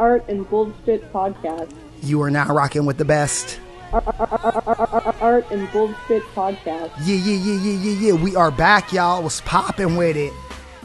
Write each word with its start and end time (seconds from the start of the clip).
Art 0.00 0.26
and 0.28 0.48
Bullshit 0.48 1.12
Podcast. 1.12 1.74
You 2.02 2.22
are 2.22 2.30
now 2.30 2.46
rocking 2.46 2.86
with 2.86 2.96
the 2.96 3.04
best. 3.04 3.60
Art 3.92 5.44
and 5.50 5.70
Bullshit 5.72 6.22
Podcast. 6.34 6.90
Yeah, 7.04 7.16
yeah, 7.16 7.36
yeah, 7.36 7.60
yeah, 7.60 7.72
yeah, 7.72 8.06
yeah. 8.06 8.12
We 8.14 8.34
are 8.34 8.50
back, 8.50 8.94
y'all. 8.94 9.22
Was 9.22 9.42
popping 9.42 9.96
with 9.96 10.16
it. 10.16 10.32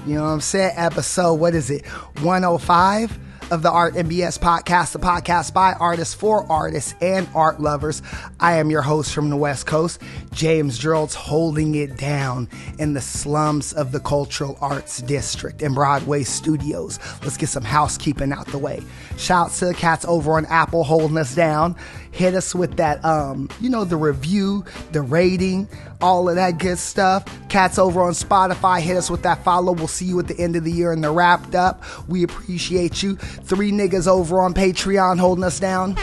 You 0.06 0.16
know 0.16 0.24
what 0.24 0.32
I'm 0.32 0.42
saying? 0.42 0.74
Episode, 0.76 1.36
what 1.36 1.56
is 1.56 1.72
it? 1.72 1.86
105? 1.86 3.18
Of 3.52 3.62
the 3.62 3.70
Art 3.70 3.94
MBS 3.94 4.40
podcast, 4.40 4.94
the 4.94 5.00
podcast 5.00 5.54
by 5.54 5.74
artists 5.74 6.16
for 6.16 6.52
artists 6.52 6.96
and 7.00 7.28
art 7.36 7.62
lovers. 7.62 8.02
I 8.40 8.54
am 8.58 8.72
your 8.72 8.82
host 8.82 9.14
from 9.14 9.30
the 9.30 9.38
West 9.38 9.68
Coast, 9.68 10.02
James 10.32 10.80
Geralds 10.80 11.14
holding 11.14 11.76
it 11.76 11.96
down 11.96 12.50
in 12.80 12.94
the 12.94 13.02
slums 13.02 13.72
of 13.72 13.92
the 13.92 14.00
Cultural 14.00 14.58
Arts 14.62 15.00
District 15.04 15.62
in 15.62 15.76
Broadway 15.76 16.24
Studios. 16.24 16.98
Let's 17.22 17.38
get 17.38 17.50
some 17.50 17.64
housekeeping 17.64 18.32
out 18.32 18.48
the 18.48 18.58
way. 18.58 18.82
Shouts 19.16 19.60
to 19.60 19.66
the 19.66 19.76
cats 19.76 20.06
over 20.06 20.34
on 20.38 20.48
Apple 20.48 20.84
holding 20.84 21.18
us 21.18 21.36
down. 21.36 21.76
Hit 22.16 22.34
us 22.34 22.56
with 22.56 22.78
that, 22.78 23.04
um, 23.04 23.50
you 23.60 23.70
know, 23.70 23.84
the 23.84 23.98
review, 23.98 24.64
the 24.94 25.02
rating, 25.02 25.68
all 26.00 26.30
of 26.30 26.36
that 26.36 26.60
good 26.60 26.78
stuff. 26.78 27.26
Cats 27.50 27.78
over 27.78 28.02
on 28.04 28.14
Spotify, 28.14 28.80
hit 28.80 28.96
us 28.96 29.10
with 29.10 29.24
that 29.24 29.44
follow. 29.44 29.74
We'll 29.74 29.90
see 29.90 30.06
you 30.06 30.18
at 30.20 30.28
the 30.28 30.40
end 30.40 30.56
of 30.56 30.64
the 30.64 30.72
year 30.72 30.94
and 30.94 31.04
the 31.04 31.12
wrapped 31.12 31.56
up. 31.56 31.84
We 32.08 32.24
appreciate 32.24 33.04
you. 33.04 33.18
Three 33.18 33.74
niggas 33.74 34.08
over 34.08 34.40
on 34.40 34.54
Patreon 34.54 35.20
holding 35.20 35.44
us 35.44 35.60
down. 35.60 35.98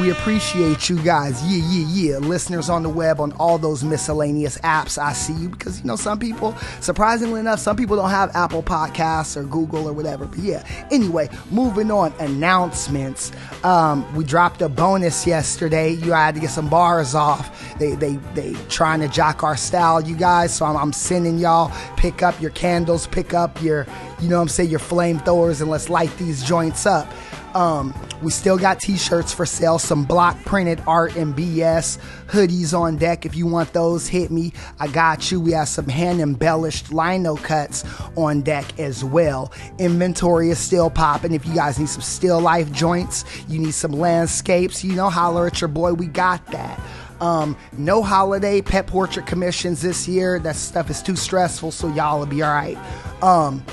We 0.00 0.10
appreciate 0.10 0.90
you 0.90 1.02
guys. 1.02 1.42
Yeah, 1.44 1.64
yeah, 1.70 1.86
yeah. 1.88 2.18
Listeners 2.18 2.68
on 2.68 2.82
the 2.82 2.88
web 2.90 3.18
on 3.18 3.32
all 3.32 3.56
those 3.56 3.82
miscellaneous 3.82 4.58
apps. 4.58 4.98
I 4.98 5.14
see 5.14 5.32
you 5.32 5.48
because, 5.48 5.80
you 5.80 5.86
know, 5.86 5.96
some 5.96 6.18
people, 6.18 6.54
surprisingly 6.80 7.40
enough, 7.40 7.60
some 7.60 7.76
people 7.76 7.96
don't 7.96 8.10
have 8.10 8.34
Apple 8.36 8.62
Podcasts 8.62 9.38
or 9.38 9.44
Google 9.44 9.88
or 9.88 9.94
whatever. 9.94 10.26
But 10.26 10.40
yeah, 10.40 10.66
anyway, 10.90 11.30
moving 11.50 11.90
on. 11.90 12.12
Announcements. 12.18 13.32
Um, 13.64 14.14
we 14.14 14.24
dropped 14.24 14.60
a 14.60 14.68
bonus 14.68 15.26
yesterday. 15.26 15.92
You 15.92 16.12
had 16.12 16.34
to 16.34 16.40
get 16.42 16.50
some 16.50 16.68
bars 16.68 17.14
off. 17.14 17.78
They, 17.78 17.94
they, 17.94 18.16
they 18.34 18.52
trying 18.68 19.00
to 19.00 19.08
jock 19.08 19.42
our 19.42 19.56
style, 19.56 20.02
you 20.02 20.16
guys. 20.16 20.54
So 20.54 20.66
I'm, 20.66 20.76
I'm 20.76 20.92
sending 20.92 21.38
y'all 21.38 21.72
pick 21.96 22.22
up 22.22 22.38
your 22.40 22.50
candles, 22.50 23.06
pick 23.06 23.32
up 23.32 23.62
your, 23.62 23.86
you 24.20 24.28
know 24.28 24.42
I'm 24.42 24.48
saying, 24.48 24.68
your 24.68 24.80
flamethrowers, 24.80 25.62
and 25.62 25.70
let's 25.70 25.88
light 25.88 26.14
these 26.18 26.44
joints 26.44 26.84
up. 26.84 27.10
Um, 27.54 27.94
we 28.22 28.30
still 28.30 28.58
got 28.58 28.80
t-shirts 28.80 29.32
for 29.32 29.46
sale, 29.46 29.78
some 29.78 30.04
block 30.04 30.42
printed 30.44 30.82
art 30.86 31.16
and 31.16 31.34
BS 31.34 31.98
hoodies 32.26 32.78
on 32.78 32.96
deck. 32.96 33.26
If 33.26 33.36
you 33.36 33.46
want 33.46 33.72
those, 33.72 34.08
hit 34.08 34.30
me. 34.30 34.52
I 34.80 34.88
got 34.88 35.30
you. 35.30 35.40
We 35.40 35.52
have 35.52 35.68
some 35.68 35.88
hand 35.88 36.20
embellished 36.20 36.92
lino 36.92 37.36
cuts 37.36 37.84
on 38.16 38.42
deck 38.42 38.78
as 38.78 39.04
well. 39.04 39.52
Inventory 39.78 40.50
is 40.50 40.58
still 40.58 40.90
popping. 40.90 41.32
If 41.32 41.46
you 41.46 41.54
guys 41.54 41.78
need 41.78 41.88
some 41.88 42.02
still 42.02 42.40
life 42.40 42.72
joints, 42.72 43.24
you 43.48 43.58
need 43.58 43.74
some 43.74 43.92
landscapes, 43.92 44.82
you 44.82 44.94
know, 44.94 45.10
holler 45.10 45.46
at 45.46 45.60
your 45.60 45.68
boy. 45.68 45.92
We 45.92 46.06
got 46.06 46.44
that. 46.52 46.80
Um, 47.20 47.56
no 47.72 48.02
holiday 48.02 48.60
pet 48.60 48.86
portrait 48.86 49.26
commissions 49.26 49.80
this 49.80 50.06
year. 50.06 50.38
That 50.38 50.56
stuff 50.56 50.90
is 50.90 51.02
too 51.02 51.16
stressful, 51.16 51.70
so 51.72 51.88
y'all 51.94 52.18
will 52.18 52.26
be 52.26 52.42
all 52.42 52.52
right. 52.52 52.76
Um, 53.22 53.64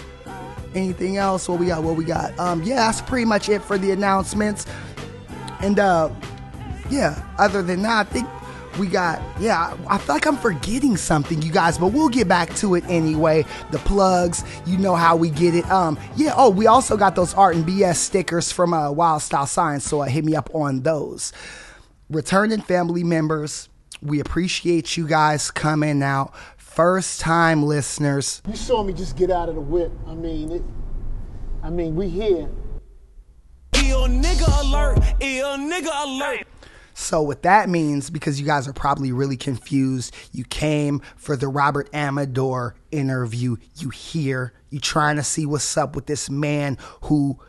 anything 0.75 1.17
else? 1.17 1.47
What 1.47 1.59
we 1.59 1.67
got? 1.67 1.83
What 1.83 1.95
we 1.95 2.05
got? 2.05 2.37
Um, 2.39 2.63
yeah, 2.63 2.75
that's 2.75 3.01
pretty 3.01 3.25
much 3.25 3.49
it 3.49 3.61
for 3.61 3.77
the 3.77 3.91
announcements. 3.91 4.65
And 5.61 5.79
uh, 5.79 6.09
yeah, 6.89 7.23
other 7.37 7.61
than 7.61 7.81
that, 7.83 8.07
I 8.07 8.09
think 8.09 8.27
we 8.79 8.87
got 8.87 9.21
yeah 9.39 9.75
i 9.87 9.97
feel 9.97 10.15
like 10.15 10.25
i'm 10.25 10.37
forgetting 10.37 10.97
something 10.97 11.41
you 11.41 11.51
guys 11.51 11.77
but 11.77 11.87
we'll 11.87 12.09
get 12.09 12.27
back 12.27 12.53
to 12.55 12.75
it 12.75 12.83
anyway 12.87 13.45
the 13.71 13.77
plugs 13.79 14.43
you 14.65 14.77
know 14.77 14.95
how 14.95 15.15
we 15.15 15.29
get 15.29 15.53
it 15.53 15.69
um 15.69 15.97
yeah 16.15 16.33
oh 16.35 16.49
we 16.49 16.65
also 16.65 16.97
got 16.97 17.15
those 17.15 17.33
art 17.35 17.55
and 17.55 17.65
bs 17.65 17.95
stickers 17.95 18.51
from 18.51 18.73
uh, 18.73 18.91
wild 18.91 19.21
style 19.21 19.45
science 19.45 19.83
so 19.83 20.01
uh, 20.01 20.05
hit 20.05 20.25
me 20.25 20.35
up 20.35 20.49
on 20.55 20.81
those 20.81 21.33
returning 22.09 22.61
family 22.61 23.03
members 23.03 23.69
we 24.01 24.19
appreciate 24.19 24.97
you 24.97 25.07
guys 25.07 25.51
coming 25.51 26.01
out 26.01 26.33
first 26.73 27.21
time 27.21 27.61
listeners 27.61 28.41
You 28.47 28.55
saw 28.55 28.81
me 28.81 28.93
just 28.93 29.15
get 29.15 29.29
out 29.29 29.47
of 29.47 29.53
the 29.53 29.61
whip. 29.61 29.91
I 30.07 30.15
mean, 30.15 30.51
it, 30.51 30.63
I 31.61 31.69
mean, 31.69 31.95
we 31.95 32.09
here. 32.09 32.49
Ill 33.75 34.07
nigga 34.07 34.61
alert, 34.61 34.97
ill 35.19 35.57
nigga 35.57 36.03
alert. 36.03 36.47
So 36.95 37.21
what 37.21 37.43
that 37.43 37.69
means, 37.69 38.09
because 38.09 38.39
you 38.39 38.45
guys 38.45 38.67
are 38.67 38.73
probably 38.73 39.11
really 39.11 39.37
confused, 39.37 40.15
you 40.31 40.45
came 40.45 41.01
for 41.15 41.35
the 41.35 41.47
Robert 41.47 41.89
Amador 41.93 42.75
interview. 42.91 43.57
You 43.75 43.89
here, 43.89 44.53
you 44.71 44.79
trying 44.79 45.17
to 45.17 45.23
see 45.23 45.45
what's 45.45 45.77
up 45.77 45.95
with 45.95 46.07
this 46.07 46.27
man 46.29 46.77
who, 47.01 47.39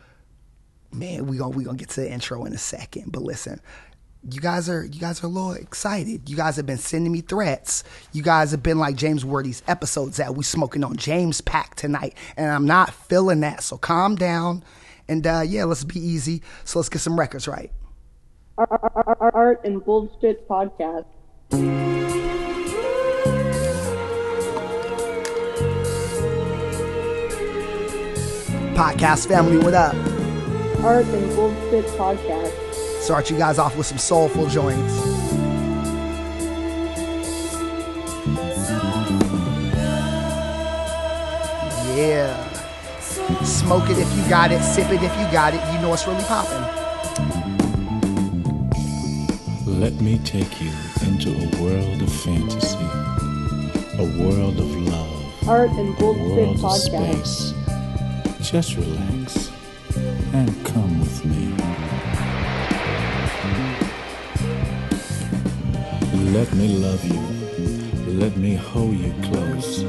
man, 0.91 1.25
we 1.25 1.37
gonna 1.37 1.55
we 1.55 1.63
gonna 1.63 1.77
get 1.77 1.89
to 1.89 2.01
the 2.01 2.11
intro 2.11 2.45
in 2.45 2.53
a 2.53 2.59
second. 2.59 3.11
But 3.11 3.23
listen, 3.23 3.59
you 4.29 4.41
guys 4.41 4.69
are 4.69 4.83
you 4.83 4.99
guys 4.99 5.23
are 5.23 5.27
a 5.27 5.29
little 5.29 5.53
excited. 5.53 6.29
You 6.29 6.35
guys 6.35 6.55
have 6.55 6.65
been 6.65 6.77
sending 6.77 7.11
me 7.11 7.21
threats. 7.21 7.83
You 8.11 8.23
guys 8.23 8.51
have 8.51 8.63
been 8.63 8.79
like 8.79 8.95
James 8.95 9.23
Worthy's 9.23 9.61
episodes 9.67 10.17
that 10.17 10.35
we 10.35 10.43
smoking 10.43 10.83
on 10.83 10.97
James 10.97 11.41
Pack 11.41 11.75
tonight, 11.75 12.15
and 12.35 12.49
I'm 12.49 12.65
not 12.65 12.93
feeling 12.93 13.41
that. 13.41 13.63
So 13.63 13.77
calm 13.77 14.15
down, 14.15 14.63
and 15.07 15.25
uh, 15.27 15.43
yeah, 15.45 15.65
let's 15.65 15.83
be 15.83 15.99
easy. 15.99 16.41
So 16.63 16.79
let's 16.79 16.89
get 16.89 16.99
some 16.99 17.19
records 17.19 17.47
right. 17.47 17.71
Art 18.57 19.61
and 19.63 19.83
Bullshit 19.83 20.47
Podcast. 20.47 21.05
Podcast 28.75 29.27
family, 29.27 29.57
what 29.57 29.73
up? 29.73 29.93
Art 30.83 31.05
and 31.05 31.35
Bullshit 31.35 31.85
Podcast. 31.97 32.64
Start 33.05 33.29
you 33.29 33.37
guys 33.37 33.59
off 33.59 33.77
with 33.77 33.85
some 33.85 33.99
soulful 33.99 34.47
joints. 34.49 34.95
Yeah. 41.95 42.33
Smoke 43.43 43.91
it 43.91 43.99
if 43.99 44.11
you 44.17 44.27
got 44.27 44.51
it, 44.51 44.59
sip 44.63 44.89
it 44.89 45.03
if 45.03 45.15
you 45.19 45.31
got 45.31 45.53
it. 45.53 45.61
You 45.71 45.81
know 45.81 45.93
it's 45.93 46.07
really 46.07 46.23
popping. 46.23 46.63
Let 49.79 49.93
me 50.01 50.17
take 50.25 50.59
you 50.59 50.71
into 51.05 51.29
a 51.29 51.61
world 51.61 52.01
of 52.01 52.11
fantasy, 52.11 52.75
a 53.99 54.19
world 54.19 54.57
of 54.59 54.75
love, 54.77 55.47
Art 55.47 55.69
and 55.69 55.95
a 55.95 55.99
Bullshit 55.99 56.27
world 56.27 56.55
of 56.55 56.61
Podcast. 56.61 57.53
space. 58.39 58.49
Just 58.51 58.75
relax 58.77 59.51
and 60.33 60.65
come 60.65 60.99
with 61.01 61.23
me. 61.23 61.44
Let 66.33 66.51
me 66.53 66.67
love 66.67 67.03
you. 67.05 67.19
Let 68.19 68.35
me 68.35 68.55
hold 68.55 68.95
you 68.95 69.13
close. 69.23 69.83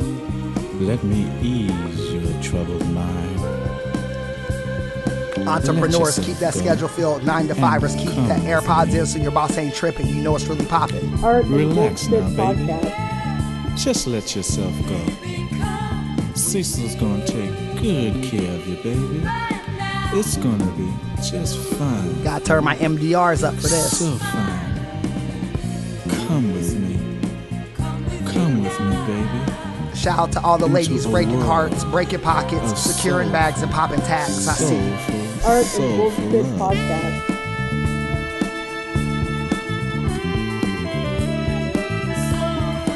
Let 0.75 1.03
me 1.03 1.27
ease 1.41 2.13
your 2.13 2.43
troubled 2.43 2.87
mind. 2.91 3.41
Entrepreneurs, 5.49 6.19
keep 6.19 6.37
that 6.39 6.55
schedule 6.55 6.89
filled. 6.89 7.25
Nine 7.25 7.49
to 7.49 7.55
fivers, 7.55 7.95
keep 7.97 8.15
that 8.29 8.41
AirPods 8.43 8.95
in 8.95 9.07
so 9.07 9.19
your 9.19 9.31
boss 9.31 9.57
ain't 9.57 9.75
tripping. 9.75 10.07
You 10.09 10.23
know 10.23 10.37
it's 10.37 10.47
really 10.47 10.67
popping. 10.67 11.11
Relax 11.23 12.09
now, 12.09 12.29
baby. 12.37 12.67
Just 13.77 14.07
let 14.07 14.37
yourself 14.37 14.75
go. 14.89 15.01
Cecil's 16.35 16.95
gonna 16.97 17.27
take 17.27 17.51
good 17.81 18.23
care 18.23 18.53
of 18.53 18.67
you, 18.67 18.77
baby. 18.83 19.23
It's 20.13 20.37
gonna 20.37 20.71
be 20.73 20.93
just 21.23 21.59
fine. 21.59 22.23
Gotta 22.23 22.45
turn 22.45 22.65
my 22.65 22.77
MDRs 22.77 23.43
up 23.43 23.55
for 23.55 23.63
this. 23.63 23.99
So 23.99 24.17
fine. 24.17 24.66
Shout 30.07 30.21
out 30.21 30.31
to 30.35 30.41
all 30.43 30.57
the 30.57 30.69
ladies 30.69 31.05
breaking 31.05 31.41
hearts, 31.41 31.83
breaking 31.83 32.21
pockets, 32.21 32.81
securing 32.81 33.33
bags, 33.33 33.63
and 33.63 33.73
popping 33.73 33.99
tags. 34.03 34.47
I 34.47 34.53
see. 34.53 34.79
Soulful, 34.79 35.51
Art 35.51 35.57
and 35.57 35.67
soulful 35.67 36.31
Bullshit 36.31 36.47
love. 36.61 36.77
Podcast. 36.77 37.23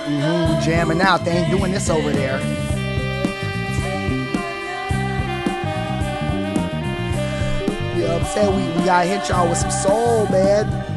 Mhm, 0.07 0.63
jamming 0.63 1.01
out. 1.01 1.25
They 1.25 1.33
ain't 1.33 1.51
doing 1.51 1.73
this 1.73 1.91
over 1.91 2.13
there. 2.13 2.39
You 7.97 8.07
know 8.07 8.13
what 8.15 8.23
I'm 8.23 8.27
saying? 8.27 8.55
We, 8.57 8.79
we 8.79 8.85
gotta 8.87 9.09
hit 9.09 9.29
y'all 9.29 9.49
with 9.49 9.59
some 9.59 9.73
soul, 9.73 10.27
man. 10.29 10.90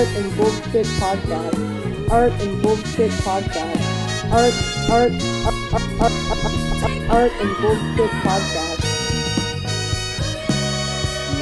Art 0.00 0.08
and 0.16 0.34
Bullshit 0.34 0.86
Podcast. 0.96 2.10
Art 2.10 2.32
and 2.40 2.62
Bullshit 2.62 3.10
Podcast. 3.20 4.32
Art, 4.32 4.54
art, 4.88 5.12
art, 5.44 5.82
art, 6.00 6.12
art, 6.40 7.10
art, 7.10 7.32
and 7.32 7.56
Bullshit 7.60 8.10
Podcast. 8.24 8.80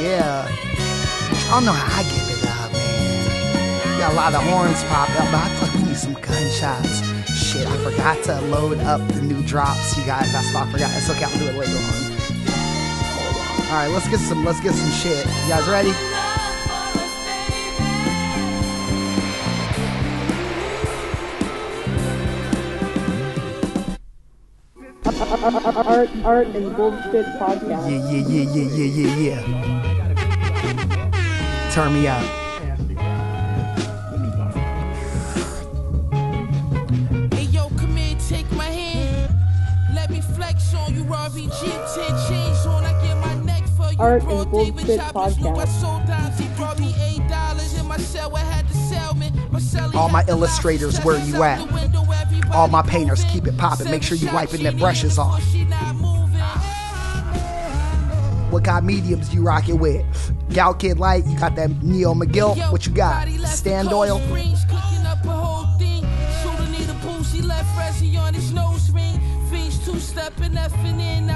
Yeah. 0.03 0.43
Don't 1.49 1.67
know 1.67 1.71
how 1.71 2.01
I 2.01 2.03
give 2.03 2.27
it 2.35 2.51
up, 2.51 2.73
man. 2.73 3.99
Got 4.01 4.13
a 4.13 4.17
lot 4.17 4.35
of 4.35 4.43
horns 4.43 4.83
pop 4.91 5.09
up, 5.11 5.31
but 5.31 5.39
I 5.39 5.55
feel 5.55 5.81
we 5.81 5.89
need 5.91 5.97
some 5.97 6.15
gunshots. 6.15 7.07
Shit, 7.39 7.65
I 7.65 7.77
forgot 7.85 8.25
to 8.25 8.41
load 8.51 8.79
up 8.79 9.07
the 9.13 9.23
new 9.23 9.41
drops, 9.45 9.97
you 9.97 10.05
guys. 10.05 10.33
That's 10.33 10.53
why 10.53 10.63
I 10.63 10.73
forgot. 10.73 10.91
It's 10.97 11.09
okay, 11.09 11.27
I'll 11.27 11.39
do 11.39 11.47
it 11.47 11.55
later 11.55 11.79
on. 11.79 11.95
Hold 13.15 13.37
on. 13.37 13.67
All 13.69 13.77
right, 13.85 13.91
let's 13.93 14.09
get 14.09 14.19
some. 14.19 14.45
Let's 14.45 14.61
get 14.61 14.75
some 14.75 14.91
shit. 14.91 15.25
You 15.25 15.49
guys 15.49 15.69
ready? 15.69 16.18
Art, 25.49 26.11
art, 26.25 26.47
and 26.49 26.77
bullshit 26.77 27.25
podcast. 27.41 27.89
Yeah, 27.89 27.89
yeah, 27.89 28.29
yeah, 28.29 28.45
yeah, 28.53 28.69
yeah, 28.77 29.07
yeah, 29.17 29.41
yeah. 31.01 31.71
Turn 31.73 31.91
me 31.95 32.07
up. 32.07 32.23
Hey 37.33 37.45
yo, 37.45 37.69
come 37.71 37.97
here, 37.97 38.17
take 38.29 38.51
my 38.53 38.65
hand. 38.67 39.35
Let 39.95 40.11
me 40.11 40.21
flex 40.21 40.75
on 40.75 40.95
you, 40.95 41.05
Robbie 41.05 41.47
G. 41.47 41.51
Ten 41.95 42.13
chains 42.29 42.67
on, 42.67 42.85
I 42.85 42.93
get 43.03 43.17
my 43.17 43.35
neck 43.45 43.63
for 43.75 43.91
you. 43.91 43.99
Art 43.99 44.23
and 44.25 44.51
Bullshit 44.51 44.99
Choppers, 45.01 45.39
you, 45.39 45.49
I 45.49 45.51
Podcast. 45.65 45.81
sold 45.81 46.07
dimes. 46.07 46.39
He 46.39 46.47
brought 46.57 46.79
me 46.79 46.95
eight 47.05 47.27
dollars 47.27 47.73
in 47.79 47.87
my 47.87 47.97
cell. 47.97 48.37
I 48.37 48.41
had 48.41 48.69
to 48.69 48.75
sell 48.75 49.15
me. 49.15 49.31
Marcelli 49.51 49.97
All 49.97 50.11
my 50.11 50.19
had 50.19 50.27
to 50.27 50.35
lie. 50.35 50.39
illustrators, 50.41 50.99
where 51.05 51.17
you 51.25 51.43
at? 51.43 51.59
The 52.49 52.57
window, 52.57 52.59
everybody 52.59 52.59
All 52.59 52.69
my 52.69 52.83
painters, 52.83 53.25
keep 53.25 53.47
it 53.47 53.57
poppin'. 53.57 53.91
Make 53.91 54.03
sure 54.03 54.17
you 54.17 54.33
wiping 54.33 54.63
their 54.63 54.73
brushes 54.73 55.19
off. 55.19 55.43
she 55.51 55.65
not 55.65 55.95
moving. 55.97 56.19
What 58.51 58.65
kind 58.65 58.79
of 58.79 58.85
mediums 58.85 59.35
you 59.35 59.43
rocking 59.43 59.79
with? 59.79 60.05
Galkyd 60.49 60.99
Lite, 60.99 61.27
you 61.27 61.39
got 61.39 61.55
that 61.57 61.83
Neo 61.83 62.15
Megilp. 62.15 62.73
What 62.73 62.87
you 62.87 62.93
got? 62.93 63.29
Stand 63.47 63.93
oil. 63.93 64.19
cold 64.19 64.29
springs, 64.29 64.65
cooking 64.65 65.07
up 65.07 65.25
a 65.25 65.29
whole 65.29 65.79
thing. 65.79 66.03
Shooter 66.43 66.71
need 66.71 66.89
a 66.89 66.95
boost, 67.07 67.35
he 67.35 67.43
left 67.43 67.69
Rezzy 67.77 68.19
on 68.19 68.33
his 68.33 68.51
nose 68.53 68.91
ring. 68.91 69.21
Fiends 69.51 69.85
two 69.85 69.99
stepping, 69.99 70.53
effing 70.53 71.01
in 71.01 71.29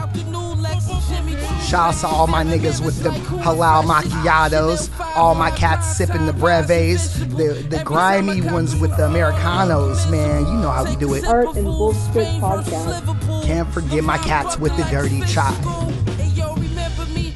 Shout 1.72 1.94
out 1.94 2.00
to 2.00 2.06
all 2.06 2.26
my 2.26 2.44
niggas 2.44 2.84
with 2.84 3.02
the 3.02 3.10
halal 3.10 3.84
macchiatos. 3.84 4.90
All 5.16 5.34
my 5.34 5.50
cats 5.50 5.96
sipping 5.96 6.26
the 6.26 6.32
breves. 6.32 7.18
The 7.36 7.66
the 7.68 7.82
grimy 7.82 8.42
ones 8.42 8.76
with 8.76 8.94
the 8.96 9.06
Americanos, 9.06 10.10
man. 10.10 10.46
You 10.46 10.54
know 10.54 10.70
how 10.70 10.84
we 10.84 10.96
do 10.96 11.14
it. 11.14 11.24
Art 11.24 11.56
and 11.56 11.64
Bullshit 11.64 12.26
Podcast. 12.40 13.44
Can't 13.44 13.72
forget 13.72 14.04
my 14.04 14.18
cats 14.18 14.58
with 14.58 14.76
the 14.76 14.84
dirty 14.84 15.22
chai. 15.22 15.50
Hey 16.18 16.28
yo, 16.28 16.54
remember 16.54 17.06
me? 17.06 17.32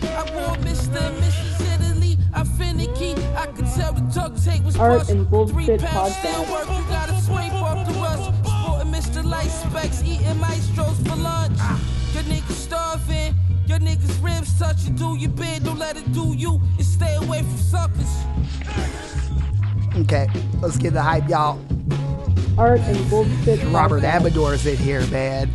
Your 13.77 13.91
niggas 13.91 14.25
ribs 14.25 14.59
touch 14.59 14.85
you. 14.85 14.95
Do 14.95 15.17
your 15.17 15.31
bid, 15.33 15.65
don't 15.65 15.79
let 15.79 15.99
it 15.99 16.11
do 16.15 16.33
you. 16.35 16.63
And 16.79 16.85
stay 16.85 17.15
away 17.17 17.41
from 17.41 17.59
suckers. 17.59 18.25
Okay, 19.97 20.29
let's 20.63 20.79
get 20.79 20.95
the 20.95 21.03
hype, 21.03 21.29
y'all. 21.29 21.61
Art 22.57 22.81
and 22.81 23.11
Bullshit 23.11 23.63
Robert 23.67 24.03
Podcast. 24.03 24.15
Amador's 24.15 24.67
in 24.67 24.79
here, 24.79 25.07
man. 25.09 25.51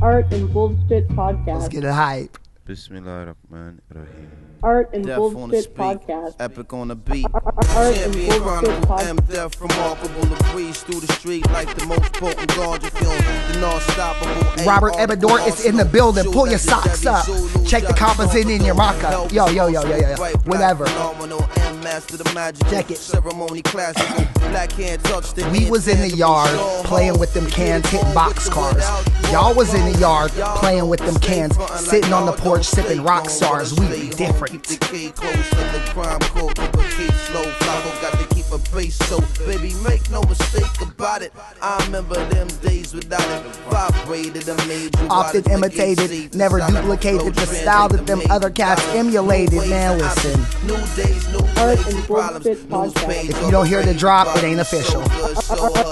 Art 0.00 0.32
and 0.32 0.50
Bullshit 0.50 1.06
podcast. 1.08 1.60
Let's 1.60 1.68
get 1.68 1.82
the 1.82 1.92
hype. 1.92 2.38
Bismillahirrahmanirrahim. 2.66 4.51
Art 4.62 4.90
and 4.94 5.04
Death 5.04 5.16
Bullshit 5.18 5.74
Podcast. 5.74 6.36
epic 6.38 6.72
on 6.72 6.88
the 6.88 6.94
beat. 6.94 7.26
Art 7.32 7.96
and 7.96 8.12
Bullshit 8.12 8.40
chronicle, 8.42 8.72
M 9.00 9.16
Podcast. 9.16 9.28
death 9.28 9.60
remarkable 9.60 10.36
to 10.36 10.44
breeze 10.52 10.82
through 10.84 11.00
the 11.00 11.12
street 11.14 11.44
like 11.50 11.74
the 11.76 11.84
most 11.86 12.12
potent 12.12 12.48
ganja 12.50 12.90
film. 12.90 13.52
The 13.52 13.60
non-stoppable. 13.60 14.66
Robert 14.66 14.94
AR 14.94 15.00
Amador 15.00 15.40
is 15.40 15.64
in 15.64 15.76
the 15.76 15.84
building. 15.84 16.30
Pull 16.30 16.48
your 16.48 16.58
socks 16.58 17.04
up. 17.06 17.26
Check 17.66 17.82
the 17.82 17.92
Johnny 17.92 17.98
composite 17.98 18.48
in 18.48 18.64
your 18.64 18.76
maca. 18.76 19.32
Yo, 19.32 19.48
yo, 19.48 19.66
yo, 19.66 19.82
yo, 19.82 19.96
yo, 19.96 20.08
yo. 20.10 20.16
Whatever. 20.44 20.86
phenomenal, 20.86 21.44
and 21.58 21.82
master 21.82 22.16
the 22.16 22.32
magic. 22.32 22.64
Check 22.68 22.90
it. 22.92 22.98
Ceremony 22.98 23.62
classical. 23.62 24.24
Black 24.50 24.70
hand 24.72 25.02
touch 25.04 25.32
the 25.34 25.48
We 25.50 25.68
was 25.70 25.88
in 25.88 25.98
the 25.98 26.14
yard 26.16 26.50
playing 26.84 27.18
with 27.18 27.34
them 27.34 27.46
cans, 27.46 27.86
it 27.86 27.88
hitting 27.88 28.14
box 28.14 28.48
cars. 28.48 28.84
Y'all 29.32 29.54
was 29.54 29.74
in 29.74 29.92
the 29.92 29.98
yard 29.98 30.30
playing 30.30 30.88
with 30.88 31.00
them 31.00 31.16
cans, 31.16 31.56
sitting 31.80 32.12
on 32.12 32.26
the 32.26 32.32
porch 32.32 32.64
sipping 32.64 33.02
rock 33.02 33.28
stars. 33.28 33.72
We 33.74 33.88
be 33.88 34.08
different. 34.10 34.51
Keep 34.52 34.64
the 34.64 34.76
K 34.76 35.10
close 35.12 35.48
to 35.48 35.56
the 35.56 35.82
crime 35.94 36.20
code. 36.20 36.54
Keep 36.54 36.74
a 36.74 36.82
case 36.92 37.20
slow. 37.22 37.42
Flacco 37.42 38.02
got 38.02 38.20
to 38.20 38.34
keep 38.34 38.44
a 38.52 38.58
base 38.76 38.96
so 39.08 39.18
baby, 39.46 39.72
make 39.82 40.10
no 40.10 40.20
mistake 40.24 40.78
about 40.82 41.22
it. 41.22 41.32
I 41.62 41.82
remember 41.86 42.16
them 42.28 42.48
days 42.60 42.92
without 42.92 43.22
it. 43.22 43.56
Vibrated 43.70 44.46
and 44.46 44.68
made 44.68 44.94
you 45.00 45.06
Often 45.08 45.14
out 45.14 45.34
of 45.36 45.44
the 45.44 45.52
imitated, 45.52 46.34
never 46.34 46.58
duplicated 46.58 47.34
the 47.34 47.46
flow, 47.46 47.62
style 47.62 47.88
that 47.88 48.06
them 48.06 48.20
other 48.28 48.50
cats 48.50 48.84
emulated, 48.88 49.70
man, 49.70 49.96
listen. 49.96 50.38
New 50.66 50.76
days, 51.02 51.26
new 51.32 51.38
Art 51.56 51.86
and 51.86 52.04
problems, 52.04 52.44
Bullshit 52.44 52.68
new 52.68 52.76
Podcast. 52.76 53.30
If 53.30 53.42
you 53.42 53.50
don't 53.50 53.66
hear 53.66 53.82
the 53.82 53.94
drop, 53.94 54.36
it 54.36 54.44
ain't 54.44 54.60
official. 54.60 55.00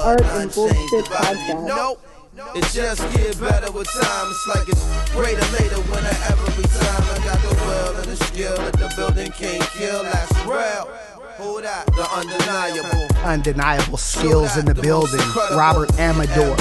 Art 0.04 0.20
and 0.20 0.52
Bullshit. 0.52 1.06
Podcast. 1.06 1.66
Nope. 1.66 2.06
It 2.54 2.64
just 2.72 3.00
get 3.16 3.40
better 3.40 3.72
with 3.72 3.88
time. 3.88 4.26
It's 4.30 4.46
like 4.48 4.68
it's 4.68 5.12
greater 5.12 5.44
later 5.56 5.80
when 5.88 6.04
I 6.04 6.12
every 6.28 6.64
time 6.64 7.04
I 7.04 7.24
got 7.24 7.40
the 7.42 7.49
will 7.90 7.98
and 8.00 8.10
the 8.10 8.24
skill 8.24 8.56
that 8.56 8.72
the 8.74 8.92
building 8.96 9.30
can't 9.32 9.62
kill. 9.70 10.02
That's 10.02 10.46
real. 10.46 10.88
Hold 11.38 11.64
that, 11.64 11.86
the 11.86 12.06
undeniable. 12.14 13.16
Undeniable 13.24 13.96
skills 13.96 14.56
in 14.56 14.66
the 14.66 14.74
building. 14.74 15.20
Robert 15.56 15.90
Amador. 15.98 16.56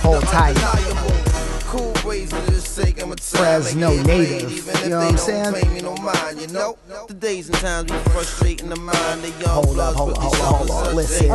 Hold 0.00 0.22
tight. 0.24 1.27
Cool 1.68 1.92
ways 2.08 2.30
to 2.30 2.36
just 2.46 2.78
take 2.80 2.96
him 2.96 3.12
a 3.12 3.16
time. 3.16 3.40
Fresno 3.62 3.94
Make 3.94 4.06
native. 4.06 4.50
even 4.52 4.74
if 4.74 4.82
You 4.84 4.88
know 4.90 4.98
what 5.00 5.08
I'm 5.12 5.18
saying? 5.18 5.52
pay 5.54 5.68
me 5.68 5.80
no 5.82 5.94
mind, 5.96 6.40
you 6.40 6.46
know? 6.48 6.78
The 7.08 7.14
days 7.14 7.48
and 7.50 7.58
times 7.58 7.90
be 7.92 7.98
frustrating 8.10 8.70
the 8.70 8.76
mind. 8.76 9.22
The 9.22 9.28
young 9.44 9.64
Hold 9.64 9.78
up, 9.78 9.94
bloods 9.94 9.96
hold 9.98 10.08
with 10.08 10.16
up, 10.18 10.22
these 10.22 10.40
hold 10.40 10.70
up, 10.70 10.70
hold 10.70 10.70
suckers 10.70 10.88
up. 10.88 10.94
Listen. 10.94 11.30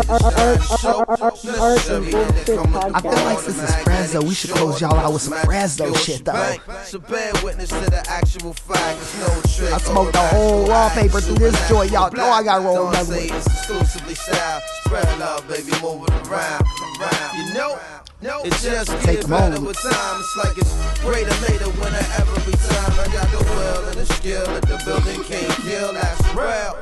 I 2.95 3.01
feel 3.01 3.11
like 3.11 3.39
since 3.39 3.61
it's 3.61 3.75
Fresno, 3.83 4.21
we 4.23 4.33
should 4.33 4.49
close 4.51 4.81
y'all 4.81 4.95
out 4.95 5.13
with 5.13 5.21
some 5.21 5.37
Fresno 5.45 5.93
shit, 5.93 6.25
though. 6.25 6.55
So 6.85 6.97
bear 6.99 7.31
witness 7.43 7.69
to 7.69 7.79
the 7.81 8.03
actual 8.09 8.53
fact. 8.53 8.99
It's 9.01 9.19
no 9.19 9.41
trick. 9.67 9.73
I 9.73 9.77
smoked 9.77 10.13
the 10.13 10.19
whole 10.19 10.71
actual 10.71 10.73
wallpaper 10.73 11.21
through 11.21 11.35
this 11.37 11.53
act. 11.55 11.69
joint. 11.69 11.91
Y'all 11.91 12.11
know 12.11 12.29
I 12.29 12.43
got 12.43 12.63
rolled 12.63 12.91
Don't 12.93 12.95
up 12.95 13.07
with. 13.07 13.31
it's 13.31 13.45
exclusively 13.47 14.15
style. 14.15 14.61
Spread 14.85 15.19
love, 15.19 15.47
baby, 15.47 15.71
move 15.81 16.03
it 16.07 16.27
around, 16.27 16.65
around. 16.99 17.37
You 17.37 17.53
know, 17.53 17.79
it 18.25 18.53
just 18.61 18.91
Take 19.03 19.15
gets 19.17 19.25
a 19.25 19.29
better 19.29 19.59
moment. 19.59 19.65
with 19.67 19.81
time. 19.81 20.19
It's 20.19 20.37
like 20.37 20.57
it's 20.57 20.99
greater 21.01 21.35
later 21.47 21.69
when 21.79 21.93
I 21.93 22.03
every 22.19 22.53
time 22.53 22.93
I 22.99 23.13
got 23.13 23.27
the 23.31 23.43
will 23.43 23.89
and 23.89 23.97
the 23.99 24.05
skill 24.05 24.45
that 24.45 24.61
the 24.63 24.81
building 24.85 25.23
can't 25.23 25.51
kill. 25.63 25.93
That's 25.93 26.33
real. 26.35 26.77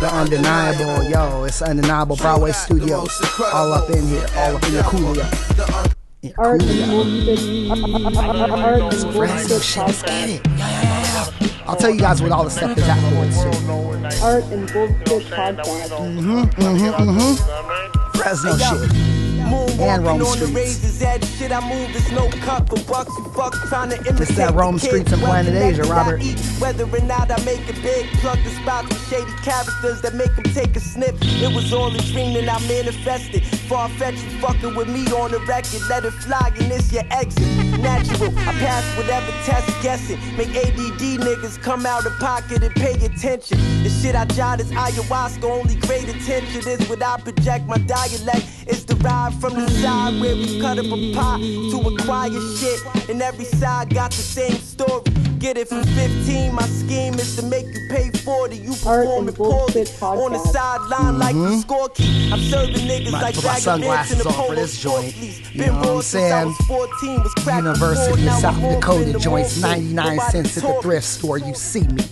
The 0.00 0.08
undeniable, 0.12 1.04
yo, 1.10 1.44
it's 1.44 1.62
undeniable 1.62 2.16
Broadway 2.16 2.52
studio. 2.52 3.04
All 3.52 3.72
up 3.72 3.88
in 3.90 4.06
here, 4.08 4.26
all 4.36 4.56
up 4.56 4.62
in 4.64 4.72
your 4.74 4.82
coolia. 4.84 5.28
The 5.56 5.64
un- 5.76 5.90
Yeah, 6.22 6.32
Art 6.38 6.62
and. 6.62 6.90
Bullshit. 6.90 7.38
And 7.38 9.12
Fresno 9.12 9.12
Bullshit 9.12 9.62
shit, 9.62 9.86
let's 9.86 10.02
get 10.02 10.10
Podcast. 10.10 10.28
it. 10.28 10.46
Yeah, 10.46 10.56
yeah, 10.58 10.82
yeah, 10.82 11.46
yeah. 11.46 11.48
I'll 11.68 11.76
tell 11.76 11.90
you 11.90 12.00
guys 12.00 12.20
what 12.22 12.32
all 12.32 12.44
the 12.44 12.50
stuff 12.50 12.76
is 12.76 12.84
afterwards, 12.88 13.36
too. 13.42 14.24
Art 14.24 14.44
and 14.44 14.72
Bullshit 14.72 15.32
Podcast. 15.32 15.90
Mhm, 15.90 16.50
mhm, 16.54 16.92
mhm. 16.94 18.16
Fresno 18.16 18.56
shit. 18.58 18.90
And 19.80 20.04
Rome 20.04 20.14
on 20.14 20.18
the 20.18 20.26
streets. 20.26 20.52
razor's 20.52 21.02
edge, 21.02 21.24
shit 21.38 21.52
I 21.52 21.60
move 21.60 21.94
is 21.94 22.10
no 22.12 22.28
cut 22.42 22.68
for 22.68 22.82
bucks 22.90 23.12
you 23.16 23.24
fuck 23.32 23.54
trying 23.68 23.90
to 23.90 23.98
imitate 24.08 24.36
that 24.36 24.54
Rome 24.54 24.74
the 24.74 24.80
streets 24.80 25.12
and 25.12 25.22
Planet 25.22 25.54
Asia, 25.54 25.82
Robert. 25.84 26.20
eat, 26.20 26.38
Whether 26.58 26.84
or 26.84 27.00
not 27.00 27.30
I 27.30 27.42
make 27.44 27.66
it 27.68 27.80
big, 27.82 28.06
plug 28.20 28.38
the 28.42 28.50
spots 28.50 28.88
with 28.88 29.08
shady 29.08 29.32
characters 29.42 30.02
that 30.02 30.14
make 30.14 30.34
them 30.34 30.44
take 30.52 30.74
a 30.76 30.80
snip. 30.80 31.14
It 31.20 31.54
was 31.54 31.72
all 31.72 31.94
a 31.94 31.98
dream 31.98 32.36
and 32.36 32.50
I 32.50 32.58
manifested. 32.66 33.44
Far 33.68 33.88
fetched, 33.90 34.24
fucking 34.42 34.74
with 34.74 34.88
me 34.88 35.06
on 35.12 35.30
the 35.30 35.40
record. 35.40 35.80
Let 35.88 36.04
it 36.04 36.12
fly 36.12 36.52
and 36.60 36.72
it's 36.72 36.92
your 36.92 37.04
exit. 37.10 37.46
Natural, 37.78 38.36
I 38.40 38.52
pass 38.58 38.84
whatever 38.96 39.30
test 39.46 39.68
guessing. 39.82 40.18
Make 40.36 40.54
ADD 40.56 41.20
niggas 41.22 41.62
come 41.62 41.86
out 41.86 42.04
of 42.04 42.12
pocket 42.18 42.62
and 42.62 42.74
pay 42.74 42.94
attention. 43.04 43.58
The 43.82 43.90
shit 43.90 44.14
I 44.14 44.24
jot 44.26 44.60
is 44.60 44.70
ayahuasca, 44.72 45.44
only 45.44 45.76
great 45.76 46.08
attention 46.08 46.68
is 46.68 46.88
what 46.88 47.02
I 47.02 47.20
project. 47.20 47.66
My 47.66 47.78
dialect 47.78 48.46
is 48.66 48.84
derived 48.84 49.37
from 49.40 49.54
the 49.54 49.68
side 49.70 50.20
where 50.20 50.34
we 50.34 50.60
cut 50.60 50.78
up 50.78 50.86
a 50.86 51.14
pie 51.14 51.38
to 51.38 51.94
acquire 51.94 52.40
shit. 52.56 52.80
And 53.08 53.22
every 53.22 53.44
side 53.44 53.94
got 53.94 54.10
the 54.10 54.22
same 54.22 54.56
story. 54.56 55.02
Get 55.38 55.56
it 55.56 55.68
for 55.68 55.82
15. 55.84 56.52
My 56.52 56.62
scheme 56.62 57.14
is 57.14 57.36
to 57.36 57.42
make 57.42 57.66
you 57.66 57.88
pay 57.88 58.10
40. 58.10 58.56
You 58.56 58.70
Art 58.84 59.04
performing 59.04 59.28
and 59.28 59.36
poorly 59.36 59.72
Bullshit 59.72 60.02
on 60.02 60.32
the 60.32 60.38
Podcast. 60.38 60.52
sideline 60.52 61.18
like 61.18 61.34
the 61.34 61.40
mm-hmm. 61.40 61.72
scorekeep. 61.72 62.32
I'm 62.32 62.40
serving 62.40 62.74
niggas 62.74 63.08
About 63.08 63.22
like 63.22 63.34
put 63.36 63.44
my 63.44 63.60
vagabonds 63.60 64.12
in 64.12 64.18
the 64.18 64.24
on 64.26 64.32
for 64.32 64.40
polo 64.40 64.54
this 64.56 64.82
joint. 64.82 65.16
You 65.16 65.58
Been 65.58 65.66
know 65.66 65.72
what 65.74 65.76
I'm 65.76 65.82
bored 65.82 66.04
since 66.04 66.32
I 66.32 66.42
saying? 66.42 66.46
was 66.46 66.56
14. 66.66 67.22
Was 67.22 67.46
University 67.46 68.28
of 68.28 68.34
South 68.34 68.60
Dakota 68.60 69.10
in 69.10 69.20
joints, 69.20 69.60
99 69.60 70.20
cents 70.30 70.56
at 70.58 70.62
the 70.64 70.82
thrift 70.82 71.06
store. 71.06 71.38
You 71.38 71.54
see 71.54 71.86
me. 71.86 72.02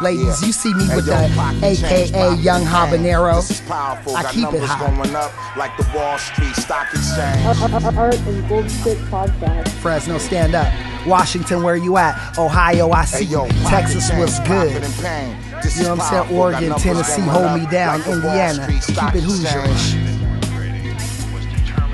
Ladies, 0.00 0.40
Yeah. 0.40 0.46
you 0.46 0.52
see 0.52 0.72
me 0.74 0.84
Hey, 0.84 0.96
with 0.96 1.06
yo, 1.08 1.16
the 1.28 1.34
pocket 1.34 1.60
change, 1.60 1.82
AKA 2.12 2.34
Young 2.36 2.60
change. 2.62 2.70
Habanero. 2.72 3.34
This 3.36 3.50
is 3.50 3.60
powerful. 3.62 4.16
I 4.16 4.22
Got 4.22 4.32
keep 4.32 4.38
it 4.40 4.52
numbers 4.52 4.68
high. 4.70 4.86
going 4.96 5.16
up 5.16 5.32
like 5.56 5.76
the 5.76 5.86
Wall 5.94 6.18
Street 6.18 6.54
Stock 6.54 6.86
Exchange. 6.94 7.96
Art 7.96 8.14
and 8.14 8.48
Bullshit 8.48 8.98
Podcast. 9.10 9.68
Fresno, 9.80 10.18
stand 10.18 10.54
up. 10.54 10.68
Washington, 11.06 11.62
where 11.64 11.74
you 11.76 11.96
at? 11.96 12.38
Ohio, 12.38 12.90
I 12.92 13.04
see 13.06 13.24
Hey, 13.24 13.30
yo, 13.32 13.46
you. 13.46 13.52
Texas 13.66 14.08
change, 14.08 14.20
was 14.20 14.38
good. 14.40 14.82
and 14.84 14.94
pain. 15.02 15.36
This 15.62 15.76
You 15.78 15.84
know 15.84 15.96
what 15.96 16.12
I'm 16.12 16.26
saying? 16.28 16.38
Oregon, 16.38 16.74
Tennessee, 16.78 17.22
hold 17.22 17.60
me 17.60 17.66
down. 17.66 17.98
like 17.98 18.06
Indiana, 18.08 18.66
keep 18.68 18.82
Stock 18.82 19.14
it 19.16 19.24
Hoosierish. 19.24 19.94
Exchange. 19.94 20.14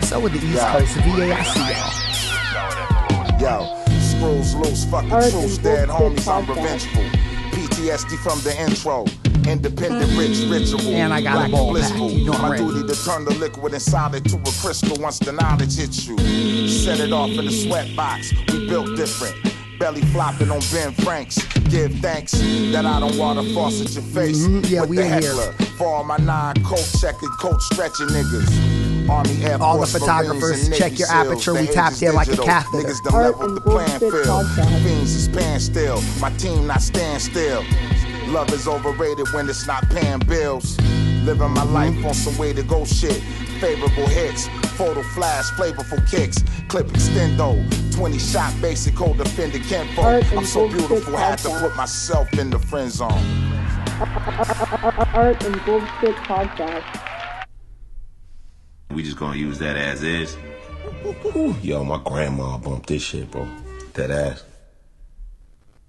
So 0.04 0.20
with 0.20 0.32
the 0.32 0.38
East 0.38 0.56
Yeah. 0.56 0.72
Coast, 0.78 0.94
VA, 0.96 1.34
I 1.34 1.42
see 1.42 1.60
y'all. 1.72 3.40
Yo, 3.40 3.84
screws 4.00 4.54
loose, 4.54 4.84
fucking 4.84 5.12
Art 5.12 5.30
truce, 5.30 5.56
dead 5.58 5.88
Bullshit 5.88 6.18
homies, 6.18 6.28
I'm 6.28 6.44
Podcast. 6.46 6.56
revengeful. 6.94 7.33
PTSD 7.84 8.16
from 8.18 8.40
the 8.40 8.58
intro. 8.60 9.04
Independent, 9.46 10.16
rich, 10.16 10.40
ritual. 10.48 10.94
And 10.94 11.12
I 11.12 11.20
got 11.20 11.34
a 11.34 11.38
black 11.40 11.50
ball 11.50 11.70
blissful. 11.70 12.10
You 12.10 12.24
know 12.26 12.38
My 12.38 12.50
ready. 12.52 12.64
duty 12.64 12.88
to 12.88 13.04
turn 13.04 13.24
the 13.26 13.34
liquid 13.34 13.74
inside 13.74 14.14
it 14.14 14.24
to 14.30 14.36
a 14.36 14.52
crystal 14.62 14.96
once 15.00 15.18
the 15.18 15.32
knowledge 15.32 15.76
hits 15.76 16.06
you. 16.06 16.16
Set 16.68 17.00
it 17.00 17.12
off 17.12 17.28
in 17.30 17.44
the 17.44 17.50
sweat 17.52 17.94
box. 17.94 18.32
We 18.52 18.66
built 18.68 18.96
different. 18.96 19.36
Belly 19.78 20.00
flopping 20.12 20.50
on 20.50 20.60
Ben 20.72 20.92
Franks. 20.94 21.36
Give 21.68 21.92
thanks 21.96 22.32
that 22.72 22.86
I 22.86 23.00
don't 23.00 23.18
water 23.18 23.42
faucet 23.52 23.90
your 23.92 24.04
face. 24.04 24.38
Mhm, 24.46 24.70
yeah, 24.70 24.80
with 24.80 24.90
we 24.90 24.96
the 24.96 25.02
in 25.04 25.22
here. 25.22 25.34
heckler. 25.34 25.52
For 25.76 25.86
all 25.88 26.04
my 26.04 26.16
non 26.16 26.54
coat 26.62 26.88
checking, 27.00 27.28
coat 27.38 27.60
stretching 27.60 28.06
niggas. 28.06 28.83
Army, 29.08 29.44
Air 29.44 29.60
All 29.60 29.80
the 29.80 29.86
photographers, 29.86 30.66
and 30.66 30.74
check 30.74 30.98
your 30.98 31.08
SEALs. 31.08 31.26
aperture. 31.26 31.52
The 31.52 31.60
We 31.60 31.68
age 31.68 31.74
tapped 31.74 31.96
is 31.96 32.02
in 32.02 32.14
like 32.14 32.26
a 32.28 32.30
digital. 32.30 32.46
catheter. 32.46 32.76
Niggas 32.88 33.02
done 33.04 33.14
Art 33.14 33.24
leveled 33.26 33.48
and 33.48 33.56
the 33.56 33.60
playing 33.62 33.98
Bullshit 33.98 34.24
field. 34.24 34.46
Podcast. 34.46 34.82
Fiends 34.84 35.14
is 35.14 35.28
paying 35.28 35.58
still. 35.60 36.02
My 36.20 36.30
team 36.36 36.66
not 36.66 36.82
stand 36.82 37.22
still. 37.22 37.64
Love 38.28 38.50
is 38.52 38.66
overrated 38.66 39.28
when 39.32 39.48
it's 39.48 39.66
not 39.66 39.88
paying 39.90 40.18
bills. 40.20 40.78
Living 41.24 41.50
my 41.50 41.64
life 41.64 42.04
on 42.04 42.14
some 42.14 42.36
way 42.38 42.52
to 42.52 42.62
go 42.62 42.84
shit. 42.84 43.22
Favorable 43.60 44.06
hits, 44.08 44.48
photo 44.76 45.02
flash, 45.14 45.44
flavorful 45.52 46.00
kicks. 46.10 46.42
Clip 46.68 46.86
extendo, 46.88 47.62
20 47.94 48.18
shot 48.18 48.52
basic 48.60 48.94
code 48.96 49.16
defender 49.18 49.58
Art 49.58 49.66
kinfolk. 49.66 50.06
and 50.30 50.38
I'm 50.40 50.44
so 50.44 50.68
Bullshit 50.68 50.88
beautiful, 50.88 51.16
had 51.16 51.38
to 51.40 51.48
put 51.60 51.76
myself 51.76 52.32
in 52.34 52.50
the 52.50 52.58
friend 52.58 52.90
zone. 52.90 53.12
Art 55.14 55.42
and 55.44 55.64
Bullshit 55.64 56.16
Podcast. 56.26 57.10
We 58.94 59.02
just 59.02 59.16
gonna 59.16 59.36
use 59.36 59.58
that 59.58 59.76
as 59.76 60.04
is. 60.04 60.36
Yo, 61.62 61.82
my 61.82 62.00
grandma 62.04 62.58
bumped 62.58 62.86
this 62.86 63.02
shit, 63.02 63.28
bro. 63.28 63.48
That 63.94 64.12
ass. 64.12 64.44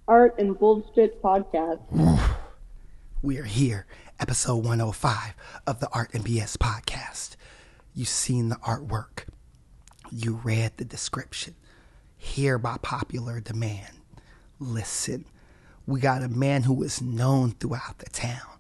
Art 0.08 0.34
and 0.40 0.58
Bullshit 0.58 1.22
Podcast. 1.22 1.82
We 3.22 3.38
are 3.38 3.44
here, 3.44 3.86
episode 4.20 4.66
105 4.66 5.36
of 5.68 5.80
the 5.80 5.88
Art 5.94 6.16
and 6.16 6.26
BS 6.26 6.58
podcast. 6.58 7.36
You've 7.94 8.08
seen 8.08 8.50
the 8.50 8.56
artwork, 8.58 9.26
you 10.12 10.42
read 10.44 10.78
the 10.78 10.86
description. 10.86 11.54
Here 12.18 12.58
by 12.58 12.78
popular 12.82 13.40
demand. 13.40 14.00
Listen, 14.60 15.26
we 15.86 16.00
got 16.00 16.24
a 16.24 16.28
man 16.28 16.64
who 16.64 16.82
is 16.82 17.04
known 17.04 17.52
throughout 17.52 18.00
the 18.00 18.10
town, 18.10 18.55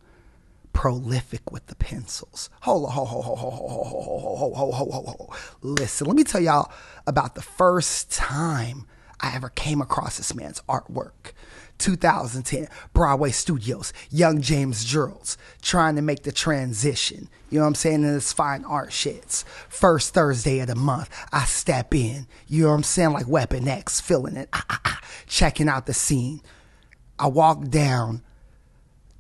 prolific 0.76 1.52
with 1.52 1.66
the 1.68 1.76
pencils. 1.76 2.50
Hold, 2.62 2.92
hold, 2.92 3.08
hold, 3.08 3.26
hold, 3.26 3.40
hold, 3.40 3.54
hold, 3.54 3.88
hold, 3.88 4.38
hold, 4.38 4.56
hold, 4.56 4.76
hold, 4.76 4.94
hold, 4.94 5.06
hold. 5.08 5.36
Listen, 5.62 6.06
let 6.06 6.18
me 6.18 6.24
tell 6.24 6.42
y'all 6.42 6.70
about 7.08 7.34
the 7.34 7.42
first 7.42 8.12
time 8.12 8.86
I 9.22 9.34
ever 9.36 9.50
came 9.50 9.82
across 9.82 10.18
this 10.18 10.36
man's 10.36 10.62
artwork. 10.68 11.32
2010, 11.78 12.68
Broadway 12.94 13.32
Studios, 13.32 13.94
Young 14.12 14.42
James 14.42 14.86
Geralds, 14.86 15.38
trying 15.62 15.96
to 15.96 16.02
make 16.02 16.24
the 16.24 16.32
transition. 16.32 17.30
You 17.50 17.60
know 17.60 17.64
what 17.64 17.70
I'm 17.70 17.76
saying? 17.76 18.04
In 18.04 18.14
this 18.14 18.34
fine 18.34 18.66
art 18.66 18.90
shits. 18.90 19.46
First 19.70 20.14
Thursday 20.14 20.60
of 20.60 20.68
the 20.68 20.76
month, 20.76 21.10
I 21.32 21.46
step 21.46 21.96
in. 21.96 22.28
You 22.48 22.64
know 22.64 22.70
what 22.70 22.76
I'm 22.76 22.84
saying? 22.84 23.12
Like 23.12 23.28
Weapon 23.28 23.68
X, 23.68 24.02
feeling 24.02 24.36
it, 24.36 24.50
ah, 24.52 24.66
ah, 24.70 24.82
ah, 24.86 25.02
checking 25.26 25.70
out 25.70 25.86
the 25.86 25.94
scene. 25.94 26.42
I 27.18 27.28
walk 27.28 27.70
down 27.70 28.24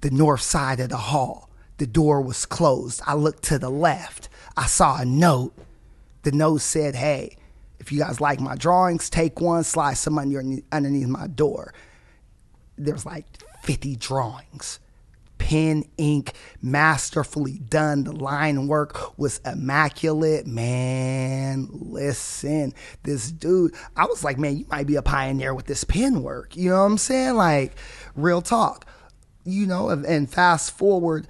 the 0.01 0.12
north 0.12 0.41
side 0.41 0.79
of 0.79 0.89
the 0.89 0.97
hall. 0.97 1.45
The 1.77 1.88
door 1.88 2.22
was 2.22 2.46
closed. 2.46 3.01
I 3.05 3.15
looked 3.15 3.44
to 3.46 3.60
the 3.60 3.70
left. 3.70 4.29
I 4.55 4.65
saw 4.67 5.00
a 5.00 5.05
note. 5.05 5.53
The 6.24 6.32
note 6.32 6.62
said, 6.62 6.96
Hey, 6.96 7.38
if 7.79 7.91
you 7.91 8.00
guys 8.00 8.22
like 8.22 8.39
my 8.39 8.55
drawings, 8.55 9.10
take 9.10 9.41
one, 9.41 9.63
slide 9.63 9.96
some 9.96 10.17
under, 10.17 10.41
underneath 10.72 11.08
my 11.08 11.27
door. 11.27 11.74
There's 12.77 13.05
like 13.05 13.25
50 13.63 13.96
drawings. 13.98 14.79
Pen, 15.38 15.84
ink, 15.98 16.34
masterfully 16.62 17.60
done. 17.60 18.05
The 18.05 18.13
line 18.13 18.67
work 18.67 19.17
was 19.20 19.39
immaculate. 19.46 20.48
Man, 20.48 21.67
listen, 21.72 22.74
this 23.03 23.32
dude, 23.32 23.75
I 23.96 24.05
was 24.05 24.24
like, 24.24 24.39
man, 24.39 24.58
you 24.58 24.65
might 24.70 24.88
be 24.88 24.96
a 24.96 25.01
pioneer 25.01 25.53
with 25.53 25.65
this 25.65 25.84
pen 25.84 26.24
work. 26.24 26.55
You 26.55 26.72
know 26.72 26.79
what 26.79 26.86
I'm 26.86 26.98
saying? 26.98 27.36
Like, 27.36 27.75
real 28.15 28.41
talk. 28.41 28.88
You 29.44 29.67
know, 29.67 29.89
and- 29.89 30.29
fast 30.32 30.72
forward 30.72 31.27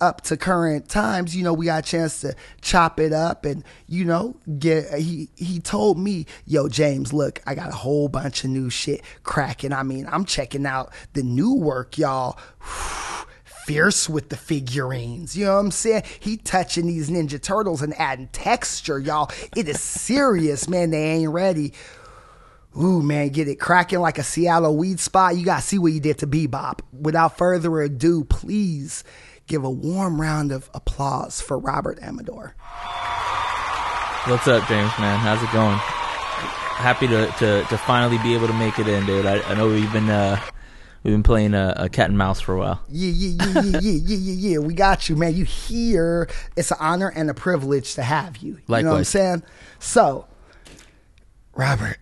up 0.00 0.22
to 0.22 0.36
current 0.36 0.88
times, 0.88 1.36
you 1.36 1.44
know, 1.44 1.52
we 1.52 1.66
got 1.66 1.80
a 1.86 1.90
chance 1.90 2.20
to 2.22 2.34
chop 2.60 2.98
it 2.98 3.12
up 3.12 3.44
and, 3.44 3.64
you 3.86 4.04
know, 4.04 4.36
get 4.58 4.92
he 4.94 5.30
he 5.36 5.60
told 5.60 5.98
me, 5.98 6.26
yo, 6.46 6.68
James, 6.68 7.12
look, 7.12 7.40
I 7.46 7.54
got 7.54 7.68
a 7.68 7.76
whole 7.76 8.08
bunch 8.08 8.44
of 8.44 8.50
new 8.50 8.70
shit 8.70 9.02
cracking. 9.22 9.72
I 9.72 9.82
mean, 9.82 10.06
I'm 10.10 10.24
checking 10.24 10.66
out 10.66 10.92
the 11.12 11.22
new 11.22 11.54
work, 11.54 11.98
y'all. 11.98 12.38
Fierce 13.66 14.08
with 14.08 14.30
the 14.30 14.36
figurines. 14.36 15.36
You 15.36 15.44
know 15.44 15.54
what 15.54 15.60
I'm 15.60 15.70
saying? 15.70 16.02
He 16.18 16.38
touching 16.38 16.86
these 16.86 17.08
Ninja 17.08 17.40
Turtles 17.40 17.82
and 17.82 17.94
adding 18.00 18.28
texture, 18.28 18.98
y'all. 18.98 19.30
It 19.56 19.68
is 19.68 19.80
serious, 19.80 20.68
man. 20.68 20.90
They 20.90 21.04
ain't 21.04 21.30
ready. 21.30 21.74
Ooh, 22.76 23.02
man, 23.02 23.28
get 23.28 23.48
it 23.48 23.60
cracking 23.60 24.00
like 24.00 24.18
a 24.18 24.22
Seattle 24.22 24.76
weed 24.76 24.98
spot. 24.98 25.36
You 25.36 25.44
got 25.44 25.56
to 25.56 25.62
see 25.62 25.78
what 25.78 25.92
you 25.92 26.00
did 26.00 26.18
to 26.18 26.26
Bebop. 26.26 26.80
Without 26.92 27.36
further 27.36 27.80
ado, 27.80 28.24
please 28.24 29.04
give 29.50 29.64
a 29.64 29.70
warm 29.70 30.20
round 30.20 30.52
of 30.52 30.70
applause 30.72 31.40
for 31.40 31.58
Robert 31.58 31.98
Amador. 32.00 32.54
What's 34.26 34.46
up, 34.46 34.66
James, 34.68 34.92
man? 35.00 35.18
How's 35.18 35.42
it 35.42 35.50
going? 35.52 35.76
Happy 35.76 37.08
to, 37.08 37.26
to, 37.38 37.64
to 37.64 37.78
finally 37.78 38.16
be 38.18 38.32
able 38.32 38.46
to 38.46 38.52
make 38.52 38.78
it 38.78 38.86
in, 38.86 39.04
dude. 39.06 39.26
I, 39.26 39.42
I 39.50 39.54
know 39.54 39.66
we've 39.66 39.92
been 39.92 40.08
uh, 40.08 40.40
we've 41.02 41.12
been 41.12 41.24
playing 41.24 41.54
a, 41.54 41.74
a 41.76 41.88
cat 41.88 42.10
and 42.10 42.16
mouse 42.16 42.40
for 42.40 42.54
a 42.54 42.58
while. 42.58 42.80
Yeah, 42.88 43.10
yeah, 43.10 43.44
yeah, 43.44 43.62
yeah, 43.62 43.80
yeah, 43.80 43.90
yeah, 43.92 44.16
yeah, 44.16 44.48
yeah. 44.50 44.58
We 44.58 44.72
got 44.72 45.08
you, 45.08 45.16
man. 45.16 45.34
You 45.34 45.44
here. 45.44 46.28
It's 46.56 46.70
an 46.70 46.76
honor 46.78 47.08
and 47.08 47.28
a 47.28 47.34
privilege 47.34 47.94
to 47.94 48.02
have 48.02 48.36
you. 48.36 48.60
You 48.68 48.82
know 48.82 48.92
what 48.92 48.98
I'm 48.98 49.04
saying? 49.04 49.42
So, 49.80 50.28
Robert, 51.54 51.98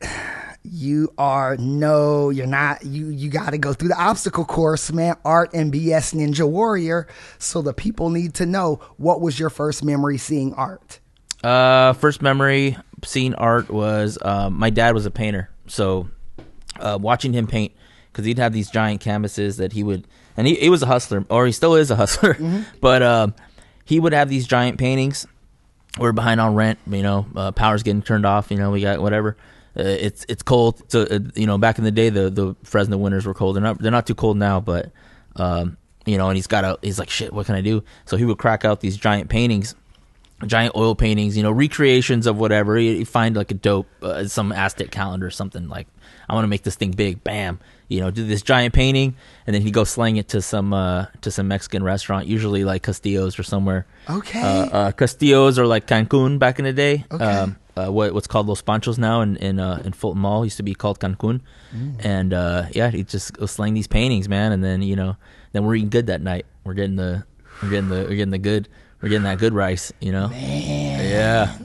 you 0.62 1.12
are 1.16 1.56
no, 1.56 2.30
you're 2.30 2.46
not. 2.46 2.84
You 2.84 3.08
you 3.08 3.30
got 3.30 3.50
to 3.50 3.58
go 3.58 3.72
through 3.72 3.88
the 3.88 4.00
obstacle 4.00 4.44
course, 4.44 4.92
man. 4.92 5.16
Art 5.24 5.50
and 5.54 5.72
BS 5.72 6.14
Ninja 6.14 6.48
Warrior. 6.48 7.06
So 7.38 7.62
the 7.62 7.72
people 7.72 8.10
need 8.10 8.34
to 8.34 8.46
know 8.46 8.80
what 8.96 9.20
was 9.20 9.38
your 9.38 9.50
first 9.50 9.84
memory 9.84 10.18
seeing 10.18 10.54
art. 10.54 11.00
Uh, 11.42 11.92
first 11.94 12.20
memory 12.20 12.76
seeing 13.04 13.34
art 13.34 13.70
was 13.70 14.18
um, 14.22 14.58
my 14.58 14.70
dad 14.70 14.94
was 14.94 15.06
a 15.06 15.10
painter, 15.10 15.50
so 15.66 16.08
uh, 16.80 16.98
watching 17.00 17.32
him 17.32 17.46
paint 17.46 17.72
because 18.12 18.24
he'd 18.24 18.38
have 18.38 18.52
these 18.52 18.70
giant 18.70 19.00
canvases 19.00 19.58
that 19.58 19.72
he 19.72 19.84
would, 19.84 20.06
and 20.36 20.46
he, 20.46 20.56
he 20.56 20.68
was 20.70 20.82
a 20.82 20.86
hustler, 20.86 21.24
or 21.30 21.46
he 21.46 21.52
still 21.52 21.76
is 21.76 21.90
a 21.90 21.96
hustler, 21.96 22.36
but 22.80 23.02
um, 23.02 23.34
he 23.84 24.00
would 24.00 24.12
have 24.12 24.28
these 24.28 24.46
giant 24.46 24.78
paintings. 24.78 25.26
We're 25.98 26.12
behind 26.12 26.40
on 26.40 26.54
rent, 26.54 26.78
you 26.88 27.02
know, 27.02 27.26
uh, 27.36 27.52
power's 27.52 27.82
getting 27.84 28.02
turned 28.02 28.26
off, 28.26 28.50
you 28.50 28.56
know, 28.56 28.70
we 28.70 28.80
got 28.80 29.00
whatever. 29.00 29.36
Uh, 29.78 29.82
it's 29.82 30.26
it's 30.28 30.42
cold, 30.42 30.82
so 30.90 31.02
uh, 31.02 31.20
you 31.34 31.46
know, 31.46 31.58
back 31.58 31.78
in 31.78 31.84
the 31.84 31.90
day, 31.90 32.10
the 32.10 32.30
the 32.30 32.56
Fresno 32.64 32.96
winters 32.96 33.26
were 33.26 33.34
cold. 33.34 33.56
They're 33.56 33.62
not 33.62 33.78
they're 33.78 33.92
not 33.92 34.06
too 34.06 34.14
cold 34.14 34.36
now, 34.36 34.60
but 34.60 34.90
um, 35.36 35.76
you 36.04 36.18
know, 36.18 36.28
and 36.28 36.36
he's 36.36 36.46
got 36.46 36.64
a 36.64 36.78
he's 36.82 36.98
like 36.98 37.10
shit. 37.10 37.32
What 37.32 37.46
can 37.46 37.54
I 37.54 37.60
do? 37.60 37.84
So 38.04 38.16
he 38.16 38.24
would 38.24 38.38
crack 38.38 38.64
out 38.64 38.80
these 38.80 38.96
giant 38.96 39.30
paintings 39.30 39.74
giant 40.46 40.76
oil 40.76 40.94
paintings, 40.94 41.36
you 41.36 41.42
know, 41.42 41.50
recreations 41.50 42.26
of 42.26 42.38
whatever. 42.38 42.78
You 42.78 43.04
find 43.04 43.36
like 43.36 43.50
a 43.50 43.54
dope, 43.54 43.88
uh, 44.02 44.24
some 44.26 44.52
Aztec 44.52 44.90
calendar 44.90 45.26
or 45.26 45.30
something. 45.30 45.68
Like, 45.68 45.88
I 46.28 46.34
want 46.34 46.44
to 46.44 46.48
make 46.48 46.62
this 46.62 46.74
thing 46.76 46.90
big. 46.92 47.24
Bam, 47.24 47.58
you 47.88 48.00
know, 48.00 48.10
do 48.10 48.24
this 48.26 48.42
giant 48.42 48.74
painting, 48.74 49.16
and 49.46 49.54
then 49.54 49.62
he 49.62 49.70
go 49.70 49.84
slang 49.84 50.16
it 50.16 50.28
to 50.28 50.42
some 50.42 50.72
uh, 50.72 51.06
to 51.22 51.30
some 51.30 51.48
Mexican 51.48 51.82
restaurant, 51.82 52.26
usually 52.26 52.64
like 52.64 52.82
Castillo's 52.82 53.38
or 53.38 53.42
somewhere. 53.42 53.86
Okay. 54.08 54.40
Uh, 54.40 54.66
uh, 54.66 54.92
Castillo's 54.92 55.58
or 55.58 55.66
like 55.66 55.86
Cancun 55.86 56.38
back 56.38 56.58
in 56.58 56.64
the 56.64 56.72
day. 56.72 57.04
Okay. 57.10 57.24
Um, 57.24 57.56
uh, 57.76 57.86
what 57.90 58.12
what's 58.12 58.26
called 58.26 58.46
Los 58.48 58.60
Panchos 58.60 58.98
now 58.98 59.20
in 59.20 59.36
in, 59.36 59.60
uh, 59.60 59.80
in 59.84 59.92
Fulton 59.92 60.20
Mall 60.20 60.44
used 60.44 60.56
to 60.56 60.62
be 60.64 60.74
called 60.74 60.98
Cancun, 61.00 61.40
Mm. 61.74 62.04
and 62.04 62.32
uh, 62.34 62.64
yeah, 62.72 62.90
he 62.90 63.04
just 63.04 63.34
go 63.34 63.46
slang 63.46 63.74
these 63.74 63.86
paintings, 63.86 64.28
man, 64.28 64.52
and 64.52 64.64
then 64.64 64.82
you 64.82 64.96
know, 64.96 65.16
then 65.52 65.64
we're 65.64 65.76
eating 65.76 65.90
good 65.90 66.06
that 66.08 66.20
night. 66.20 66.44
We're 66.64 66.74
getting 66.74 66.96
the 66.96 67.24
we're 67.62 67.70
getting 67.70 67.88
the 67.88 68.02
we're 68.08 68.16
getting 68.16 68.30
the 68.30 68.38
good 68.38 68.68
we're 69.00 69.08
getting 69.10 69.24
that 69.24 69.38
good 69.38 69.54
rice, 69.54 69.92
you 70.00 70.10
know. 70.12 70.28
Man. 70.28 71.04
Yeah. 71.08 71.56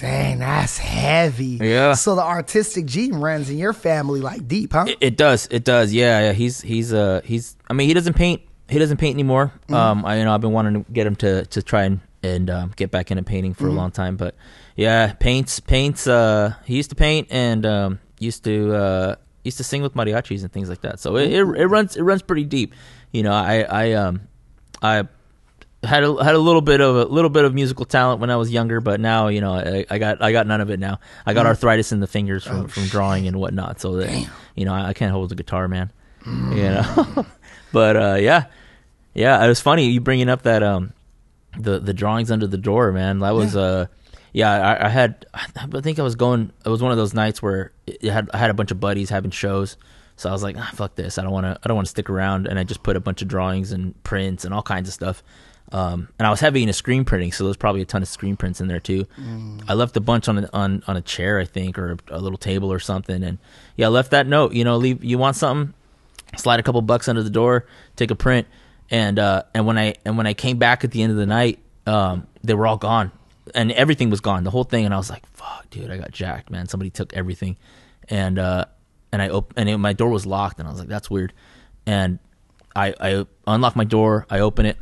Dang, 0.00 0.38
that's 0.38 0.78
heavy. 0.78 1.58
Yeah. 1.60 1.94
So 1.94 2.14
the 2.14 2.22
artistic 2.22 2.86
gene 2.86 3.14
runs 3.16 3.50
in 3.50 3.58
your 3.58 3.72
family 3.72 4.20
like 4.20 4.46
deep, 4.46 4.72
huh? 4.72 4.86
It 5.00 5.16
does. 5.16 5.48
It 5.50 5.64
does. 5.64 5.92
Yeah, 5.92 6.20
yeah. 6.20 6.32
He's 6.32 6.60
he's 6.60 6.92
uh 6.92 7.20
he's. 7.24 7.56
I 7.68 7.72
mean, 7.72 7.88
he 7.88 7.94
doesn't 7.94 8.14
paint. 8.14 8.42
He 8.68 8.78
doesn't 8.78 8.98
paint 8.98 9.14
anymore. 9.14 9.52
Mhm. 9.68 9.74
Um, 9.74 10.04
I 10.04 10.18
you 10.18 10.24
know 10.24 10.34
I've 10.34 10.40
been 10.40 10.52
wanting 10.52 10.84
to 10.84 10.92
get 10.92 11.06
him 11.06 11.16
to 11.16 11.44
to 11.46 11.62
try 11.62 11.82
and 11.84 12.00
and 12.22 12.48
um, 12.50 12.72
get 12.76 12.90
back 12.90 13.10
into 13.10 13.22
painting 13.22 13.54
for 13.54 13.64
Mhm. 13.64 13.70
a 13.70 13.72
long 13.72 13.90
time, 13.90 14.16
but 14.16 14.34
yeah, 14.76 15.12
paints 15.14 15.58
paints. 15.60 16.06
Uh, 16.06 16.54
he 16.64 16.76
used 16.76 16.90
to 16.90 16.96
paint 16.96 17.26
and 17.30 17.66
um 17.66 17.98
used 18.20 18.44
to 18.44 18.74
uh 18.74 19.14
used 19.44 19.56
to 19.58 19.64
sing 19.64 19.82
with 19.82 19.94
mariachis 19.94 20.42
and 20.42 20.52
things 20.52 20.68
like 20.68 20.82
that. 20.82 21.00
So 21.00 21.16
it 21.16 21.32
it, 21.32 21.40
it 21.42 21.66
runs 21.66 21.96
it 21.96 22.02
runs 22.02 22.22
pretty 22.22 22.44
deep. 22.44 22.74
You 23.12 23.22
know, 23.24 23.32
I 23.32 23.62
I 23.62 23.92
um 23.94 24.20
I 24.82 25.08
had 25.84 26.02
a, 26.02 26.24
had 26.24 26.34
a 26.34 26.38
little 26.38 26.60
bit 26.60 26.80
of 26.80 26.96
a 26.96 27.04
little 27.04 27.30
bit 27.30 27.44
of 27.44 27.54
musical 27.54 27.84
talent 27.84 28.20
when 28.20 28.30
I 28.30 28.36
was 28.36 28.50
younger, 28.50 28.80
but 28.80 29.00
now 29.00 29.28
you 29.28 29.40
know 29.40 29.52
I, 29.54 29.86
I 29.88 29.98
got 29.98 30.20
I 30.22 30.32
got 30.32 30.46
none 30.46 30.60
of 30.60 30.70
it 30.70 30.80
now. 30.80 30.98
I 31.26 31.34
got 31.34 31.44
Mm. 31.46 31.50
arthritis 31.50 31.92
in 31.92 32.00
the 32.00 32.06
fingers 32.06 32.44
from, 32.44 32.64
Oh, 32.64 32.68
from 32.68 32.86
drawing 32.86 33.26
and 33.28 33.36
whatnot, 33.38 33.80
so 33.80 33.96
that 33.96 34.28
you 34.56 34.64
know 34.64 34.74
I, 34.74 34.88
I 34.88 34.92
can't 34.92 35.12
hold 35.12 35.28
the 35.28 35.34
guitar, 35.36 35.68
man. 35.68 35.90
Mm. 36.24 36.56
You 36.56 37.14
know, 37.16 37.26
but 37.72 37.96
uh, 37.96 38.16
yeah, 38.20 38.46
yeah, 39.14 39.42
it 39.44 39.48
was 39.48 39.60
funny 39.60 39.88
you 39.88 40.00
bringing 40.00 40.28
up 40.28 40.42
that 40.42 40.62
um 40.62 40.92
the 41.58 41.78
the 41.78 41.94
drawings 41.94 42.30
under 42.30 42.46
the 42.46 42.58
door, 42.58 42.90
man. 42.92 43.20
That 43.20 43.34
was 43.34 43.54
Yeah. 43.54 43.60
uh 43.62 43.86
yeah 44.32 44.50
I, 44.52 44.86
I 44.86 44.88
had 44.88 45.26
I 45.56 45.80
think 45.80 45.98
I 45.98 46.02
was 46.02 46.16
going. 46.16 46.52
It 46.64 46.68
was 46.68 46.82
one 46.82 46.90
of 46.90 46.98
those 46.98 47.14
nights 47.14 47.40
where 47.40 47.72
it 47.86 48.02
had 48.04 48.28
I 48.34 48.38
had 48.38 48.50
a 48.50 48.54
bunch 48.54 48.70
of 48.72 48.80
buddies 48.80 49.10
having 49.10 49.30
shows. 49.30 49.76
So 50.16 50.28
I 50.28 50.32
was 50.32 50.42
like, 50.42 50.56
ah, 50.58 50.70
fuck 50.74 50.96
this. 50.96 51.16
I 51.16 51.22
don't 51.22 51.30
want 51.30 51.44
to. 51.46 51.56
I 51.62 51.68
don't 51.68 51.76
want 51.76 51.86
to 51.86 51.90
stick 51.90 52.10
around. 52.10 52.48
And 52.48 52.58
I 52.58 52.64
just 52.64 52.82
put 52.82 52.96
a 52.96 53.00
bunch 53.00 53.22
of 53.22 53.28
drawings 53.28 53.70
and 53.70 53.94
prints 54.02 54.44
and 54.44 54.52
all 54.52 54.62
kinds 54.62 54.88
of 54.88 54.94
stuff. 54.94 55.22
Um, 55.70 56.08
and 56.18 56.26
I 56.26 56.30
was 56.30 56.40
heavy 56.40 56.62
into 56.62 56.72
screen 56.72 57.04
printing, 57.04 57.32
so 57.32 57.44
there's 57.44 57.56
probably 57.56 57.82
a 57.82 57.84
ton 57.84 58.00
of 58.00 58.08
screen 58.08 58.36
prints 58.36 58.60
in 58.60 58.68
there 58.68 58.80
too. 58.80 59.04
Mm. 59.20 59.64
I 59.68 59.74
left 59.74 59.96
a 59.96 60.00
bunch 60.00 60.28
on 60.28 60.38
a, 60.38 60.50
on 60.52 60.82
on 60.86 60.96
a 60.96 61.02
chair, 61.02 61.38
I 61.38 61.44
think, 61.44 61.78
or 61.78 61.92
a, 61.92 62.16
a 62.16 62.18
little 62.18 62.38
table 62.38 62.72
or 62.72 62.78
something. 62.78 63.22
And 63.22 63.38
yeah, 63.76 63.86
I 63.86 63.88
left 63.90 64.12
that 64.12 64.26
note. 64.26 64.54
You 64.54 64.64
know, 64.64 64.76
leave. 64.78 65.04
You 65.04 65.18
want 65.18 65.36
something? 65.36 65.74
Slide 66.36 66.60
a 66.60 66.62
couple 66.62 66.80
bucks 66.82 67.08
under 67.08 67.22
the 67.22 67.30
door, 67.30 67.66
take 67.96 68.10
a 68.10 68.14
print, 68.14 68.46
and 68.90 69.18
uh, 69.18 69.42
and 69.54 69.66
when 69.66 69.78
I 69.78 69.94
and 70.04 70.16
when 70.16 70.26
I 70.26 70.34
came 70.34 70.58
back 70.58 70.84
at 70.84 70.90
the 70.90 71.02
end 71.02 71.10
of 71.10 71.18
the 71.18 71.26
night, 71.26 71.58
um, 71.86 72.26
they 72.42 72.54
were 72.54 72.66
all 72.66 72.76
gone, 72.78 73.12
and 73.54 73.70
everything 73.72 74.08
was 74.08 74.20
gone, 74.20 74.44
the 74.44 74.50
whole 74.50 74.64
thing. 74.64 74.84
And 74.84 74.94
I 74.94 74.96
was 74.96 75.10
like, 75.10 75.26
"Fuck, 75.26 75.68
dude, 75.70 75.90
I 75.90 75.98
got 75.98 76.12
jacked, 76.12 76.50
man. 76.50 76.66
Somebody 76.66 76.90
took 76.90 77.12
everything." 77.14 77.56
And 78.08 78.38
uh, 78.38 78.66
and 79.12 79.20
I 79.20 79.28
op- 79.28 79.52
and 79.56 79.68
it, 79.68 79.76
my 79.76 79.92
door 79.92 80.08
was 80.08 80.24
locked, 80.24 80.58
and 80.58 80.68
I 80.68 80.70
was 80.70 80.80
like, 80.80 80.88
"That's 80.88 81.10
weird." 81.10 81.32
And 81.86 82.18
I 82.74 82.94
I 83.00 83.26
unlock 83.46 83.76
my 83.76 83.84
door, 83.84 84.26
I 84.30 84.40
open 84.40 84.66
it, 84.66 84.76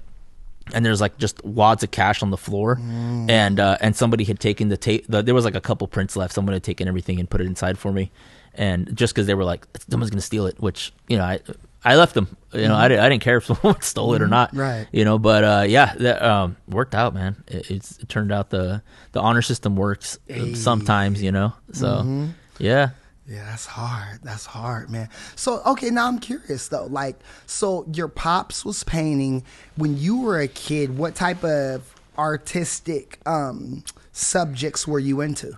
and 0.74 0.84
there's 0.84 1.00
like 1.00 1.16
just 1.18 1.44
wads 1.44 1.82
of 1.82 1.90
cash 1.90 2.22
on 2.22 2.30
the 2.30 2.36
floor, 2.36 2.76
Mm. 2.76 3.30
and 3.30 3.60
uh, 3.60 3.78
and 3.80 3.94
somebody 3.96 4.24
had 4.24 4.40
taken 4.40 4.68
the 4.68 4.76
tape. 4.76 5.06
The, 5.08 5.22
there 5.22 5.34
was 5.34 5.44
like 5.44 5.54
a 5.54 5.60
couple 5.60 5.86
prints 5.88 6.16
left. 6.16 6.34
Someone 6.34 6.52
had 6.52 6.62
taken 6.64 6.88
everything 6.88 7.20
and 7.20 7.28
put 7.30 7.40
it 7.40 7.46
inside 7.46 7.78
for 7.78 7.92
me, 7.92 8.10
and 8.54 8.94
just 8.96 9.14
because 9.14 9.26
they 9.26 9.34
were 9.34 9.44
like, 9.44 9.66
someone's 9.88 10.10
gonna 10.10 10.20
steal 10.20 10.46
it, 10.46 10.58
which 10.60 10.92
you 11.08 11.16
know 11.16 11.24
I 11.24 11.40
I 11.84 11.94
left 11.96 12.14
them. 12.14 12.36
You 12.52 12.66
know 12.68 12.74
I, 12.74 12.86
Mhm. 12.86 12.88
didn't, 12.88 13.04
I 13.04 13.08
didn't 13.10 13.22
care 13.22 13.36
if 13.36 13.44
someone 13.50 13.80
stole 13.80 14.14
it 14.14 14.22
or 14.22 14.26
not. 14.28 14.54
Right. 14.56 14.86
You 14.92 15.04
know, 15.04 15.18
but 15.18 15.44
uh, 15.44 15.64
yeah, 15.68 15.94
that 15.98 16.20
um, 16.22 16.56
worked 16.68 16.94
out, 16.94 17.14
man. 17.14 17.36
It, 17.46 17.70
it's, 17.70 17.98
it 17.98 18.08
turned 18.08 18.32
out 18.32 18.50
the 18.50 18.82
the 19.12 19.20
honor 19.20 19.42
system 19.42 19.76
works 19.76 20.18
Hey. 20.26 20.54
sometimes. 20.54 21.22
You 21.22 21.30
know, 21.32 21.52
so 21.72 21.86
Mhm. 22.02 22.30
yeah. 22.58 22.90
Yeah, 23.28 23.44
that's 23.44 23.66
hard. 23.66 24.20
That's 24.22 24.46
hard, 24.46 24.88
man. 24.88 25.08
So, 25.34 25.60
okay, 25.66 25.90
now 25.90 26.06
I'm 26.06 26.18
curious 26.20 26.68
though. 26.68 26.86
Like, 26.86 27.18
so 27.46 27.84
your 27.92 28.08
pops 28.08 28.64
was 28.64 28.84
painting 28.84 29.42
when 29.76 29.98
you 29.98 30.20
were 30.20 30.40
a 30.40 30.48
kid. 30.48 30.96
What 30.96 31.16
type 31.16 31.42
of 31.42 31.92
artistic 32.16 33.18
um, 33.26 33.82
subjects 34.12 34.86
were 34.86 35.00
you 35.00 35.20
into? 35.22 35.56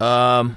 Um, 0.00 0.56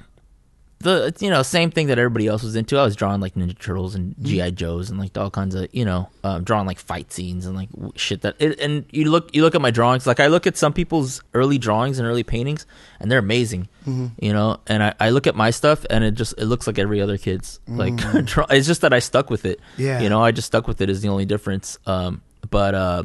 the 0.79 1.15
you 1.20 1.29
know 1.29 1.41
same 1.41 1.72
thing 1.72 1.88
that 1.88 1.98
everybody 1.98 2.27
else 2.27 2.44
was 2.44 2.55
into. 2.55 2.77
I 2.77 2.84
was 2.84 2.96
drawing 2.96 3.22
like 3.22 3.36
Ninja 3.36 3.58
Turtles 3.58 3.96
and 3.96 4.13
Mm-hmm. 4.15 4.25
GI 4.25 4.51
Joes 4.51 4.89
and 4.89 5.00
like 5.00 5.17
all 5.17 5.32
kinds 5.32 5.55
of 5.55 5.67
you 5.74 5.86
know 5.86 6.10
um, 6.24 6.44
drawing 6.44 6.67
like 6.67 6.77
fight 6.79 7.12
scenes 7.12 7.46
and 7.46 7.55
like 7.55 7.70
shit 7.96 8.22
that. 8.22 8.36
It, 8.39 8.60
and 8.60 8.86
you 8.91 9.10
look 9.10 9.34
you 9.34 9.41
look 9.41 9.55
at 9.55 9.62
my 9.62 9.72
drawings. 9.72 10.05
Like 10.05 10.20
I 10.20 10.27
look 10.27 10.46
at 10.46 10.58
some 10.58 10.74
people's 10.74 11.22
early 11.34 11.57
drawings 11.57 11.98
and 11.98 12.07
early 12.07 12.24
paintings, 12.24 12.66
and 13.00 13.09
they're 13.09 13.20
amazing. 13.20 13.68
Mhm. 13.88 14.11
You 14.20 14.33
know, 14.33 14.59
and 14.68 14.83
I, 14.83 14.94
I 15.00 15.09
look 15.11 15.27
at 15.27 15.35
my 15.35 15.50
stuff 15.50 15.85
and 15.90 16.03
it 16.03 16.11
just 16.16 16.33
it 16.38 16.46
looks 16.46 16.68
like 16.68 16.77
every 16.77 17.01
other 17.01 17.18
kid's. 17.18 17.59
Like 17.68 17.94
Mm. 17.94 18.46
it's 18.51 18.68
just 18.68 18.81
that 18.81 18.94
I 18.94 19.00
stuck 19.00 19.29
with 19.29 19.46
it. 19.46 19.59
Yeah. 19.77 20.01
You 20.01 20.09
know, 20.09 20.22
I 20.22 20.31
just 20.31 20.48
stuck 20.48 20.68
with 20.68 20.81
it 20.81 20.90
is 20.90 21.01
the 21.01 21.09
only 21.09 21.25
difference. 21.25 21.77
Um, 21.88 22.22
but 22.50 22.75
uh, 22.75 23.03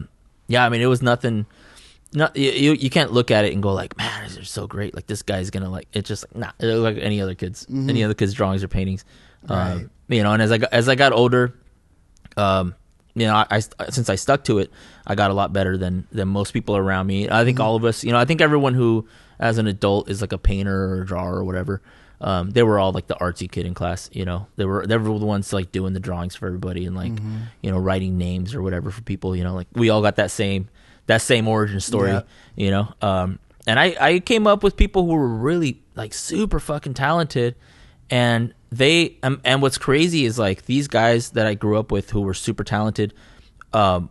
yeah, 0.48 0.66
I 0.66 0.68
mean, 0.68 0.80
it 0.82 0.86
was 0.86 1.00
nothing 1.02 1.46
not 2.12 2.36
you, 2.36 2.72
you 2.72 2.90
can't 2.90 3.12
look 3.12 3.30
at 3.30 3.44
it 3.44 3.52
and 3.52 3.62
go 3.62 3.72
like 3.72 3.96
man 3.96 4.22
these 4.24 4.36
are 4.38 4.44
so 4.44 4.66
great 4.66 4.94
like 4.94 5.06
this 5.06 5.22
guy's 5.22 5.50
gonna 5.50 5.70
like 5.70 5.86
it's 5.92 6.08
just 6.08 6.24
nah 6.34 6.50
like 6.60 6.96
any 6.98 7.20
other 7.20 7.34
kids 7.34 7.66
Mhm. 7.66 7.88
any 7.88 8.02
other 8.04 8.14
kids 8.14 8.34
drawings 8.34 8.62
or 8.64 8.68
paintings 8.68 9.04
Right. 9.48 9.72
um, 9.72 9.90
you 10.08 10.22
know 10.22 10.32
and 10.32 10.42
as 10.42 10.50
I 10.52 10.58
got, 10.58 10.72
as 10.72 10.88
I 10.88 10.94
got 10.96 11.12
older 11.12 11.54
um 12.36 12.74
you 13.14 13.26
know 13.26 13.34
I, 13.34 13.46
I 13.50 13.60
since 13.90 14.08
I 14.10 14.14
stuck 14.16 14.44
to 14.44 14.58
it 14.58 14.70
I 15.06 15.14
got 15.14 15.30
a 15.30 15.34
lot 15.34 15.52
better 15.52 15.76
than 15.76 16.06
than 16.12 16.28
most 16.28 16.52
people 16.52 16.76
around 16.76 17.06
me 17.06 17.28
I 17.30 17.44
think 17.44 17.58
Mhm. 17.58 17.64
all 17.64 17.76
of 17.76 17.84
us 17.84 18.04
you 18.04 18.12
know 18.12 18.18
I 18.18 18.24
think 18.24 18.40
everyone 18.40 18.74
who 18.74 19.06
as 19.38 19.58
an 19.58 19.66
adult 19.66 20.10
is 20.10 20.20
like 20.20 20.32
a 20.32 20.38
painter 20.38 20.86
or 20.94 21.02
a 21.02 21.06
drawer 21.06 21.34
or 21.36 21.44
whatever 21.44 21.80
um, 22.22 22.50
they 22.50 22.62
were 22.62 22.78
all 22.78 22.92
like 22.92 23.06
the 23.06 23.14
artsy 23.14 23.50
kid 23.50 23.64
in 23.64 23.72
class, 23.72 24.10
you 24.12 24.26
know. 24.26 24.46
They 24.56 24.66
were 24.66 24.86
they 24.86 24.98
were 24.98 25.18
the 25.18 25.24
ones 25.24 25.54
like 25.54 25.72
doing 25.72 25.94
the 25.94 26.00
drawings 26.00 26.36
for 26.36 26.46
everybody 26.48 26.84
and 26.84 26.94
like 26.94 27.12
Mhm. 27.12 27.44
you 27.62 27.70
know 27.70 27.78
writing 27.78 28.18
names 28.18 28.54
or 28.54 28.60
whatever 28.60 28.90
for 28.90 29.00
people. 29.00 29.34
You 29.34 29.42
know, 29.42 29.54
like 29.54 29.68
we 29.72 29.88
all 29.88 30.02
got 30.02 30.16
that 30.16 30.30
same 30.30 30.68
that 31.10 31.22
same 31.22 31.46
origin 31.48 31.80
story. 31.80 32.10
Yeah. 32.12 32.22
You 32.56 32.70
know, 32.70 32.92
um, 33.02 33.38
and 33.66 33.78
I 33.78 33.94
I 34.00 34.18
came 34.20 34.46
up 34.46 34.62
with 34.62 34.76
people 34.76 35.04
who 35.06 35.12
were 35.14 35.28
really 35.28 35.80
like 35.94 36.14
super 36.14 36.58
fucking 36.60 36.94
talented, 36.94 37.54
and 38.10 38.54
they 38.72 39.16
um, 39.22 39.40
and 39.44 39.62
what's 39.62 39.78
crazy 39.78 40.24
is 40.24 40.38
like 40.38 40.64
these 40.66 40.88
guys 40.88 41.30
that 41.30 41.46
I 41.46 41.54
grew 41.54 41.78
up 41.78 41.92
with 41.92 42.10
who 42.10 42.20
were 42.22 42.34
super 42.34 42.64
talented, 42.64 43.14
um, 43.72 44.10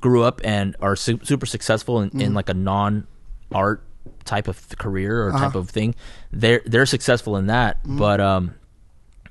grew 0.00 0.22
up 0.22 0.40
and 0.44 0.76
are 0.80 0.96
su- 0.96 1.20
super 1.24 1.46
successful 1.46 2.00
in, 2.02 2.10
in 2.20 2.32
Mhm. 2.32 2.34
like 2.34 2.48
a 2.48 2.54
non 2.54 3.06
art 3.52 3.82
type 4.24 4.46
of 4.48 4.76
career 4.78 5.26
or 5.26 5.32
type 5.32 5.40
Uh-huh. 5.50 5.58
of 5.60 5.70
thing. 5.70 5.94
They're 6.32 6.62
they're 6.66 6.86
successful 6.86 7.36
in 7.36 7.46
that, 7.46 7.82
Mhm. 7.84 7.98
but 7.98 8.20
um, 8.20 8.54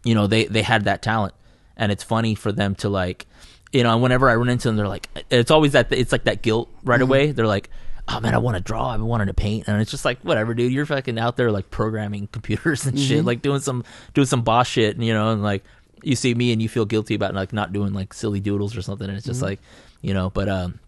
you 0.03 0.15
know 0.15 0.27
they 0.27 0.45
they 0.45 0.61
had 0.63 0.85
that 0.85 1.01
talent, 1.01 1.33
and 1.75 1.91
it's 1.91 2.03
funny 2.03 2.35
for 2.35 2.51
them 2.51 2.75
to 2.75 2.89
like, 2.89 3.25
you 3.73 3.83
know, 3.83 3.97
whenever 3.97 4.29
I 4.29 4.35
run 4.35 4.49
into 4.49 4.67
them, 4.67 4.75
they're 4.77 4.87
like, 4.87 5.09
it's 5.29 5.51
always 5.51 5.73
that 5.73 5.91
it's 5.91 6.11
like 6.11 6.23
that 6.25 6.41
guilt 6.41 6.69
right 6.83 6.99
Mhm. 6.99 7.03
away. 7.03 7.31
They're 7.31 7.47
like. 7.47 7.69
Oh 8.09 8.21
man, 8.21 8.33
I 8.33 8.37
want 8.37 8.55
to 8.55 8.63
draw. 8.63 8.87
I've 8.91 8.99
been 8.99 9.05
wanting 9.07 9.27
to 9.27 9.33
paint, 9.33 9.67
and 9.67 9.81
it's 9.81 9.91
just 9.91 10.05
like 10.05 10.21
whatever, 10.21 10.53
dude. 10.53 10.71
You're 10.71 10.85
fucking 10.85 11.19
out 11.19 11.35
there 11.35 11.51
like 11.51 11.69
programming 11.69 12.27
computers 12.31 12.85
and 12.85 12.97
shit, 12.97 13.21
Mhm. 13.21 13.25
like 13.25 13.41
doing 13.41 13.59
some 13.59 13.83
doing 14.13 14.25
some 14.27 14.43
boss 14.43 14.65
shit, 14.65 14.95
and 14.95 15.03
you 15.05 15.13
know, 15.13 15.33
and 15.33 15.43
like 15.43 15.65
you 16.03 16.15
see 16.15 16.33
me 16.33 16.53
and 16.53 16.61
you 16.61 16.69
feel 16.69 16.85
guilty 16.85 17.15
about 17.15 17.35
like 17.35 17.51
not 17.51 17.73
doing 17.73 17.91
like 17.91 18.13
silly 18.13 18.39
doodles 18.39 18.77
or 18.77 18.81
something, 18.81 19.09
and 19.09 19.17
it's 19.17 19.25
just 19.25 19.41
Mhm. 19.41 19.47
like, 19.47 19.59
you 20.01 20.13
know. 20.13 20.29
But 20.29 20.47
um, 20.47 20.79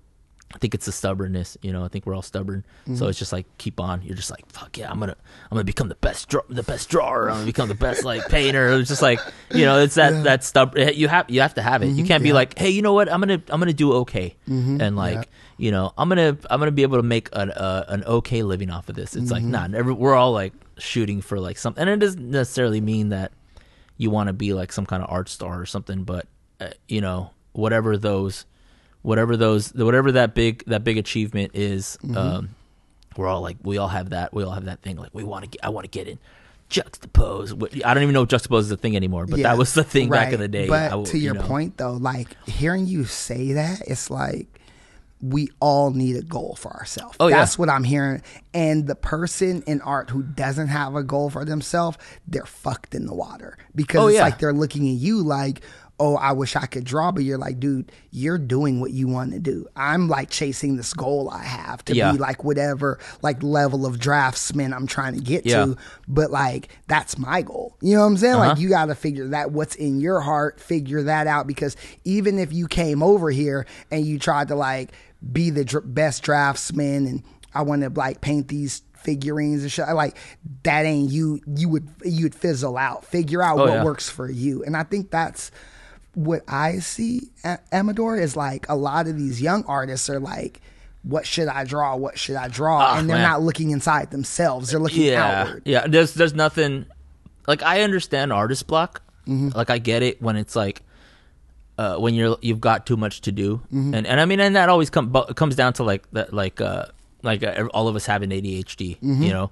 I 0.54 0.58
think 0.58 0.74
it's 0.74 0.88
the 0.88 0.92
stubbornness, 0.92 1.58
you 1.62 1.72
know. 1.72 1.86
I 1.86 1.90
think 1.90 2.08
we're 2.08 2.16
all 2.16 2.24
stubborn, 2.24 2.66
so 2.96 3.06
Mhm. 3.06 3.10
it's 3.10 3.20
just 3.20 3.32
like 3.32 3.46
keep 3.60 3.80
on. 3.80 4.02
You're 4.02 4.16
just 4.16 4.32
like 4.32 4.50
fuck 4.52 4.78
yeah, 4.80 4.90
I'm 4.90 5.00
gonna 5.00 5.16
I'm 5.52 5.56
gonna 5.56 5.64
become 5.64 5.90
the 5.90 5.96
best 5.96 6.28
draw, 6.28 6.42
the 6.50 6.64
best 6.64 6.90
drawer. 6.90 7.30
I'm 7.30 7.36
gonna 7.36 7.46
become 7.46 7.70
the 7.70 7.76
best 7.76 8.04
like 8.04 8.28
painter. 8.30 8.72
It's 8.72 8.90
just 8.90 9.04
like 9.04 9.20
you 9.54 9.66
know, 9.66 9.78
it's 9.80 9.94
that 9.96 10.14
Yeah. 10.14 10.22
that 10.24 10.44
stubborn. 10.44 10.94
You 10.96 11.08
have 11.08 11.30
you 11.30 11.42
have 11.42 11.54
to 11.54 11.62
have 11.62 11.84
it. 11.84 11.90
You 11.90 12.04
Mhm, 12.04 12.08
can't 12.08 12.24
be 12.24 12.34
like, 12.34 12.58
hey, 12.58 12.70
you 12.72 12.82
know 12.82 12.94
what? 12.94 13.12
I'm 13.12 13.20
gonna 13.20 13.42
I'm 13.50 13.60
gonna 13.60 13.74
do 13.74 13.94
okay, 14.02 14.36
Mhm, 14.50 14.82
and 14.82 14.96
like 14.96 15.16
yeah. 15.18 15.24
you 15.58 15.72
know, 15.72 15.94
I'm 15.98 16.10
gonna 16.10 16.36
I'm 16.50 16.60
gonna 16.60 16.72
be 16.72 16.82
able 16.84 16.98
to 16.98 17.04
make 17.04 17.30
an 17.34 17.52
uh, 17.52 17.86
an 17.88 18.04
okay 18.06 18.42
living 18.42 18.72
off 18.72 18.90
of 18.90 18.96
this. 18.96 19.16
It's 19.16 19.30
like 19.30 19.44
Mhm. 19.44 19.50
nah, 19.72 19.78
every, 19.78 19.94
we're 19.94 20.16
all 20.16 20.32
like 20.32 20.54
shooting 20.80 21.22
for 21.22 21.40
like 21.40 21.60
something, 21.60 21.82
and 21.84 21.90
it 21.92 22.00
doesn't 22.04 22.28
necessarily 22.32 22.82
mean 22.82 23.10
that 23.10 23.34
you 23.98 24.10
want 24.10 24.28
to 24.28 24.34
be 24.34 24.54
like 24.54 24.72
some 24.72 24.88
kind 24.88 25.04
of 25.04 25.12
art 25.12 25.30
star 25.30 25.60
or 25.62 25.66
something, 25.68 26.06
but 26.06 26.26
uh, 26.60 26.70
you 26.88 27.02
know, 27.02 27.32
whatever 27.52 27.98
those, 27.98 28.46
whatever 29.02 29.38
those, 29.38 29.74
whatever 29.74 30.12
that 30.14 30.34
big 30.36 30.64
that 30.68 30.84
big 30.84 30.98
achievement 30.98 31.52
is, 31.56 31.98
Mhm. 32.04 32.16
um, 32.18 32.50
we're 33.18 33.28
all 33.28 33.42
like 33.42 33.58
we 33.64 33.78
all 33.78 33.88
have 33.88 34.12
that. 34.12 34.34
We 34.34 34.44
all 34.44 34.52
have 34.52 34.66
that 34.66 34.82
thing. 34.82 34.98
Like 34.98 35.10
we 35.14 35.24
want 35.24 35.46
to 35.46 35.50
get. 35.50 35.64
I 35.64 35.70
want 35.70 35.86
to 35.86 35.90
get 35.90 36.08
in. 36.08 36.20
Juxtapoz. 36.70 37.84
I 37.84 37.94
don't 37.94 38.04
even 38.04 38.14
know 38.14 38.22
if 38.24 38.30
Juxtapoz 38.30 38.60
is 38.60 38.72
a 38.72 38.78
thing 38.78 38.96
anymore, 38.96 39.26
but 39.26 39.40
Yeah, 39.40 39.50
that 39.50 39.58
was 39.58 39.74
the 39.74 39.84
thing 39.84 40.10
back 40.10 40.34
in 40.34 40.40
the 40.40 40.48
day. 40.48 40.68
But 40.68 40.92
I 40.94 41.04
to 41.04 41.18
you 41.18 41.24
your 41.26 41.34
know. 41.34 41.42
point, 41.42 41.78
though, 41.78 41.94
like 41.94 42.28
hearing 42.48 42.86
you 42.86 43.06
say 43.06 43.54
that, 43.54 43.82
it's 43.88 44.10
like 44.10 44.48
we 45.22 45.50
all 45.60 45.92
need 45.92 46.16
a 46.16 46.22
goal 46.22 46.56
for 46.58 46.72
ourselves. 46.72 47.18
Oh, 47.20 47.28
yeah. 47.28 47.38
That's 47.38 47.58
what 47.60 47.70
I'm 47.70 47.84
hearing. 47.84 48.22
And 48.54 48.88
the 48.88 48.96
person 48.96 49.64
in 49.68 49.82
art 49.82 50.10
who 50.12 50.24
doesn't 50.24 50.68
have 50.70 50.96
a 50.96 51.04
goal 51.04 51.30
for 51.30 51.44
themselves, 51.44 51.98
they're 52.26 52.46
fucked 52.46 52.96
in 52.96 53.06
the 53.06 53.14
water 53.14 53.58
because 53.76 54.00
Oh, 54.02 54.08
it's 54.08 54.16
yeah. 54.16 54.24
like 54.24 54.40
they're 54.40 54.54
looking 54.54 54.84
at 54.88 54.96
you 54.96 55.22
like. 55.24 55.62
Oh, 56.02 56.16
I 56.16 56.32
wish 56.32 56.56
I 56.56 56.66
could 56.66 56.86
draw, 56.86 57.12
but 57.12 57.24
you're 57.26 57.38
like, 57.38 57.60
dude, 57.60 57.92
you're 58.12 58.38
doing 58.38 58.80
what 58.80 58.92
you 58.92 59.08
want 59.10 59.34
to 59.34 59.40
do. 59.40 59.68
I'm 59.76 60.08
like 60.08 60.30
chasing 60.30 60.78
this 60.78 60.94
goal 60.94 61.30
I 61.30 61.44
have 61.44 61.84
to 61.86 61.96
Yeah. 61.96 62.14
be 62.14 62.18
like 62.18 62.44
whatever 62.46 63.00
like 63.22 63.44
level 63.44 63.86
of 63.86 64.00
draftsman 64.00 64.74
I'm 64.74 64.88
trying 64.88 65.16
to 65.16 65.20
get 65.22 65.46
Yeah. 65.46 65.66
to. 65.66 65.78
But 66.08 66.32
like 66.32 66.70
that's 66.88 67.18
my 67.18 67.42
goal. 67.42 67.76
You 67.82 67.96
know 67.96 68.02
what 68.02 68.08
I'm 68.08 68.18
saying? 68.18 68.36
Uh-huh. 68.36 68.48
Like 68.50 68.60
you 68.60 68.70
got 68.70 68.86
to 68.86 68.96
figure 68.96 69.28
that 69.30 69.52
what's 69.52 69.76
in 69.76 70.00
your 70.00 70.22
heart, 70.22 70.60
figure 70.60 71.04
that 71.04 71.28
out 71.28 71.48
because 71.48 71.76
even 72.06 72.40
if 72.40 72.54
you 72.54 72.68
came 72.68 73.04
over 73.04 73.30
here 73.30 73.66
and 73.92 74.06
you 74.06 74.20
tried 74.20 74.48
to 74.48 74.56
like 74.56 74.94
be 75.34 75.50
the 75.50 75.66
dr- 75.66 75.94
best 75.94 76.24
draftsman 76.24 77.06
and 77.08 77.24
I 77.54 77.64
want 77.64 77.82
to 77.82 77.90
like 77.90 78.22
paint 78.22 78.48
these 78.48 78.84
figurines 78.96 79.64
and 79.64 79.72
shit. 79.72 79.88
Like 79.90 80.16
that 80.64 80.86
ain't 80.86 81.12
you. 81.12 81.42
You 81.46 81.68
would 81.70 81.90
you 82.06 82.24
would 82.24 82.36
fizzle 82.36 82.78
out. 82.78 83.04
Figure 83.06 83.42
out 83.42 83.58
Oh, 83.58 83.62
what 83.66 83.70
yeah. 83.74 83.84
works 83.84 84.10
for 84.10 84.30
you, 84.30 84.64
and 84.64 84.78
I 84.78 84.84
think 84.84 85.10
that's 85.12 85.52
what 86.16 86.42
I 86.48 86.80
see. 86.80 87.30
A- 87.44 87.60
Amador 87.72 88.18
is 88.18 88.36
like 88.36 88.68
a 88.70 88.76
lot 88.76 89.08
of 89.08 89.18
these 89.18 89.42
young 89.42 89.64
artists 89.66 90.10
are 90.10 90.20
like. 90.20 90.62
What 91.04 91.26
should 91.26 91.48
I 91.48 91.64
draw? 91.64 91.96
What 91.96 92.20
should 92.20 92.36
I 92.36 92.50
draw? 92.50 92.78
Ah, 92.82 92.98
and 93.00 93.10
they're 93.10 93.16
man. 93.16 93.30
not 93.30 93.42
looking 93.42 93.72
inside 93.72 94.12
themselves. 94.12 94.72
They're 94.72 94.82
looking 94.82 95.04
yeah, 95.04 95.44
outward. 95.44 95.62
yeah. 95.64 95.88
There's 95.88 96.14
there's 96.14 96.34
nothing 96.34 96.88
like 97.48 97.64
I 97.64 97.84
understand 97.84 98.34
artist 98.34 98.68
block. 98.68 99.02
Mm-hmm. 99.26 99.58
Like 99.58 99.70
I 99.70 99.78
get 99.78 100.04
it 100.04 100.22
when 100.22 100.36
it's 100.36 100.58
like 100.58 100.82
uh, 101.78 101.96
when 101.96 102.14
you're 102.16 102.38
you've 102.42 102.60
got 102.60 102.86
too 102.86 102.98
much 102.98 103.22
to 103.22 103.32
do, 103.32 103.62
Mm-hmm. 103.74 103.94
and 103.94 104.08
and 104.08 104.20
I 104.20 104.26
mean, 104.26 104.42
and 104.42 104.58
that 104.58 104.68
always 104.68 104.90
come 104.90 105.14
comes 105.36 105.56
down 105.56 105.72
to 105.74 105.84
like 105.84 106.04
that 106.12 106.34
like 106.34 106.60
uh 106.60 106.88
like 107.24 107.44
uh, 107.44 107.70
all 107.74 107.88
of 107.88 107.96
us 107.96 108.06
having 108.06 108.30
ADHD, 108.32 108.98
Mm-hmm. 109.00 109.24
you 109.24 109.32
know, 109.32 109.52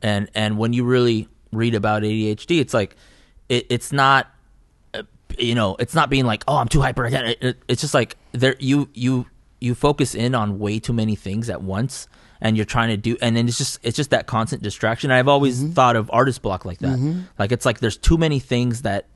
and 0.00 0.30
and 0.34 0.56
when 0.56 0.72
you 0.72 0.84
really 0.84 1.28
read 1.52 1.74
about 1.74 2.04
ADHD, 2.04 2.58
it's 2.58 2.72
like 2.72 2.96
it, 3.50 3.66
it's 3.68 3.92
not 3.92 4.28
you 5.38 5.54
know 5.54 5.76
it's 5.78 5.94
not 5.94 6.08
being 6.10 6.24
like 6.26 6.44
oh 6.48 6.56
I'm 6.56 6.68
too 6.68 6.80
hyper. 6.80 7.06
It, 7.06 7.38
it, 7.42 7.56
it's 7.68 7.80
just 7.80 7.94
like 7.94 8.16
there 8.32 8.56
you 8.58 8.88
you 8.94 9.26
you 9.60 9.74
focus 9.74 10.14
in 10.14 10.34
on 10.34 10.58
way 10.58 10.78
too 10.78 10.92
many 10.92 11.14
things 11.16 11.48
at 11.50 11.62
once. 11.62 12.08
And 12.38 12.54
you're 12.54 12.66
trying 12.66 12.90
to 12.90 12.98
do, 12.98 13.16
and 13.22 13.34
then 13.34 13.48
it's 13.48 13.56
just 13.56 13.78
it's 13.82 13.96
just 13.96 14.10
that 14.10 14.26
constant 14.26 14.62
distraction. 14.62 15.10
I've 15.10 15.26
always 15.26 15.58
Mm-hmm. 15.62 15.72
thought 15.72 15.96
of 15.96 16.10
artist 16.12 16.42
block 16.42 16.66
like 16.66 16.78
that. 16.80 17.24
Like 17.38 17.50
it's 17.50 17.64
like 17.64 17.80
there's 17.80 17.96
too 17.96 18.18
many 18.18 18.40
things 18.40 18.82
that 18.82 19.06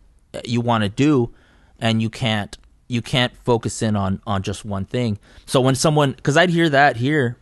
you 0.47 0.63
want 0.63 0.85
to 0.85 0.89
do, 0.89 1.31
and 1.79 2.01
you 2.01 2.09
can't 2.09 2.57
you 2.89 3.03
can't 3.03 3.37
focus 3.45 3.83
in 3.83 3.95
on 3.95 4.23
on 4.27 4.43
just 4.43 4.65
one 4.65 4.87
thing. 4.87 5.19
So 5.45 5.61
when 5.61 5.75
someone, 5.75 6.13
because 6.13 6.39
I'd 6.39 6.49
hear 6.49 6.71
that 6.71 6.97
here, 6.97 7.37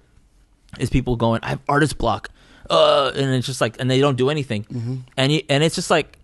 is 0.80 0.90
people 0.90 1.14
going, 1.14 1.40
I 1.44 1.50
have 1.50 1.60
artist 1.68 1.96
block, 1.96 2.28
uh, 2.68 3.12
and 3.14 3.30
it's 3.32 3.46
just 3.46 3.60
like, 3.60 3.76
and 3.80 3.88
they 3.88 4.00
don't 4.00 4.16
do 4.18 4.30
anything, 4.30 4.64
Mm-hmm. 4.64 4.96
and 5.16 5.30
you, 5.32 5.42
and 5.48 5.62
it's 5.62 5.76
just 5.76 5.90
like 5.90 6.17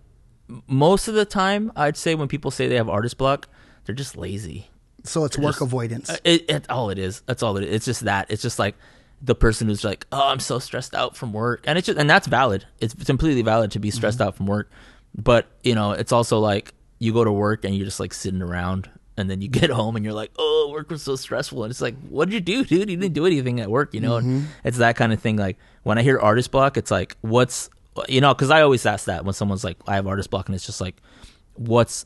most 0.67 1.07
of 1.07 1.15
the 1.15 1.25
time, 1.25 1.71
I'd 1.75 1.97
say 1.97 2.15
when 2.15 2.27
people 2.27 2.51
say 2.51 2.67
they 2.67 2.75
have 2.75 2.89
artist 2.89 3.17
block, 3.17 3.47
they're 3.85 3.95
just 3.95 4.15
lazy. 4.17 4.67
So 5.03 5.23
it's 5.25 5.37
work 5.37 5.53
Just- 5.53 5.61
avoidance. 5.61 6.09
Uh, 6.09 6.17
It, 6.23 6.49
it 6.49 6.69
all 6.69 6.89
it 6.89 6.97
is. 6.99 7.21
That's 7.25 7.43
all 7.43 7.57
it 7.57 7.63
is. 7.63 7.73
It's 7.75 7.85
just 7.85 8.01
that. 8.05 8.29
It's 8.29 8.41
just 8.41 8.57
like 8.59 8.75
the 9.21 9.35
person 9.35 9.67
who's 9.67 9.83
like, 9.83 10.05
oh, 10.11 10.29
I'm 10.29 10.39
so 10.39 10.59
stressed 10.59 10.93
out 10.95 11.15
from 11.15 11.31
work, 11.33 11.63
and 11.65 11.77
it's 11.77 11.85
just, 11.87 11.97
and 11.97 12.09
that's 12.09 12.27
valid. 12.27 12.65
It's 12.79 12.93
completely 13.05 13.41
valid 13.41 13.71
to 13.71 13.79
be 13.79 13.91
stressed 13.91 14.19
out 14.21 14.35
from 14.35 14.45
work, 14.47 14.69
but 15.15 15.47
you 15.63 15.73
know, 15.75 15.91
it's 15.91 16.11
also 16.11 16.39
like 16.39 16.73
you 16.99 17.13
go 17.13 17.23
to 17.23 17.31
work 17.31 17.63
and 17.65 17.75
you're 17.75 17.85
just 17.85 17.99
like 17.99 18.13
sitting 18.13 18.41
around, 18.41 18.89
and 19.17 19.29
then 19.29 19.41
you 19.41 19.47
get 19.47 19.69
home 19.81 19.95
and 19.95 20.03
you're 20.03 20.13
like, 20.13 20.31
oh, 20.37 20.69
work 20.71 20.89
was 20.89 21.01
so 21.03 21.15
stressful, 21.15 21.63
and 21.63 21.71
it's 21.71 21.81
like, 21.81 21.95
what 22.09 22.29
did 22.29 22.33
you 22.35 22.41
do, 22.41 22.65
dude? 22.65 22.89
You 22.89 22.97
didn't 22.97 23.13
do 23.13 23.25
anything 23.25 23.59
at 23.61 23.69
work, 23.69 23.93
you 23.93 24.01
know. 24.01 24.17
And 24.17 24.47
it's 24.63 24.77
that 24.79 24.95
kind 24.95 25.13
of 25.13 25.19
thing. 25.21 25.37
Like 25.37 25.57
when 25.83 25.97
I 25.97 26.03
hear 26.03 26.19
artist 26.19 26.51
block, 26.51 26.77
it's 26.77 26.91
like, 26.91 27.15
what's 27.21 27.69
you 28.09 28.21
know, 28.21 28.33
because 28.33 28.49
I 28.49 28.61
always 28.61 28.85
ask 28.85 29.05
that 29.05 29.25
when 29.25 29.33
someone's 29.33 29.63
like, 29.63 29.77
I 29.87 29.95
have 29.95 30.07
artist 30.07 30.29
block, 30.29 30.47
and 30.47 30.55
it's 30.55 30.65
just 30.65 30.81
like, 30.81 30.95
what's 31.53 32.05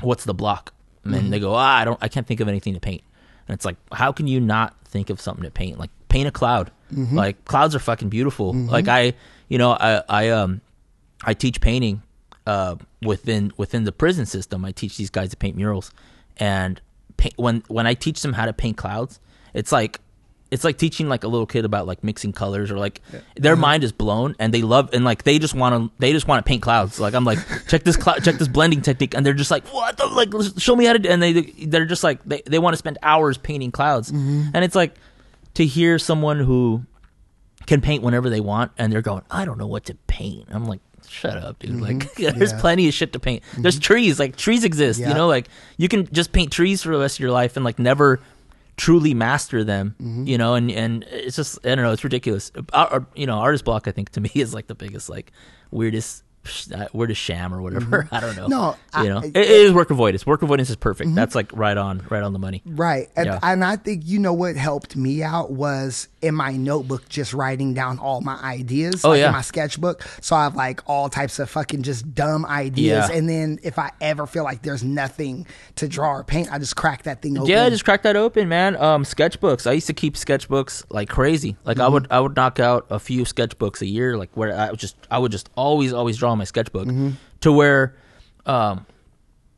what's 0.00 0.24
the 0.24 0.34
block? 0.34 0.72
And 1.04 1.14
then 1.14 1.30
they 1.30 1.40
go, 1.40 1.54
ah, 1.54 1.76
I 1.78 1.84
don't, 1.84 1.98
I 2.02 2.08
can't 2.08 2.26
think 2.26 2.40
of 2.40 2.48
anything 2.48 2.74
to 2.74 2.80
paint. 2.80 3.02
And 3.46 3.54
it's 3.54 3.64
like, 3.64 3.76
how 3.92 4.12
can 4.12 4.26
you 4.26 4.40
not 4.40 4.74
think 4.84 5.08
of 5.10 5.20
something 5.20 5.44
to 5.44 5.50
paint? 5.50 5.78
Like 5.78 5.90
paint 6.08 6.28
a 6.28 6.30
cloud. 6.30 6.70
Like 7.16 7.44
clouds 7.46 7.74
are 7.74 7.78
fucking 7.78 8.08
beautiful. 8.10 8.52
Like 8.54 8.88
I, 8.88 9.14
you 9.48 9.56
know, 9.58 9.72
I, 9.72 10.02
I, 10.08 10.28
um, 10.30 10.60
I 11.24 11.34
teach 11.34 11.60
painting, 11.60 12.02
uh, 12.46 12.76
within 13.02 13.52
within 13.56 13.84
the 13.84 13.92
prison 13.92 14.24
system. 14.26 14.64
I 14.64 14.72
teach 14.72 14.96
these 14.96 15.10
guys 15.10 15.30
to 15.30 15.36
paint 15.36 15.56
murals, 15.56 15.90
and 16.38 16.80
paint, 17.16 17.34
when 17.36 17.62
when 17.68 17.86
I 17.86 17.94
teach 17.94 18.22
them 18.22 18.32
how 18.32 18.46
to 18.46 18.52
paint 18.52 18.76
clouds, 18.78 19.20
it's 19.54 19.70
like 19.72 20.00
it's 20.50 20.64
like 20.64 20.78
teaching 20.78 21.08
like 21.08 21.24
a 21.24 21.28
little 21.28 21.46
kid 21.46 21.64
about 21.64 21.86
like 21.86 22.02
mixing 22.02 22.32
colors 22.32 22.70
or 22.70 22.78
like 22.78 23.02
their 23.36 23.52
uh-huh. 23.52 23.60
mind 23.60 23.84
is 23.84 23.92
blown 23.92 24.34
and 24.38 24.52
they 24.54 24.62
love 24.62 24.90
and 24.92 25.04
like 25.04 25.24
they 25.24 25.38
just 25.38 25.54
want 25.54 25.74
to 25.74 25.90
they 25.98 26.12
just 26.12 26.26
want 26.26 26.44
to 26.44 26.48
paint 26.48 26.62
clouds. 26.62 26.98
Like 26.98 27.14
i'm 27.14 27.24
like 27.24 27.38
check 27.68 27.84
this 27.84 27.96
cloud 27.96 28.24
check 28.24 28.36
this 28.36 28.48
blending 28.48 28.80
technique. 28.80 29.14
And 29.14 29.24
they're 29.24 29.34
just 29.34 29.50
like 29.50 29.66
what 29.68 29.96
the 29.96 30.06
like 30.06 30.32
show 30.58 30.74
me 30.74 30.84
how 30.84 30.94
to 30.94 30.98
do 30.98 31.08
and 31.08 31.22
they 31.22 31.42
they're 31.42 31.84
just 31.84 32.04
like 32.04 32.24
they, 32.24 32.42
they 32.46 32.58
want 32.58 32.74
to 32.74 32.78
spend 32.78 32.98
hours 33.02 33.36
painting 33.36 33.70
clouds. 33.70 34.10
Mm-hmm. 34.10 34.50
And 34.54 34.64
it's 34.64 34.74
like 34.74 34.94
to 35.54 35.66
hear 35.66 35.98
someone 35.98 36.40
who 36.40 36.84
can 37.66 37.80
paint 37.80 38.02
whenever 38.02 38.30
they 38.30 38.40
want 38.40 38.72
and 38.78 38.90
they're 38.90 39.02
going 39.02 39.22
i 39.30 39.44
don't 39.44 39.58
know 39.58 39.66
what 39.66 39.84
to 39.86 39.94
paint. 40.06 40.48
I'm 40.50 40.64
like 40.64 40.80
shut 41.06 41.36
up 41.36 41.58
dude. 41.58 41.72
Mm-hmm. 41.72 41.82
Like 41.82 42.14
there's 42.36 42.52
Yeah. 42.52 42.60
plenty 42.60 42.88
of 42.88 42.94
shit 42.94 43.12
to 43.12 43.20
paint. 43.20 43.42
There's 43.58 43.76
mm-hmm. 43.76 43.82
trees 43.82 44.18
like 44.18 44.36
trees 44.36 44.64
exist 44.64 44.98
Yeah. 44.98 45.08
you 45.08 45.14
know? 45.14 45.26
Like 45.26 45.48
you 45.76 45.88
can 45.88 46.06
just 46.12 46.32
paint 46.32 46.52
trees 46.52 46.82
for 46.82 46.90
the 46.94 47.00
rest 47.00 47.16
of 47.16 47.20
your 47.20 47.32
life 47.32 47.56
and 47.56 47.64
like 47.64 47.78
never 47.78 48.20
truly 48.78 49.12
master 49.12 49.64
them 49.64 49.94
mm-hmm. 50.00 50.24
you 50.26 50.38
know 50.38 50.54
and 50.54 50.70
and 50.70 51.04
it's 51.10 51.36
just 51.36 51.58
i 51.66 51.74
don't 51.74 51.84
know 51.84 51.92
it's 51.92 52.04
ridiculous. 52.04 52.50
Ar- 52.72 53.06
you 53.14 53.26
know 53.26 53.34
artist 53.34 53.64
block 53.64 53.86
i 53.88 53.92
think 53.92 54.10
to 54.10 54.20
me 54.20 54.30
is 54.34 54.54
like 54.54 54.68
the 54.68 54.74
biggest 54.74 55.10
like 55.10 55.32
weirdest 55.70 56.22
uh, 56.72 56.88
weirdest 56.92 57.20
sham 57.20 57.54
or 57.54 57.60
whatever 57.62 58.08
i 58.12 58.20
don't 58.20 58.36
know 58.36 58.46
No, 58.46 58.76
I- 58.92 59.02
you 59.04 59.08
know 59.10 59.18
I- 59.20 59.26
it, 59.26 59.36
it 59.36 59.50
is 59.50 59.72
work 59.72 59.90
avoidance 59.90 60.26
work 60.26 60.42
avoidance 60.42 60.70
is 60.70 60.76
perfect 60.76 61.14
that's 61.14 61.34
like 61.34 61.50
right 61.52 61.76
on 61.76 62.04
right 62.10 62.22
on 62.22 62.32
the 62.32 62.38
money 62.38 62.62
Right. 62.66 63.08
And, 63.16 63.26
Yeah. 63.26 63.38
and 63.42 63.64
I 63.64 63.76
think, 63.76 64.02
you 64.06 64.18
know, 64.18 64.32
what 64.32 64.56
helped 64.56 64.94
me 64.96 65.22
out 65.22 65.50
was 65.50 66.08
in 66.22 66.34
my 66.34 66.52
notebook, 66.56 67.08
just 67.08 67.32
writing 67.32 67.74
down 67.74 67.98
all 67.98 68.20
my 68.20 68.36
ideas. 68.36 69.04
Oh, 69.04 69.10
like 69.10 69.20
yeah. 69.20 69.26
In 69.28 69.32
my 69.32 69.40
sketchbook. 69.42 70.02
So 70.20 70.36
I 70.36 70.44
have 70.44 70.54
like 70.56 70.80
all 70.88 71.08
types 71.08 71.38
of 71.38 71.48
fucking 71.50 71.82
just 71.82 72.14
dumb 72.14 72.44
ideas. 72.46 73.08
Yeah. 73.10 73.16
And 73.16 73.28
then 73.28 73.58
if 73.62 73.78
I 73.78 73.90
ever 74.00 74.26
feel 74.26 74.44
like 74.44 74.62
there's 74.62 74.82
nothing 74.84 75.46
to 75.76 75.88
draw 75.88 76.12
or 76.16 76.24
paint, 76.24 76.52
I 76.52 76.58
just 76.58 76.76
crack 76.76 77.02
that 77.04 77.22
thing 77.22 77.38
open. 77.38 77.50
Yeah, 77.50 77.64
I 77.64 77.70
just 77.70 77.84
crack 77.84 78.02
that 78.02 78.16
open, 78.16 78.48
man. 78.48 78.76
Um, 78.76 79.04
sketchbooks. 79.04 79.66
I 79.66 79.72
used 79.72 79.86
to 79.88 79.94
keep 79.94 80.14
sketchbooks 80.14 80.84
like 80.90 81.08
crazy. 81.08 81.56
Like 81.64 81.78
I 81.80 81.88
would, 81.88 82.06
I 82.10 82.20
would 82.20 82.36
knock 82.36 82.58
out 82.60 82.86
a 82.90 82.98
few 82.98 83.22
sketchbooks 83.24 83.80
a 83.80 83.86
year. 83.86 84.16
Like 84.16 84.30
where 84.34 84.54
I 84.56 84.70
would 84.70 84.80
just, 84.80 84.96
I 85.10 85.18
would 85.18 85.32
just 85.32 85.48
always, 85.56 85.92
always 85.92 86.16
draw 86.16 86.34
my 86.38 86.44
sketchbook 86.44 86.88
to 87.40 87.52
where, 87.52 87.96
um, 88.46 88.86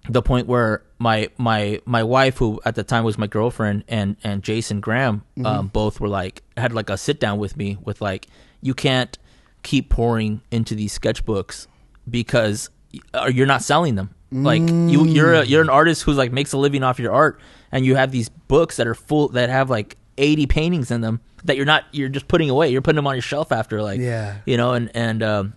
the 0.08 0.22
point 0.22 0.46
where 0.46 0.82
my 0.98 1.28
my 1.38 1.80
my 1.84 2.02
wife, 2.02 2.38
who 2.38 2.60
at 2.64 2.74
the 2.74 2.82
time 2.82 3.04
was 3.04 3.18
my 3.18 3.26
girlfriend, 3.26 3.84
and 3.88 4.16
and 4.24 4.42
Jason 4.42 4.80
Graham, 4.80 5.22
um, 5.44 5.68
both 5.68 6.00
were 6.00 6.08
like 6.08 6.42
had 6.56 6.72
like 6.72 6.88
a 6.90 6.96
sit 6.96 7.20
down 7.20 7.38
with 7.38 7.56
me 7.56 7.76
with 7.84 8.00
like 8.00 8.26
you 8.62 8.74
can't 8.74 9.16
keep 9.62 9.90
pouring 9.90 10.40
into 10.50 10.74
these 10.74 10.98
sketchbooks 10.98 11.66
because 12.08 12.70
or 13.14 13.30
you're 13.30 13.46
not 13.46 13.62
selling 13.62 13.94
them. 13.94 14.14
Like 14.32 14.62
you 14.62 15.04
you're 15.06 15.34
a, 15.34 15.44
you're 15.44 15.62
an 15.62 15.68
artist 15.68 16.02
who's 16.04 16.16
like 16.16 16.32
makes 16.32 16.52
a 16.52 16.58
living 16.58 16.82
off 16.82 16.98
your 16.98 17.12
art, 17.12 17.40
and 17.72 17.84
you 17.84 17.96
have 17.96 18.10
these 18.10 18.28
books 18.28 18.76
that 18.76 18.86
are 18.86 18.94
full 18.94 19.28
that 19.30 19.50
have 19.50 19.68
like 19.70 19.96
80 20.18 20.46
paintings 20.46 20.90
in 20.90 21.00
them 21.00 21.20
that 21.44 21.56
you're 21.56 21.66
not 21.66 21.84
you're 21.92 22.08
just 22.08 22.28
putting 22.28 22.48
away. 22.48 22.70
You're 22.70 22.80
putting 22.82 22.96
them 22.96 23.06
on 23.06 23.14
your 23.16 23.22
shelf 23.22 23.50
after 23.52 23.82
like 23.82 24.00
Yeah. 24.00 24.36
you 24.46 24.56
know 24.56 24.72
and 24.72 24.90
and 24.94 25.22
um 25.22 25.52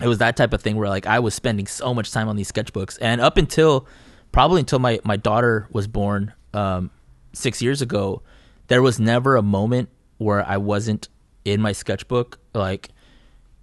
it 0.00 0.06
was 0.08 0.18
that 0.18 0.36
type 0.36 0.52
of 0.52 0.62
thing 0.62 0.76
where 0.76 0.88
like 0.88 1.06
I 1.06 1.18
was 1.18 1.34
spending 1.34 1.66
so 1.66 1.92
much 1.94 2.10
time 2.12 2.28
on 2.28 2.36
these 2.36 2.50
sketchbooks, 2.50 2.98
and 3.00 3.20
up 3.20 3.36
until 3.36 3.86
probably 4.32 4.60
until 4.60 4.78
my 4.78 5.00
my 5.04 5.16
daughter 5.16 5.68
was 5.70 5.86
born 5.86 6.32
um, 6.54 6.90
six 7.32 7.60
years 7.62 7.82
ago, 7.82 8.22
there 8.68 8.82
was 8.82 8.98
never 9.00 9.36
a 9.36 9.42
moment 9.42 9.88
where 10.18 10.46
I 10.46 10.56
wasn't 10.56 11.08
in 11.44 11.60
my 11.60 11.72
sketchbook, 11.72 12.38
like 12.54 12.90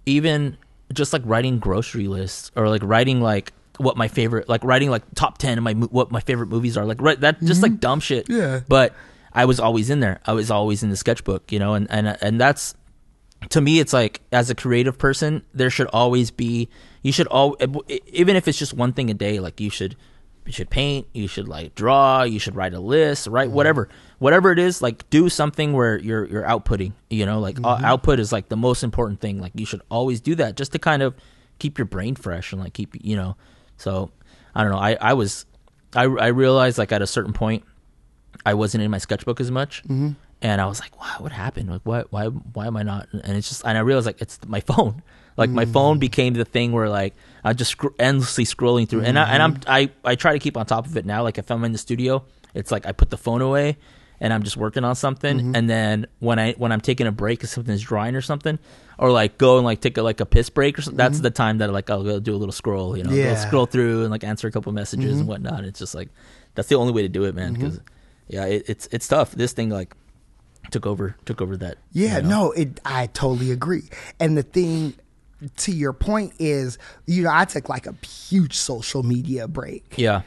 even 0.06 0.56
just 0.92 1.12
like 1.12 1.22
writing 1.24 1.58
grocery 1.58 2.08
lists 2.08 2.50
or 2.56 2.68
like 2.68 2.82
writing 2.82 3.20
like 3.20 3.52
what 3.76 3.96
my 3.96 4.08
favorite 4.08 4.48
like 4.48 4.64
writing 4.64 4.90
like 4.90 5.02
top 5.14 5.38
10 5.38 5.58
of 5.58 5.64
my 5.64 5.74
mo- 5.74 5.86
what 5.90 6.10
my 6.10 6.20
favorite 6.20 6.48
movies 6.48 6.76
are 6.76 6.84
like 6.84 7.00
right 7.00 7.20
that 7.20 7.40
just 7.42 7.62
like 7.62 7.78
dumb 7.78 8.00
shit. 8.00 8.28
Yeah. 8.28 8.60
but 8.68 8.94
i 9.32 9.44
was 9.44 9.60
always 9.60 9.90
in 9.90 10.00
there. 10.00 10.18
I 10.26 10.32
was 10.32 10.50
always 10.50 10.82
in 10.82 10.88
the 10.90 10.96
sketchbook 10.96 11.52
you 11.52 11.58
know 11.58 11.74
and 11.74 11.86
and 11.90 12.16
and 12.20 12.40
that's 12.40 12.74
to 13.50 13.60
me 13.60 13.78
it's 13.78 13.92
like 13.92 14.20
as 14.32 14.50
a 14.50 14.54
creative 14.54 14.98
person 14.98 15.42
there 15.54 15.70
should 15.70 15.86
always 15.88 16.30
be 16.30 16.68
you 17.02 17.12
should 17.12 17.26
all 17.28 17.56
even 18.06 18.36
if 18.36 18.48
it's 18.48 18.58
just 18.58 18.74
one 18.74 18.92
thing 18.92 19.10
a 19.10 19.14
day 19.14 19.38
like 19.40 19.60
you 19.60 19.70
should 19.70 19.96
you 20.44 20.52
should 20.52 20.70
paint 20.70 21.06
you 21.12 21.28
should 21.28 21.46
like 21.46 21.74
draw 21.74 22.22
you 22.22 22.38
should 22.38 22.56
write 22.56 22.74
a 22.74 22.80
list 22.80 23.26
write 23.26 23.50
whatever 23.50 23.88
whatever 24.18 24.50
it 24.50 24.58
is 24.58 24.82
like 24.82 25.08
do 25.10 25.28
something 25.28 25.72
where 25.72 25.98
you're 25.98 26.24
you're 26.26 26.42
outputting 26.42 26.92
you 27.10 27.24
know 27.24 27.38
like 27.38 27.58
uh, 27.64 27.80
output 27.84 28.18
is 28.18 28.32
like 28.32 28.48
the 28.48 28.56
most 28.56 28.82
important 28.82 29.20
thing 29.20 29.38
like 29.40 29.52
you 29.54 29.66
should 29.66 29.82
always 29.90 30.20
do 30.20 30.34
that 30.34 30.56
just 30.56 30.72
to 30.72 30.78
kind 30.78 31.02
of 31.02 31.14
keep 31.58 31.78
your 31.78 31.84
brain 31.84 32.14
fresh 32.16 32.52
and 32.52 32.60
like 32.62 32.72
keep 32.72 32.96
you 33.04 33.14
know 33.14 33.36
so 33.76 34.10
i 34.54 34.62
don't 34.62 34.72
know 34.72 34.78
i 34.78 34.96
i 35.00 35.12
was 35.12 35.44
i 35.94 36.02
i 36.02 36.26
realized 36.28 36.78
like 36.78 36.92
at 36.92 37.02
a 37.02 37.06
certain 37.06 37.32
point 37.32 37.62
I 38.46 38.54
wasn't 38.54 38.84
in 38.84 38.90
my 38.90 38.98
sketchbook 38.98 39.40
as 39.40 39.50
much, 39.50 39.82
Mm-hmm. 39.84 40.10
And 40.42 40.60
I 40.60 40.66
was 40.66 40.80
like, 40.80 40.98
"Wow, 41.00 41.16
what 41.18 41.32
happened? 41.32 41.68
Like, 41.70 41.82
why, 41.84 42.02
why, 42.10 42.26
why 42.26 42.66
am 42.66 42.76
I 42.76 42.82
not?" 42.82 43.08
And 43.12 43.36
it's 43.36 43.48
just, 43.48 43.62
and 43.64 43.76
I 43.76 43.80
realized 43.80 44.06
like 44.06 44.20
it's 44.22 44.38
my 44.46 44.60
phone. 44.60 45.02
Like 45.38 45.50
my 45.50 45.66
Mm. 45.66 45.72
phone 45.72 45.98
became 46.00 46.34
the 46.34 46.44
thing 46.44 46.72
where 46.72 46.88
like 46.88 47.14
I 47.44 47.52
just 47.52 47.70
scr- 47.70 47.94
endlessly 48.00 48.44
scrolling 48.44 48.88
through, 48.88 49.02
and 49.02 49.16
I, 49.16 49.22
and 49.34 49.40
I'm 49.40 49.54
Mm-hmm. 49.54 49.70
I 49.70 49.90
I 50.04 50.14
try 50.16 50.32
to 50.32 50.40
keep 50.40 50.56
on 50.56 50.66
top 50.66 50.84
of 50.84 50.96
it 50.96 51.06
now. 51.06 51.22
Like 51.22 51.38
if 51.38 51.48
I'm 51.52 51.62
in 51.62 51.70
the 51.70 51.78
studio, 51.78 52.24
it's 52.54 52.72
like 52.72 52.86
I 52.86 52.90
put 52.90 53.10
the 53.10 53.16
phone 53.16 53.40
away, 53.40 53.76
and 54.18 54.32
I'm 54.32 54.42
just 54.42 54.56
working 54.56 54.82
on 54.82 54.96
something, 54.96 55.38
Mm-hmm. 55.38 55.54
and 55.54 55.70
then 55.70 56.06
when 56.18 56.40
I 56.40 56.54
when 56.54 56.72
I'm 56.72 56.80
taking 56.80 57.06
a 57.06 57.12
break, 57.12 57.44
if 57.44 57.50
something's 57.50 57.82
drying 57.82 58.16
or 58.16 58.20
something, 58.20 58.58
or 58.98 59.12
like 59.12 59.38
go 59.38 59.58
and 59.58 59.64
like 59.64 59.80
take 59.80 59.96
a, 59.96 60.02
like 60.02 60.18
a 60.18 60.26
piss 60.26 60.50
break 60.50 60.76
or 60.76 60.82
something, 60.82 60.96
that's 60.98 61.20
the 61.20 61.30
time 61.30 61.58
that 61.58 61.72
like 61.72 61.88
I'll 61.88 62.02
go 62.02 62.18
do 62.18 62.34
a 62.34 62.40
little 62.42 62.50
scroll, 62.50 62.96
you 62.98 63.04
know, 63.04 63.10
Mm-hmm. 63.10 63.18
Yeah. 63.20 63.34
Mm-hmm. 63.36 63.46
scroll 63.48 63.66
through 63.66 64.02
and 64.02 64.10
like 64.10 64.24
answer 64.24 64.48
a 64.48 64.50
couple 64.50 64.72
messages 64.72 65.20
and 65.20 65.28
whatnot. 65.28 65.62
It's 65.62 65.78
just 65.78 65.94
like 65.94 66.08
that's 66.56 66.66
the 66.68 66.74
only 66.74 66.92
way 66.92 67.02
to 67.02 67.08
do 67.08 67.22
it, 67.26 67.36
man. 67.36 67.52
Because 67.54 67.78
yeah, 68.26 68.46
it, 68.46 68.64
it's 68.68 68.88
it's 68.90 69.06
tough. 69.06 69.30
This 69.36 69.52
thing 69.52 69.70
like 69.70 69.94
took 70.70 70.86
over 70.86 71.16
took 71.24 71.40
over 71.42 71.56
that. 71.56 71.78
Yeah, 71.92 72.16
you 72.16 72.22
know. 72.22 72.28
no, 72.28 72.52
it. 72.52 72.80
I 72.84 73.06
totally 73.08 73.50
agree. 73.50 73.84
And 74.20 74.36
the 74.36 74.42
thing, 74.42 74.94
to 75.58 75.72
your 75.72 75.92
point, 75.92 76.34
is 76.38 76.78
you 77.06 77.22
know 77.22 77.30
I 77.32 77.44
took 77.44 77.68
like 77.68 77.86
a 77.86 77.94
huge 78.06 78.54
social 78.54 79.02
media 79.02 79.48
break. 79.48 79.94
Yeah. 79.96 80.22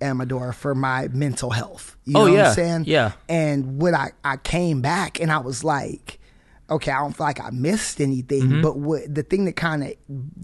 Amador 0.00 0.52
for 0.52 0.74
my 0.74 1.08
mental 1.08 1.50
health. 1.50 1.96
You 2.04 2.18
Oh, 2.18 2.26
know 2.26 2.32
what 2.32 2.36
yeah, 2.36 2.48
I'm 2.48 2.54
saying? 2.54 2.84
yeah. 2.86 3.12
And 3.30 3.80
when 3.80 3.94
I, 3.94 4.10
I 4.24 4.36
came 4.36 4.82
back 4.82 5.20
and 5.20 5.32
I 5.32 5.38
was 5.38 5.64
like, 5.64 6.20
okay, 6.68 6.90
I 6.92 6.98
don't 6.98 7.16
feel 7.16 7.24
like 7.26 7.40
I 7.40 7.48
missed 7.48 7.98
anything. 8.00 8.42
Mm-hmm. 8.42 8.60
But 8.60 8.76
what 8.76 9.14
the 9.14 9.22
thing 9.22 9.46
that 9.46 9.56
kind 9.56 9.82
of 9.82 9.94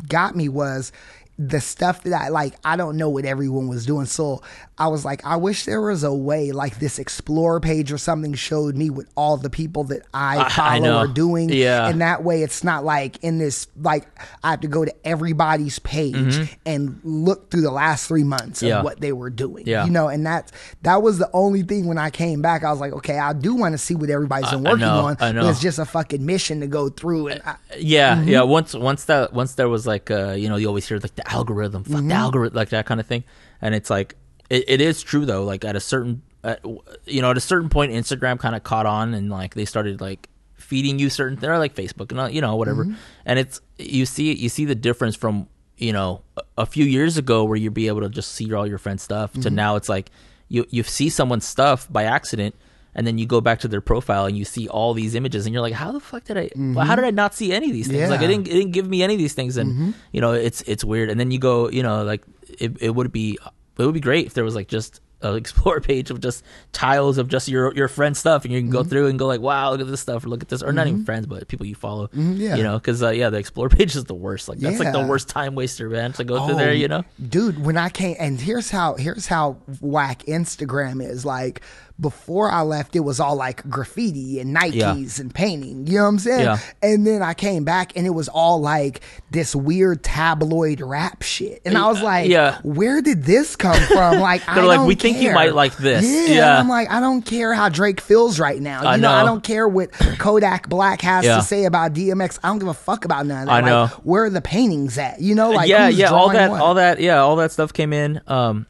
got 0.09 0.35
me 0.37 0.49
was 0.49 0.91
the 1.39 1.61
stuff 1.61 2.03
that 2.05 2.13
I 2.13 2.29
like, 2.29 2.55
I 2.65 2.77
don't 2.77 2.97
know 2.97 3.09
what 3.09 3.25
everyone 3.25 3.67
was 3.69 3.87
doing. 3.87 4.07
So 4.07 4.43
I 4.79 4.89
was 4.89 5.05
like, 5.05 5.25
I 5.25 5.37
wish 5.37 5.65
there 5.65 5.81
was 5.81 6.05
a 6.05 6.13
way 6.13 6.53
like 6.53 6.79
this 6.79 6.99
explore 6.99 7.59
page 7.59 7.91
or 7.91 7.99
something 7.99 8.35
showed 8.35 8.77
me 8.77 8.91
what 8.91 9.07
all 9.17 9.37
the 9.39 9.49
people 9.51 9.85
that 9.85 10.03
I 10.13 10.37
I- 10.39 10.45
I 10.45 10.49
follow 10.51 10.81
know. 10.85 10.97
are 10.99 11.07
doing. 11.09 11.49
Yeah. 11.51 11.89
And 11.89 12.01
that 12.01 12.23
way 12.23 12.43
it's 12.43 12.63
not 12.63 12.85
like 12.85 13.17
in 13.25 13.39
this, 13.39 13.67
like 13.81 14.07
I 14.45 14.51
have 14.51 14.61
to 14.61 14.69
go 14.69 14.85
to 14.85 14.95
everybody's 15.07 15.79
page 15.79 16.57
and 16.67 17.01
look 17.03 17.51
through 17.51 17.63
the 17.63 17.71
last 17.71 18.07
three 18.09 18.25
months 18.25 18.61
Mm-hmm. 18.61 18.67
Yeah. 18.67 18.79
of 18.79 18.85
what 18.85 19.01
they 19.01 19.13
were 19.13 19.31
doing. 19.31 19.67
Yeah. 19.67 19.85
You 19.87 19.91
know, 19.91 20.09
and 20.09 20.25
that's 20.27 20.53
that 20.83 21.03
was 21.03 21.19
the 21.19 21.31
only 21.33 21.63
thing 21.63 21.87
when 21.87 21.97
I 21.99 22.11
came 22.11 22.43
back. 22.43 22.63
I 22.65 22.71
was 22.71 22.81
like, 22.81 22.93
okay, 22.93 23.19
I 23.19 23.33
do 23.33 23.55
want 23.55 23.73
to 23.73 23.79
see 23.79 23.95
what 23.95 24.11
everybody's 24.11 24.51
been 24.51 24.67
I- 24.67 24.71
I 24.71 24.73
working 24.73 24.87
know, 24.87 25.07
on. 25.07 25.17
I 25.21 25.33
know. 25.33 25.43
But 25.43 25.51
it's 25.51 25.61
just 25.61 25.79
a 25.79 25.85
fucking 25.87 26.25
mission 26.25 26.61
to 26.61 26.67
go 26.67 26.89
through 26.91 27.29
and 27.29 27.43
I, 27.45 27.57
Yeah, 27.79 28.17
Mm-hmm. 28.17 28.29
yeah. 28.29 28.43
Once 28.43 28.75
once 28.75 29.05
that 29.07 29.33
once 29.33 29.55
there 29.55 29.69
was 29.69 29.87
like 29.87 30.11
uh 30.11 30.33
you 30.33 30.49
know 30.49 30.57
you 30.57 30.67
always 30.69 30.87
hear 30.87 30.99
like 30.99 31.15
the 31.15 31.22
algorithm, 31.27 31.85
fuck 31.85 31.97
Mm-hmm. 31.99 32.09
the 32.09 32.15
algorithm, 32.15 32.57
like 32.57 32.71
that 32.71 32.87
kind 32.87 33.01
of 33.01 33.07
thing, 33.07 33.25
and 33.61 33.75
it's 33.75 33.91
like 33.91 34.17
it, 34.51 34.65
it 34.69 34.81
is 34.81 35.03
true 35.03 35.25
though. 35.27 35.45
Like 35.45 35.65
at 35.65 35.77
a 35.77 35.81
certain 35.81 36.23
at, 36.45 36.65
you 37.07 37.23
know 37.23 37.31
at 37.31 37.37
a 37.37 37.41
certain 37.41 37.69
point, 37.69 37.93
Instagram 37.93 38.39
kind 38.39 38.55
of 38.55 38.63
caught 38.63 38.87
on 38.87 39.15
and 39.15 39.31
like 39.31 39.55
they 39.55 39.65
started 39.65 40.01
like 40.01 40.29
feeding 40.57 40.99
you 40.99 41.11
certain 41.11 41.37
they're 41.39 41.59
like 41.59 41.75
Facebook 41.75 42.11
and 42.13 42.21
uh, 42.21 42.27
you 42.27 42.41
know 42.41 42.57
whatever, 42.57 42.85
Mm-hmm. 42.85 42.95
and 43.27 43.39
it's 43.39 43.61
you 43.79 44.07
see 44.07 44.33
you 44.33 44.49
see 44.49 44.65
the 44.65 44.75
difference 44.75 45.17
from 45.17 45.49
you 45.77 45.93
know 45.93 46.23
a, 46.57 46.65
few 46.67 46.85
years 46.85 47.17
ago 47.19 47.45
where 47.45 47.57
you'd 47.57 47.75
be 47.75 47.89
able 47.89 48.01
to 48.03 48.09
just 48.09 48.33
see 48.33 48.53
all 48.55 48.67
your 48.67 48.79
friends' 48.79 49.03
stuff 49.03 49.33
to 49.33 49.39
Mm-hmm. 49.41 49.55
now 49.55 49.77
it's 49.77 49.89
like 49.89 50.11
you 50.49 50.65
you 50.71 50.83
see 50.83 51.09
someone's 51.09 51.45
stuff 51.47 51.91
by 51.93 52.05
accident. 52.05 52.55
And 52.95 53.07
then 53.07 53.17
you 53.17 53.27
go 53.27 53.41
back 53.41 53.61
to 53.61 53.69
their 53.69 53.81
profile 53.81 54.27
and 54.27 54.37
you 54.37 54.45
see 54.45 54.69
all 54.69 54.93
these 54.93 55.15
images, 55.15 55.47
and 55.47 55.53
you're 55.53 55.63
like, 55.63 55.73
"How 55.73 55.93
the 55.93 56.01
fuck 56.01 56.25
did 56.25 56.37
I? 56.37 56.43
How 56.43 56.49
mm-hmm. 56.57 56.95
did 56.97 57.05
I 57.05 57.11
not 57.11 57.35
see 57.35 57.53
any 57.53 57.67
of 57.67 57.73
these 57.73 57.89
things? 57.89 58.11
Like, 58.11 58.21
it 58.21 58.29
didn't 58.29 58.49
it 58.49 58.53
didn't 58.53 58.73
give 58.73 58.89
me 58.89 59.03
any 59.03 59.15
of 59.15 59.19
these 59.19 59.35
things 59.35 59.57
and 59.57 59.73
mm-hmm. 59.73 59.91
you 60.13 60.21
know 60.21 60.33
it's 60.33 60.63
it's 60.63 60.85
weird. 60.85 61.09
And 61.09 61.19
then 61.19 61.31
you 61.31 61.39
go 61.39 61.71
you 61.71 61.83
know 61.83 62.05
like 62.05 62.23
it, 62.59 62.77
it 62.81 62.91
would 62.91 63.13
be 63.13 63.39
it 63.79 63.85
would 63.85 63.95
be 63.95 64.01
great 64.01 64.27
if 64.27 64.35
there 64.35 64.45
was 64.45 64.55
like 64.55 64.69
just 64.69 65.01
an 65.23 65.37
explore 65.43 65.81
page 65.81 66.11
of 66.11 66.21
just 66.21 66.45
tiles 66.73 67.19
of 67.19 67.29
just 67.29 67.49
your 67.49 67.75
your 67.75 67.89
friend 67.89 68.17
stuff 68.17 68.45
and 68.45 68.53
you 68.53 68.61
can 68.61 68.71
go 68.71 68.81
mm-hmm. 68.81 68.89
through 68.89 69.07
and 69.07 69.19
go 69.19 69.27
like 69.27 69.41
wow 69.41 69.71
look 69.71 69.81
at 69.81 69.87
this 69.87 70.01
stuff 70.01 70.25
or 70.25 70.29
look 70.29 70.43
at 70.43 70.49
this 70.49 70.63
or 70.63 70.73
not 70.73 70.87
even 70.87 71.05
friends 71.05 71.27
but 71.27 71.47
people 71.49 71.65
you 71.65 71.75
follow 71.75 72.09
yeah. 72.13 72.57
you 72.57 72.63
know 72.63 72.79
because 72.79 73.03
uh, 73.03 73.11
yeah 73.11 73.31
the 73.31 73.39
explore 73.39 73.69
page 73.71 73.97
is 73.97 74.05
the 74.05 74.15
worst. 74.15 74.49
Like 74.49 74.59
that's 74.59 74.79
like 74.79 74.93
the 74.93 75.07
worst 75.07 75.29
time 75.29 75.55
waster 75.55 75.89
man 75.89 76.13
to 76.15 76.25
go 76.25 76.45
through 76.47 76.55
oh, 76.55 76.59
there 76.59 76.75
you 76.75 76.89
know? 76.89 77.05
dude 77.29 77.65
when 77.65 77.77
i 77.77 77.89
came 77.89 78.17
and 78.19 78.41
here's 78.41 78.71
how 78.71 78.95
here's 78.95 79.27
how 79.27 79.59
whack 79.81 80.25
instagram 80.25 81.05
is. 81.05 81.25
Like 81.25 81.63
before 82.01 82.51
i 82.51 82.63
left 82.63 82.97
it 82.97 83.01
was 83.01 83.21
all 83.21 83.37
like 83.37 83.69
graffiti 83.69 84.41
and 84.41 84.57
nikes 84.57 84.75
Yeah. 84.75 84.95
and 85.21 85.33
painting 85.35 85.87
you 85.87 85.97
know 85.99 86.03
what 86.05 86.09
i'm 86.09 86.19
saying 86.19 86.45
Yeah. 86.45 86.59
and 86.83 87.07
then 87.07 87.23
i 87.23 87.35
came 87.35 87.65
back 87.65 87.97
and 87.97 88.07
it 88.07 88.11
was 88.11 88.29
all 88.29 88.61
like 88.61 89.01
this 89.31 89.55
weird 89.55 90.03
tabloid 90.03 90.81
rap 90.81 91.23
shit 91.23 91.63
and 91.65 91.77
i 91.79 91.87
was 91.87 92.03
like 92.03 92.29
yeah. 92.29 92.59
where 92.63 93.01
did 93.03 93.25
this 93.25 93.55
come 93.57 93.81
from 93.87 94.19
like 94.21 94.45
They're 94.47 94.65
like, 94.65 94.79
don't 94.79 94.87
"We 94.87 94.95
think 94.95 95.19
you 95.19 95.33
might 95.33 95.55
like 95.55 95.77
this. 95.77 96.05
yeah, 96.29 96.35
Yeah. 96.35 96.59
i'm 96.59 96.69
like 96.69 96.91
i 96.91 96.99
don't 97.01 97.23
care 97.23 97.55
how 97.55 97.69
drake 97.69 98.01
feels 98.01 98.41
right 98.41 98.61
now 98.61 98.83
you 98.83 98.89
I 98.89 98.97
know 98.97 99.11
i 99.13 99.25
don't 99.25 99.45
care 99.45 99.69
what 99.69 99.93
kodak 100.19 100.69
black 100.69 101.03
has 101.03 101.25
to 101.25 101.43
say 101.43 101.65
about 101.67 101.93
dmx 101.93 102.39
i 102.43 102.49
don't 102.49 102.59
give 102.59 102.69
a 102.69 102.75
fuck 102.75 103.05
about 103.05 103.27
none 103.27 103.43
of 103.43 103.47
that 103.49 103.53
I 103.53 103.61
know. 103.61 103.83
like 103.83 103.91
where 104.05 104.25
are 104.25 104.31
the 104.31 104.41
paintings 104.43 104.99
at 104.99 105.21
you 105.21 105.35
know 105.35 105.51
like 105.51 105.69
yeah 105.69 105.89
yeah 105.89 106.11
all 106.11 106.31
that 106.31 106.51
what? 106.51 106.61
all 106.61 106.75
that 106.75 107.01
yeah 107.01 107.19
all 107.19 107.37
that 107.37 107.53
stuff 107.53 107.73
came 107.73 107.93
in 107.93 108.21
um 108.27 108.67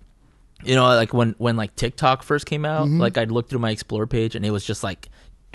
you 0.65 0.75
know 0.75 0.85
like 0.85 1.13
when 1.13 1.35
when 1.39 1.57
like 1.57 1.75
tiktok 1.77 2.23
first 2.23 2.47
came 2.47 2.65
out 2.65 2.87
Mm-hmm. 2.87 3.01
like 3.01 3.17
i'd 3.19 3.31
look 3.31 3.49
through 3.49 3.59
my 3.61 3.71
explore 3.71 4.07
page 4.07 4.35
and 4.37 4.45
it 4.47 4.51
was 4.51 4.65
just 4.65 4.83
like 4.85 5.09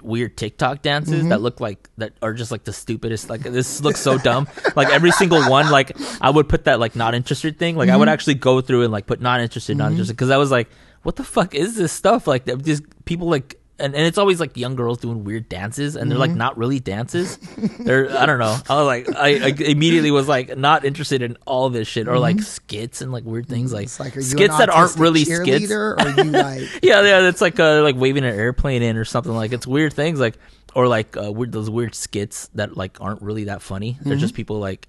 weird 0.03 0.37
tiktok 0.37 0.81
dances 0.81 1.13
Mm-hmm. 1.21 1.29
that 1.29 1.41
look 1.41 1.59
like 1.59 1.89
that 1.97 2.13
are 2.21 2.33
just 2.33 2.51
like 2.51 2.63
the 2.63 2.73
stupidest 2.73 3.29
like 3.29 3.41
this 3.41 3.81
looks 3.81 3.99
so 3.99 4.17
dumb 4.17 4.47
like 4.75 4.89
every 4.89 5.11
single 5.11 5.41
one 5.49 5.71
like 5.71 5.91
i 6.21 6.29
would 6.29 6.47
put 6.47 6.65
that 6.65 6.79
like 6.79 6.95
not 6.95 7.15
interested 7.15 7.57
thing 7.57 7.75
like 7.75 7.89
i 7.89 7.91
Mm-hmm. 7.91 7.99
would 7.99 8.09
actually 8.09 8.35
go 8.35 8.61
through 8.61 8.83
and 8.83 8.91
like 8.91 9.07
put 9.07 9.21
not 9.21 9.39
interested 9.41 9.75
not 9.77 9.91
interested 9.91 10.13
because 10.13 10.29
i 10.29 10.37
was 10.37 10.51
like 10.51 10.69
what 11.03 11.15
the 11.15 11.23
fuck 11.23 11.55
is 11.55 11.75
this 11.77 11.91
stuff 11.91 12.27
like 12.27 12.45
just 12.63 12.83
people 13.05 13.27
like 13.29 13.59
and, 13.79 13.93
and 13.95 14.05
it's 14.05 14.17
always 14.17 14.39
like 14.39 14.57
young 14.57 14.75
girls 14.75 14.97
doing 14.99 15.23
weird 15.23 15.47
dances 15.49 15.95
and 15.95 16.09
they're 16.09 16.17
like 16.17 16.29
Mm-hmm. 16.31 16.37
not 16.39 16.57
really 16.57 16.79
dances 16.79 17.37
they're 17.79 18.09
i 18.17 18.25
don't 18.25 18.39
know 18.39 18.57
i 18.69 18.75
was 18.75 18.85
like 18.85 19.15
I, 19.15 19.27
I 19.47 19.47
immediately 19.59 20.09
was 20.11 20.27
like 20.27 20.57
not 20.57 20.83
interested 20.85 21.21
in 21.21 21.37
all 21.45 21.69
this 21.69 21.87
shit 21.87 22.07
or 22.07 22.17
like 22.19 22.41
skits 22.41 23.01
and 23.01 23.11
like 23.11 23.23
weird 23.23 23.47
things 23.47 23.71
like, 23.73 23.87
Mm-hmm. 23.87 23.99
It's 23.99 23.99
like, 23.99 24.17
are 24.17 24.19
you 24.19 24.25
skits 24.25 24.57
that 24.57 24.69
aren't 24.69 24.91
autistic 24.91 24.99
really 24.99 25.25
skits 25.25 25.65
cheerleader, 25.71 26.19
Or 26.19 26.23
you 26.23 26.31
like, 26.31 26.61
yeah 26.83 27.01
yeah 27.01 27.27
it's 27.29 27.41
like 27.41 27.59
uh 27.59 27.81
like 27.83 27.95
waving 27.95 28.23
an 28.23 28.33
airplane 28.33 28.81
in 28.81 28.97
or 28.97 29.05
something 29.05 29.33
like 29.33 29.53
it's 29.53 29.67
weird 29.67 29.93
things 29.93 30.19
like 30.19 30.37
or 30.75 30.87
like 30.87 31.15
uh, 31.17 31.31
weird 31.31 31.51
those 31.51 31.69
weird 31.69 31.95
skits 31.95 32.49
that 32.55 32.75
like 32.77 32.99
aren't 33.01 33.21
really 33.21 33.45
that 33.45 33.61
funny 33.61 33.97
they're 34.01 34.13
Mm-hmm. 34.13 34.21
just 34.21 34.33
people 34.35 34.59
like 34.59 34.87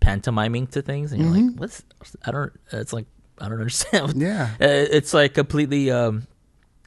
pantomiming 0.00 0.66
to 0.68 0.82
things 0.82 1.12
and 1.12 1.22
you're 1.22 1.30
like 1.30 1.56
what's 1.58 1.82
i 2.24 2.30
don't 2.30 2.52
it's 2.72 2.92
like 2.92 3.06
i 3.40 3.48
don't 3.48 3.58
understand 3.58 4.14
Yeah. 4.20 4.50
Uh, 4.60 4.66
it's 4.68 5.12
like 5.14 5.34
completely 5.34 5.90
um 5.90 6.26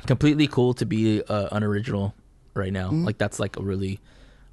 completely 0.07 0.47
cool 0.47 0.73
to 0.75 0.85
be 0.85 1.21
uh, 1.23 1.49
unoriginal 1.51 2.13
right 2.53 2.73
now 2.73 2.88
Mm-hmm. 2.88 3.05
like 3.05 3.17
that's 3.17 3.39
like 3.39 3.57
a 3.57 3.62
really 3.62 3.99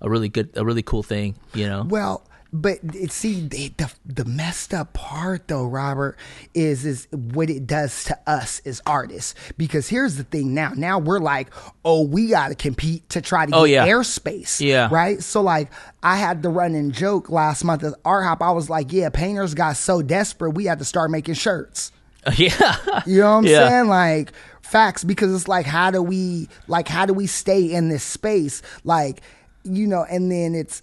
a 0.00 0.09
really 0.11 0.28
good 0.28 0.50
a 0.56 0.64
really 0.64 0.82
cool 0.82 1.02
thing 1.02 1.35
you 1.54 1.66
know 1.68 1.85
well, 1.88 2.22
but 2.52 2.78
it, 2.94 3.11
see, 3.11 3.46
the, 3.48 3.72
the 3.76 3.92
the 4.06 4.24
messed 4.24 4.72
up 4.72 4.92
part 4.94 5.48
though, 5.48 5.66
Robert, 5.66 6.16
is 6.54 6.87
is 6.87 7.09
what 7.11 7.50
it 7.50 7.66
does 7.66 8.04
to 8.04 8.18
us 8.26 8.62
as 8.64 8.80
artists. 8.87 9.35
Because 9.59 9.88
here's 9.88 10.16
the 10.16 10.22
thing: 10.24 10.54
now, 10.54 10.72
now 10.74 10.98
we're 10.98 11.18
like, 11.18 11.48
oh, 11.85 12.02
we 12.06 12.28
got 12.28 12.48
to 12.48 12.54
compete 12.54 13.06
to 13.11 13.20
try 13.20 13.46
to 13.46 13.50
get 13.50 13.59
Oh, 13.59 13.64
yeah. 13.64 13.87
airspace, 13.87 14.61
Yeah. 14.61 14.88
right. 14.92 15.22
So 15.22 15.42
like, 15.42 15.70
I 16.02 16.16
had 16.16 16.42
the 16.42 16.48
running 16.48 16.92
joke 16.92 17.28
last 17.30 17.64
month 17.64 17.82
at 17.82 17.94
Art 18.04 18.24
Hop. 18.24 18.40
I 18.40 18.52
was 18.52 18.70
like, 18.70 18.92
yeah, 18.92 19.11
painters 19.11 19.52
got 19.52 19.76
so 19.76 20.00
desperate, 20.00 20.50
we 20.52 20.64
had 20.66 20.78
to 20.78 20.85
start 20.85 21.11
making 21.11 21.35
shirts. 21.35 21.90
yeah 22.36 23.02
You 23.06 23.20
know 23.20 23.30
what 23.32 23.36
I'm 23.38 23.44
Yeah. 23.46 23.68
saying? 23.68 23.88
Like 23.88 24.32
facts 24.62 25.04
because 25.04 25.34
it's 25.34 25.48
like 25.48 25.66
how 25.66 25.90
do 25.90 26.02
we 26.02 26.48
like 26.66 26.88
how 26.88 27.06
do 27.06 27.12
we 27.14 27.26
stay 27.26 27.72
in 27.72 27.88
this 27.88 28.02
space? 28.02 28.62
Like, 28.84 29.20
you 29.64 29.86
know, 29.86 30.04
and 30.08 30.30
then 30.30 30.54
it's 30.54 30.82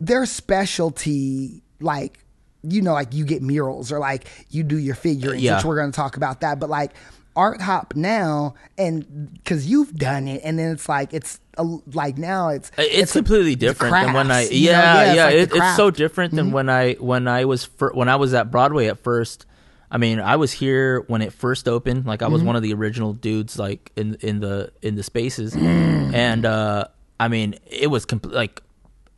their 0.00 0.26
specialty 0.26 1.62
like 1.80 2.18
you 2.62 2.82
know, 2.82 2.92
like 2.92 3.14
you 3.14 3.24
get 3.24 3.40
murals 3.40 3.92
or 3.92 3.98
like 4.00 4.26
you 4.50 4.64
do 4.64 4.76
your 4.76 4.96
figurines, 4.96 5.42
Yeah. 5.42 5.56
which 5.56 5.64
we're 5.64 5.76
gonna 5.76 5.92
talk 5.92 6.16
about 6.16 6.40
that. 6.40 6.58
But 6.58 6.68
like 6.68 6.92
art 7.36 7.60
hop 7.60 7.94
now 7.94 8.54
and 8.76 9.32
because 9.34 9.64
you've 9.64 9.94
done 9.94 10.26
it 10.26 10.40
and 10.42 10.58
then 10.58 10.72
it's 10.72 10.88
like 10.88 11.14
it's 11.14 11.38
a, 11.56 11.62
like 11.92 12.18
now 12.18 12.48
it's 12.48 12.72
it's, 12.76 13.12
a- 13.14 13.18
completely 13.20 13.52
it's 13.52 13.60
different 13.60 13.94
than 13.94 14.12
when 14.12 14.26
I 14.32 14.40
crafts, 14.40 14.52
you 14.52 14.66
know? 14.66 14.72
yeah 14.72 15.14
yeah, 15.14 15.24
like 15.26 15.34
it, 15.34 15.50
it's 15.54 15.76
so 15.76 15.90
different 15.92 16.34
than 16.34 16.46
mm-hmm. 16.46 16.54
when 16.54 16.68
I 16.68 16.94
when 16.94 17.28
I 17.28 17.44
was 17.44 17.64
fir- 17.64 17.92
when 17.92 18.08
I 18.08 18.16
was 18.16 18.34
at 18.34 18.50
Broadway 18.50 18.86
at 18.88 18.98
first. 18.98 19.46
I 19.90 19.96
mean, 19.98 20.20
I 20.20 20.36
was 20.36 20.52
here 20.52 21.00
when 21.06 21.22
it 21.22 21.32
first 21.32 21.66
opened. 21.68 22.04
Like 22.06 22.22
I 22.22 22.28
was 22.28 22.42
one 22.42 22.56
of 22.56 22.62
the 22.62 22.74
original 22.74 23.12
dudes, 23.14 23.58
like 23.58 23.90
in 23.96 24.16
in 24.20 24.40
the 24.40 24.72
in 24.82 24.96
the 24.96 25.02
spaces, 25.02 25.56
and 25.56 26.44
uh 26.44 26.84
I 27.20 27.28
mean, 27.28 27.54
it 27.66 27.88
was 27.88 28.04
complete 28.04 28.34
like 28.34 28.62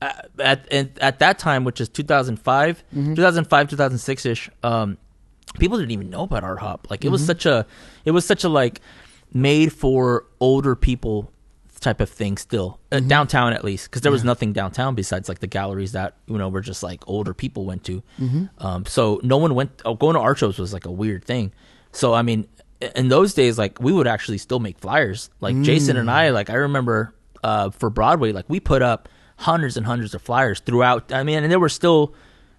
at 0.01 0.31
at, 0.39 0.73
at 0.73 0.99
at 0.99 1.19
that 1.19 1.39
time, 1.39 1.65
which 1.65 1.81
is 1.81 1.89
2005, 1.89 2.85
2005, 3.17 3.69
2006 3.71 4.27
ish. 4.27 4.51
Um, 4.63 4.97
people 5.59 5.77
didn't 5.79 5.91
even 5.91 6.09
know 6.11 6.23
about 6.23 6.45
art 6.45 6.61
hop. 6.61 6.89
Like 6.91 7.05
it 7.05 7.09
was 7.11 7.25
such 7.27 7.47
a 7.47 7.67
it 8.05 8.13
was 8.13 8.25
such 8.25 8.45
a 8.45 8.49
like 8.49 8.81
made 9.35 9.73
for 9.73 10.25
older 10.41 10.75
people 10.77 11.33
type 11.81 12.01
of 12.01 12.11
thing 12.11 12.37
still 12.37 12.79
uh, 12.93 13.01
downtown 13.01 13.53
at 13.55 13.64
least 13.64 13.88
because 13.90 14.03
there 14.03 14.12
was 14.12 14.23
nothing 14.23 14.53
downtown 14.53 14.95
besides 14.95 15.29
like 15.29 15.38
the 15.40 15.47
galleries 15.47 15.93
that 15.93 16.14
you 16.27 16.37
know 16.37 16.49
were 16.51 16.61
just 16.61 16.83
like 16.83 17.03
older 17.09 17.33
people 17.35 17.64
went 17.64 17.83
to. 17.85 18.03
Um 18.59 18.85
so 18.87 19.19
no 19.23 19.38
one 19.38 19.55
went 19.55 19.81
oh, 19.85 19.95
going 19.95 20.14
to 20.14 20.21
art 20.21 20.38
shows 20.38 20.59
was 20.59 20.73
like 20.73 20.85
a 20.87 20.93
weird 20.93 21.25
thing. 21.25 21.53
So 21.93 22.12
i 22.14 22.23
mean 22.23 22.47
in 22.97 23.09
those 23.09 23.35
days 23.35 23.59
like 23.59 23.81
we 23.81 23.93
would 23.93 24.07
actually 24.07 24.38
still 24.38 24.61
make 24.61 24.79
flyers. 24.79 25.31
Like 25.40 25.61
jason 25.62 25.97
and 25.97 26.11
i 26.11 26.31
like 26.31 26.51
i 26.51 26.55
remember 26.55 27.14
uh 27.43 27.71
for 27.71 27.88
broadway 27.90 28.33
like 28.33 28.45
we 28.49 28.61
put 28.61 28.83
up 28.83 29.09
hundreds 29.37 29.77
and 29.79 29.87
hundreds 29.87 30.14
of 30.14 30.21
flyers 30.21 30.61
throughout 30.61 31.11
i 31.14 31.23
mean 31.23 31.43
and 31.43 31.51
there 31.51 31.59
were 31.59 31.71
still 31.71 32.14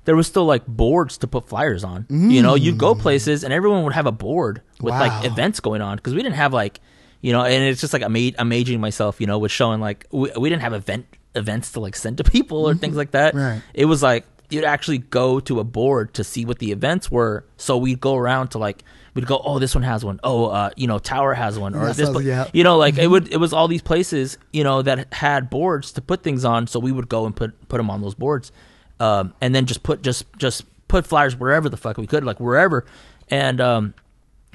there 0.06 0.16
was 0.16 0.26
still 0.26 0.46
like 0.46 0.66
boards 0.66 1.20
to 1.20 1.28
put 1.28 1.48
flyers 1.48 1.84
on. 1.84 2.08
You 2.10 2.42
know 2.42 2.56
you'd 2.56 2.80
go 2.80 2.96
places 2.96 3.44
and 3.44 3.54
everyone 3.54 3.84
would 3.84 3.94
have 3.94 4.08
a 4.08 4.12
board 4.12 4.64
with 4.82 4.94
Wow. 4.96 5.00
like 5.00 5.26
events 5.26 5.60
going 5.60 5.82
on 5.84 5.98
because 5.98 6.16
we 6.16 6.24
didn't 6.24 6.38
have 6.38 6.54
like 6.54 6.80
you 7.22 7.32
know 7.32 7.44
and 7.44 7.64
it's 7.64 7.82
just 7.82 7.94
like 7.94 8.02
I'm, 8.04 8.16
a- 8.16 8.34
I'm 8.40 8.52
aging 8.52 8.80
myself 8.82 9.22
you 9.22 9.28
know 9.28 9.38
with 9.38 9.52
showing 9.52 9.80
like 9.80 10.06
we, 10.12 10.32
we 10.38 10.50
didn't 10.50 10.62
have 10.64 10.74
event 10.74 11.06
events 11.36 11.72
to 11.74 11.80
like 11.80 11.96
send 11.96 12.18
to 12.18 12.24
people 12.36 12.68
or 12.68 12.76
things 12.76 12.96
like 12.96 13.12
that 13.12 13.34
Right. 13.34 13.62
it 13.74 13.86
was 13.86 14.02
like 14.04 14.26
you'd 14.50 14.66
actually 14.66 14.98
go 14.98 15.40
to 15.40 15.60
a 15.62 15.64
board 15.64 16.14
to 16.16 16.26
see 16.26 16.44
what 16.44 16.60
the 16.60 16.74
events 16.74 17.10
were. 17.10 17.46
So 17.56 17.78
we'd 17.78 18.02
go 18.02 18.18
around 18.18 18.50
to 18.50 18.58
like 18.58 18.84
we'd 19.14 19.26
go, 19.26 19.42
oh, 19.46 19.60
this 19.60 19.74
one 19.74 19.84
has 19.86 20.04
one. 20.04 20.20
Oh, 20.26 20.48
uh, 20.48 20.72
you 20.76 20.88
know, 20.88 21.00
Tower 21.00 21.34
has 21.34 21.58
one, 21.58 21.74
or 21.74 21.84
Yeah, 21.88 21.94
this, 21.94 22.08
so- 22.08 22.12
pla- 22.12 22.20
yeah. 22.22 22.50
you 22.52 22.66
know, 22.66 22.78
like 22.78 22.98
it 22.98 23.08
would. 23.08 23.32
It 23.32 23.38
was 23.38 23.54
all 23.54 23.70
these 23.70 23.82
places, 23.82 24.38
you 24.52 24.66
know, 24.66 24.82
that 24.82 25.14
had 25.14 25.50
boards 25.50 25.94
to 25.94 26.02
put 26.02 26.22
things 26.22 26.44
on. 26.44 26.68
So 26.68 26.82
we 26.82 26.92
would 26.92 27.08
go 27.08 27.26
and 27.26 27.34
put 27.34 27.70
put 27.70 27.78
them 27.78 27.90
on 27.90 28.02
those 28.02 28.14
boards, 28.14 28.52
um, 29.00 29.34
and 29.40 29.56
then 29.56 29.68
just 29.68 29.84
put 29.84 30.02
just 30.02 30.26
just 30.38 30.66
put 30.90 31.08
flyers 31.08 31.34
wherever 31.34 31.70
the 31.70 31.78
fuck 31.78 31.96
we 31.98 32.06
could, 32.06 32.26
like 32.26 32.42
wherever, 32.42 32.86
and 33.30 33.62
um, 33.62 33.94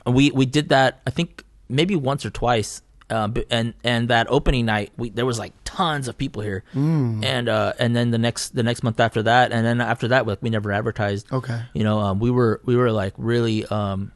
we 0.04 0.30
we 0.30 0.44
did 0.44 0.68
that. 0.68 1.00
I 1.06 1.10
think 1.10 1.42
maybe 1.68 1.96
once 1.96 2.24
or 2.26 2.30
twice. 2.30 2.82
Uh, 3.08 3.28
and 3.50 3.72
and 3.84 4.08
that 4.08 4.26
opening 4.28 4.66
night, 4.66 4.90
we 4.96 5.10
there 5.10 5.24
was 5.24 5.38
like 5.38 5.52
tons 5.64 6.08
of 6.08 6.18
people 6.18 6.42
here, 6.42 6.64
Mm. 6.74 7.24
and 7.24 7.48
uh, 7.48 7.72
and 7.78 7.94
then 7.94 8.10
the 8.10 8.18
next 8.18 8.56
the 8.56 8.64
next 8.64 8.82
month 8.82 8.98
after 8.98 9.22
that, 9.22 9.52
and 9.52 9.64
then 9.64 9.80
after 9.80 10.08
that, 10.08 10.26
like 10.26 10.42
we 10.42 10.50
never 10.50 10.72
advertised. 10.72 11.30
Okay. 11.32 11.62
you 11.72 11.84
know, 11.84 12.00
um, 12.00 12.18
we 12.18 12.32
were 12.32 12.60
we 12.64 12.74
were 12.74 12.90
like 12.90 13.14
really 13.16 13.64
um, 13.66 14.10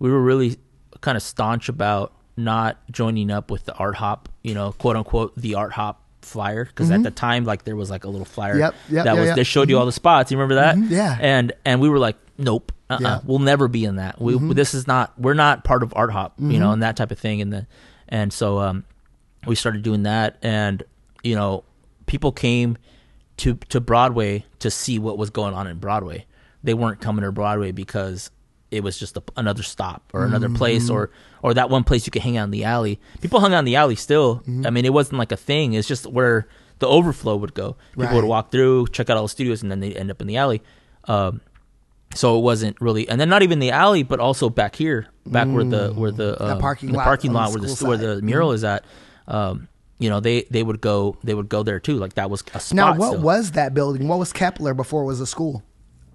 we 0.00 0.10
were 0.10 0.20
really 0.20 0.56
kind 1.02 1.16
of 1.16 1.22
staunch 1.22 1.68
about 1.68 2.12
not 2.36 2.78
joining 2.90 3.30
up 3.30 3.48
with 3.48 3.64
the 3.64 3.74
art 3.74 3.94
hop, 3.94 4.28
you 4.42 4.54
know, 4.54 4.72
quote 4.72 4.96
unquote, 4.96 5.36
the 5.36 5.54
art 5.54 5.70
hop 5.70 6.02
flyer. 6.22 6.64
Because 6.64 6.90
at 6.90 6.98
Mhm. 6.98 7.04
the 7.04 7.10
time, 7.12 7.44
like 7.44 7.62
there 7.62 7.76
was 7.76 7.90
like 7.90 8.02
a 8.02 8.08
little 8.08 8.24
flyer 8.24 8.58
Yep, 8.58 8.74
yep, 8.90 9.04
that 9.04 9.16
was 9.16 9.36
they 9.36 9.44
showed 9.44 9.70
you 9.70 9.76
Mhm. 9.76 9.80
all 9.80 9.86
the 9.86 9.92
spots. 9.92 10.32
You 10.32 10.36
remember 10.36 10.56
that? 10.56 10.74
Mhm, 10.74 10.90
yeah. 10.90 11.16
And 11.20 11.52
and 11.64 11.80
we 11.80 11.88
were 11.88 12.00
like, 12.00 12.16
nope, 12.38 12.72
uh-uh, 12.90 12.98
Yeah. 13.00 13.18
we'll 13.24 13.38
never 13.38 13.68
be 13.68 13.84
in 13.84 13.96
that. 13.96 14.20
We 14.20 14.34
Mhm. 14.34 14.54
this 14.54 14.74
is 14.74 14.86
not 14.86 15.12
we're 15.18 15.34
not 15.34 15.64
part 15.64 15.82
of 15.82 15.92
art 15.96 16.12
hop, 16.12 16.34
you 16.38 16.58
know, 16.58 16.68
Mhm. 16.70 16.72
and 16.74 16.82
that 16.82 16.96
type 16.96 17.10
of 17.10 17.18
thing. 17.18 17.40
And 17.40 17.52
the 17.52 17.66
and 18.08 18.32
so 18.32 18.60
um, 18.60 18.84
we 19.46 19.54
started 19.54 19.82
doing 19.82 20.04
that, 20.04 20.36
and 20.42 20.82
you 21.22 21.34
know, 21.34 21.64
people 22.06 22.32
came 22.32 22.76
to 23.38 23.54
to 23.68 23.80
Broadway 23.80 24.44
to 24.60 24.70
see 24.70 24.98
what 24.98 25.18
was 25.18 25.30
going 25.30 25.54
on 25.54 25.66
in 25.66 25.78
Broadway. 25.78 26.26
They 26.62 26.74
weren't 26.74 27.00
coming 27.00 27.24
to 27.24 27.32
Broadway 27.32 27.72
because 27.72 28.30
it 28.72 28.82
was 28.82 28.98
just 28.98 29.16
a, 29.16 29.22
another 29.36 29.62
stop 29.62 30.02
or 30.12 30.24
another 30.24 30.48
place 30.48 30.88
Mhm. 30.90 30.94
or 30.94 31.10
or 31.42 31.54
that 31.54 31.70
one 31.70 31.84
place 31.84 32.06
you 32.06 32.10
could 32.10 32.22
hang 32.22 32.36
out 32.36 32.44
in 32.44 32.50
the 32.50 32.64
alley. 32.64 32.98
People 33.20 33.38
hung 33.40 33.54
out 33.54 33.60
in 33.60 33.64
the 33.64 33.76
alley 33.76 33.94
still. 33.94 34.42
Mhm. 34.48 34.66
I 34.66 34.70
mean, 34.70 34.84
it 34.84 34.92
wasn't 34.92 35.18
like 35.18 35.30
a 35.32 35.36
thing. 35.36 35.74
It's 35.74 35.86
just 35.86 36.06
where 36.06 36.48
the 36.80 36.88
overflow 36.88 37.36
would 37.36 37.54
go. 37.54 37.76
People 37.98 38.16
would 38.16 38.24
walk 38.24 38.50
through, 38.50 38.88
check 38.88 39.08
out 39.08 39.16
all 39.16 39.22
the 39.24 39.28
studios, 39.28 39.62
and 39.62 39.70
then 39.70 39.80
they 39.80 39.92
end 39.94 40.10
up 40.10 40.20
in 40.20 40.26
the 40.26 40.36
alley. 40.36 40.60
Um, 41.06 41.40
so 42.14 42.38
it 42.38 42.42
wasn't 42.42 42.80
really, 42.80 43.08
and 43.08 43.20
then 43.20 43.28
not 43.28 43.42
even 43.42 43.58
the 43.58 43.70
alley, 43.70 44.02
but 44.02 44.20
also 44.20 44.48
back 44.48 44.76
here, 44.76 45.06
back 45.26 45.48
where 45.48 45.64
the 45.64 45.92
where 45.94 46.10
the, 46.10 46.34
Mm. 46.34 46.38
The 46.38 46.52
um, 46.52 46.58
parking 46.60 46.90
the 46.92 46.96
lot 46.98 47.04
parking 47.04 47.32
the 47.32 47.38
lot 47.38 47.50
where 47.50 47.60
the 47.60 47.84
where 47.86 47.96
the 47.96 48.22
mural 48.22 48.50
Mhm. 48.50 48.54
is 48.54 48.64
at. 48.64 48.84
Um, 49.28 49.68
you 49.98 50.08
know, 50.10 50.20
they 50.20 50.42
they 50.50 50.62
would 50.62 50.80
go 50.80 51.16
they 51.24 51.34
would 51.34 51.48
go 51.48 51.62
there 51.62 51.80
too. 51.80 51.96
Like 51.96 52.14
that 52.14 52.28
was 52.30 52.42
a 52.54 52.60
spot. 52.60 52.74
Now, 52.76 52.94
what 52.94 53.08
still. 53.12 53.22
was 53.22 53.50
that 53.52 53.74
building? 53.74 54.08
What 54.08 54.18
was 54.18 54.32
Kepler 54.32 54.74
before 54.74 55.02
it 55.02 55.06
was 55.06 55.20
a 55.20 55.26
school? 55.26 55.62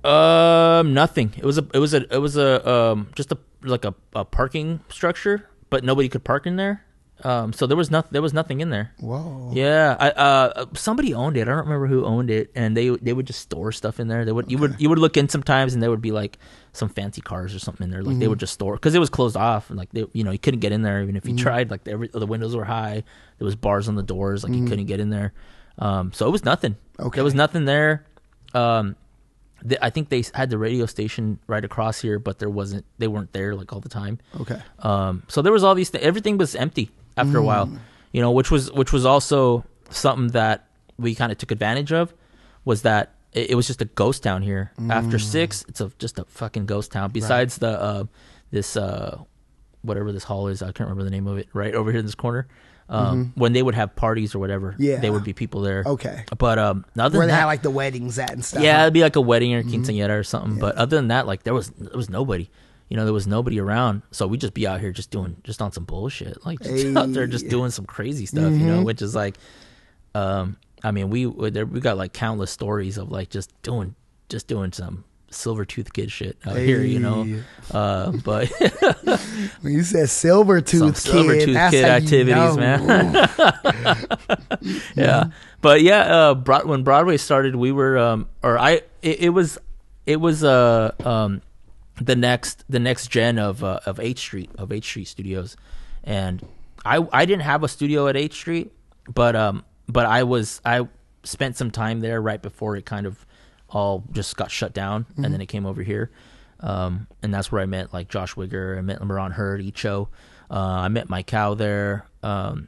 Um, 0.04 0.94
nothing. 0.94 1.34
It 1.38 1.44
was 1.46 1.58
a 1.58 1.68
it 1.74 1.80
was 1.80 1.94
a 1.94 2.12
it 2.14 2.18
was 2.20 2.38
a 2.38 2.68
um 2.70 3.10
just 3.16 3.32
a 3.32 3.38
like 3.64 3.86
a, 3.86 3.94
a 4.16 4.26
parking 4.26 4.80
structure, 4.90 5.48
but 5.70 5.84
nobody 5.84 6.10
could 6.10 6.24
park 6.24 6.48
in 6.48 6.56
there. 6.56 6.84
Um, 7.24 7.54
so 7.54 7.68
there 7.68 7.78
was 7.78 7.92
nothing. 7.92 8.10
There 8.12 8.22
was 8.22 8.34
nothing 8.34 8.62
in 8.62 8.70
there. 8.70 8.92
Whoa. 9.00 9.52
Yeah, 9.54 9.96
I 10.00 10.10
uh 10.12 10.66
somebody 10.74 11.14
owned 11.14 11.38
it. 11.38 11.42
I 11.42 11.46
don't 11.52 11.60
remember 11.66 11.88
who 11.88 12.04
owned 12.06 12.30
it, 12.32 12.52
and 12.56 12.76
they 12.76 12.90
they 12.90 13.14
would 13.14 13.28
just 13.28 13.42
store 13.42 13.72
stuff 13.72 14.00
in 14.00 14.08
there. 14.08 14.26
They 14.26 14.32
would 14.32 14.52
you 14.52 14.58
would 14.58 14.76
you 14.80 14.90
would 14.90 15.00
look 15.00 15.18
in 15.18 15.30
sometimes, 15.30 15.74
and 15.74 15.84
there 15.84 15.90
would 15.90 16.02
be 16.02 16.12
like 16.12 16.38
some 16.74 16.90
fancy 16.90 17.22
cars 17.22 17.54
or 17.54 17.60
something 17.60 17.86
in 17.86 17.92
there. 17.92 18.02
Like 18.04 18.18
they 18.20 18.26
Mhm. 18.26 18.30
would 18.30 18.40
just 18.40 18.54
store 18.54 18.74
because 18.74 18.96
it 18.96 19.00
was 19.00 19.10
closed 19.10 19.38
off, 19.38 19.70
and 19.70 19.78
like 19.78 19.92
they 19.92 20.06
you 20.14 20.24
know 20.24 20.32
you 20.32 20.40
couldn't 20.40 20.62
get 20.62 20.72
in 20.72 20.82
there 20.82 21.02
even 21.04 21.16
if 21.16 21.26
you 21.28 21.34
Mhm. 21.36 21.40
tried. 21.40 21.72
Like 21.72 21.88
every, 21.88 22.08
the 22.08 22.26
windows 22.26 22.56
were 22.56 22.66
high. 22.66 23.04
There 23.38 23.46
was 23.46 23.56
bars 23.56 23.88
on 23.88 23.96
the 23.96 24.04
doors. 24.04 24.44
Like 24.44 24.54
you 24.54 24.62
Mhm. 24.64 24.68
couldn't 24.70 24.86
get 24.86 25.00
in 25.00 25.10
there. 25.10 25.34
Um, 25.80 26.12
so 26.14 26.28
it 26.28 26.32
was 26.32 26.44
nothing. 26.46 26.76
Okay. 27.00 27.18
There 27.18 27.24
was 27.24 27.34
nothing 27.36 27.66
there. 27.66 28.06
Um, 28.54 28.96
th- 29.68 29.80
I 29.82 29.90
think 29.90 30.10
they 30.10 30.24
had 30.34 30.50
the 30.50 30.58
radio 30.58 30.86
station 30.86 31.40
right 31.48 31.64
across 31.64 32.02
here, 32.02 32.20
but 32.20 32.40
there 32.40 32.50
wasn't. 32.50 32.86
They 32.98 33.08
weren't 33.08 33.32
there 33.34 33.56
like 33.56 33.72
all 33.74 33.80
the 33.80 33.90
time. 33.90 34.20
Okay. 34.40 34.60
Um, 34.80 35.24
so 35.28 35.42
there 35.42 35.54
was 35.54 35.64
all 35.64 35.76
these. 35.76 35.90
Th- 35.92 36.04
everything 36.04 36.38
was 36.38 36.56
empty 36.56 36.90
after 37.18 37.38
a 37.38 37.44
while. 37.44 37.68
Mm. 37.68 37.80
You 38.12 38.22
know, 38.22 38.32
which 38.32 38.52
was 38.52 38.72
which 38.72 38.92
was 38.92 39.06
also 39.06 39.64
something 39.90 40.30
that 40.30 40.68
we 40.98 41.16
kind 41.16 41.32
of 41.32 41.38
took 41.38 41.52
advantage 41.52 41.92
of. 41.92 42.14
Was 42.66 42.82
that 42.84 43.14
it, 43.34 43.52
it 43.52 43.56
was 43.56 43.68
just 43.68 43.82
a 43.82 43.86
ghost 43.86 44.24
town 44.24 44.42
here. 44.42 44.72
After 44.90 45.18
Mm. 45.18 45.22
six, 45.22 45.66
it's 45.68 45.82
a 45.82 45.92
just 46.00 46.20
a 46.20 46.26
fucking 46.26 46.66
ghost 46.66 46.92
town. 46.92 47.12
Besides 47.12 47.58
the 47.58 47.70
uh, 47.82 48.04
this 48.52 48.76
uh, 48.78 49.18
whatever 49.82 50.12
this 50.12 50.24
hall 50.26 50.48
is, 50.48 50.62
I 50.62 50.68
can't 50.68 50.82
remember 50.90 51.04
the 51.04 51.10
name 51.10 51.28
of 51.28 51.38
it. 51.38 51.48
Right 51.54 51.74
over 51.74 51.92
here 51.92 52.00
in 52.00 52.06
this 52.06 52.16
corner. 52.16 52.48
Um, 52.90 53.32
Mhm. 53.34 53.38
When 53.40 53.54
they 53.54 53.64
would 53.64 53.74
have 53.76 53.96
parties 53.96 54.36
or 54.36 54.40
whatever, 54.40 54.76
Yeah. 54.78 55.00
there 55.00 55.14
would 55.14 55.24
be 55.24 55.32
people 55.32 55.62
there. 55.62 55.84
Okay. 55.86 56.26
but 56.38 56.60
um, 56.60 56.84
other 57.00 57.18
Where 57.20 57.26
than 57.26 57.30
they 57.30 57.38
that, 57.38 57.40
had 57.40 57.46
like 57.46 57.62
the 57.62 57.70
weddings 57.72 58.20
at 58.20 58.32
and 58.32 58.44
stuff. 58.44 58.62
yeah, 58.62 58.82
it'd 58.82 58.94
be 58.94 59.02
like 59.02 59.16
a 59.16 59.22
wedding 59.22 59.54
or 59.56 59.64
Mhm. 59.64 59.72
quinceañera 59.72 60.20
or 60.20 60.24
something. 60.24 60.60
But 60.60 60.76
other 60.76 60.98
than 60.98 61.08
that, 61.08 61.26
like 61.26 61.44
there 61.44 61.54
was 61.54 61.70
there 61.70 61.96
was 61.96 62.10
nobody. 62.10 62.50
You 62.92 62.98
know, 62.98 63.06
there 63.06 63.14
was 63.14 63.26
nobody 63.26 63.58
around. 63.58 64.02
So 64.12 64.28
we 64.28 64.38
just 64.38 64.54
be 64.54 64.68
out 64.68 64.82
here 64.82 64.92
just 64.92 65.12
doing 65.12 65.38
just 65.46 65.62
on 65.62 65.72
some 65.72 65.86
bullshit. 65.86 66.46
Like 66.46 66.60
just 66.60 66.96
out 66.98 67.14
there 67.14 67.26
just 67.26 67.48
doing 67.48 67.72
some 67.72 67.86
crazy 67.86 68.26
stuff, 68.26 68.52
you 68.52 68.66
know, 68.68 68.82
Mhm. 68.82 68.86
which 68.86 69.02
is 69.02 69.16
like 69.16 69.38
um 70.14 70.58
I 70.84 70.92
mean, 70.92 71.10
we 71.10 71.26
we 71.26 71.50
there 71.52 71.66
we 71.66 71.80
got 71.80 71.96
like 71.96 72.12
countless 72.12 72.52
stories 72.52 72.98
of 72.98 73.10
like 73.10 73.30
just 73.30 73.50
doing 73.64 73.96
just 74.28 74.48
doing 74.48 74.74
some 74.74 75.06
silver 75.30 75.64
tooth 75.64 75.94
kid 75.94 76.12
shit 76.12 76.36
out 76.46 76.58
here, 76.58 76.82
you 76.82 77.00
know. 77.00 77.26
Uh 77.72 78.12
but 78.26 78.52
When 79.62 79.72
you 79.74 79.84
said 79.84 80.10
silver 80.10 80.60
tooth 80.60 80.98
silver 80.98 81.36
kid, 81.36 81.46
tooth 81.46 81.72
kid 81.72 81.86
how 81.86 81.96
you 81.96 82.04
activities, 82.04 82.36
know. 82.36 82.56
man. 82.58 83.14
yeah, 84.96 85.24
but 85.62 85.82
yeah, 85.82 86.00
uh, 86.02 86.34
Broad- 86.36 86.66
when 86.68 86.84
Broadway 86.84 87.18
started, 87.18 87.56
we 87.56 87.72
were, 87.72 87.98
um, 87.98 88.28
or 88.44 88.58
I, 88.60 88.82
it, 89.02 89.22
it 89.22 89.30
was, 89.30 89.58
it 90.06 90.18
was, 90.18 90.44
uh, 90.44 90.92
um, 91.06 91.42
the 92.06 92.16
next, 92.16 92.64
the 92.70 92.80
next 92.80 93.08
gen 93.08 93.38
of 93.40 93.64
uh, 93.64 93.80
of 93.86 94.00
H 94.00 94.20
Street 94.20 94.50
of 94.58 94.72
H 94.72 94.86
Street 94.86 95.06
Studios, 95.08 95.56
and 96.04 96.46
I, 96.84 97.06
I 97.14 97.26
didn't 97.26 97.44
have 97.44 97.64
a 97.64 97.68
studio 97.68 98.08
at 98.08 98.18
H 98.18 98.34
Street, 98.34 98.72
but 99.14 99.36
um, 99.36 99.64
but 99.88 100.06
I 100.06 100.24
was, 100.24 100.62
I 100.66 100.88
spent 101.24 101.58
some 101.58 101.70
time 101.72 102.00
there 102.00 102.22
right 102.22 102.42
before 102.42 102.76
it 102.76 102.86
kind 102.86 103.06
of 103.06 103.26
all 103.70 104.04
just 104.12 104.36
got 104.36 104.50
shut 104.52 104.74
down, 104.74 105.06
Mhm. 105.16 105.26
and 105.26 105.34
then 105.34 105.42
it 105.42 105.46
came 105.48 105.66
over 105.66 105.84
here. 105.84 106.12
Um, 106.60 107.08
and 107.24 107.34
that's 107.34 107.52
where 107.52 107.62
I 107.62 107.66
met 107.66 107.94
like 107.94 108.08
Josh 108.10 108.36
Wigger, 108.36 108.78
I 108.78 108.82
met 108.82 109.00
Lamron 109.00 109.32
Hurd, 109.32 109.62
Icho. 109.62 110.08
Uh, 110.50 110.56
I 110.60 110.88
met 110.90 111.10
Mike 111.10 111.28
Cow 111.28 111.54
there, 111.56 112.06
um, 112.24 112.68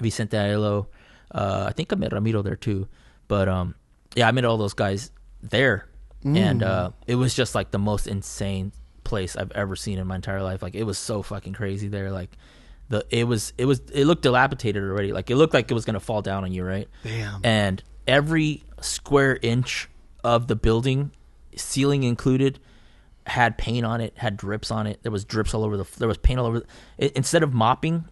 Vicente 0.00 0.36
Aiello. 0.36 0.86
Uh, 1.30 1.66
I 1.68 1.72
think 1.72 1.92
I 1.92 1.96
met 1.96 2.12
Ramiro 2.12 2.42
there 2.42 2.56
too. 2.56 2.88
But 3.28 3.48
um, 3.48 3.74
yeah, 4.14 4.28
I 4.28 4.32
met 4.32 4.44
all 4.44 4.56
those 4.58 4.74
guys 4.74 5.10
there, 5.42 5.86
and 6.24 6.60
Mm. 6.62 6.66
uh, 6.66 6.90
it 7.06 7.16
was 7.16 7.34
just 7.34 7.54
like 7.54 7.70
the 7.70 7.78
most 7.78 8.06
insane 8.06 8.72
place 9.04 9.36
I've 9.36 9.52
ever 9.52 9.76
seen 9.76 9.98
in 9.98 10.06
my 10.06 10.16
entire 10.16 10.42
life. 10.42 10.62
Like 10.62 10.74
it 10.74 10.84
was 10.84 10.96
so 10.98 11.22
fucking 11.22 11.52
crazy 11.52 11.88
there. 11.88 12.10
Like 12.10 12.30
the 12.88 13.04
it 13.10 13.24
was 13.24 13.52
it 13.58 13.66
was 13.66 13.80
it 13.92 14.06
looked 14.06 14.22
dilapidated 14.22 14.82
already. 14.82 15.12
Like 15.12 15.30
it 15.30 15.36
looked 15.36 15.54
like 15.54 15.70
it 15.70 15.74
was 15.74 15.84
gonna 15.84 16.00
fall 16.00 16.22
down 16.22 16.44
on 16.44 16.52
you, 16.52 16.64
right? 16.64 16.88
Damn. 17.02 17.40
And 17.44 17.82
every 18.06 18.64
square 18.80 19.38
inch 19.42 19.88
of 20.22 20.46
the 20.48 20.56
building, 20.56 21.10
ceiling 21.56 22.02
included, 22.04 22.58
had 23.26 23.56
paint 23.58 23.84
on 23.86 24.00
it, 24.00 24.14
had 24.16 24.36
drips 24.36 24.70
on 24.70 24.86
it. 24.86 25.00
There 25.02 25.12
was 25.12 25.24
drips 25.24 25.52
all 25.54 25.64
over 25.64 25.76
the. 25.76 25.86
There 25.98 26.08
was 26.08 26.18
paint 26.18 26.38
all 26.40 26.46
over. 26.46 26.60
The, 26.60 26.66
i- 27.06 27.12
instead 27.14 27.42
of 27.42 27.52
mopping, 27.52 28.04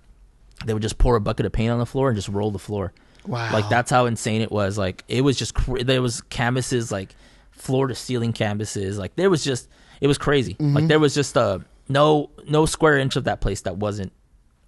they 0.67 0.75
would 0.75 0.83
just 0.83 0.99
pour 0.99 1.17
a 1.17 1.21
bucket 1.21 1.47
of 1.47 1.53
paint 1.53 1.71
on 1.71 1.79
the 1.79 1.87
floor 1.87 2.09
and 2.09 2.17
just 2.17 2.29
roll 2.29 2.51
the 2.51 2.59
floor. 2.59 2.93
Wow. 3.27 3.53
Like 3.53 3.69
that's 3.69 3.91
how 3.91 4.07
insane 4.07 4.43
it 4.43 4.51
was. 4.53 4.77
Like 4.77 5.05
it 5.09 5.23
was 5.23 5.39
just 5.39 5.55
there 5.87 6.03
was 6.03 6.21
canvases 6.23 6.91
like 6.93 7.15
floor 7.63 7.87
to 7.89 7.95
ceiling 7.95 8.33
canvases. 8.33 8.99
Like 8.99 9.15
there 9.17 9.31
was 9.31 9.45
just 9.45 9.69
it 10.01 10.09
was 10.09 10.19
crazy. 10.19 10.57
Like 10.59 10.85
Mhm. 10.85 10.89
there 10.89 10.99
was 11.01 11.15
just 11.15 11.37
uh 11.37 11.61
no 11.89 12.31
no 12.49 12.67
square 12.67 12.99
inch 12.99 13.17
of 13.17 13.25
that 13.25 13.41
place 13.41 13.61
that 13.63 13.77
wasn't 13.77 14.13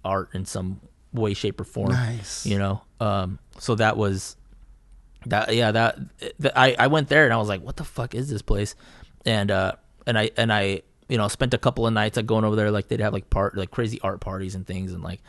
art 0.03 0.29
in 0.33 0.45
some 0.45 0.79
way, 1.13 1.33
shape, 1.33 1.59
or 1.59 1.65
form. 1.65 1.91
Nice. 1.91 2.45
You 2.45 2.57
know. 2.59 2.81
Um. 2.99 3.39
So 3.59 3.75
that 3.75 3.97
was 3.97 4.37
that. 5.25 5.53
Yeah. 5.53 5.71
That, 5.71 5.97
that 6.39 6.57
I 6.57 6.75
I 6.79 6.87
went 6.87 7.09
there 7.09 7.25
and 7.25 7.33
I 7.33 7.37
was 7.37 7.49
like, 7.49 7.61
what 7.61 7.75
the 7.77 7.83
fuck 7.83 8.15
is 8.15 8.29
this 8.29 8.41
place? 8.41 8.75
And 9.25 9.51
uh 9.51 9.73
and 10.07 10.17
I 10.17 10.31
and 10.37 10.53
I 10.53 10.81
you 11.09 11.17
know 11.17 11.27
spent 11.27 11.53
a 11.53 11.57
couple 11.57 11.85
of 11.85 11.93
nights 11.93 12.15
like 12.17 12.25
going 12.25 12.45
over 12.45 12.55
there 12.55 12.71
like 12.71 12.87
they'd 12.87 12.99
have 13.01 13.13
like 13.13 13.29
part 13.29 13.57
like 13.57 13.71
crazy 13.71 13.99
art 14.01 14.21
parties 14.21 14.55
and 14.55 14.65
things 14.65 14.93
and 14.93 15.03
like 15.03 15.21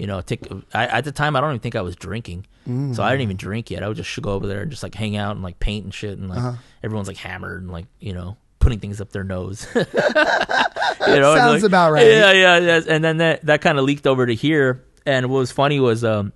you 0.00 0.06
know 0.06 0.20
take 0.22 0.40
I, 0.74 0.86
at 0.86 1.04
the 1.04 1.12
time 1.12 1.36
I 1.36 1.40
don't 1.40 1.50
even 1.50 1.60
think 1.60 1.76
I 1.76 1.82
was 1.82 1.94
drinking 1.96 2.46
Mm. 2.68 2.94
so 2.94 3.02
I 3.02 3.10
didn't 3.10 3.22
even 3.22 3.36
drink 3.38 3.70
yet 3.70 3.82
I 3.82 3.88
would 3.88 3.96
just 3.96 4.20
go 4.22 4.32
over 4.32 4.46
there 4.46 4.60
and 4.62 4.70
just 4.70 4.82
like 4.82 4.94
hang 4.94 5.16
out 5.16 5.32
and 5.34 5.42
like 5.42 5.58
paint 5.60 5.84
and 5.84 5.94
shit 5.94 6.18
and 6.18 6.28
like 6.28 6.38
Uh-huh. 6.38 6.52
everyone's 6.84 7.08
like 7.08 7.16
hammered 7.16 7.62
and 7.62 7.70
like 7.72 7.86
you 8.00 8.12
know 8.12 8.36
putting 8.58 8.78
things 8.80 9.00
up 9.00 9.10
their 9.12 9.24
nose 9.24 9.66
you 9.74 9.80
know 11.06 11.34
Sounds 11.34 11.62
like- 11.62 11.62
about 11.62 11.92
right. 11.92 12.06
yeah 12.06 12.32
yeah 12.32 12.58
yeah 12.58 12.80
and 12.88 13.02
then 13.04 13.16
that 13.18 13.44
that 13.46 13.60
kind 13.60 13.78
of 13.78 13.84
leaked 13.84 14.06
over 14.06 14.26
to 14.26 14.34
here 14.34 14.84
and 15.06 15.28
what 15.30 15.38
was 15.38 15.50
funny 15.52 15.80
was 15.80 16.04
um 16.04 16.32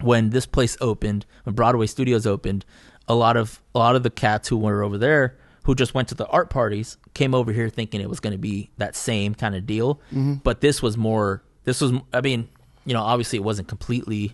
when 0.00 0.30
this 0.30 0.46
place 0.46 0.76
opened 0.80 1.26
when 1.44 1.54
Broadway 1.54 1.86
Studios 1.86 2.26
opened 2.26 2.64
a 3.08 3.14
lot 3.14 3.36
of 3.36 3.60
a 3.74 3.78
lot 3.78 3.96
of 3.96 4.02
the 4.02 4.10
cats 4.10 4.48
who 4.48 4.56
were 4.58 4.82
over 4.82 4.98
there 4.98 5.36
who 5.64 5.74
just 5.74 5.94
went 5.94 6.08
to 6.08 6.14
the 6.14 6.26
art 6.28 6.48
parties 6.50 6.96
came 7.14 7.34
over 7.34 7.52
here 7.52 7.68
thinking 7.68 8.00
it 8.00 8.08
was 8.08 8.20
going 8.20 8.32
to 8.32 8.38
be 8.38 8.70
that 8.78 8.94
same 8.94 9.34
kind 9.34 9.54
of 9.56 9.66
deal 9.66 10.00
Mhm. 10.12 10.42
but 10.42 10.60
this 10.60 10.82
was 10.82 10.96
more 10.96 11.42
this 11.64 11.80
was 11.80 11.92
i 12.12 12.20
mean 12.20 12.48
you 12.86 12.94
know 12.94 13.02
obviously 13.02 13.36
it 13.36 13.42
wasn't 13.42 13.68
completely 13.68 14.32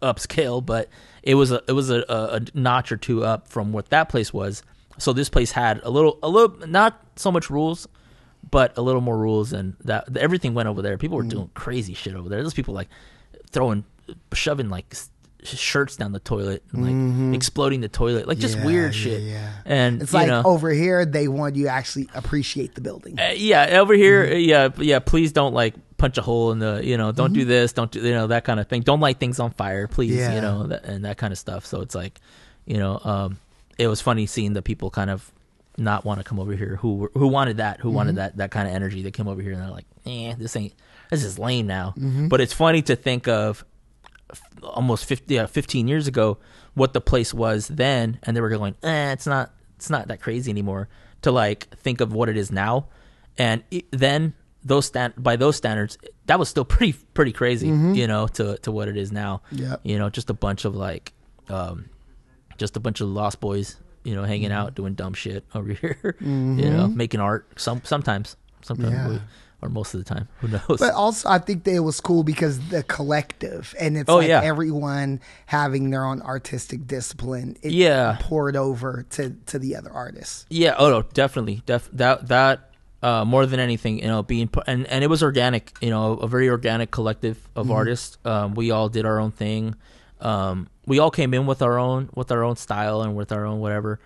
upscale 0.00 0.64
but 0.64 0.88
it 1.22 1.34
was 1.34 1.52
a 1.52 1.62
it 1.68 1.72
was 1.72 1.90
a, 1.90 2.02
a, 2.08 2.40
notch 2.54 2.90
or 2.90 2.96
two 2.96 3.22
up 3.22 3.46
from 3.48 3.70
what 3.72 3.90
that 3.90 4.08
place 4.08 4.32
was 4.32 4.62
so 5.00 5.12
this 5.12 5.28
place 5.28 5.52
had 5.52 5.80
a 5.82 5.90
little, 5.90 6.18
a 6.22 6.28
little, 6.28 6.66
not 6.66 7.00
so 7.16 7.32
much 7.32 7.48
rules, 7.50 7.88
but 8.50 8.76
a 8.76 8.82
little 8.82 9.00
more 9.00 9.16
rules, 9.16 9.52
and 9.52 9.76
that 9.84 10.16
everything 10.16 10.54
went 10.54 10.68
over 10.68 10.82
there. 10.82 10.98
People 10.98 11.18
Mm. 11.18 11.24
were 11.24 11.30
doing 11.30 11.50
crazy 11.54 11.94
shit 11.94 12.14
over 12.14 12.28
there. 12.28 12.42
There's 12.42 12.54
people 12.54 12.74
like 12.74 12.88
throwing, 13.50 13.84
shoving 14.32 14.68
like 14.68 14.94
shirts 15.44 15.96
down 15.96 16.12
the 16.12 16.18
toilet, 16.20 16.62
and, 16.72 16.82
like 16.82 16.92
Mhm. 16.94 17.34
exploding 17.34 17.80
the 17.80 17.88
toilet, 17.88 18.26
like 18.28 18.38
just 18.38 18.58
Yeah, 18.58 18.64
weird 18.66 18.94
yeah, 18.94 19.00
shit. 19.00 19.22
yeah. 19.22 19.52
And 19.64 20.02
It's 20.02 20.12
like 20.12 20.28
know, 20.28 20.42
over 20.44 20.70
here, 20.70 21.04
they 21.06 21.28
want 21.28 21.56
you 21.56 21.64
to 21.64 21.70
actually 21.70 22.08
appreciate 22.14 22.74
the 22.74 22.80
building. 22.80 23.18
uh, 23.18 23.32
yeah, 23.36 23.78
over 23.80 23.94
here, 23.94 24.24
Mm-hmm. 24.26 24.34
uh, 24.34 24.38
yeah, 24.38 24.68
yeah. 24.78 24.98
Please 24.98 25.32
don't 25.32 25.54
like 25.54 25.74
punch 25.96 26.16
a 26.18 26.22
hole 26.22 26.52
in 26.52 26.58
the, 26.58 26.80
you 26.82 26.96
know, 26.96 27.12
don't 27.12 27.32
do 27.32 27.44
Mhm. 27.44 27.48
this, 27.48 27.72
don't 27.72 27.90
do, 27.90 28.00
you 28.00 28.12
know, 28.12 28.26
that 28.28 28.44
kind 28.44 28.58
of 28.60 28.68
thing. 28.68 28.82
Don't 28.82 29.00
light 29.00 29.18
things 29.20 29.38
on 29.40 29.50
fire, 29.50 29.86
please, 29.86 30.16
Yeah. 30.16 30.34
you 30.34 30.40
know, 30.40 30.66
that, 30.68 30.84
and 30.84 31.04
that 31.04 31.16
kind 31.18 31.32
of 31.32 31.38
stuff. 31.38 31.66
So 31.66 31.80
it's 31.82 31.94
like, 31.94 32.20
you 32.66 32.78
know, 32.78 33.00
um, 33.04 33.38
it 33.78 33.86
was 33.88 34.00
funny 34.00 34.26
seeing 34.26 34.52
the 34.54 34.62
people 34.62 34.90
kind 34.90 35.10
of 35.10 35.30
not 35.78 36.04
want 36.04 36.18
to 36.20 36.24
come 36.24 36.38
over 36.38 36.54
here 36.54 36.76
who 36.82 37.08
who 37.14 37.26
wanted 37.28 37.56
that, 37.58 37.80
who 37.80 37.90
wanted 37.90 38.12
Mhm. 38.12 38.16
that 38.16 38.36
that 38.36 38.50
kind 38.50 38.68
of 38.68 38.74
energy. 38.74 39.02
They 39.02 39.10
came 39.10 39.28
over 39.28 39.40
here 39.40 39.52
and 39.52 39.62
they're 39.62 39.70
like, 39.70 39.86
eh, 40.04 40.34
this 40.38 40.54
ain't, 40.56 40.74
this 41.10 41.24
is 41.24 41.38
lame 41.38 41.66
now. 41.66 41.94
Mhm. 41.98 42.28
But 42.28 42.40
it's 42.42 42.52
funny 42.52 42.82
to 42.82 42.96
think 42.96 43.28
of 43.28 43.64
almost 44.62 45.04
50, 45.04 45.38
uh, 45.38 45.46
15 45.46 45.88
years 45.88 46.06
ago 46.06 46.38
what 46.74 46.92
the 46.92 47.00
place 47.00 47.32
was 47.34 47.68
then, 47.68 48.18
and 48.22 48.36
they 48.36 48.40
were 48.40 48.48
going, 48.48 48.74
eh, 48.82 49.12
it's 49.12 49.26
not, 49.26 49.52
it's 49.76 49.90
not 49.90 50.08
that 50.08 50.20
crazy 50.20 50.50
anymore. 50.50 50.88
To 51.22 51.32
like 51.32 51.68
think 51.76 52.00
of 52.00 52.12
what 52.12 52.28
it 52.28 52.36
is 52.36 52.50
now, 52.50 52.86
and 53.36 53.62
it, 53.70 53.84
then 53.90 54.32
those 54.64 54.86
stand 54.86 55.14
by 55.18 55.36
those 55.36 55.56
standards, 55.56 55.98
that 56.26 56.38
was 56.38 56.48
still 56.48 56.64
pretty 56.64 56.92
pretty 57.14 57.32
crazy, 57.32 57.68
Mhm. 57.68 57.94
you 57.96 58.06
know, 58.06 58.26
to 58.28 58.56
to 58.58 58.70
what 58.72 58.88
it 58.88 58.96
is 58.96 59.12
now. 59.12 59.42
Yep. 59.52 59.80
You 59.82 59.98
know, 59.98 60.08
just 60.08 60.30
a 60.30 60.34
bunch 60.34 60.64
of 60.64 60.74
like, 60.74 61.12
um, 61.50 61.90
just 62.56 62.76
a 62.76 62.80
bunch 62.80 63.00
of 63.02 63.08
lost 63.08 63.40
boys, 63.40 63.76
you 64.04 64.14
know, 64.14 64.24
hanging 64.24 64.50
out 64.52 64.74
doing 64.74 64.94
dumb 64.94 65.12
shit 65.12 65.44
over 65.54 65.72
here. 65.72 66.16
You 66.20 66.70
know, 66.70 66.88
making 66.88 67.20
art. 67.20 67.46
Some 67.60 67.82
sometimes, 67.84 68.36
sometimes, 68.62 68.92
Yeah. 68.94 69.08
we, 69.08 69.20
or 69.62 69.68
most 69.68 69.94
of 69.94 70.02
the 70.02 70.14
time. 70.14 70.28
Who 70.40 70.48
knows? 70.48 70.78
But 70.78 70.94
also, 70.94 71.28
I 71.28 71.38
think 71.38 71.64
that 71.64 71.74
it 71.74 71.80
was 71.80 72.00
cool 72.00 72.22
because 72.22 72.58
the 72.68 72.82
collective 72.82 73.74
and 73.78 73.96
it's 73.96 74.08
Oh, 74.08 74.16
like 74.16 74.28
yeah. 74.28 74.40
everyone 74.42 75.20
having 75.46 75.90
their 75.90 76.04
own 76.04 76.22
artistic 76.22 76.86
discipline. 76.86 77.56
It 77.62 77.72
Yeah. 77.72 78.16
poured 78.20 78.56
over 78.56 79.04
to 79.10 79.30
to 79.46 79.58
the 79.58 79.76
other 79.76 79.90
artists. 79.92 80.46
Yeah. 80.48 80.74
Oh 80.78 80.88
no, 80.90 81.02
definitely. 81.02 81.62
Def 81.66 81.88
that 81.92 82.28
that 82.28 82.70
uh, 83.02 83.24
more 83.24 83.46
than 83.46 83.60
anything, 83.60 83.98
you 84.00 84.06
know, 84.08 84.22
being 84.22 84.50
and 84.66 84.86
and 84.86 85.02
it 85.02 85.08
was 85.08 85.22
organic. 85.22 85.72
You 85.80 85.90
know, 85.90 86.12
a 86.14 86.28
very 86.28 86.48
organic 86.50 86.90
collective 86.90 87.48
of 87.56 87.66
Mhm. 87.68 87.74
artists. 87.74 88.18
Um, 88.24 88.54
we 88.54 88.70
all 88.70 88.88
did 88.88 89.06
our 89.06 89.18
own 89.18 89.30
thing. 89.30 89.74
Um, 90.20 90.68
we 90.86 90.98
all 90.98 91.10
came 91.10 91.32
in 91.32 91.46
with 91.46 91.62
our 91.62 91.78
own 91.78 92.10
with 92.14 92.30
our 92.30 92.42
own 92.44 92.56
style 92.56 93.00
and 93.02 93.16
with 93.16 93.32
our 93.32 93.46
own 93.46 93.60
whatever, 93.60 94.00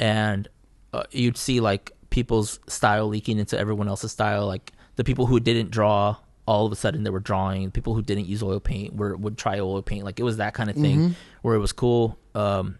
and 0.00 0.48
uh, 0.92 1.04
you'd 1.12 1.36
see 1.36 1.60
like 1.60 1.92
people's 2.10 2.58
style 2.66 3.06
leaking 3.08 3.38
into 3.38 3.58
everyone 3.58 3.88
else's 3.88 4.10
style. 4.12 4.46
Like 4.46 4.71
the 4.96 5.04
people 5.04 5.26
who 5.26 5.40
didn't 5.40 5.70
draw, 5.70 6.16
all 6.46 6.66
of 6.66 6.72
a 6.72 6.76
sudden 6.76 7.02
they 7.04 7.10
were 7.10 7.20
drawing. 7.20 7.70
People 7.70 7.94
who 7.94 8.02
didn't 8.02 8.26
use 8.26 8.42
oil 8.42 8.60
paint 8.60 8.94
were 8.96 9.16
would 9.16 9.38
try 9.38 9.58
oil 9.60 9.82
paint. 9.82 10.04
Like 10.04 10.18
it 10.20 10.24
was 10.24 10.36
that 10.38 10.54
kind 10.54 10.68
of 10.70 10.76
thing 10.76 10.98
Mhm. 11.10 11.14
where 11.42 11.54
it 11.54 11.58
was 11.60 11.72
cool. 11.72 12.18
Um, 12.34 12.78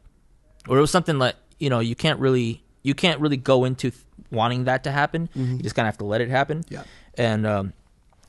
or 0.69 0.79
it 0.79 0.81
was 0.81 0.91
something 0.91 1.19
like 1.19 1.37
you 1.59 1.71
know 1.71 1.81
you 1.81 1.95
can't 1.95 2.19
really 2.21 2.63
you 2.83 2.95
can't 2.95 3.21
really 3.21 3.37
go 3.37 3.65
into 3.65 3.91
th- 3.91 4.03
wanting 4.31 4.65
that 4.65 4.83
to 4.85 4.91
happen. 4.91 5.29
Mhm. 5.37 5.57
You 5.59 5.63
just 5.63 5.75
kind 5.75 5.87
of 5.87 5.93
have 5.95 5.99
to 5.99 6.05
let 6.05 6.21
it 6.21 6.29
happen. 6.31 6.65
Yeah. 6.69 6.83
And 7.17 7.47
um, 7.47 7.73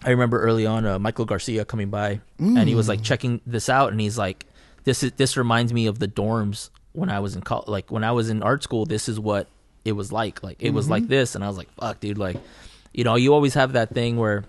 I 0.04 0.10
remember 0.12 0.40
early 0.42 0.66
on 0.66 0.86
uh, 0.86 1.00
Michael 1.00 1.26
Garcia 1.26 1.66
coming 1.66 1.90
by 1.90 2.20
and 2.38 2.68
he 2.70 2.76
was 2.76 2.88
like 2.88 3.00
Mm. 3.00 3.04
checking 3.06 3.42
this 3.48 3.70
out 3.70 3.92
and 3.92 4.00
he's 4.02 4.18
like, 4.18 4.46
"This 4.84 5.02
is 5.02 5.14
this 5.14 5.36
reminds 5.38 5.74
me 5.74 5.88
of 5.88 5.98
the 6.00 6.08
dorms 6.08 6.70
when 6.92 7.10
I 7.10 7.20
was 7.20 7.36
in 7.36 7.42
col- 7.42 7.64
like 7.68 7.90
when 7.92 8.04
I 8.04 8.12
was 8.12 8.30
in 8.30 8.44
art 8.44 8.62
school. 8.64 8.86
This 8.86 9.10
is 9.10 9.20
what 9.20 9.48
it 9.86 9.94
was 9.94 10.12
like. 10.12 10.44
Like 10.44 10.62
it 10.62 10.72
was 10.72 10.86
Mhm. 10.88 10.92
like 10.92 11.08
this." 11.08 11.34
And 11.36 11.44
I 11.44 11.48
was 11.48 11.58
like, 11.58 11.72
"Fuck, 11.80 12.00
dude! 12.02 12.18
Like, 12.20 12.38
you 12.94 13.04
know, 13.04 13.16
you 13.16 13.34
always 13.34 13.54
have 13.56 13.74
that 13.74 13.90
thing 13.94 14.18
where, 14.18 14.44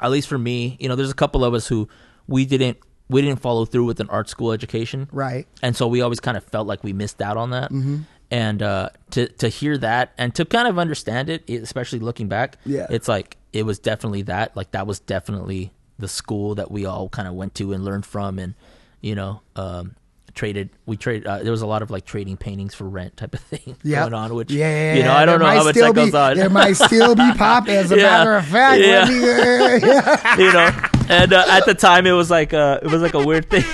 at 0.00 0.10
least 0.10 0.28
for 0.28 0.38
me, 0.38 0.76
you 0.80 0.88
know, 0.88 0.96
there's 0.96 1.10
a 1.10 1.14
couple 1.14 1.44
of 1.44 1.54
us 1.54 1.66
who 1.68 1.88
we 2.26 2.44
didn't." 2.44 2.78
We 3.08 3.20
didn't 3.20 3.40
follow 3.40 3.66
through 3.66 3.84
with 3.84 4.00
an 4.00 4.08
art 4.08 4.30
school 4.30 4.52
education, 4.52 5.06
Right. 5.12 5.46
and 5.62 5.76
so 5.76 5.86
we 5.86 6.00
always 6.00 6.18
kind 6.18 6.34
of 6.34 6.44
felt 6.44 6.66
like 6.66 6.82
we 6.82 6.94
missed 6.94 7.20
out 7.20 7.36
on 7.36 7.50
that. 7.50 7.70
Mhm. 7.70 8.04
And 8.30 8.62
uh, 8.62 8.88
to 9.10 9.26
to 9.26 9.48
hear 9.48 9.76
that 9.78 10.12
and 10.16 10.34
to 10.36 10.46
kind 10.46 10.66
of 10.66 10.78
understand 10.78 11.28
it, 11.28 11.46
especially 11.50 11.98
looking 11.98 12.28
back, 12.28 12.56
Yeah. 12.64 12.86
it's 12.88 13.08
like 13.08 13.36
it 13.52 13.66
was 13.66 13.78
definitely 13.78 14.22
that. 14.22 14.56
Like 14.56 14.70
that 14.70 14.86
was 14.86 14.98
definitely 14.98 15.72
the 15.98 16.08
school 16.08 16.54
that 16.54 16.70
we 16.70 16.86
all 16.86 17.10
kind 17.10 17.28
of 17.28 17.34
went 17.34 17.54
to 17.56 17.74
and 17.74 17.84
learned 17.84 18.06
from, 18.06 18.38
and 18.38 18.54
you 19.02 19.14
know, 19.14 19.42
um, 19.56 19.94
traded. 20.34 20.70
We 20.86 20.96
trade. 20.96 21.26
Uh, 21.26 21.42
there 21.42 21.50
was 21.52 21.62
a 21.62 21.66
lot 21.66 21.82
of 21.82 21.90
like 21.90 22.04
trading 22.04 22.36
paintings 22.36 22.74
for 22.74 22.84
rent 22.88 23.16
type 23.16 23.34
of 23.34 23.40
thing 23.52 23.76
Yep. 23.82 24.00
going 24.02 24.14
on. 24.14 24.34
Which 24.34 24.50
Yeah, 24.50 24.94
you 24.94 25.02
know, 25.02 25.12
I 25.12 25.24
don't 25.24 25.38
know 25.38 25.46
there 25.46 25.54
how 25.54 25.58
might 25.60 25.64
much 25.64 25.74
still 25.74 25.92
that 25.92 25.94
goes 25.94 26.10
be- 26.12 26.16
on. 26.16 26.36
There 26.36 26.50
might 26.50 26.72
still 26.74 27.14
be 27.14 27.32
pop. 27.36 27.68
As 27.68 27.90
a 27.92 27.96
Yeah. 27.96 28.02
matter 28.02 28.34
of 28.36 28.46
fact, 28.46 28.80
Yeah. 28.82 29.04
me, 29.08 29.22
uh, 29.22 29.26
yeah. 29.86 30.36
you 30.38 30.52
know, 30.52 31.14
and 31.14 31.32
uh, 31.32 31.44
at 31.48 31.66
the 31.66 31.74
time 31.74 32.06
it 32.06 32.12
was 32.12 32.30
like 32.30 32.52
uh, 32.54 32.80
it 32.82 32.90
was 32.90 33.02
like 33.02 33.14
a 33.14 33.24
weird 33.24 33.48
thing. 33.50 33.64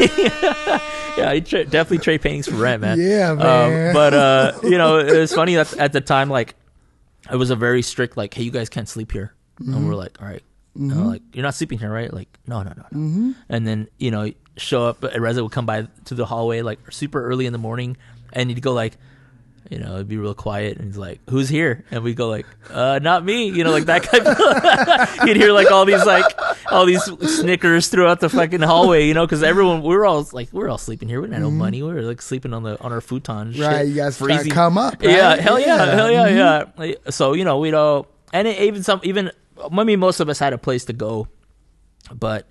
yeah, 1.16 1.32
you 1.32 1.40
tra- 1.40 1.64
definitely 1.64 1.98
trade 1.98 2.22
paintings 2.22 2.48
for 2.48 2.56
rent, 2.56 2.80
man. 2.82 2.98
Yeah, 3.00 3.34
man. 3.34 3.88
Um, 3.88 3.94
but 3.94 4.14
uh, 4.14 4.52
you 4.62 4.78
know, 4.78 4.98
it 4.98 5.16
was 5.18 5.32
funny 5.32 5.54
that 5.56 5.76
at 5.78 5.92
the 5.92 6.00
time, 6.00 6.28
like, 6.30 6.54
it 7.30 7.36
was 7.36 7.50
a 7.50 7.56
very 7.56 7.82
strict, 7.82 8.16
like, 8.16 8.32
hey, 8.34 8.42
you 8.44 8.50
guys 8.50 8.68
can't 8.68 8.88
sleep 8.88 9.12
here, 9.12 9.32
Mhm. 9.60 9.76
and 9.76 9.88
we're 9.88 9.94
like, 9.94 10.20
all 10.22 10.28
right. 10.28 10.42
And 10.78 10.90
Mhm. 10.92 10.96
I'm 10.96 11.08
like, 11.08 11.22
you're 11.34 11.42
not 11.42 11.54
sleeping 11.54 11.78
here, 11.78 11.90
right? 11.90 12.12
Like, 12.12 12.28
no, 12.46 12.62
no, 12.62 12.70
no, 12.76 12.84
no. 12.92 12.98
Mhm. 12.98 13.34
And 13.48 13.66
then 13.66 13.88
you 13.98 14.10
know, 14.10 14.30
show 14.56 14.86
up. 14.86 15.04
Reza 15.18 15.42
would 15.42 15.52
come 15.52 15.66
by 15.66 15.88
to 16.06 16.14
the 16.14 16.24
hallway 16.24 16.62
like 16.62 16.78
super 16.92 17.22
early 17.26 17.46
in 17.46 17.52
the 17.52 17.58
morning, 17.58 17.96
and 18.32 18.48
he'd 18.48 18.62
go 18.62 18.72
like, 18.72 18.96
you 19.70 19.78
know, 19.78 19.96
it'd 19.96 20.08
be 20.08 20.16
real 20.16 20.32
quiet, 20.34 20.78
and 20.78 20.86
he's 20.86 20.96
like, 20.96 21.20
"Who's 21.28 21.48
here?" 21.50 21.84
And 21.90 22.02
we 22.02 22.14
go 22.14 22.28
like, 22.30 22.46
"Uh, 22.72 23.00
not 23.02 23.22
me." 23.24 23.50
You 23.50 23.64
know, 23.64 23.70
like 23.70 23.84
that 23.86 24.02
kind 24.04 24.26
of. 24.26 24.38
You'd 25.28 25.36
hear 25.36 25.52
like 25.52 25.70
all 25.70 25.84
these 25.84 26.06
like 26.06 26.24
all 26.72 26.86
these 26.86 27.02
snickers 27.04 27.88
throughout 27.88 28.20
the 28.20 28.28
fucking 28.30 28.60
hallway, 28.62 29.06
you 29.06 29.12
know, 29.14 29.26
because 29.26 29.42
everyone 29.42 29.82
we 29.82 29.88
were 29.94 30.06
all 30.06 30.26
like 30.32 30.48
we 30.52 30.60
were 30.60 30.70
all 30.70 30.78
sleeping 30.78 31.08
here. 31.08 31.20
We 31.20 31.26
didn't 31.26 31.42
have 31.42 31.50
no 31.50 31.50
Mhm. 31.50 31.58
money. 31.58 31.82
We 31.82 31.92
were 31.92 32.02
like 32.02 32.22
sleeping 32.22 32.54
on 32.54 32.62
the 32.62 32.80
on 32.80 32.92
our 32.92 33.00
futon. 33.02 33.48
Right, 33.58 33.78
shit, 33.80 33.88
you 33.88 33.94
guys 33.96 34.16
freezing. 34.16 34.52
come 34.52 34.78
up, 34.78 35.02
Yeah, 35.02 35.36
hell 35.36 35.58
yeah, 35.58 35.66
Yeah. 35.84 35.94
hell 35.96 36.10
yeah, 36.10 36.64
yeah. 36.78 36.94
So 37.10 37.34
you 37.34 37.44
know, 37.44 37.58
we'd 37.58 37.74
all 37.74 38.06
and 38.32 38.48
it, 38.48 38.58
even 38.60 38.82
some 38.82 39.00
even 39.02 39.30
I 39.62 39.84
mean 39.84 39.98
most 40.00 40.20
of 40.20 40.28
us 40.28 40.38
had 40.38 40.52
a 40.52 40.58
place 40.58 40.84
to 40.86 40.92
go, 40.92 41.28
but 42.14 42.46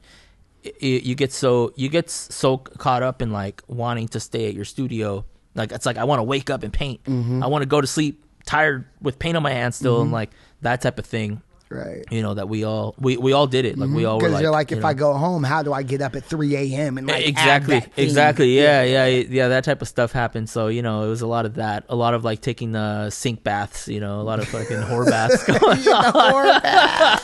i 0.66 0.72
you 0.82 1.16
get 1.16 1.32
so 1.32 1.72
you 1.76 1.88
get 1.88 2.10
so 2.10 2.58
caught 2.58 3.02
up 3.04 3.22
in 3.22 3.32
like 3.32 3.62
wanting 3.68 4.08
to 4.10 4.20
stay 4.20 4.48
at 4.50 4.54
your 4.54 4.66
studio 4.66 5.24
like 5.56 5.72
it's 5.72 5.86
like 5.86 5.98
i 5.98 6.04
want 6.04 6.20
to 6.20 6.24
wake 6.24 6.50
up 6.50 6.64
and 6.64 6.74
paint 6.74 7.02
Mhm. 7.06 7.42
i 7.44 7.48
want 7.48 7.62
to 7.62 7.66
go 7.68 7.80
to 7.80 7.88
sleep 7.88 8.26
tired 8.46 8.84
with 9.02 9.18
paint 9.20 9.38
on 9.38 9.44
my 9.44 9.52
hands 9.52 9.76
still 9.78 10.02
and 10.02 10.10
Mhm. 10.10 10.14
like 10.20 10.32
that 10.62 10.82
type 10.82 11.00
of 11.00 11.06
thing 11.06 11.42
Right. 11.70 12.06
you 12.10 12.22
know 12.22 12.34
that 12.34 12.48
we 12.48 12.64
all 12.64 12.96
we, 12.98 13.18
we 13.18 13.34
all 13.34 13.46
did 13.48 13.66
it. 13.66 13.78
Like 13.78 13.90
we 13.90 14.06
all 14.06 14.20
Because 14.20 14.34
like, 14.34 14.42
you're 14.42 14.52
like, 14.52 14.72
you 14.72 14.78
if 14.78 14.84
know, 14.84 14.90
I 14.90 14.94
go 14.94 15.14
home, 15.14 15.44
how 15.44 15.64
do 15.64 15.74
I 15.74 15.84
get 15.84 16.02
up 16.02 16.16
at 16.16 16.24
3 16.24 16.56
a.m. 16.56 16.98
and 16.98 17.08
like 17.08 17.26
exactly. 17.28 17.84
exactly. 17.98 18.56
Yeah, 18.56 18.84
yeah 18.84 19.06
yeah 19.06 19.48
that 19.50 19.66
type 19.66 19.82
of 19.82 19.88
stuff 19.88 20.14
happened. 20.14 20.50
So 20.50 20.68
you 20.68 20.82
know 20.82 21.04
it 21.04 21.10
was 21.10 21.22
a 21.22 21.28
lot 21.28 21.46
of 21.46 21.56
that. 21.56 21.84
A 21.90 21.96
lot 21.96 22.14
of 22.14 22.24
like 22.24 22.42
taking 22.42 22.72
the 22.72 23.10
sink 23.10 23.44
baths 23.44 23.88
you 23.88 24.00
know 24.00 24.22
a 24.22 24.24
lot 24.24 24.40
of 24.40 24.48
fucking 24.48 24.78
whore 24.78 25.06
baths 25.06 25.44
going 25.46 25.88
on. 25.88 27.20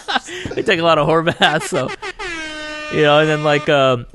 we 0.56 0.64
take 0.64 0.80
a 0.80 0.84
lot 0.84 0.98
of 0.98 1.08
whore 1.08 1.26
baths 1.38 1.70
so 1.70 1.90
you 2.94 3.02
know 3.02 3.20
and 3.20 3.30
then 3.30 3.44
like 3.44 3.68
um 3.70 4.06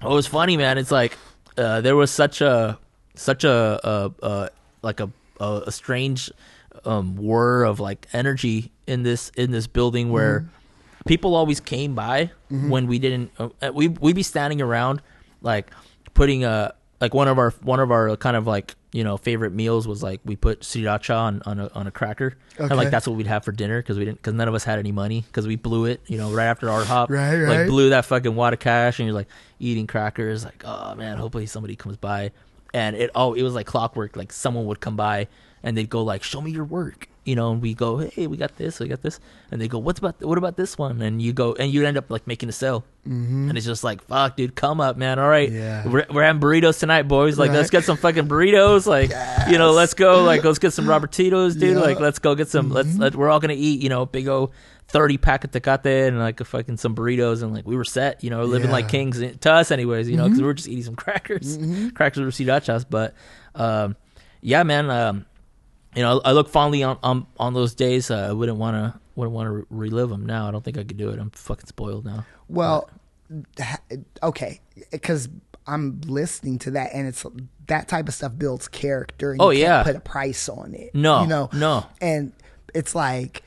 what 0.00 0.10
was 0.10 0.26
funny 0.26 0.56
man 0.56 0.78
it's 0.78 0.90
like 0.90 1.16
uh 1.56 1.80
there 1.80 1.96
was 1.96 2.10
such 2.10 2.40
a 2.40 2.78
such 3.14 3.44
a 3.44 3.50
uh 3.84 4.08
uh 4.22 4.48
like 4.82 5.00
a 5.00 5.10
a, 5.40 5.62
a 5.66 5.72
strange 5.72 6.30
um 6.84 7.16
whir 7.16 7.64
of 7.64 7.80
like 7.80 8.06
energy 8.12 8.70
in 8.86 9.02
this 9.02 9.30
in 9.36 9.50
this 9.50 9.66
building 9.66 10.10
where 10.10 10.48
people 11.06 11.34
always 11.34 11.60
came 11.60 11.94
by 11.94 12.30
Mhm. 12.50 12.68
when 12.70 12.86
we 12.86 12.98
didn't 12.98 13.30
uh, 13.38 13.48
we 13.72 13.88
we'd 13.88 14.16
be 14.16 14.22
standing 14.22 14.60
around 14.60 15.00
like 15.42 15.70
putting 16.14 16.44
a 16.44 16.74
like 17.00 17.14
one 17.14 17.28
of 17.28 17.38
our 17.38 17.50
one 17.62 17.80
of 17.80 17.90
our 17.90 18.16
kind 18.16 18.36
of 18.36 18.46
like 18.46 18.74
you 18.92 19.04
know 19.04 19.16
favorite 19.16 19.52
meals 19.52 19.86
was 19.86 20.02
like 20.02 20.20
we 20.24 20.34
put 20.34 20.60
sriracha 20.62 21.14
on 21.14 21.42
on 21.44 21.60
a, 21.60 21.70
on 21.74 21.86
a 21.86 21.90
cracker 21.90 22.34
and 22.58 22.70
like 22.76 22.90
that's 22.90 23.06
what 23.06 23.16
we'd 23.16 23.26
have 23.26 23.44
for 23.44 23.52
dinner 23.52 23.80
because 23.80 23.98
we 23.98 24.04
didn't 24.04 24.16
because 24.18 24.32
none 24.34 24.48
of 24.48 24.54
us 24.54 24.64
had 24.64 24.78
any 24.78 24.92
money 24.92 25.22
because 25.26 25.46
we 25.46 25.56
blew 25.56 25.84
it 25.84 26.00
you 26.06 26.16
know 26.18 26.30
right 26.32 26.46
after 26.46 26.70
our 26.70 26.84
hop 26.84 27.10
Right, 27.10 27.36
right. 27.38 27.58
like 27.58 27.66
blew 27.68 27.90
that 27.90 28.04
fucking 28.06 28.34
wad 28.34 28.54
of 28.54 28.58
cash 28.60 28.98
and 28.98 29.06
you're 29.06 29.14
like 29.14 29.28
eating 29.60 29.86
crackers 29.86 30.44
like 30.44 30.62
oh 30.64 30.94
man 30.94 31.18
hopefully 31.18 31.44
somebody 31.46 31.76
comes 31.76 31.96
by 31.98 32.32
and 32.74 32.96
it 32.96 33.10
oh 33.14 33.34
it 33.34 33.42
was 33.42 33.54
like 33.54 33.66
clockwork 33.66 34.16
like 34.16 34.32
someone 34.32 34.64
would 34.66 34.80
come 34.80 34.96
by 34.96 35.28
and 35.62 35.76
they'd 35.76 35.90
go 35.90 36.02
like 36.02 36.22
show 36.22 36.40
me 36.40 36.50
your 36.50 36.64
work 36.64 37.08
you 37.24 37.34
know 37.36 37.52
and 37.52 37.60
we 37.60 37.74
go 37.74 37.98
hey 37.98 38.26
we 38.26 38.36
got 38.38 38.56
this 38.56 38.80
we 38.80 38.88
got 38.88 39.02
this 39.02 39.20
and 39.52 39.60
they 39.60 39.68
go 39.68 39.78
what's 39.78 39.98
about 39.98 40.18
what 40.22 40.38
about 40.38 40.56
this 40.56 40.78
one 40.78 41.02
and 41.02 41.20
you 41.20 41.32
go 41.32 41.52
and 41.54 41.72
you 41.72 41.84
end 41.84 41.98
up 41.98 42.10
like 42.10 42.26
making 42.26 42.48
a 42.48 42.52
sale 42.52 42.84
Mhm. 43.06 43.48
and 43.48 43.56
it's 43.56 43.66
just 43.66 43.84
like 43.84 44.02
fuck 44.04 44.36
dude 44.36 44.54
come 44.54 44.80
up 44.80 44.96
man 44.96 45.18
all 45.18 45.28
right 45.28 45.50
Yeah. 45.50 45.86
we're, 45.88 46.06
we're 46.10 46.22
having 46.24 46.40
burritos 46.40 46.78
tonight 46.78 47.02
boys 47.02 47.38
like 47.38 47.50
let's 47.50 47.70
get 47.70 47.84
some 47.84 47.96
fucking 47.98 48.28
burritos 48.28 48.86
like 48.86 49.10
you 49.50 49.58
know 49.58 49.72
let's 49.72 49.94
go 49.94 50.24
like 50.24 50.42
let's 50.44 50.58
get 50.58 50.72
some 50.72 50.86
robertitos 50.86 51.58
dude 51.58 51.76
Yeah. 51.76 51.82
like 51.82 52.00
let's 52.00 52.18
go 52.18 52.34
get 52.34 52.48
some 52.48 52.70
let's 52.70 52.88
Mhm. 52.90 53.00
let, 53.00 53.14
we're 53.16 53.28
all 53.28 53.40
gonna 53.40 53.54
eat 53.56 53.82
you 53.82 53.88
know 53.90 54.06
big 54.06 54.26
o 54.28 54.50
30 54.88 55.18
pack 55.18 55.44
of 55.44 55.50
tecate 55.50 56.08
and 56.08 56.18
like 56.18 56.40
a 56.40 56.44
fucking 56.46 56.78
some 56.78 56.94
burritos 56.94 57.42
and 57.42 57.52
like 57.52 57.66
we 57.66 57.76
were 57.76 57.84
set 57.84 58.24
you 58.24 58.30
know 58.30 58.44
living 58.44 58.70
like 58.70 58.88
kings 58.88 59.20
to 59.40 59.52
us 59.52 59.70
anyways 59.70 60.08
you 60.08 60.16
know 60.16 60.24
because 60.24 60.38
we 60.40 60.46
were 60.46 60.54
just 60.54 60.68
eating 60.68 60.84
some 60.84 60.96
crackers 60.96 61.58
Mhm. 61.58 61.94
crackers 61.94 62.20
or 62.22 62.30
srirachas 62.30 62.86
but 62.88 63.14
um 63.54 63.96
yeah 64.40 64.62
man 64.62 64.88
um 64.90 65.26
you 65.98 66.02
know, 66.04 66.20
I 66.24 66.32
look 66.32 66.48
fondly 66.48 66.82
on 66.82 66.98
on, 67.02 67.26
on 67.38 67.52
those 67.54 67.74
days. 67.74 68.10
Uh, 68.10 68.28
I 68.30 68.32
wouldn't 68.32 68.58
want 68.58 68.76
to 68.76 68.98
wouldn't 69.16 69.34
want 69.34 69.46
to 69.48 69.50
re- 69.50 69.64
relive 69.68 70.08
them 70.10 70.24
now. 70.24 70.48
I 70.48 70.50
don't 70.52 70.64
think 70.64 70.78
I 70.78 70.84
could 70.84 70.96
do 70.96 71.10
it. 71.10 71.18
I'm 71.18 71.30
fucking 71.30 71.66
spoiled 71.66 72.04
now. 72.06 72.24
Well, 72.48 72.88
okay, 74.22 74.60
because 74.90 75.28
I'm 75.66 76.00
listening 76.06 76.58
to 76.60 76.70
that, 76.72 76.90
and 76.94 77.06
it's 77.08 77.26
that 77.66 77.88
type 77.88 78.08
of 78.08 78.14
stuff 78.14 78.32
builds 78.38 78.68
character. 78.68 79.32
And 79.32 79.42
Oh, 79.42 79.50
you 79.50 79.60
yeah. 79.62 79.82
can't 79.82 79.86
put 79.86 79.96
a 79.96 80.00
price 80.00 80.48
on 80.48 80.74
it. 80.74 80.94
No, 80.94 81.22
you 81.22 81.26
know, 81.28 81.50
no. 81.52 81.86
and 82.00 82.32
it's 82.74 82.94
like 82.94 83.42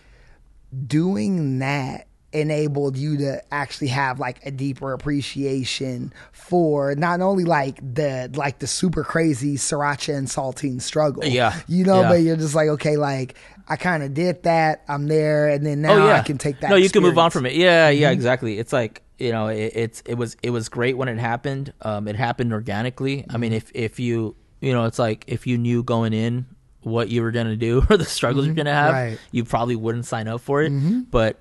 doing 0.87 1.59
that 1.59 2.07
enabled 2.33 2.95
you 2.97 3.17
to 3.17 3.41
actually 3.53 3.87
have 3.89 4.19
like 4.19 4.45
a 4.45 4.51
deeper 4.51 4.93
appreciation 4.93 6.13
for 6.31 6.95
not 6.95 7.21
only 7.21 7.43
like 7.43 7.77
the 7.95 8.29
like 8.35 8.59
the 8.59 8.67
super 8.67 9.03
crazy 9.03 9.55
sriracha 9.57 10.15
and 10.15 10.27
saltine 10.27 10.81
struggle 10.81 11.25
Yeah. 11.25 11.59
you 11.67 11.83
know 11.83 12.01
Yeah. 12.01 12.09
but 12.09 12.21
you're 12.21 12.37
just 12.37 12.55
like 12.55 12.69
okay 12.69 12.95
like 12.97 13.35
i 13.67 13.75
kind 13.75 14.01
of 14.03 14.13
did 14.13 14.43
that 14.43 14.83
i'm 14.87 15.07
there 15.07 15.49
and 15.49 15.65
then 15.65 15.81
now 15.81 15.91
oh 15.93 16.07
yeah, 16.07 16.15
i 16.15 16.21
can 16.21 16.37
take 16.37 16.59
that 16.61 16.69
No, 16.69 16.75
you 16.77 16.89
can 16.89 17.03
move 17.03 17.17
on 17.17 17.31
from 17.31 17.45
it. 17.45 17.53
Yeah, 17.53 17.89
yeah, 17.89 18.09
Mhm. 18.09 18.13
exactly. 18.13 18.59
It's 18.59 18.71
like 18.73 19.01
you 19.19 19.31
know, 19.31 19.47
it, 19.49 19.71
it's 19.75 20.01
it 20.05 20.15
was 20.15 20.35
it 20.41 20.49
was 20.49 20.67
great 20.69 20.97
when 20.97 21.07
it 21.07 21.19
happened. 21.19 21.73
Um, 21.83 22.07
it 22.07 22.15
happened 22.15 22.53
organically. 22.53 23.19
I 23.19 23.23
Mm-hmm. 23.33 23.39
mean, 23.41 23.53
if 23.53 23.71
if 23.75 23.99
you 23.99 24.35
you 24.61 24.73
know, 24.73 24.85
it's 24.85 24.97
like 24.97 25.25
if 25.27 25.45
you 25.45 25.57
knew 25.59 25.83
going 25.83 26.13
in 26.13 26.47
what 26.81 27.09
you 27.09 27.21
were 27.21 27.29
gonna 27.31 27.55
do 27.55 27.83
or 27.89 27.97
the 27.97 28.05
struggles 28.05 28.45
you're 28.47 28.53
Mhm. 28.55 28.57
gonna 28.57 28.73
have, 28.73 28.93
Right. 28.93 29.19
you 29.31 29.43
probably 29.43 29.75
wouldn't 29.75 30.05
sign 30.05 30.27
up 30.27 30.41
for 30.41 30.63
it. 30.63 30.71
Mhm. 30.71 31.05
But 31.11 31.37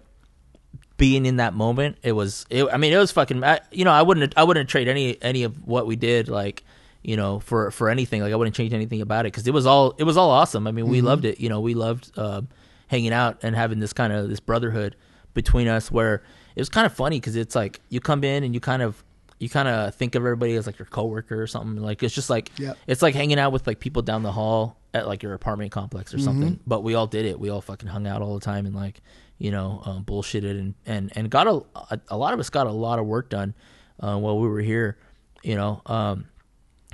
being 1.01 1.26
in 1.26 1.36
that 1.36 1.55
moment, 1.55 1.96
it 2.05 2.12
was. 2.12 2.46
It, 2.51 2.64
I 2.72 2.76
mean, 2.76 2.92
it 2.92 2.98
was 2.98 3.11
fucking. 3.11 3.42
I, 3.42 3.59
you 3.72 3.84
know, 3.84 3.90
I 3.90 4.03
wouldn't. 4.03 4.34
I 4.36 4.44
wouldn't 4.44 4.68
trade 4.68 4.86
any 4.86 5.20
any 5.22 5.42
of 5.42 5.66
what 5.66 5.86
we 5.88 5.96
did. 5.96 6.28
Like, 6.28 6.62
you 7.03 7.16
know, 7.16 7.40
for 7.40 7.70
for 7.72 7.88
anything. 7.90 8.22
Like, 8.22 8.32
I 8.32 8.36
wouldn't 8.36 8.55
change 8.55 8.72
anything 8.72 9.01
about 9.01 9.26
it 9.26 9.32
because 9.32 9.46
it 9.48 9.53
was 9.55 9.66
all. 9.66 9.94
It 9.98 10.05
was 10.05 10.16
all 10.16 10.30
awesome. 10.30 10.66
I 10.68 10.70
mean, 10.72 10.86
we 10.86 11.01
Mhm. 11.01 11.05
loved 11.05 11.24
it. 11.24 11.40
You 11.40 11.48
know, 11.48 11.61
we 11.61 11.74
loved 11.74 12.12
uh, 12.16 12.42
hanging 12.86 13.12
out 13.12 13.38
and 13.42 13.57
having 13.57 13.80
this 13.80 13.92
kind 13.92 14.12
of 14.12 14.28
this 14.28 14.38
brotherhood 14.40 14.94
between 15.34 15.66
us. 15.66 15.90
Where 15.90 16.22
it 16.55 16.61
was 16.61 16.68
kind 16.68 16.86
of 16.86 16.92
funny 16.92 17.18
because 17.18 17.34
it's 17.34 17.55
like 17.57 17.80
you 17.88 17.98
come 18.01 18.22
in 18.22 18.44
and 18.44 18.55
you 18.55 18.61
kind 18.61 18.82
of 18.82 19.03
you 19.38 19.48
kind 19.48 19.68
of 19.68 19.94
think 19.94 20.14
of 20.14 20.20
everybody 20.22 20.55
as 20.57 20.66
like 20.66 20.78
your 20.78 20.84
coworker 20.86 21.40
or 21.40 21.46
something. 21.46 21.82
Like 21.82 22.03
it's 22.03 22.14
just 22.14 22.28
like 22.28 22.51
Yep. 22.59 22.76
it's 22.86 23.01
like 23.01 23.14
hanging 23.14 23.38
out 23.38 23.53
with 23.53 23.66
like 23.66 23.80
people 23.80 24.03
down 24.03 24.22
the 24.22 24.32
hall 24.32 24.76
at 24.92 25.07
like 25.09 25.22
your 25.22 25.32
apartment 25.32 25.72
complex 25.72 26.12
or 26.12 26.18
something. 26.18 26.57
Mhm. 26.57 26.59
But 26.66 26.82
we 26.82 26.94
all 26.94 27.07
did 27.07 27.24
it. 27.24 27.40
We 27.40 27.48
all 27.48 27.62
fucking 27.62 27.88
hung 27.88 28.07
out 28.07 28.20
all 28.20 28.34
the 28.34 28.44
time 28.44 28.66
and 28.66 28.74
like 28.74 29.01
you 29.41 29.51
know 29.51 29.82
um, 29.84 30.05
bullshitted 30.05 30.51
and 30.61 30.74
and 30.86 31.11
and 31.16 31.28
got 31.30 31.49
a, 31.49 31.62
a 31.91 32.01
a 32.11 32.16
lot 32.16 32.32
of 32.34 32.38
us 32.38 32.49
got 32.51 32.68
a 32.68 32.72
lot 32.72 32.99
of 33.01 33.07
work 33.07 33.28
done 33.30 33.55
uh, 33.99 34.16
while 34.16 34.38
we 34.38 34.47
were 34.49 34.61
here. 34.61 34.97
You 35.43 35.57
know. 35.57 35.82
Um, 35.86 36.26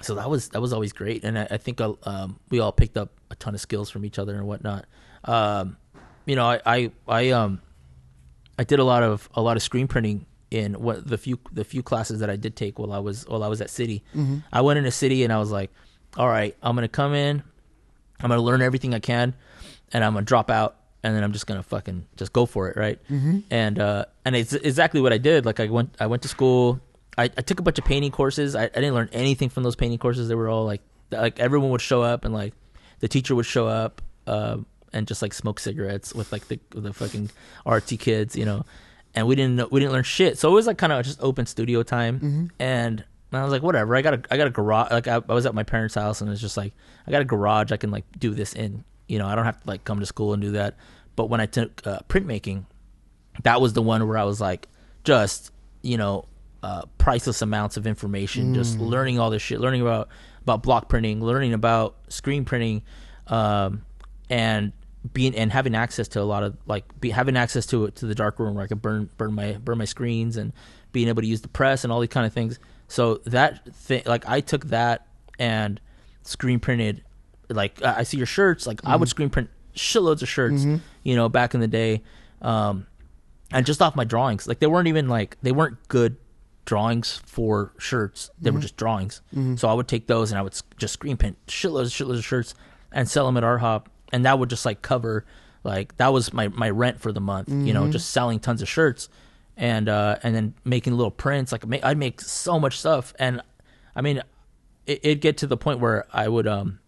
so 0.03 0.15
that 0.15 0.31
was 0.31 0.49
that 0.51 0.61
was 0.61 0.73
always 0.73 0.93
great, 0.93 1.25
and 1.25 1.39
I, 1.39 1.49
I 1.51 1.57
think 1.59 1.81
uh, 1.81 1.93
um, 2.05 2.39
we 2.51 2.61
all 2.61 2.73
picked 2.73 2.97
up 2.97 3.11
a 3.31 3.35
ton 3.35 3.55
of 3.55 3.61
skills 3.61 3.91
from 3.91 4.05
each 4.05 4.19
other 4.19 4.35
and 4.37 4.47
whatnot. 4.47 4.85
Um, 5.25 5.77
you 6.27 6.37
know, 6.37 6.47
I, 6.47 6.61
I 6.65 6.91
I 7.09 7.31
um 7.31 7.61
I 8.59 8.65
did 8.65 8.79
a 8.79 8.85
lot 8.85 9.03
of 9.03 9.29
a 9.35 9.43
lot 9.43 9.57
of 9.57 9.63
screen 9.63 9.89
printing 9.89 10.27
in 10.51 10.75
what 10.75 11.07
the 11.07 11.19
few 11.19 11.39
the 11.51 11.65
few 11.65 11.83
classes 11.83 12.21
that 12.21 12.31
I 12.31 12.37
did 12.37 12.55
take 12.57 12.79
while 12.79 12.93
I 12.93 12.99
was 13.01 13.27
while 13.27 13.43
I 13.43 13.49
was 13.49 13.61
at 13.61 13.71
City. 13.71 14.05
Mhm. 14.15 14.45
I 14.53 14.61
went 14.61 14.79
into 14.79 14.91
City 14.93 15.25
and 15.25 15.33
I 15.33 15.39
was 15.39 15.51
like, 15.51 15.73
all 16.17 16.29
right, 16.29 16.55
I'm 16.63 16.75
gonna 16.77 16.89
come 16.89 17.15
in, 17.15 17.43
I'm 18.21 18.29
gonna 18.31 18.41
learn 18.43 18.63
everything 18.63 18.95
I 18.95 19.01
can, 19.01 19.35
and 19.93 20.05
I'm 20.05 20.13
gonna 20.13 20.25
drop 20.27 20.51
out, 20.51 20.77
and 21.07 21.17
then 21.17 21.23
I'm 21.25 21.33
just 21.33 21.47
gonna 21.47 21.63
fucking 21.63 22.07
just 22.17 22.33
go 22.33 22.47
for 22.47 22.69
it, 22.69 22.77
right? 22.77 22.99
Mhm. 23.11 23.45
And 23.51 23.79
uh, 23.79 24.05
and 24.25 24.35
it's 24.37 24.53
exactly 24.53 25.01
what 25.01 25.13
I 25.13 25.19
did. 25.19 25.47
Like 25.47 25.61
I 25.61 25.67
went 25.67 25.95
I 26.01 26.07
went 26.07 26.23
to 26.23 26.29
school. 26.29 26.81
I, 27.19 27.25
I 27.25 27.41
took 27.43 27.61
a 27.61 27.63
bunch 27.63 27.79
of 27.79 27.85
painting 27.85 28.11
courses. 28.11 28.55
I, 28.55 28.65
I 28.65 28.69
didn't 28.69 28.95
learn 28.95 29.09
anything 29.13 29.49
from 29.49 29.63
those 29.63 29.77
painting 29.77 29.99
courses. 29.99 30.29
They 30.29 30.35
were 30.35 30.49
all 30.49 30.65
like 30.67 30.83
like 31.11 31.39
everyone 31.41 31.71
would 31.71 31.81
show 31.81 32.03
up 32.03 32.25
and 32.25 32.35
like 32.35 32.53
the 33.01 33.09
teacher 33.09 33.35
would 33.35 33.47
show 33.47 33.67
up 33.69 34.03
uh, 34.27 34.59
and 34.93 35.07
just 35.07 35.23
like 35.23 35.33
smoke 35.33 35.61
cigarettes 35.61 36.15
with 36.15 36.33
like 36.33 36.49
the 36.49 36.59
the 36.71 36.93
fucking 36.93 37.31
artsy 37.65 37.99
kids, 37.99 38.37
you 38.37 38.45
know. 38.45 38.65
And 39.15 39.27
we 39.27 39.35
didn't 39.35 39.57
know, 39.57 39.69
we 39.71 39.81
didn't 39.81 39.93
learn 39.93 40.05
shit. 40.05 40.37
So 40.39 40.51
it 40.51 40.55
was 40.55 40.67
like 40.67 40.77
kind 40.77 40.93
of 40.93 41.03
just 41.05 41.23
open 41.23 41.47
studio 41.47 41.83
time. 41.83 42.21
Mhm. 42.21 42.51
And 42.59 43.05
I 43.33 43.43
was 43.43 43.53
like, 43.53 43.63
whatever. 43.63 43.95
I 43.97 44.03
got 44.03 44.15
a 44.15 44.21
I 44.31 44.37
got 44.37 44.47
a 44.47 44.51
garage. 44.51 44.91
Like 44.91 45.09
I, 45.09 45.15
I 45.29 45.33
was 45.35 45.47
at 45.47 45.55
my 45.55 45.63
parents' 45.63 45.95
house 45.95 46.21
and 46.21 46.31
it's 46.31 46.41
just 46.41 46.57
like 46.57 46.73
I 47.07 47.11
got 47.13 47.23
a 47.23 47.25
garage. 47.25 47.73
I 47.73 47.77
can 47.79 47.91
like 47.91 48.05
do 48.19 48.35
this 48.35 48.53
in. 48.55 48.85
You 49.09 49.19
know, 49.21 49.27
I 49.27 49.35
don't 49.37 49.45
have 49.45 49.63
to 49.63 49.69
like 49.71 49.85
come 49.85 50.01
to 50.01 50.07
school 50.07 50.33
and 50.35 50.43
do 50.43 50.51
that. 50.53 50.75
But 51.17 51.29
when 51.31 51.41
I 51.41 51.47
took 51.47 51.85
uh, 51.87 52.01
printmaking, 52.09 52.67
that 53.43 53.61
was 53.61 53.73
the 53.73 53.83
one 53.83 54.07
where 54.07 54.19
I 54.19 54.25
was 54.25 54.41
like, 54.41 54.69
just 55.05 55.51
you 55.83 55.97
know, 55.97 56.27
uh, 56.63 56.83
priceless 56.99 57.43
amounts 57.43 57.77
of 57.77 57.87
information, 57.87 58.53
just 58.55 58.79
Mm. 58.79 58.89
learning 58.89 59.19
all 59.21 59.31
this 59.31 59.43
shit, 59.43 59.61
learning 59.61 59.83
about 59.83 60.09
about 60.43 60.63
block 60.63 60.89
printing, 60.89 61.21
learning 61.25 61.53
about 61.53 61.97
screen 62.09 62.45
printing, 62.45 62.83
um, 63.29 63.83
and 64.31 64.73
being 65.13 65.35
and 65.37 65.53
having 65.53 65.75
access 65.75 66.09
to 66.09 66.21
a 66.21 66.25
lot 66.25 66.43
of 66.43 66.57
like 66.67 66.85
be, 67.01 67.11
having 67.11 67.37
access 67.37 67.67
to 67.67 67.89
to 67.91 68.07
the 68.07 68.15
dark 68.15 68.39
room 68.41 68.55
where 68.55 68.65
I 68.65 68.67
could 68.67 68.83
burn 68.83 69.09
burn 69.17 69.33
my 69.35 69.53
burn 69.55 69.79
my 69.79 69.85
screens 69.85 70.37
and 70.37 70.53
being 70.93 71.09
able 71.09 71.23
to 71.23 71.29
use 71.29 71.43
the 71.43 71.49
press 71.49 71.85
and 71.85 71.93
all 71.93 72.01
these 72.01 72.09
kind 72.11 72.27
of 72.27 72.33
things. 72.33 72.59
So 72.89 73.17
that 73.27 73.73
thing, 73.75 74.03
like 74.07 74.29
I 74.29 74.41
took 74.41 74.67
that 74.67 75.07
and 75.39 75.81
screen 76.23 76.59
printed, 76.59 77.05
like 77.49 77.81
I 77.83 78.03
see 78.03 78.17
your 78.17 78.27
shirts, 78.27 78.67
like 78.67 78.81
I 78.85 78.97
would 78.97 79.07
Mhm. 79.07 79.11
screen 79.11 79.31
print 79.31 79.51
shitloads 79.77 80.23
of 80.23 80.29
shirts, 80.29 80.65
Mhm. 80.65 80.81
you 81.05 81.15
know, 81.15 81.29
back 81.29 81.55
in 81.55 81.61
the 81.61 81.69
day, 81.69 82.03
um, 82.43 82.87
and 83.53 83.65
just 83.65 83.81
off 83.81 83.95
my 83.95 84.05
drawings, 84.05 84.47
like 84.49 84.59
they 84.59 84.67
weren't 84.67 84.89
even 84.89 85.09
like 85.09 85.37
they 85.43 85.53
weren't 85.53 85.77
good 85.89 86.17
drawings 86.65 87.21
for 87.27 87.73
shirts. 87.79 88.31
They 88.41 88.51
were 88.51 88.59
Mhm. 88.59 88.63
just 88.63 88.77
drawings. 88.77 89.21
Mhm. 89.35 89.59
So 89.59 89.69
I 89.69 89.73
would 89.75 89.87
take 89.87 90.09
those 90.09 90.33
and 90.33 90.39
I 90.39 90.43
would 90.43 90.55
just 90.79 90.95
screen 90.95 91.17
print 91.17 91.37
shitloads, 91.47 91.93
shitloads 91.95 92.19
of 92.19 92.25
shirts 92.25 92.55
and 92.91 93.09
sell 93.09 93.27
them 93.27 93.37
at 93.37 93.45
Art 93.45 93.61
Hop, 93.61 93.89
and 94.13 94.25
that 94.25 94.39
would 94.39 94.51
just 94.51 94.65
like 94.67 94.83
cover, 94.83 95.25
like 95.63 95.97
that 95.99 96.13
was 96.13 96.33
my 96.33 96.49
my 96.49 96.71
rent 96.71 97.01
for 97.01 97.13
the 97.13 97.21
month. 97.21 97.49
You 97.51 97.73
know, 97.73 97.85
Mhm. 97.85 97.93
just 97.93 98.11
selling 98.11 98.41
tons 98.41 98.63
of 98.63 98.69
shirts, 98.69 99.09
and 99.57 99.89
uh, 99.89 100.17
and 100.25 100.35
then 100.35 100.55
making 100.65 100.95
little 100.97 101.11
prints. 101.13 101.53
Like 101.53 101.65
I'd 101.85 101.99
make 101.99 102.21
so 102.21 102.59
much 102.59 102.79
stuff, 102.79 103.15
and 103.19 103.41
I 103.95 104.01
mean, 104.01 104.23
it, 104.87 105.01
it'd 105.05 105.21
get 105.21 105.37
to 105.39 105.47
the 105.47 105.57
point 105.57 105.79
where 105.81 106.05
I 106.13 106.27
would 106.29 106.47
um 106.49 106.81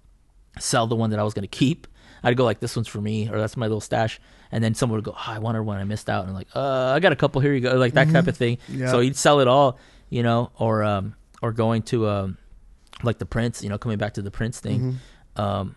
sell 0.58 0.88
the 0.88 0.96
one 0.96 1.10
that 1.10 1.20
I 1.20 1.22
was 1.22 1.34
gonna 1.34 1.46
keep. 1.46 1.86
I'd 2.22 2.36
go 2.36 2.44
like, 2.44 2.60
"This 2.60 2.74
one's 2.76 2.88
for 2.88 3.00
me," 3.00 3.28
or 3.28 3.38
"That's 3.38 3.56
my 3.56 3.66
little 3.66 3.80
stash," 3.80 4.20
and 4.52 4.62
then 4.64 4.74
someone 4.74 4.96
would 4.98 5.04
go, 5.04 5.12
oh, 5.16 5.24
"I 5.26 5.38
wanted 5.38 5.62
one, 5.62 5.78
I 5.78 5.84
missed 5.84 6.08
out," 6.10 6.22
and 6.22 6.30
I'm 6.30 6.34
like, 6.36 6.48
"Uh, 6.54 6.92
I 6.94 7.00
got 7.00 7.12
a 7.12 7.16
couple. 7.16 7.40
Here 7.40 7.52
you 7.54 7.60
go," 7.60 7.76
like 7.76 7.94
that 7.94 8.08
Mhm. 8.08 8.12
type 8.12 8.26
of 8.26 8.36
thing. 8.36 8.58
Yeah. 8.68 8.90
So 8.90 9.00
you'd 9.00 9.16
sell 9.16 9.40
it 9.40 9.48
all, 9.48 9.78
you 10.10 10.22
know, 10.22 10.50
or 10.58 10.82
um, 10.84 11.14
or 11.42 11.52
going 11.52 11.82
to 11.84 12.08
um, 12.08 12.38
like 13.02 13.18
the 13.18 13.26
prints, 13.26 13.62
you 13.62 13.68
know, 13.68 13.78
coming 13.78 13.98
back 13.98 14.14
to 14.14 14.22
the 14.22 14.30
prints 14.30 14.58
thing. 14.60 14.98
Um, 15.36 15.76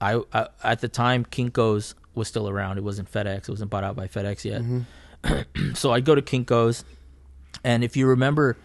I, 0.00 0.20
I 0.32 0.48
at 0.62 0.80
the 0.80 0.88
time 0.88 1.24
Kinkos 1.24 1.94
was 2.14 2.28
still 2.28 2.48
around. 2.48 2.78
It 2.78 2.84
wasn't 2.84 3.10
FedEx. 3.10 3.42
It 3.42 3.48
wasn't 3.50 3.70
bought 3.70 3.84
out 3.84 3.96
by 3.96 4.06
FedEx 4.06 4.44
yet. 4.44 4.62
so 5.74 5.92
I'd 5.92 6.04
go 6.04 6.14
to 6.14 6.22
Kinkos, 6.22 6.84
and 7.62 7.82
if 7.84 7.96
you 7.96 8.06
remember, 8.06 8.56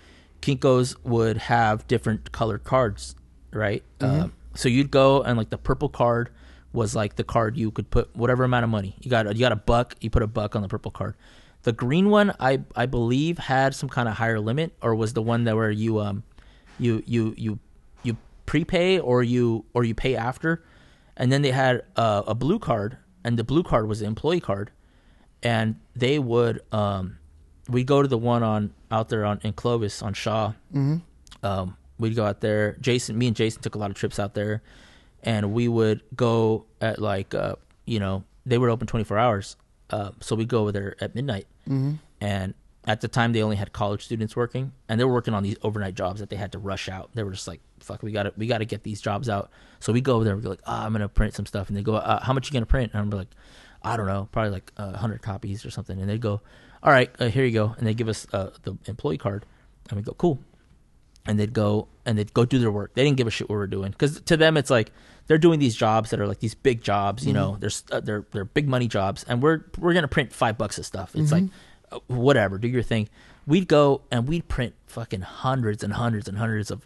Kinkos 0.41 0.95
would 1.03 1.37
have 1.37 1.87
different 1.87 2.31
colored 2.31 2.63
cards, 2.63 3.15
right? 3.51 3.83
Mhm. 3.99 4.21
Um, 4.23 4.33
so 4.55 4.67
you'd 4.69 4.91
go 4.91 5.21
and 5.21 5.37
like 5.37 5.49
the 5.49 5.57
purple 5.57 5.89
card 5.89 6.29
was 6.73 6.95
like 6.95 7.15
the 7.15 7.23
card 7.23 7.57
you 7.57 7.71
could 7.71 7.89
put 7.89 8.15
whatever 8.15 8.43
amount 8.43 8.63
of 8.63 8.69
money 8.69 8.95
you 9.01 9.09
got. 9.09 9.25
You 9.35 9.39
got 9.39 9.51
a 9.51 9.55
buck. 9.55 9.95
You 10.01 10.09
put 10.09 10.21
a 10.23 10.27
buck 10.27 10.55
on 10.55 10.61
the 10.61 10.67
purple 10.67 10.91
card. 10.91 11.15
The 11.63 11.73
green 11.73 12.09
one, 12.09 12.33
I 12.39 12.61
I 12.75 12.85
believe, 12.85 13.37
had 13.37 13.75
some 13.75 13.89
kind 13.89 14.07
of 14.07 14.15
higher 14.15 14.39
limit, 14.39 14.73
or 14.81 14.95
was 14.95 15.13
the 15.13 15.21
one 15.21 15.43
that 15.45 15.55
where 15.55 15.71
you 15.71 15.99
um, 15.99 16.23
you 16.79 17.03
you 17.05 17.33
you 17.37 17.59
you 18.03 18.17
prepay 18.45 18.99
or 18.99 19.23
you 19.23 19.65
or 19.73 19.83
you 19.83 19.93
pay 19.95 20.15
after, 20.15 20.63
and 21.17 21.31
then 21.31 21.41
they 21.41 21.51
had 21.51 21.83
uh, 21.95 22.23
a 22.27 22.33
blue 22.35 22.59
card, 22.59 22.97
and 23.23 23.37
the 23.37 23.43
blue 23.43 23.63
card 23.63 23.87
was 23.89 23.99
the 23.99 24.05
employee 24.05 24.39
card, 24.39 24.71
and 25.43 25.75
they 25.95 26.17
would 26.19 26.61
um, 26.71 27.17
we 27.67 27.83
go 27.83 28.01
to 28.01 28.07
the 28.07 28.17
one 28.17 28.41
on 28.43 28.73
out 28.91 29.09
there 29.09 29.25
on 29.25 29.39
in 29.43 29.51
Clovis 29.53 30.01
on 30.01 30.13
Shaw. 30.13 30.53
Mhm. 30.73 31.01
Um, 31.43 31.75
we'd 31.97 32.15
go 32.15 32.25
out 32.25 32.39
there. 32.41 32.77
Jason, 32.79 33.17
me 33.17 33.27
and 33.27 33.35
Jason 33.35 33.61
took 33.61 33.75
a 33.75 33.77
lot 33.77 33.89
of 33.91 33.97
trips 33.97 34.17
out 34.19 34.33
there, 34.33 34.61
and 35.23 35.53
we 35.53 35.67
would 35.67 36.01
go 36.15 36.65
at 36.81 36.99
like 36.99 37.33
uh, 37.33 37.55
you 37.85 37.99
know 37.99 38.23
they 38.45 38.57
were 38.57 38.69
open 38.69 38.87
twenty 38.87 39.03
four 39.03 39.17
hours, 39.17 39.55
uh, 39.89 40.11
so 40.19 40.35
we 40.35 40.45
go 40.45 40.59
over 40.61 40.71
there 40.71 40.95
at 41.01 41.15
midnight. 41.15 41.47
Mhm. 41.67 41.99
And 42.21 42.53
at 42.85 43.01
the 43.01 43.07
time, 43.07 43.33
they 43.33 43.43
only 43.43 43.55
had 43.57 43.71
college 43.73 44.03
students 44.05 44.35
working, 44.35 44.71
and 44.87 44.99
they 44.99 45.03
were 45.03 45.13
working 45.13 45.33
on 45.33 45.43
these 45.43 45.57
overnight 45.61 45.95
jobs 45.95 46.19
that 46.21 46.29
they 46.29 46.35
had 46.37 46.51
to 46.53 46.59
rush 46.59 46.89
out. 46.89 47.09
They 47.13 47.23
were 47.23 47.31
just 47.31 47.47
like, 47.47 47.59
"Fuck, 47.81 48.01
we 48.03 48.11
got 48.11 48.23
to 48.23 48.33
we 48.37 48.47
got 48.47 48.59
to 48.59 48.65
get 48.65 48.83
these 48.83 49.01
jobs 49.01 49.29
out." 49.29 49.51
So 49.79 49.93
we 49.93 50.01
go 50.01 50.15
over 50.15 50.23
there. 50.23 50.35
We're 50.35 50.49
like, 50.49 50.61
"Ah, 50.65 50.85
I'm 50.85 50.91
gonna 50.93 51.09
print 51.09 51.33
some 51.35 51.45
stuff," 51.45 51.67
and 51.69 51.77
they 51.77 51.81
go, 51.83 51.95
uh, 51.95 52.21
"How 52.23 52.33
much 52.33 52.47
you 52.49 52.53
gonna 52.53 52.65
print?" 52.65 52.91
And 52.93 53.01
I'm 53.01 53.09
like, 53.09 53.27
"I 53.83 53.95
don't 53.97 54.07
know, 54.07 54.27
probably 54.31 54.51
like 54.51 54.71
a 54.77 54.97
hundred 54.97 55.21
copies 55.21 55.65
or 55.65 55.69
something." 55.71 55.99
And 55.99 56.09
they 56.09 56.17
go, 56.17 56.41
"All 56.81 56.91
right, 56.91 57.11
uh, 57.19 57.27
here 57.27 57.45
you 57.45 57.51
go," 57.51 57.75
and 57.77 57.85
they 57.85 57.93
give 57.93 58.07
us 58.07 58.25
uh, 58.33 58.49
the 58.63 58.75
employee 58.85 59.17
card, 59.17 59.45
and 59.89 59.97
we 59.97 60.01
go, 60.03 60.13
"Cool." 60.13 60.39
And 61.29 61.39
they'd 61.39 61.53
go 61.53 61.87
and 62.05 62.17
they'd 62.17 62.33
go 62.33 62.43
do 62.43 62.57
their 62.59 62.71
work. 62.71 62.93
They 62.95 63.03
didn't 63.03 63.17
give 63.17 63.27
a 63.27 63.31
shit 63.31 63.47
what 63.49 63.55
we 63.55 63.59
were 63.59 63.67
doing 63.67 63.91
because 63.91 64.19
to 64.21 64.35
them 64.35 64.57
it's 64.57 64.69
like 64.71 64.91
they're 65.27 65.37
doing 65.37 65.59
these 65.59 65.75
jobs 65.75 66.09
that 66.09 66.19
are 66.19 66.27
like 66.27 66.39
these 66.39 66.55
big 66.55 66.81
jobs. 66.81 67.25
You 67.25 67.33
know, 67.33 67.51
Mhm. 67.53 67.59
they're 67.59 67.97
uh, 67.97 68.01
they're 68.01 68.25
they're 68.31 68.45
big 68.45 68.67
money 68.67 68.87
jobs, 68.87 69.23
and 69.29 69.41
we're 69.41 69.61
we're 69.77 69.93
gonna 69.93 70.07
print 70.07 70.33
five 70.33 70.57
bucks 70.57 70.77
of 70.79 70.85
stuff. 70.85 71.15
It's 71.15 71.31
like 71.31 71.43
Mhm. 71.43 71.49
uh, 71.91 71.99
whatever, 72.07 72.57
do 72.57 72.67
your 72.67 72.81
thing. 72.83 73.07
We'd 73.47 73.67
go 73.67 74.01
and 74.11 74.27
we'd 74.27 74.47
print 74.47 74.73
fucking 74.87 75.21
hundreds 75.21 75.83
and 75.83 75.93
hundreds 75.93 76.27
and 76.27 76.37
hundreds 76.37 76.71
of 76.71 76.85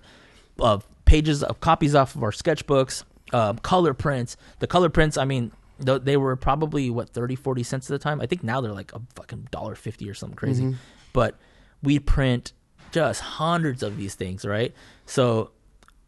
of 0.60 0.86
pages 1.06 1.42
of 1.44 1.60
copies 1.62 1.96
off 1.96 2.16
of 2.16 2.24
our 2.24 2.32
sketchbooks, 2.32 3.04
um, 3.34 3.58
color 3.60 3.94
prints. 3.94 4.38
The 4.60 4.68
color 4.68 4.90
prints, 4.90 5.18
I 5.18 5.26
mean, 5.26 5.52
th- 5.84 6.02
they 6.04 6.16
were 6.18 6.36
probably 6.36 6.90
what 6.90 7.10
30, 7.10 7.36
40 7.36 7.64
cents 7.64 7.90
at 7.90 7.94
the 7.94 8.00
time. 8.04 8.22
I 8.22 8.26
think 8.28 8.44
now 8.44 8.62
they're 8.62 8.72
like 8.74 8.94
a 8.94 9.02
fucking 9.16 9.48
dollar 9.52 9.76
fifty 9.76 10.10
or 10.10 10.14
something 10.14 10.36
crazy. 10.36 10.64
Mhm. 10.66 10.76
But 11.14 11.38
we'd 11.82 12.06
print 12.06 12.54
just 12.94 13.20
hundreds 13.22 13.84
of 13.84 13.98
these 13.98 14.16
things, 14.16 14.46
right? 14.46 14.74
So, 15.06 15.52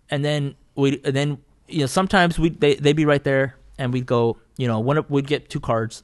and 0.10 0.24
then 0.24 0.56
we, 0.76 1.02
and 1.04 1.16
then 1.16 1.38
you 1.68 1.82
know, 1.82 1.86
sometimes 1.88 2.40
we 2.40 2.50
they 2.50 2.76
they'd 2.76 2.94
be 2.94 3.06
right 3.06 3.24
there, 3.24 3.58
and 3.78 3.92
we'd 3.92 4.06
go, 4.06 4.38
you 4.58 4.68
know, 4.68 4.80
one 4.80 4.98
of, 4.98 5.10
we'd 5.10 5.28
get 5.28 5.50
two 5.50 5.60
cards, 5.60 6.04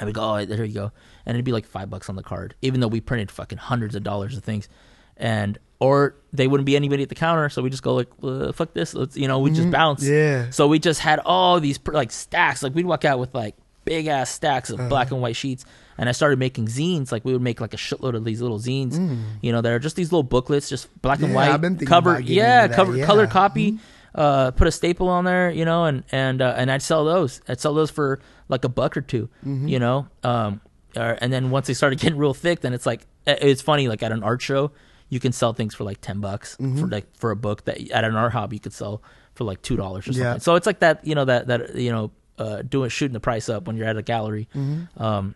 and 0.00 0.06
we 0.06 0.12
go, 0.12 0.22
oh, 0.22 0.44
there 0.44 0.64
you 0.64 0.74
go, 0.74 0.90
and 1.24 1.36
it'd 1.36 1.44
be 1.44 1.52
like 1.52 1.66
five 1.66 1.88
bucks 1.90 2.08
on 2.08 2.16
the 2.16 2.22
card, 2.22 2.54
even 2.62 2.80
though 2.80 2.88
we 2.88 3.00
printed 3.00 3.30
fucking 3.30 3.58
hundreds 3.58 3.94
of 3.94 4.02
dollars 4.02 4.36
of 4.36 4.42
things, 4.42 4.68
and 5.16 5.58
or 5.78 6.14
they 6.32 6.46
wouldn't 6.46 6.64
be 6.64 6.74
anybody 6.74 7.02
at 7.02 7.10
the 7.10 7.14
counter, 7.14 7.50
so 7.50 7.60
we 7.60 7.68
just 7.68 7.82
go 7.82 7.94
like, 7.94 8.08
uh, 8.22 8.50
fuck 8.52 8.72
this, 8.72 8.94
let's, 8.94 9.14
you 9.14 9.28
know, 9.28 9.38
we 9.40 9.50
just 9.50 9.68
Mhm. 9.68 9.72
bounce, 9.72 10.02
Yeah. 10.02 10.48
So 10.48 10.66
we 10.68 10.78
just 10.78 11.00
had 11.00 11.18
all 11.26 11.60
these 11.60 11.78
like 11.86 12.10
stacks, 12.10 12.62
like 12.62 12.74
we'd 12.74 12.86
walk 12.86 13.04
out 13.04 13.18
with 13.18 13.34
like 13.34 13.54
big 13.84 14.06
ass 14.06 14.30
stacks 14.30 14.70
of 14.70 14.80
Uh-huh. 14.80 14.88
black 14.88 15.10
and 15.10 15.20
white 15.20 15.36
sheets, 15.36 15.66
and 15.98 16.08
I 16.08 16.12
started 16.12 16.38
making 16.38 16.66
zines, 16.66 17.10
like 17.12 17.24
we 17.24 17.32
would 17.32 17.42
make 17.42 17.60
like 17.60 17.74
a 17.74 17.78
shitload 17.78 18.14
of 18.14 18.24
these 18.24 18.40
little 18.42 18.58
zines, 18.58 18.94
Mm. 18.94 19.18
you 19.42 19.52
know, 19.52 19.60
they're 19.60 19.78
just 19.78 19.96
these 19.96 20.12
little 20.12 20.22
booklets, 20.22 20.68
just 20.68 20.88
black 21.02 21.20
and 21.20 21.30
Yeah, 21.30 21.34
white, 21.36 21.50
I've 21.50 21.60
been 21.60 21.74
thinking 21.74 21.88
cover, 21.88 22.20
yeah, 22.20 22.68
cover, 22.68 22.96
yeah. 22.96 23.04
color 23.06 23.26
copy 23.26 23.78
uh, 24.14 24.50
put 24.52 24.66
a 24.66 24.70
staple 24.72 25.08
on 25.08 25.24
there, 25.24 25.50
you 25.50 25.64
know, 25.64 25.84
and 25.84 26.02
and 26.10 26.40
uh, 26.40 26.54
and 26.56 26.70
I'd 26.70 26.80
sell 26.82 27.04
those. 27.04 27.42
I'd 27.48 27.60
sell 27.60 27.74
those 27.74 27.90
for 27.90 28.18
like 28.48 28.64
a 28.64 28.68
buck 28.68 28.96
or 28.96 29.02
2 29.02 29.28
Mhm. 29.46 29.68
you 29.68 29.78
know. 29.78 30.08
Um, 30.22 30.60
or, 30.96 31.18
and 31.20 31.30
then 31.32 31.50
once 31.50 31.66
they 31.66 31.74
started 31.74 31.98
getting 32.00 32.16
real 32.18 32.32
thick, 32.32 32.60
then 32.60 32.72
it's 32.72 32.86
like 32.86 33.06
it's 33.26 33.60
funny. 33.60 33.88
Like 33.88 34.02
at 34.02 34.12
an 34.12 34.22
art 34.22 34.40
show, 34.40 34.70
you 35.10 35.20
can 35.20 35.32
sell 35.32 35.52
things 35.52 35.74
for 35.74 35.84
like 35.84 36.00
ten 36.00 36.20
bucks 36.20 36.56
for 36.56 36.62
Mhm. 36.62 36.90
like 36.92 37.06
for 37.18 37.30
a 37.30 37.36
book 37.36 37.64
that 37.66 37.78
at 37.90 38.04
an 38.04 38.16
art 38.16 38.32
hobby 38.32 38.56
you 38.56 38.60
could 38.60 38.72
sell 38.72 39.02
for 39.34 39.44
like 39.44 39.60
two 39.60 39.76
dollars 39.76 40.08
or 40.08 40.12
something. 40.14 40.22
Yeah. 40.22 40.38
So 40.38 40.54
it's 40.54 40.66
like 40.66 40.78
that, 40.80 41.06
you 41.06 41.14
know, 41.14 41.26
that 41.26 41.48
that 41.48 41.74
you 41.76 41.92
know, 41.92 42.10
uh, 42.38 42.62
doing 42.62 42.88
shooting 42.88 43.12
the 43.12 43.20
price 43.20 43.50
up 43.50 43.66
when 43.66 43.76
you're 43.76 43.86
at 43.86 43.98
a 43.98 44.02
gallery. 44.02 44.48
Mhm. 44.54 44.88
Um, 44.98 45.34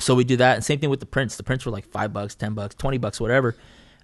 so 0.00 0.14
we 0.14 0.24
do 0.24 0.36
that, 0.38 0.54
and 0.56 0.64
same 0.64 0.78
thing 0.78 0.90
with 0.90 1.00
the 1.00 1.06
prints. 1.06 1.36
The 1.36 1.42
prints 1.42 1.64
were 1.66 1.72
like 1.72 1.86
five 1.86 2.12
bucks, 2.12 2.34
ten 2.34 2.54
bucks, 2.54 2.74
twenty 2.74 2.98
bucks, 2.98 3.20
whatever. 3.20 3.54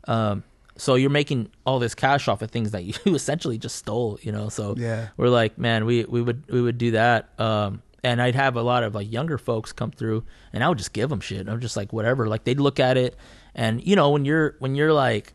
Um, 0.07 0.45
so 0.77 0.95
you're 0.95 1.11
making 1.11 1.51
all 1.67 1.79
this 1.81 1.95
cash 1.95 2.29
off 2.29 2.41
of 2.43 2.51
things 2.51 2.71
that 2.71 2.85
you 2.85 2.95
essentially 3.15 3.59
just 3.59 3.77
stole, 3.77 4.19
you 4.23 4.31
know. 4.33 4.49
So 4.49 4.75
Yeah. 4.77 5.09
we're 5.17 5.29
like, 5.29 5.59
man, 5.59 5.85
we 5.87 6.05
we 6.05 6.23
would 6.23 6.45
we 6.51 6.61
would 6.63 6.79
do 6.79 6.93
that. 6.93 7.29
Um, 7.41 7.83
and 8.05 8.23
I'd 8.23 8.37
have 8.37 8.55
a 8.57 8.63
lot 8.63 8.85
of 8.85 8.95
like 8.95 9.11
younger 9.11 9.39
folks 9.39 9.73
come 9.73 9.91
through, 9.91 10.25
and 10.53 10.63
I 10.63 10.69
would 10.69 10.79
just 10.79 10.93
give 10.93 11.11
them 11.11 11.21
shit. 11.21 11.49
I'm 11.49 11.61
just 11.61 11.77
like 11.77 11.93
whatever. 11.93 12.29
Like 12.29 12.45
they'd 12.45 12.61
look 12.61 12.79
at 12.79 12.97
it, 12.97 13.17
and 13.55 13.85
you 13.87 13.97
know 13.97 14.11
when 14.11 14.25
you're 14.25 14.55
when 14.61 14.75
you're 14.77 14.93
like 14.93 15.33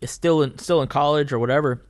it's 0.00 0.12
still 0.12 0.42
in 0.42 0.58
still 0.58 0.82
in 0.82 0.88
college 0.88 1.32
or 1.32 1.38
whatever, 1.38 1.84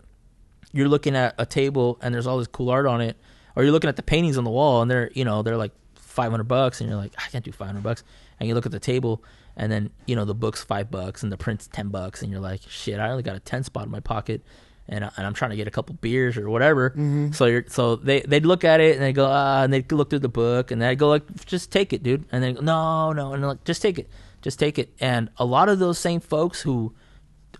you're 0.72 0.88
looking 0.88 1.16
at 1.16 1.34
a 1.38 1.46
table 1.46 1.98
and 2.02 2.14
there's 2.14 2.26
all 2.26 2.38
this 2.38 2.48
cool 2.48 2.70
art 2.70 2.86
on 2.86 3.00
it, 3.00 3.16
or 3.56 3.62
you're 3.62 3.72
looking 3.72 3.88
at 3.88 3.96
the 3.96 4.02
paintings 4.02 4.36
on 4.36 4.44
the 4.44 4.50
wall 4.50 4.82
and 4.82 4.90
they're 4.90 5.10
you 5.14 5.24
know 5.24 5.42
they're 5.42 5.56
like 5.56 5.72
500 6.18 6.44
bucks, 6.48 6.80
and 6.80 6.90
you're 6.90 6.98
like 6.98 7.12
I 7.16 7.28
can't 7.30 7.44
do 7.44 7.52
500 7.52 7.82
bucks, 7.82 8.02
and 8.40 8.48
you 8.48 8.54
look 8.56 8.66
at 8.66 8.72
the 8.72 8.80
table 8.80 9.22
and 9.56 9.70
then 9.72 9.90
you 10.06 10.14
know 10.16 10.24
the 10.24 10.34
book's 10.34 10.62
five 10.64 10.90
bucks 10.90 11.22
and 11.22 11.30
the 11.32 11.36
print's 11.36 11.66
10 11.68 11.88
bucks, 11.88 12.22
and 12.22 12.30
you're 12.32 12.40
like 12.40 12.60
shit, 12.68 12.98
I 12.98 13.10
only 13.10 13.22
got 13.22 13.36
a 13.36 13.40
10 13.40 13.62
spot 13.64 13.84
in 13.86 13.90
my 13.90 14.00
pocket. 14.00 14.42
And, 14.90 15.04
I- 15.04 15.10
and 15.18 15.26
I'm 15.26 15.34
trying 15.34 15.50
to 15.50 15.56
get 15.56 15.68
a 15.68 15.70
couple 15.70 15.94
beers 16.00 16.38
or 16.38 16.48
whatever. 16.48 16.90
Mhm. 16.96 17.34
So 17.34 17.44
you're 17.44 17.64
so 17.68 17.96
they 17.96 18.20
they'd 18.30 18.46
look 18.46 18.64
at 18.64 18.80
it 18.80 18.92
and 18.96 19.02
they 19.04 19.12
go 19.12 19.26
ah 19.28 19.62
and 19.62 19.70
they'd 19.72 19.90
look 19.92 20.08
through 20.10 20.20
the 20.28 20.30
book 20.44 20.70
and 20.70 20.80
they'd 20.80 20.98
go 20.98 21.08
like 21.10 21.24
just 21.44 21.70
take 21.70 21.92
it, 21.92 22.02
dude. 22.02 22.24
And 22.32 22.42
they 22.42 22.52
go 22.54 22.62
no 22.62 23.12
no 23.12 23.32
and 23.34 23.42
they're 23.42 23.50
like 23.54 23.64
just 23.64 23.82
take 23.82 23.98
it, 23.98 24.08
just 24.40 24.58
take 24.58 24.78
it. 24.78 24.88
And 24.98 25.28
a 25.36 25.44
lot 25.44 25.68
of 25.68 25.78
those 25.78 25.98
same 25.98 26.20
folks 26.20 26.62
who 26.62 26.94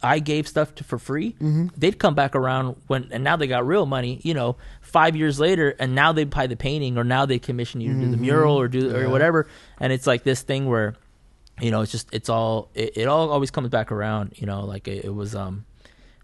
I 0.03 0.21
gave 0.21 0.49
stuff 0.49 0.75
to 0.77 0.85
for 0.85 0.99
free, 0.99 1.35
Mhm. 1.41 1.71
they'd 1.77 1.99
come 1.99 2.15
back 2.15 2.35
around 2.35 2.77
when, 2.87 3.09
and 3.11 3.23
now 3.25 3.37
they 3.37 3.47
got 3.49 3.67
real 3.67 3.85
money, 3.85 4.21
you 4.23 4.33
know, 4.33 4.57
five 4.89 5.15
years 5.17 5.39
later, 5.39 5.75
and 5.79 5.95
now 5.95 6.13
they 6.13 6.25
buy 6.25 6.47
the 6.47 6.57
painting, 6.57 6.99
or 6.99 7.05
now 7.05 7.27
they 7.27 7.39
commission 7.39 7.81
you 7.81 7.95
to 7.95 8.01
do 8.01 8.09
the 8.09 8.17
mural 8.17 8.59
or 8.59 8.69
do 8.69 8.91
or 8.95 9.03
Yeah. 9.03 9.07
whatever, 9.09 9.47
and 9.81 9.93
it's 9.93 10.07
like 10.07 10.25
this 10.25 10.43
thing 10.43 10.67
where, 10.67 10.95
you 11.61 11.71
know, 11.71 11.83
it's 11.83 11.93
just 11.93 12.09
it's 12.13 12.29
all 12.29 12.71
it, 12.75 12.97
it 12.97 13.09
all 13.09 13.31
always 13.31 13.51
comes 13.51 13.69
back 13.69 13.93
around, 13.93 14.33
you 14.37 14.47
know, 14.47 14.65
like 14.65 14.89
it, 14.89 15.05
it 15.05 15.15
was 15.15 15.35
um 15.35 15.65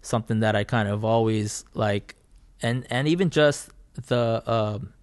something 0.01 0.39
that 0.41 0.55
I 0.55 0.63
kind 0.63 0.89
of 0.89 1.05
always 1.05 1.63
like, 1.73 2.15
and 2.61 2.85
and 2.89 3.07
even 3.07 3.29
just 3.29 3.69
the 4.07 4.43
um 4.45 4.93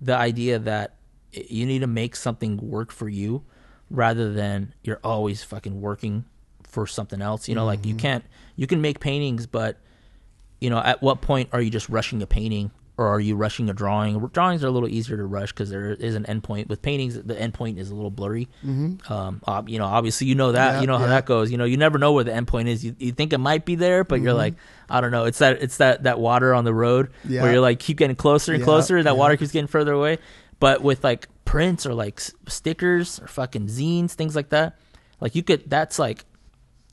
the 0.00 0.14
idea 0.16 0.58
that 0.58 0.94
you 1.32 1.66
need 1.66 1.80
to 1.80 1.86
make 1.86 2.16
something 2.16 2.56
work 2.56 2.90
for 2.90 3.08
you 3.08 3.42
rather 3.90 4.32
than 4.32 4.72
you're 4.82 5.00
always 5.04 5.42
fucking 5.42 5.80
working 5.80 6.24
for 6.62 6.86
something 6.86 7.20
else. 7.20 7.48
You 7.48 7.54
know, 7.54 7.66
like 7.66 7.84
you 7.84 7.94
Mhm. 7.94 7.98
can't 7.98 8.24
you 8.56 8.66
can 8.66 8.80
make 8.80 9.00
paintings, 9.00 9.46
but 9.46 9.76
you 10.60 10.68
know, 10.70 10.78
at 10.78 11.00
what 11.02 11.20
point 11.22 11.48
are 11.52 11.60
you 11.60 11.70
just 11.70 11.88
rushing 11.88 12.20
a 12.22 12.26
painting 12.26 12.70
or 13.00 13.08
are 13.08 13.18
you 13.20 13.34
rushing 13.34 13.70
a 13.70 13.72
drawing? 13.72 14.18
Drawings 14.28 14.62
are 14.62 14.66
a 14.66 14.70
little 14.70 14.88
easier 14.88 15.16
to 15.16 15.24
rush 15.24 15.52
because 15.52 15.70
there 15.70 15.92
is 15.94 16.14
an 16.14 16.24
endpoint. 16.24 16.68
With 16.68 16.82
paintings, 16.82 17.14
the 17.14 17.34
endpoint 17.34 17.78
is 17.78 17.90
a 17.90 17.94
little 17.94 18.10
blurry. 18.10 18.46
Mhm. 18.64 19.10
Um, 19.10 19.40
ob- 19.48 19.68
you 19.70 19.78
know, 19.78 19.86
obviously 19.86 20.26
you 20.26 20.34
know 20.34 20.52
that 20.52 20.74
Yeah, 20.74 20.80
you 20.82 20.86
know 20.86 20.98
how 20.98 21.04
yeah. 21.04 21.10
that 21.10 21.24
goes. 21.26 21.50
You 21.50 21.56
know, 21.56 21.64
you 21.64 21.78
never 21.78 21.98
know 21.98 22.12
where 22.12 22.24
the 22.24 22.30
endpoint 22.32 22.68
is. 22.68 22.84
You, 22.84 22.94
you 22.98 23.12
think 23.12 23.32
it 23.32 23.38
might 23.38 23.64
be 23.64 23.74
there, 23.74 24.04
but 24.04 24.20
you're 24.20 24.34
Mhm. 24.34 24.38
like, 24.38 24.54
I 24.90 25.00
don't 25.00 25.10
know. 25.12 25.24
It's 25.24 25.38
that 25.38 25.62
it's 25.62 25.78
that 25.78 26.02
that 26.02 26.20
water 26.20 26.52
on 26.54 26.64
the 26.64 26.74
road 26.74 27.08
Yeah. 27.26 27.42
where 27.42 27.52
you're 27.52 27.62
like 27.62 27.78
keep 27.78 27.96
getting 27.96 28.16
closer 28.16 28.52
and 28.52 28.62
closer, 28.62 28.98
and 28.98 29.06
that 29.06 29.16
water 29.16 29.36
keeps 29.38 29.50
getting 29.52 29.66
further 29.66 29.92
away. 29.92 30.18
But 30.60 30.82
with 30.82 31.02
like 31.02 31.26
prints 31.46 31.86
or 31.86 31.94
like 31.94 32.20
stickers 32.48 33.18
or 33.18 33.26
fucking 33.28 33.68
zines, 33.68 34.10
things 34.12 34.36
like 34.36 34.50
that, 34.50 34.76
like 35.20 35.34
you 35.34 35.42
could 35.42 35.70
that's 35.70 35.98
like 35.98 36.26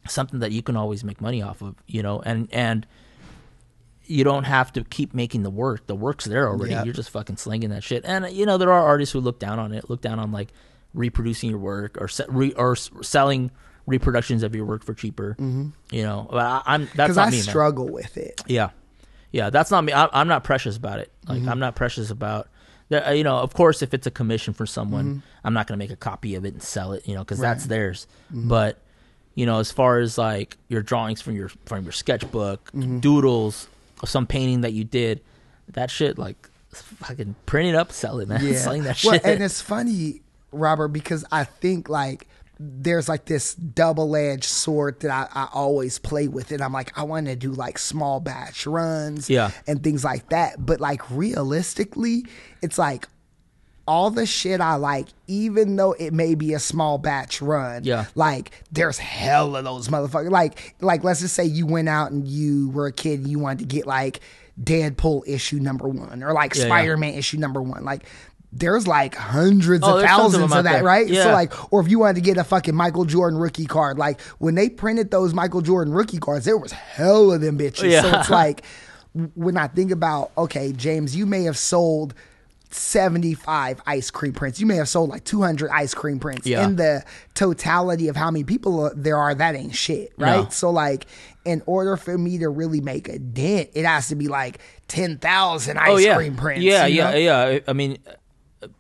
something 0.08 0.40
that 0.40 0.54
you 0.54 0.62
can 0.62 0.78
always 0.78 1.04
make 1.04 1.20
money 1.20 1.42
off 1.42 1.62
of, 1.62 1.76
you 1.86 2.02
know, 2.02 2.22
and 2.26 2.48
and 2.54 2.88
you 4.08 4.24
don't 4.24 4.46
have 4.46 4.72
to 4.74 4.84
keep 4.84 5.14
making 5.14 5.44
the 5.44 5.50
work. 5.50 5.86
The 5.88 5.96
work's 5.96 6.26
there 6.26 6.48
already. 6.48 6.72
Yep. 6.74 6.86
You're 6.86 6.94
just 6.94 7.10
fucking 7.10 7.38
slinging 7.38 7.70
that 7.72 7.84
shit. 7.84 8.04
And 8.06 8.30
you 8.32 8.46
know 8.46 8.58
there 8.58 8.72
are 8.72 8.86
artists 8.86 9.14
who 9.14 9.20
look 9.20 9.40
down 9.40 9.60
on 9.60 9.74
it, 9.74 9.90
look 9.90 10.02
down 10.02 10.20
on 10.20 10.32
like 10.32 10.50
reproducing 10.94 11.50
your 11.50 11.60
work 11.60 11.98
or 12.02 12.08
se- 12.08 12.26
re- 12.30 12.54
or 12.54 12.72
s- 12.74 12.90
selling 13.02 13.52
reproductions 13.86 14.44
of 14.44 14.56
your 14.56 14.66
work 14.66 14.84
for 14.84 14.94
cheaper. 14.94 15.36
Mhm. 15.40 15.72
You 15.92 16.04
know, 16.04 16.28
but 16.32 16.40
I, 16.46 16.62
I'm 16.66 16.90
that's 16.96 17.16
not 17.16 17.28
I 17.28 17.32
me, 17.32 17.38
man. 17.38 17.44
struggle 17.44 17.88
with 17.90 18.18
it. 18.18 18.42
Yeah, 18.48 18.70
yeah, 19.32 19.50
that's 19.50 19.72
not 19.72 19.84
me. 19.84 19.94
I, 19.94 20.08
I'm 20.14 20.28
not 20.28 20.44
precious 20.44 20.78
about 20.78 21.00
it. 21.00 21.12
Like 21.28 21.42
Mhm. 21.42 21.50
I'm 21.50 21.60
not 21.60 21.76
precious 21.76 22.10
about. 22.10 22.48
that- 22.90 23.08
uh, 23.10 23.12
You 23.12 23.24
know, 23.26 23.38
of 23.38 23.54
course, 23.54 23.82
if 23.82 23.94
it's 23.94 24.08
a 24.08 24.12
commission 24.12 24.54
for 24.54 24.66
someone, 24.66 25.06
Mhm. 25.06 25.22
I'm 25.44 25.54
not 25.54 25.68
going 25.68 25.78
to 25.78 25.84
make 25.84 25.92
a 25.92 25.98
copy 25.98 26.36
of 26.36 26.46
it 26.46 26.54
and 26.54 26.64
sell 26.64 26.94
it. 26.94 27.08
You 27.08 27.16
know, 27.16 27.22
because 27.22 27.40
Right. 27.40 27.50
that's 27.50 27.66
theirs. 27.66 28.08
Mhm. 28.34 28.48
But 28.48 28.80
you 29.36 29.46
know, 29.46 29.60
as 29.60 29.72
far 29.72 30.00
as 30.00 30.18
like 30.18 30.58
your 30.68 30.82
drawings 30.82 31.22
from 31.22 31.36
your 31.36 31.50
from 31.66 31.84
your 31.84 31.92
sketchbook, 31.92 32.72
Mhm. 32.72 33.02
doodles, 33.02 33.68
some 34.06 34.28
painting 34.28 34.62
that 34.62 34.74
you 34.74 34.84
did, 34.84 35.22
that 35.70 35.90
shit 35.92 36.18
like 36.18 36.50
fucking 36.74 37.36
print 37.46 37.70
it 37.70 37.76
up, 37.76 37.92
sell 37.92 38.20
it, 38.20 38.28
man. 38.28 38.40
Selling 38.56 38.84
that 38.84 39.02
well, 39.04 39.14
shit. 39.16 39.26
and 39.26 39.42
it's 39.44 39.62
funny, 39.62 40.22
Robert, 40.52 40.90
because 40.90 41.26
I 41.32 41.44
think 41.46 41.90
like 41.90 42.28
there's 42.60 43.08
like 43.08 43.26
this 43.26 43.54
double 43.54 44.16
edged 44.16 44.46
sword 44.46 45.00
that 45.02 45.12
I, 45.12 45.28
I 45.44 45.48
always 45.54 46.00
play 46.00 46.28
with, 46.28 46.52
and 46.52 46.62
I'm 46.62 46.74
like, 46.74 46.98
I 46.98 47.04
want 47.04 47.28
to 47.28 47.36
do 47.36 47.52
like 47.52 47.78
small 47.78 48.20
batch 48.20 48.66
runs, 48.66 49.30
Yeah. 49.30 49.52
and 49.68 49.84
things 49.84 50.04
like 50.04 50.30
that. 50.30 50.64
But 50.66 50.80
like 50.80 51.10
realistically, 51.12 52.26
it's 52.62 52.78
like 52.78 53.08
all 53.88 54.12
the 54.12 54.26
shit 54.26 54.60
I 54.62 54.76
like, 54.76 55.08
even 55.28 55.76
though 55.78 55.94
it 55.94 56.14
may 56.14 56.36
be 56.36 56.54
a 56.54 56.60
small 56.60 56.98
batch 56.98 57.42
run, 57.42 57.84
Yeah. 57.86 58.06
like 58.16 58.52
there's 58.72 58.98
hell 58.98 59.56
of 59.56 59.64
those 59.64 59.88
motherfuckers. 59.88 60.30
Like, 60.30 60.76
like 60.82 61.04
let's 61.04 61.22
just 61.22 61.34
say 61.36 61.46
you 61.46 61.66
went 61.66 61.88
out 61.90 62.12
and 62.12 62.28
you 62.28 62.70
were 62.70 62.88
a 62.88 62.92
kid 62.92 63.20
and 63.22 63.30
you 63.30 63.40
wanted 63.40 63.60
to 63.60 63.66
get 63.66 63.88
like 63.88 64.20
Deadpool 64.62 65.24
issue 65.28 65.60
number 65.60 65.88
one 65.88 66.24
or 66.24 66.34
like 66.34 66.56
Yeah, 66.56 66.64
yeah. 66.64 66.68
Spider 66.68 66.98
Man 66.98 67.14
issue 67.14 67.38
number 67.38 67.62
one. 67.62 67.84
Like, 67.86 68.04
there's 68.54 68.88
like 68.88 69.14
hundreds 69.16 69.84
Oh, 69.86 69.98
of 70.00 70.06
tons 70.06 70.34
of 70.34 70.42
thousands 70.42 70.44
of, 70.56 70.64
that, 70.64 70.72
there. 70.74 70.84
right? 70.84 71.08
So 71.08 71.32
like, 71.32 71.72
or 71.72 71.80
if 71.82 71.90
you 71.90 72.00
wanted 72.00 72.16
to 72.16 72.22
get 72.22 72.38
a 72.38 72.44
fucking 72.44 72.74
Michael 72.76 73.06
Jordan 73.06 73.38
rookie 73.40 73.66
card, 73.66 73.98
like 73.98 74.20
when 74.40 74.56
they 74.56 74.70
printed 74.70 75.12
those 75.12 75.34
Michael 75.34 75.62
Jordan 75.62 75.94
rookie 75.94 76.18
cards, 76.18 76.46
there 76.46 76.58
was 76.58 76.72
hell 76.72 77.32
of 77.32 77.42
them 77.42 77.58
bitches. 77.58 77.92
Yeah. 77.92 78.02
So 78.02 78.20
it's 78.20 78.30
like 78.30 78.64
when 79.36 79.58
I 79.58 79.68
think 79.68 79.92
about, 79.92 80.32
okay, 80.38 80.72
James, 80.72 81.16
you 81.16 81.26
may 81.26 81.44
have 81.44 81.58
sold 81.58 82.14
75 82.70 83.82
ice 83.86 84.12
cream 84.12 84.34
prints. 84.34 84.60
You 84.60 84.66
may 84.66 84.76
have 84.76 84.90
sold 84.90 85.10
like 85.10 85.24
200 85.24 85.70
ice 85.70 85.94
cream 85.94 86.20
prints. 86.20 86.46
Yeah. 86.46 86.66
In 86.66 86.76
the 86.76 87.04
totality 87.34 88.08
of 88.08 88.16
how 88.16 88.32
many 88.32 88.44
people 88.44 88.92
there 88.96 89.18
are, 89.18 89.34
that 89.36 89.56
ain't 89.56 89.76
shit, 89.76 90.14
right? 90.18 90.44
No. 90.44 90.50
So, 90.50 90.70
like, 90.70 91.08
in 91.46 91.64
order 91.66 91.96
for 91.98 92.18
me 92.18 92.40
to 92.40 92.50
really 92.50 92.82
make 92.82 93.08
a 93.08 93.20
dent, 93.20 93.70
it 93.74 93.86
has 93.86 94.10
to 94.10 94.16
be 94.16 94.28
like 94.28 94.60
10,000 94.90 95.78
ice 95.78 95.90
oh 95.90 95.98
yeah, 95.98 96.16
cream 96.16 96.36
prints. 96.36 96.64
yeah, 96.64 96.86
yeah, 96.86 97.12
know? 97.12 97.18
yeah. 97.18 97.60
I 97.68 97.74
mean, 97.74 97.98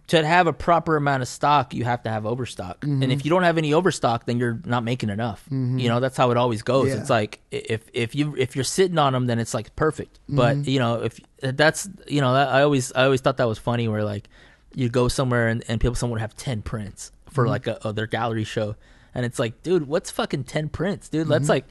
to 0.07 0.25
have 0.25 0.47
a 0.47 0.53
proper 0.53 0.95
amount 0.95 1.21
of 1.21 1.27
stock, 1.27 1.73
you 1.73 1.83
have 1.83 2.03
to 2.03 2.09
have 2.09 2.25
overstock. 2.25 2.81
Mhm. 2.81 3.03
And 3.03 3.11
if 3.11 3.25
you 3.25 3.29
don't 3.29 3.43
have 3.43 3.57
any 3.57 3.73
overstock, 3.73 4.25
then 4.25 4.37
you're 4.39 4.59
not 4.65 4.83
making 4.83 5.09
enough. 5.09 5.43
Mhm. 5.51 5.79
You 5.81 5.89
know, 5.89 5.99
that's 5.99 6.15
how 6.17 6.31
it 6.31 6.37
always 6.37 6.61
goes. 6.61 6.89
Yeah. 6.89 6.95
It's 7.01 7.09
like 7.09 7.39
if 7.51 7.81
if 7.93 8.15
you 8.15 8.35
if 8.37 8.55
you're 8.55 8.63
sitting 8.63 8.97
on 8.97 9.13
them, 9.13 9.27
then 9.27 9.39
it's 9.39 9.53
like 9.53 9.75
perfect. 9.75 10.19
But 10.29 10.57
Mhm. 10.57 10.67
you 10.67 10.79
know, 10.79 11.03
if 11.03 11.19
that's 11.41 11.89
you 12.07 12.21
know, 12.21 12.33
I 12.33 12.61
always 12.61 12.91
I 12.93 13.03
always 13.05 13.21
thought 13.21 13.37
that 13.37 13.47
was 13.47 13.57
funny. 13.59 13.87
Where 13.87 14.03
like 14.03 14.29
you 14.75 14.89
go 14.89 15.07
somewhere 15.07 15.47
and, 15.47 15.63
and 15.67 15.79
people 15.81 15.95
someone 15.95 16.15
would 16.15 16.21
have 16.21 16.35
ten 16.35 16.61
prints 16.61 17.11
for 17.29 17.45
Mhm. 17.45 17.49
like 17.49 17.67
a, 17.67 17.77
a 17.83 17.93
their 17.93 18.07
gallery 18.07 18.43
show, 18.43 18.75
and 19.15 19.25
it's 19.25 19.39
like, 19.39 19.63
dude, 19.63 19.87
what's 19.87 20.11
fucking 20.11 20.43
ten 20.45 20.69
prints, 20.69 21.09
dude? 21.09 21.27
That's 21.27 21.45
Mhm. 21.45 21.49
like 21.49 21.65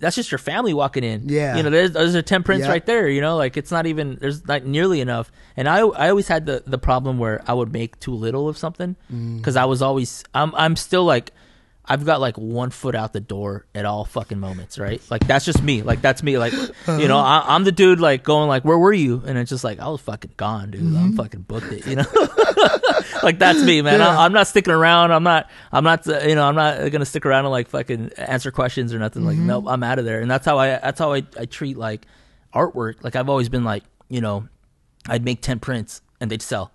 that's 0.00 0.16
just 0.16 0.30
your 0.32 0.38
family 0.38 0.72
walking 0.74 1.04
in. 1.04 1.28
Yeah. 1.28 1.56
you 1.56 1.62
know, 1.62 1.70
there's 1.70 1.92
those 1.92 2.14
are 2.14 2.22
ten 2.22 2.42
prints 2.42 2.66
right 2.66 2.84
there. 2.86 3.08
You 3.08 3.20
know, 3.20 3.36
like 3.36 3.56
it's 3.56 3.70
not 3.70 3.86
even 3.86 4.16
there's 4.20 4.46
not 4.46 4.64
nearly 4.64 5.00
enough. 5.00 5.30
And 5.56 5.68
I 5.68 5.80
I 5.80 6.08
always 6.08 6.28
had 6.28 6.46
the 6.46 6.62
the 6.66 6.78
problem 6.78 7.18
where 7.18 7.42
I 7.46 7.52
would 7.54 7.72
make 7.72 8.00
too 8.00 8.14
little 8.14 8.48
of 8.48 8.56
something 8.56 8.96
Mm. 9.12 9.36
because 9.38 9.56
I 9.56 9.64
was 9.66 9.82
always 9.82 10.24
I'm 10.34 10.54
I'm 10.54 10.76
still 10.76 11.04
like. 11.04 11.32
I've 11.86 12.04
got 12.06 12.18
like 12.20 12.36
one 12.38 12.70
foot 12.70 12.94
out 12.94 13.12
the 13.12 13.20
door 13.20 13.66
at 13.74 13.84
all 13.84 14.06
fucking 14.06 14.38
moments, 14.40 14.78
right? 14.78 15.02
Like 15.10 15.26
that's 15.26 15.44
just 15.44 15.62
me. 15.62 15.82
Like 15.82 16.00
that's 16.00 16.22
me. 16.22 16.38
Like 16.38 16.54
you 16.88 17.08
know, 17.08 17.18
I, 17.18 17.44
I'm 17.46 17.64
the 17.64 17.72
dude 17.72 18.00
like 18.00 18.24
going 18.24 18.48
like, 18.48 18.64
"Where 18.64 18.78
were 18.78 18.92
you?" 18.92 19.22
And 19.26 19.36
it's 19.36 19.50
just 19.50 19.64
like 19.64 19.80
I 19.80 19.88
was 19.88 20.00
fucking 20.00 20.32
gone, 20.38 20.70
dude. 20.70 20.80
I'm 20.96 21.14
fucking 21.14 21.42
booked 21.42 21.70
it. 21.72 21.86
You 21.86 21.96
know, 21.96 22.04
like 23.22 23.38
that's 23.38 23.62
me, 23.62 23.82
man. 23.82 24.00
Yeah. 24.00 24.08
I, 24.18 24.24
I'm 24.24 24.32
not 24.32 24.46
sticking 24.46 24.72
around. 24.72 25.12
I'm 25.12 25.22
not. 25.24 25.50
I'm 25.72 25.84
not. 25.84 26.08
uh, 26.08 26.20
You 26.20 26.34
know, 26.34 26.46
I'm 26.46 26.54
not 26.54 26.90
gonna 26.90 27.04
stick 27.04 27.26
around 27.26 27.44
and 27.44 27.52
like 27.52 27.68
fucking 27.68 28.12
answer 28.16 28.50
questions 28.50 28.94
or 28.94 28.98
nothing. 28.98 29.24
Like, 29.24 29.36
nope, 29.36 29.64
I'm 29.68 29.82
out 29.82 29.98
of 29.98 30.04
there. 30.06 30.20
And 30.20 30.30
that's 30.30 30.46
how 30.46 30.58
I. 30.58 30.68
That's 30.78 30.98
how 30.98 31.12
I, 31.12 31.22
I 31.38 31.44
treat 31.44 31.76
like 31.76 32.06
artwork. 32.54 33.04
Like 33.04 33.14
I've 33.16 33.28
always 33.28 33.48
been 33.50 33.64
like, 33.64 33.84
you 34.08 34.22
know, 34.22 34.48
I'd 35.06 35.24
make 35.24 35.42
ten 35.42 35.60
prints 35.60 36.00
and 36.18 36.30
they'd 36.30 36.40
sell, 36.40 36.72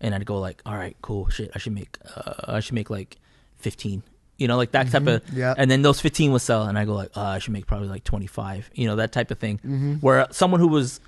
and 0.00 0.14
I'd 0.14 0.24
go 0.24 0.38
like, 0.38 0.62
all 0.64 0.74
right, 0.76 0.96
cool, 1.02 1.28
shit. 1.30 1.50
I 1.52 1.58
should 1.58 1.72
make. 1.74 1.98
Uh, 2.14 2.34
I 2.46 2.60
should 2.60 2.74
make 2.74 2.90
like 2.90 3.16
fifteen. 3.56 4.04
You 4.42 4.48
know, 4.48 4.56
like 4.56 4.72
that 4.72 4.90
type 4.90 5.06
of. 5.06 5.22
Yep. 5.32 5.56
And 5.58 5.70
then 5.70 5.82
those 5.82 6.00
fifteen 6.00 6.32
would 6.32 6.42
sell, 6.42 6.64
and 6.64 6.76
I 6.78 6.84
go 6.84 6.94
like, 6.94 7.16
uh, 7.16 7.20
I 7.36 7.38
should 7.38 7.52
make 7.52 7.66
probably 7.66 7.88
like 7.88 8.04
twenty 8.04 8.26
five. 8.26 8.68
You 8.74 8.86
know, 8.88 8.96
that 8.96 9.12
type 9.12 9.30
of 9.30 9.38
thing. 9.38 9.58
Mm-hmm. 9.58 9.94
Where 10.06 10.26
someone 10.30 10.60
who 10.60 10.68
was 10.68 11.00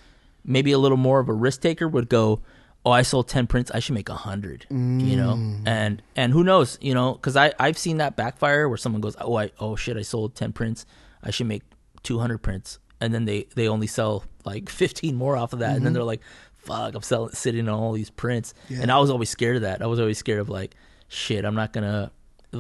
maybe 0.45 0.73
a 0.73 0.79
little 0.79 0.99
more 0.99 1.19
of 1.21 1.29
a 1.29 1.33
risk 1.33 1.61
taker 1.63 1.87
would 1.89 2.09
go, 2.09 2.41
"Oh, 2.87 2.91
I 2.91 3.03
sold 3.03 3.29
ten 3.29 3.47
prints. 3.47 3.71
I 3.75 3.81
should 3.81 3.95
make 3.95 4.09
a 4.09 4.15
hundred. 4.29 4.67
You 4.71 5.17
know, 5.17 5.35
Mm. 5.35 5.67
and 5.67 6.03
and 6.17 6.33
who 6.33 6.45
knows? 6.45 6.79
You 6.81 6.95
know, 6.95 7.13
because 7.15 7.37
I 7.37 7.53
I've 7.59 7.79
seen 7.79 7.97
that 7.99 8.15
backfire 8.17 8.69
where 8.69 8.79
someone 8.79 9.01
goes, 9.01 9.17
"Oh, 9.21 9.37
I 9.37 9.51
oh 9.61 9.77
shit, 9.77 9.97
I 9.97 10.03
sold 10.03 10.35
ten 10.37 10.53
prints. 10.53 10.87
I 11.23 11.31
should 11.31 11.47
make 11.49 11.63
two 12.03 12.19
hundred 12.19 12.39
prints," 12.39 12.79
and 13.01 13.13
then 13.15 13.25
they 13.25 13.47
they 13.57 13.69
only 13.69 13.87
sell 13.89 14.25
like 14.45 14.69
fifteen 14.83 15.17
more 15.17 15.37
off 15.37 15.53
of 15.53 15.59
that, 15.61 15.77
and 15.77 15.85
then 15.85 15.93
they're 15.95 16.05
like, 16.05 16.21
"Fuck, 16.53 16.95
I'm 16.95 17.03
selling 17.03 17.33
sitting 17.33 17.69
on 17.69 17.79
all 17.81 17.93
these 17.93 18.11
prints." 18.11 18.55
Yeah. 18.69 18.81
And 18.83 18.93
I 18.93 18.99
was 18.99 19.11
always 19.11 19.31
scared 19.31 19.57
of 19.57 19.63
that. 19.63 19.83
I 19.83 19.87
was 19.87 19.99
always 19.99 20.19
scared 20.19 20.41
of 20.41 20.49
like, 20.51 20.75
shit, 21.09 21.45
I'm 21.45 21.55
not 21.57 21.73
gonna. 21.73 22.13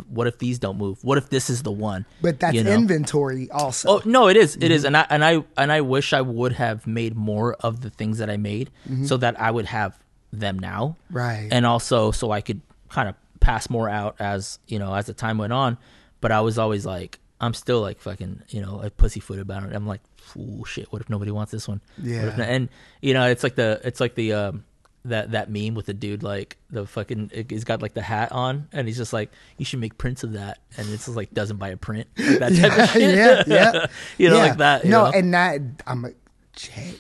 What 0.09 0.27
if 0.27 0.39
these 0.39 0.59
don't 0.59 0.77
move? 0.79 1.03
What 1.03 1.19
if 1.19 1.31
this 1.31 1.49
is 1.51 1.63
the 1.63 1.73
one? 1.73 2.05
But 2.23 2.41
that's 2.41 2.55
You 2.55 2.63
know? 2.65 2.73
inventory 2.73 3.51
also. 3.51 3.89
Oh 3.89 4.03
no, 4.05 4.29
it 4.29 4.37
is. 4.37 4.57
It 4.57 4.61
Mm-hmm. 4.63 4.73
is, 4.73 4.85
and 4.85 4.97
I 4.97 5.07
and 5.11 5.25
I 5.25 5.45
and 5.57 5.73
I 5.73 5.81
wish 5.81 6.13
I 6.13 6.21
would 6.21 6.53
have 6.53 6.87
made 6.87 7.15
more 7.17 7.55
of 7.61 7.81
the 7.81 7.91
things 7.91 8.19
that 8.19 8.29
I 8.31 8.37
made, 8.37 8.71
so 9.05 9.17
that 9.19 9.41
I 9.41 9.51
would 9.51 9.67
have 9.67 9.99
them 10.33 10.59
now, 10.59 10.97
Mm-hmm. 11.09 11.17
Right. 11.17 11.49
And 11.53 11.65
also, 11.67 12.11
so 12.11 12.31
I 12.33 12.41
could 12.41 12.61
kind 12.89 13.09
of 13.09 13.15
pass 13.41 13.69
more 13.71 13.89
out 13.89 14.17
as 14.19 14.59
you 14.67 14.79
know 14.79 14.95
as 14.95 15.07
the 15.07 15.15
time 15.15 15.39
went 15.39 15.53
on. 15.53 15.79
But 16.21 16.33
I 16.33 16.41
was 16.41 16.59
always 16.59 16.85
like, 16.87 17.19
I'm 17.41 17.53
still 17.55 17.81
like 17.83 18.01
fucking, 18.01 18.43
you 18.49 18.61
know, 18.63 18.81
a 18.83 18.91
pussyfoot 18.91 19.39
about 19.39 19.65
it. 19.65 19.75
I'm 19.75 19.87
like, 19.87 20.01
oh 20.39 20.65
shit, 20.65 20.91
what 20.93 21.03
if 21.03 21.11
nobody 21.11 21.31
wants 21.31 21.53
this 21.53 21.69
one? 21.69 21.81
Yeah. 22.03 22.35
and 22.41 22.69
you 23.03 23.13
know, 23.15 23.29
it's 23.29 23.43
like 23.45 23.55
the 23.57 23.81
it's 23.85 24.01
like 24.01 24.15
the 24.15 24.33
um 24.33 24.65
that 25.07 25.33
that 25.33 25.51
meme 25.51 25.75
with 25.75 25.87
the 25.87 25.93
dude 25.95 26.23
like 26.23 26.57
the 26.71 26.87
fucking 26.87 27.31
he's 27.51 27.65
got 27.65 27.83
like 27.83 27.93
the 27.93 28.01
hat 28.03 28.33
on 28.33 28.67
and 28.73 28.87
he's 28.89 28.97
just 28.97 29.13
like 29.13 29.31
you 29.59 29.65
should 29.65 29.79
make 29.81 29.99
prints 29.99 30.25
of 30.25 30.33
that 30.33 30.59
and 30.79 30.89
it's 30.91 31.05
just 31.05 31.17
like 31.17 31.31
doesn't 31.35 31.59
buy 31.59 31.69
a 31.69 31.77
print 31.77 32.09
like 32.19 32.39
that 32.39 32.57
type 32.57 32.79
of 32.79 32.89
shit. 32.93 33.15
yeah, 33.17 33.43
yeah. 33.47 33.87
you 34.19 34.31
know, 34.31 34.37
Yeah. 34.37 34.43
like 34.43 34.57
that. 34.59 34.85
no, 34.85 35.05
know? 35.05 35.13
and 35.17 35.35
that 35.35 35.61
I'm 35.87 36.03
Jay, 36.03 36.15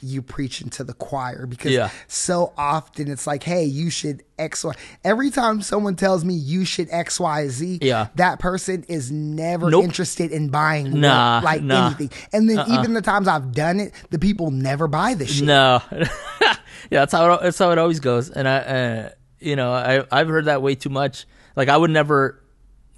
you 0.02 0.20
preaching 0.22 0.68
to 0.70 0.84
the 0.84 0.94
choir 0.94 1.46
because 1.46 1.72
Yeah. 1.72 1.90
so 2.08 2.52
often 2.58 3.08
it's 3.10 3.26
like, 3.26 3.42
hey, 3.42 3.64
you 3.64 3.90
should 3.90 4.22
X 4.38 4.64
Y. 4.64 4.72
Every 5.04 5.30
time 5.30 5.62
someone 5.62 5.94
tells 5.96 6.24
me 6.24 6.34
you 6.34 6.64
should 6.64 6.88
X 6.90 7.20
Y 7.20 7.48
Z, 7.48 7.78
Yeah. 7.82 8.08
that 8.16 8.38
person 8.40 8.84
is 8.88 9.10
never 9.12 9.70
Nope. 9.70 9.84
interested 9.84 10.32
in 10.32 10.48
buying 10.48 11.00
Nah, 11.00 11.40
like 11.44 11.62
nah. 11.62 11.86
anything. 11.86 12.10
And 12.32 12.48
then 12.50 12.58
even 12.70 12.94
the 12.94 13.02
times 13.02 13.28
I've 13.28 13.52
done 13.52 13.80
it, 13.80 13.92
the 14.10 14.18
people 14.18 14.50
never 14.50 14.88
buy 14.88 15.14
the 15.14 15.26
shit. 15.26 15.44
No, 15.46 15.80
yeah, 15.92 16.56
that's 16.90 17.12
how 17.12 17.32
it, 17.34 17.40
that's 17.42 17.58
how 17.58 17.70
it 17.70 17.78
always 17.78 18.00
goes. 18.00 18.30
And 18.30 18.48
I, 18.48 18.56
uh, 18.58 19.08
you 19.40 19.56
know, 19.56 19.72
I 19.72 20.04
I've 20.10 20.28
heard 20.28 20.46
that 20.46 20.62
way 20.62 20.74
too 20.74 20.90
much. 20.90 21.26
Like 21.56 21.68
I 21.68 21.76
would 21.76 21.90
never 21.90 22.42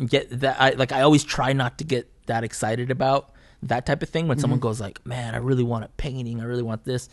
get 0.05 0.41
that. 0.41 0.57
I 0.61 0.71
like 0.71 0.93
I 0.93 1.03
always 1.03 1.25
try 1.25 1.53
not 1.53 1.79
to 1.79 1.85
get 1.85 2.11
that 2.27 2.45
excited 2.45 2.91
about 2.91 3.31
that 3.63 3.87
type 3.87 4.03
of 4.03 4.09
thing 4.09 4.29
when 4.29 4.39
someone 4.39 4.59
mm-hmm. 4.59 4.69
goes 4.69 4.81
like, 4.81 5.05
"Man, 5.07 5.35
I 5.35 5.39
really 5.39 5.65
want 5.65 5.85
a 5.85 5.89
painting. 5.97 6.41
I 6.41 6.45
really 6.45 6.63
want 6.63 6.85
this," 6.85 7.09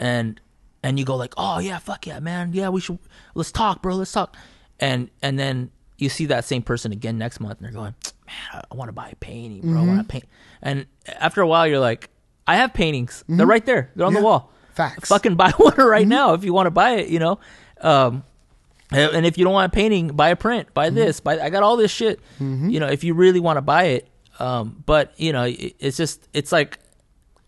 and 0.00 0.40
and 0.82 0.98
you 0.98 1.04
go 1.04 1.16
like, 1.16 1.34
"Oh 1.36 1.58
yeah, 1.58 1.78
fuck 1.78 2.06
yeah, 2.06 2.20
man. 2.20 2.52
Yeah, 2.52 2.68
we 2.68 2.80
should. 2.80 2.98
Let's 3.34 3.52
talk, 3.52 3.82
bro. 3.82 3.96
Let's 3.96 4.12
talk." 4.12 4.36
And 4.80 5.10
and 5.22 5.38
then 5.38 5.70
you 5.98 6.08
see 6.08 6.26
that 6.26 6.44
same 6.44 6.62
person 6.62 6.92
again 6.92 7.18
next 7.18 7.40
month, 7.40 7.58
and 7.58 7.66
they're 7.66 7.72
going, 7.72 7.94
"Man, 8.26 8.64
I 8.70 8.74
want 8.74 8.88
to 8.88 8.92
buy 8.92 9.10
a 9.10 9.16
painting, 9.16 9.60
bro. 9.60 9.80
I 9.80 9.84
want 9.84 9.88
to 9.88 9.92
mm-hmm. 9.92 10.08
paint." 10.08 10.24
And 10.62 10.86
after 11.06 11.40
a 11.40 11.46
while, 11.46 11.66
you're 11.66 11.80
like, 11.80 12.10
"I 12.46 12.56
have 12.56 12.74
paintings. 12.74 13.24
They're 13.28 13.38
mm-hmm. 13.38 13.50
right 13.50 13.66
there. 13.66 13.90
They're 13.94 14.06
on 14.06 14.12
Yeah. 14.12 14.20
the 14.20 14.24
wall. 14.24 14.52
Facts. 14.74 15.08
Fucking 15.08 15.34
buy 15.36 15.50
one 15.52 15.74
right 15.76 16.06
now 16.06 16.34
if 16.34 16.44
you 16.44 16.52
want 16.52 16.66
to 16.66 16.70
buy 16.70 16.92
it. 16.92 17.08
You 17.08 17.18
know." 17.18 17.38
Um, 17.80 18.24
and 18.90 19.16
and 19.16 19.26
if 19.26 19.38
you 19.38 19.44
don't 19.44 19.54
want 19.54 19.72
a 19.72 19.74
painting, 19.74 20.08
buy 20.08 20.30
a 20.30 20.36
print. 20.36 20.72
Buy 20.74 20.90
this. 20.90 21.20
Buy. 21.20 21.40
I 21.40 21.50
got 21.50 21.62
all 21.62 21.76
this 21.76 21.90
shit. 21.90 22.20
You 22.70 22.80
know, 22.80 22.88
if 22.88 23.04
you 23.04 23.14
really 23.14 23.40
want 23.40 23.56
to 23.56 23.62
buy 23.62 23.84
it. 23.84 24.08
Um, 24.42 24.82
but 24.86 25.12
you 25.18 25.32
know, 25.32 25.44
it, 25.44 25.76
it's 25.78 25.96
just 25.96 26.28
it's 26.32 26.50
like 26.52 26.78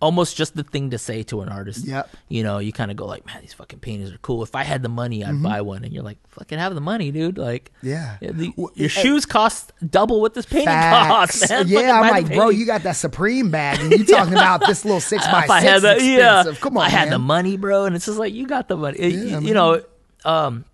almost 0.01 0.37
just 0.37 0.55
the 0.55 0.63
thing 0.63 0.91
to 0.91 0.99
say 0.99 1.23
to 1.25 1.41
an 1.41 1.49
artist. 1.49 1.87
Yep. 1.87 2.11
You 2.29 2.43
know, 2.43 2.59
you 2.59 2.73
kind 2.73 2.91
of 2.91 2.97
go 2.97 3.07
like, 3.07 3.25
man, 3.25 3.39
these 3.41 3.55
fucking 3.55 3.79
paintings 3.79 4.13
are 4.13 4.19
cool. 4.19 4.43
If 4.43 4.55
I 4.55 4.63
had 4.63 4.83
the 4.83 4.89
money, 4.91 5.25
I'd 5.25 5.43
buy 5.43 5.63
one. 5.63 5.83
And 5.83 5.95
you're 5.95 6.03
like, 6.03 6.19
fucking 6.29 6.59
have 6.59 6.75
the 6.75 6.83
money, 6.83 7.11
dude. 7.11 7.39
Like, 7.39 7.73
Yeah. 7.83 8.19
the- 8.21 8.51
W- 8.51 8.69
your 8.75 8.91
shoes 8.91 9.25
cost 9.25 9.73
double 9.89 10.21
what 10.21 10.35
this 10.35 10.45
painting 10.45 10.67
Facts. 10.67 11.09
costs, 11.39 11.49
man. 11.49 11.69
Yeah, 11.69 12.01
I'm 12.01 12.11
like, 12.11 12.35
bro, 12.35 12.51
you 12.51 12.67
got 12.67 12.83
that 12.83 12.97
Supreme 12.97 13.51
bag, 13.51 13.81
and 13.81 13.91
you 13.99 14.05
talking 14.05 14.35
about 14.35 14.67
this 14.67 14.85
little 14.85 15.01
six 15.13 15.27
by 15.27 15.47
I 15.49 15.61
six 15.61 15.71
had 15.73 15.83
the 15.83 16.05
yeah. 16.05 16.45
Come 16.61 16.77
on, 16.77 16.85
I 16.85 16.91
had 16.91 17.05
man. 17.07 17.11
the 17.13 17.19
money, 17.21 17.57
bro, 17.57 17.87
and 17.87 17.97
it's 17.97 18.05
just 18.05 18.19
like 18.19 18.35
you 18.35 18.47
got 18.47 18.69
the 18.69 18.77
money. 18.77 18.99
It- 18.99 19.13
Yeah, 19.15 19.39
you, 19.39 19.55
man. 19.55 19.55
know, 19.55 19.83
um, 20.27 20.65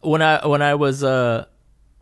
when 0.00 0.22
I 0.22 0.46
when 0.46 0.62
I 0.62 0.76
was 0.76 1.02
uh 1.02 1.46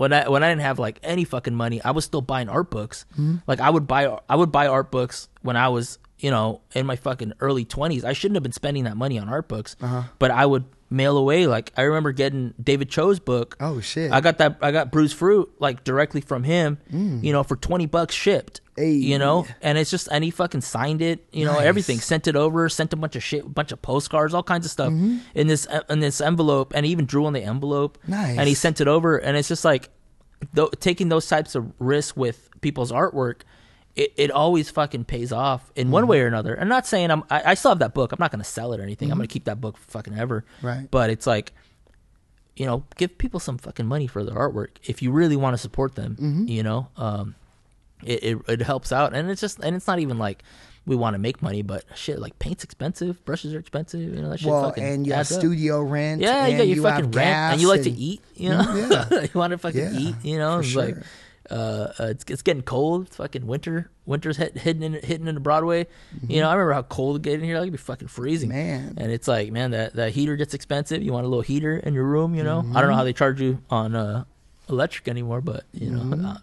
when 0.03 0.13
I 0.13 0.29
when 0.29 0.43
I 0.43 0.49
didn't 0.51 0.63
have 0.63 0.79
like 0.81 0.99
any 1.03 1.23
fucking 1.25 1.55
money, 1.55 1.81
I 1.83 1.93
was 1.93 2.05
still 2.05 2.21
buying 2.23 2.49
art 2.49 2.71
books. 2.71 3.05
Mm-hmm. 3.13 3.37
Like 3.47 3.61
I 3.61 3.71
would 3.71 3.87
buy 3.87 4.19
I 4.29 4.35
would 4.37 4.51
buy 4.51 4.67
art 4.67 4.91
books 4.91 5.29
when 5.43 5.57
I 5.57 5.69
was 5.69 5.99
you 6.19 6.31
know 6.31 6.61
in 6.75 6.87
my 6.87 6.97
fucking 6.97 7.35
early 7.41 7.65
twenties. 7.65 8.05
I 8.05 8.13
shouldn't 8.13 8.37
have 8.37 8.43
been 8.43 8.53
spending 8.53 8.85
that 8.85 8.97
money 8.97 9.19
on 9.19 9.29
art 9.29 9.47
books, 9.49 9.77
Uh-huh. 9.81 10.03
but 10.19 10.31
I 10.33 10.45
would 10.45 10.65
mail 10.93 11.17
away. 11.17 11.47
Like 11.47 11.73
I 11.77 11.83
remember 11.83 12.13
getting 12.13 12.55
David 12.63 12.89
Choe's 12.91 13.19
book. 13.19 13.57
Oh, 13.61 13.81
shit. 13.81 14.13
I 14.13 14.21
got 14.21 14.39
that. 14.39 14.59
I 14.63 14.71
got 14.73 14.93
Bruised 14.93 15.17
Fruit 15.17 15.51
like 15.59 15.83
directly 15.85 16.21
from 16.21 16.45
him. 16.45 16.79
You 16.91 17.33
know, 17.33 17.43
for 17.43 17.57
twenty 17.57 17.87
bucks 17.87 18.15
shipped. 18.15 18.61
Mm. 18.61 18.63
Hey. 18.83 18.93
You 18.93 19.19
know, 19.19 19.47
and 19.61 19.77
it's 19.77 19.91
just 19.91 20.09
and 20.11 20.23
he 20.25 20.31
fucking 20.31 20.63
signed 20.63 21.03
it. 21.03 21.27
You 21.33 21.45
know, 21.45 21.53
Nice. 21.55 21.65
everything 21.65 21.99
sent 22.01 22.27
it 22.27 22.37
over, 22.37 22.69
sent 22.69 22.93
a 22.93 22.97
bunch 22.97 23.17
of 23.17 23.23
shit, 23.23 23.45
a 23.45 23.49
bunch 23.49 23.71
of 23.73 23.83
postcards, 23.83 24.33
all 24.35 24.43
kinds 24.43 24.65
of 24.67 24.73
stuff 24.73 24.91
Mm-hmm. 24.93 25.19
in 25.35 25.47
this 25.47 25.67
in 25.91 26.01
this 26.01 26.21
envelope, 26.21 26.73
and 26.75 26.87
he 26.87 26.93
even 26.93 27.05
drew 27.07 27.27
on 27.27 27.33
the 27.33 27.43
envelope. 27.43 27.99
Nice. 28.07 28.39
And 28.39 28.49
he 28.49 28.55
sent 28.55 28.81
it 28.81 28.89
over, 28.89 29.17
and 29.19 29.37
it's 29.37 29.49
just 29.49 29.65
like 29.65 29.91
th- 30.55 30.71
taking 30.81 31.09
those 31.09 31.27
types 31.29 31.55
of 31.55 31.73
risks 31.79 32.17
with 32.17 32.49
people's 32.61 32.93
artwork. 32.93 33.43
It, 33.95 34.15
it 34.17 34.31
always 34.31 34.71
fucking 34.71 35.05
pays 35.05 35.33
off 35.33 35.71
in 35.77 35.87
Mm-hmm. 35.89 35.93
one 35.93 36.07
way 36.07 36.21
or 36.23 36.27
another. 36.27 36.59
I'm 36.59 36.69
not 36.69 36.87
saying 36.87 37.11
I'm 37.11 37.25
I, 37.29 37.43
I 37.51 37.55
still 37.55 37.73
have 37.73 37.81
that 37.81 37.93
book. 37.95 38.13
I'm 38.13 38.19
not 38.19 38.31
gonna 38.31 38.43
sell 38.45 38.73
it 38.73 38.81
or 38.81 38.83
anything. 38.83 39.11
I'm 39.11 39.19
gonna 39.19 39.27
keep 39.29 39.45
that 39.45 39.61
book 39.61 39.77
fucking 39.77 40.19
ever. 40.19 40.45
Mm-hmm. 40.59 40.67
Right. 40.67 40.91
But 40.91 41.11
it's 41.11 41.27
like 41.27 41.53
you 42.57 42.67
know, 42.67 42.85
give 42.97 43.17
people 43.17 43.41
some 43.41 43.57
fucking 43.59 43.87
money 43.87 44.07
for 44.07 44.23
their 44.25 44.35
artwork 44.35 44.69
if 44.85 45.01
you 45.03 45.11
really 45.11 45.37
want 45.37 45.55
to 45.55 45.59
support 45.59 45.95
them. 45.95 46.17
Mm-hmm. 46.21 46.49
You 46.49 46.63
know, 46.63 46.89
um, 46.97 47.35
it, 48.05 48.23
it 48.25 48.39
it 48.49 48.63
helps 48.63 48.93
out, 48.93 49.15
and 49.15 49.31
it's 49.31 49.41
just 49.41 49.59
and 49.61 49.75
it's 49.77 49.87
not 49.87 49.99
even 50.01 50.19
like 50.19 50.43
we 50.85 50.97
want 50.97 51.15
to 51.15 51.19
make 51.19 51.41
money, 51.43 51.63
but 51.63 51.85
shit, 51.95 52.19
like 52.19 52.39
paint's 52.41 52.65
expensive, 52.65 53.25
brushes 53.25 53.55
are 53.55 53.59
expensive. 53.59 54.01
You 54.01 54.21
know 54.23 54.31
that 54.31 54.41
shit. 54.41 54.51
well, 54.51 54.65
fucking 54.65 54.83
and 54.85 55.07
you 55.07 55.13
have 55.13 55.31
up. 55.33 55.39
studio 55.39 55.81
rent. 55.83 56.21
Yeah, 56.21 56.47
you 56.47 56.53
and 56.53 56.59
got 56.59 56.67
your 56.67 56.77
you 56.77 56.83
fucking 56.83 57.11
rent, 57.13 57.53
and 57.53 57.61
you 57.61 57.69
like 57.69 57.83
to 57.85 57.91
eat. 57.91 58.21
You 58.37 58.49
know, 58.51 58.87
Yeah. 58.91 59.21
you 59.23 59.29
want 59.35 59.53
to 59.53 59.59
fucking 59.59 59.81
Yeah, 59.81 59.99
eat. 59.99 60.15
You 60.23 60.39
know, 60.39 60.59
it's 60.59 60.75
like 60.75 60.95
sure. 60.95 61.05
Uh, 61.53 61.93
uh, 62.01 62.07
it's 62.07 62.25
it's 62.29 62.43
getting 62.43 62.63
cold. 62.63 63.07
It's 63.07 63.17
fucking 63.17 63.47
winter. 63.47 63.91
Winter's 64.07 64.37
hit, 64.39 64.57
hitting 64.57 64.83
in 64.83 64.95
hitting 64.95 65.29
into 65.29 65.41
Broadway. 65.41 65.85
Mm-hmm. 66.17 66.31
You 66.31 66.41
know, 66.41 66.49
I 66.49 66.55
remember 66.55 66.73
how 66.73 66.83
cold 66.83 67.17
it 67.17 67.23
get 67.23 67.35
in 67.35 67.45
here. 67.45 67.57
Like 67.57 67.65
it'd 67.65 67.73
be 67.73 67.79
fucking 67.79 68.09
freezing. 68.09 68.49
Man. 68.49 68.95
and 68.97 69.13
it's 69.13 69.29
like, 69.29 69.53
man, 69.53 69.73
that 69.73 69.95
that 69.95 70.13
heater 70.13 70.37
gets 70.37 70.55
expensive. 70.55 71.03
You 71.03 71.13
want 71.13 71.27
a 71.27 71.29
little 71.29 71.43
heater 71.43 71.77
in 71.77 71.93
your 71.95 72.05
room. 72.05 72.35
You 72.35 72.43
know, 72.43 72.65
I 72.75 72.81
don't 72.81 72.91
know 72.91 72.97
how 72.97 73.05
they 73.05 73.13
charge 73.13 73.41
you 73.41 73.61
on 73.71 73.95
uh, 73.95 74.25
electric 74.69 75.09
anymore, 75.09 75.41
but 75.41 75.65
you 75.73 75.91
know. 75.91 76.03
Mm-hmm. 76.03 76.27
Uh, 76.27 76.37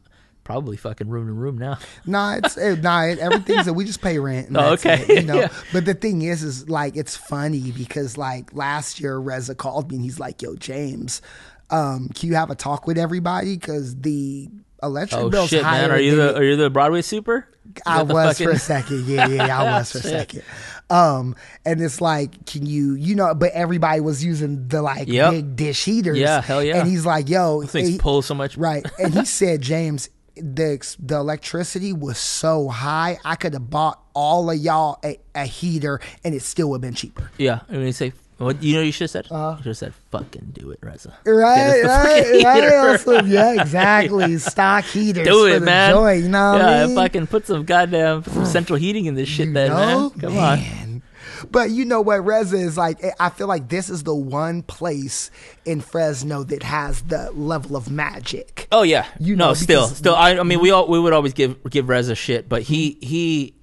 Probably 0.45 0.77
fucking 0.77 1.07
room 1.07 1.27
to 1.27 1.33
room 1.33 1.59
now. 1.59 1.77
Nah, 2.07 2.37
it's 2.37 2.57
it, 2.57 2.81
nah. 2.81 3.03
It, 3.03 3.19
everything's 3.19 3.67
that 3.67 3.73
we 3.73 3.85
just 3.85 4.01
pay 4.01 4.17
rent. 4.17 4.47
And 4.47 4.57
Oh, 4.57 4.71
that's 4.71 4.83
okay. 4.83 5.03
it, 5.03 5.21
you 5.21 5.27
know. 5.27 5.35
Yeah. 5.41 5.49
But 5.71 5.85
the 5.85 5.93
thing 5.93 6.23
is, 6.23 6.41
is 6.41 6.67
like 6.67 6.97
it's 6.97 7.15
funny 7.15 7.69
because 7.71 8.17
like 8.17 8.51
last 8.55 8.99
year 8.99 9.15
Reza 9.19 9.53
called 9.53 9.91
me 9.91 9.97
and 9.97 10.03
he's 10.03 10.19
like, 10.19 10.41
"Yo, 10.41 10.55
James, 10.55 11.21
um, 11.69 12.09
can 12.15 12.29
you 12.29 12.35
have 12.35 12.49
a 12.49 12.55
talk 12.55 12.87
with 12.87 12.97
everybody? 12.97 13.57
Because 13.57 13.95
the 13.97 14.49
electric 14.83 15.21
Oh 15.21 15.29
bill's 15.29 15.49
shit, 15.49 15.63
higher 15.63 15.83
man! 15.87 15.91
Are 15.91 15.99
you 15.99 16.15
the 16.15 16.35
are 16.35 16.43
you 16.43 16.55
the 16.55 16.69
Broadway 16.69 17.01
super? 17.01 17.47
I 17.85 18.01
was 18.03 18.37
for 18.39 18.49
a 18.51 18.57
second. 18.59 19.05
Yeah, 19.05 19.27
yeah, 19.27 19.45
yeah, 19.47 19.59
I 19.61 19.79
was 19.79 19.91
for 19.91 19.99
a 19.99 20.01
second. 20.17 20.41
Um, 20.89 21.35
and 21.65 21.79
it's 21.81 22.01
like, 22.01 22.47
can 22.47 22.65
you, 22.65 22.95
you 22.95 23.13
know, 23.13 23.35
but 23.35 23.51
everybody 23.51 24.01
was 24.01 24.23
using 24.23 24.67
the 24.69 24.81
like 24.81 25.07
Yep. 25.07 25.31
big 25.31 25.55
dish 25.55 25.85
heaters. 25.85 26.17
Yeah, 26.17 26.41
hell 26.41 26.63
yeah. 26.63 26.77
And 26.79 26.89
he's 26.89 27.05
like, 27.05 27.29
yo, 27.29 27.61
Those 27.61 27.71
things 27.71 27.89
he- 27.89 27.97
pull 27.99 28.23
so 28.23 28.33
much. 28.33 28.57
right. 28.57 28.83
And 28.97 29.13
he 29.13 29.23
said, 29.25 29.61
James, 29.61 30.09
the 30.35 30.95
the 30.99 31.17
electricity 31.17 31.93
was 31.93 32.17
so 32.17 32.69
high, 32.69 33.19
I 33.23 33.35
could 33.35 33.53
have 33.53 33.69
bought 33.69 34.01
all 34.15 34.49
of 34.49 34.57
y'all 34.57 34.97
a, 35.03 35.19
a 35.35 35.43
heater, 35.45 35.99
and 36.23 36.33
it 36.33 36.41
still 36.41 36.69
would 36.71 36.77
have 36.77 36.81
been 36.81 36.95
cheaper. 36.95 37.29
Yeah, 37.37 37.59
and 37.67 37.77
when 37.77 37.85
you 37.85 37.91
say 37.91 38.13
what 38.39 38.63
you 38.63 38.75
know, 38.75 38.81
you 38.81 38.91
should 38.91 39.03
have 39.03 39.11
said. 39.11 39.27
Uh-huh. 39.29 39.55
you 39.57 39.63
should 39.63 39.69
have 39.69 39.77
said, 39.77 39.93
"Fucking 40.11 40.51
do 40.53 40.71
it, 40.71 40.79
Reza." 40.81 41.13
Right, 41.25 41.81
Get 41.81 41.85
us 41.85 42.33
the 42.33 42.43
right, 42.43 42.63
right. 42.63 42.73
Also, 42.73 43.23
yeah, 43.25 43.61
exactly. 43.61 44.37
Stock 44.39 44.85
heaters. 44.85 45.27
Do 45.27 45.45
it, 45.47 45.61
man. 45.61 45.93
Joint, 45.93 46.23
you 46.23 46.29
know 46.29 46.55
yeah, 46.55 46.67
I 46.67 46.85
mean? 46.87 46.95
fucking 46.95 47.27
put 47.27 47.45
some 47.45 47.65
goddamn 47.65 48.23
some 48.23 48.45
central 48.45 48.79
heating 48.79 49.05
in 49.05 49.15
this 49.15 49.27
shit, 49.27 49.53
then, 49.53 49.69
know? 49.69 50.09
man. 50.09 50.19
Come 50.19 50.37
on. 50.37 51.03
But 51.51 51.71
you 51.71 51.85
know 51.85 52.01
what, 52.01 52.25
Reza 52.25 52.57
is 52.57 52.77
like. 52.77 53.03
Eh, 53.03 53.11
I 53.19 53.29
feel 53.29 53.47
like 53.47 53.69
this 53.69 53.89
is 53.89 54.03
the 54.03 54.15
one 54.15 54.63
place 54.63 55.31
in 55.65 55.81
Fresno 55.81 56.43
that 56.43 56.63
has 56.63 57.01
the 57.03 57.31
level 57.31 57.75
of 57.75 57.89
magic. 57.91 58.67
Oh 58.71 58.83
yeah, 58.83 59.05
You 59.19 59.27
you 59.27 59.35
know, 59.35 59.49
know, 59.49 59.53
still, 59.53 59.87
still. 59.87 60.15
I, 60.15 60.31
I 60.31 60.43
mean, 60.43 60.57
mm-hmm. 60.57 60.61
we 60.61 60.71
all 60.71 60.87
we 60.87 60.99
would 60.99 61.13
always 61.13 61.33
give 61.33 61.57
give 61.69 61.89
Reza 61.89 62.15
shit, 62.15 62.49
but 62.49 62.63
he 62.63 62.97
he, 63.01 63.53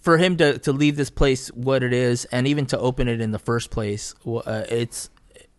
for 0.00 0.18
him 0.18 0.36
to 0.38 0.58
to 0.60 0.72
leave 0.72 0.96
this 0.96 1.10
place 1.10 1.48
what 1.48 1.82
it 1.82 1.92
is, 1.92 2.24
and 2.26 2.46
even 2.46 2.66
to 2.66 2.78
open 2.78 3.08
it 3.08 3.20
in 3.20 3.32
the 3.32 3.38
first 3.38 3.70
place, 3.70 4.14
uh, 4.26 4.64
it's 4.68 5.10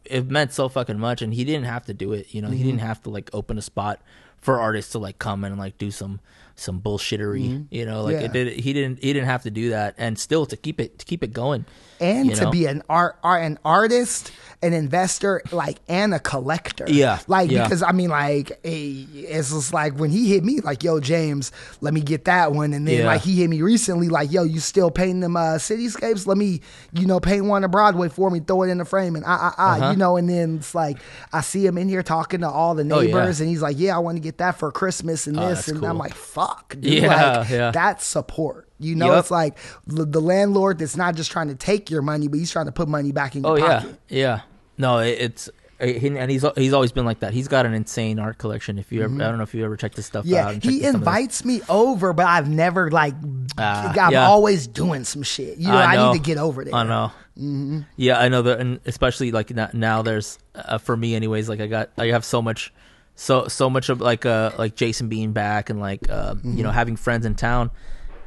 it 0.03 0.29
meant 0.29 0.53
so 0.53 0.69
fucking 0.69 0.99
much, 0.99 1.21
and 1.21 1.33
he 1.33 1.43
didn't 1.43 1.65
have 1.65 1.85
to 1.85 1.93
do 1.93 2.13
it. 2.13 2.33
You 2.33 2.41
know, 2.41 2.49
he 2.49 2.63
didn't 2.63 2.79
have 2.81 3.01
to 3.03 3.09
like 3.09 3.29
open 3.33 3.57
a 3.57 3.61
spot 3.61 4.01
for 4.41 4.59
artists 4.59 4.91
to 4.91 4.99
like 4.99 5.19
come 5.19 5.43
and 5.43 5.57
like 5.57 5.77
do 5.77 5.91
some 5.91 6.19
some 6.55 6.79
bullshittery. 6.81 7.67
You 7.69 7.85
know, 7.85 8.03
like 8.03 8.13
Yeah. 8.15 8.21
it 8.21 8.33
did. 8.33 8.53
He 8.59 8.73
didn't 8.73 9.03
he 9.03 9.13
didn't 9.13 9.27
have 9.27 9.43
to 9.43 9.51
do 9.51 9.69
that, 9.71 9.95
and 9.97 10.17
still 10.17 10.45
to 10.47 10.57
keep 10.57 10.79
it 10.79 10.99
to 10.99 11.05
keep 11.05 11.23
it 11.23 11.33
going, 11.33 11.65
and 11.99 12.33
to 12.35 12.45
know? 12.45 12.51
be 12.51 12.65
an 12.65 12.81
art, 12.89 13.17
art, 13.23 13.43
an 13.43 13.59
artist, 13.65 14.31
an 14.61 14.73
investor, 14.73 15.41
like 15.51 15.77
and 15.87 16.13
a 16.13 16.19
collector. 16.19 16.85
Yeah, 16.87 17.19
like 17.27 17.51
yeah. 17.51 17.63
because 17.63 17.83
I 17.83 17.91
mean, 17.91 18.09
like 18.09 18.57
it's 18.63 19.49
just 19.51 19.73
like 19.73 19.97
when 19.99 20.09
he 20.11 20.29
hit 20.29 20.43
me, 20.43 20.59
like, 20.61 20.83
"Yo, 20.83 20.99
James, 20.99 21.51
let 21.81 21.93
me 21.93 22.01
get 22.01 22.25
that 22.25 22.53
one," 22.53 22.73
and 22.73 22.87
then 22.87 22.99
Yeah. 22.99 23.05
like 23.07 23.21
he 23.21 23.35
hit 23.35 23.49
me 23.49 23.61
recently, 23.61 24.07
like, 24.09 24.31
"Yo, 24.31 24.43
you 24.43 24.59
still 24.59 24.91
painting 24.91 25.19
them 25.19 25.35
uh, 25.35 25.55
cityscapes? 25.57 26.25
Let 26.27 26.37
me, 26.37 26.61
you 26.93 27.05
know, 27.05 27.19
paint 27.19 27.45
one 27.45 27.63
of 27.63 27.71
Broadway 27.71 28.09
for 28.09 28.29
me, 28.29 28.39
throw 28.39 28.63
it 28.63 28.69
in 28.69 28.77
the 28.77 28.85
frame, 28.85 29.15
and 29.15 29.25
ah 29.27 29.53
ah, 29.57 29.75
Uh-huh. 29.77 29.91
you 29.91 29.97
know." 29.97 30.15
And 30.17 30.29
then 30.29 30.57
it's 30.57 30.73
like 30.75 30.97
I 31.33 31.41
see 31.41 31.65
him 31.65 31.77
in 31.77 31.89
here 31.89 32.03
talking 32.03 32.39
to 32.41 32.49
all 32.49 32.75
the 32.75 32.83
Oh, 32.83 33.01
neighbors, 33.01 33.41
and 33.41 33.49
he's 33.49 33.61
like, 33.61 33.77
"Yeah, 33.79 33.95
I 33.95 33.99
want 33.99 34.15
to 34.17 34.21
get 34.21 34.37
that 34.37 34.57
for 34.57 34.71
Christmas 34.71 35.27
and 35.27 35.37
Oh, 35.39 35.49
this," 35.49 35.67
and 35.67 35.79
cool. 35.79 35.89
I'm 35.89 35.97
like, 35.97 36.13
"Fuck, 36.13 36.44
dude, 36.69 36.83
Yeah, 36.85 37.37
like, 37.39 37.49
yeah. 37.49 37.71
that's 37.71 38.05
support." 38.05 38.69
You 38.79 38.95
know, 38.95 39.07
Yup. 39.07 39.19
it's 39.19 39.31
like 39.31 39.57
the, 39.87 40.05
the 40.05 40.19
landlord 40.19 40.79
that's 40.79 40.97
not 40.97 41.15
just 41.15 41.31
trying 41.31 41.47
to 41.47 41.55
take 41.55 41.89
your 41.89 42.01
money, 42.01 42.27
but 42.27 42.39
he's 42.39 42.51
trying 42.51 42.65
to 42.65 42.71
put 42.73 42.87
money 42.89 43.11
back 43.13 43.35
in 43.35 43.43
your 43.43 43.53
Oh 43.53 43.55
yeah, 43.55 43.79
pocket. 43.79 43.99
yeah. 44.09 44.41
No, 44.77 44.97
it, 44.99 45.17
it's 45.19 45.49
uh, 45.79 45.83
and 45.85 46.29
he's 46.31 46.45
he's 46.55 46.73
always 46.73 46.91
been 46.91 47.05
like 47.05 47.19
that. 47.19 47.33
He's 47.33 47.47
got 47.47 47.65
an 47.65 47.73
insane 47.73 48.19
art 48.19 48.37
collection. 48.37 48.77
If 48.79 48.91
you 48.91 49.03
ever, 49.03 49.13
I 49.15 49.17
don't 49.27 49.37
know 49.37 49.43
if 49.43 49.53
you 49.53 49.63
ever 49.65 49.75
checked 49.77 49.95
his 49.95 50.05
stuff 50.05 50.25
out. 50.25 50.27
Mm-hmm. 50.27 50.33
Yeah, 50.33 50.51
he 50.51 50.53
checked 50.59 50.63
some 50.63 50.73
of 50.75 50.81
his- 50.81 50.95
invites 50.95 51.45
me 51.45 51.61
over, 51.69 52.13
but 52.13 52.25
I've 52.27 52.49
never 52.49 52.91
like. 52.91 53.13
Ah, 53.57 53.93
I'm 53.97 54.11
yeah. 54.11 54.27
always 54.27 54.67
doing 54.67 55.03
some 55.05 55.23
shit. 55.23 55.57
You 55.57 55.69
know, 55.69 55.77
I, 55.77 55.95
know. 55.95 56.11
need 56.11 56.19
to 56.19 56.23
get 56.25 56.37
over 56.37 56.63
there. 56.65 56.75
I 56.75 56.83
know. 56.83 57.11
Mm-hmm. 57.37 57.81
Yeah, 57.97 58.19
I 58.19 58.29
know 58.29 58.41
that, 58.43 58.59
and 58.59 58.79
especially 58.85 59.31
like 59.31 59.51
now, 59.51 59.69
now 59.73 60.01
there's 60.01 60.39
uh, 60.53 60.77
for 60.77 60.95
me, 60.95 61.15
anyways. 61.15 61.47
Like 61.49 61.59
I 61.61 61.67
got, 61.67 61.89
I 61.97 62.07
have 62.07 62.23
so 62.25 62.41
much, 62.41 62.73
so 63.15 63.47
so 63.47 63.69
much 63.69 63.89
of 63.89 64.01
like 64.01 64.25
uh 64.25 64.51
like 64.57 64.75
Jason 64.75 65.07
being 65.07 65.31
back 65.31 65.69
and 65.69 65.79
like 65.79 66.09
uh 66.09 66.35
you 66.43 66.63
know 66.63 66.69
Mhm. 66.69 66.73
having 66.73 66.95
friends 66.95 67.25
in 67.25 67.35
town, 67.35 67.71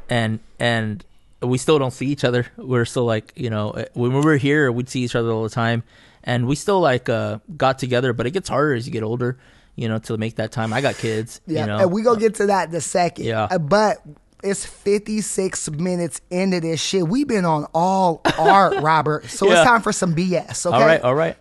and 0.08 0.40
and 0.58 1.04
we 1.42 1.58
still 1.58 1.78
don't 1.78 1.92
see 1.92 2.06
each 2.06 2.24
other. 2.24 2.46
We're 2.56 2.84
still 2.84 3.04
like 3.04 3.32
you 3.36 3.50
know 3.50 3.70
uh, 3.70 3.84
when 3.94 4.12
we 4.12 4.20
were 4.20 4.36
here, 4.36 4.72
we'd 4.72 4.88
see 4.88 5.00
each 5.02 5.14
other 5.14 5.30
all 5.30 5.42
the 5.42 5.50
time, 5.50 5.82
and 6.24 6.46
we 6.46 6.56
still 6.56 6.80
like 6.80 7.08
uh 7.08 7.38
got 7.56 7.78
together. 7.78 8.12
But 8.12 8.26
it 8.26 8.30
gets 8.32 8.48
harder 8.48 8.74
as 8.74 8.86
you 8.86 8.92
get 8.92 9.02
older, 9.02 9.38
you 9.76 9.88
know, 9.88 9.98
to 9.98 10.16
make 10.16 10.36
that 10.36 10.52
time. 10.52 10.72
I 10.72 10.80
got 10.80 10.96
kids, 10.96 11.40
Yeah, 11.46 11.60
you 11.60 11.66
know. 11.66 11.78
and 11.78 11.92
we 11.92 12.02
gonna 12.02 12.18
get 12.20 12.34
to 12.36 12.46
that 12.46 12.70
in 12.70 12.74
a 12.74 12.80
second. 12.80 13.26
Yeah. 13.26 13.44
Uh, 13.50 13.58
but 13.58 13.98
it's 14.42 14.64
56 14.64 15.70
minutes 15.72 16.20
into 16.30 16.60
this 16.60 16.80
shit. 16.80 17.06
We've 17.08 17.26
been 17.26 17.44
on 17.44 17.66
all 17.74 18.20
art, 18.38 18.76
Robert. 18.82 19.26
So 19.26 19.46
Yeah. 19.48 19.60
it's 19.62 19.68
time 19.68 19.82
for 19.82 19.92
some 19.92 20.14
BS. 20.14 20.64
Okay. 20.64 20.74
All 20.76 20.80
right, 20.86 21.00
all 21.02 21.14
right. 21.14 21.36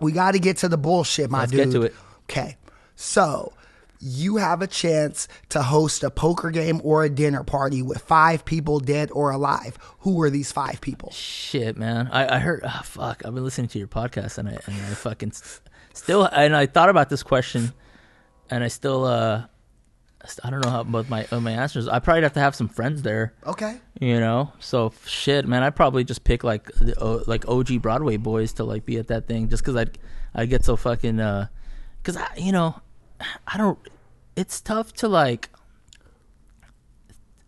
We 0.00 0.12
got 0.12 0.32
to 0.32 0.38
get 0.38 0.56
to 0.58 0.68
the 0.68 0.78
bullshit, 0.78 1.30
my 1.30 1.40
Let's 1.40 1.52
dude. 1.52 1.64
get 1.66 1.72
to 1.72 1.82
it. 1.82 1.94
Okay. 2.30 2.56
So 3.00 3.54
you 3.98 4.36
have 4.36 4.60
a 4.60 4.66
chance 4.66 5.26
to 5.48 5.62
host 5.62 6.04
a 6.04 6.10
poker 6.10 6.50
game 6.50 6.82
or 6.84 7.02
a 7.02 7.08
dinner 7.08 7.42
party 7.42 7.80
with 7.80 7.98
five 7.98 8.44
people 8.44 8.78
dead 8.78 9.10
or 9.12 9.30
alive. 9.30 9.78
Who 10.00 10.20
are 10.22 10.28
these 10.28 10.52
five 10.52 10.82
people? 10.82 11.10
Shit, 11.10 11.78
man. 11.78 12.08
I, 12.12 12.36
I 12.36 12.38
heard. 12.40 12.60
ah, 12.62 12.82
fuck. 12.84 13.22
I've 13.24 13.34
been 13.34 13.42
listening 13.42 13.68
to 13.68 13.78
your 13.78 13.88
podcast, 13.88 14.36
and 14.36 14.50
I 14.50 14.58
and 14.66 14.74
I 14.74 14.94
fucking 14.94 15.32
still. 15.94 16.26
And 16.26 16.54
I 16.54 16.66
thought 16.66 16.90
about 16.90 17.08
this 17.08 17.22
question, 17.22 17.72
and 18.50 18.62
I 18.62 18.68
still. 18.68 19.04
uh 19.04 19.44
I 20.44 20.50
don't 20.50 20.60
know 20.60 20.68
how 20.68 20.82
about 20.82 21.08
my 21.08 21.26
uh, 21.32 21.40
my 21.40 21.52
answers. 21.52 21.88
I 21.88 21.98
probably 22.00 22.22
have 22.24 22.34
to 22.34 22.40
have 22.40 22.54
some 22.54 22.68
friends 22.68 23.00
there. 23.00 23.32
Okay. 23.46 23.78
You 23.98 24.20
know, 24.20 24.52
so 24.60 24.92
shit, 25.06 25.48
man. 25.48 25.62
I'd 25.62 25.74
probably 25.74 26.04
just 26.04 26.24
pick 26.24 26.44
like 26.44 26.70
the, 26.74 26.94
uh, 27.00 27.24
like 27.26 27.48
OG 27.48 27.80
Broadway 27.80 28.18
boys 28.18 28.52
to 28.54 28.64
like 28.64 28.84
be 28.84 28.98
at 28.98 29.08
that 29.08 29.26
thing, 29.26 29.48
just 29.48 29.62
because 29.62 29.76
I'd 29.76 29.98
I 30.34 30.44
get 30.44 30.62
so 30.66 30.76
fucking 30.76 31.20
uh, 31.20 31.48
because 32.02 32.18
I 32.18 32.28
you 32.36 32.52
know, 32.52 32.78
I 33.46 33.56
don't. 33.58 33.78
It's 34.36 34.60
tough 34.60 34.92
to 34.94 35.08
like 35.08 35.50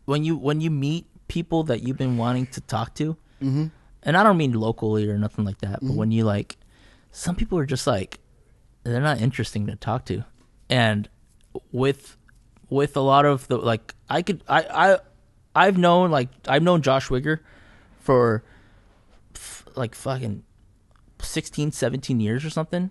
when 0.05 0.25
you 0.25 0.37
when 0.37 0.61
you 0.61 0.71
meet 0.71 1.07
people 1.29 1.63
that 1.65 1.83
you've 1.83 1.97
been 1.97 2.17
wanting 2.17 2.47
to 2.49 2.61
talk 2.61 2.95
to, 2.97 3.17
Mhm. 3.41 3.71
and 4.03 4.17
I 4.17 4.23
don't 4.23 4.37
mean 4.37 4.53
locally 4.53 5.09
or 5.09 5.17
nothing 5.19 5.45
like 5.45 5.59
that, 5.59 5.81
but 5.81 5.91
Mhm. 5.93 5.97
when 5.97 6.11
you 6.11 6.25
like, 6.25 6.57
some 7.11 7.35
people 7.37 7.59
are 7.59 7.65
just 7.67 7.87
like, 7.87 8.21
they're 8.85 9.01
not 9.01 9.21
interesting 9.21 9.67
to 9.69 9.77
talk 9.77 10.05
to, 10.07 10.25
and 10.69 11.09
with 11.71 12.17
with 12.69 12.97
a 12.97 13.01
lot 13.01 13.25
of 13.25 13.47
the 13.49 13.57
like, 13.59 13.95
I 14.11 14.23
could 14.23 14.43
I 14.49 14.63
I 14.95 14.99
I've 15.55 15.79
known 15.79 16.11
like 16.11 16.29
I've 16.49 16.63
known 16.63 16.83
Josh 16.83 17.09
Wigger 17.09 17.41
for 17.99 18.43
f- 19.35 19.67
like 19.77 19.95
fucking 19.95 20.43
16 21.21 21.71
17 21.71 22.19
years 22.21 22.45
or 22.45 22.51
something 22.51 22.91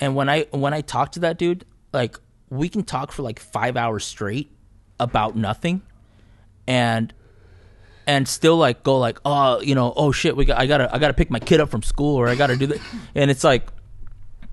and 0.00 0.14
when 0.16 0.26
i 0.30 0.46
when 0.52 0.72
i 0.72 0.80
talk 0.80 1.12
to 1.12 1.20
that 1.20 1.36
dude 1.36 1.66
like 1.92 2.16
we 2.50 2.68
can 2.68 2.82
talk 2.82 3.12
for 3.12 3.22
like 3.22 3.38
five 3.38 3.76
hours 3.76 4.04
straight 4.04 4.50
about 5.00 5.36
nothing 5.36 5.82
and 6.66 7.12
and 8.06 8.26
still 8.26 8.56
like 8.56 8.82
go 8.82 8.98
like 8.98 9.18
oh 9.24 9.60
you 9.60 9.74
know 9.74 9.92
oh 9.96 10.12
shit 10.12 10.36
we 10.36 10.44
got 10.44 10.58
i 10.58 10.66
gotta 10.66 10.92
i 10.94 10.98
gotta 10.98 11.14
pick 11.14 11.30
my 11.30 11.38
kid 11.38 11.60
up 11.60 11.68
from 11.70 11.82
school 11.82 12.16
or 12.16 12.28
i 12.28 12.34
gotta 12.34 12.56
do 12.56 12.66
that 12.66 12.80
and 13.14 13.30
it's 13.30 13.44
like 13.44 13.68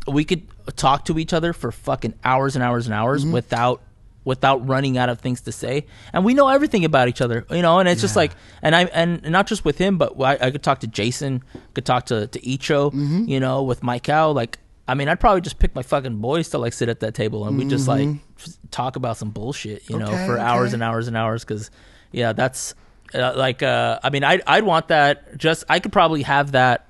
we 0.08 0.24
could 0.24 0.44
talk 0.76 1.06
to 1.06 1.18
each 1.18 1.34
other 1.34 1.52
for 1.54 1.72
fucking 1.72 2.14
hours 2.24 2.56
and 2.56 2.64
hours 2.64 2.86
and 2.86 2.94
hours 2.94 3.26
Mhm. 3.26 3.32
without 3.34 3.82
without 4.24 4.68
running 4.68 4.98
out 4.98 5.10
of 5.10 5.20
things 5.20 5.42
to 5.42 5.52
say 5.52 5.86
and 6.12 6.26
we 6.26 6.34
know 6.34 6.48
everything 6.48 6.84
about 6.84 7.08
each 7.08 7.22
other 7.22 7.46
you 7.52 7.62
know 7.62 7.80
and 7.80 7.88
it's 7.88 8.02
just 8.02 8.16
like 8.16 8.32
and 8.64 8.76
i 8.76 8.84
and 8.86 9.22
not 9.30 9.46
just 9.48 9.64
with 9.64 9.78
him 9.78 9.98
but 10.00 10.20
I, 10.20 10.48
I 10.48 10.52
could 10.52 10.64
talk 10.64 10.80
to 10.80 10.88
jason 10.88 11.44
could 11.74 11.86
talk 11.86 12.08
to 12.08 12.28
to 12.28 12.40
icho 12.40 12.92
Mm-hmm. 12.92 13.26
you 13.30 13.40
know 13.40 13.62
with 13.64 13.84
mike 13.84 14.04
Cow. 14.04 14.32
like 14.32 14.58
i 14.88 14.94
mean 14.94 15.08
i'd 15.10 15.20
probably 15.20 15.42
just 15.42 15.60
pick 15.60 15.74
my 15.76 15.82
fucking 15.82 16.18
boys 16.18 16.50
to 16.50 16.58
like 16.58 16.74
sit 16.74 16.90
at 16.90 17.00
that 17.00 17.14
table 17.14 17.48
and 17.48 17.58
we 17.58 17.66
just 17.66 17.88
like 17.88 18.08
Mhm. 18.08 18.20
just 18.38 18.60
talk 18.72 18.96
about 18.96 19.18
some 19.18 19.30
bullshit 19.32 19.90
you 19.90 19.98
know 19.98 20.08
Okay, 20.08 20.26
for 20.26 20.38
hours 20.40 20.68
okay. 20.70 20.74
and 20.76 20.84
hours 20.84 21.08
and 21.08 21.18
hours 21.18 21.44
because 21.44 21.72
yeah 22.12 22.34
that's 22.34 22.74
uh, 23.14 23.34
like 23.36 23.64
uh 23.64 24.00
i 24.04 24.10
mean 24.10 24.24
i 24.24 24.40
i'd 24.48 24.64
want 24.64 24.88
that 24.90 25.38
just 25.38 25.64
i 25.70 25.80
could 25.80 25.92
probably 25.92 26.24
have 26.24 26.52
that 26.54 26.88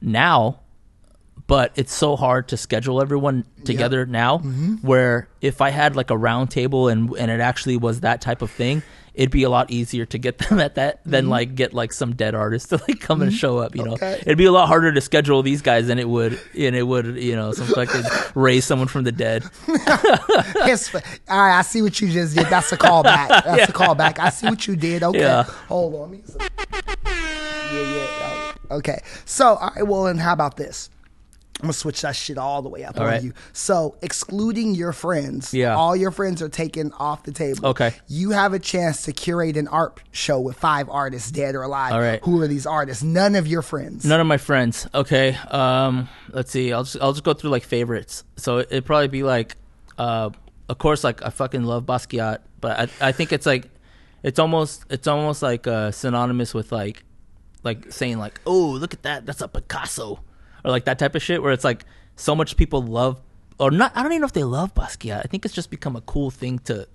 now 0.00 0.60
but 1.46 1.72
it's 1.74 1.92
so 1.92 2.14
hard 2.16 2.48
to 2.48 2.56
schedule 2.56 3.00
everyone 3.02 3.44
together 3.64 4.06
now 4.06 4.38
Mhm. 4.38 4.82
where 4.84 5.28
if 5.40 5.60
i 5.60 5.70
had 5.70 5.96
like 5.96 6.10
a 6.10 6.16
round 6.16 6.50
table 6.50 6.88
and 6.88 7.10
and 7.18 7.30
it 7.30 7.40
actually 7.40 7.76
was 7.76 8.00
that 8.00 8.20
type 8.20 8.42
of 8.42 8.50
thing 8.50 8.82
it'd 9.14 9.30
be 9.30 9.42
a 9.42 9.50
lot 9.50 9.70
easier 9.70 10.06
to 10.06 10.18
get 10.18 10.38
them 10.48 10.58
at 10.60 10.74
that 10.76 11.00
than 11.04 11.26
Mhm. 11.26 11.30
like 11.30 11.54
get 11.54 11.74
like 11.74 11.92
some 11.92 12.14
dead 12.14 12.34
artist 12.34 12.68
to 12.70 12.76
like 12.88 13.00
come 13.00 13.22
and 13.22 13.32
Mhm. 13.32 13.36
show 13.36 13.58
up 13.58 13.74
you 13.76 13.82
know 13.84 13.96
it'd 14.00 14.38
be 14.38 14.44
a 14.46 14.52
lot 14.52 14.68
harder 14.68 14.92
to 14.92 15.00
schedule 15.00 15.42
these 15.42 15.62
guys 15.62 15.86
than 15.88 15.98
it 15.98 16.08
would 16.08 16.38
and 16.58 16.76
it 16.76 16.82
would 16.86 17.16
you 17.16 17.34
know 17.36 17.52
some 17.52 17.66
fucking 17.66 18.02
raise 18.34 18.64
someone 18.64 18.88
from 18.88 19.04
the 19.04 19.12
dead 19.12 19.44
Yes, 20.66 20.94
all 20.94 21.00
right, 21.40 21.58
I 21.58 21.62
see 21.62 21.82
what 21.82 22.00
you 22.00 22.08
just 22.10 22.36
did. 22.36 22.46
That's 22.46 22.70
a 22.72 22.76
callback. 22.76 23.28
That's 23.28 23.56
Yeah. 23.58 23.64
a 23.64 23.72
callback. 23.72 24.18
I 24.18 24.30
see 24.30 24.46
what 24.46 24.66
you 24.66 24.76
did. 24.76 25.02
Okay. 25.02 25.18
Yeah. 25.20 25.42
Hold 25.68 25.94
on. 25.94 26.10
Me 26.12 26.22
Yeah, 27.04 27.72
yeah. 27.72 28.52
Okay. 28.76 29.00
So, 29.24 29.56
all 29.56 29.72
right, 29.74 29.86
well, 29.86 30.06
and 30.06 30.20
how 30.20 30.32
about 30.32 30.56
this? 30.56 30.90
I'm 31.60 31.66
gonna 31.66 31.72
switch 31.74 32.00
that 32.02 32.16
shit 32.16 32.38
all 32.38 32.62
the 32.62 32.68
way 32.68 32.84
up 32.84 32.96
All 32.98 33.04
on 33.06 33.08
right. 33.12 33.22
you. 33.22 33.32
So, 33.52 33.96
excluding 34.02 34.74
your 34.74 34.92
friends, 34.92 35.52
Yeah. 35.52 35.76
all 35.76 35.94
your 35.94 36.10
friends 36.10 36.40
are 36.42 36.48
taken 36.48 36.92
off 36.98 37.24
the 37.24 37.32
table. 37.32 37.68
Okay. 37.68 37.92
You 38.08 38.30
have 38.30 38.52
a 38.54 38.58
chance 38.58 39.02
to 39.02 39.12
curate 39.12 39.56
an 39.56 39.68
art 39.68 40.00
show 40.12 40.40
with 40.40 40.56
five 40.56 40.88
artists, 40.88 41.30
dead 41.30 41.54
or 41.54 41.62
alive. 41.62 41.92
All 41.92 42.00
right. 42.00 42.20
Who 42.24 42.40
are 42.40 42.48
these 42.48 42.66
artists? 42.66 43.02
None 43.02 43.34
of 43.34 43.46
your 43.46 43.62
friends. 43.62 44.04
None 44.04 44.20
of 44.20 44.26
my 44.26 44.38
friends. 44.38 44.86
Okay. 44.94 45.36
Um. 45.50 46.08
Let's 46.30 46.50
see. 46.50 46.72
I'll 46.72 46.84
just 46.84 46.96
I'll 47.00 47.12
just 47.12 47.24
go 47.24 47.34
through 47.34 47.50
like 47.50 47.64
favorites. 47.64 48.24
So 48.36 48.58
it'd 48.58 48.84
probably 48.86 49.08
be 49.08 49.22
like, 49.22 49.56
uh, 49.98 50.30
of 50.68 50.78
course, 50.78 51.04
like 51.04 51.22
I 51.24 51.30
fucking 51.30 51.64
love 51.64 51.84
Basquiat, 51.84 52.38
but 52.60 52.90
I 53.02 53.08
I 53.08 53.12
think 53.12 53.32
it's 53.32 53.44
like, 53.46 53.68
it's 54.22 54.38
almost 54.38 54.84
it's 54.88 55.06
almost 55.06 55.42
like 55.42 55.66
uh, 55.66 55.90
synonymous 55.90 56.54
with 56.54 56.72
like, 56.72 57.04
like 57.62 57.92
saying 57.92 58.18
like, 58.18 58.40
oh 58.46 58.68
look 58.70 58.94
at 58.94 59.02
that, 59.02 59.26
that's 59.26 59.40
a 59.40 59.48
Picasso, 59.48 60.20
or 60.64 60.70
like 60.70 60.84
that 60.84 60.98
type 60.98 61.14
of 61.14 61.22
shit 61.22 61.42
where 61.42 61.52
it's 61.52 61.64
like 61.64 61.84
so 62.16 62.34
much 62.34 62.56
people 62.56 62.82
love 62.82 63.20
or 63.58 63.70
not. 63.70 63.92
I 63.94 64.02
don't 64.02 64.12
even 64.12 64.20
know 64.22 64.26
if 64.26 64.32
they 64.32 64.44
love 64.44 64.74
Basquiat. 64.74 65.18
I 65.20 65.22
think 65.28 65.44
it's 65.44 65.54
just 65.54 65.70
become 65.70 65.96
a 65.96 66.00
cool 66.02 66.30
thing 66.30 66.58
to. 66.60 66.86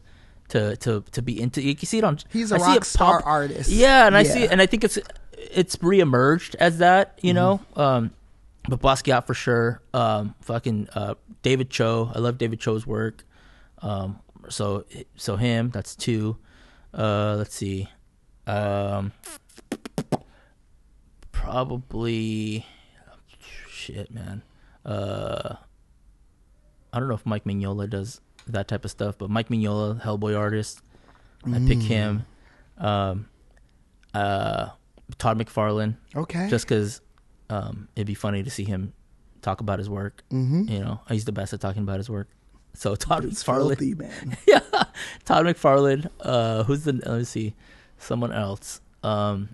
To, 0.49 0.75
to, 0.77 1.03
to 1.13 1.23
be 1.23 1.41
into 1.41 1.59
you 1.59 1.75
can 1.75 1.87
see 1.87 1.97
it 1.97 2.03
on 2.03 2.19
He's 2.31 2.51
a 2.51 2.57
I 2.57 2.59
rock 2.59 2.85
star 2.85 3.17
pop- 3.19 3.25
artist. 3.27 3.71
yeah 3.71 4.05
and 4.05 4.15
I 4.15 4.21
see 4.21 4.45
and 4.47 4.61
I 4.61 4.67
think 4.67 4.83
it's 4.83 4.99
it's 5.33 5.77
reemerged 5.77 6.53
as 6.59 6.77
that 6.77 7.17
you 7.23 7.33
know 7.33 7.61
Mm-hmm. 7.71 7.79
um 7.79 8.11
but 8.69 8.79
Basquiat 8.79 9.25
for 9.25 9.33
sure 9.33 9.81
um 9.95 10.35
fucking 10.41 10.87
uh 10.93 11.15
David 11.41 11.71
Choe 11.71 12.11
I 12.13 12.19
love 12.19 12.37
David 12.37 12.59
Choe's 12.59 12.85
work 12.85 13.23
um 13.81 14.19
so 14.47 14.85
so 15.15 15.35
him 15.35 15.71
that's 15.71 15.95
two 15.95 16.37
uh 16.93 17.37
let's 17.39 17.55
see 17.55 17.89
um 18.45 19.11
probably 21.31 22.65
shit 23.85 24.11
man 24.11 24.41
uh 24.85 25.55
I 26.93 26.99
don't 26.99 27.07
know 27.09 27.15
if 27.15 27.25
Mike 27.25 27.43
Mignola 27.43 27.89
does 27.89 28.21
that 28.47 28.67
type 28.69 28.85
of 28.85 28.91
stuff, 28.91 29.17
but 29.17 29.29
Mike 29.29 29.49
Mignola, 29.49 29.99
Hellboy 30.01 30.37
artist, 30.37 30.81
I 31.45 31.59
pick 31.59 31.79
Mm. 31.79 31.81
him. 31.81 32.25
Um, 32.77 33.27
uh, 34.13 34.69
Todd 35.17 35.37
McFarlane, 35.37 35.97
Okay. 36.15 36.47
just 36.49 36.65
because 36.65 37.01
um, 37.49 37.89
it'd 37.97 38.07
be 38.07 38.13
funny 38.13 38.43
to 38.43 38.49
see 38.49 38.63
him 38.63 38.93
talk 39.41 39.59
about 39.59 39.77
his 39.79 39.89
work. 39.89 40.23
Mhm. 40.31 40.69
You 40.69 40.79
know, 40.79 41.01
he's 41.09 41.25
the 41.25 41.33
best 41.33 41.51
at 41.53 41.59
talking 41.59 41.81
about 41.83 41.97
his 41.97 42.09
work. 42.09 42.29
So 42.75 42.95
Todd 43.05 43.25
It's 43.25 43.43
McFarlane, 43.43 43.67
filthy, 43.77 43.93
man. 43.95 44.37
yeah, 44.47 44.61
Todd 45.25 45.45
McFarlane. 45.45 46.09
Uh, 46.21 46.63
who's 46.63 46.85
the? 46.85 46.93
Let 46.93 47.07
me 47.17 47.23
see, 47.25 47.55
someone 47.97 48.31
else. 48.31 48.79
Um, 49.03 49.49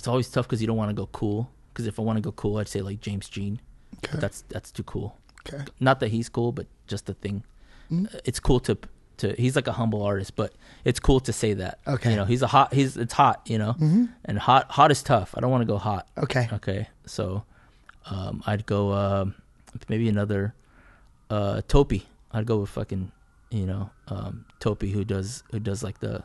it's 0.00 0.08
always 0.08 0.28
tough 0.30 0.46
because 0.46 0.60
you 0.62 0.66
don't 0.66 0.76
want 0.78 0.90
to 0.90 0.94
go 1.02 1.06
cool. 1.12 1.50
Because 1.72 1.86
if 1.86 1.98
I 2.00 2.02
want 2.02 2.16
to 2.16 2.20
go 2.22 2.32
cool, 2.32 2.56
I'd 2.58 2.68
say 2.68 2.80
like 2.80 3.00
James 3.00 3.28
Jean. 3.28 3.60
Okay. 3.98 4.12
But 4.12 4.20
that's 4.20 4.42
that's 4.48 4.70
too 4.72 4.82
cool. 4.82 5.16
Okay. 5.46 5.62
Not 5.78 6.00
that 6.00 6.08
he's 6.08 6.28
cool, 6.28 6.52
but 6.52 6.66
just 6.86 7.04
the 7.06 7.14
thing. 7.14 7.44
Mm. 7.92 8.12
Uh, 8.14 8.18
It's 8.24 8.40
cool 8.40 8.60
to 8.60 8.76
to. 9.18 9.34
He's 9.36 9.54
like 9.56 9.66
a 9.68 9.72
humble 9.72 10.02
artist, 10.02 10.34
but 10.36 10.52
it's 10.84 10.98
cool 11.00 11.20
to 11.20 11.32
say 11.32 11.52
that. 11.54 11.78
Okay. 11.86 12.10
You 12.10 12.16
know, 12.16 12.24
he's 12.24 12.42
a 12.42 12.46
hot. 12.46 12.72
He's 12.74 12.96
it's 12.96 13.12
hot. 13.14 13.42
You 13.46 13.58
know, 13.58 13.72
Mhm. 13.74 14.08
and 14.24 14.38
hot 14.38 14.70
hot 14.70 14.90
is 14.90 15.02
tough. 15.02 15.34
I 15.36 15.40
don't 15.40 15.50
want 15.50 15.62
to 15.62 15.66
go 15.74 15.78
hot. 15.78 16.08
Okay. 16.18 16.48
Okay. 16.52 16.88
So, 17.06 17.44
um, 18.10 18.42
I'd 18.46 18.64
go 18.66 18.92
um, 18.92 19.34
maybe 19.88 20.08
another 20.08 20.54
uh 21.30 21.60
Toppi. 21.68 22.02
I'd 22.32 22.46
go 22.46 22.58
with 22.60 22.70
fucking 22.70 23.12
you 23.50 23.66
know 23.66 23.90
um 24.08 24.44
Toppi 24.60 24.90
who 24.92 25.04
does 25.04 25.42
who 25.52 25.58
does 25.60 25.82
like 25.82 25.98
the 26.00 26.22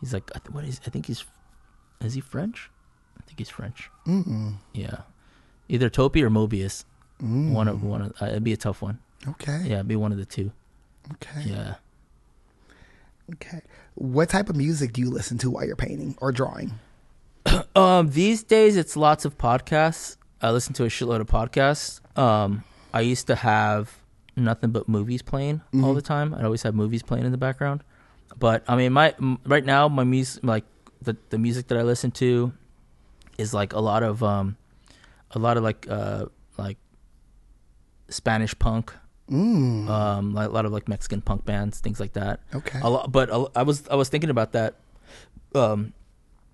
he's 0.00 0.12
like 0.14 0.30
what 0.54 0.64
is 0.64 0.80
I 0.86 0.90
think 0.90 1.06
he's 1.06 1.24
is 2.00 2.14
he 2.14 2.20
French? 2.20 2.70
I 3.18 3.22
think 3.26 3.38
he's 3.38 3.48
French. 3.48 3.90
Mm-mm. 4.06 4.54
Yeah, 4.72 4.98
either 5.68 5.90
Toppi 5.90 6.22
or 6.22 6.30
Moebius. 6.30 6.84
Mm. 7.22 7.52
One 7.52 7.68
of 7.68 7.82
one 7.82 8.02
of 8.02 8.12
uh, 8.22 8.26
it'd 8.26 8.44
be 8.44 8.52
a 8.52 8.56
tough 8.56 8.80
one. 8.82 8.98
Okay. 9.26 9.62
Yeah, 9.64 9.74
it'd 9.76 9.88
be 9.88 9.96
one 9.96 10.12
of 10.12 10.18
the 10.18 10.24
two. 10.24 10.52
Okay. 11.14 11.42
Yeah. 11.46 11.74
Okay. 13.34 13.60
What 13.94 14.28
type 14.30 14.48
of 14.48 14.56
music 14.56 14.92
do 14.92 15.00
you 15.00 15.10
listen 15.10 15.38
to 15.38 15.50
while 15.50 15.64
you're 15.66 15.76
painting 15.76 16.16
or 16.20 16.32
drawing? 16.32 16.72
Um, 17.74 18.10
these 18.10 18.42
days 18.42 18.76
it's 18.76 18.96
lots 18.96 19.24
of 19.24 19.38
podcasts. 19.38 20.16
I 20.42 20.50
listen 20.50 20.74
to 20.74 20.84
a 20.84 20.88
shitload 20.88 21.20
of 21.20 21.26
podcasts. 21.28 22.00
Um, 22.18 22.64
I 22.92 23.00
used 23.02 23.26
to 23.28 23.34
have 23.36 23.96
nothing 24.36 24.70
but 24.70 24.88
movies 24.88 25.22
playing 25.22 25.62
all 25.74 25.92
Mhm. 25.92 25.94
the 25.94 26.02
time. 26.02 26.34
I'd 26.34 26.44
always 26.44 26.62
have 26.62 26.74
movies 26.74 27.02
playing 27.02 27.24
in 27.24 27.32
the 27.32 27.38
background. 27.38 27.82
But 28.38 28.64
I 28.68 28.76
mean, 28.76 28.92
my 28.92 29.14
m- 29.20 29.38
right 29.46 29.64
now 29.64 29.88
my 29.88 30.04
music, 30.04 30.44
like 30.44 30.64
the 31.02 31.16
the 31.30 31.38
music 31.38 31.68
that 31.68 31.78
I 31.78 31.82
listen 31.82 32.10
to, 32.12 32.52
is 33.38 33.54
like 33.54 33.72
a 33.72 33.80
lot 33.80 34.02
of 34.02 34.22
um, 34.22 34.56
a 35.30 35.38
lot 35.38 35.56
of 35.56 35.62
like 35.62 35.86
uh 35.88 36.26
like 36.58 36.76
Spanish 38.08 38.58
punk. 38.58 38.92
Mm. 39.30 39.88
Um, 39.88 40.34
like 40.34 40.48
a 40.48 40.52
lot 40.52 40.64
of 40.64 40.72
like 40.72 40.88
Mexican 40.88 41.20
punk 41.20 41.44
bands, 41.44 41.80
things 41.80 42.00
like 42.00 42.14
that. 42.14 42.40
Okay. 42.54 42.80
A 42.82 42.88
lot, 42.88 43.12
but 43.12 43.28
a- 43.30 43.50
I 43.54 43.62
was 43.62 43.86
I 43.88 43.94
was 43.94 44.08
thinking 44.08 44.30
about 44.30 44.52
that. 44.52 44.76
Um, 45.54 45.92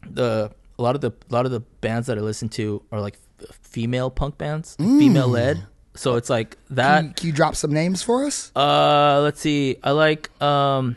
the 0.09 0.51
a 0.79 0.83
lot 0.83 0.97
of 0.97 1.01
the 1.01 1.13
a 1.31 1.33
lot 1.33 1.47
of 1.47 1.53
the 1.53 1.61
bands 1.81 2.09
that 2.09 2.19
I 2.19 2.21
listen 2.21 2.49
to 2.51 2.83
are 2.91 3.01
like 3.01 3.17
f- 3.41 3.57
female 3.63 4.11
punk 4.11 4.39
bands, 4.39 4.77
Mm. 4.79 4.99
female 4.99 5.29
led. 5.29 5.65
So 5.95 6.17
it's 6.17 6.29
like 6.29 6.57
that. 6.71 6.99
Can 6.99 7.07
you, 7.07 7.15
can 7.15 7.27
you 7.29 7.33
drop 7.33 7.55
some 7.55 7.73
names 7.73 8.03
for 8.03 8.25
us? 8.27 8.51
Uh, 8.57 9.21
let's 9.23 9.41
see. 9.41 9.77
I 9.85 9.93
like 9.93 10.29
um, 10.43 10.97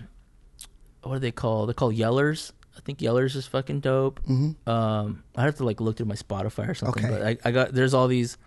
what 1.04 1.14
are 1.18 1.20
they 1.20 1.32
called? 1.32 1.70
They're 1.70 1.76
called 1.76 1.94
Yellers. 1.96 2.52
I 2.88 2.90
think 2.90 3.00
Yellers 3.00 3.36
is 3.36 3.46
fucking 3.46 3.82
dope. 3.82 4.22
Mhm. 4.26 4.56
Um, 4.66 5.22
I 5.36 5.42
have 5.44 5.58
to 5.58 5.66
like 5.66 5.82
look 5.82 5.98
through 5.98 6.06
my 6.06 6.16
Spotify 6.16 6.70
or 6.70 6.74
something. 6.74 7.04
Okay. 7.06 7.14
But 7.14 7.22
I, 7.22 7.38
I 7.50 7.52
got 7.52 7.74
there's 7.74 7.94
all 7.94 8.08
these. 8.08 8.38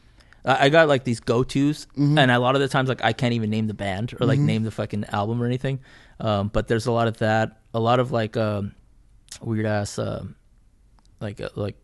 I 0.46 0.64
I 0.64 0.68
got 0.70 0.88
like 0.88 1.04
these 1.04 1.20
go 1.20 1.42
tos, 1.44 1.86
Mhm. 1.94 2.18
and 2.18 2.30
a 2.30 2.38
lot 2.38 2.54
of 2.54 2.62
the 2.62 2.68
times 2.68 2.88
like 2.88 3.04
I 3.04 3.12
can't 3.12 3.34
even 3.34 3.50
name 3.50 3.66
the 3.66 3.74
band 3.74 4.14
or 4.18 4.24
like 4.26 4.38
Mhm. 4.38 4.44
name 4.46 4.62
the 4.62 4.70
fucking 4.70 5.04
album 5.12 5.42
or 5.42 5.46
anything. 5.46 5.80
Um, 6.20 6.48
but 6.48 6.68
there's 6.68 6.86
a 6.86 6.90
lot 6.92 7.06
of 7.06 7.18
that. 7.18 7.60
A 7.74 7.80
lot 7.80 8.00
of 8.00 8.12
like 8.12 8.38
um, 8.38 8.72
weird 9.42 9.66
ass 9.66 9.98
um, 9.98 10.36
like 11.20 11.38
uh, 11.42 11.50
like 11.54 11.76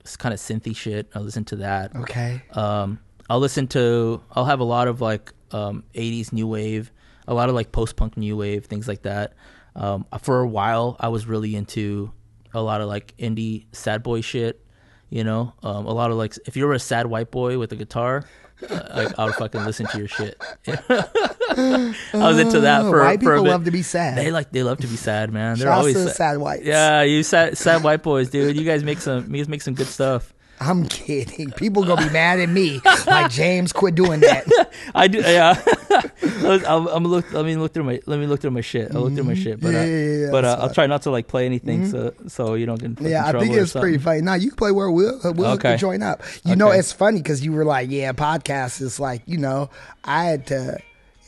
it's 0.00 0.16
kind 0.16 0.32
of 0.34 0.40
synthy 0.40 0.74
shit. 0.74 1.08
I 1.14 1.20
listen 1.20 1.44
to 1.44 1.56
that. 1.56 1.94
Okay. 1.94 2.42
Um, 2.50 2.98
I'll 3.28 3.38
listen 3.38 3.68
to. 3.68 4.20
I'll 4.32 4.46
have 4.46 4.58
a 4.58 4.64
lot 4.64 4.88
of 4.88 5.00
like 5.00 5.32
um, 5.52 5.84
'80s 5.94 6.32
new 6.32 6.48
wave, 6.48 6.90
a 7.28 7.34
lot 7.34 7.48
of 7.48 7.54
like 7.54 7.70
post 7.70 7.94
punk 7.94 8.16
new 8.16 8.36
wave, 8.36 8.64
things 8.64 8.88
like 8.88 9.02
that. 9.02 9.34
Um, 9.76 10.06
for 10.20 10.40
a 10.40 10.46
while, 10.48 10.96
I 11.00 11.08
was 11.08 11.26
really 11.26 11.54
into 11.54 12.12
a 12.52 12.60
lot 12.60 12.80
of 12.80 12.88
like 12.88 13.14
indie 13.18 13.66
sad 13.72 14.02
boy 14.02 14.20
shit. 14.20 14.64
You 15.08 15.24
know, 15.24 15.54
um, 15.62 15.86
a 15.86 15.92
lot 15.92 16.10
of 16.10 16.16
like 16.16 16.34
if 16.46 16.56
you 16.56 16.66
were 16.66 16.74
a 16.74 16.78
sad 16.78 17.06
white 17.06 17.30
boy 17.32 17.58
with 17.58 17.72
a 17.72 17.76
guitar, 17.76 18.24
uh, 18.68 19.08
I, 19.18 19.22
I 19.22 19.24
would 19.24 19.34
fucking 19.34 19.64
listen 19.64 19.86
to 19.86 19.98
your 19.98 20.06
shit. 20.06 20.40
I 20.68 21.94
was 22.14 22.38
into 22.38 22.60
that 22.60 22.82
for 22.82 23.00
white 23.00 23.22
for 23.22 23.34
a 23.34 23.38
people 23.38 23.50
love 23.50 23.64
to 23.64 23.70
be 23.70 23.82
sad. 23.82 24.16
They 24.16 24.30
like 24.30 24.50
they 24.52 24.62
love 24.62 24.78
to 24.78 24.86
be 24.86 24.96
sad, 24.96 25.32
man. 25.32 25.58
They're 25.58 25.66
Shouts 25.66 25.78
always 25.78 25.96
sad. 25.96 26.14
sad 26.14 26.38
whites. 26.38 26.64
Yeah, 26.64 27.02
you 27.02 27.22
sad 27.22 27.58
sad 27.58 27.82
white 27.82 28.02
boys, 28.02 28.30
dude. 28.30 28.56
You 28.56 28.64
guys 28.64 28.84
make 28.84 29.00
some 29.00 29.34
you 29.34 29.40
guys 29.42 29.48
make 29.48 29.62
some 29.62 29.74
good 29.74 29.86
stuff. 29.88 30.32
I'm 30.62 30.86
kidding. 30.86 31.50
People 31.52 31.84
gonna 31.84 32.06
be 32.06 32.12
mad 32.12 32.38
at 32.38 32.48
me. 32.50 32.82
Like 33.06 33.30
James, 33.30 33.72
quit 33.72 33.94
doing 33.94 34.20
that. 34.20 34.44
I 34.94 35.08
do. 35.08 35.20
Yeah. 35.20 35.58
I'm, 36.68 36.86
I'm 36.86 37.04
look. 37.04 37.32
Let 37.32 37.46
me 37.46 37.56
look 37.56 37.72
through 37.72 37.84
my. 37.84 38.00
Let 38.06 38.18
me 38.20 38.26
look 38.26 38.40
through 38.40 38.50
my 38.50 38.60
shit. 38.60 38.94
I'll 38.94 39.00
look 39.02 39.14
through 39.14 39.24
my 39.24 39.34
shit. 39.34 39.58
But 39.60 39.70
Yeah, 39.72 39.80
uh, 39.80 39.84
yeah, 39.84 40.16
yeah, 40.26 40.30
but 40.30 40.44
uh, 40.44 40.58
I'll 40.60 40.72
try 40.74 40.86
not 40.86 41.02
to 41.02 41.10
like 41.10 41.28
play 41.28 41.46
anything 41.46 41.84
Mhm. 41.84 41.90
so 41.90 42.14
so 42.28 42.54
you 42.54 42.66
don't 42.66 42.78
get 42.80 43.00
Yeah, 43.08 43.24
I 43.26 43.32
think 43.32 43.54
it's 43.54 43.72
pretty 43.72 43.98
funny. 43.98 44.20
Now 44.20 44.34
you 44.34 44.50
can 44.50 44.56
play 44.56 44.70
where 44.70 44.90
we'll 44.90 45.18
we'll 45.24 45.52
Okay. 45.52 45.76
join 45.78 46.02
up. 46.02 46.22
You 46.44 46.56
know, 46.56 46.70
it's 46.70 46.92
funny 46.92 47.18
because 47.22 47.42
you 47.44 47.52
were 47.52 47.64
like, 47.64 47.90
"Yeah, 47.90 48.12
podcast 48.12 48.82
is 48.82 49.00
like 49.00 49.22
you 49.26 49.38
know." 49.38 49.70
I 50.04 50.24
had 50.24 50.46
to. 50.48 50.78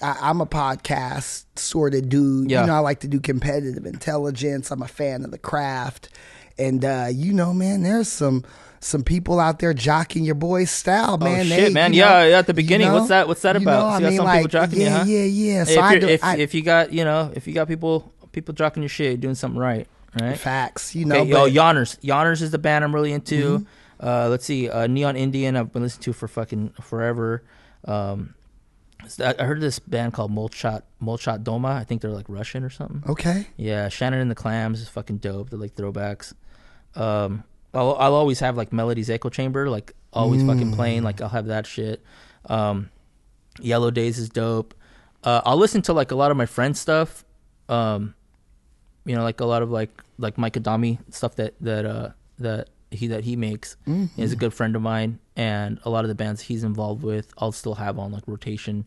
I, 0.02 0.16
I'm 0.20 0.40
a 0.42 0.46
podcast 0.46 1.44
sort 1.56 1.94
of 1.94 2.08
dude. 2.08 2.50
Yeah. 2.50 2.62
You 2.62 2.66
know, 2.66 2.74
I 2.74 2.78
like 2.80 3.00
to 3.00 3.08
do 3.08 3.18
competitive 3.18 3.86
intelligence. 3.86 4.70
I'm 4.70 4.82
a 4.82 4.88
fan 4.88 5.24
of 5.24 5.30
the 5.30 5.38
craft, 5.38 6.10
and 6.58 6.84
uh, 6.84 7.06
you 7.10 7.32
know, 7.32 7.54
man, 7.54 7.82
there's 7.82 8.08
some 8.08 8.44
some 8.84 9.02
people 9.04 9.38
out 9.40 9.58
there 9.60 9.72
jocking 9.72 10.24
your 10.26 10.34
boy's 10.34 10.70
style, 10.70 11.16
man. 11.16 11.46
oh 11.46 11.48
They, 11.48 11.56
shit, 11.56 11.72
man! 11.72 11.92
you 11.92 12.00
yeah, 12.00 12.08
know- 12.10 12.26
yeah, 12.28 12.38
at 12.38 12.46
the 12.46 12.52
you 12.52 12.56
beginning, 12.56 12.88
know? 12.88 12.94
what's 12.94 13.08
that? 13.08 13.28
What's 13.28 13.42
that 13.42 13.54
You 13.56 13.62
about? 13.62 13.78
know, 13.78 13.80
So 13.80 13.86
I 13.88 13.96
you 13.96 14.00
got 14.00 14.08
mean, 14.08 14.16
some 14.16 14.24
like, 14.26 14.42
people 14.42 14.60
jocking 14.60 14.76
you, 14.76 14.82
yeah, 14.82 14.98
huh? 14.98 15.04
yeah, 15.06 15.24
yeah. 15.24 15.64
So 15.64 15.84
if, 15.86 16.00
do- 16.00 16.08
if, 16.08 16.24
I- 16.24 16.36
if 16.36 16.54
you 16.54 16.62
got 16.62 16.92
you 16.92 17.04
know 17.04 17.30
if 17.34 17.46
you 17.46 17.54
got 17.54 17.68
people 17.68 18.12
people 18.32 18.54
jocking 18.54 18.78
your 18.78 18.88
shit, 18.88 19.06
you're 19.12 19.16
doing 19.18 19.34
something 19.34 19.60
right, 19.60 19.86
right? 20.20 20.36
Facts, 20.38 20.94
you 20.94 21.04
know. 21.04 21.20
Okay, 21.20 21.30
yo, 21.30 21.44
but- 21.44 21.52
Yawners. 21.52 21.98
Yawners 22.00 22.42
is 22.42 22.50
the 22.50 22.58
band 22.58 22.84
I'm 22.84 22.94
really 22.94 23.12
into. 23.12 23.60
Mhm. 23.60 23.66
Uh, 24.00 24.28
let's 24.28 24.44
see, 24.44 24.68
uh, 24.68 24.88
Neon 24.88 25.14
Indian. 25.16 25.54
I've 25.56 25.72
been 25.72 25.82
listening 25.82 26.02
to 26.04 26.12
for 26.12 26.26
fucking 26.26 26.70
forever. 26.80 27.44
Um, 27.84 28.34
I 29.20 29.34
I 29.38 29.44
heard 29.44 29.60
this 29.60 29.78
band 29.78 30.12
called 30.12 30.32
Molchat 30.32 30.82
Molchat 31.00 31.44
Doma. 31.44 31.70
I 31.70 31.84
think 31.84 32.02
they're 32.02 32.10
like 32.10 32.26
Russian 32.28 32.64
or 32.64 32.70
something. 32.70 33.04
Okay. 33.08 33.46
Yeah, 33.56 33.88
Shannon 33.88 34.18
and 34.20 34.28
the 34.30 34.34
Clams 34.34 34.80
is 34.80 34.88
fucking 34.88 35.18
dope. 35.18 35.50
They're 35.50 35.58
like 35.58 35.76
throwbacks. 35.76 36.32
Um, 36.96 37.44
I'll, 37.74 37.94
I'll 37.94 38.14
always 38.14 38.40
have 38.40 38.56
like 38.56 38.72
Melody's 38.72 39.08
Echo 39.10 39.28
Chamber, 39.30 39.68
like 39.70 39.92
always 40.12 40.42
fucking 40.42 40.72
Mm. 40.72 40.74
playing. 40.74 41.02
Like 41.02 41.20
I'll 41.20 41.28
have 41.30 41.46
that 41.46 41.66
shit. 41.66 42.02
Um, 42.46 42.90
Yellow 43.60 43.90
Days 43.90 44.18
is 44.18 44.28
dope. 44.28 44.74
Uh, 45.24 45.40
I'll 45.44 45.56
listen 45.56 45.82
to 45.82 45.92
like 45.92 46.10
a 46.10 46.14
lot 46.14 46.30
of 46.30 46.36
my 46.36 46.46
friends' 46.46 46.80
stuff. 46.80 47.24
Um, 47.68 48.14
you 49.04 49.14
know, 49.16 49.22
like 49.22 49.40
a 49.40 49.44
lot 49.46 49.62
of 49.62 49.70
like 49.70 49.90
like 50.18 50.36
Mike 50.38 50.56
Adami 50.56 50.98
stuff 51.10 51.36
that 51.36 51.54
that 51.60 51.84
uh 51.86 52.10
that 52.38 52.68
he 52.90 53.06
that 53.08 53.24
he 53.24 53.36
makes. 53.36 53.76
Mhm. 53.86 54.10
He's 54.16 54.32
a 54.32 54.36
good 54.36 54.52
friend 54.52 54.76
of 54.76 54.82
mine, 54.82 55.18
and 55.36 55.78
a 55.84 55.90
lot 55.90 56.04
of 56.04 56.08
the 56.08 56.14
bands 56.14 56.42
he's 56.42 56.64
involved 56.64 57.02
with, 57.02 57.32
I'll 57.38 57.52
still 57.52 57.76
have 57.76 57.98
on 57.98 58.12
like 58.12 58.24
rotation. 58.26 58.84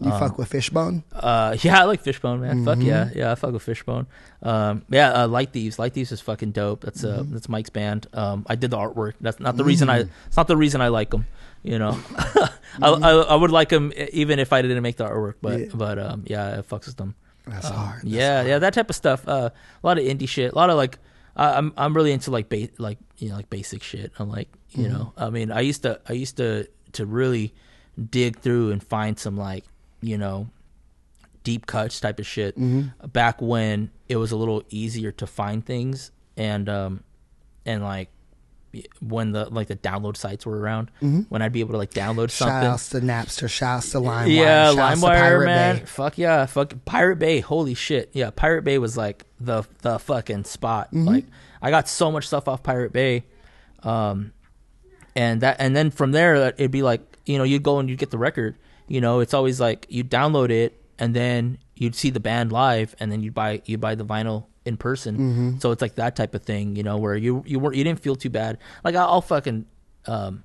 You 0.00 0.12
Um, 0.12 0.18
fuck 0.20 0.38
with 0.38 0.48
Fishbone? 0.48 1.02
uh, 1.12 1.56
yeah, 1.62 1.80
I 1.80 1.84
like 1.84 2.02
Fishbone, 2.02 2.40
man. 2.40 2.64
Fuck 2.64 2.78
Mhm. 2.78 2.84
yeah, 2.84 3.10
yeah, 3.16 3.32
I 3.32 3.34
fuck 3.34 3.52
with 3.52 3.62
Fishbone. 3.62 4.06
Um, 4.44 4.82
yeah, 4.90 5.10
uh, 5.24 5.26
Light 5.28 5.52
Thieves, 5.52 5.76
Light 5.78 5.92
Thieves 5.94 6.12
is 6.12 6.20
fucking 6.20 6.52
dope. 6.52 6.82
That's 6.84 7.02
uh, 7.02 7.22
Mhm. 7.24 7.32
that's 7.32 7.48
Mike's 7.48 7.70
band. 7.70 8.06
Um, 8.12 8.46
I 8.48 8.54
did 8.54 8.70
the 8.70 8.76
artwork. 8.78 9.14
That's 9.20 9.40
not 9.40 9.56
the 9.56 9.64
reason 9.64 9.90
I. 9.90 10.04
It's 10.28 10.36
not 10.36 10.46
the 10.46 10.56
reason 10.56 10.80
I 10.80 10.88
like 10.88 11.10
them. 11.10 11.26
You 11.64 11.80
know, 11.80 11.98
I, 12.80 12.88
I 12.88 13.10
I 13.10 13.34
would 13.34 13.50
like 13.50 13.70
them 13.70 13.92
even 14.12 14.38
if 14.38 14.52
I 14.52 14.62
didn't 14.62 14.80
make 14.84 14.96
the 14.96 15.04
artwork. 15.08 15.34
But 15.42 15.58
Yeah. 15.60 15.66
but 15.74 15.98
um, 15.98 16.22
yeah, 16.26 16.58
it 16.58 16.68
fucks 16.68 16.86
with 16.86 16.96
them. 16.96 17.16
That's 17.48 17.66
Um, 17.66 17.72
hard. 17.74 18.02
That's 18.02 18.04
yeah, 18.12 18.42
yeah, 18.42 18.58
that 18.60 18.74
type 18.74 18.90
of 18.90 18.94
stuff. 18.96 19.26
Uh, 19.26 19.50
a 19.82 19.86
lot 19.86 19.98
of 19.98 20.04
indie 20.04 20.28
shit. 20.28 20.52
A 20.52 20.54
lot 20.54 20.70
of 20.70 20.76
like, 20.76 21.00
I 21.34 21.54
I'm 21.58 21.72
I'm 21.76 21.92
really 21.96 22.12
into 22.12 22.30
like 22.30 22.48
ba- 22.48 22.68
like 22.78 22.98
you 23.16 23.30
know 23.30 23.34
like 23.36 23.50
basic 23.50 23.82
shit. 23.82 24.12
I'm 24.20 24.28
like 24.30 24.48
you 24.70 24.84
Mhm. 24.86 24.90
know, 24.92 25.12
I 25.16 25.30
mean, 25.30 25.50
I 25.50 25.60
used 25.62 25.82
to 25.82 25.98
I 26.08 26.12
used 26.12 26.36
to 26.36 26.68
to 26.92 27.04
really 27.06 27.52
dig 28.10 28.38
through 28.38 28.70
and 28.70 28.80
find 28.80 29.18
some 29.18 29.36
like 29.36 29.64
you 30.00 30.16
know 30.18 30.48
deep 31.44 31.66
cuts 31.66 31.98
type 32.00 32.18
of 32.18 32.26
shit 32.26 32.58
Mhm. 32.58 32.92
back 33.12 33.40
when 33.40 33.90
it 34.08 34.16
was 34.16 34.32
a 34.32 34.36
little 34.36 34.62
easier 34.70 35.10
to 35.12 35.26
find 35.26 35.64
things 35.64 36.10
and 36.36 36.68
um 36.68 37.02
and 37.64 37.82
like 37.82 38.10
when 39.00 39.32
the 39.32 39.46
like 39.48 39.66
the 39.68 39.76
download 39.76 40.16
sites 40.16 40.44
were 40.44 40.58
around 40.58 40.90
Mhm. 41.02 41.24
when 41.30 41.40
I'd 41.40 41.52
be 41.52 41.60
able 41.60 41.72
to 41.72 41.78
like 41.78 41.90
download 41.92 42.30
Shout 42.30 42.48
something 42.48 42.68
outs 42.68 42.88
to 42.90 43.00
Napster, 43.00 43.48
shout 43.48 43.78
outs 43.78 43.92
to 43.92 43.98
LimeWire, 43.98 44.36
yeah, 44.36 44.66
LimeWire, 44.74 45.00
Pirate 45.00 45.46
man. 45.46 45.76
Bay. 45.78 45.84
Fuck 45.86 46.18
yeah, 46.18 46.44
fuck 46.46 46.74
Pirate 46.84 47.18
Bay. 47.18 47.40
Holy 47.40 47.72
shit, 47.74 48.10
yeah. 48.12 48.28
Pirate 48.30 48.62
Bay 48.64 48.76
was 48.78 48.96
like 48.96 49.24
the 49.40 49.64
the 49.80 49.98
fucking 49.98 50.44
spot. 50.44 50.92
Mhm. 50.92 51.06
Like 51.06 51.24
I 51.62 51.70
got 51.70 51.88
so 51.88 52.12
much 52.12 52.26
stuff 52.26 52.46
off 52.46 52.62
Pirate 52.62 52.92
Bay, 52.92 53.24
um, 53.84 54.32
and 55.16 55.40
that 55.40 55.56
and 55.58 55.74
then 55.74 55.90
from 55.90 56.12
there 56.12 56.34
it'd 56.36 56.70
be 56.70 56.82
like 56.82 57.00
you 57.24 57.38
know 57.38 57.44
you'd 57.44 57.62
go 57.62 57.78
and 57.78 57.88
you'd 57.88 57.98
get 57.98 58.10
the 58.10 58.18
record. 58.18 58.54
You 58.88 59.00
know, 59.00 59.20
it's 59.20 59.34
always 59.34 59.60
like 59.60 59.86
you 59.88 60.02
download 60.04 60.50
it 60.50 60.82
and 60.98 61.14
then 61.14 61.58
you'd 61.76 61.94
see 61.94 62.10
the 62.10 62.20
band 62.20 62.50
live 62.52 62.94
and 62.98 63.12
then 63.12 63.22
you'd 63.22 63.34
buy 63.34 63.62
you 63.66 63.78
buy 63.78 63.94
the 63.94 64.04
vinyl 64.04 64.46
in 64.64 64.76
person. 64.76 65.18
Mhm. 65.56 65.62
So 65.62 65.70
it's 65.70 65.80
like 65.82 65.94
that 65.96 66.16
type 66.16 66.34
of 66.34 66.42
thing. 66.42 66.74
You 66.76 66.82
know, 66.82 66.96
where 66.98 67.14
you 67.16 67.42
you 67.46 67.58
weren't 67.58 67.76
you 67.76 67.84
didn't 67.84 68.00
feel 68.00 68.16
too 68.16 68.30
bad. 68.30 68.58
Like 68.84 68.94
I'll, 68.94 69.08
I'll 69.08 69.20
fucking 69.20 69.66
um 70.06 70.44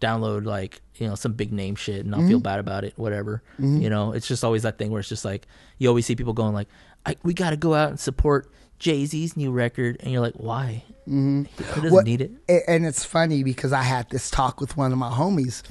download 0.00 0.44
like 0.44 0.82
you 0.96 1.08
know 1.08 1.14
some 1.14 1.32
big 1.32 1.52
name 1.52 1.74
shit 1.74 2.04
and 2.04 2.14
I'll 2.14 2.26
feel 2.26 2.40
Mhm. 2.40 2.42
bad 2.44 2.58
about 2.58 2.84
it, 2.84 2.92
whatever. 2.96 3.42
Mhm. 3.60 3.80
You 3.82 3.88
know, 3.90 4.12
it's 4.12 4.28
just 4.28 4.44
always 4.44 4.62
that 4.62 4.76
thing 4.78 4.90
where 4.90 5.00
it's 5.00 5.08
just 5.08 5.24
like 5.24 5.46
you 5.78 5.88
always 5.88 6.04
see 6.06 6.14
people 6.16 6.32
going 6.34 6.52
like, 6.54 6.68
I, 7.06 7.16
"We 7.22 7.32
got 7.34 7.50
to 7.50 7.56
go 7.56 7.74
out 7.74 7.88
and 7.90 7.98
support 8.00 8.50
Jay 8.78 9.06
Z's 9.06 9.36
new 9.36 9.50
record," 9.52 9.96
and 10.00 10.12
you're 10.12 10.20
like, 10.20 10.34
"Why? 10.34 10.84
He 11.06 11.46
doesn't 11.80 12.04
need 12.04 12.20
it." 12.20 12.32
And 12.68 12.84
it's 12.84 13.04
funny 13.04 13.42
because 13.42 13.72
I 13.72 13.82
had 13.82 14.10
this 14.10 14.30
talk 14.30 14.60
with 14.60 14.76
one 14.76 14.92
of 14.92 14.98
my 14.98 15.10
homies 15.10 15.62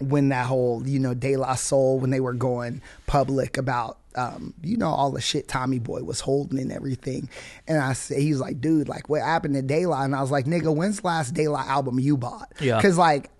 when 0.00 0.30
that 0.30 0.46
whole, 0.46 0.86
you 0.86 0.98
know, 0.98 1.14
De 1.14 1.36
La 1.36 1.54
Soul, 1.54 1.98
when 2.00 2.10
they 2.10 2.20
were 2.20 2.32
going 2.32 2.82
public 3.06 3.56
about, 3.56 3.98
um, 4.16 4.54
you 4.62 4.76
know, 4.76 4.88
all 4.88 5.10
the 5.10 5.20
shit 5.20 5.46
Tommy 5.46 5.78
Boy 5.78 6.02
was 6.02 6.20
holding 6.20 6.58
and 6.58 6.72
everything. 6.72 7.28
And 7.68 7.78
I 7.78 7.92
said, 7.92 8.18
he 8.18 8.30
was 8.30 8.40
like, 8.40 8.60
dude, 8.60 8.88
like, 8.88 9.08
what 9.08 9.22
happened 9.22 9.54
to 9.54 9.62
De 9.62 9.86
La? 9.86 10.02
And 10.02 10.16
I 10.16 10.20
was 10.20 10.30
like, 10.30 10.46
nigga, 10.46 10.74
when's 10.74 11.00
the 11.00 11.06
last 11.06 11.34
De 11.34 11.48
La 11.48 11.60
album 11.60 12.00
you 12.00 12.16
bought? 12.16 12.52
Yeah. 12.60 12.76
Because, 12.76 12.98
like, 12.98 13.30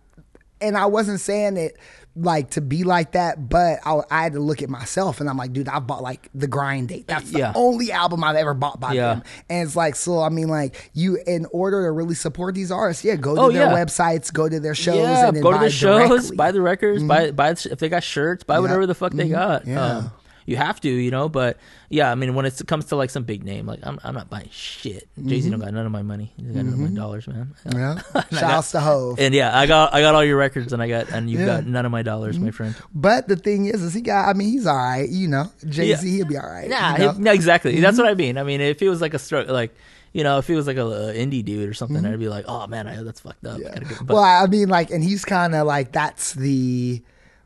and 0.61 0.77
I 0.77 0.87
wasn't 0.87 1.21
saying 1.21 1.57
it 1.57 1.79
like 2.17 2.51
to 2.51 2.61
be 2.61 2.83
like 2.85 3.13
that, 3.13 3.49
but 3.49 3.79
I, 3.87 4.01
I 4.11 4.23
had 4.25 4.33
to 4.33 4.41
look 4.41 4.63
at 4.63 4.69
myself 4.69 5.21
and 5.21 5.31
I'm 5.31 5.37
like, 5.37 5.53
dude, 5.53 5.69
I 5.69 5.79
bought 5.79 6.03
like 6.03 6.29
the 6.35 6.49
grind 6.49 6.89
date. 6.89 7.07
That's 7.07 7.31
the 7.31 7.39
Yeah. 7.39 7.53
only 7.55 7.93
album 7.93 8.25
I've 8.25 8.35
ever 8.37 8.53
bought 8.53 8.81
by 8.81 8.93
Yeah. 8.95 9.15
them. 9.15 9.23
And 9.49 9.67
it's 9.67 9.77
like, 9.77 9.95
so 9.95 10.21
I 10.21 10.29
mean, 10.29 10.49
like 10.49 10.91
you, 10.93 11.19
in 11.27 11.47
order 11.53 11.85
to 11.85 11.91
really 11.93 12.17
support 12.17 12.55
these 12.57 12.73
artists, 12.73 13.05
yeah, 13.05 13.15
go 13.15 13.37
to 13.37 13.41
Oh, 13.43 13.51
their 13.53 13.67
yeah. 13.71 13.73
websites, 13.85 14.33
go 14.33 14.49
to 14.49 14.59
their 14.59 14.75
shows, 14.75 14.97
yeah, 14.97 15.29
and 15.29 15.37
then 15.37 15.43
go 15.43 15.53
to 15.53 15.59
buy 15.59 15.65
the 15.65 15.71
shows, 15.71 16.09
directly. 16.09 16.37
buy 16.37 16.51
the 16.53 16.61
records, 16.61 17.03
Mhm. 17.03 17.09
buy 17.09 17.31
buy 17.31 17.51
if 17.51 17.79
they 17.79 17.89
got 17.89 18.03
shirts, 18.03 18.43
buy 18.45 18.59
whatever 18.59 18.87
the 18.87 18.95
fuck 18.95 19.13
they 19.13 19.29
Mhm. 19.29 19.31
got. 19.33 19.67
Yeah. 19.67 19.87
Um, 19.99 20.13
you 20.51 20.57
have 20.57 20.81
to, 20.81 20.89
you 20.91 21.11
know. 21.11 21.29
But 21.29 21.57
yeah, 21.89 22.11
I 22.11 22.15
mean, 22.15 22.35
when 22.35 22.45
it 22.45 22.61
comes 22.67 22.87
to 22.87 22.97
like 22.97 23.11
some 23.11 23.23
big 23.25 23.45
name, 23.45 23.67
like 23.67 23.79
I'm, 23.83 23.99
I'm 24.05 24.15
not 24.15 24.29
buying 24.29 24.49
shit. 24.51 25.09
Jay 25.25 25.41
Z 25.41 25.49
don't 25.51 25.61
got 25.61 25.73
none 25.73 25.87
of 25.87 25.93
my 25.93 26.03
money. 26.03 26.33
He 26.37 26.43
got 26.43 26.65
none 26.65 26.75
of 26.75 26.79
my 26.79 26.89
Mhm. 26.89 26.97
dollars, 26.97 27.27
man. 27.29 27.55
Yeah. 27.73 28.01
And 28.15 28.25
I 28.33 28.41
Shout 28.41 28.51
outs 28.51 28.71
to 28.73 28.81
Hov. 28.81 29.19
And 29.21 29.33
yeah, 29.35 29.57
I 29.59 29.67
got 29.67 29.95
I 29.95 30.01
got 30.01 30.15
all 30.15 30.25
your 30.25 30.37
records, 30.37 30.73
and 30.73 30.83
I 30.83 30.89
got 30.89 31.11
and 31.11 31.31
you've 31.31 31.41
Yeah. 31.41 31.47
got 31.47 31.67
none 31.67 31.87
of 31.87 31.93
my 31.93 32.03
dollars, 32.03 32.39
my 32.39 32.49
Mhm. 32.51 32.55
friend. 32.55 32.75
But 32.95 33.29
the 33.29 33.37
thing 33.37 33.67
is, 33.67 33.81
is 33.83 33.95
he 33.95 34.01
got? 34.03 34.29
I 34.29 34.33
mean, 34.35 34.49
he's 34.51 34.67
all 34.67 34.77
right. 34.77 35.09
You 35.09 35.29
know, 35.29 35.51
Jay 35.69 35.95
Z, 35.95 36.09
Yeah. 36.09 36.17
he'll 36.17 36.27
be 36.27 36.37
all 36.37 36.51
right. 36.51 36.69
Nah, 36.69 36.93
you 36.93 36.99
know? 36.99 37.13
he- 37.13 37.21
no, 37.23 37.33
exactly. 37.33 37.81
That's 37.81 37.97
Mhm. 37.97 38.03
what 38.03 38.11
I 38.11 38.15
mean. 38.15 38.37
I 38.39 38.43
mean, 38.43 38.61
if 38.61 38.81
he 38.81 38.89
was 38.89 39.01
like 39.01 39.15
a 39.15 39.19
stroke, 39.19 39.49
like, 39.49 39.75
you 40.13 40.25
know, 40.25 40.39
if 40.39 40.49
he 40.49 40.55
was 40.55 40.67
like 40.67 40.77
a, 40.77 40.85
a 40.87 41.15
indie 41.15 41.45
dude 41.45 41.69
or 41.69 41.73
something. 41.75 42.05
I'd 42.05 42.19
be 42.19 42.29
like, 42.29 42.45
oh 42.49 42.67
man, 42.67 42.89
I, 42.89 43.01
that's 43.05 43.21
fucked 43.21 43.47
up. 43.47 43.59
I 43.59 43.79
get, 43.79 43.99
but, 44.05 44.15
well, 44.15 44.25
I 44.25 44.47
mean, 44.47 44.69
like, 44.69 44.91
and 44.91 45.05
he's 45.05 45.25
kind 45.25 45.55
of 45.55 45.67
like 45.69 45.93
that's 45.93 46.33
the. 46.35 47.01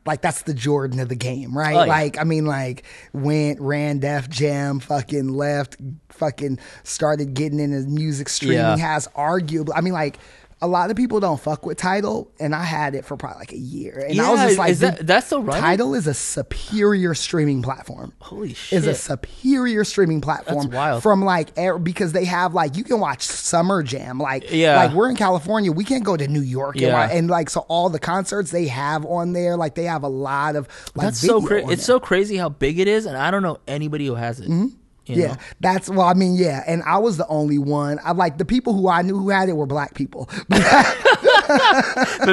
Like 0.05 0.21
that's 0.21 0.43
the 0.43 0.53
Jordan 0.53 0.99
of 0.99 1.09
the 1.09 1.15
game, 1.15 1.57
right? 1.57 1.75
Oh, 1.75 1.83
yeah. 1.83 1.91
Like 1.91 2.19
I 2.19 2.23
mean, 2.23 2.45
like 2.45 2.83
went 3.13 3.59
ran 3.59 3.99
Def 3.99 4.29
Jam, 4.29 4.79
fucking 4.79 5.29
left, 5.29 5.77
fucking 6.09 6.59
started 6.83 7.33
getting 7.33 7.59
into 7.59 7.89
music 7.89 8.29
streaming. 8.29 8.57
Yeah. 8.57 8.77
Has 8.77 9.07
arguably, 9.15 9.71
I 9.75 9.81
mean, 9.81 9.93
like 9.93 10.17
a 10.65 10.67
lot 10.67 10.89
of 10.89 10.97
people 10.97 11.19
don't 11.19 11.39
fuck 11.39 11.65
with 11.65 11.77
Tidal, 11.77 12.31
and 12.39 12.53
I 12.55 12.63
had 12.63 12.95
it 12.95 13.05
for 13.05 13.15
probably 13.15 13.39
like 13.39 13.53
a 13.53 13.57
year, 13.57 14.05
and 14.09 14.19
I 14.19 14.31
was 14.31 14.41
just 14.41 14.57
like, 14.57 14.75
that- 14.77 15.05
that's 15.07 15.27
still 15.27 15.43
right." 15.43 15.59
Tidal 15.59 15.93
is 15.95 16.07
a 16.07 16.13
superior 16.13 17.13
streaming 17.13 17.61
platform. 17.61 18.13
Holy 18.19 18.53
shit! 18.53 18.79
Is 18.79 18.87
a 18.87 18.93
superior 18.95 19.83
streaming 19.83 20.21
platform 20.21 20.63
That's 20.65 20.75
wild. 20.75 21.03
from 21.03 21.23
like 21.23 21.55
because 21.83 22.11
they 22.11 22.25
have 22.25 22.53
like 22.53 22.75
you 22.77 22.83
can 22.83 22.99
watch 22.99 23.21
Summer 23.23 23.83
Jam 23.83 24.17
like 24.19 24.51
Yeah. 24.51 24.75
like 24.77 24.91
we're 24.93 25.09
in 25.09 25.15
California 25.15 25.71
we 25.71 25.83
can't 25.83 26.03
go 26.03 26.17
to 26.17 26.27
New 26.27 26.41
York 26.41 26.75
and, 26.75 26.81
Yeah. 26.83 27.07
wa- 27.07 27.13
and 27.13 27.29
like 27.29 27.49
so 27.49 27.61
all 27.67 27.89
the 27.89 27.99
concerts 27.99 28.51
they 28.51 28.67
have 28.67 29.05
on 29.05 29.33
there 29.33 29.55
like 29.57 29.75
they 29.75 29.83
have 29.85 30.03
a 30.03 30.07
lot 30.09 30.55
of 30.55 30.67
like 30.95 31.05
that's 31.07 31.19
so 31.19 31.41
crazy. 31.41 31.71
It's 31.71 31.85
so 31.85 31.99
crazy 31.99 32.37
how 32.37 32.49
big 32.49 32.79
it 32.79 32.87
is, 32.87 33.05
and 33.05 33.15
I 33.17 33.31
don't 33.31 33.43
know 33.43 33.59
anybody 33.67 34.05
who 34.07 34.15
has 34.15 34.39
it. 34.39 34.47
you 34.49 34.71
yeah, 35.13 35.27
know? 35.27 35.35
that's 35.59 35.89
well. 35.89 36.07
I 36.07 36.13
mean, 36.13 36.35
yeah, 36.35 36.63
and 36.65 36.81
I 36.83 36.97
was 36.97 37.17
the 37.17 37.27
only 37.27 37.57
one. 37.57 37.99
I 38.03 38.11
like 38.13 38.37
the 38.37 38.45
people 38.45 38.73
who 38.73 38.89
I 38.89 39.01
knew 39.01 39.17
who 39.17 39.29
had 39.29 39.49
it 39.49 39.53
were 39.53 39.65
black 39.65 39.93
people. 39.93 40.29
Maybe 40.49 40.59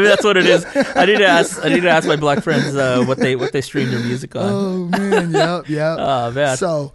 that's 0.07 0.25
what 0.25 0.37
it 0.37 0.47
is. 0.47 0.65
I 0.97 1.07
need 1.07 1.19
to 1.19 1.27
ask. 1.27 1.65
I 1.65 1.69
need 1.69 1.83
to 1.83 1.91
ask 1.91 2.09
my 2.09 2.17
black 2.17 2.43
friends 2.43 2.75
uh, 2.75 3.05
what 3.05 3.19
they 3.19 3.37
what 3.37 3.53
they 3.53 3.61
stream 3.61 3.91
their 3.91 4.01
music 4.01 4.35
on. 4.37 4.43
oh 4.43 4.85
man, 4.87 5.33
yep, 5.33 5.69
yep. 5.69 5.97
Oh, 6.01 6.31
man. 6.35 6.57
So, 6.57 6.93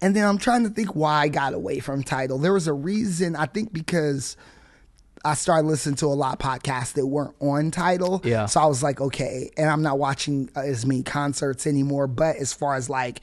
and 0.00 0.14
then 0.14 0.24
I'm 0.24 0.38
trying 0.38 0.64
to 0.64 0.70
think 0.70 0.94
why 0.94 1.22
I 1.22 1.28
got 1.28 1.54
away 1.54 1.80
from 1.80 2.02
Tidal. 2.02 2.38
There 2.38 2.52
was 2.52 2.68
a 2.68 2.72
reason. 2.72 3.34
I 3.34 3.46
think 3.46 3.72
because 3.72 4.36
I 5.24 5.34
started 5.34 5.68
listening 5.68 5.96
to 5.96 6.06
a 6.06 6.08
lot 6.08 6.34
of 6.34 6.38
podcasts 6.38 6.94
that 6.94 7.06
weren't 7.06 7.34
on 7.40 7.70
Tidal. 7.70 8.20
Yeah. 8.24 8.46
So 8.46 8.60
I 8.60 8.66
was 8.66 8.82
like, 8.82 9.00
okay, 9.00 9.50
and 9.56 9.68
I'm 9.68 9.82
not 9.82 9.98
watching 9.98 10.50
uh, 10.56 10.60
as 10.60 10.84
many 10.84 11.02
concerts 11.02 11.66
anymore. 11.66 12.06
But 12.06 12.36
as 12.36 12.52
far 12.52 12.74
as 12.74 12.90
like 12.90 13.20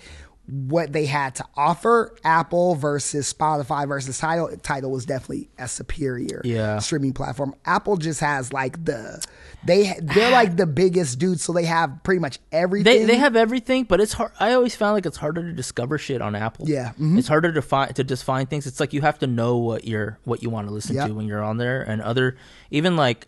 what 0.52 0.92
they 0.94 1.06
had 1.06 1.36
to 1.36 1.46
offer, 1.56 2.16
Apple 2.24 2.74
versus 2.76 3.32
Spotify 3.32 3.88
versus 3.88 4.18
Tidal, 4.18 4.56
Tidal 4.64 4.90
was 4.92 5.06
definitely 5.06 5.50
a 5.60 5.68
superior 5.68 6.42
Yeah. 6.44 6.80
streaming 6.80 7.14
platform. 7.14 7.54
Apple 7.66 7.98
just 7.98 8.20
has 8.22 8.52
like 8.52 8.84
the 8.84 9.24
they 9.64 9.94
they're 10.02 10.32
like 10.32 10.56
the 10.56 10.66
biggest 10.66 11.20
dudes, 11.20 11.44
so 11.44 11.54
they 11.54 11.66
have 11.66 12.02
pretty 12.04 12.20
much 12.20 12.40
everything. 12.52 12.84
They 13.02 13.06
they 13.06 13.18
have 13.18 13.36
everything, 13.36 13.84
but 13.84 14.00
it's 14.02 14.14
hard. 14.14 14.32
I 14.40 14.54
always 14.54 14.76
found 14.76 14.94
like 14.96 15.06
it's 15.06 15.18
harder 15.18 15.44
to 15.44 15.52
discover 15.54 15.98
shit 15.98 16.22
on 16.22 16.34
Apple. 16.36 16.68
Yeah, 16.68 16.94
mhm. 17.00 17.20
it's 17.20 17.28
harder 17.28 17.52
to 17.52 17.62
find 17.62 17.96
to 17.96 18.04
just 18.04 18.24
find 18.24 18.50
things. 18.50 18.66
It's 18.66 18.80
like 18.80 18.94
you 18.94 19.02
have 19.02 19.20
to 19.20 19.28
know 19.28 19.58
what 19.58 19.86
you're 19.86 20.18
what 20.24 20.42
you 20.42 20.50
want 20.50 20.68
to 20.68 20.74
listen 20.74 20.96
Yep. 20.96 21.08
to 21.10 21.14
when 21.14 21.28
you're 21.28 21.44
on 21.44 21.58
there, 21.58 21.82
and 21.82 22.02
other 22.02 22.38
even 22.72 22.96
like 22.96 23.28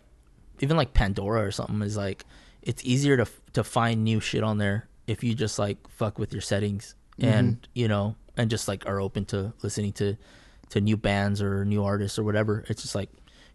even 0.60 0.76
like 0.76 0.94
Pandora 0.94 1.42
or 1.44 1.50
something 1.50 1.82
is 1.82 1.96
like 1.96 2.24
it's 2.62 2.84
easier 2.84 3.16
to 3.16 3.26
to 3.52 3.62
find 3.62 4.02
new 4.02 4.18
shit 4.18 4.42
on 4.42 4.58
there 4.58 4.88
if 5.06 5.22
you 5.22 5.34
just 5.34 5.58
like 5.58 5.76
fuck 5.88 6.18
with 6.18 6.32
your 6.32 6.40
settings 6.42 6.94
and 7.22 7.56
Mm-hmm. 7.56 7.64
you 7.74 7.88
know 7.88 8.16
and 8.36 8.50
just 8.50 8.66
like 8.68 8.86
are 8.86 9.00
open 9.00 9.24
to 9.26 9.52
listening 9.62 9.92
to 9.94 10.16
to 10.70 10.80
new 10.80 10.96
bands 10.96 11.40
or 11.42 11.64
new 11.64 11.84
artists 11.84 12.18
or 12.18 12.24
whatever. 12.24 12.64
It's 12.68 12.82
just 12.82 12.94
like. 12.94 13.10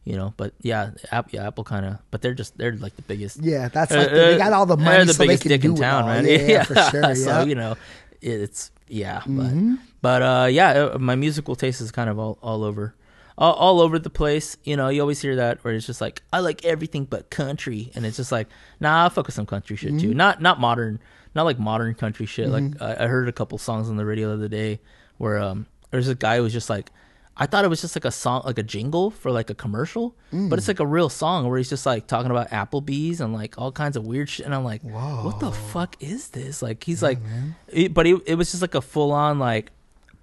You 0.06 0.16
know, 0.16 0.34
but 0.38 0.54
yeah, 0.62 0.92
Apple, 1.12 1.32
yeah, 1.34 1.48
Apple 1.48 1.66
kind 1.66 1.86
of, 1.86 1.98
but 2.12 2.22
they're 2.22 2.34
just 2.34 2.58
they're 2.58 2.78
like 2.78 2.96
the 2.96 3.02
biggest. 3.02 3.44
Yeah, 3.44 3.68
that's 3.68 3.92
Uh, 3.92 3.98
like 3.98 4.10
the- 4.10 4.16
they 4.16 4.38
got 4.38 4.54
all 4.54 4.66
the 4.66 4.78
money 4.78 4.90
they're 4.96 5.06
the 5.06 5.14
so 5.14 5.18
they 5.24 5.28
biggest 5.28 5.42
can 5.44 5.50
dick 5.50 5.66
in 5.66 5.76
town, 5.76 6.06
man. 6.06 6.26
Yeah, 6.30 6.38
yeah, 6.48 6.64
for 6.64 6.76
sure, 6.76 7.14
so 7.14 7.44
you 7.44 7.56
know, 7.56 7.76
it's 8.22 8.72
yeah, 8.88 9.20
Mhm. 9.26 9.80
but 10.02 10.22
but 10.22 10.22
uh, 10.22 10.46
yeah, 10.50 10.92
uh, 10.94 10.98
my 10.98 11.16
musical 11.18 11.58
taste 11.58 11.82
is 11.82 11.92
kind 11.92 12.10
of 12.10 12.18
all 12.18 12.38
all 12.42 12.64
over, 12.64 12.96
all, 13.38 13.52
all 13.56 13.82
over 13.82 14.00
the 14.00 14.10
place. 14.10 14.56
You 14.64 14.78
know, 14.78 14.88
you 14.88 15.02
always 15.02 15.20
hear 15.22 15.36
that 15.36 15.62
where 15.66 15.74
it's 15.74 15.86
just 15.86 16.00
like 16.00 16.22
I 16.32 16.40
like 16.40 16.64
everything 16.64 17.04
but 17.04 17.30
country, 17.30 17.92
and 17.94 18.06
it's 18.06 18.16
just 18.16 18.32
like 18.32 18.48
nah, 18.80 19.08
I 19.08 19.10
fuck 19.10 19.26
with 19.28 19.36
some 19.36 19.46
country 19.46 19.76
shit 19.76 20.00
too. 20.00 20.12
Mhm. 20.12 20.16
Not 20.16 20.42
not 20.42 20.58
modern, 20.58 21.00
not 21.38 21.44
like 21.46 21.58
modern 21.60 21.94
country 21.94 22.26
shit. 22.26 22.50
Mhm. 22.50 22.52
Like 22.80 22.82
I, 23.00 23.06
I 23.06 23.08
heard 23.08 23.30
a 23.30 23.32
couple 23.32 23.58
songs 23.58 23.90
on 23.90 23.96
the 23.96 24.06
radio 24.06 24.28
the 24.30 24.34
other 24.34 24.48
day 24.50 24.82
where 25.18 25.38
um 25.40 25.66
there's 25.92 26.10
a 26.10 26.16
guy 26.16 26.36
who 26.38 26.44
was 26.44 26.52
just 26.54 26.70
like. 26.70 26.92
I 27.40 27.46
thought 27.46 27.64
it 27.64 27.68
was 27.68 27.82
just 27.82 27.96
like 27.96 28.04
a 28.04 28.10
song, 28.12 28.42
like 28.46 28.58
a 28.58 28.64
jingle 28.64 29.12
for 29.12 29.30
like 29.32 29.52
a 29.52 29.54
commercial, 29.54 30.16
Mm. 30.34 30.50
but 30.50 30.58
it's 30.58 30.68
like 30.68 30.80
a 30.80 30.88
real 30.88 31.08
song 31.08 31.48
where 31.48 31.60
he's 31.60 31.70
just 31.70 31.86
like 31.86 32.08
talking 32.08 32.32
about 32.32 32.50
Applebee's 32.50 33.22
and 33.22 33.32
like 33.32 33.60
all 33.60 33.72
kinds 33.72 33.96
of 33.96 34.08
weird 34.08 34.28
shit. 34.28 34.44
And 34.48 34.56
I'm 34.56 34.64
like, 34.64 34.82
Whoa. 34.82 35.24
what 35.24 35.40
the 35.40 35.52
fuck 35.52 35.96
is 36.02 36.30
this? 36.30 36.64
Like 36.64 36.84
he's 36.84 37.04
like, 37.04 37.20
it, 37.68 37.94
but 37.94 38.08
it, 38.08 38.20
it 38.26 38.36
was 38.40 38.50
just 38.50 38.64
like 38.64 38.74
a 38.74 38.82
full 38.82 39.12
on 39.12 39.38
like 39.38 39.70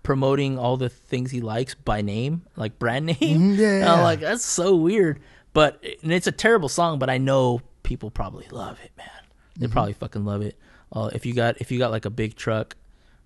promoting 0.02 0.58
all 0.58 0.76
the 0.76 0.88
things 0.88 1.30
he 1.30 1.40
likes 1.40 1.74
by 1.76 2.02
name, 2.02 2.42
like 2.56 2.80
brand 2.80 3.06
name. 3.20 3.54
Mhm, 3.54 3.58
yeah, 3.58 4.02
like, 4.02 4.18
that's 4.18 4.44
so 4.44 4.74
weird. 4.74 5.20
But 5.52 5.82
and 6.02 6.12
it's 6.12 6.26
a 6.26 6.32
terrible 6.32 6.68
song, 6.68 6.98
but 6.98 7.08
I 7.08 7.18
know 7.18 7.60
people 7.84 8.10
probably 8.10 8.48
love 8.50 8.78
it, 8.84 8.90
man. 8.98 9.06
They 9.56 9.68
Mhm. 9.68 9.70
probably 9.70 9.92
fucking 9.92 10.24
love 10.24 10.42
it. 10.42 10.58
Uh, 10.94 11.10
if 11.12 11.26
you 11.26 11.34
got 11.34 11.60
if 11.60 11.70
you 11.72 11.78
got 11.78 11.90
like 11.90 12.04
a 12.04 12.10
big 12.10 12.36
truck 12.36 12.76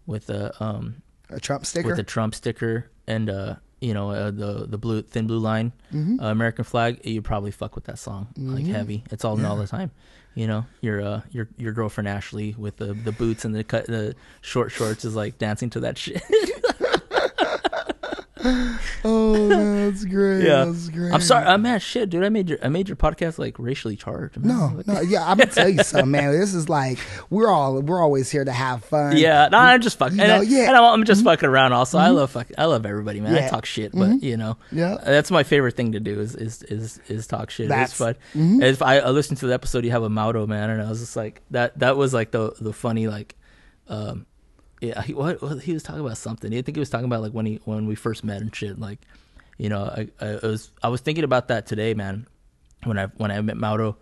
with 0.06 0.30
a 0.30 0.52
um 0.64 1.02
A 1.30 1.38
Trump 1.40 1.66
sticker? 1.66 1.86
with 1.88 1.98
a 1.98 2.02
Trump 2.02 2.34
sticker 2.34 2.90
and 3.06 3.28
uh 3.28 3.54
you 3.80 3.92
know 3.94 4.10
uh, 4.10 4.30
the 4.30 4.66
the 4.66 4.78
blue 4.78 5.02
thin 5.02 5.26
blue 5.26 5.38
line 5.38 5.72
Mhm. 5.92 6.20
uh, 6.20 6.26
American 6.26 6.64
flag, 6.64 7.04
you 7.06 7.22
probably 7.22 7.50
fuck 7.50 7.74
with 7.74 7.84
that 7.84 7.98
song 7.98 8.28
like 8.36 8.64
Mhm. 8.64 8.72
heavy. 8.72 9.04
It's 9.10 9.24
all 9.24 9.38
in 9.38 9.44
all 9.44 9.56
the 9.56 9.66
time. 9.66 9.90
You 10.34 10.46
know, 10.46 10.66
your 10.80 11.00
uh 11.02 11.20
your 11.30 11.48
your 11.58 11.72
girlfriend 11.72 12.08
Ashley 12.08 12.54
with 12.58 12.76
the 12.78 12.94
the 12.94 13.12
boots 13.12 13.44
and 13.44 13.54
the 13.54 13.64
cut 13.64 13.86
the 13.86 14.14
short 14.40 14.72
shorts 14.72 15.04
is 15.04 15.14
like 15.14 15.38
dancing 15.38 15.70
to 15.70 15.80
that 15.80 15.98
shit. 15.98 16.22
oh, 19.04 19.48
that's 19.48 20.04
great. 20.04 20.44
Yeah, 20.44 20.64
That's 20.66 20.88
great. 20.88 21.12
I'm 21.12 21.20
sorry, 21.20 21.44
I'm 21.46 21.62
man. 21.62 21.80
Shit, 21.80 22.10
dude, 22.10 22.24
I 22.24 22.28
made 22.28 22.48
your 22.48 22.58
I 22.62 22.68
made 22.68 22.88
your 22.88 22.96
podcast 22.96 23.38
like 23.38 23.58
racially 23.58 23.96
charged. 23.96 24.36
man. 24.42 24.56
No, 24.86 24.94
no, 24.94 25.00
yeah, 25.00 25.28
I'm 25.28 25.38
gonna 25.38 25.50
tell 25.50 25.68
you 25.68 25.82
something, 25.82 26.10
man. 26.10 26.32
This 26.32 26.54
is 26.54 26.68
like 26.68 26.98
we're 27.30 27.48
all 27.48 27.80
we're 27.80 28.02
always 28.02 28.30
here 28.30 28.44
to 28.44 28.52
have 28.52 28.84
fun. 28.84 29.16
Yeah, 29.16 29.48
no, 29.50 29.58
I'm 29.58 29.80
just 29.80 29.98
fucking. 29.98 30.18
You 30.18 30.24
and, 30.24 30.32
know, 30.32 30.40
yeah. 30.42 30.68
and 30.68 30.76
I'm, 30.76 30.84
I'm 30.84 31.04
just 31.04 31.24
fucking 31.24 31.48
around. 31.48 31.72
Also, 31.72 31.98
I 31.98 32.08
love 32.08 32.30
fucking. 32.30 32.54
I 32.58 32.64
love 32.66 32.86
everybody, 32.86 33.20
man. 33.20 33.34
I 33.34 33.48
talk 33.48 33.66
shit, 33.66 33.92
but 33.92 34.08
Mhm. 34.10 34.22
you 34.22 34.36
know, 34.36 34.56
Yeah. 34.72 34.96
that's 35.04 35.30
my 35.30 35.42
favorite 35.42 35.76
thing 35.76 35.92
to 35.92 36.00
do 36.00 36.20
is 36.20 36.34
is 36.34 36.62
is, 36.64 37.00
is 37.08 37.26
talk 37.26 37.50
shit. 37.50 37.68
That's- 37.68 37.90
it's 37.90 37.98
fun. 37.98 38.14
mhm. 38.34 38.62
If 38.62 38.82
I, 38.82 38.98
I 38.98 39.10
listened 39.10 39.38
to 39.38 39.46
the 39.46 39.54
episode, 39.54 39.84
you 39.84 39.90
have 39.90 40.02
a 40.02 40.08
Mauro 40.10 40.46
man, 40.46 40.70
and 40.70 40.82
I 40.82 40.88
was 40.88 41.00
just 41.00 41.16
like 41.16 41.42
that. 41.50 41.78
That 41.78 41.96
was 41.96 42.12
like 42.14 42.30
the 42.30 42.52
the 42.60 42.72
funny 42.72 43.08
like, 43.08 43.34
um, 43.88 44.26
yeah. 44.80 45.02
He, 45.06 45.14
what, 45.14 45.40
what 45.42 45.60
he 45.62 45.72
was 45.72 45.82
talking 45.82 46.00
about 46.00 46.16
something. 46.18 46.52
I 46.52 46.62
think 46.62 46.76
he 46.76 46.80
was 46.80 46.90
talking 46.90 47.06
about 47.06 47.22
like 47.22 47.32
when 47.32 47.46
he 47.46 47.60
when 47.64 47.86
we 47.86 47.94
first 47.94 48.24
met 48.24 48.40
and 48.40 48.54
shit. 48.54 48.78
Like, 48.78 49.00
you 49.58 49.68
know, 49.68 49.82
I, 49.84 50.08
I 50.24 50.38
was 50.46 50.70
I 50.82 50.88
was 50.88 51.00
thinking 51.00 51.24
about 51.24 51.48
that 51.48 51.66
today, 51.66 51.94
man. 51.94 52.26
When 52.84 52.98
I 52.98 53.06
when 53.16 53.30
I 53.30 53.40
met 53.40 53.56
Mauro, 53.56 53.96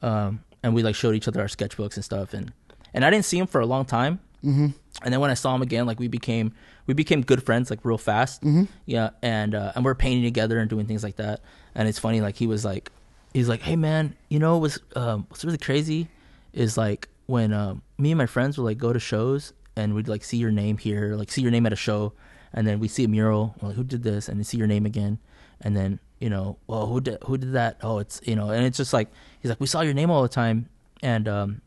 um, 0.00 0.42
and 0.62 0.74
we 0.74 0.82
like 0.82 0.94
showed 0.94 1.14
each 1.14 1.28
other 1.28 1.40
our 1.40 1.46
sketchbooks 1.48 1.96
and 1.96 2.04
stuff, 2.04 2.32
and 2.34 2.52
and 2.94 3.04
I 3.04 3.10
didn't 3.10 3.24
see 3.26 3.38
him 3.38 3.46
for 3.46 3.60
a 3.60 3.66
long 3.66 3.84
time. 3.84 4.20
Mhm. 4.44 4.74
And 5.02 5.12
then 5.12 5.20
when 5.20 5.30
I 5.30 5.34
saw 5.34 5.54
him 5.54 5.62
again, 5.62 5.86
like 5.86 6.00
we 6.00 6.08
became 6.08 6.52
we 6.86 6.94
became 6.94 7.22
good 7.22 7.42
friends 7.44 7.70
like 7.70 7.84
real 7.84 7.98
fast. 7.98 8.42
Mhm. 8.42 8.68
Yeah, 8.86 9.10
and 9.22 9.54
uh, 9.54 9.72
and 9.74 9.84
we're 9.84 9.94
painting 9.94 10.24
together 10.24 10.58
and 10.58 10.68
doing 10.70 10.86
things 10.86 11.04
like 11.04 11.16
that. 11.16 11.40
And 11.74 11.88
it's 11.88 11.98
funny, 11.98 12.20
like 12.20 12.36
he 12.36 12.46
was 12.46 12.64
like, 12.64 12.90
he's 13.34 13.48
like, 13.48 13.60
hey 13.62 13.76
man, 13.76 14.14
you 14.28 14.38
know 14.38 14.58
what's 14.58 14.78
um, 14.96 15.26
what's 15.28 15.44
really 15.44 15.58
crazy 15.58 16.08
is 16.52 16.76
like 16.76 17.08
when 17.26 17.52
um, 17.52 17.82
me 17.98 18.10
and 18.10 18.18
my 18.18 18.26
friends 18.26 18.58
would 18.58 18.64
like 18.64 18.78
go 18.78 18.92
to 18.92 18.98
shows 19.00 19.52
and 19.76 19.94
we'd 19.94 20.08
like 20.08 20.24
see 20.24 20.36
your 20.36 20.50
name 20.50 20.78
here, 20.78 21.14
like 21.16 21.30
see 21.30 21.42
your 21.42 21.50
name 21.50 21.66
at 21.66 21.72
a 21.72 21.76
show, 21.76 22.12
and 22.52 22.66
then 22.66 22.78
we 22.80 22.88
see 22.88 23.04
a 23.04 23.08
mural, 23.08 23.54
like 23.62 23.74
who 23.76 23.84
did 23.84 24.02
this, 24.02 24.28
and 24.28 24.38
then 24.38 24.44
see 24.44 24.56
your 24.58 24.66
name 24.66 24.86
again, 24.86 25.18
and 25.60 25.76
then 25.76 25.98
you 26.20 26.30
know, 26.30 26.58
well 26.66 26.86
who 26.86 27.00
did 27.00 27.18
who 27.24 27.36
did 27.38 27.52
that? 27.52 27.78
Oh, 27.82 27.98
it's 27.98 28.20
you 28.24 28.36
know, 28.36 28.50
and 28.50 28.64
it's 28.64 28.76
just 28.76 28.92
like 28.92 29.08
he's 29.40 29.48
like 29.50 29.60
we 29.60 29.66
saw 29.66 29.80
your 29.80 29.94
name 29.94 30.10
all 30.10 30.22
the 30.22 30.28
time, 30.28 30.68
and 31.02 31.26
um, 31.28 31.62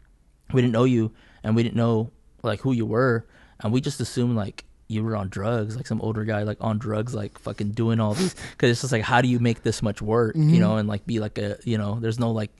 we 0.53 0.61
didn't 0.61 0.73
know 0.73 0.83
you 0.85 1.11
and 1.43 1.55
we 1.55 1.63
didn't 1.63 1.75
know 1.75 2.11
like 2.43 2.61
who 2.61 2.71
you 2.71 2.85
were 2.85 3.25
and 3.61 3.73
we 3.73 3.81
just 3.81 3.99
assumed 3.99 4.35
like 4.35 4.63
you 4.87 5.03
were 5.03 5.15
on 5.15 5.27
drugs 5.29 5.75
like 5.75 5.87
some 5.87 5.99
older 6.01 6.23
guy 6.25 6.43
like 6.43 6.57
on 6.61 6.77
drugs 6.77 7.15
like 7.15 7.37
fucking 7.39 7.71
doing 7.71 7.99
all 7.99 8.13
these 8.13 8.35
because 8.51 8.69
it's 8.69 8.81
just 8.81 8.93
like 8.93 9.01
how 9.01 9.19
do 9.21 9.27
you 9.27 9.39
make 9.39 9.63
this 9.63 9.81
much 9.81 9.99
work 10.01 10.35
Mhm. 10.35 10.51
you 10.51 10.59
know 10.59 10.77
and 10.77 10.87
like 10.87 11.05
be 11.07 11.19
like 11.19 11.37
a 11.39 11.57
you 11.65 11.77
know 11.77 11.99
there's 11.99 12.19
no 12.19 12.29
like 12.31 12.51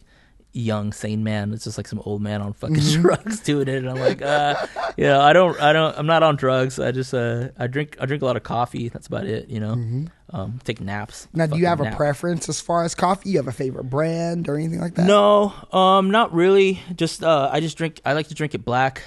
young 0.58 0.94
sane 0.94 1.22
man 1.24 1.52
it's 1.54 1.66
just 1.66 1.78
like 1.78 1.86
some 1.88 2.02
old 2.06 2.22
man 2.22 2.42
on 2.42 2.54
fucking 2.54 2.78
Mhm. 2.78 3.02
drugs 3.02 3.42
doing 3.42 3.68
it 3.68 3.76
and 3.76 3.90
i'm 3.90 4.00
like 4.00 4.22
uh 4.22 4.56
you 4.96 5.04
know 5.04 5.20
i 5.20 5.34
don't 5.34 5.60
i 5.62 5.74
don't 5.74 5.98
i'm 6.00 6.06
not 6.08 6.24
on 6.24 6.38
drugs 6.38 6.80
i 6.80 6.92
just 6.92 7.14
uh 7.14 7.50
i 7.60 7.68
drink 7.68 7.98
i 8.00 8.06
drink 8.06 8.24
a 8.24 8.26
lot 8.26 8.38
of 8.38 8.44
coffee 8.44 8.88
that's 8.88 9.08
about 9.08 9.26
it 9.26 9.50
you 9.50 9.60
know 9.60 9.76
Mhm. 9.76 10.08
um 10.32 10.60
take 10.64 10.80
naps 10.80 11.28
Now, 11.34 11.46
do 11.46 11.58
you 11.58 11.66
have 11.66 11.82
a 11.82 11.92
preference 11.92 12.48
as 12.48 12.62
far 12.62 12.84
as 12.86 12.96
coffee? 12.96 13.32
You 13.32 13.38
have 13.38 13.48
a 13.48 13.52
favorite 13.52 13.90
brand 13.90 14.48
or 14.48 14.56
anything 14.56 14.80
like 14.80 14.96
that? 14.96 15.06
No, 15.06 15.54
um, 15.74 16.10
not 16.12 16.34
really. 16.34 16.80
Just 16.96 17.24
uh, 17.24 17.50
I 17.52 17.60
just 17.60 17.78
drink. 17.78 18.00
I 18.06 18.14
like 18.14 18.30
to 18.30 18.34
drink 18.34 18.56
it 18.56 18.64
black. 18.66 19.04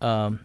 Um, 0.00 0.40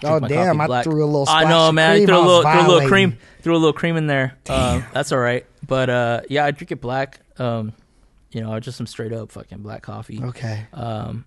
drink 0.00 0.24
Oh, 0.24 0.28
damn, 0.28 0.60
I 0.60 0.66
black. 0.66 0.84
threw 0.84 1.04
a 1.04 1.06
little 1.06 1.28
I 1.28 1.44
know, 1.44 1.70
man. 1.72 1.90
I 1.92 2.04
threw 2.06 2.16
a 2.16 2.18
little, 2.20 2.42
threw 2.42 2.60
a 2.60 2.68
little 2.68 2.88
cream, 2.88 3.18
threw 3.42 3.54
a 3.54 3.58
little 3.58 3.72
cream 3.72 3.96
in 3.96 4.06
there. 4.06 4.36
Um, 4.48 4.84
that's 4.92 5.12
all 5.12 5.18
right. 5.18 5.46
But 5.66 5.90
uh, 5.90 6.20
yeah, 6.28 6.44
I 6.44 6.50
drink 6.50 6.72
it 6.72 6.80
black. 6.80 7.20
Um, 7.38 7.72
you 8.36 8.42
know, 8.42 8.60
just 8.60 8.76
some 8.76 8.86
straight 8.86 9.14
up 9.14 9.32
fucking 9.32 9.62
black 9.62 9.80
coffee. 9.80 10.20
Okay. 10.22 10.66
Um, 10.74 11.24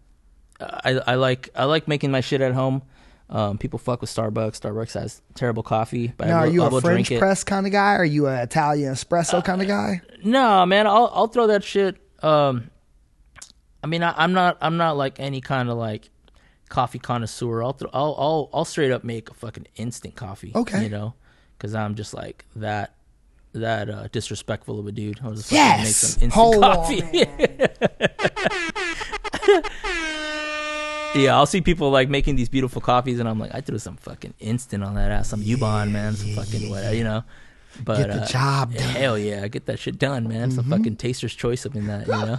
I 0.60 1.02
I 1.07 1.15
like 1.15 1.49
I 1.56 1.64
like 1.64 1.88
making 1.88 2.11
my 2.11 2.22
shit 2.22 2.40
at 2.40 2.53
home. 2.53 2.84
Um, 3.31 3.57
people 3.57 3.80
fuck 3.80 4.02
with 4.02 4.11
Starbucks. 4.11 4.60
Starbucks 4.60 4.94
has 4.94 5.23
terrible 5.34 5.64
coffee, 5.64 6.14
but 6.15 6.27
Now, 6.27 6.38
I 6.38 6.41
are 6.41 6.48
you 6.48 6.64
I 6.64 6.68
a 6.68 6.81
French 6.81 7.11
press 7.18 7.44
kind 7.44 7.65
of 7.65 7.72
guy? 7.72 7.95
Or 7.95 8.02
are 8.02 8.06
you 8.06 8.27
an 8.27 8.38
Italian 8.40 8.94
espresso 8.94 9.44
kind 9.44 9.60
of 9.60 9.68
guy? 9.68 10.02
No, 10.23 10.68
man, 10.68 10.86
I'll 10.86 11.10
I'll 11.11 11.27
throw 11.27 11.48
that 11.48 11.64
shit. 11.64 11.98
Um, 12.22 12.69
I 13.84 13.88
mean, 13.88 14.03
I, 14.03 14.14
I'm 14.15 14.34
not 14.34 14.60
I'm 14.61 14.77
not 14.77 14.95
like 14.95 15.19
any 15.19 15.41
kind 15.41 15.68
of 15.68 15.77
like 15.80 16.11
coffee 16.69 16.99
connoisseur. 16.99 17.64
I'll 17.64 17.73
throw, 17.73 17.90
I'll 17.91 18.15
I'll 18.19 18.49
I'll 18.53 18.65
straight 18.65 18.91
up 18.91 19.03
make 19.03 19.31
a 19.31 19.34
fucking 19.34 19.65
instant 19.77 20.15
coffee. 20.15 20.52
Okay. 20.53 20.84
you 20.84 20.90
know, 20.90 21.15
because 21.57 21.73
I'm 21.73 21.95
just 21.95 22.14
like 22.14 22.45
that 22.56 22.94
that 23.53 23.89
uh, 23.89 24.07
disrespectful 24.11 24.80
of 24.80 24.88
a 24.88 24.91
dude. 24.91 25.19
I'll 25.23 25.31
just 25.34 25.49
fucking 25.49 25.57
Yes! 25.57 25.85
make 25.85 25.95
some 25.95 26.23
instant 26.23 26.34
Hold 26.34 26.63
on, 26.63 26.76
coffee. 26.76 27.01
Yeah, 31.15 31.35
I'll 31.38 31.47
see 31.47 31.61
people 31.61 31.89
like 31.89 32.07
making 32.07 32.35
these 32.35 32.49
beautiful 32.49 32.81
coffees, 32.81 33.19
and 33.19 33.27
I'm 33.27 33.39
like, 33.39 33.51
I 33.53 33.61
threw 33.61 33.80
some 33.80 33.97
fucking 33.97 34.35
instant 34.39 34.84
on 34.84 34.93
that 34.93 35.09
ass, 35.09 35.27
some 35.30 35.41
Yuban, 35.41 35.89
man, 35.89 36.15
some 36.15 36.35
fucking 36.35 36.69
whatever, 36.69 36.93
you 36.95 37.03
know. 37.03 37.23
But 37.84 37.97
Get 37.97 38.09
the 38.09 38.21
uh, 38.21 38.26
job 38.27 38.73
done. 38.76 38.84
Hell 38.84 39.17
yeah, 39.17 39.47
get 39.47 39.65
that 39.65 39.80
shit 39.80 39.97
done, 39.97 40.27
man. 40.27 40.51
Some 40.51 40.65
Mhm. 40.65 40.69
fucking 40.69 40.95
taster's 40.97 41.34
choice 41.34 41.65
up 41.65 41.76
in 41.76 41.88
that, 41.88 42.05
you 42.05 42.13
know. 42.13 42.38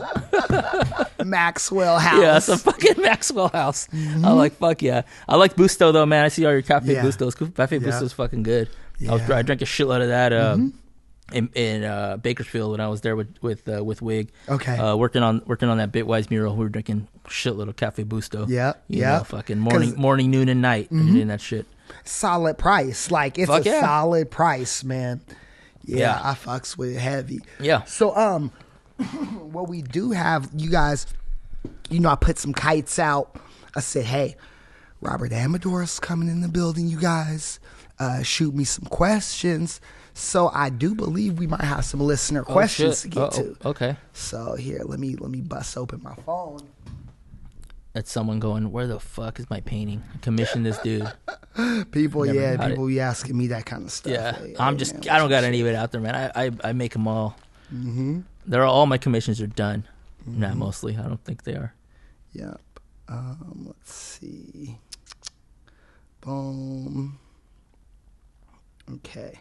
Maxwell 1.25 1.99
House. 1.99 2.23
Yeah, 2.23 2.39
some 2.39 2.59
fucking 2.59 3.03
Maxwell 3.03 3.49
House. 3.49 3.89
I 3.93 4.31
like 4.33 4.53
fuck 4.55 4.83
yeah. 4.83 5.03
I 5.29 5.35
like 5.37 5.57
Bustelo 5.57 5.93
though, 5.93 6.07
man. 6.07 6.25
I 6.25 6.29
see 6.29 6.45
all 6.47 6.53
your 6.53 6.63
Cafe 6.63 6.93
Yeah. 6.93 7.03
Bustelos. 7.05 7.35
Cafe 7.57 7.79
Yeah. 7.79 7.89
Bustelo's 7.89 8.13
fucking 8.13 8.43
good. 8.45 8.69
I, 9.09 9.13
was, 9.15 9.29
I 9.31 9.43
drank 9.43 9.63
a 9.63 9.65
shitload 9.65 10.03
of 10.03 10.09
that 10.09 10.33
uh, 10.33 10.55
Mhm. 10.57 10.73
In, 11.33 11.49
in 11.55 11.85
uh, 11.85 12.17
Bakersfield 12.17 12.73
when 12.73 12.81
I 12.81 12.89
was 12.89 13.01
there 13.03 13.17
with 13.17 13.35
with 13.43 13.69
uh, 13.69 13.85
with 13.85 14.03
Wig. 14.03 14.31
Okay. 14.49 14.77
Uh, 14.77 14.97
working 14.97 15.23
on 15.23 15.43
working 15.47 15.69
on 15.69 15.79
that 15.79 15.93
Bitwise 15.93 16.31
mural. 16.31 16.55
We 16.57 16.65
were 16.65 16.69
drinking 16.71 17.09
shitload 17.27 17.69
of 17.69 17.77
Cafe 17.77 18.05
Bustelo. 18.05 18.49
Yeah. 18.49 18.73
Know, 19.19 19.25
fucking 19.25 19.59
morning 19.59 19.95
morning, 19.97 20.31
noon, 20.31 20.49
and 20.49 20.61
night. 20.63 20.91
Mhm. 20.91 21.01
And 21.01 21.13
doing 21.15 21.29
that 21.29 21.41
shit. 21.41 21.67
Solid 22.05 22.57
price. 22.59 23.11
Like, 23.11 23.39
it's 23.39 23.49
Fuck 23.51 23.67
a 23.67 23.69
yeah. 23.69 23.81
solid 23.81 24.31
price, 24.31 24.85
man. 24.85 25.21
Yeah, 25.85 25.99
Yeah. 25.99 26.21
I 26.23 26.35
fucks 26.35 26.77
with 26.79 26.91
it 26.95 27.01
heavy. 27.01 27.41
Yeah. 27.59 27.83
So, 27.85 28.15
um, 28.17 28.53
what 29.53 29.69
we 29.69 29.83
do 29.83 30.13
have, 30.13 30.49
you 30.55 30.71
guys, 30.71 31.07
you 31.89 31.99
know, 32.01 32.11
I 32.11 32.15
put 32.17 32.39
some 32.39 32.53
kites 32.53 32.99
out. 32.99 33.35
I 33.75 33.81
said, 33.81 34.05
hey, 34.05 34.37
Robert 35.01 35.33
Amador's 35.33 35.99
coming 35.99 36.29
in 36.29 36.43
the 36.43 36.49
building, 36.49 36.87
you 36.87 37.01
guys. 37.01 37.59
Uh, 37.99 38.23
shoot 38.23 38.55
me 38.55 38.65
some 38.65 38.85
questions. 38.87 39.81
So 40.15 40.51
I 40.53 40.71
do 40.71 40.95
believe 40.95 41.39
we 41.39 41.47
might 41.47 41.63
have 41.63 41.85
some 41.85 42.01
listener 42.01 42.41
Oh, 42.49 42.53
questions 42.53 43.03
shit. 43.03 43.13
to 43.13 43.17
get 43.19 43.23
Uh-oh. 43.23 43.55
to. 43.55 43.69
Okay. 43.69 43.97
So 44.13 44.55
here, 44.57 44.83
let 44.85 44.99
me 45.01 45.17
let 45.17 45.31
me 45.31 45.41
bust 45.41 45.77
open 45.77 46.03
my 46.03 46.15
phone. 46.27 46.61
That's 47.93 48.11
someone 48.13 48.39
going, 48.39 48.71
where 48.71 48.87
the 48.87 49.01
fuck 49.01 49.41
is 49.41 49.51
my 49.51 49.61
painting? 49.61 50.03
Commission 50.23 50.63
this 50.63 50.79
dude. 50.79 51.11
People, 51.91 52.23
Never 52.25 52.39
yeah, 52.41 52.51
had 52.53 52.61
it. 52.61 52.69
people 52.71 52.87
be 52.87 53.01
asking 53.01 53.37
me 53.37 53.49
that 53.49 53.67
kind 53.67 53.83
of 53.85 53.91
stuff. 53.91 54.13
Yeah, 54.13 54.33
Hey, 54.33 54.55
I'm 54.61 54.75
hey, 54.75 54.79
just 54.79 54.95
man, 54.95 55.09
I 55.09 55.19
don't 55.19 55.29
got 55.29 55.43
any 55.43 55.61
of 55.61 55.67
it 55.67 55.75
out 55.75 55.91
there, 55.91 56.01
man. 56.01 56.15
I 56.15 56.47
I, 56.47 56.51
I 56.63 56.73
make 56.73 56.93
them 56.93 57.09
all. 57.09 57.37
Mhm. 57.75 58.23
They're 58.47 58.65
all 58.65 58.87
my 58.87 58.97
commissions 58.99 59.41
are 59.41 59.49
done. 59.49 59.89
Nah, 60.25 60.51
Mhm. 60.51 60.57
mostly. 60.57 60.97
I 60.97 61.03
don't 61.03 61.23
think 61.25 61.43
they 61.43 61.55
are. 61.55 61.75
Yep. 62.33 62.61
Um, 63.09 63.65
let's 63.67 63.93
see. 63.93 64.79
Boom. 66.21 67.19
Okay. 68.93 69.39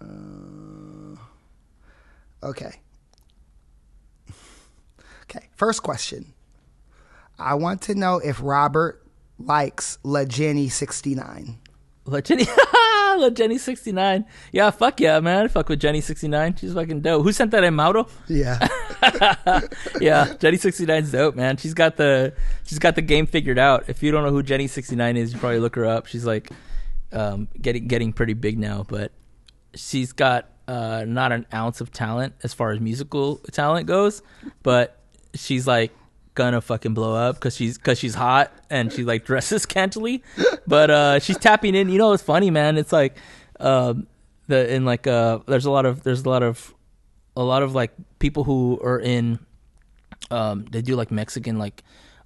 Uh, 0.00 1.16
okay. 2.42 2.72
Okay. 5.22 5.48
First 5.56 5.82
question. 5.82 6.32
I 7.38 7.54
want 7.54 7.82
to 7.82 7.94
know 7.94 8.18
if 8.18 8.38
Robert 8.42 9.04
likes 9.38 9.98
La 10.02 10.24
Jenny 10.24 10.68
69. 10.68 11.58
La 12.06 12.20
Jenny, 12.20 12.44
La 13.18 13.30
Jenny 13.30 13.56
sixty 13.56 13.90
nine. 13.90 14.26
Yeah, 14.52 14.70
fuck 14.70 15.00
yeah, 15.00 15.20
man. 15.20 15.48
Fuck 15.48 15.70
with 15.70 15.80
Jenny 15.80 16.02
sixty 16.02 16.28
nine. 16.28 16.54
She's 16.54 16.74
fucking 16.74 17.00
dope. 17.00 17.22
Who 17.22 17.32
sent 17.32 17.50
that 17.52 17.64
in 17.64 17.74
Mauro? 17.74 18.08
Yeah. 18.28 18.58
yeah, 20.00 20.34
Jenny 20.38 20.56
69's 20.56 21.12
dope, 21.12 21.34
man. 21.34 21.56
She's 21.56 21.74
got 21.74 21.96
the 21.96 22.34
she's 22.66 22.78
got 22.78 22.94
the 22.94 23.02
game 23.02 23.26
figured 23.26 23.58
out. 23.58 23.84
If 23.88 24.02
you 24.02 24.10
don't 24.10 24.24
know 24.24 24.30
who 24.30 24.42
Jenny 24.42 24.66
69 24.66 25.16
is, 25.16 25.32
you 25.32 25.38
probably 25.38 25.60
look 25.60 25.76
her 25.76 25.86
up. 25.86 26.06
She's 26.06 26.26
like 26.26 26.50
um, 27.12 27.48
getting 27.60 27.86
getting 27.86 28.12
pretty 28.12 28.34
big 28.34 28.58
now, 28.58 28.84
but 28.86 29.12
she's 29.74 30.12
got 30.12 30.48
uh, 30.68 31.04
not 31.06 31.32
an 31.32 31.46
ounce 31.52 31.80
of 31.80 31.92
talent 31.92 32.34
as 32.42 32.54
far 32.54 32.70
as 32.72 32.80
musical 32.80 33.36
talent 33.52 33.86
goes, 33.86 34.22
but 34.62 34.98
she's 35.34 35.66
like 35.66 35.92
gonna 36.34 36.60
fucking 36.60 36.94
blow 36.94 37.14
up 37.14 37.36
because 37.36 37.54
she's 37.54 37.76
because 37.78 37.98
she's 37.98 38.14
hot 38.14 38.52
and 38.70 38.92
she 38.92 39.04
like 39.04 39.24
dresses 39.24 39.62
scantily, 39.68 40.22
but 40.66 40.90
uh, 40.90 41.18
she's 41.20 41.38
tapping 41.38 41.74
in. 41.74 41.88
You 41.88 41.98
know, 41.98 42.12
it's 42.12 42.22
funny, 42.22 42.50
man. 42.50 42.76
It's 42.78 42.92
like 42.92 43.16
um, 43.60 44.06
the 44.48 44.72
in 44.74 44.84
like 44.84 45.06
uh, 45.06 45.40
there's 45.46 45.66
a 45.66 45.70
lot 45.70 45.86
of 45.86 46.02
there's 46.02 46.22
a 46.24 46.28
lot 46.28 46.42
of 46.42 46.74
a 47.36 47.42
lot 47.42 47.62
of 47.62 47.74
like 47.74 47.92
people 48.18 48.44
who 48.44 48.80
are 48.82 48.98
in 49.00 49.38
um 50.30 50.64
they 50.70 50.80
do 50.82 50.96
like 50.96 51.10
Mexican 51.10 51.58
like 51.58 51.82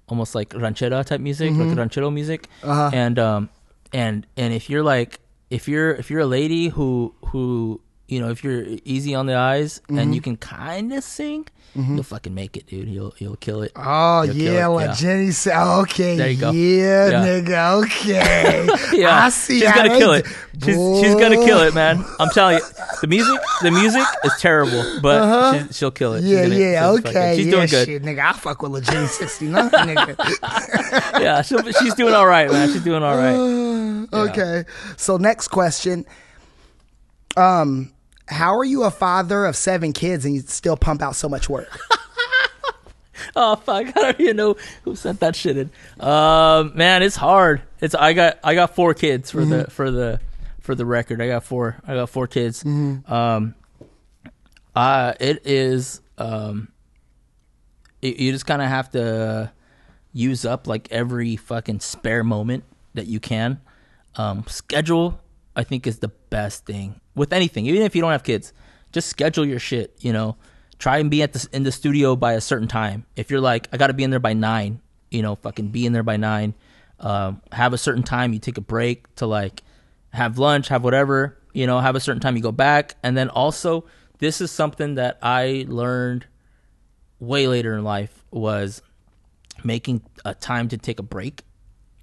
almost 0.07 0.33
like 0.33 0.49
ranchera 0.51 1.03
type 1.05 1.19
music, 1.21 1.51
Mhm. 1.51 1.69
like 1.69 1.77
ranchero 1.77 2.09
music. 2.09 2.47
Uh-huh. 2.63 2.89
And 2.93 3.19
um 3.19 3.49
and 3.93 4.25
and 4.37 4.53
if 4.53 4.69
you're 4.69 4.83
like 4.83 5.18
if 5.49 5.67
you're 5.67 5.91
if 5.91 6.09
you're 6.09 6.21
a 6.21 6.25
lady 6.27 6.69
who 6.69 7.13
who 7.27 7.81
you 8.09 8.19
know, 8.19 8.29
if 8.29 8.43
you're 8.43 8.65
easy 8.85 9.13
on 9.15 9.25
the 9.27 9.35
eyes 9.35 9.81
and 9.89 10.13
you 10.15 10.21
can 10.21 10.35
kind 10.37 10.91
of 10.93 11.03
sing, 11.03 11.47
you'll 11.75 12.03
fucking 12.03 12.33
make 12.33 12.57
it, 12.57 12.65
dude. 12.67 12.87
You'll 12.89 13.13
you'll 13.19 13.35
kill 13.37 13.61
it. 13.61 13.71
Oh 13.75 14.23
You'll 14.23 14.35
yeah, 14.35 14.65
it, 14.65 14.69
like 14.69 14.97
Jenny 14.97 15.31
said. 15.31 15.55
Okay, 15.81 16.17
There 16.17 16.29
you 16.29 16.37
go. 16.39 16.51
yeah, 16.51 17.09
Yeah. 17.09 17.23
nigga. 17.25 17.83
Okay, 17.85 18.67
yeah, 18.97 19.25
I 19.25 19.29
see. 19.29 19.59
she's 19.59 19.71
gonna 19.71 19.97
kill 19.97 20.13
it. 20.13 20.25
She's 20.63 20.75
she's 20.99 21.15
gonna 21.15 21.37
kill 21.45 21.59
it, 21.61 21.73
man. 21.75 22.03
I'm 22.19 22.29
telling 22.31 22.57
you, 22.57 22.63
the 23.01 23.07
music 23.07 23.39
the 23.61 23.71
music 23.71 24.03
is 24.25 24.33
terrible, 24.39 24.99
but 25.01 25.21
Uh-huh. 25.21 25.67
she, 25.67 25.73
she'll 25.73 25.91
kill 25.91 26.15
it. 26.15 26.23
Yeah, 26.23 26.43
gonna- 26.43 26.55
yeah, 26.55 26.89
okay. 26.89 27.35
She's 27.37 27.45
yeah, 27.45 27.51
doing 27.51 27.67
good. 27.67 27.85
Shit, 27.87 28.03
nigga, 28.03 28.19
I 28.25 28.33
fuck 28.33 28.61
with 28.63 28.71
Legit 28.71 29.07
69, 29.09 29.69
nigga. 29.69 31.19
Yeah, 31.21 31.41
she'll, 31.43 31.61
she's 31.73 31.93
doing 31.95 32.13
all 32.13 32.25
right, 32.27 32.49
man. 32.51 32.71
She's 32.73 32.83
doing 32.83 33.03
all 33.03 33.15
right. 33.15 34.07
okay. 34.29 34.63
So 34.97 35.17
next 35.17 35.49
question. 35.49 36.05
Um, 37.37 37.91
how 38.29 38.55
are 38.57 38.63
you 38.63 38.83
a 38.83 38.91
father 38.91 39.45
of 39.45 39.55
seven 39.55 39.91
kids 39.93 40.23
and 40.25 40.33
you 40.35 40.41
still 40.41 40.77
pump 40.77 41.01
out 41.01 41.15
so 41.15 41.27
much 41.27 41.49
work? 41.49 41.79
Oh 43.35 43.57
fuck! 43.57 43.85
I 43.85 43.91
don't 43.91 44.19
even 44.21 44.37
know 44.37 44.55
who 44.83 44.95
sent 44.95 45.19
that 45.19 45.35
shit 45.35 45.57
in. 45.57 45.69
Um, 45.99 46.71
man, 46.75 47.03
it's 47.03 47.17
hard. 47.17 47.61
It's 47.81 47.93
I 47.93 48.13
got 48.13 48.39
I 48.43 48.55
got 48.55 48.75
four 48.75 48.93
kids 48.93 49.29
for 49.29 49.43
the 49.45 49.69
for 49.69 49.91
the 49.91 50.19
for 50.61 50.73
the 50.73 50.85
record. 50.85 51.21
I 51.21 51.27
got 51.27 51.43
four. 51.43 51.77
I 51.85 51.95
got 51.95 52.09
four 52.09 52.27
kids. 52.27 52.63
Um, 52.65 53.55
uh, 54.75 55.13
it 55.19 55.45
is 55.45 56.01
um, 56.17 56.69
you, 58.01 58.15
you 58.17 58.31
just 58.31 58.45
kind 58.45 58.61
of 58.61 58.69
have 58.69 58.89
to 58.91 59.51
use 60.13 60.45
up 60.45 60.65
like 60.65 60.87
every 60.91 61.35
fucking 61.35 61.81
spare 61.81 62.23
moment 62.23 62.63
that 62.93 63.07
you 63.07 63.19
can. 63.19 63.59
Um, 64.15 64.45
schedule, 64.47 65.19
I 65.55 65.63
think, 65.63 65.87
is 65.87 65.99
the 65.99 66.09
best 66.29 66.65
thing 66.65 66.99
with 67.15 67.33
anything. 67.33 67.65
Even 67.65 67.83
if 67.83 67.95
you 67.95 68.01
don't 68.01 68.11
have 68.11 68.23
kids, 68.23 68.53
just 68.91 69.09
schedule 69.09 69.45
your 69.45 69.59
shit. 69.59 69.95
You 69.99 70.13
know, 70.13 70.37
try 70.77 70.97
and 70.97 71.11
be 71.11 71.21
at 71.21 71.33
the 71.33 71.47
in 71.51 71.63
the 71.63 71.71
studio 71.71 72.15
by 72.15 72.33
a 72.33 72.41
certain 72.41 72.67
time. 72.67 73.05
If 73.15 73.29
you're 73.29 73.41
like, 73.41 73.67
I 73.71 73.77
got 73.77 73.87
to 73.87 73.93
be 73.93 74.03
in 74.03 74.09
there 74.09 74.19
by 74.19 74.33
nine, 74.33 74.81
you 75.11 75.21
know, 75.21 75.35
fucking 75.35 75.69
be 75.69 75.85
in 75.85 75.93
there 75.93 76.03
by 76.03 76.17
nine. 76.17 76.55
Um, 76.99 77.41
have 77.51 77.73
a 77.73 77.77
certain 77.77 78.03
time. 78.03 78.33
You 78.33 78.39
take 78.39 78.57
a 78.57 78.61
break 78.61 79.13
to 79.15 79.25
like 79.25 79.63
have 80.11 80.37
lunch, 80.37 80.67
have 80.69 80.83
whatever. 80.83 81.37
You 81.53 81.65
know, 81.65 81.79
have 81.79 81.95
a 81.95 81.99
certain 81.99 82.21
time. 82.21 82.35
You 82.35 82.43
go 82.43 82.51
back, 82.51 82.95
and 83.01 83.17
then 83.17 83.29
also, 83.29 83.85
this 84.19 84.39
is 84.39 84.51
something 84.51 84.95
that 84.95 85.17
I 85.21 85.65
learned 85.67 86.27
way 87.19 87.47
later 87.47 87.75
in 87.75 87.83
life 87.83 88.23
was 88.31 88.81
making 89.63 90.01
a 90.23 90.33
time 90.33 90.69
to 90.69 90.77
take 90.77 90.99
a 90.99 91.03
break 91.03 91.43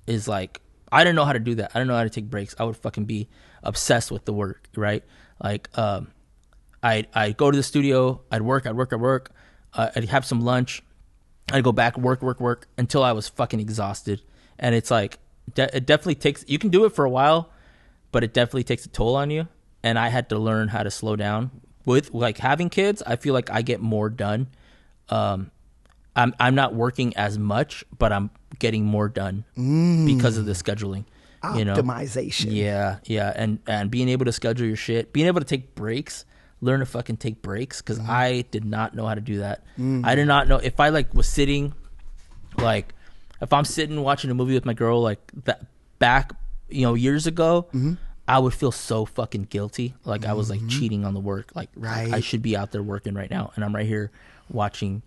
is 0.06 0.28
like 0.28 0.60
I 0.90 1.04
didn't 1.04 1.16
know 1.16 1.24
how 1.24 1.32
to 1.32 1.38
do 1.38 1.56
that. 1.56 1.72
I 1.74 1.78
didn't 1.78 1.88
know 1.88 1.96
how 1.96 2.04
to 2.04 2.10
take 2.10 2.30
breaks. 2.30 2.54
I 2.58 2.64
would 2.64 2.76
fucking 2.76 3.04
be 3.04 3.28
obsessed 3.62 4.10
with 4.10 4.24
the 4.24 4.32
work, 4.32 4.68
right? 4.76 5.04
Like 5.42 5.68
um 5.78 6.08
I'd 6.82 7.08
I'd 7.14 7.36
go 7.36 7.50
to 7.50 7.56
the 7.56 7.62
studio, 7.62 8.20
I'd 8.30 8.42
work, 8.42 8.66
I'd 8.66 8.76
work, 8.76 8.92
I'd 8.92 9.00
work, 9.00 9.32
uh, 9.74 9.90
I'd 9.94 10.04
have 10.08 10.24
some 10.24 10.40
lunch, 10.40 10.82
I'd 11.52 11.64
go 11.64 11.72
back, 11.72 11.96
work, 11.98 12.22
work, 12.22 12.40
work 12.40 12.68
until 12.78 13.02
I 13.02 13.12
was 13.12 13.28
fucking 13.28 13.60
exhausted. 13.60 14.22
And 14.58 14.74
it's 14.74 14.90
like 14.90 15.18
de- 15.54 15.76
it 15.76 15.86
definitely 15.86 16.16
takes 16.16 16.44
you 16.46 16.58
can 16.58 16.70
do 16.70 16.84
it 16.84 16.90
for 16.90 17.04
a 17.04 17.10
while, 17.10 17.50
but 18.12 18.24
it 18.24 18.32
definitely 18.32 18.64
takes 18.64 18.86
a 18.86 18.88
toll 18.88 19.16
on 19.16 19.30
you. 19.30 19.48
And 19.82 19.98
I 19.98 20.08
had 20.08 20.28
to 20.30 20.38
learn 20.38 20.68
how 20.68 20.82
to 20.82 20.90
slow 20.90 21.16
down. 21.16 21.50
With 21.84 22.12
like 22.12 22.38
having 22.38 22.68
kids, 22.68 23.00
I 23.06 23.14
feel 23.14 23.32
like 23.32 23.48
I 23.48 23.62
get 23.62 23.80
more 23.80 24.08
done. 24.10 24.48
Um, 25.08 25.52
I'm 26.16 26.34
I'm 26.40 26.56
not 26.56 26.74
working 26.74 27.16
as 27.16 27.38
much, 27.38 27.84
but 27.96 28.12
I'm 28.12 28.30
getting 28.58 28.84
more 28.84 29.08
done 29.08 29.44
mm. 29.56 30.06
because 30.06 30.36
of 30.36 30.46
the 30.46 30.52
scheduling. 30.52 31.04
You 31.54 31.64
know, 31.64 31.76
Optimization. 31.76 32.46
Yeah, 32.50 32.98
yeah, 33.04 33.32
and 33.34 33.60
and 33.68 33.88
being 33.90 34.08
able 34.08 34.24
to 34.24 34.32
schedule 34.32 34.66
your 34.66 34.76
shit, 34.76 35.12
being 35.12 35.28
able 35.28 35.40
to 35.40 35.46
take 35.46 35.76
breaks, 35.76 36.24
learn 36.60 36.80
to 36.80 36.86
fucking 36.86 37.18
take 37.18 37.40
breaks 37.40 37.80
because 37.80 37.98
mm-hmm. 37.98 38.10
I 38.10 38.44
did 38.50 38.64
not 38.64 38.94
know 38.94 39.06
how 39.06 39.14
to 39.14 39.20
do 39.20 39.38
that. 39.38 39.62
Mm. 39.78 40.04
I 40.04 40.16
did 40.16 40.26
not 40.26 40.48
know 40.48 40.56
if 40.56 40.80
I 40.80 40.88
like 40.88 41.14
was 41.14 41.28
sitting, 41.28 41.72
like 42.58 42.94
if 43.40 43.52
I'm 43.52 43.64
sitting 43.64 44.02
watching 44.02 44.30
a 44.30 44.34
movie 44.34 44.54
with 44.54 44.64
my 44.64 44.74
girl, 44.74 45.02
like 45.02 45.20
that 45.44 45.66
back, 45.98 46.32
you 46.68 46.82
know, 46.82 46.94
years 46.94 47.26
ago. 47.26 47.66
Mm-hmm. 47.68 47.94
I 48.28 48.40
would 48.40 48.54
feel 48.54 48.72
so 48.72 49.04
fucking 49.04 49.44
guilty, 49.44 49.94
like 50.04 50.24
I 50.24 50.32
was 50.32 50.50
like 50.50 50.58
mm-hmm. 50.58 50.68
cheating 50.68 51.04
on 51.04 51.14
the 51.14 51.20
work. 51.20 51.52
Like 51.54 51.70
Right. 51.76 52.12
I 52.12 52.18
should 52.18 52.42
be 52.42 52.56
out 52.56 52.72
there 52.72 52.82
working 52.82 53.14
right 53.14 53.30
now, 53.30 53.52
and 53.54 53.64
I'm 53.64 53.72
right 53.72 53.86
here 53.86 54.10
watching, 54.50 55.02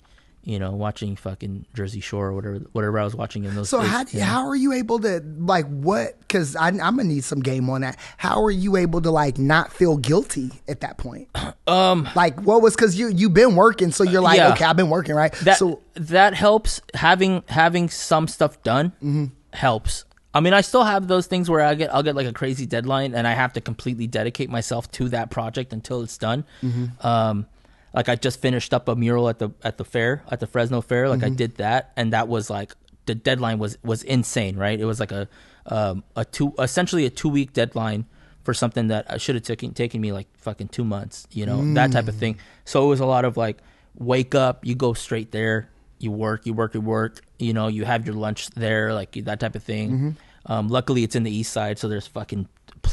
you 0.50 0.58
know, 0.60 0.72
watching 0.72 1.16
fucking 1.16 1.66
Jersey 1.76 2.00
Shore 2.00 2.28
or 2.28 2.34
whatever, 2.34 2.58
whatever 2.72 3.00
I 3.00 3.04
was 3.04 3.16
watching 3.16 3.44
in 3.44 3.54
those. 3.56 3.70
So 3.70 3.80
days, 3.82 3.90
how 3.90 4.06
you 4.10 4.20
know? 4.20 4.26
how 4.26 4.48
are 4.48 4.56
you 4.56 4.74
able 4.74 5.00
to 5.00 5.22
like 5.38 5.68
what? 5.68 6.20
Because 6.20 6.56
I'm 6.56 6.78
gonna 6.78 7.04
need 7.04 7.24
some 7.24 7.40
game 7.42 7.70
on 7.70 7.82
that. 7.82 7.98
How 8.18 8.44
are 8.44 8.52
you 8.52 8.76
able 8.76 9.02
to 9.02 9.12
like 9.12 9.38
not 9.38 9.72
feel 9.72 9.98
guilty 9.98 10.50
at 10.68 10.82
that 10.82 10.98
point? 10.98 11.28
Um, 11.68 12.10
like 12.16 12.42
what 12.42 12.64
was 12.64 12.76
because 12.76 12.98
you 12.98 13.10
you've 13.10 13.36
been 13.36 13.56
working, 13.56 13.92
so 13.92 14.04
you're 14.04 14.22
like, 14.24 14.38
Yeah. 14.38 14.54
okay, 14.54 14.66
I've 14.66 14.76
been 14.76 14.90
working, 14.90 15.14
right? 15.14 15.32
that 15.44 15.58
so 15.60 15.82
that 15.94 16.34
helps 16.34 16.82
having 16.96 17.44
having 17.48 17.90
some 17.90 18.28
stuff 18.28 18.64
done 18.64 18.90
Mm-hmm. 19.04 19.26
helps 19.54 20.06
i 20.34 20.40
mean 20.40 20.54
i 20.54 20.62
still 20.62 20.84
have 20.84 21.08
those 21.08 21.28
things 21.28 21.50
where 21.50 21.62
i 21.62 21.74
get 21.76 21.94
i'll 21.94 22.04
get 22.04 22.16
like 22.16 22.28
a 22.28 22.34
crazy 22.34 22.66
deadline 22.66 23.14
and 23.16 23.28
i 23.28 23.34
have 23.34 23.52
to 23.54 23.62
completely 23.62 24.08
dedicate 24.08 24.50
myself 24.50 24.90
to 24.92 25.10
that 25.10 25.30
project 25.32 25.74
until 25.74 26.02
it's 26.02 26.18
done 26.18 26.44
Mm-hmm. 26.64 27.06
um 27.06 27.46
like 27.94 28.10
i 28.10 28.16
just 28.16 28.42
finished 28.42 28.74
up 28.74 28.88
a 28.88 28.96
mural 28.96 29.30
at 29.30 29.40
the 29.40 29.50
at 29.64 29.78
the 29.78 29.86
fair 29.86 30.24
at 30.32 30.40
the 30.40 30.48
fresno 30.48 30.82
fair 30.82 31.10
like 31.10 31.20
Mm-hmm. 31.20 31.34
i 31.34 31.36
did 31.36 31.58
that 31.58 31.92
and 31.96 32.14
that 32.14 32.28
was 32.28 32.50
like 32.50 32.74
the 33.06 33.16
deadline 33.16 33.60
was 33.60 33.78
was 33.84 34.04
insane 34.04 34.56
right 34.58 34.80
it 34.80 34.86
was 34.86 35.00
like 35.00 35.12
a 35.12 35.28
um 35.68 36.04
a 36.16 36.26
two 36.26 36.54
essentially 36.60 37.06
a 37.06 37.10
two 37.10 37.30
week 37.30 37.54
deadline 37.54 38.06
for 38.44 38.54
something 38.54 38.88
that 38.88 39.20
should 39.22 39.36
have 39.36 39.44
taken 39.44 39.74
taken 39.74 40.00
me 40.02 40.12
like 40.12 40.28
fucking 40.38 40.68
two 40.68 40.84
months 40.84 41.28
you 41.32 41.46
know 41.46 41.74
that 41.74 41.92
type 41.92 42.08
of 42.08 42.16
thing 42.16 42.38
so 42.66 42.84
it 42.86 42.88
was 42.88 43.00
a 43.00 43.06
lot 43.06 43.26
of 43.26 43.38
like 43.38 43.58
wake 43.96 44.34
up 44.36 44.66
you 44.66 44.76
go 44.76 44.94
straight 44.94 45.32
there 45.32 45.70
you 46.02 46.12
work, 46.12 46.46
you 46.46 46.54
work, 46.54 46.74
you 46.74 46.80
work. 46.80 47.20
You 47.40 47.52
know, 47.52 47.68
you 47.68 47.84
have 47.84 48.06
your 48.06 48.16
lunch 48.16 48.50
there, 48.52 48.94
like 48.94 49.12
that 49.26 49.42
type 49.42 49.56
of 49.56 49.64
thing. 49.64 49.92
Mm-hmm. 49.92 50.10
Um, 50.46 50.70
luckily, 50.70 51.04
it's 51.04 51.14
in 51.14 51.24
the 51.24 51.30
east 51.30 51.52
side, 51.52 51.78
so 51.78 51.90
there's 51.90 52.08
fucking 52.08 52.48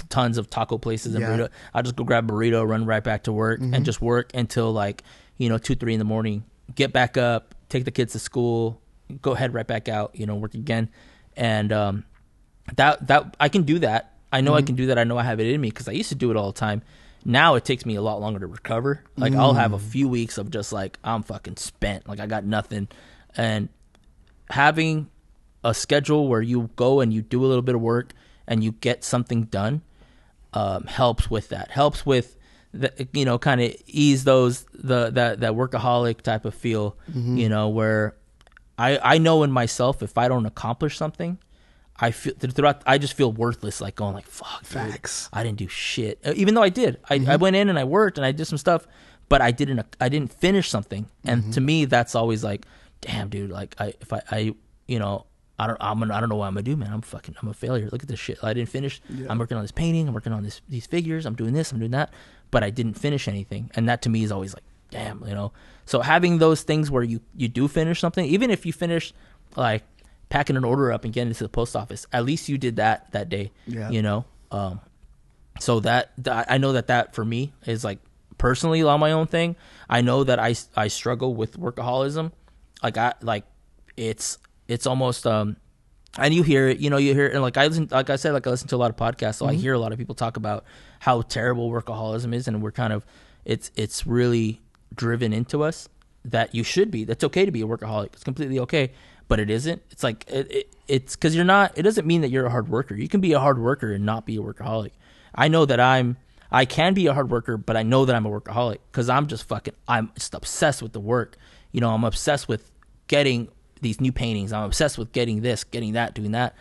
tons 0.09 0.39
of 0.39 0.49
taco 0.51 0.79
places 0.79 1.15
and 1.15 1.23
Yeah. 1.23 1.31
Mm-hmm. 1.31 1.41
burrito. 1.43 1.49
I'll 1.75 1.83
just 1.83 1.97
go 1.97 2.05
grab 2.05 2.31
a 2.31 2.33
burrito, 2.33 2.67
run 2.69 2.85
right 2.87 3.03
back 3.05 3.25
to 3.25 3.33
work, 3.33 3.61
and 3.61 3.85
just 3.85 4.01
work 4.03 4.31
until 4.35 4.73
like 4.73 5.03
you 5.39 5.49
know 5.49 5.59
two, 5.59 5.75
three 5.75 5.93
in 5.95 5.99
the 5.99 6.05
morning. 6.05 6.45
Get 6.75 6.93
back 6.93 7.17
up, 7.17 7.55
take 7.69 7.85
the 7.85 7.91
kids 7.91 8.13
to 8.13 8.19
school, 8.19 8.81
go 9.23 9.35
head 9.35 9.55
right 9.55 9.67
back 9.67 9.89
out. 9.89 10.11
You 10.15 10.27
know, 10.27 10.35
work 10.35 10.55
again, 10.55 10.89
and 11.37 11.73
um, 11.73 12.05
that 12.77 13.07
that 13.07 13.37
I 13.39 13.49
can 13.49 13.63
do 13.63 13.79
that. 13.81 14.13
I 14.33 14.41
know 14.41 14.55
I 14.55 14.59
Mm-hmm. 14.59 14.67
can 14.67 14.75
do 14.77 14.87
that. 14.87 14.99
I 14.99 15.05
know 15.05 15.17
I 15.17 15.23
have 15.23 15.39
it 15.41 15.47
in 15.47 15.61
me 15.61 15.71
because 15.71 15.89
I 15.89 15.93
used 15.93 16.09
to 16.11 16.15
do 16.17 16.31
it 16.31 16.37
all 16.37 16.53
the 16.53 16.59
time. 16.59 16.83
Now 17.25 17.55
it 17.55 17.65
takes 17.65 17.85
me 17.87 17.95
a 17.97 18.03
lot 18.03 18.21
longer 18.21 18.41
to 18.41 18.47
recover. 18.47 19.03
Like 19.17 19.35
I'll 19.35 19.55
have 19.55 19.71
Mm. 19.73 19.77
a 19.77 19.79
few 19.79 20.09
weeks 20.09 20.39
of 20.39 20.51
just 20.51 20.73
like 20.73 20.99
I'm 21.05 21.23
fucking 21.23 21.57
spent. 21.57 22.09
Like 22.09 22.21
I 22.21 22.27
got 22.27 22.45
nothing, 22.45 22.89
and 23.37 23.69
having 24.51 25.09
a 25.65 25.75
schedule 25.75 26.29
where 26.29 26.43
you 26.43 26.71
go 26.77 27.01
and 27.01 27.13
you 27.13 27.23
do 27.23 27.45
a 27.45 27.49
little 27.49 27.63
bit 27.63 27.75
of 27.75 27.81
work 27.81 28.13
and 28.47 28.63
you 28.65 28.73
get 28.73 29.05
something 29.05 29.45
done 29.45 29.83
um, 30.53 30.85
helps 30.85 31.31
with 31.31 31.49
that. 31.51 31.71
Helps 31.71 32.05
with 32.07 32.37
the, 32.73 33.09
you 33.13 33.25
know 33.25 33.39
kind 33.39 33.61
of 33.61 33.75
ease 33.87 34.25
those 34.25 34.65
the 34.75 35.11
that 35.11 35.41
that 35.41 35.53
workaholic 35.55 36.21
type 36.23 36.45
of 36.45 36.55
feel. 36.55 36.97
You 37.15 37.49
know 37.49 37.69
where 37.69 38.17
I 38.79 38.99
I 39.15 39.19
know 39.19 39.43
in 39.43 39.51
myself 39.53 40.03
if 40.03 40.17
I 40.19 40.29
don't 40.29 40.47
accomplish 40.47 40.97
something. 40.97 41.39
I 41.99 42.11
feel 42.11 42.35
throughout. 42.39 42.83
I 42.85 42.99
just 42.99 43.15
feel 43.15 43.33
worthless, 43.33 43.81
like 43.81 43.97
going 43.97 44.15
like 44.15 44.27
"fuck." 44.27 44.61
dude, 44.61 44.69
Facts. 44.69 45.31
I 45.33 45.43
didn't 45.43 45.57
do 45.59 45.67
shit, 45.69 46.19
Uh, 46.27 46.35
even 46.37 46.55
though 46.55 46.63
I 46.63 46.69
did. 46.69 46.99
I, 47.09 47.25
I 47.27 47.37
went 47.37 47.57
in 47.57 47.71
and 47.71 47.79
I 47.79 47.85
worked 47.85 48.19
and 48.19 48.27
I 48.27 48.33
did 48.33 48.45
some 48.45 48.59
stuff, 48.59 48.87
but 49.31 49.41
I 49.41 49.51
didn't. 49.51 49.81
I 49.99 50.11
didn't 50.11 50.31
finish 50.31 50.69
something. 50.69 51.07
And 51.25 51.55
to 51.55 51.61
me, 51.63 51.87
that's 51.87 52.15
always 52.15 52.45
like, 52.45 52.67
damn, 53.01 53.31
dude. 53.31 53.51
Like 53.51 53.75
I, 53.79 53.95
if 54.03 54.13
I, 54.13 54.21
I, 54.31 54.55
you 54.87 54.99
know, 54.99 55.25
I 55.59 55.67
don't. 55.67 55.77
I'm. 55.81 55.99
Gonna, 55.99 56.15
I 56.15 56.21
don't 56.21 56.29
know 56.29 56.37
what 56.37 56.47
I'm 56.47 56.55
gonna 56.55 56.63
do, 56.63 56.77
man. 56.77 56.93
I'm 56.93 57.01
fucking. 57.01 57.37
I'm 57.41 57.49
a 57.49 57.55
failure. 57.55 57.89
Look 57.91 58.03
at 58.03 58.09
this 58.09 58.21
shit. 58.21 58.39
I 58.43 58.53
didn't 58.53 58.69
finish. 58.69 59.01
I'm 59.29 59.39
working 59.39 59.57
on 59.57 59.63
this 59.65 59.73
painting. 59.73 60.07
I'm 60.09 60.15
working 60.15 60.33
on 60.33 60.43
this 60.43 60.61
these 60.69 60.87
figures. 60.87 61.25
I'm 61.25 61.35
doing 61.35 61.55
this. 61.55 61.73
I'm 61.73 61.79
doing 61.79 61.93
that. 61.93 62.13
But 62.51 62.63
I 62.63 62.71
didn't 62.71 62.95
finish 62.95 63.27
anything. 63.27 63.71
And 63.75 63.89
that 63.89 64.03
to 64.03 64.09
me 64.09 64.23
is 64.23 64.31
always 64.31 64.55
like, 64.55 64.63
damn, 64.91 65.25
you 65.27 65.35
know. 65.35 65.53
So 65.87 66.01
having 66.01 66.39
those 66.39 66.63
things 66.63 66.91
where 66.91 67.03
you 67.03 67.21
you 67.35 67.49
do 67.49 67.69
finish 67.69 68.01
something, 68.01 68.25
even 68.27 68.51
if 68.51 68.67
you 68.67 68.73
finish 68.73 69.15
like 69.57 69.83
packing 70.29 70.57
an 70.57 70.65
order 70.65 70.93
up 70.93 71.05
and 71.05 71.13
getting 71.13 71.31
it 71.31 71.35
to 71.35 71.45
the 71.45 71.49
post 71.49 71.75
office, 71.75 72.07
at 72.13 72.25
least 72.25 72.49
you 72.49 72.59
did 72.59 72.77
that 72.77 73.11
that 73.13 73.29
day. 73.29 73.53
Yeah. 73.67 73.91
You 73.91 74.03
know. 74.03 74.25
Um. 74.51 74.81
So 75.59 75.81
that, 75.81 76.13
that 76.19 76.47
I 76.51 76.59
know 76.59 76.73
that 76.73 76.89
that 76.89 77.15
for 77.15 77.25
me 77.25 77.55
is 77.65 77.83
like 77.83 77.99
personally 78.37 78.83
on 78.83 79.01
my 79.01 79.13
own 79.13 79.27
thing. 79.27 79.57
I 79.89 80.03
know 80.03 80.23
that 80.25 80.39
I 80.39 80.55
I 80.77 80.89
struggle 80.89 81.35
with 81.35 81.59
workaholism. 81.59 82.33
Like 82.83 82.99
I 82.99 83.15
like 83.23 83.45
it's 83.97 84.39
it's 84.69 84.87
almost 84.87 85.27
um 85.27 85.57
and 86.19 86.33
you 86.33 86.43
hear 86.43 86.69
it, 86.69 86.79
you 86.79 86.89
know, 86.89 86.97
you 86.97 87.15
hear 87.15 87.27
it, 87.27 87.35
and 87.35 87.43
like 87.43 87.57
I 87.57 87.67
listen, 87.67 87.89
like 87.91 88.11
I 88.11 88.17
said, 88.17 88.33
like 88.33 88.47
I 88.47 88.51
listen 88.51 88.69
to 88.69 88.77
a 88.77 88.79
lot 88.79 88.91
of 88.91 88.97
podcasts, 88.97 89.37
so 89.37 89.47
I 89.47 89.55
hear 89.55 89.75
a 89.75 89.79
lot 89.79 89.93
of 89.93 89.99
people 89.99 90.15
talk 90.15 90.37
about 90.37 90.65
how 91.01 91.23
terrible 91.23 91.71
workaholism 91.71 92.35
is, 92.35 92.49
and 92.49 92.63
we're 92.63 92.73
kind 92.73 92.93
of, 92.93 93.05
it's 93.45 93.71
it's 93.77 94.07
really 94.07 94.63
driven 94.95 95.33
into 95.33 95.63
us 95.63 95.89
that 96.25 96.55
you 96.55 96.65
should 96.65 96.91
be. 96.91 97.05
That's 97.05 97.23
okay 97.25 97.45
to 97.45 97.53
be 97.53 97.61
a 97.61 97.67
workaholic. 97.67 98.15
It's 98.15 98.25
completely 98.25 98.59
okay, 98.61 98.93
but 99.29 99.39
it 99.41 99.51
isn't. 99.51 99.83
It's 99.91 100.03
like 100.03 100.25
it, 100.29 100.51
it 100.51 100.75
it's 100.89 101.17
because 101.17 101.35
you're 101.35 101.45
not. 101.45 101.77
It 101.77 101.83
doesn't 101.83 102.07
mean 102.07 102.23
that 102.23 102.31
you're 102.31 102.47
a 102.47 102.51
hard 102.51 102.69
worker. 102.69 102.95
You 102.95 103.09
can 103.09 103.21
be 103.21 103.33
a 103.33 103.41
hard 103.41 103.59
worker 103.59 103.93
and 103.93 104.07
not 104.07 104.25
be 104.25 104.37
a 104.37 104.41
workaholic. 104.41 104.93
I 105.35 105.49
know 105.49 105.67
that 105.67 105.81
I'm 105.81 106.17
I 106.51 106.65
can 106.65 106.95
be 106.95 107.07
a 107.07 107.15
hard 107.15 107.31
worker, 107.31 107.57
but 107.57 107.77
I 107.77 107.83
know 107.83 108.05
that 108.05 108.17
I'm 108.17 108.27
a 108.27 108.31
workaholic 108.31 108.79
because 108.91 109.09
I'm 109.09 109.27
just 109.27 109.45
fucking. 109.45 109.75
I'm 109.87 110.13
just 110.15 110.35
obsessed 110.35 110.83
with 110.83 110.93
the 110.93 111.01
work. 111.01 111.37
You 111.73 111.81
know, 111.81 111.93
I'm 111.93 112.05
obsessed 112.05 112.49
with 112.49 112.71
getting 113.09 113.49
these 113.81 114.01
new 114.01 114.13
paintings. 114.13 114.53
I'm 114.53 114.65
obsessed 114.65 114.99
with 114.99 115.13
getting 115.13 115.41
this, 115.43 115.65
getting 115.65 115.93
that, 115.93 116.15
doing 116.15 116.33
that, 116.33 116.55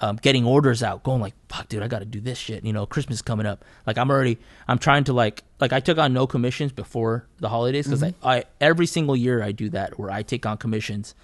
um, 0.00 0.16
getting 0.16 0.44
orders 0.44 0.82
out. 0.82 1.02
Going 1.02 1.20
like, 1.20 1.34
fuck, 1.48 1.68
dude, 1.68 1.82
I 1.82 1.88
got 1.88 2.00
to 2.00 2.04
do 2.04 2.20
this 2.20 2.38
shit. 2.38 2.64
You 2.64 2.72
know, 2.72 2.86
Christmas 2.86 3.18
is 3.18 3.22
coming 3.22 3.46
up. 3.46 3.64
Like 3.86 3.98
I'm 3.98 4.10
already. 4.10 4.38
I'm 4.66 4.78
trying 4.78 5.04
to 5.04 5.12
like 5.12 5.42
like 5.60 5.72
I 5.72 5.80
took 5.80 5.98
on 5.98 6.12
no 6.12 6.26
commissions 6.26 6.72
before 6.72 7.26
the 7.38 7.48
holidays 7.48 7.86
because 7.86 8.02
Mhm. 8.02 8.14
I, 8.22 8.36
I 8.38 8.44
every 8.60 8.86
single 8.86 9.16
year 9.16 9.42
I 9.42 9.52
do 9.52 9.68
that 9.70 9.98
where 9.98 10.10
I 10.10 10.22
take 10.22 10.46
on 10.46 10.56
commissions, 10.58 11.14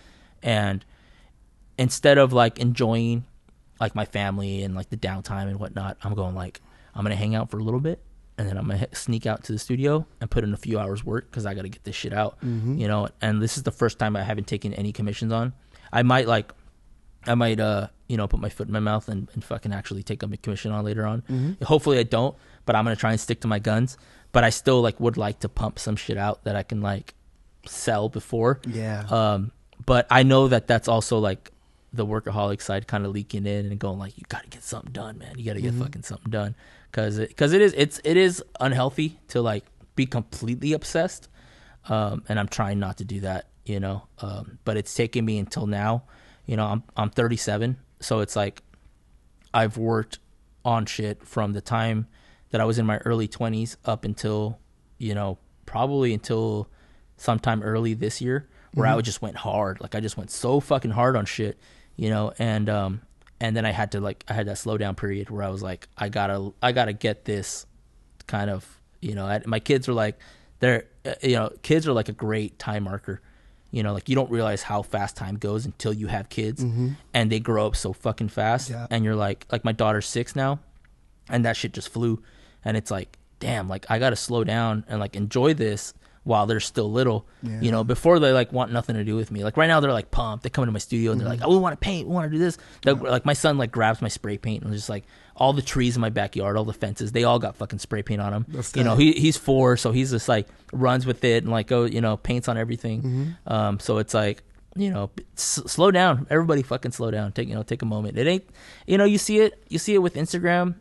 and 0.43 0.85
instead 1.79 2.19
of 2.19 2.33
like 2.33 2.59
enjoying 2.59 3.25
like 3.81 3.95
my 3.95 4.05
family 4.05 4.63
and 4.63 4.75
like 4.75 4.91
the 4.91 4.97
downtime 4.97 5.49
and 5.49 5.59
whatnot, 5.59 5.97
I'm 6.03 6.15
going 6.15 6.35
like 6.35 6.61
I'm 6.95 7.03
gonna 7.05 7.17
hang 7.17 7.35
out 7.35 7.51
for 7.51 7.59
a 7.59 7.63
little 7.63 7.81
bit 7.81 8.01
and 8.41 8.49
then 8.49 8.57
I'm 8.57 8.67
gonna 8.67 8.87
sneak 8.95 9.27
out 9.27 9.45
to 9.45 9.53
the 9.53 9.59
studio 9.59 10.07
and 10.21 10.31
put 10.31 10.45
in 10.45 10.55
a 10.55 10.57
few 10.57 10.79
hours 10.79 11.05
work 11.05 11.31
because 11.31 11.45
I 11.45 11.53
got 11.55 11.63
to 11.63 11.69
get 11.69 11.85
this 11.85 11.95
shit 11.95 12.13
out, 12.15 12.41
Mhm. 12.41 12.81
you 12.81 12.89
know. 12.89 13.09
And 13.21 13.43
this 13.43 13.57
is 13.59 13.65
the 13.65 13.71
first 13.71 13.99
time 13.99 14.17
I 14.17 14.23
haven't 14.23 14.47
taken 14.47 14.73
any 14.75 14.93
commissions 14.93 15.33
on. 15.33 15.53
I 15.93 16.03
might 16.03 16.27
like, 16.27 16.53
I 17.27 17.35
might 17.35 17.61
uh 17.61 17.89
you 18.09 18.17
know 18.17 18.27
put 18.27 18.41
my 18.41 18.49
foot 18.49 18.67
in 18.67 18.73
my 18.73 18.81
mouth 18.81 19.09
and, 19.09 19.29
and 19.35 19.45
fucking 19.45 19.73
actually 19.75 20.03
take 20.03 20.23
a 20.23 20.29
commission 20.39 20.73
on 20.73 20.85
later 20.85 21.07
on. 21.07 21.23
Mhm. 21.29 21.63
Hopefully 21.65 21.99
I 21.99 22.03
don't, 22.05 22.35
but 22.65 22.75
I'm 22.77 22.85
gonna 22.85 22.97
try 22.97 23.11
and 23.11 23.21
stick 23.21 23.41
to 23.43 23.49
my 23.49 23.59
guns. 23.59 23.99
But 24.33 24.43
I 24.45 24.51
still 24.51 24.81
like 24.81 24.99
would 25.01 25.17
like 25.19 25.41
to 25.41 25.49
pump 25.49 25.79
some 25.79 25.97
shit 25.97 26.17
out 26.17 26.45
that 26.45 26.57
I 26.57 26.63
can 26.63 26.81
like 26.81 27.15
sell 27.67 28.09
before. 28.09 28.61
Yeah. 28.67 29.05
Um, 29.11 29.53
but 29.85 30.07
I 30.11 30.23
know 30.23 30.49
that 30.49 30.67
that's 30.67 30.89
also 30.89 31.19
like 31.19 31.53
the 31.93 32.07
workaholic 32.07 32.63
side 32.63 32.87
kind 32.87 33.05
of 33.05 33.11
leaking 33.13 33.47
in 33.47 33.67
and 33.67 33.79
going 33.79 33.99
like, 33.99 34.17
you 34.17 34.23
got 34.29 34.45
to 34.45 34.49
get 34.49 34.63
something 34.63 34.93
done, 34.93 35.19
man. 35.19 35.35
You 35.37 35.45
got 35.45 35.55
to 35.55 35.61
get 35.61 35.75
Mhm. 35.75 35.81
fucking 35.83 36.03
something 36.05 36.31
done 36.31 36.55
because 36.91 37.19
it, 37.19 37.37
cause 37.37 37.53
it 37.53 37.61
is 37.61 37.73
it's 37.77 38.01
it 38.05 38.17
is 38.17 38.43
unhealthy 38.61 39.19
to 39.29 39.41
like 39.43 39.65
be 39.97 40.07
completely 40.07 40.73
obsessed. 40.73 41.29
Um, 41.89 42.25
and 42.29 42.39
I'm 42.39 42.49
trying 42.49 42.79
not 42.79 42.99
to 42.99 43.05
do 43.05 43.21
that, 43.21 43.49
you 43.65 43.81
know. 43.81 44.03
Um, 44.21 44.59
but 44.65 44.77
it's 44.77 44.95
taken 44.95 45.25
me 45.25 45.39
until 45.39 45.67
now. 45.67 46.05
You 46.47 46.57
know, 46.57 46.67
I'm 46.67 46.83
I'm 46.97 47.11
37, 47.11 47.77
so 48.01 48.21
it's 48.21 48.37
like 48.37 48.63
I've 49.55 49.77
worked 49.77 50.19
on 50.65 50.87
shit 50.87 51.27
from 51.27 51.53
the 51.53 51.61
time 51.61 52.07
that 52.51 52.61
I 52.61 52.65
was 52.65 52.79
in 52.79 52.85
my 52.87 52.99
early 52.99 53.29
20s 53.29 53.77
up 53.85 54.05
until, 54.05 54.59
you 54.99 55.15
know, 55.15 55.39
probably 55.67 56.13
until 56.13 56.69
sometime 57.17 57.63
early 57.63 57.95
this 57.95 58.21
year 58.21 58.49
where 58.75 58.87
I 58.87 58.93
Mhm. 58.93 58.97
would 58.97 59.05
just 59.05 59.23
went 59.23 59.37
hard. 59.37 59.81
Like 59.81 59.95
I 59.95 60.01
just 60.01 60.17
went 60.17 60.31
so 60.31 60.61
fucking 60.61 60.91
hard 60.93 61.17
on 61.17 61.25
shit, 61.27 61.59
you 61.97 62.11
know, 62.11 62.33
and 62.39 62.69
um 62.69 63.01
and 63.41 63.57
then 63.57 63.65
I 63.65 63.71
had 63.73 63.93
to 63.93 64.01
like 64.01 64.25
I 64.29 64.35
had 64.35 64.47
that 64.47 64.59
slow 64.59 64.77
down 64.79 64.95
period 64.95 65.31
where 65.31 65.43
I 65.43 65.49
was 65.49 65.63
like 65.63 65.89
I 65.97 66.09
got 66.09 66.27
to 66.29 66.55
I 66.63 66.73
got 66.73 66.87
to 66.87 66.93
get 66.93 67.25
this 67.25 67.67
kind 68.27 68.51
of, 68.51 68.81
you 69.01 69.15
know, 69.15 69.27
I, 69.27 69.41
my 69.47 69.61
kids 69.61 69.89
are 69.89 69.93
like 69.95 70.19
they're 70.61 70.85
uh, 71.07 71.15
you 71.23 71.35
know, 71.37 71.51
kids 71.63 71.89
are 71.89 71.93
like 71.93 72.09
a 72.09 72.13
great 72.13 72.59
time 72.59 72.85
marker. 72.85 73.21
You 73.73 73.83
know, 73.85 73.93
like 73.93 74.09
you 74.09 74.17
don't 74.17 74.31
realize 74.31 74.63
how 74.65 74.83
fast 74.83 75.17
time 75.17 75.37
goes 75.37 75.65
until 75.65 75.93
you 75.93 76.09
have 76.09 76.29
kids 76.29 76.65
Mhm. 76.65 76.97
and 77.15 77.31
they 77.31 77.39
grow 77.41 77.67
up 77.69 77.77
so 77.77 77.93
fucking 77.93 78.29
fast 78.29 78.69
Yeah. 78.69 78.87
and 78.91 79.05
you're 79.05 79.15
like 79.17 79.47
like 79.53 79.65
my 79.65 79.73
daughter's 79.73 80.07
6 80.07 80.35
now 80.35 80.59
and 81.29 81.45
that 81.45 81.57
shit 81.57 81.73
just 81.73 81.89
flew 81.89 82.21
and 82.65 82.77
it's 82.77 82.91
like 82.91 83.17
damn 83.39 83.69
like 83.69 83.87
i 83.89 83.99
gotta 84.01 84.17
slow 84.17 84.43
down 84.43 84.85
and 84.89 84.99
like 84.99 85.15
enjoy 85.15 85.55
this 85.55 85.95
while 86.25 86.47
they're 86.47 86.61
still 86.61 86.91
little 86.93 87.27
Yeah. 87.43 87.61
you 87.63 87.71
know 87.73 87.83
before 87.83 88.19
they 88.19 88.31
like 88.33 88.53
want 88.53 88.71
nothing 88.73 88.95
to 88.97 89.05
do 89.05 89.17
with 89.17 89.31
me. 89.31 89.43
Like 89.43 89.57
right 89.57 89.67
now 89.69 89.81
they're 89.81 89.93
like 89.93 90.11
pumped. 90.11 90.45
They 90.45 90.51
come 90.51 90.63
into 90.65 90.73
my 90.73 90.79
studio 90.79 91.13
and 91.13 91.21
they're 91.21 91.29
like 91.29 91.41
oh 91.43 91.49
we 91.51 91.57
want 91.59 91.73
to 91.73 91.83
paint. 91.85 92.07
We 92.09 92.15
want 92.15 92.31
to 92.31 92.37
do 92.37 92.39
this. 92.39 92.59
Like 92.85 93.25
my 93.25 93.33
son 93.33 93.57
like 93.59 93.73
grabs 93.73 94.03
my 94.03 94.09
spray 94.09 94.37
paint 94.37 94.63
and 94.63 94.73
just 94.73 94.89
like 94.91 95.05
all 95.35 95.55
the 95.55 95.63
trees 95.63 95.97
in 95.97 96.03
my 96.03 96.11
backyard 96.11 96.59
all 96.59 96.65
the 96.67 96.73
fences 96.75 97.13
they 97.13 97.25
all 97.25 97.39
got 97.39 97.57
fucking 97.57 97.79
spray 97.79 98.03
paint 98.03 98.21
on 98.21 98.33
them 98.33 98.45
That's 98.49 98.77
you 98.77 98.85
know 98.85 98.97
he, 98.97 99.13
he's 99.13 99.39
four 99.39 99.79
so 99.79 99.91
he's 99.91 100.11
just 100.11 100.29
like 100.29 100.47
runs 100.73 101.07
with 101.07 101.25
it 101.25 101.43
and 101.45 101.51
like 101.51 101.67
go 101.67 101.85
you 101.85 102.03
know 102.03 102.19
paints 102.19 102.47
on 102.49 102.59
everything. 102.59 103.03
Mhm. 103.47 103.51
um 103.51 103.81
so 103.81 103.97
it's 103.97 104.13
like 104.13 104.43
you 104.77 104.91
know 104.91 105.11
s- 105.37 105.63
slow 105.67 105.91
down. 105.91 106.27
Everybody 106.29 106.63
fucking 106.63 106.93
slow 106.93 107.11
down. 107.11 107.33
Take 107.33 107.49
you 107.49 107.55
know 107.55 107.63
take 107.63 107.81
a 107.81 107.87
moment. 107.87 108.19
It 108.19 108.27
ain't 108.27 108.45
you 108.87 108.99
know 108.99 109.05
you 109.05 109.17
see 109.19 109.39
it 109.41 109.65
you 109.69 109.79
see 109.79 109.95
it 109.95 109.99
with 109.99 110.15
instagram. 110.15 110.75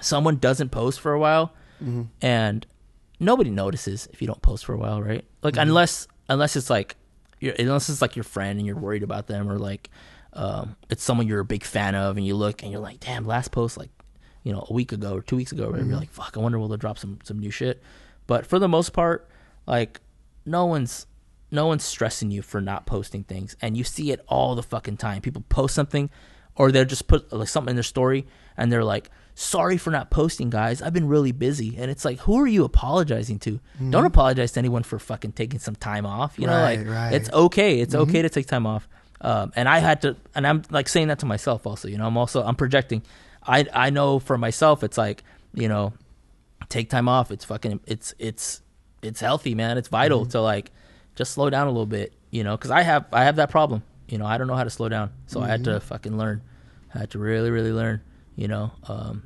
Someone 0.00 0.36
doesn't 0.36 0.68
post 0.70 1.00
for 1.00 1.12
a 1.12 1.18
while 1.18 1.52
Mhm. 1.82 2.06
and 2.22 2.64
nobody 3.20 3.50
notices 3.50 4.08
if 4.12 4.20
you 4.20 4.26
don't 4.26 4.42
post 4.42 4.64
for 4.64 4.74
a 4.74 4.78
while 4.78 5.02
right 5.02 5.24
like 5.42 5.54
Mhm. 5.54 5.62
unless 5.62 6.06
unless 6.28 6.56
it's 6.56 6.70
like 6.70 6.96
you're, 7.40 7.54
unless 7.58 7.88
it's 7.88 8.02
like 8.02 8.16
your 8.16 8.22
friend 8.24 8.58
and 8.58 8.66
you're 8.66 8.76
worried 8.76 9.02
about 9.02 9.26
them 9.26 9.48
or 9.50 9.58
like 9.58 9.90
um, 10.34 10.76
it's 10.90 11.02
someone 11.02 11.26
you're 11.26 11.40
a 11.40 11.44
big 11.44 11.64
fan 11.64 11.94
of 11.94 12.16
and 12.16 12.26
you 12.26 12.34
look 12.36 12.62
and 12.62 12.70
you're 12.70 12.80
like 12.80 13.00
damn 13.00 13.26
last 13.26 13.50
post 13.50 13.76
like 13.76 13.90
you 14.44 14.52
know 14.52 14.64
a 14.68 14.72
week 14.72 14.92
ago 14.92 15.14
or 15.14 15.22
two 15.22 15.36
weeks 15.36 15.52
ago 15.52 15.70
Mhm. 15.72 15.88
you're 15.88 15.96
like 15.98 16.10
fuck 16.10 16.36
i 16.36 16.40
wonder 16.40 16.58
will 16.58 16.68
they 16.68 16.76
drop 16.76 16.98
some 16.98 17.18
some 17.24 17.38
new 17.38 17.50
shit 17.50 17.82
but 18.26 18.46
for 18.46 18.58
the 18.58 18.68
most 18.68 18.92
part 18.92 19.28
like 19.66 20.00
no 20.46 20.66
one's 20.66 21.06
no 21.50 21.66
one's 21.66 21.82
stressing 21.84 22.30
you 22.30 22.42
for 22.42 22.60
not 22.60 22.86
posting 22.86 23.24
things 23.24 23.56
and 23.62 23.76
you 23.76 23.82
see 23.84 24.12
it 24.12 24.20
all 24.28 24.54
the 24.54 24.62
fucking 24.62 24.96
time 24.96 25.20
people 25.22 25.42
post 25.48 25.74
something 25.74 26.10
or 26.56 26.70
they'll 26.70 26.84
just 26.84 27.08
put 27.08 27.32
like 27.32 27.48
something 27.48 27.70
in 27.70 27.76
their 27.76 27.82
story 27.82 28.26
and 28.56 28.70
they're 28.70 28.84
like 28.84 29.10
sorry 29.40 29.76
for 29.76 29.90
not 29.92 30.10
posting 30.10 30.50
guys. 30.50 30.82
I've 30.82 30.92
been 30.92 31.06
really 31.06 31.30
busy. 31.30 31.76
And 31.78 31.90
it's 31.92 32.04
like 32.04 32.18
who 32.20 32.40
are 32.40 32.46
you 32.48 32.64
apologizing 32.64 33.38
to? 33.40 33.60
Mhm. 33.80 33.92
don't 33.92 34.04
apologize 34.04 34.50
to 34.52 34.58
anyone 34.58 34.82
for 34.82 34.98
fucking 34.98 35.32
taking 35.32 35.60
some 35.60 35.76
time 35.76 36.04
off 36.04 36.36
you 36.38 36.46
know 36.48 36.60
Right, 36.60 36.78
like 36.80 36.88
right. 36.88 37.12
it's 37.12 37.30
okay. 37.30 37.78
It's 37.80 37.94
Mhm. 37.94 38.00
okay 38.00 38.22
to 38.22 38.28
take 38.28 38.46
time 38.48 38.66
off. 38.66 38.88
Um, 39.20 39.52
and 39.56 39.68
i 39.68 39.78
had 39.78 40.02
to 40.02 40.16
and 40.34 40.46
i'm 40.46 40.62
like 40.70 40.88
saying 40.88 41.08
that 41.08 41.18
to 41.20 41.26
myself 41.26 41.66
also 41.66 41.88
you 41.88 41.98
know 41.98 42.06
i'm 42.06 42.16
also 42.16 42.42
i'm 42.44 42.54
projecting. 42.56 43.02
I 43.46 43.66
i 43.72 43.90
know 43.90 44.18
for 44.18 44.36
myself 44.38 44.82
it's 44.82 44.98
like 44.98 45.22
you 45.54 45.68
know 45.68 45.92
take 46.68 46.90
time 46.90 47.08
off. 47.08 47.30
It's 47.30 47.44
fucking 47.44 47.78
it's 47.86 48.14
it's 48.18 48.60
it's 49.02 49.20
healthy 49.20 49.54
man. 49.54 49.78
It's 49.78 49.88
vital 49.88 50.26
Mhm. 50.26 50.30
to 50.32 50.40
like 50.40 50.70
just 51.14 51.30
slow 51.32 51.48
down 51.48 51.66
a 51.68 51.70
little 51.70 51.86
bit 51.86 52.12
you 52.30 52.42
know 52.44 52.56
because 52.56 52.70
i 52.72 52.82
have 52.82 53.06
i 53.12 53.22
have 53.24 53.36
that 53.36 53.50
problem. 53.50 53.82
You 54.08 54.18
know 54.18 54.26
i 54.26 54.36
don't 54.36 54.48
know 54.48 54.54
how 54.56 54.64
to 54.64 54.70
slow 54.70 54.88
down. 54.88 55.10
So 55.28 55.40
i 55.40 55.46
had 55.46 55.62
to 55.64 55.74
Mhm. 55.78 55.82
fucking 55.82 56.16
learn. 56.18 56.42
I 56.94 56.98
had 56.98 57.10
to 57.10 57.18
really 57.20 57.50
really 57.50 57.72
learn 57.72 58.00
you 58.36 58.48
know 58.48 58.72
um 58.88 59.22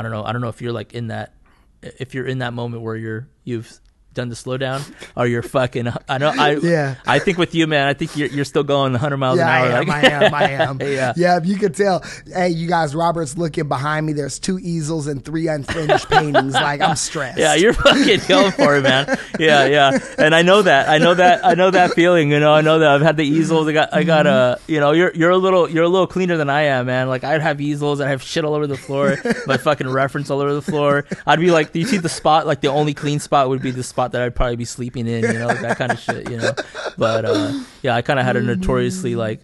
i 0.00 0.02
don't 0.02 0.12
know 0.12 0.24
i 0.24 0.32
don't 0.32 0.40
know 0.40 0.48
if 0.48 0.62
you're 0.62 0.72
like 0.72 0.94
in 0.94 1.08
that 1.08 1.34
if 1.82 2.14
you're 2.14 2.26
in 2.26 2.38
that 2.38 2.54
moment 2.54 2.82
where 2.82 2.96
you're 2.96 3.28
you've 3.44 3.78
done 4.12 4.28
the 4.28 4.34
slow 4.36 4.56
down 4.56 4.82
or 5.16 5.26
you're 5.26 5.42
fucking 5.42 5.88
i 6.08 6.18
know 6.18 6.28
i 6.36 6.56
Yeah. 6.56 6.96
i 7.06 7.20
think 7.20 7.38
with 7.38 7.54
you 7.54 7.66
man 7.68 7.86
i 7.86 7.94
think 7.94 8.16
you're, 8.16 8.28
you're 8.28 8.44
still 8.44 8.64
going 8.64 8.92
100 8.92 9.16
miles 9.18 9.38
yeah, 9.38 9.44
an 9.44 9.48
hour 9.72 9.76
I 9.76 9.80
am, 9.80 9.86
like- 9.86 10.04
I 10.04 10.08
am, 10.10 10.34
I 10.34 10.50
am. 10.50 10.80
yeah 10.80 11.12
yeah, 11.16 11.40
you 11.42 11.56
can 11.56 11.72
tell. 11.72 12.02
Hey, 12.26 12.48
you 12.50 12.66
guys, 12.68 12.94
Robert's 12.94 13.36
looking 13.36 13.68
behind 13.68 14.06
me. 14.06 14.12
There's 14.12 14.38
two 14.38 14.58
easels 14.58 15.06
and 15.06 15.24
three 15.24 15.48
unfinished 15.48 16.08
paintings. 16.10 16.54
Like 16.54 16.80
I'm 16.80 16.96
stressed. 16.96 17.38
Yeah, 17.38 17.54
you're 17.54 17.72
fucking 17.72 18.20
going 18.28 18.52
for 18.52 18.76
it, 18.76 18.82
man. 18.82 19.18
Yeah, 19.38 19.66
yeah. 19.66 19.98
And 20.18 20.34
I 20.34 20.42
know 20.42 20.62
that. 20.62 20.88
I 20.88 20.98
know 20.98 21.14
that. 21.14 21.44
I 21.44 21.54
know 21.54 21.70
that 21.70 21.92
feeling. 21.92 22.30
You 22.30 22.40
know, 22.40 22.52
I 22.52 22.60
know 22.60 22.78
that. 22.78 22.88
I've 22.90 23.00
had 23.02 23.16
the 23.16 23.24
easels. 23.24 23.68
I 23.68 23.72
got. 23.72 23.92
I 23.94 24.02
got 24.04 24.26
a. 24.26 24.58
You 24.66 24.80
know, 24.80 24.92
you're 24.92 25.12
you're 25.14 25.30
a 25.30 25.36
little 25.36 25.68
you're 25.68 25.84
a 25.84 25.88
little 25.88 26.06
cleaner 26.06 26.36
than 26.36 26.48
I 26.50 26.62
am, 26.62 26.86
man. 26.86 27.08
Like 27.08 27.24
I'd 27.24 27.42
have 27.42 27.60
easels. 27.60 28.00
And 28.00 28.08
I'd 28.08 28.12
have 28.12 28.22
shit 28.22 28.44
all 28.44 28.54
over 28.54 28.66
the 28.66 28.76
floor. 28.78 29.16
my 29.46 29.56
fucking 29.56 29.88
reference 29.88 30.30
all 30.30 30.40
over 30.40 30.54
the 30.54 30.62
floor. 30.62 31.04
I'd 31.26 31.40
be 31.40 31.50
like, 31.50 31.72
do 31.72 31.80
you 31.80 31.86
see 31.86 31.98
the 31.98 32.08
spot? 32.08 32.46
Like 32.46 32.60
the 32.60 32.68
only 32.68 32.94
clean 32.94 33.18
spot 33.20 33.48
would 33.48 33.62
be 33.62 33.70
the 33.72 33.82
spot 33.84 34.09
that 34.12 34.22
I'd 34.22 34.34
probably 34.34 34.56
be 34.56 34.64
sleeping 34.64 35.06
in. 35.06 35.22
You 35.24 35.38
know, 35.38 35.48
that 35.48 35.76
kind 35.78 35.92
of 35.92 35.98
shit. 36.00 36.30
You 36.30 36.38
know. 36.38 36.52
But 36.98 37.24
uh, 37.24 37.52
yeah, 37.82 37.94
I 37.94 38.02
kind 38.02 38.18
of 38.18 38.24
had 38.26 38.36
a 38.36 38.40
notoriously 38.40 39.14
like 39.16 39.40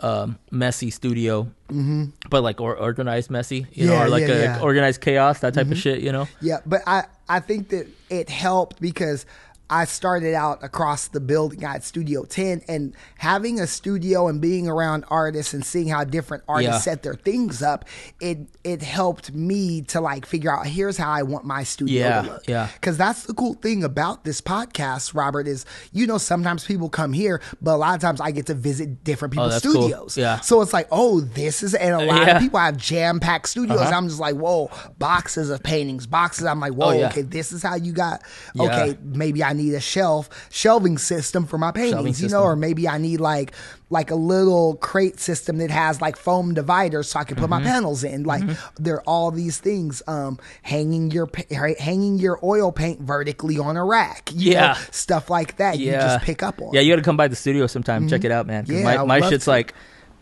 um, 0.00 0.38
messy 0.50 0.90
studio. 0.90 1.48
Mhm. 1.68 2.12
But 2.30 2.42
like 2.42 2.60
or, 2.60 2.76
organized 2.76 3.30
messy, 3.30 3.66
you 3.72 3.86
know, 3.86 4.00
or 4.02 4.08
like 4.08 4.22
yeah, 4.28 4.34
a 4.34 4.42
yeah. 4.42 4.60
organized 4.60 5.00
chaos, 5.00 5.40
that 5.40 5.54
type 5.54 5.66
Mhm. 5.66 5.72
of 5.72 5.78
shit, 5.78 6.00
you 6.00 6.12
know. 6.12 6.28
Yeah, 6.40 6.58
but 6.66 6.82
I 6.86 7.04
I 7.28 7.40
think 7.40 7.70
that 7.70 7.86
it 8.10 8.28
helped 8.30 8.80
because 8.80 9.26
I 9.68 9.84
started 9.84 10.32
out 10.34 10.62
across 10.62 11.08
the 11.08 11.18
building 11.18 11.64
at 11.64 11.82
Studio 11.82 12.24
10 12.24 12.62
and 12.68 12.94
having 13.18 13.58
a 13.58 13.66
studio 13.66 14.28
and 14.28 14.40
being 14.40 14.68
around 14.68 15.04
artists 15.08 15.54
and 15.54 15.64
seeing 15.64 15.88
how 15.88 16.04
different 16.04 16.44
artists 16.48 16.72
Yeah. 16.86 16.92
set 16.92 17.02
their 17.02 17.14
things 17.14 17.62
up, 17.62 17.84
it 18.20 18.38
it 18.62 18.82
helped 18.82 19.32
me 19.32 19.82
to 19.82 20.00
like 20.00 20.24
figure 20.26 20.52
out 20.56 20.66
here's 20.66 20.96
how 20.96 21.10
I 21.10 21.22
want 21.22 21.44
my 21.44 21.64
studio 21.64 21.98
Yeah, 22.00 22.22
to 22.22 22.28
look. 22.28 22.42
yeah. 22.46 22.68
Cuz 22.80 22.96
that's 22.96 23.24
the 23.24 23.34
cool 23.34 23.54
thing 23.54 23.82
about 23.82 24.24
this 24.24 24.40
podcast, 24.40 25.14
Robert, 25.14 25.48
is 25.48 25.64
you 25.92 26.06
know 26.06 26.18
sometimes 26.18 26.64
people 26.64 26.88
come 26.88 27.12
here, 27.12 27.40
but 27.60 27.74
a 27.74 27.76
lot 27.78 27.94
of 27.96 28.00
times 28.00 28.20
I 28.20 28.30
get 28.30 28.46
to 28.46 28.54
visit 28.54 29.02
different 29.02 29.32
people's 29.32 29.48
Oh, 29.48 29.50
that's 29.50 29.64
cool. 29.64 29.72
studios. 29.88 30.16
Yeah. 30.16 30.40
So 30.40 30.62
it's 30.62 30.72
like, 30.72 30.86
"Oh, 30.92 31.20
this 31.20 31.62
is 31.64 31.74
and 31.74 31.94
a 31.94 32.04
lot 32.04 32.26
Yeah. 32.26 32.36
of 32.36 32.42
people 32.42 32.60
have 32.60 32.76
jam-packed 32.76 33.48
studios. 33.48 33.80
Uh-huh. 33.80 33.96
I'm 33.96 34.06
just 34.08 34.20
like, 34.20 34.36
"Whoa, 34.36 34.70
boxes 34.98 35.50
of 35.50 35.62
paintings, 35.62 36.06
boxes." 36.06 36.44
I'm 36.46 36.60
like, 36.60 36.72
"Whoa, 36.72 36.86
Oh, 36.86 37.04
okay, 37.06 37.22
this 37.22 37.50
is 37.52 37.62
how 37.64 37.74
you 37.74 37.92
got 37.92 38.22
okay 38.58 38.96
maybe 39.02 39.42
i 39.42 39.52
need 39.56 39.74
a 39.74 39.80
shelf 39.80 40.28
shelving 40.50 40.98
system 40.98 41.46
for 41.46 41.58
my 41.58 41.72
paintings 41.72 42.22
you 42.22 42.28
know 42.28 42.42
or 42.42 42.54
maybe 42.56 42.86
i 42.88 42.98
need 42.98 43.20
like 43.20 43.52
like 43.90 44.10
a 44.10 44.14
little 44.16 44.74
crate 44.76 45.18
system 45.20 45.58
that 45.58 45.70
has 45.70 46.00
like 46.00 46.16
foam 46.16 46.54
dividers 46.54 47.08
so 47.08 47.18
i 47.20 47.24
can 47.24 47.36
put 47.36 47.48
my 47.48 47.60
Mhm. 47.60 47.64
panels 47.64 48.04
in 48.04 48.24
like 48.24 48.42
Mhm. 48.44 48.56
there 48.78 48.96
are 48.96 49.02
all 49.06 49.30
these 49.30 49.58
things 49.58 50.02
um 50.06 50.38
hanging 50.62 51.10
your 51.10 51.28
right, 51.50 51.78
hanging 51.80 52.18
your 52.18 52.38
oil 52.42 52.70
paint 52.72 53.00
vertically 53.00 53.58
on 53.58 53.76
a 53.76 53.84
rack 53.84 54.30
you 54.34 54.54
know, 54.54 54.60
Yeah. 54.60 54.78
stuff 54.90 55.30
like 55.30 55.56
that 55.56 55.78
you 55.78 55.92
just 55.92 56.24
pick 56.24 56.42
up 56.42 56.60
on 56.60 56.70
Yeah, 56.72 56.80
you 56.82 56.92
got 56.92 56.96
to 56.96 57.02
come 57.02 57.16
by 57.16 57.28
the 57.28 57.36
studio 57.36 57.66
sometime. 57.66 58.08
Check 58.08 58.20
Mhm. 58.22 58.24
it 58.26 58.30
out, 58.32 58.46
man. 58.46 58.64
Yeah, 58.68 58.82
my 58.82 59.04
my 59.04 59.20
shit's 59.28 59.44
to. 59.44 59.50
like, 59.50 59.72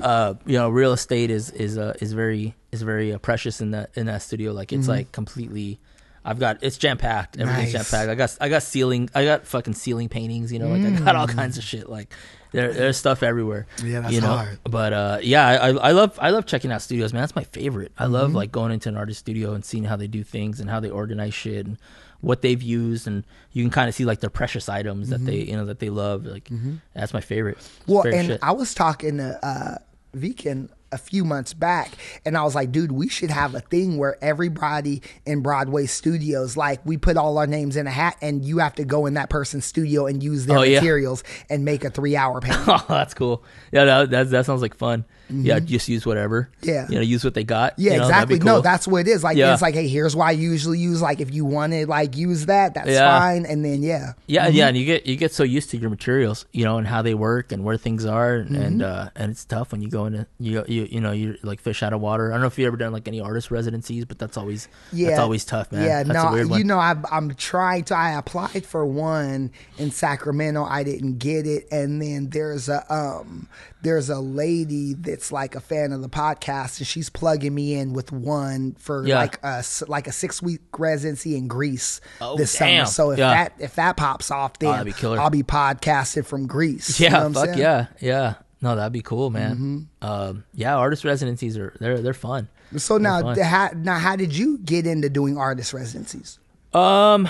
uh, 0.00 0.34
you 0.46 0.58
know, 0.58 0.68
real 0.68 0.92
estate 0.92 1.30
is 1.30 1.50
is 1.50 1.78
uh, 1.78 1.94
is 2.00 2.12
very 2.12 2.54
is 2.72 2.82
very 2.82 3.12
uh, 3.14 3.18
precious 3.18 3.60
in 3.60 3.70
that 3.72 3.90
in 3.94 4.06
that 4.06 4.22
studio. 4.22 4.52
Like 4.52 4.72
it's 4.72 4.86
Mhm. 4.86 4.96
like 4.96 5.12
completely 5.12 5.78
I've 6.24 6.38
got 6.38 6.58
it's 6.62 6.78
jam 6.78 6.96
packed. 6.96 7.38
Everything's 7.38 7.72
jam 7.72 7.84
packed. 7.84 8.08
I 8.10 8.14
got 8.14 8.36
I 8.40 8.48
got 8.48 8.62
ceiling. 8.62 9.10
I 9.14 9.24
got 9.24 9.46
fucking 9.46 9.74
ceiling 9.74 10.08
paintings. 10.08 10.52
You 10.52 10.58
know, 10.58 10.68
like 10.68 10.82
I 10.82 11.04
got 11.04 11.16
all 11.16 11.26
Mm. 11.26 11.34
kinds 11.34 11.58
of 11.58 11.64
shit. 11.64 11.88
Like 11.88 12.12
there, 12.52 12.72
there's 12.72 12.96
stuff 12.96 13.22
everywhere. 13.22 13.66
Yeah, 13.84 14.00
that's 14.00 14.14
you 14.14 14.20
know? 14.20 14.28
hard. 14.28 14.58
But 14.64 14.92
uh, 14.92 15.18
yeah, 15.22 15.46
I, 15.46 15.68
I 15.70 15.90
love 15.92 16.18
I 16.22 16.30
love 16.30 16.46
checking 16.46 16.72
out 16.72 16.80
studios, 16.82 17.12
man. 17.12 17.22
That's 17.22 17.36
my 17.36 17.44
favorite. 17.44 17.92
I 17.98 18.06
love 18.06 18.30
Mhm. 18.30 18.34
like 18.36 18.52
going 18.52 18.72
into 18.72 18.88
an 18.88 18.96
artist 18.96 19.20
studio 19.20 19.52
and 19.54 19.64
seeing 19.64 19.84
how 19.84 19.96
they 19.96 20.06
do 20.06 20.22
things 20.24 20.60
and 20.60 20.70
how 20.70 20.80
they 20.80 20.90
organize 20.90 21.34
shit 21.34 21.66
and 21.66 21.76
what 22.20 22.40
they've 22.40 22.62
used 22.62 23.06
and 23.06 23.22
you 23.52 23.62
can 23.62 23.70
kind 23.70 23.86
of 23.88 23.94
see 23.94 24.06
like 24.06 24.20
their 24.20 24.30
precious 24.30 24.66
items 24.70 25.10
that 25.10 25.22
they 25.26 25.40
Mhm. 25.42 25.48
you 25.48 25.56
know 25.56 25.66
that 25.66 25.78
they 25.80 25.90
love. 25.90 26.24
Like 26.24 26.44
Mhm. 26.48 26.80
that's 26.94 27.12
my 27.12 27.20
favorite. 27.20 27.58
Well, 27.86 28.02
favorite 28.02 28.18
and 28.18 28.28
shit. 28.28 28.40
I 28.42 28.52
was 28.52 28.72
talking 28.72 29.18
to 29.18 29.44
uh, 29.46 29.76
Viken 30.16 30.68
a 30.94 30.98
few 30.98 31.24
months 31.24 31.52
back, 31.52 31.90
and 32.24 32.36
I 32.38 32.44
was 32.44 32.54
like, 32.54 32.72
dude, 32.72 32.92
we 32.92 33.08
should 33.08 33.30
have 33.30 33.54
a 33.54 33.60
thing 33.60 33.98
where 33.98 34.16
everybody 34.24 35.02
in 35.26 35.42
Broadway 35.42 35.84
studios, 35.86 36.56
like, 36.56 36.80
we 36.86 36.96
put 36.96 37.16
all 37.16 37.36
our 37.36 37.46
names 37.46 37.76
in 37.76 37.86
a 37.86 37.90
hat, 37.90 38.16
and 38.22 38.44
you 38.44 38.58
have 38.58 38.74
to 38.76 38.84
go 38.84 39.04
in 39.06 39.14
that 39.14 39.28
person's 39.28 39.64
studio 39.66 40.06
and 40.06 40.22
use 40.22 40.46
their 40.46 40.58
Oh, 40.58 40.62
yeah. 40.62 40.78
materials 40.80 41.22
and 41.50 41.64
make 41.64 41.84
a 41.84 41.90
three 41.90 42.16
hour 42.16 42.40
panel. 42.42 42.64
oh, 42.68 42.84
that's 42.88 43.12
cool. 43.14 43.44
Yeah, 43.72 43.84
that 43.84 44.10
that, 44.10 44.30
that 44.30 44.46
sounds 44.46 44.62
like 44.62 44.74
fun. 44.74 45.04
Yeah, 45.30 45.58
Mhm. 45.58 45.64
just 45.64 45.88
use 45.88 46.04
whatever. 46.04 46.48
Yeah. 46.62 46.86
you 46.88 46.96
know, 46.96 47.00
use 47.00 47.24
what 47.24 47.34
they 47.34 47.44
got. 47.44 47.74
Yeah, 47.78 47.92
you 47.92 47.98
know, 47.98 48.04
exactly. 48.04 48.38
No, 48.40 48.60
that's 48.60 48.86
what 48.86 49.00
it 49.02 49.08
is. 49.08 49.24
Like, 49.24 49.36
Yeah. 49.36 49.52
it's 49.52 49.62
like, 49.62 49.74
hey, 49.74 49.88
here's 49.88 50.14
why 50.14 50.28
I 50.28 50.32
usually 50.32 50.78
use. 50.78 51.00
Like, 51.00 51.20
if 51.20 51.32
you 51.32 51.44
want 51.44 51.72
to 51.72 51.86
like 51.86 52.16
use 52.16 52.46
that, 52.46 52.74
that's 52.74 52.88
Yeah. 52.90 53.18
fine. 53.18 53.46
And 53.46 53.64
then 53.64 53.82
yeah, 53.82 54.12
Yeah, 54.26 54.48
Mhm. 54.48 54.54
yeah, 54.54 54.68
and 54.68 54.76
you 54.76 54.84
get 54.84 55.06
you 55.06 55.16
get 55.16 55.32
so 55.32 55.42
used 55.42 55.70
to 55.70 55.76
your 55.78 55.90
materials, 55.90 56.44
you 56.52 56.64
know, 56.64 56.78
and 56.78 56.86
how 56.86 57.00
they 57.02 57.14
work 57.14 57.52
and 57.52 57.64
where 57.64 57.76
things 57.76 58.04
are, 58.04 58.34
and 58.36 58.56
and, 58.56 58.80
Mhm. 58.80 58.84
uh, 58.84 59.10
and 59.16 59.30
it's 59.32 59.44
tough 59.44 59.72
when 59.72 59.80
you 59.82 59.88
go 59.88 60.06
into 60.06 60.26
you 60.38 60.64
you 60.68 60.88
you 60.90 61.00
know 61.00 61.12
you 61.12 61.36
like 61.42 61.60
fish 61.60 61.82
out 61.82 61.92
of 61.92 62.00
water. 62.00 62.30
I 62.30 62.34
don't 62.34 62.40
know 62.42 62.46
if 62.48 62.58
you 62.58 62.66
ever 62.66 62.76
done 62.76 62.92
like 62.92 63.08
any 63.08 63.20
artist 63.20 63.50
residencies, 63.50 64.04
but 64.04 64.18
that's 64.18 64.36
always 64.36 64.68
yeah, 64.92 65.08
that's 65.08 65.20
always 65.20 65.44
tough, 65.44 65.72
man. 65.72 65.84
Yeah, 65.84 66.02
that's 66.02 66.24
no, 66.24 66.32
weird 66.32 66.50
one. 66.50 66.58
you 66.58 66.64
know, 66.64 66.78
I've, 66.78 67.04
I'm 67.10 67.34
trying 67.34 67.84
to. 67.84 67.96
I 67.96 68.12
applied 68.18 68.64
for 68.66 68.84
one 68.86 69.50
in 69.78 69.90
Sacramento. 69.90 70.64
I 70.68 70.82
didn't 70.84 71.18
get 71.18 71.46
it, 71.46 71.66
and 71.70 72.00
then 72.02 72.28
there's 72.30 72.68
a 72.68 72.84
um, 72.92 73.48
there's 73.84 74.10
a 74.10 74.18
lady 74.18 74.94
that's 74.94 75.30
like 75.30 75.54
a 75.54 75.60
fan 75.60 75.92
of 75.92 76.02
the 76.02 76.08
podcast, 76.08 76.78
and 76.78 76.86
she's 76.86 77.08
plugging 77.08 77.54
me 77.54 77.74
in 77.74 77.92
with 77.92 78.10
one 78.10 78.74
for 78.78 79.06
Yeah. 79.06 79.18
like 79.18 79.38
a 79.44 79.62
like 79.86 80.08
a 80.08 80.12
six 80.12 80.42
week 80.42 80.60
residency 80.76 81.36
in 81.36 81.46
Greece 81.46 82.00
Oh, 82.20 82.36
this 82.36 82.58
damn. 82.58 82.86
summer. 82.86 82.92
So 82.92 83.10
if 83.12 83.18
Yeah. 83.20 83.30
that 83.34 83.52
if 83.60 83.76
that 83.76 83.96
pops 83.96 84.30
off, 84.32 84.52
Oh, 84.54 84.56
then 84.60 84.70
that'd 84.84 84.94
be. 85.00 85.06
I'll 85.06 85.30
be 85.30 85.42
podcasted 85.44 86.24
from 86.26 86.46
Greece. 86.48 86.98
You 86.98 87.04
yeah, 87.06 87.10
know 87.28 87.32
fuck 87.32 87.44
saying? 87.46 87.58
yeah, 87.58 87.86
yeah. 88.00 88.34
No, 88.60 88.74
that'd 88.76 88.92
be 88.94 89.02
cool, 89.02 89.28
man. 89.30 89.88
Um, 90.00 90.44
yeah, 90.54 90.74
artist 90.76 91.04
residencies 91.04 91.56
are 91.58 91.74
they're 91.80 92.00
they're 92.00 92.14
fun. 92.14 92.48
So 92.78 92.94
They're 92.94 93.02
now, 93.02 93.20
fun. 93.20 93.38
how, 93.38 93.70
now, 93.76 93.98
how 93.98 94.16
did 94.16 94.34
you 94.36 94.58
get 94.58 94.86
into 94.86 95.08
doing 95.10 95.36
artist 95.38 95.72
residencies? 95.74 96.38
Um, 96.72 97.28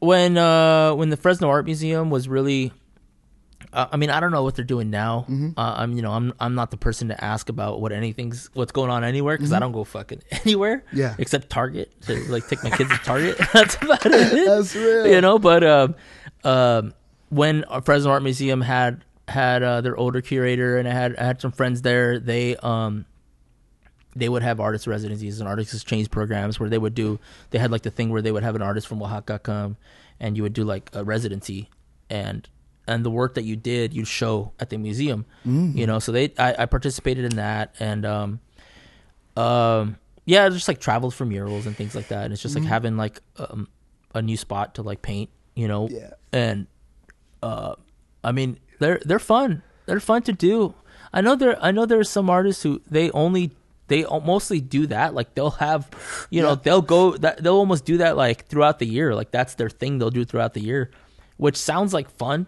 when 0.00 0.36
uh 0.36 0.94
when 0.94 1.08
the 1.10 1.16
Fresno 1.16 1.48
Art 1.48 1.64
Museum 1.64 2.10
was 2.10 2.28
really, 2.28 2.72
uh, 3.74 3.88
I 3.92 3.96
mean, 3.96 4.08
I 4.10 4.20
don't 4.20 4.30
know 4.30 4.42
what 4.42 4.54
they're 4.54 4.64
doing 4.64 4.88
now. 4.88 5.26
Mhm. 5.28 5.54
Uh, 5.56 5.74
I'm 5.76 5.92
you 5.96 6.02
know 6.02 6.12
I'm 6.12 6.32
I'm 6.40 6.54
not 6.54 6.70
the 6.70 6.76
person 6.76 7.08
to 7.08 7.24
ask 7.24 7.48
about 7.48 7.80
what 7.80 7.92
anything's 7.92 8.48
what's 8.54 8.72
going 8.72 8.90
on 8.90 9.04
anywhere 9.04 9.36
because 9.36 9.52
I 9.52 9.56
Mhm. 9.56 9.60
don't 9.60 9.72
go 9.72 9.84
fucking 9.84 10.22
anywhere. 10.44 10.84
Yeah. 10.92 11.14
except 11.18 11.50
Target 11.50 11.92
to 12.02 12.14
like 12.32 12.46
take 12.48 12.62
my 12.64 12.70
kids 12.70 12.90
to 12.90 12.96
Target. 12.98 13.36
That's 13.52 13.74
about 13.76 14.06
it. 14.06 14.12
That's 14.46 14.74
real. 14.74 15.06
You 15.08 15.20
know, 15.20 15.38
but 15.38 15.62
um, 15.64 15.94
um, 16.44 16.94
when 17.30 17.64
our 17.64 17.82
Fresno 17.82 18.10
Art 18.10 18.22
Museum 18.22 18.60
had 18.60 19.04
had 19.28 19.62
uh, 19.62 19.80
their 19.80 19.96
older 19.96 20.20
curator 20.20 20.76
and 20.78 20.86
I 20.88 20.92
had 20.92 21.16
I 21.16 21.24
had 21.24 21.40
some 21.40 21.50
friends 21.52 21.82
there, 21.82 22.18
they 22.20 22.56
um 22.56 23.06
they 24.16 24.28
would 24.28 24.42
have 24.42 24.60
artist 24.60 24.86
residencies 24.86 25.40
and 25.40 25.48
artist 25.48 25.74
exchange 25.74 26.10
programs 26.10 26.60
where 26.60 26.68
they 26.70 26.78
would 26.78 26.94
do 26.94 27.18
they 27.50 27.58
had 27.58 27.70
like 27.72 27.82
the 27.82 27.90
thing 27.90 28.10
where 28.10 28.22
they 28.22 28.30
would 28.30 28.44
have 28.44 28.54
an 28.54 28.62
artist 28.62 28.86
from 28.86 29.02
Oaxaca 29.02 29.40
come 29.40 29.76
and 30.20 30.36
you 30.36 30.44
would 30.44 30.52
do 30.52 30.62
like 30.62 30.88
a 30.92 31.02
residency 31.02 31.68
and 32.08 32.48
and 32.86 33.04
the 33.04 33.10
work 33.10 33.34
that 33.34 33.44
you 33.44 33.56
did 33.56 33.92
you'd 33.94 34.06
show 34.08 34.52
at 34.60 34.70
the 34.70 34.76
museum 34.76 35.24
Mhm. 35.46 35.74
you 35.76 35.86
know 35.86 35.98
so 35.98 36.12
they 36.12 36.32
I, 36.38 36.54
I 36.60 36.66
participated 36.66 37.24
in 37.24 37.36
that 37.36 37.74
and 37.80 38.04
um 38.04 38.40
um 39.36 39.96
yeah 40.26 40.48
just 40.48 40.68
like 40.68 40.80
traveled 40.80 41.14
for 41.14 41.24
murals 41.24 41.66
and 41.66 41.76
things 41.76 41.94
like 41.94 42.08
that 42.08 42.24
and 42.24 42.32
it's 42.32 42.42
just 42.42 42.54
Mhm. 42.54 42.60
like 42.60 42.68
having 42.68 42.96
like 42.96 43.20
um 43.38 43.68
a 44.14 44.22
new 44.22 44.36
spot 44.36 44.74
to 44.76 44.82
like 44.82 45.02
paint 45.02 45.30
you 45.54 45.66
know 45.68 45.88
Yeah. 45.90 46.10
and 46.32 46.66
uh 47.42 47.74
I 48.22 48.32
mean 48.32 48.58
they're 48.78 49.00
they're 49.04 49.18
fun 49.18 49.62
they're 49.86 50.00
fun 50.00 50.22
to 50.22 50.32
do 50.32 50.74
I 51.12 51.20
know 51.20 51.36
there 51.36 51.56
I 51.62 51.70
know 51.70 51.86
there's 51.86 52.08
some 52.10 52.30
artists 52.30 52.62
who 52.62 52.80
they 52.90 53.10
only 53.10 53.52
they 53.88 54.04
mostly 54.04 54.60
do 54.60 54.86
that 54.86 55.14
like 55.14 55.34
they'll 55.34 55.50
have 55.62 55.90
you 56.30 56.42
know 56.42 56.50
Yeah. 56.50 56.60
they'll 56.62 56.82
go 56.82 57.16
that 57.18 57.42
they'll 57.42 57.54
almost 57.56 57.84
do 57.84 57.98
that 57.98 58.16
like 58.16 58.46
throughout 58.46 58.78
the 58.78 58.86
year 58.86 59.14
like 59.14 59.30
that's 59.30 59.54
their 59.54 59.68
thing 59.70 59.98
they'll 59.98 60.10
do 60.10 60.24
throughout 60.24 60.54
the 60.54 60.60
year 60.62 60.90
which 61.36 61.56
sounds 61.56 61.92
like 61.92 62.08
fun 62.10 62.46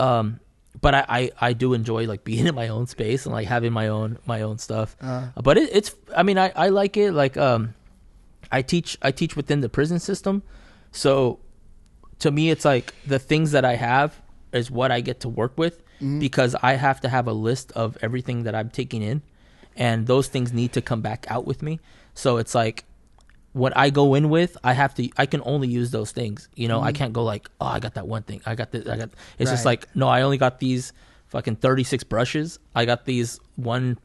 um 0.00 0.40
but 0.80 0.94
I, 0.94 1.04
I 1.08 1.30
I 1.48 1.52
do 1.52 1.74
enjoy 1.74 2.06
like 2.06 2.22
being 2.30 2.46
in 2.46 2.54
my 2.54 2.68
own 2.68 2.86
space 2.86 3.26
and 3.26 3.32
like 3.34 3.46
having 3.48 3.72
my 3.72 3.88
own 3.88 4.18
my 4.26 4.40
own 4.42 4.58
stuff 4.58 4.96
Uh. 5.00 5.28
but 5.42 5.58
it, 5.58 5.68
it's 5.78 5.90
I 6.16 6.22
mean 6.22 6.38
I 6.38 6.48
I 6.56 6.68
like 6.80 6.96
it 6.96 7.12
like 7.12 7.36
um 7.36 7.74
I 8.50 8.62
teach 8.62 8.96
I 9.02 9.10
teach 9.12 9.36
within 9.36 9.60
the 9.60 9.68
prison 9.68 9.98
system 10.00 10.42
so 10.92 11.38
to 12.20 12.30
me 12.30 12.50
it's 12.50 12.64
like 12.64 12.94
the 13.06 13.18
things 13.18 13.52
that 13.52 13.64
I 13.64 13.76
have 13.76 14.10
is 14.52 14.70
what 14.70 14.90
I 14.90 15.00
get 15.00 15.20
to 15.20 15.28
work 15.28 15.52
with 15.56 15.76
Mhm. 16.00 16.18
because 16.18 16.56
I 16.62 16.72
have 16.86 16.98
to 17.02 17.08
have 17.10 17.26
a 17.28 17.32
list 17.48 17.72
of 17.72 17.98
everything 18.00 18.44
that 18.44 18.54
I'm 18.54 18.70
taking 18.70 19.02
in 19.02 19.20
and 19.76 20.06
those 20.06 20.28
things 20.28 20.50
need 20.52 20.72
to 20.72 20.80
come 20.80 21.02
back 21.02 21.26
out 21.28 21.44
with 21.46 21.60
me. 21.62 21.78
So 22.14 22.38
it's 22.38 22.54
like 22.54 22.84
what 23.52 23.76
I 23.76 23.90
go 23.90 24.14
in 24.14 24.30
with, 24.30 24.56
I 24.62 24.72
have 24.74 24.94
to 24.94 25.08
I 25.16 25.26
can 25.26 25.42
only 25.44 25.68
use 25.68 25.90
those 25.90 26.12
things. 26.12 26.48
You 26.54 26.68
know, 26.68 26.80
I 26.80 26.92
Mhm. 26.92 26.94
can't 26.94 27.12
go 27.12 27.24
like, 27.24 27.48
"Oh, 27.60 27.66
I 27.66 27.80
got 27.80 27.94
that 27.94 28.06
one 28.06 28.22
thing. 28.22 28.40
I 28.46 28.54
got 28.54 28.70
this 28.70 28.86
I 28.88 28.96
got 28.96 29.10
It's 29.38 29.50
just 29.50 29.64
like, 29.64 29.86
no, 29.96 30.08
I 30.08 30.22
only 30.22 30.38
got 30.38 30.60
these 30.60 30.92
fucking 31.28 31.56
36 31.56 32.04
brushes. 32.04 32.58
I 32.74 32.84
got 32.84 33.04
these 33.06 33.40
one 33.56 33.98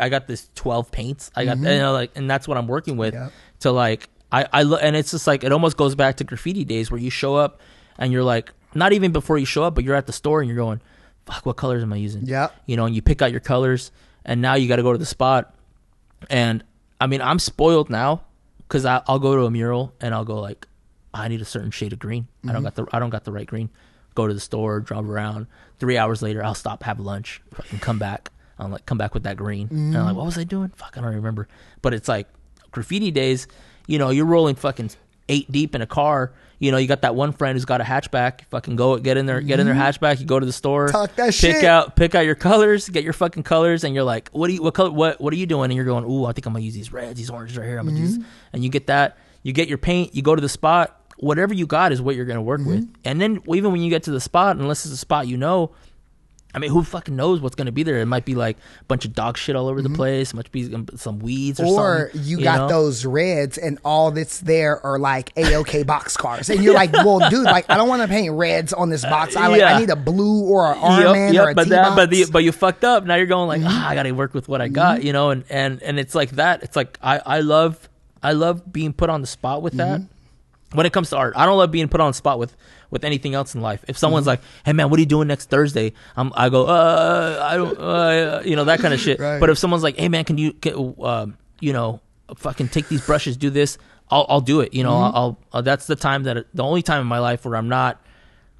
I 0.00 0.08
got 0.08 0.28
this 0.28 0.48
12 0.54 0.92
paints. 0.92 1.32
I 1.34 1.44
got 1.44 1.58
Mhm. 1.58 1.72
you 1.74 1.78
know, 1.80 1.92
like 1.92 2.12
and 2.14 2.30
that's 2.30 2.46
what 2.46 2.56
I'm 2.56 2.68
working 2.68 2.96
with 2.96 3.14
Yep. 3.14 3.32
to 3.60 3.72
like 3.72 4.08
I 4.30 4.46
I 4.52 4.62
look, 4.62 4.80
and 4.82 4.94
it's 4.96 5.10
just 5.10 5.26
like 5.26 5.42
it 5.42 5.50
almost 5.52 5.76
goes 5.76 5.94
back 5.96 6.16
to 6.18 6.24
graffiti 6.24 6.64
days 6.64 6.90
where 6.90 7.00
you 7.00 7.10
show 7.10 7.34
up 7.34 7.60
and 7.98 8.12
you're 8.12 8.22
like 8.24 8.52
not 8.74 8.92
even 8.92 9.10
before 9.12 9.36
you 9.36 9.44
show 9.44 9.64
up, 9.64 9.74
but 9.74 9.82
you're 9.84 9.96
at 9.96 10.06
the 10.06 10.12
store 10.12 10.40
and 10.40 10.48
you're 10.48 10.56
going, 10.56 10.80
"Fuck, 11.26 11.44
what 11.44 11.56
colors 11.56 11.82
am 11.82 11.92
I 11.92 11.96
using?" 11.96 12.24
Yep. 12.26 12.54
You 12.66 12.76
know, 12.76 12.86
and 12.86 12.94
you 12.94 13.02
pick 13.02 13.20
out 13.20 13.30
your 13.32 13.40
colors, 13.40 13.90
and 14.24 14.40
now 14.40 14.54
you 14.54 14.68
got 14.68 14.76
to 14.76 14.82
go 14.82 14.92
to 14.92 14.98
the 14.98 15.04
spot. 15.04 15.52
And 16.30 16.62
I 17.00 17.06
mean, 17.08 17.20
I'm 17.20 17.38
spoiled 17.40 17.90
now 17.90 18.22
because 18.72 18.86
I'll 18.86 19.18
go 19.18 19.36
to 19.36 19.44
a 19.44 19.50
mural 19.50 19.92
and 20.00 20.14
I'll 20.14 20.24
go 20.24 20.40
like, 20.40 20.66
I 21.12 21.28
need 21.28 21.42
a 21.42 21.44
certain 21.44 21.70
shade 21.70 21.92
of 21.92 21.98
green. 21.98 22.26
I 22.48 22.52
don't 22.52 22.62
Mhm. 22.62 22.64
got 22.64 22.74
the 22.76 22.86
I 22.90 22.98
don't 23.00 23.10
got 23.10 23.24
the 23.24 23.32
right 23.32 23.46
green. 23.46 23.68
Go 24.14 24.26
to 24.26 24.32
the 24.32 24.40
store, 24.40 24.80
drive 24.80 25.06
around. 25.08 25.46
Three 25.78 25.98
hours 25.98 26.22
later, 26.22 26.42
I'll 26.42 26.54
stop, 26.54 26.82
have 26.84 26.98
lunch, 26.98 27.42
fucking 27.52 27.80
come 27.80 27.98
back. 27.98 28.30
I'm 28.58 28.70
like, 28.72 28.86
come 28.86 28.96
back 28.96 29.12
with 29.12 29.24
that 29.24 29.36
green. 29.36 29.68
And 29.70 29.94
I'm 29.94 30.04
like, 30.06 30.14
Mhm. 30.14 30.16
what 30.16 30.24
was 30.26 30.38
I 30.38 30.44
doing? 30.44 30.70
Fuck, 30.74 30.96
I 30.96 31.02
don't 31.02 31.14
remember. 31.14 31.48
But 31.82 31.92
it's 31.92 32.08
like 32.08 32.28
graffiti 32.70 33.10
days. 33.10 33.46
You 33.86 33.98
know, 33.98 34.08
you're 34.08 34.24
rolling 34.24 34.54
fucking 34.54 34.90
eight 35.28 35.52
deep 35.52 35.74
in 35.74 35.82
a 35.82 35.86
car. 35.86 36.32
You 36.62 36.70
know, 36.70 36.76
you 36.78 36.86
got 36.86 37.02
that 37.02 37.16
one 37.16 37.32
friend 37.32 37.56
who's 37.56 37.64
got 37.64 37.80
a 37.80 37.84
hatchback. 37.84 38.42
Fucking 38.50 38.76
go 38.76 38.96
get 38.96 39.16
in 39.16 39.26
there, 39.26 39.40
get 39.40 39.58
in 39.58 39.66
their 39.66 39.74
Mhm. 39.74 39.98
hatchback. 39.98 40.20
You 40.20 40.26
go 40.26 40.38
to 40.38 40.46
the 40.46 40.52
store, 40.52 40.86
Talk 40.88 41.16
that 41.16 41.26
pick 41.26 41.34
shit. 41.34 41.64
out, 41.64 41.96
pick 41.96 42.14
out 42.14 42.24
your 42.24 42.36
colors, 42.36 42.88
get 42.88 43.02
your 43.02 43.12
fucking 43.12 43.42
colors, 43.42 43.82
and 43.82 43.96
you're 43.96 44.04
like, 44.04 44.28
what 44.30 44.46
do 44.46 44.54
you, 44.54 44.62
what 44.62 44.72
color, 44.72 44.92
what, 44.92 45.20
what 45.20 45.32
are 45.32 45.36
you 45.36 45.46
doing? 45.46 45.70
And 45.72 45.74
you're 45.74 45.84
going, 45.84 46.04
ooh, 46.04 46.24
I 46.24 46.32
think 46.32 46.46
I'm 46.46 46.52
gonna 46.52 46.64
use 46.64 46.74
these 46.74 46.92
reds, 46.92 47.18
these 47.18 47.30
oranges 47.30 47.58
right 47.58 47.66
here. 47.66 47.78
I'm 47.78 47.86
gonna 47.88 47.98
use, 47.98 48.18
Mhm. 48.18 48.24
and 48.52 48.62
you 48.62 48.70
get 48.70 48.86
that. 48.86 49.18
You 49.42 49.52
get 49.52 49.66
your 49.68 49.78
paint. 49.78 50.14
You 50.14 50.22
go 50.22 50.36
to 50.36 50.40
the 50.40 50.48
spot. 50.48 51.00
Whatever 51.18 51.52
you 51.52 51.66
got 51.66 51.90
is 51.90 52.00
what 52.00 52.14
you're 52.14 52.26
gonna 52.26 52.40
work 52.42 52.60
with. 52.64 52.82
Mm-hmm. 52.82 52.92
And 53.06 53.20
then 53.20 53.40
even 53.52 53.72
when 53.72 53.80
you 53.82 53.90
get 53.90 54.04
to 54.04 54.12
the 54.12 54.20
spot, 54.20 54.56
unless 54.56 54.84
it's 54.84 54.94
a 54.94 54.96
spot 54.96 55.26
you 55.26 55.36
know, 55.36 55.72
I 56.54 56.58
mean, 56.58 56.70
who 56.70 56.84
fucking 56.84 57.16
knows 57.16 57.40
what's 57.40 57.54
gonna 57.54 57.72
be 57.72 57.82
there? 57.82 57.98
It 57.98 58.06
might 58.06 58.24
be 58.26 58.34
like 58.34 58.58
a 58.80 58.84
bunch 58.84 59.04
of 59.06 59.14
dog 59.14 59.38
shit 59.38 59.56
all 59.56 59.68
over 59.68 59.80
the 59.80 59.88
place. 59.88 60.32
It 60.32 60.36
might 60.36 60.52
be 60.52 60.70
some 60.96 61.18
weeds 61.18 61.58
or, 61.60 61.64
Mm-hmm. 61.64 61.72
Or 61.80 62.10
something. 62.12 62.28
you 62.28 62.42
got 62.42 62.58
know? 62.58 62.68
those 62.68 63.04
reds, 63.06 63.56
and 63.56 63.78
all 63.84 64.10
that's 64.10 64.40
there 64.40 64.84
are 64.84 64.98
like 64.98 65.34
AOK 65.34 65.86
box 65.86 66.16
cars, 66.16 66.50
and 66.50 66.62
you're 66.62 66.74
like, 66.74 66.92
"Well, 66.92 67.30
dude, 67.30 67.44
like 67.44 67.70
I 67.70 67.76
don't 67.76 67.88
want 67.88 68.02
to 68.02 68.08
paint 68.08 68.32
reds 68.34 68.72
on 68.74 68.90
this 68.90 69.02
box. 69.02 69.34
I 69.34 69.46
like 69.46 69.60
yeah. 69.60 69.76
I 69.76 69.80
need 69.80 69.88
a 69.90 69.96
blue 69.96 70.44
or 70.48 70.70
an 70.72 70.78
arm 70.78 71.12
man 71.12 71.36
or 71.38 71.50
a 71.50 71.54
but 71.54 71.64
T-box." 71.64 71.88
that, 71.88 71.96
but 71.96 72.10
the, 72.10 72.26
but 72.30 72.44
you 72.44 72.52
fucked 72.52 72.84
up. 72.84 73.04
Now 73.04 73.14
you're 73.14 73.26
going 73.26 73.48
like, 73.48 73.60
Mm-hmm. 73.62 73.68
ah, 73.70 73.88
I 73.88 73.94
gotta 73.94 74.12
work 74.12 74.34
with 74.34 74.48
what 74.48 74.60
I 74.60 74.68
got, 74.68 75.02
you 75.02 75.12
know, 75.14 75.30
and 75.30 75.44
and 75.48 75.82
and 75.82 75.98
it's 75.98 76.14
like 76.14 76.32
that. 76.32 76.62
It's 76.62 76.76
like 76.76 76.98
I 77.02 77.18
I 77.24 77.40
love 77.40 77.88
I 78.22 78.32
love 78.32 78.70
being 78.70 78.92
put 78.92 79.08
on 79.10 79.20
the 79.22 79.26
spot 79.26 79.62
with 79.62 79.74
that. 79.74 80.02
Mm-hmm. 80.72 80.76
When 80.78 80.86
it 80.86 80.92
comes 80.92 81.10
to 81.10 81.16
art, 81.16 81.34
I 81.36 81.46
don't 81.46 81.56
love 81.58 81.70
being 81.70 81.88
put 81.88 82.00
on 82.00 82.12
spot 82.12 82.38
with 82.38 82.56
with 82.90 83.04
anything 83.04 83.34
else 83.34 83.54
in 83.54 83.60
life. 83.60 83.84
If 83.88 83.96
someone's 83.96 84.24
Mm-hmm. 84.24 84.28
like, 84.30 84.64
"Hey 84.64 84.72
man, 84.72 84.90
what 84.90 84.98
are 84.98 85.00
you 85.00 85.06
doing 85.06 85.28
next 85.28 85.48
Thursday?" 85.50 85.92
I'm, 86.16 86.32
I 86.34 86.48
go, 86.48 86.66
"Uh, 86.66 87.40
I 87.42 87.56
don't, 87.56 87.78
uh, 87.78 88.42
you 88.44 88.56
know, 88.56 88.64
that 88.64 88.80
kind 88.80 88.92
of 88.94 89.00
shit." 89.00 89.18
Right. 89.20 89.38
But 89.38 89.50
if 89.50 89.58
someone's 89.58 89.82
like, 89.82 89.96
"Hey 89.96 90.08
man, 90.08 90.24
can 90.24 90.36
you, 90.38 90.52
can, 90.52 90.94
um, 91.02 91.36
you 91.60 91.72
know, 91.72 92.00
fucking 92.36 92.68
take 92.68 92.88
these 92.88 93.04
brushes, 93.06 93.36
do 93.36 93.50
this," 93.50 93.78
I'll 94.10 94.26
I'll 94.28 94.40
do 94.40 94.60
it. 94.60 94.74
You 94.74 94.82
know, 94.82 94.92
Mhm. 94.92 95.12
I'll, 95.14 95.38
I'll 95.52 95.62
that's 95.62 95.86
the 95.86 95.96
time 95.96 96.24
that 96.24 96.46
the 96.52 96.62
only 96.64 96.82
time 96.82 97.00
in 97.00 97.06
my 97.06 97.18
life 97.18 97.44
where 97.44 97.56
I'm 97.56 97.68
not 97.68 98.00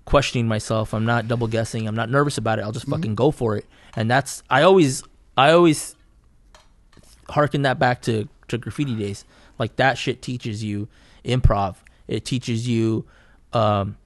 questioning 0.04 0.48
myself. 0.48 0.92
I'm 0.94 1.04
not 1.04 1.28
double 1.28 1.46
guessing. 1.46 1.86
I'm 1.86 1.94
not 1.94 2.10
nervous 2.10 2.36
about 2.38 2.58
it. 2.58 2.62
I'll 2.62 2.72
just 2.72 2.88
fucking 2.88 3.14
go 3.14 3.30
for 3.30 3.56
it. 3.56 3.66
And 3.96 4.10
that's 4.10 4.42
I 4.50 4.62
always 4.62 5.02
I 5.36 5.52
always 5.52 5.94
harken 7.28 7.62
that 7.62 7.78
back 7.78 8.02
to 8.02 8.28
to 8.48 8.58
graffiti 8.58 8.94
days. 8.94 9.24
Like 9.58 9.76
that 9.76 9.98
shit 9.98 10.22
teaches 10.22 10.64
you 10.64 10.88
improv. 11.24 11.76
It 12.08 12.24
teaches 12.24 12.68
you, 12.68 13.04
um, 13.52 13.96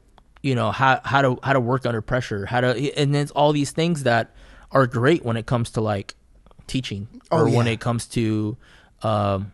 you 0.43 0.55
know 0.55 0.71
how 0.71 1.01
how 1.05 1.23
to 1.23 1.39
how 1.43 1.53
to 1.55 1.61
work 1.61 1.87
under 1.87 2.01
pressure. 2.03 2.47
How 2.47 2.61
to 2.61 2.69
and 2.99 3.15
then 3.15 3.23
it's 3.23 3.33
all 3.33 3.53
these 3.53 3.71
things 3.73 4.03
that 4.05 4.35
are 4.71 4.87
great 4.87 5.25
when 5.25 5.37
it 5.37 5.47
comes 5.47 5.71
to 5.71 5.81
like 5.81 6.15
teaching 6.67 7.09
Oh, 7.31 7.39
or 7.39 7.49
when 7.49 7.67
it 7.67 7.81
comes 7.81 8.07
to 8.09 8.57
um, 9.03 9.53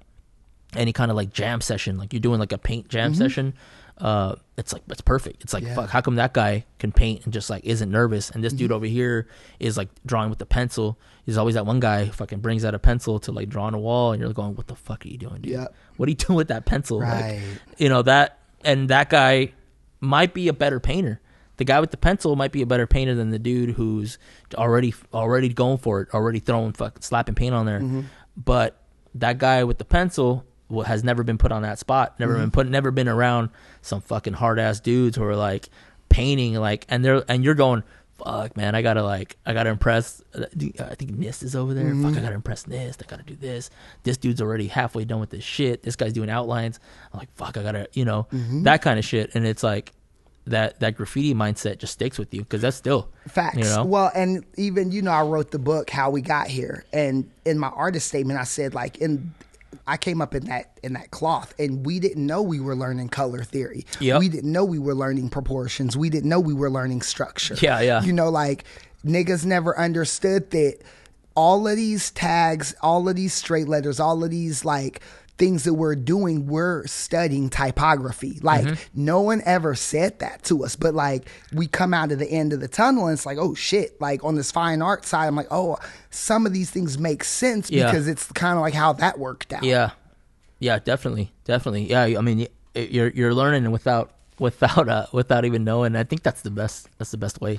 any 0.74 0.92
kind 0.92 1.10
of 1.10 1.16
like 1.16 1.32
jam 1.32 1.60
session. 1.60 1.98
Like 1.98 2.12
you're 2.12 2.20
doing 2.20 2.40
like 2.40 2.52
a 2.52 2.58
paint 2.58 2.88
jam 2.88 3.12
Mhm. 3.12 3.16
session. 3.16 3.54
Uh, 4.02 4.34
it's 4.58 4.72
like 4.72 4.82
it's 4.90 5.00
perfect. 5.00 5.44
It's 5.44 5.52
like 5.54 5.62
Yeah. 5.62 5.74
fuck. 5.76 5.88
How 5.88 6.00
come 6.00 6.16
that 6.16 6.32
guy 6.34 6.64
can 6.80 6.90
paint 6.90 7.22
and 7.24 7.32
just 7.32 7.48
like 7.48 7.64
isn't 7.64 7.88
nervous, 7.88 8.30
and 8.30 8.42
this 8.42 8.52
dude 8.52 8.72
Mhm. 8.72 8.74
over 8.74 8.86
here 8.86 9.28
is 9.60 9.76
like 9.76 9.88
drawing 10.04 10.28
with 10.28 10.40
the 10.40 10.44
pencil. 10.46 10.98
There's 11.24 11.38
always 11.38 11.54
that 11.54 11.66
one 11.66 11.78
guy 11.78 12.06
who 12.06 12.10
fucking 12.12 12.40
brings 12.40 12.64
out 12.64 12.74
a 12.74 12.80
pencil 12.80 13.20
to 13.20 13.30
like 13.30 13.48
draw 13.48 13.64
on 13.66 13.74
a 13.74 13.78
wall, 13.78 14.10
and 14.12 14.20
you're 14.20 14.32
going, 14.32 14.56
"What 14.56 14.66
the 14.66 14.74
fuck 14.74 15.06
are 15.06 15.08
you 15.08 15.18
doing, 15.18 15.42
dude? 15.42 15.52
Yeah. 15.52 15.66
What 15.98 16.08
are 16.08 16.10
you 16.10 16.16
doing 16.26 16.36
with 16.36 16.48
that 16.48 16.64
pencil?" 16.66 16.98
Like, 16.98 17.40
you 17.78 17.88
know 17.88 18.02
that, 18.02 18.40
and 18.64 18.88
that 18.88 19.08
guy 19.08 19.52
might 20.00 20.34
be 20.34 20.48
a 20.48 20.52
better 20.52 20.80
painter. 20.80 21.20
The 21.58 21.64
guy 21.64 21.78
with 21.78 21.92
the 21.92 21.96
pencil 21.96 22.34
might 22.34 22.50
be 22.50 22.62
a 22.62 22.66
better 22.66 22.88
painter 22.88 23.14
than 23.14 23.30
the 23.30 23.38
dude 23.38 23.76
who's 23.76 24.18
already 24.56 24.92
already 25.14 25.50
going 25.50 25.78
for 25.78 26.00
it, 26.00 26.08
already 26.12 26.40
throwing 26.40 26.72
fucking 26.72 27.02
slapping 27.02 27.36
paint 27.36 27.54
on 27.54 27.66
there. 27.66 27.78
Mhm. 27.80 28.06
But 28.36 28.82
that 29.14 29.38
guy 29.38 29.62
with 29.62 29.78
the 29.78 29.84
pencil 29.84 30.44
has 30.80 31.04
never 31.04 31.22
been 31.22 31.38
put 31.38 31.52
on 31.52 31.62
that 31.62 31.78
spot. 31.78 32.18
Never 32.18 32.34
Mhm. 32.34 32.40
been 32.40 32.50
put. 32.50 32.68
Never 32.68 32.90
been 32.90 33.08
around 33.08 33.50
some 33.82 34.00
fucking 34.00 34.32
hard 34.32 34.58
ass 34.58 34.80
dudes 34.80 35.16
who 35.16 35.24
are 35.24 35.36
like 35.36 35.68
painting 36.08 36.54
like, 36.54 36.86
and 36.88 37.04
they're 37.04 37.22
and 37.28 37.44
you're 37.44 37.54
going. 37.54 37.82
Fuck 38.24 38.56
man, 38.56 38.76
I 38.76 38.82
gotta 38.82 39.02
like, 39.02 39.36
I 39.44 39.52
gotta 39.52 39.70
impress. 39.70 40.22
uh, 40.32 40.44
I 40.44 40.94
think 40.94 41.16
Nist 41.18 41.42
is 41.42 41.56
over 41.56 41.74
there. 41.74 41.86
Fuck, 41.88 42.12
I 42.12 42.18
Mhm. 42.18 42.22
gotta 42.22 42.34
impress 42.36 42.64
Nist. 42.64 43.02
I 43.02 43.06
gotta 43.08 43.24
do 43.24 43.34
this. 43.34 43.68
This 44.04 44.16
dude's 44.16 44.40
already 44.40 44.68
halfway 44.68 45.04
done 45.04 45.18
with 45.18 45.30
this 45.30 45.42
shit. 45.42 45.82
This 45.82 45.96
guy's 45.96 46.12
doing 46.12 46.30
outlines. 46.30 46.78
I'm 47.12 47.18
like, 47.18 47.34
fuck, 47.34 47.56
I 47.56 47.62
gotta, 47.64 47.88
you 47.94 48.04
know, 48.04 48.28
Mhm. 48.32 48.62
that 48.62 48.80
kind 48.80 48.96
of 49.00 49.04
shit. 49.04 49.34
And 49.34 49.44
it's 49.44 49.64
like 49.64 49.90
that 50.46 50.78
that 50.78 50.96
graffiti 50.96 51.34
mindset 51.34 51.78
just 51.78 51.94
sticks 51.94 52.16
with 52.16 52.32
you 52.32 52.42
because 52.42 52.60
that's 52.62 52.76
still 52.76 53.08
Facts. 53.26 53.56
You 53.56 53.64
know, 53.64 53.84
Well, 53.84 54.12
and 54.14 54.44
even 54.56 54.92
you 54.92 55.02
know, 55.02 55.10
I 55.12 55.22
wrote 55.22 55.50
the 55.50 55.58
book 55.58 55.90
"How 55.90 56.10
We 56.10 56.20
Got 56.20 56.46
Here," 56.46 56.84
and 56.92 57.28
in 57.44 57.58
my 57.58 57.68
artist 57.68 58.06
statement, 58.08 58.38
I 58.38 58.44
said 58.44 58.72
like, 58.72 58.98
in 58.98 59.32
I 59.86 59.96
came 59.96 60.22
up 60.22 60.34
in 60.34 60.44
that 60.46 60.78
in 60.82 60.92
that 60.92 61.10
cloth, 61.10 61.54
and 61.58 61.84
we 61.84 61.98
didn't 61.98 62.24
know 62.24 62.40
we 62.40 62.60
were 62.60 62.76
learning 62.76 63.08
color 63.08 63.42
theory. 63.42 63.84
Yep. 64.00 64.20
We 64.20 64.28
didn't 64.28 64.52
know 64.52 64.64
we 64.64 64.78
were 64.78 64.94
learning 64.94 65.30
proportions. 65.30 65.96
We 65.96 66.08
didn't 66.08 66.28
know 66.28 66.40
we 66.40 66.54
were 66.54 66.70
learning 66.70 67.02
structure. 67.02 67.56
Yeah, 67.60 67.80
yeah. 67.80 68.02
You 68.02 68.12
know, 68.12 68.28
like 68.28 68.64
niggas 69.04 69.44
never 69.44 69.76
understood 69.78 70.50
that 70.52 70.78
all 71.34 71.66
of 71.66 71.76
these 71.76 72.10
tags, 72.10 72.74
all 72.80 73.08
of 73.08 73.16
these 73.16 73.34
straight 73.34 73.68
letters, 73.68 73.98
all 73.98 74.22
of 74.22 74.30
these 74.30 74.64
like 74.64 75.00
things 75.42 75.64
that 75.64 75.74
we're 75.74 75.96
doing, 75.96 76.46
we're 76.46 76.86
studying 76.86 77.50
typography. 77.50 78.38
Like 78.42 78.64
Mhm. 78.64 78.78
no 78.94 79.20
one 79.22 79.42
ever 79.44 79.74
said 79.74 80.20
that 80.20 80.44
to 80.44 80.64
us, 80.64 80.76
but 80.76 80.94
like 80.94 81.28
we 81.52 81.66
come 81.66 81.92
out 81.92 82.12
of 82.12 82.20
the 82.20 82.30
end 82.30 82.52
of 82.52 82.60
the 82.60 82.68
tunnel 82.68 83.06
and 83.08 83.14
it's 83.14 83.26
like, 83.26 83.38
oh 83.38 83.52
shit, 83.54 84.00
like 84.00 84.22
on 84.22 84.36
this 84.36 84.52
fine 84.52 84.80
art 84.82 85.04
side, 85.04 85.26
I'm 85.26 85.34
like, 85.34 85.48
oh, 85.50 85.78
some 86.10 86.46
of 86.46 86.52
these 86.52 86.70
things 86.70 86.96
make 86.96 87.24
sense 87.24 87.70
Yeah. 87.72 87.86
because 87.86 88.06
it's 88.06 88.26
kind 88.32 88.54
of 88.56 88.60
like 88.60 88.74
how 88.74 88.92
that 88.92 89.18
worked 89.18 89.52
out. 89.52 89.64
yeah, 89.64 89.90
yeah, 90.60 90.78
definitely, 90.78 91.32
definitely. 91.44 91.90
Yeah, 91.90 92.02
I 92.04 92.20
mean, 92.20 92.46
you're 92.76 93.08
you're 93.10 93.34
learning 93.34 93.68
without 93.72 94.12
without 94.38 94.88
uh 94.88 95.06
without 95.12 95.44
even 95.44 95.64
knowing. 95.64 95.96
I 95.96 96.04
think 96.04 96.22
that's 96.22 96.42
the 96.42 96.50
best. 96.52 96.88
That's 96.98 97.10
the 97.10 97.16
best 97.18 97.40
way. 97.40 97.58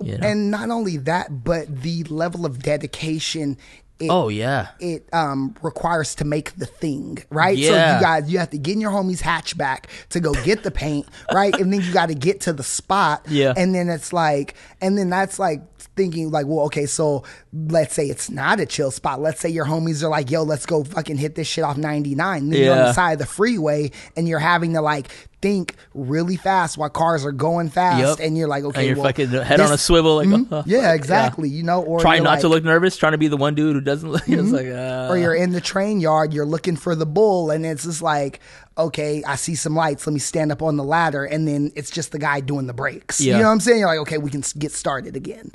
You 0.00 0.16
know? 0.18 0.28
And 0.28 0.50
not 0.50 0.70
only 0.70 0.96
that, 0.98 1.42
but 1.42 1.82
the 1.82 2.04
level 2.04 2.46
of 2.46 2.62
dedication. 2.62 3.56
It, 3.98 4.10
Oh, 4.10 4.28
yeah. 4.28 4.68
it 4.78 5.08
um, 5.14 5.56
requires 5.62 6.14
to 6.16 6.24
make 6.26 6.54
the 6.56 6.66
thing 6.66 7.18
right. 7.30 7.56
yeah. 7.56 7.68
So 7.68 7.96
you 7.96 8.02
guys 8.02 8.30
you 8.30 8.38
have 8.38 8.50
to 8.50 8.58
get 8.58 8.74
in 8.74 8.80
your 8.80 8.90
homie's 8.90 9.22
hatchback 9.22 9.84
to 10.10 10.20
go 10.20 10.32
get 10.44 10.62
the 10.64 10.70
paint 10.70 11.06
right, 11.32 11.54
and 11.58 11.72
then 11.72 11.80
you 11.80 11.92
got 11.92 12.06
to 12.06 12.14
get 12.14 12.40
to 12.42 12.52
the 12.52 12.62
spot. 12.62 13.24
Yeah. 13.28 13.54
and 13.56 13.74
then 13.74 13.88
it's 13.88 14.12
like, 14.12 14.54
and 14.80 14.96
then 14.98 15.08
that's 15.10 15.38
like 15.38 15.62
thinking 15.96 16.30
like, 16.30 16.46
well, 16.46 16.66
okay, 16.66 16.84
so 16.86 17.24
let's 17.52 17.94
say 17.94 18.06
it's 18.06 18.28
not 18.30 18.60
a 18.60 18.66
chill 18.66 18.90
spot. 18.90 19.20
Let's 19.20 19.40
say 19.40 19.48
your 19.48 19.64
homies 19.64 20.02
are 20.02 20.08
like, 20.08 20.30
yo, 20.30 20.42
let's 20.42 20.66
go 20.66 20.84
fucking 20.84 21.16
hit 21.16 21.34
this 21.34 21.46
shit 21.46 21.64
off 21.64 21.76
ninety 21.78 22.14
nine. 22.14 22.50
Then 22.50 22.60
you're 22.62 22.72
on 22.72 22.78
the 22.80 22.92
side 22.92 23.12
of 23.14 23.18
the 23.20 23.26
freeway, 23.26 23.92
and 24.14 24.28
you're 24.28 24.38
having 24.38 24.74
to 24.74 24.82
like 24.82 25.08
think 25.46 25.76
really 25.94 26.36
fast 26.36 26.76
while 26.76 26.90
cars 26.90 27.24
are 27.24 27.30
going 27.30 27.68
fast, 27.70 28.18
Yep. 28.18 28.26
and 28.26 28.36
you're 28.36 28.48
like, 28.48 28.64
okay, 28.64 28.80
and 28.80 28.86
you're 28.88 28.96
well, 28.96 29.06
fucking 29.06 29.28
head 29.28 29.60
on 29.60 29.72
a 29.72 29.78
swivel, 29.78 30.16
like 30.16 30.26
Mhm. 30.28 30.50
uh, 30.50 30.62
yeah, 30.66 30.92
exactly. 30.92 31.48
You 31.48 31.62
know, 31.62 31.82
or 31.82 32.00
trying 32.00 32.24
not 32.24 32.40
to 32.40 32.48
look 32.48 32.64
nervous, 32.64 32.96
trying 32.96 33.12
to 33.12 33.18
be 33.18 33.28
the 33.28 33.36
one 33.36 33.54
dude 33.54 33.74
who 33.76 33.80
doesn't 33.80 34.10
look. 34.10 34.24
Mhm. 34.26 34.52
like, 34.52 34.66
uh, 34.66 35.08
or 35.12 35.16
you're 35.16 35.34
in 35.34 35.52
the 35.52 35.60
train 35.60 36.00
yard, 36.00 36.34
you're 36.34 36.44
looking 36.46 36.74
for 36.76 36.96
the 36.96 37.06
bull, 37.06 37.50
and 37.52 37.64
it's 37.64 37.84
just 37.84 38.02
like, 38.02 38.40
okay, 38.76 39.22
I 39.24 39.36
see 39.36 39.54
some 39.54 39.76
lights. 39.76 40.04
Let 40.06 40.14
me 40.14 40.18
stand 40.18 40.50
up 40.50 40.62
on 40.62 40.76
the 40.76 40.84
ladder, 40.84 41.24
and 41.24 41.46
then 41.46 41.70
it's 41.76 41.90
just 41.90 42.10
the 42.10 42.18
guy 42.18 42.40
doing 42.40 42.66
the 42.66 42.74
brakes. 42.74 43.20
Yeah. 43.20 43.34
You 43.36 43.42
know 43.42 43.46
what 43.48 43.52
I'm 43.52 43.60
saying? 43.60 43.78
You're 43.78 43.88
like, 43.88 44.00
okay, 44.00 44.18
we 44.18 44.30
can 44.30 44.42
get 44.58 44.72
started 44.72 45.14
again. 45.16 45.52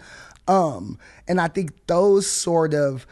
Um, 0.48 0.98
and 1.28 1.40
I 1.42 1.48
think 1.50 1.72
those 1.88 2.28
sort 2.28 2.74
of 2.74 3.06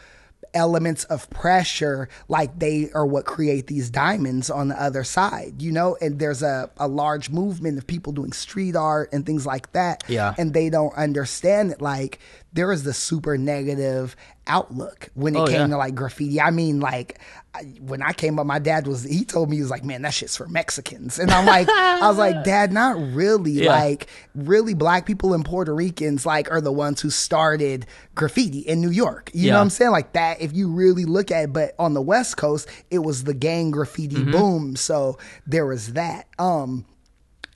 elements 0.54 1.04
of 1.04 1.28
pressure 1.30 2.08
like 2.28 2.58
they 2.58 2.90
are 2.92 3.06
what 3.06 3.24
create 3.24 3.66
these 3.68 3.88
diamonds 3.90 4.50
on 4.50 4.68
the 4.68 4.82
other 4.82 5.04
side 5.04 5.60
you 5.62 5.70
know 5.70 5.96
and 6.00 6.18
there's 6.18 6.42
a, 6.42 6.68
a 6.78 6.88
large 6.88 7.30
movement 7.30 7.78
of 7.78 7.86
people 7.86 8.12
doing 8.12 8.32
street 8.32 8.74
art 8.74 9.08
and 9.12 9.24
things 9.26 9.46
like 9.46 9.70
that 9.72 10.02
Yeah. 10.08 10.34
and 10.38 10.52
they 10.52 10.68
don't 10.70 10.94
understand 10.96 11.70
it. 11.72 11.80
like 11.80 12.18
there 12.52 12.72
is 12.72 12.82
the 12.82 12.92
super 12.92 13.38
negative 13.38 14.16
outlook 14.46 15.08
when 15.14 15.36
it 15.36 15.38
Oh, 15.38 15.46
came 15.46 15.54
yeah. 15.60 15.66
to 15.68 15.76
like 15.76 15.94
graffiti. 15.94 16.40
I 16.40 16.50
mean, 16.50 16.80
like 16.80 17.20
I, 17.54 17.62
when 17.80 18.02
I 18.02 18.12
came 18.12 18.38
up, 18.38 18.46
my 18.46 18.58
dad 18.58 18.86
was 18.86 19.04
he 19.04 19.24
told 19.24 19.50
me 19.50 19.56
he 19.56 19.62
was 19.62 19.70
like, 19.70 19.84
"Man, 19.84 20.02
that 20.02 20.14
shit's 20.14 20.36
for 20.36 20.48
Mexicans," 20.48 21.18
and 21.18 21.30
I'm 21.30 21.46
like, 21.46 21.68
I 21.68 22.08
was 22.08 22.18
like, 22.18 22.44
"Dad, 22.44 22.72
not 22.72 22.96
really. 22.96 23.52
Yeah. 23.52 23.70
Like, 23.72 24.08
really, 24.34 24.74
black 24.74 25.06
people 25.06 25.34
and 25.34 25.44
Puerto 25.44 25.74
Ricans 25.74 26.24
like 26.26 26.50
are 26.50 26.60
the 26.60 26.72
ones 26.72 27.00
who 27.00 27.10
started 27.10 27.86
graffiti 28.14 28.60
in 28.60 28.80
New 28.80 28.90
York. 28.90 29.30
You 29.34 29.50
know 29.50 29.56
what 29.56 29.62
I'm 29.62 29.70
saying? 29.70 29.90
Like 29.92 30.12
that. 30.14 30.40
If 30.40 30.52
you 30.52 30.70
really 30.70 31.04
look 31.04 31.30
at, 31.30 31.44
it, 31.44 31.52
but 31.52 31.74
on 31.78 31.94
the 31.94 32.02
West 32.02 32.36
Coast, 32.36 32.68
it 32.90 33.00
was 33.00 33.24
the 33.24 33.34
gang 33.34 33.70
graffiti 33.70 34.16
Mhm. 34.16 34.32
boom. 34.32 34.76
So 34.76 35.18
there 35.46 35.66
was 35.66 35.92
that. 35.94 36.26
Um, 36.38 36.84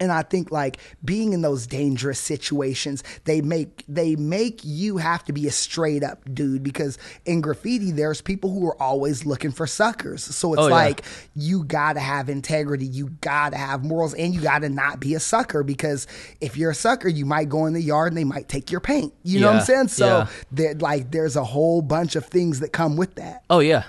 and 0.05 0.12
I 0.12 0.22
think 0.22 0.52
like 0.52 0.76
being 1.05 1.32
in 1.32 1.43
those 1.43 1.66
dangerous 1.66 2.20
situations, 2.20 3.02
they 3.24 3.40
make 3.40 3.85
they 3.89 4.14
make 4.14 4.60
you 4.62 4.98
have 4.98 5.24
to 5.24 5.32
be 5.32 5.48
a 5.48 5.51
straight 5.51 6.05
up 6.05 6.22
dude 6.32 6.62
because 6.62 6.98
in 7.24 7.40
graffiti 7.40 7.90
there's 7.90 8.20
people 8.20 8.51
who 8.52 8.64
are 8.68 8.81
always 8.81 9.26
looking 9.26 9.51
for 9.51 9.66
suckers. 9.66 10.22
So 10.22 10.52
it's 10.52 10.62
Oh, 10.62 10.68
yeah. 10.68 10.74
like 10.74 11.02
you 11.35 11.64
gotta 11.64 12.01
have 12.01 12.28
integrity, 12.28 12.86
you 12.86 13.09
gotta 13.20 13.56
have 13.56 13.82
morals, 13.85 14.14
and 14.14 14.32
you 14.35 14.40
gotta 14.40 14.68
not 14.68 15.01
be 15.01 15.14
a 15.14 15.20
sucker 15.20 15.64
because 15.64 16.06
if 16.40 16.56
you're 16.56 16.70
a 16.70 16.74
sucker, 16.74 17.09
you 17.09 17.24
might 17.26 17.48
go 17.48 17.66
in 17.66 17.72
the 17.72 17.82
yard 17.82 18.12
and 18.12 18.16
they 18.18 18.24
might 18.24 18.48
take 18.48 18.70
your 18.70 18.81
paint. 18.81 19.12
You 19.24 19.40
know 19.40 19.48
what 19.48 19.56
I'm 19.56 19.62
saying? 19.64 19.89
So 19.89 20.06
yeah. 20.06 20.26
there 20.52 20.74
like 20.74 21.10
there's 21.10 21.35
a 21.36 21.44
whole 21.44 21.82
bunch 21.82 22.14
of 22.14 22.26
things 22.26 22.60
that 22.60 22.72
come 22.72 22.97
with 22.97 23.14
that. 23.16 23.43
Oh 23.48 23.60
yeah, 23.60 23.85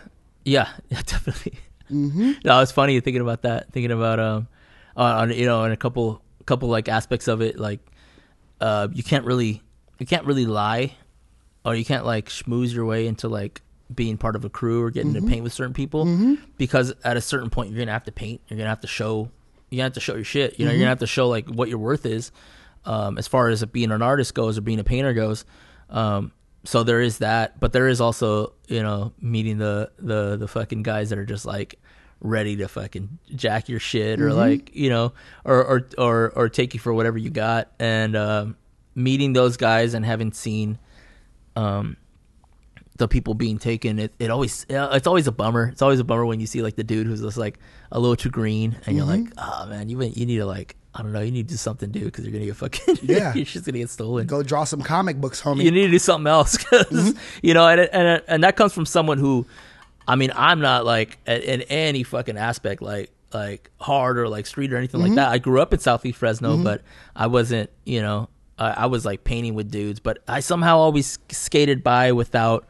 yeah, 0.45 0.69
yeah 0.89 1.01
definitely. 1.05 1.59
Mm-hmm. 1.91 2.31
No, 2.43 2.61
it's 2.61 2.71
funny 2.71 2.99
thinking 2.99 3.21
about 3.21 3.43
that. 3.43 3.71
Thinking 3.71 3.91
about 3.91 4.19
um, 4.19 4.47
on, 4.95 5.29
on 5.31 5.37
you 5.37 5.45
know, 5.45 5.61
on 5.61 5.71
a 5.71 5.77
couple 5.77 6.21
couple 6.45 6.69
like 6.69 6.87
aspects 6.89 7.27
of 7.27 7.41
it, 7.41 7.59
like 7.59 7.79
uh, 8.61 8.87
you 8.93 9.03
can't 9.03 9.25
really 9.25 9.61
you 9.99 10.05
can't 10.05 10.25
really 10.25 10.45
lie, 10.45 10.95
or 11.65 11.75
you 11.75 11.85
can't 11.85 12.05
like 12.05 12.29
schmooze 12.29 12.73
your 12.73 12.85
way 12.85 13.07
into 13.07 13.27
like 13.27 13.61
being 13.93 14.17
part 14.17 14.35
of 14.35 14.43
a 14.43 14.49
crew 14.49 14.81
or 14.81 14.89
getting 14.89 15.11
Mhm. 15.13 15.21
to 15.21 15.27
paint 15.27 15.43
with 15.43 15.53
certain 15.53 15.73
people 15.73 16.05
Mhm. 16.05 16.39
because 16.57 16.93
at 17.03 17.17
a 17.17 17.21
certain 17.21 17.49
point 17.51 17.69
you're 17.69 17.79
gonna 17.79 17.91
have 17.91 18.03
to 18.05 18.11
paint. 18.11 18.41
You're 18.47 18.57
gonna 18.57 18.69
have 18.69 18.81
to 18.81 18.87
show. 18.87 19.29
You 19.69 19.81
have 19.81 19.93
to 19.93 19.99
show 19.99 20.15
your 20.15 20.23
shit. 20.23 20.59
You 20.59 20.65
know, 20.65 20.71
Mhm. 20.71 20.75
you're 20.75 20.79
gonna 20.81 20.89
have 20.89 20.99
to 20.99 21.07
show 21.07 21.27
like 21.27 21.47
what 21.49 21.69
your 21.69 21.77
worth 21.77 22.05
is, 22.05 22.31
um, 22.85 23.17
as 23.17 23.27
far 23.27 23.49
as 23.49 23.63
being 23.65 23.91
an 23.91 24.01
artist 24.01 24.33
goes 24.33 24.57
or 24.57 24.61
being 24.61 24.79
a 24.79 24.83
painter 24.83 25.13
goes. 25.13 25.45
Um, 25.89 26.31
so 26.63 26.81
there 26.83 26.99
is 26.99 27.19
that, 27.19 27.59
but 27.59 27.73
there 27.73 27.87
is 27.87 28.01
also 28.01 28.53
you 28.67 28.81
know 28.81 29.13
meeting 29.21 29.57
the 29.59 29.91
the 29.99 30.35
the 30.37 30.47
fucking 30.47 30.81
guys 30.83 31.09
that 31.11 31.19
are 31.19 31.25
just 31.25 31.45
like 31.45 31.75
ready 32.21 32.55
to 32.55 32.67
fucking 32.67 33.19
jack 33.35 33.69
your 33.69 33.79
shit 33.79 34.19
or 34.21 34.29
Mhm. 34.29 34.35
like 34.35 34.75
you 34.75 34.89
know 34.89 35.13
or 35.43 35.63
or 35.63 35.87
or 35.97 36.31
or 36.35 36.49
take 36.49 36.73
you 36.73 36.79
for 36.79 36.93
whatever 36.93 37.17
you 37.17 37.29
got 37.29 37.71
and 37.79 38.15
um, 38.15 38.55
meeting 38.95 39.33
those 39.33 39.57
guys 39.57 39.93
and 39.93 40.05
having 40.05 40.31
seen 40.31 40.79
um 41.55 41.97
the 42.97 43.07
people 43.09 43.33
being 43.33 43.57
taken 43.57 43.99
it, 43.99 44.13
it 44.19 44.31
always 44.31 44.65
it's 44.69 45.05
always 45.07 45.27
a 45.27 45.31
bummer 45.31 45.67
it's 45.67 45.81
always 45.81 45.99
a 45.99 46.03
bummer 46.03 46.25
when 46.25 46.39
you 46.39 46.47
see 46.47 46.61
like 46.61 46.75
the 46.77 46.83
dude 46.83 47.05
who's 47.05 47.21
just 47.21 47.37
like 47.37 47.59
a 47.91 47.99
little 47.99 48.15
too 48.15 48.29
green 48.29 48.77
and 48.85 48.95
you're 48.95 49.05
Mhm. 49.05 49.25
like 49.25 49.33
oh 49.37 49.65
man 49.67 49.89
you 49.89 50.01
you 50.01 50.25
need 50.25 50.37
to 50.37 50.45
like 50.45 50.75
I 50.97 51.01
don't 51.01 51.11
know 51.11 51.19
you 51.19 51.31
need 51.31 51.49
to 51.49 51.53
do 51.55 51.57
something 51.57 51.91
dude 51.91 52.05
because 52.05 52.23
you're 52.23 52.31
gonna 52.31 52.45
get 52.45 52.55
fucking 52.55 52.99
Yeah. 53.03 53.33
you're 53.35 53.43
just 53.43 53.65
gonna 53.65 53.79
get 53.79 53.89
stolen 53.89 54.27
Go 54.27 54.41
draw 54.43 54.63
some 54.63 54.81
comic 54.81 55.19
books, 55.19 55.41
homie. 55.41 55.63
you 55.63 55.71
need 55.71 55.87
to 55.87 55.91
do 55.91 55.99
something 55.99 56.27
else 56.31 56.55
'cause, 56.63 57.13
you 57.43 57.53
know 57.53 57.67
and, 57.67 57.81
and 57.81 58.21
and 58.27 58.43
that 58.45 58.55
comes 58.55 58.71
from 58.73 58.85
someone 58.85 59.17
who 59.17 59.45
i 60.07 60.15
mean 60.15 60.31
i'm 60.35 60.59
not 60.59 60.85
like 60.85 61.17
in, 61.27 61.61
any 61.63 62.03
fucking 62.03 62.37
aspect 62.37 62.81
like 62.81 63.11
like 63.33 63.69
hard 63.81 64.17
or 64.17 64.27
like 64.29 64.45
street 64.45 64.71
or 64.71 64.77
anything 64.77 65.01
Mhm. 65.01 65.07
like 65.07 65.15
that 65.15 65.29
i 65.29 65.37
grew 65.37 65.59
up 65.61 65.73
in 65.73 65.79
southeast 65.79 66.17
fresno 66.17 66.57
Mhm. 66.57 66.63
but 66.63 66.81
i 67.15 67.27
wasn't 67.27 67.69
you 67.85 68.01
know 68.01 68.29
I, 68.57 68.69
I 68.71 68.85
was 68.85 69.05
like 69.05 69.23
painting 69.23 69.55
with 69.55 69.69
dudes 69.71 69.99
but 69.99 70.19
i 70.27 70.39
somehow 70.39 70.77
always 70.77 71.19
skated 71.29 71.83
by 71.83 72.11
without 72.13 72.65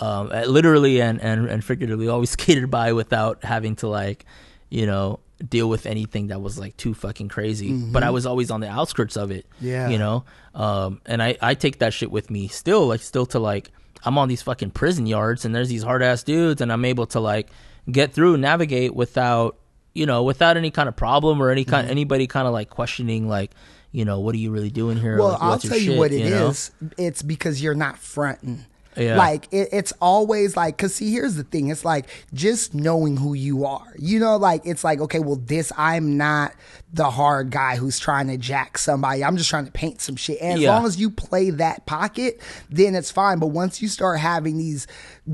um 0.00 0.30
uh, 0.32 0.44
literally 0.46 1.00
and 1.00 1.20
and, 1.20 1.46
and 1.48 1.64
figuratively 1.64 2.08
always 2.08 2.30
skated 2.38 2.70
by 2.70 2.92
without 2.92 3.44
having 3.44 3.76
to 3.76 3.88
like 3.88 4.24
you 4.68 4.86
know 4.86 5.20
deal 5.48 5.70
with 5.70 5.86
anything 5.86 6.26
that 6.26 6.42
was 6.42 6.58
like 6.58 6.76
too 6.76 6.92
fucking 6.92 7.26
crazy. 7.28 7.72
But 7.72 8.02
I 8.02 8.10
was 8.10 8.26
always 8.26 8.50
on 8.50 8.60
the 8.60 8.68
outskirts 8.68 9.16
of 9.16 9.30
it. 9.30 9.46
Mm-hmm. 9.56 9.66
Yeah. 9.66 9.88
You 9.88 9.96
know? 9.98 10.24
Um 10.54 11.00
and 11.06 11.22
I 11.22 11.38
I 11.40 11.54
take 11.54 11.78
that 11.78 11.94
shit 11.94 12.10
with 12.10 12.30
me 12.30 12.48
still 12.48 12.86
like 12.88 13.00
still 13.00 13.24
to 13.26 13.38
like 13.38 13.70
I'm 14.04 14.16
on 14.18 14.28
these 14.28 14.42
fucking 14.42 14.70
prison 14.70 15.06
yards 15.06 15.44
and 15.44 15.54
there's 15.54 15.68
these 15.68 15.82
hard 15.82 16.02
ass 16.02 16.22
dudes 16.22 16.60
and 16.60 16.72
I'm 16.72 16.84
able 16.84 17.06
to 17.08 17.20
like 17.20 17.48
get 17.90 18.12
through 18.12 18.36
navigate 18.38 18.94
without 18.94 19.56
you 19.94 20.06
know 20.06 20.22
without 20.22 20.56
any 20.56 20.70
kind 20.70 20.88
of 20.88 20.96
problem 20.96 21.42
or 21.42 21.50
any 21.50 21.64
kind 21.64 21.84
Mm-hmm. 21.84 21.90
anybody 21.92 22.26
kind 22.26 22.46
of 22.46 22.52
like 22.52 22.70
questioning 22.70 23.28
like 23.28 23.52
you 23.92 24.04
know 24.04 24.20
what 24.20 24.34
are 24.34 24.38
you 24.38 24.50
really 24.52 24.70
doing 24.70 24.96
here 24.96 25.18
Well, 25.18 25.30
Like, 25.30 25.42
I'll 25.42 25.58
tell 25.58 25.76
you 25.76 25.90
shit, 25.92 25.98
what 25.98 26.12
it 26.12 26.20
is. 26.20 26.70
know? 26.80 26.88
It's 26.96 27.22
because 27.22 27.62
you're 27.62 27.74
not 27.74 27.98
fronting. 27.98 28.64
Yeah. 28.96 29.16
Like 29.16 29.46
it, 29.52 29.68
it's 29.72 29.92
always 30.00 30.56
like, 30.56 30.76
cause 30.76 30.94
see, 30.94 31.12
here's 31.12 31.36
the 31.36 31.44
thing. 31.44 31.68
It's 31.68 31.84
like 31.84 32.06
just 32.34 32.74
knowing 32.74 33.16
who 33.16 33.34
you 33.34 33.64
are. 33.64 33.94
You 33.98 34.18
know, 34.18 34.36
like 34.36 34.62
it's 34.64 34.82
like, 34.82 35.00
okay, 35.00 35.20
well, 35.20 35.36
this 35.36 35.72
I'm 35.76 36.16
not 36.16 36.52
the 36.92 37.08
hard 37.10 37.50
guy 37.50 37.76
who's 37.76 37.98
trying 37.98 38.26
to 38.26 38.36
jack 38.36 38.76
somebody. 38.76 39.22
I'm 39.24 39.36
just 39.36 39.48
trying 39.48 39.66
to 39.66 39.70
paint 39.70 40.00
some 40.00 40.16
shit. 40.16 40.38
And 40.40 40.58
as 40.58 40.64
long 40.64 40.86
as 40.86 40.98
you 40.98 41.10
play 41.10 41.50
that 41.50 41.86
pocket, 41.86 42.40
then 42.68 42.94
it's 42.96 43.10
fine. 43.12 43.38
But 43.38 43.48
once 43.48 43.80
you 43.80 43.86
start 43.88 44.18
having 44.18 44.58
these 44.58 44.88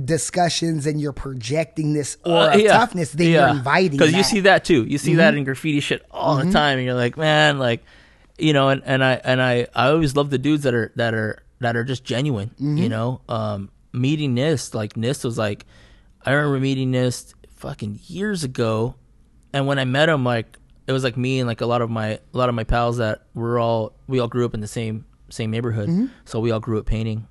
discussions 0.05 0.87
and 0.87 1.01
you're 1.01 1.13
projecting 1.15 1.95
this 1.95 2.19
aura 2.25 2.57
of 2.57 2.65
toughness, 2.67 3.13
then 3.13 3.31
you're 3.31 3.49
inviting. 3.49 3.93
because 3.93 4.13
you. 4.13 4.19
Mm-hmm. 4.19 4.25
see 4.27 4.41
that 4.41 4.65
too. 4.65 4.85
You 4.85 4.99
see 4.99 5.15
that 5.15 5.35
in 5.35 5.45
graffiti 5.45 5.81
shit 5.81 6.05
all 6.11 6.37
the 6.37 6.51
time, 6.51 6.79
and 6.79 6.87
you're 6.87 6.95
like, 6.95 7.17
man, 7.17 7.59
like, 7.59 7.83
you 8.39 8.53
know, 8.53 8.69
and, 8.69 8.83
and 8.85 9.03
I 9.03 9.15
and 9.25 9.41
I 9.41 9.67
I 9.75 9.89
always 9.89 10.15
love 10.15 10.29
the 10.29 10.39
dudes 10.39 10.65
that 10.65 10.75
are 10.75 10.93
that 10.97 11.15
are 11.15 11.43
that 11.61 11.77
are 11.77 11.85
just 11.85 12.05
genuine. 12.05 12.51
Mm-hmm. 12.51 12.77
You 12.79 12.89
know, 12.89 13.21
um, 13.29 13.71
meeting 13.93 14.35
Nist 14.37 14.75
like 14.75 14.95
Nist 14.95 15.25
was 15.25 15.39
like, 15.39 15.65
I 16.25 16.33
remember 16.33 16.61
meeting 16.61 16.93
Nist 16.93 17.35
fucking 17.57 18.01
years 18.07 18.45
ago, 18.45 18.95
and 19.53 19.67
when 19.67 19.79
I 19.79 19.85
met 19.85 20.09
him, 20.09 20.25
like 20.25 20.59
it 20.87 20.93
was 20.93 21.03
like 21.05 21.17
me 21.17 21.41
and 21.41 21.49
like 21.49 21.61
a 21.61 21.67
lot 21.67 21.83
of 21.83 21.91
my 21.91 22.09
a 22.11 22.21
lot 22.33 22.49
of 22.49 22.55
my 22.55 22.65
pals 22.65 22.99
that 22.99 23.23
were 23.35 23.59
all 23.59 23.95
we 24.07 24.21
all 24.21 24.29
grew 24.29 24.45
up 24.45 24.55
in 24.55 24.61
the 24.61 24.69
same 24.69 25.05
same 25.31 25.51
neighborhood, 25.51 25.89
Mm-hmm. 25.89 26.07
so 26.25 26.39
we 26.41 26.51
all 26.53 26.61
grew 26.61 26.79
up 26.79 26.87
painting 26.87 27.27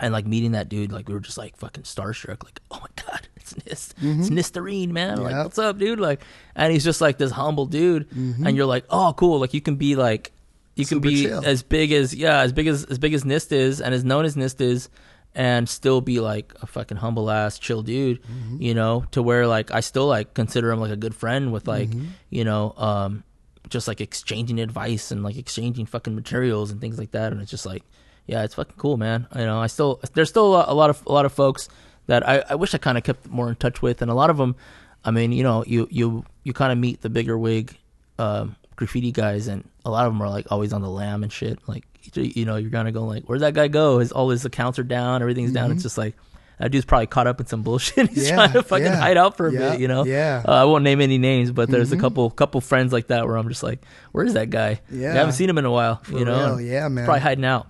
and 0.00 0.12
like 0.12 0.26
meeting 0.26 0.52
that 0.52 0.68
dude, 0.68 0.90
like 0.92 1.06
we 1.08 1.14
were 1.14 1.20
just 1.20 1.38
like 1.38 1.56
fucking 1.56 1.84
starstruck. 1.84 2.42
Like, 2.44 2.60
oh 2.72 2.80
my 2.80 3.02
god, 3.06 3.28
it's 3.36 3.54
Nist, 3.54 3.94
it's 4.02 4.28
Nistarine, 4.28 4.90
man. 4.90 5.22
Like, 5.22 5.34
what's 5.44 5.58
up, 5.58 5.78
dude? 5.78 6.00
Like, 6.00 6.20
and 6.56 6.72
he's 6.72 6.82
just 6.84 7.00
like 7.00 7.16
this 7.16 7.30
humble 7.30 7.66
dude, 7.66 8.10
and 8.12 8.56
you're 8.56 8.66
like, 8.66 8.84
oh, 8.90 9.14
cool. 9.16 9.38
Like, 9.38 9.54
you 9.54 9.60
can 9.60 9.76
be 9.76 9.94
like, 9.94 10.32
you 10.76 10.86
can 10.86 11.00
be 11.00 11.24
chill. 11.24 11.44
as 11.44 11.62
big 11.62 11.92
as 11.92 12.14
yeah, 12.14 12.40
as 12.40 12.52
big 12.52 12.66
as 12.66 12.84
as 12.84 12.98
big 12.98 13.14
as 13.14 13.24
Nist 13.24 13.52
is, 13.52 13.80
and 13.80 13.94
as 13.94 14.04
known 14.04 14.24
as 14.24 14.36
Nist 14.36 14.60
is, 14.60 14.88
and 15.34 15.68
still 15.68 16.00
be 16.00 16.20
like 16.20 16.52
a 16.62 16.66
fucking 16.66 16.96
humble 16.96 17.30
ass 17.30 17.58
chill 17.58 17.82
dude, 17.82 18.20
you 18.58 18.74
know, 18.74 19.04
to 19.12 19.22
where 19.22 19.46
like 19.46 19.70
I 19.72 19.80
still 19.80 20.06
like 20.06 20.34
consider 20.34 20.70
him 20.70 20.80
like 20.80 20.92
a 20.92 20.96
good 20.96 21.14
friend 21.14 21.52
with 21.52 21.66
like, 21.68 21.90
you 22.30 22.44
know, 22.44 22.74
um, 22.76 23.24
just 23.68 23.88
like 23.88 24.00
exchanging 24.00 24.60
advice 24.60 25.10
and 25.10 25.22
like 25.22 25.36
exchanging 25.36 25.86
fucking 25.86 26.14
materials 26.14 26.70
and 26.70 26.80
things 26.80 26.98
like 26.98 27.12
that, 27.12 27.32
and 27.32 27.40
it's 27.40 27.50
just 27.50 27.66
like 27.66 27.82
yeah, 28.26 28.42
it's 28.42 28.54
fucking 28.54 28.76
cool, 28.76 28.96
man. 28.96 29.26
You 29.34 29.44
know, 29.44 29.60
I 29.60 29.66
still 29.66 30.00
there's 30.14 30.28
still 30.28 30.46
a 30.46 30.52
lot, 30.52 30.68
a 30.68 30.74
lot 30.74 30.90
of 30.90 31.02
a 31.06 31.12
lot 31.12 31.24
of 31.24 31.32
folks 31.32 31.68
that 32.06 32.26
I, 32.28 32.42
I 32.50 32.54
wish 32.54 32.74
I 32.74 32.78
kind 32.78 32.98
of 32.98 33.04
kept 33.04 33.28
more 33.28 33.48
in 33.48 33.56
touch 33.56 33.82
with, 33.82 34.02
and 34.02 34.10
a 34.10 34.14
lot 34.14 34.30
of 34.30 34.36
them, 34.36 34.56
I 35.04 35.10
mean, 35.10 35.32
you 35.32 35.42
know, 35.42 35.64
you 35.66 35.88
you 35.90 36.24
you 36.42 36.52
kind 36.52 36.72
of 36.72 36.78
meet 36.78 37.02
the 37.02 37.10
bigger 37.10 37.36
wig 37.38 37.76
um, 38.18 38.56
graffiti 38.76 39.12
guys, 39.12 39.46
and 39.48 39.68
a 39.84 39.90
lot 39.90 40.06
of 40.06 40.12
them 40.12 40.22
are 40.22 40.28
like 40.30 40.46
always 40.50 40.72
on 40.72 40.82
the 40.82 40.88
lam 40.90 41.22
and 41.22 41.32
shit. 41.32 41.58
Like, 41.66 41.84
you 42.14 42.44
know, 42.44 42.56
you're 42.56 42.70
gonna 42.70 42.92
go 42.92 43.04
like, 43.04 43.24
where'd 43.24 43.40
that 43.42 43.54
guy 43.54 43.68
go? 43.68 43.98
His 43.98 44.12
all 44.12 44.28
his 44.30 44.44
accounts 44.44 44.78
are 44.78 44.84
down, 44.84 45.22
everything's 45.22 45.52
down. 45.52 45.72
It's 45.72 45.82
just 45.82 45.98
like. 45.98 46.14
That 46.60 46.70
dude's 46.70 46.84
probably 46.84 47.08
caught 47.08 47.26
up 47.26 47.40
in 47.40 47.46
some 47.46 47.62
bullshit. 47.64 48.10
He's 48.10 48.28
Yeah, 48.28 48.36
trying 48.36 48.52
to 48.52 48.62
fucking 48.62 48.86
yeah, 48.86 48.94
hide 49.00 49.16
out 49.16 49.36
for 49.36 49.48
a 49.48 49.52
yeah, 49.52 49.72
bit, 49.72 49.80
you 49.80 49.88
know. 49.88 50.04
yeah. 50.04 50.40
Uh, 50.46 50.52
I 50.52 50.64
won't 50.64 50.84
name 50.84 51.00
any 51.00 51.18
names, 51.18 51.50
but 51.50 51.68
there's 51.68 51.90
a 51.90 51.96
couple 51.96 52.30
couple 52.30 52.60
friends 52.60 52.92
like 52.92 53.08
that 53.08 53.26
where 53.26 53.36
I'm 53.36 53.48
just 53.48 53.64
like, 53.64 53.82
"Where's 54.12 54.34
that 54.34 54.50
guy? 54.50 54.80
Yeah. 54.88 55.10
I 55.10 55.14
haven't 55.16 55.32
seen 55.32 55.50
him 55.50 55.58
in 55.58 55.64
a 55.64 55.70
while. 55.72 56.00
you 56.12 56.24
know, 56.24 56.50
real, 56.50 56.60
yeah, 56.60 56.84
he's 56.84 56.92
man. 56.92 57.04
Probably 57.06 57.22
hiding 57.22 57.44
out. 57.44 57.66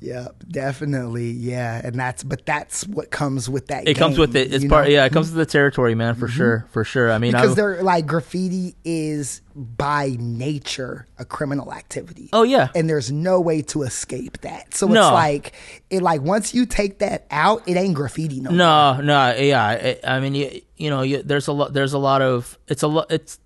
Yeah, 0.00 0.28
definitely. 0.48 1.30
Yeah, 1.30 1.80
and 1.84 1.94
that's 1.94 2.22
but 2.24 2.46
that's 2.46 2.86
what 2.86 3.10
comes 3.10 3.50
with 3.50 3.66
that. 3.66 3.86
It 3.86 3.98
comes 3.98 4.18
with 4.18 4.34
it. 4.34 4.52
It's 4.52 4.64
part. 4.64 4.84
know? 4.84 4.88
Mm-hmm. 4.88 4.92
Yeah, 4.92 5.04
it 5.04 5.12
comes 5.12 5.28
with 5.28 5.36
the 5.36 5.50
territory, 5.50 5.94
man. 5.94 6.14
For 6.14 6.26
sure. 6.26 6.66
For 6.70 6.84
sure. 6.84 7.12
I 7.12 7.18
mean, 7.18 7.32
because 7.32 7.52
I, 7.52 7.54
they're 7.54 7.82
like 7.82 8.06
graffiti 8.06 8.76
is 8.84 9.42
by 9.54 10.16
nature 10.18 11.06
a 11.18 11.24
criminal 11.26 11.72
activity. 11.72 12.30
Oh, 12.32 12.44
yeah. 12.44 12.68
and 12.74 12.88
there's 12.88 13.12
no 13.12 13.40
way 13.40 13.60
to 13.62 13.82
escape 13.82 14.40
that. 14.40 14.72
So 14.74 14.86
No. 14.86 15.08
it's 15.08 15.12
like 15.12 15.52
it 15.90 16.02
like 16.02 16.22
once 16.22 16.54
you 16.54 16.64
take 16.64 17.00
that 17.00 17.26
out, 17.30 17.62
it 17.68 17.76
ain't 17.76 17.94
graffiti 17.94 18.40
no. 18.40 18.50
more. 18.50 18.56
no, 18.56 19.00
no. 19.02 19.36
Yeah. 19.36 19.64
I, 19.64 20.00
I 20.02 20.20
mean, 20.20 20.34
you, 20.34 20.62
you 20.76 20.88
know, 20.88 21.02
you, 21.02 21.22
there's 21.22 21.48
a 21.48 21.52
lot. 21.52 21.74
There's 21.74 21.92
a 21.92 21.98
lot 21.98 22.22
of. 22.22 22.58
It's 22.68 22.82
a 22.82 22.88
lot. 22.88 23.10
It's 23.10 23.38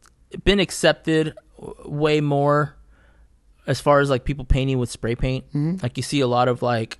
been 0.45 0.61
accepted 0.61 1.35
way 1.85 2.21
more 2.21 2.77
as 3.67 3.81
far 3.81 4.01
as 4.01 4.11
like 4.11 4.25
people 4.25 4.45
painting 4.45 4.79
with 4.79 4.91
spray 4.91 5.15
paint. 5.15 5.47
Mm-hmm. 5.49 5.77
Like 5.83 5.97
you 5.97 6.03
see 6.03 6.21
a 6.21 6.27
lot 6.27 6.49
of 6.49 6.63
like 6.63 6.99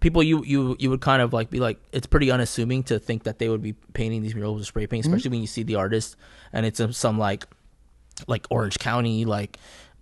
people 0.00 0.22
you 0.22 0.44
you 0.44 0.76
you 0.78 0.90
would 0.90 1.00
kind 1.00 1.20
of 1.22 1.32
like 1.32 1.50
be 1.50 1.58
like 1.60 1.78
it's 1.92 2.06
pretty 2.06 2.30
unassuming 2.30 2.82
to 2.84 2.98
think 2.98 3.24
that 3.24 3.38
they 3.38 3.48
would 3.48 3.62
be 3.62 3.72
painting 3.94 4.22
these 4.22 4.34
murals 4.34 4.58
with 4.58 4.66
spray 4.66 4.86
paint, 4.86 5.04
Mm-hmm. 5.04 5.14
especially 5.14 5.30
when 5.30 5.40
you 5.40 5.46
see 5.46 5.62
the 5.64 5.74
artist 5.74 6.16
and 6.52 6.64
it's 6.66 6.80
some 6.96 7.18
like 7.18 7.46
like 8.26 8.46
Orange 8.50 8.78
County, 8.78 9.24
like 9.24 9.58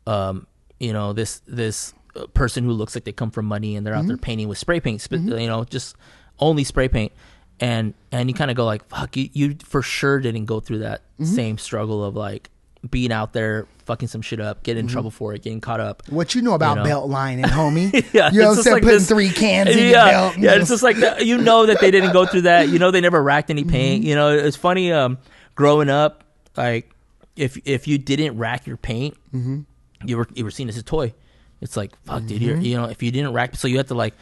um, 0.06 0.46
you 0.80 0.92
know 0.92 1.12
this 1.12 1.40
this 1.46 1.92
uh, 2.14 2.26
person 2.28 2.64
who 2.64 2.72
looks 2.72 2.94
like 2.94 3.04
they 3.04 3.12
come 3.12 3.30
from 3.30 3.46
money 3.46 3.76
and 3.76 3.86
they're 3.86 3.94
out 3.94 4.06
there 4.06 4.16
painting 4.16 4.48
with 4.48 4.58
spray 4.58 4.80
paint, 4.80 5.00
sp- 5.04 5.20
you 5.24 5.46
know, 5.46 5.64
just 5.64 5.96
only 6.38 6.64
spray 6.64 6.88
paint, 6.88 7.12
and 7.60 7.92
and 8.12 8.28
you 8.30 8.34
kind 8.34 8.50
of 8.50 8.56
go 8.56 8.64
like, 8.64 8.86
fuck, 8.88 9.16
you 9.16 9.28
you 9.32 9.56
for 9.64 9.82
sure 9.82 10.18
didn't 10.20 10.44
go 10.46 10.60
through 10.60 10.78
that 10.78 11.02
same 11.22 11.56
struggle 11.58 12.04
of 12.04 12.14
like 12.16 12.50
being 12.90 13.12
out 13.12 13.32
there 13.32 13.66
fucking 13.84 14.08
some 14.08 14.20
shit 14.22 14.40
up, 14.40 14.62
getting 14.62 14.80
in 14.84 14.88
trouble 14.88 15.10
for 15.10 15.32
it, 15.34 15.42
getting 15.42 15.60
caught 15.60 15.80
up. 15.80 16.02
What 16.08 16.34
you 16.34 16.42
know 16.42 16.54
about 16.54 16.78
You 16.78 16.82
know? 16.82 16.88
belt 16.88 17.10
lining, 17.10 17.44
homie? 17.44 17.92
Yeah, 18.12 18.30
you 18.32 18.40
know 18.40 18.46
what 18.48 18.52
I'm 18.52 18.52
it's 18.52 18.56
just 18.56 18.62
saying? 18.64 18.74
like 18.74 18.82
Putting 18.82 18.98
this- 18.98 19.08
three 19.08 19.30
cans 19.30 19.68
in 19.70 19.78
yeah, 19.78 19.84
your 19.86 19.94
belt. 20.06 20.38
Yeah, 20.38 20.54
it's 20.56 20.68
just- 20.70 20.82
like 20.82 20.96
that. 20.98 21.24
you 21.26 21.38
know 21.38 21.66
that 21.66 21.80
they 21.80 21.90
didn't 21.90 22.12
go 22.12 22.26
through 22.26 22.42
that. 22.42 22.68
You 22.68 22.78
know 22.78 22.90
they 22.90 23.00
never 23.00 23.22
racked 23.22 23.50
any 23.50 23.64
paint. 23.64 24.00
Mm-hmm. 24.02 24.08
You 24.08 24.14
know 24.16 24.30
it's 24.36 24.56
funny. 24.56 24.92
Um, 24.92 25.18
growing 25.54 25.88
up, 25.90 26.24
like 26.56 26.90
if 27.36 27.58
if 27.66 27.86
you 27.86 27.98
didn't 27.98 28.38
rack 28.38 28.66
your 28.66 28.76
paint, 28.76 29.16
Mm-hmm. 29.34 29.60
you 30.04 30.16
were 30.16 30.26
you 30.34 30.44
were 30.44 30.50
seen 30.50 30.68
as 30.68 30.76
a 30.76 30.82
toy. 30.82 31.12
It's 31.60 31.76
like 31.76 31.92
fuck, 32.04 32.26
dude. 32.26 32.42
You're, 32.42 32.56
you 32.56 32.76
know 32.76 32.84
if 32.86 33.02
you 33.02 33.10
didn't 33.10 33.32
rack, 33.32 33.56
so 33.56 33.68
you 33.68 33.76
had 33.76 33.88
to 33.88 33.94
like, 33.94 34.14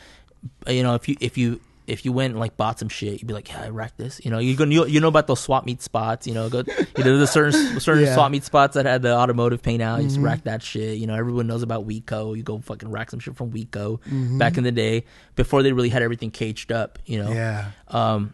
you 0.68 0.82
know 0.82 0.94
if 0.94 1.08
you 1.08 1.16
if 1.20 1.36
you 1.38 1.60
if 1.86 2.04
you 2.04 2.12
went 2.12 2.30
and 2.32 2.40
like 2.40 2.56
bought 2.56 2.78
some 2.78 2.88
shit, 2.88 3.20
you'd 3.20 3.26
be 3.26 3.34
like, 3.34 3.48
yeah, 3.48 3.62
I 3.62 3.68
racked 3.68 3.98
this. 3.98 4.20
You 4.24 4.30
know, 4.30 4.38
you 4.38 4.56
go, 4.56 4.64
you, 4.64 4.86
you 4.86 5.00
know 5.00 5.08
about 5.08 5.26
those 5.26 5.40
swap 5.40 5.66
meet 5.66 5.82
spots. 5.82 6.26
You 6.26 6.32
know, 6.34 6.48
go, 6.48 6.62
you 6.96 7.04
know, 7.04 7.18
the 7.18 7.26
certain 7.26 7.52
certain 7.80 8.04
Yeah. 8.04 8.14
swap 8.14 8.30
meet 8.30 8.44
spots 8.44 8.74
that 8.74 8.86
had 8.86 9.02
the 9.02 9.14
automotive 9.14 9.62
paint 9.62 9.82
out. 9.82 9.98
You 9.98 10.04
just 10.04 10.16
Mm-hmm. 10.16 10.24
rack 10.24 10.44
that 10.44 10.62
shit. 10.62 10.96
You 10.98 11.06
know, 11.06 11.14
everyone 11.14 11.46
knows 11.46 11.62
about 11.62 11.86
Weco. 11.86 12.36
You 12.36 12.42
go 12.42 12.58
fucking 12.58 12.90
rack 12.90 13.10
some 13.10 13.20
shit 13.20 13.36
from 13.36 13.50
Weco 13.52 14.00
Mm-hmm. 14.00 14.38
back 14.38 14.56
in 14.56 14.64
the 14.64 14.72
day 14.72 15.04
before 15.36 15.62
they 15.62 15.72
really 15.72 15.90
had 15.90 16.02
everything 16.02 16.30
caged 16.30 16.72
up. 16.72 16.98
You 17.04 17.22
know, 17.22 17.32
yeah. 17.32 17.70
um, 17.88 18.32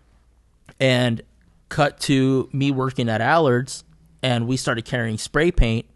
and 0.78 1.22
cut 1.68 2.01
to 2.01 2.48
me 2.52 2.70
working 2.70 3.09
at 3.09 3.20
Allard's, 3.20 3.85
and 4.22 4.47
we 4.47 4.56
started 4.56 4.85
carrying 4.85 5.18
spray 5.18 5.51
paint, 5.51 5.86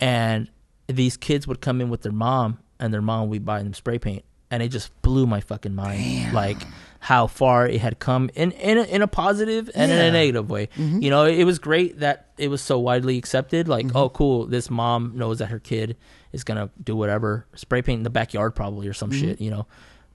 and 0.00 0.48
these 0.86 1.16
kids 1.16 1.46
would 1.46 1.60
come 1.60 1.80
in 1.80 1.88
with 1.90 2.02
their 2.02 2.12
mom, 2.12 2.58
and 2.78 2.92
their 2.92 3.02
mom 3.02 3.28
would 3.28 3.32
be 3.34 3.38
buying 3.44 3.64
them 3.64 3.74
spray 3.74 3.98
paint, 3.98 4.24
and 4.50 4.62
it 4.62 4.68
just 4.68 4.90
blew 5.02 5.26
my 5.26 5.40
fucking 5.40 5.74
mind, 5.74 6.32
like 6.32 6.56
how 7.00 7.26
far 7.26 7.66
it 7.66 7.80
had 7.80 7.98
come 7.98 8.30
in 8.34 8.52
in 8.52 8.76
a, 8.76 8.82
in 8.82 9.00
a 9.00 9.06
positive 9.06 9.70
and 9.74 9.90
in 9.90 9.98
a 9.98 10.12
negative 10.12 10.50
way. 10.50 10.68
Mm-hmm. 10.76 11.02
You 11.02 11.10
know, 11.10 11.24
it 11.24 11.44
was 11.44 11.58
great 11.58 12.00
that 12.00 12.26
it 12.36 12.48
was 12.48 12.60
so 12.60 12.78
widely 12.78 13.16
accepted. 13.16 13.68
Like, 13.68 13.86
mm-hmm. 13.86 13.96
oh, 13.96 14.10
cool, 14.10 14.46
this 14.46 14.68
mom 14.68 15.12
knows 15.14 15.38
that 15.38 15.46
her 15.46 15.58
kid 15.58 15.96
is 16.32 16.44
gonna 16.44 16.70
do 16.82 16.94
whatever, 16.94 17.46
spray 17.54 17.80
paint 17.80 17.98
in 17.98 18.02
the 18.04 18.10
backyard 18.10 18.54
probably 18.54 18.86
or 18.86 18.92
some 18.92 19.10
mm-hmm. 19.10 19.20
shit. 19.20 19.40
You 19.40 19.50
know, 19.50 19.66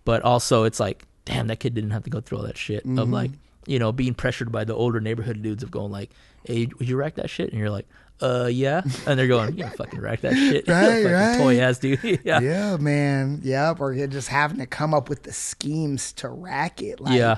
but 0.05 0.21
also 0.21 0.63
it's 0.63 0.79
like, 0.79 1.05
damn, 1.25 1.47
that 1.47 1.59
kid 1.59 1.73
didn't 1.73 1.91
have 1.91 2.03
to 2.03 2.11
go 2.11 2.21
through 2.21 2.37
all 2.37 2.43
that 2.45 2.57
shit 2.57 2.85
of 2.85 3.09
like, 3.09 3.31
you 3.65 3.79
know, 3.79 3.91
being 3.91 4.13
pressured 4.13 4.51
by 4.51 4.63
the 4.63 4.75
older 4.75 5.01
neighborhood 5.01 5.41
dudes 5.41 5.63
of 5.63 5.71
going 5.71 5.91
like, 5.91 6.11
hey, 6.43 6.69
would 6.77 6.87
you 6.87 6.95
rack 6.95 7.15
that 7.15 7.31
shit? 7.31 7.49
And 7.49 7.59
you're 7.59 7.71
like, 7.71 7.87
uh, 8.21 8.49
yeah. 8.51 8.81
And 9.05 9.19
they're 9.19 9.27
going, 9.27 9.57
yeah, 9.57 9.69
fucking 9.69 9.99
rack 9.99 10.21
that 10.21 10.33
shit, 10.35 10.67
Right, 10.69 11.03
right. 11.05 11.37
toy 11.37 11.59
ass 11.59 11.79
dude. 11.79 11.99
yeah. 12.23 12.39
Yeah, 12.39 12.77
man. 12.77 13.41
Yep. 13.43 13.79
Or 13.81 13.93
you're 13.93 14.07
just 14.07 14.29
having 14.29 14.57
to 14.59 14.65
come 14.65 14.93
up 14.93 15.09
with 15.09 15.23
the 15.23 15.33
schemes 15.33 16.13
to 16.13 16.29
rack 16.29 16.81
it. 16.81 16.99
Like, 17.01 17.17
Yeah. 17.17 17.35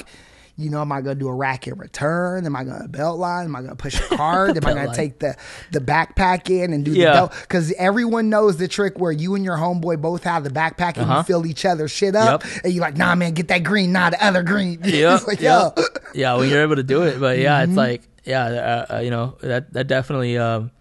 you 0.56 0.70
know, 0.70 0.82
am 0.82 0.92
I 0.92 1.02
gonna 1.02 1.16
do 1.16 1.28
a 1.28 1.34
racket 1.34 1.78
return? 1.78 2.46
Am 2.46 2.56
I 2.56 2.64
gonna 2.64 2.88
belt 2.88 3.20
line? 3.20 3.46
Am 3.46 3.56
I 3.56 3.62
gonna 3.62 3.76
push 3.76 4.00
a 4.00 4.04
card? 4.16 4.52
am 4.58 4.66
I 4.66 4.74
gonna 4.74 4.86
line. 4.88 4.96
take 4.96 5.20
the 5.20 5.36
the 5.72 5.80
backpack 5.80 6.50
in 6.50 6.74
and 6.74 6.84
do 6.86 6.92
Yeah. 6.92 7.06
the 7.06 7.14
belt? 7.14 7.34
Because 7.42 7.72
everyone 7.74 8.30
knows 8.30 8.58
the 8.58 8.68
trick 8.68 9.00
where 9.00 9.12
you 9.12 9.36
and 9.36 9.44
your 9.46 9.58
homeboy 9.58 10.02
both 10.02 10.24
have 10.24 10.44
the 10.44 10.50
backpack 10.50 10.98
and 10.98 11.04
Uh-huh. 11.10 11.18
you 11.20 11.24
fill 11.24 11.46
each 11.46 11.64
other 11.66 11.88
shit 11.88 12.16
up, 12.16 12.44
Yep. 12.44 12.64
and 12.66 12.74
you're 12.74 12.82
like, 12.82 12.98
nah, 12.98 13.14
man, 13.16 13.34
get 13.34 13.48
that 13.50 13.64
green, 13.64 13.92
nah, 13.92 14.10
the 14.12 14.24
other 14.26 14.42
green. 14.44 14.80
yeah, 14.84 15.20
like, 15.28 15.42
yeah, 15.42 15.70
yo, 15.76 15.84
yeah. 16.16 16.34
When 16.36 16.50
you're 16.50 16.62
able 16.64 16.76
to 16.78 16.84
do 16.84 17.04
it, 17.04 17.20
but 17.20 17.38
yeah, 17.40 17.62
Mm-hmm. 17.62 17.72
it's 17.72 17.78
like, 17.78 18.02
yeah, 18.28 18.46
uh, 18.90 18.96
uh, 18.96 19.00
you 19.00 19.10
know, 19.10 19.38
that 19.42 19.74
that 19.74 19.88
definitely, 19.88 20.38
um, 20.38 20.72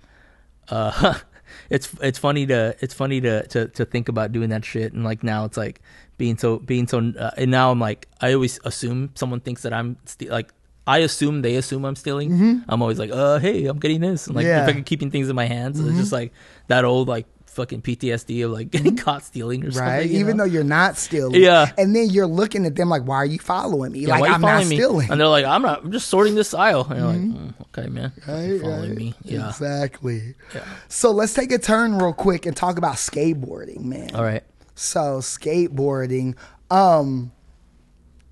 uh, 0.68 1.14
it's 1.70 1.88
it's 2.02 2.18
funny 2.18 2.46
to 2.46 2.74
it's 2.80 2.92
funny 2.94 3.20
to, 3.20 3.46
to 3.48 3.68
to 3.68 3.84
think 3.84 4.08
about 4.08 4.32
doing 4.32 4.50
that 4.50 4.64
shit, 4.64 4.92
and 4.92 5.04
like 5.04 5.22
now 5.22 5.44
it's 5.44 5.56
like 5.56 5.80
being 6.18 6.36
so 6.38 6.58
being 6.58 6.86
so, 6.88 6.98
uh, 7.18 7.30
and 7.36 7.50
now 7.50 7.70
I'm 7.70 7.78
like, 7.80 8.08
I 8.20 8.32
always 8.34 8.58
assume 8.64 9.10
someone 9.14 9.40
thinks 9.40 9.62
that 9.62 9.72
I'm 9.72 9.96
st- 10.04 10.30
like. 10.30 10.52
I 10.88 10.98
assume 10.98 11.42
they 11.42 11.56
assume 11.56 11.84
I'm 11.84 11.96
stealing. 11.96 12.62
I'm 12.68 12.80
always 12.80 12.96
like, 13.00 13.10
uh, 13.10 13.40
hey, 13.40 13.66
I'm 13.66 13.80
getting 13.80 14.00
this, 14.00 14.28
and 14.28 14.36
like 14.36 14.46
Mm-hmm. 14.46 14.56
Yeah. 14.58 14.66
fucking 14.66 14.84
keeping 14.84 15.10
things 15.10 15.28
in 15.28 15.34
my 15.34 15.46
hands. 15.46 15.80
It's 15.80 15.98
just 15.98 16.12
like 16.12 16.30
that 16.68 16.84
old 16.84 17.08
like 17.08 17.26
fucking 17.56 17.82
PTSD 17.82 18.44
of 18.44 18.52
like 18.52 18.70
getting 18.70 18.96
caught 18.96 19.24
stealing 19.24 19.64
or 19.64 19.70
Mm-hmm. 19.70 19.78
Right, 19.80 20.00
something. 20.02 20.12
you 20.12 20.20
even 20.20 20.36
know? 20.36 20.44
though 20.44 20.50
you're 20.52 20.62
not 20.64 20.96
stealing, 20.96 21.40
Yeah. 21.42 21.72
and 21.76 21.96
then 21.96 22.08
you're 22.10 22.26
looking 22.28 22.64
at 22.66 22.76
them 22.76 22.88
like, 22.88 23.02
"Why 23.02 23.16
are 23.16 23.26
you 23.26 23.38
following 23.40 23.92
me? 23.92 24.00
Yeah, 24.00 24.10
like 24.10 24.20
why 24.20 24.28
you 24.28 24.34
I'm 24.34 24.40
not 24.42 24.58
me? 24.66 24.76
stealing." 24.76 25.10
And 25.10 25.18
they're 25.20 25.26
like, 25.28 25.44
I'm 25.44 25.62
not. 25.62 25.82
I'm 25.84 25.90
just 25.92 26.06
sorting 26.08 26.34
this 26.36 26.54
aisle. 26.54 26.86
And 26.88 26.98
you're 26.98 27.08
like, 27.08 27.20
mm, 27.20 27.54
okay, 27.78 27.88
man, 27.88 28.12
Right, 28.28 28.42
You're 28.44 28.60
following 28.60 28.88
right. 28.90 28.96
me. 28.98 29.14
Yeah. 29.22 29.48
exactly. 29.48 30.34
Yeah. 30.54 30.64
So 30.88 31.10
let's 31.10 31.34
take 31.34 31.50
a 31.50 31.58
turn 31.58 31.96
real 31.98 32.12
quick 32.12 32.46
and 32.46 32.56
talk 32.56 32.78
about 32.78 32.94
skateboarding, 32.96 33.80
man. 33.82 34.14
All 34.14 34.22
right. 34.24 34.44
So 34.74 35.18
skateboarding, 35.20 36.36
um, 36.70 37.32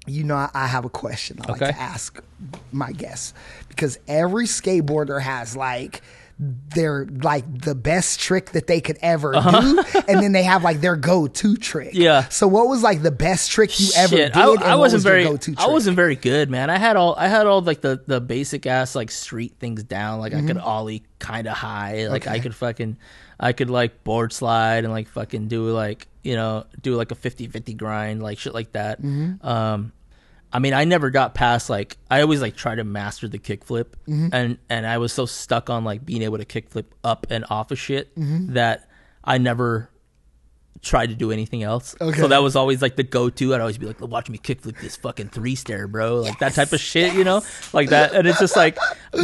you 0.06 0.22
know, 0.24 0.36
I, 0.36 0.50
I 0.52 0.66
have 0.66 0.84
a 0.84 0.90
question 0.90 1.38
I 1.42 1.52
like 1.52 1.60
to 1.60 1.80
ask 1.80 2.22
my 2.72 2.92
guests 2.92 3.32
because 3.68 3.98
every 4.06 4.44
skateboarder 4.44 5.20
has 5.22 5.56
like 5.56 6.02
their 6.38 7.06
like 7.06 7.62
the 7.62 7.74
best 7.74 8.18
trick 8.20 8.50
that 8.52 8.66
they 8.66 8.80
could 8.80 8.98
ever 9.00 9.32
do, 9.32 9.38
and 10.08 10.22
then 10.22 10.32
they 10.32 10.42
have 10.42 10.64
like 10.64 10.80
their 10.80 10.96
go-to 10.96 11.56
trick. 11.56 11.88
Uh-huh. 11.88 12.02
Yeah. 12.02 12.28
So 12.28 12.48
what 12.48 12.68
was 12.68 12.82
like 12.82 13.02
the 13.02 13.10
best 13.10 13.50
trick 13.50 13.78
you 13.78 13.88
ever 13.96 14.16
Shit, 14.16 14.32
did? 14.32 14.42
I, 14.42 14.72
I 14.72 14.74
wasn't 14.76 14.98
was 14.98 15.04
very. 15.04 15.24
go-to 15.24 15.54
I 15.58 15.68
wasn't 15.68 15.96
very 15.96 16.16
good, 16.16 16.50
man. 16.50 16.70
I 16.70 16.78
had 16.78 16.96
all. 16.96 17.14
I 17.16 17.28
had 17.28 17.46
all 17.46 17.60
like 17.62 17.80
the 17.80 18.02
the 18.06 18.20
basic 18.20 18.66
ass 18.66 18.94
like 18.94 19.10
street 19.10 19.54
things 19.60 19.82
down. 19.84 20.20
Like 20.20 20.34
I 20.34 20.42
could 20.42 20.58
ollie 20.58 21.04
kind 21.18 21.46
of 21.46 21.54
high. 21.56 22.08
Like 22.08 22.26
I 22.26 22.34
Mm-hmm. 22.34 22.42
Could 22.42 22.54
fucking. 22.56 22.96
I 23.38 23.52
could 23.52 23.70
like 23.70 24.04
board 24.04 24.32
slide 24.32 24.84
and 24.84 24.92
like 24.92 25.08
fucking 25.08 25.48
do 25.48 25.68
like 25.70 26.06
you 26.22 26.36
know 26.36 26.64
do 26.80 26.94
like 26.94 27.10
a 27.10 27.16
50-50 27.16 27.76
grind 27.76 28.22
like 28.22 28.38
shit 28.38 28.54
like 28.54 28.72
that. 28.72 29.02
Mm-hmm. 29.02 29.46
Um, 29.46 29.92
I 30.54 30.60
mean, 30.60 30.72
I 30.72 30.84
never 30.84 31.10
got 31.10 31.34
past 31.34 31.68
like 31.68 31.96
I 32.08 32.20
always 32.22 32.40
like 32.40 32.54
try 32.54 32.74
to 32.76 32.84
master 32.84 33.26
the 33.28 33.38
kickflip, 33.40 33.86
Mm-hmm. 34.08 34.28
and 34.32 34.58
and 34.70 34.86
I 34.86 34.98
was 34.98 35.12
so 35.12 35.26
stuck 35.26 35.68
on 35.68 35.82
like 35.84 36.06
being 36.06 36.22
able 36.22 36.38
to 36.38 36.44
kickflip 36.46 36.84
up 37.02 37.26
and 37.28 37.44
off 37.50 37.72
of 37.72 37.78
shit 37.78 38.14
Mm-hmm. 38.16 38.54
that 38.54 38.88
I 39.24 39.38
never 39.38 39.90
tried 40.82 41.06
to 41.08 41.14
do 41.14 41.32
anything 41.32 41.62
else. 41.62 41.96
Okay. 41.98 42.20
So 42.20 42.28
that 42.28 42.42
was 42.42 42.56
always 42.56 42.82
like 42.82 42.94
the 42.94 43.02
go-to. 43.02 43.54
I'd 43.54 43.60
always 43.62 43.78
be 43.78 43.86
like, 43.86 44.00
"Watch 44.02 44.28
me 44.28 44.36
kickflip 44.38 44.78
this 44.80 44.96
fucking 44.96 45.30
three 45.30 45.54
stair, 45.54 45.88
bro!" 45.88 46.20
Like 46.20 46.38
that 46.40 46.52
type 46.54 46.72
of 46.72 46.80
shit, 46.80 47.14
you 47.14 47.24
know, 47.24 47.42
like 47.72 47.88
that. 47.88 48.12
And 48.14 48.28
it's 48.28 48.38
just 48.38 48.54
like 48.54 48.76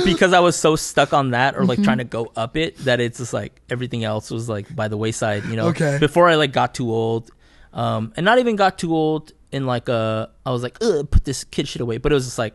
because 0.05 0.33
I 0.33 0.41
was 0.41 0.57
so 0.57 0.75
stuck 0.75 1.13
on 1.13 1.31
that 1.33 1.57
or 1.57 1.65
like 1.65 1.77
Mm-hmm. 1.79 1.85
trying 1.85 1.99
to 1.99 2.05
go 2.05 2.33
up 2.35 2.57
it 2.57 2.77
that 2.79 2.99
it's 3.01 3.19
just 3.19 3.33
like 3.35 3.61
everything 3.71 4.03
else 4.05 4.31
was 4.31 4.49
like 4.49 4.75
by 4.75 4.89
the 4.89 4.97
wayside, 4.97 5.45
you 5.45 5.55
know. 5.57 5.69
Okay. 5.69 5.99
Before 6.01 6.29
I 6.29 6.37
like 6.37 6.53
got 6.53 6.75
too 6.75 6.91
old, 6.91 7.31
um, 7.73 8.13
and 8.17 8.25
not 8.25 8.39
even 8.39 8.57
got 8.57 8.79
too 8.79 8.95
old 8.97 9.33
in 9.53 9.67
like 9.67 9.89
uh, 9.89 10.27
I 10.45 10.51
was 10.51 10.63
like, 10.63 10.79
Ugh, 10.81 11.11
put 11.11 11.25
this 11.25 11.45
kid 11.45 11.69
shit 11.69 11.83
away. 11.83 11.99
But 11.99 12.13
it 12.13 12.15
was 12.15 12.25
just 12.25 12.39
like, 12.39 12.55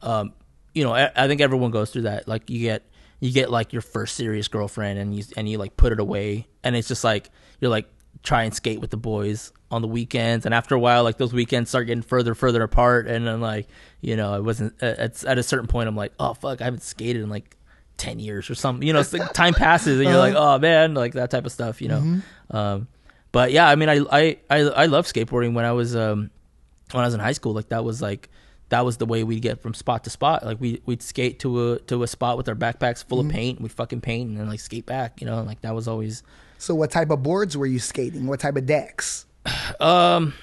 um, 0.00 0.32
you 0.74 0.84
know, 0.84 0.94
I, 0.94 1.10
I 1.14 1.28
think 1.28 1.40
everyone 1.40 1.70
goes 1.70 1.90
through 1.90 2.02
that. 2.02 2.28
Like 2.28 2.50
you 2.50 2.60
get 2.60 2.82
you 3.20 3.32
get 3.32 3.50
like 3.50 3.72
your 3.72 3.82
first 3.82 4.16
serious 4.16 4.48
girlfriend 4.48 4.98
and 4.98 5.14
you 5.14 5.24
and 5.36 5.48
you 5.48 5.58
like 5.58 5.76
put 5.76 5.92
it 5.92 6.00
away. 6.00 6.46
And 6.64 6.76
it's 6.76 6.88
just 6.88 7.04
like 7.04 7.30
you're 7.60 7.70
like 7.70 7.88
try 8.22 8.42
and 8.42 8.54
skate 8.54 8.80
with 8.80 8.90
the 8.90 8.96
boys 8.96 9.52
on 9.70 9.82
the 9.82 9.88
weekends. 9.88 10.46
And 10.46 10.54
after 10.54 10.74
a 10.74 10.78
while 10.78 11.04
like 11.04 11.18
those 11.18 11.32
weekends 11.32 11.70
start 11.70 11.86
getting 11.86 12.02
further 12.02 12.34
further 12.34 12.62
apart. 12.62 13.06
And 13.06 13.26
then 13.26 13.40
like 13.40 13.68
you 14.00 14.16
know 14.16 14.34
it 14.34 14.44
wasn't 14.44 14.82
at, 14.82 15.24
at 15.24 15.38
a 15.38 15.42
certain 15.42 15.66
point 15.66 15.88
I'm 15.88 15.96
like 15.96 16.12
oh 16.18 16.34
fuck 16.34 16.60
I 16.60 16.64
haven't 16.64 16.82
skated 16.82 17.22
in 17.22 17.28
like 17.28 17.56
10 17.98 18.18
years 18.18 18.48
or 18.48 18.54
something. 18.54 18.86
You 18.86 18.92
know 18.94 19.02
like 19.12 19.32
time 19.32 19.54
passes 19.54 20.00
and 20.00 20.08
you're 20.08 20.18
like 20.18 20.34
oh 20.34 20.58
man 20.58 20.94
like 20.94 21.12
that 21.14 21.30
type 21.30 21.44
of 21.44 21.52
stuff 21.52 21.82
you 21.82 21.88
know? 21.88 22.20
Um 22.50 22.88
but 23.32 23.52
yeah 23.52 23.68
I 23.68 23.76
mean 23.76 23.88
I 23.88 24.00
I 24.10 24.36
I, 24.48 24.58
I 24.60 24.86
love 24.86 25.06
skateboarding 25.06 25.54
when 25.54 25.64
I 25.64 25.72
was 25.72 25.94
um 25.94 26.30
when 26.94 27.04
I 27.04 27.06
was 27.06 27.14
in 27.14 27.20
high 27.20 27.32
school, 27.32 27.52
like 27.52 27.68
that 27.68 27.84
was 27.84 28.02
like 28.02 28.28
that 28.70 28.84
was 28.84 28.96
the 28.96 29.06
way 29.06 29.24
we'd 29.24 29.42
get 29.42 29.60
from 29.60 29.74
spot 29.74 30.04
to 30.04 30.10
spot. 30.10 30.44
Like 30.44 30.60
we 30.60 30.80
we'd 30.86 31.02
skate 31.02 31.40
to 31.40 31.72
a 31.72 31.78
to 31.80 32.02
a 32.02 32.06
spot 32.06 32.36
with 32.36 32.48
our 32.48 32.54
backpacks 32.54 33.04
full 33.04 33.20
of 33.20 33.28
paint. 33.28 33.60
We'd 33.60 33.72
fucking 33.72 34.00
paint 34.00 34.30
and 34.30 34.38
then 34.38 34.48
like 34.48 34.60
skate 34.60 34.86
back. 34.86 35.20
You 35.20 35.26
know, 35.26 35.42
like 35.42 35.60
that 35.62 35.74
was 35.74 35.88
always. 35.88 36.22
So 36.58 36.74
what 36.74 36.90
type 36.90 37.10
of 37.10 37.22
boards 37.22 37.56
were 37.56 37.66
you 37.66 37.78
skating? 37.78 38.26
What 38.26 38.40
type 38.40 38.56
of 38.56 38.66
decks? 38.66 39.26
Um, 39.80 40.34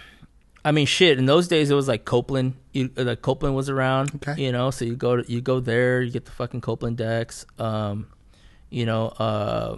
I 0.65 0.71
mean, 0.71 0.87
shit. 0.87 1.19
In 1.19 1.27
those 1.27 1.47
days, 1.47 1.69
it 1.69 1.75
was 1.75 1.87
like 1.87 2.05
Copeland. 2.05 2.55
You 2.71 2.89
uh, 2.97 3.03
like 3.03 3.21
Copeland 3.21 3.55
was 3.55 3.69
around. 3.69 4.15
Okay. 4.15 4.41
You 4.43 4.51
know, 4.51 4.71
so 4.71 4.83
you 4.83 4.95
go 4.95 5.17
to 5.17 5.31
you 5.31 5.41
go 5.41 5.59
there, 5.59 6.01
you 6.01 6.11
get 6.11 6.25
the 6.25 6.31
fucking 6.31 6.61
Copeland 6.61 6.97
decks. 6.97 7.45
Um, 7.59 8.07
you 8.69 8.85
know, 8.85 9.07
uh, 9.09 9.77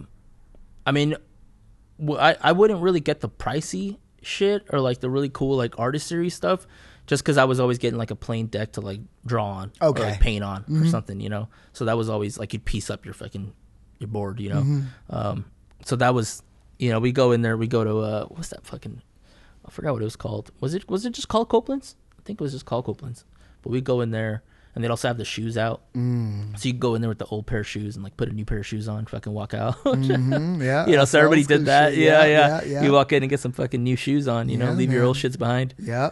I 0.86 0.92
mean, 0.92 1.16
I 2.20 2.36
I 2.42 2.52
wouldn't 2.52 2.82
really 2.82 3.00
get 3.00 3.20
the 3.22 3.30
pricey 3.30 3.98
shit 4.22 4.66
or 4.72 4.80
like 4.80 5.00
the 5.00 5.10
really 5.10 5.30
cool 5.30 5.56
like 5.58 5.78
artist 5.80 6.08
series 6.08 6.34
stuff, 6.34 6.68
just 7.08 7.24
because 7.24 7.38
I 7.38 7.46
was 7.46 7.60
always 7.60 7.78
getting 7.78 7.98
like 7.98 8.12
a 8.12 8.16
plain 8.16 8.48
deck 8.48 8.74
to 8.74 8.82
like 8.82 9.00
draw 9.26 9.46
on, 9.48 9.72
Okay. 9.82 10.02
or 10.02 10.06
like 10.06 10.20
paint 10.20 10.44
on 10.44 10.66
or 10.70 10.86
something, 10.88 11.20
you 11.20 11.30
know. 11.30 11.48
So 11.74 11.86
that 11.86 11.98
was 11.98 12.10
always 12.10 12.38
like 12.38 12.54
you'd 12.54 12.66
piece 12.66 12.90
up 12.90 13.06
your 13.06 13.14
fucking 13.14 13.54
your 14.00 14.08
board, 14.08 14.40
you 14.40 14.50
know. 14.50 14.84
Um, 15.10 15.46
so 15.86 15.96
that 15.98 16.14
was, 16.14 16.44
you 16.78 16.90
know, 16.90 17.00
we 17.00 17.12
go 17.12 17.32
in 17.32 17.42
there, 17.42 17.58
we 17.58 17.68
go 17.68 17.84
to 17.84 17.98
uh, 18.00 18.26
what's 18.26 18.50
that 18.50 18.66
fucking 18.66 19.02
I 19.66 19.72
forgot 19.72 19.94
what 19.94 20.02
it 20.02 20.06
was 20.06 20.16
called. 20.16 20.52
Was 20.62 20.74
it 20.74 20.90
was 20.90 21.06
it 21.06 21.12
just 21.14 21.28
called 21.28 21.50
Copeland's? 21.50 21.96
I 22.18 22.22
think 22.24 22.40
it 22.40 22.44
was 22.44 22.54
just 22.54 22.66
called 22.66 22.86
Copeland's. 22.86 23.26
But 23.62 23.72
we 23.72 23.82
go 23.82 24.02
in 24.02 24.12
there 24.12 24.42
and 24.80 24.84
they'd 24.86 24.90
also 24.92 25.10
have 25.10 25.18
the 25.18 25.26
shoes 25.26 25.58
out. 25.58 25.82
Mm. 25.94 26.58
So 26.58 26.70
you 26.70 26.74
go 26.74 26.96
in 26.96 27.02
there 27.02 27.10
with 27.10 27.18
the 27.20 27.26
old 27.26 27.46
pair 27.46 27.60
of 27.60 27.68
shoes 27.68 27.96
and 27.98 28.04
like 28.04 28.16
put 28.16 28.30
a 28.30 28.32
new 28.32 28.46
pair 28.46 28.60
of 28.60 28.66
shoes 28.66 28.88
on, 28.88 29.06
fucking 29.08 29.34
walk 29.34 29.54
out. 29.54 29.76
Mm, 29.84 30.64
yeah, 30.64 30.88
you 30.88 30.96
know, 30.96 31.04
so 31.04 31.20
everybody 31.20 31.44
did 31.44 31.66
that. 31.66 31.98
Yeah, 31.98 32.24
Yeah, 32.24 32.62
yeah, 32.62 32.64
yeah. 32.64 32.84
You 32.84 32.94
walk 32.94 33.12
in 33.12 33.22
and 33.22 33.30
get 33.30 33.42
some 33.42 33.52
fucking 33.52 33.84
new 33.84 33.98
shoes 33.98 34.26
on, 34.30 34.48
you 34.48 34.56
know, 34.58 34.68
Yeah, 34.68 34.72
leave 34.76 34.94
your 34.94 35.04
old 35.04 35.18
shits 35.18 35.38
behind. 35.38 35.74
Yeah. 35.78 36.12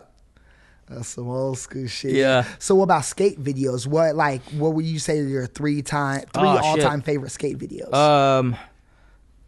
That's 0.89 1.07
some 1.07 1.29
old 1.29 1.57
school 1.57 1.87
shit. 1.87 2.11
Yeah. 2.11 2.45
So 2.59 2.75
what 2.75 2.83
about 2.83 3.05
skate 3.05 3.41
videos? 3.41 3.87
What 3.87 4.15
like 4.15 4.41
what 4.51 4.73
would 4.73 4.85
you 4.85 4.99
say 4.99 5.19
are 5.19 5.23
your 5.23 5.45
three 5.47 5.81
time 5.81 6.21
three 6.33 6.43
Oh, 6.43 6.57
all 6.61 6.77
time 6.77 7.01
favorite 7.01 7.31
skate 7.31 7.57
videos? 7.57 7.93
Um, 7.93 8.55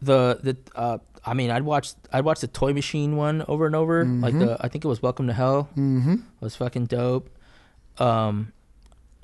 the 0.02 0.40
the 0.44 0.58
uh, 0.76 0.98
I 1.26 1.34
mean, 1.34 1.52
I'd 1.52 1.64
watch 1.64 1.94
I'd 2.12 2.24
watch 2.26 2.40
the 2.42 2.48
Toy 2.48 2.74
Machine 2.74 3.16
one 3.18 3.44
over 3.48 3.66
and 3.66 3.76
over. 3.76 4.06
Like 4.06 4.34
Mm-hmm. 4.34 4.46
the 4.46 4.58
I 4.62 4.68
think 4.70 4.84
it 4.86 4.88
was 4.88 5.02
Welcome 5.02 5.28
to 5.28 5.34
Hell. 5.34 5.70
Mm-hmm. 5.78 6.16
was 6.42 6.56
fucking 6.56 6.86
dope. 6.88 7.30
Um, 8.00 8.52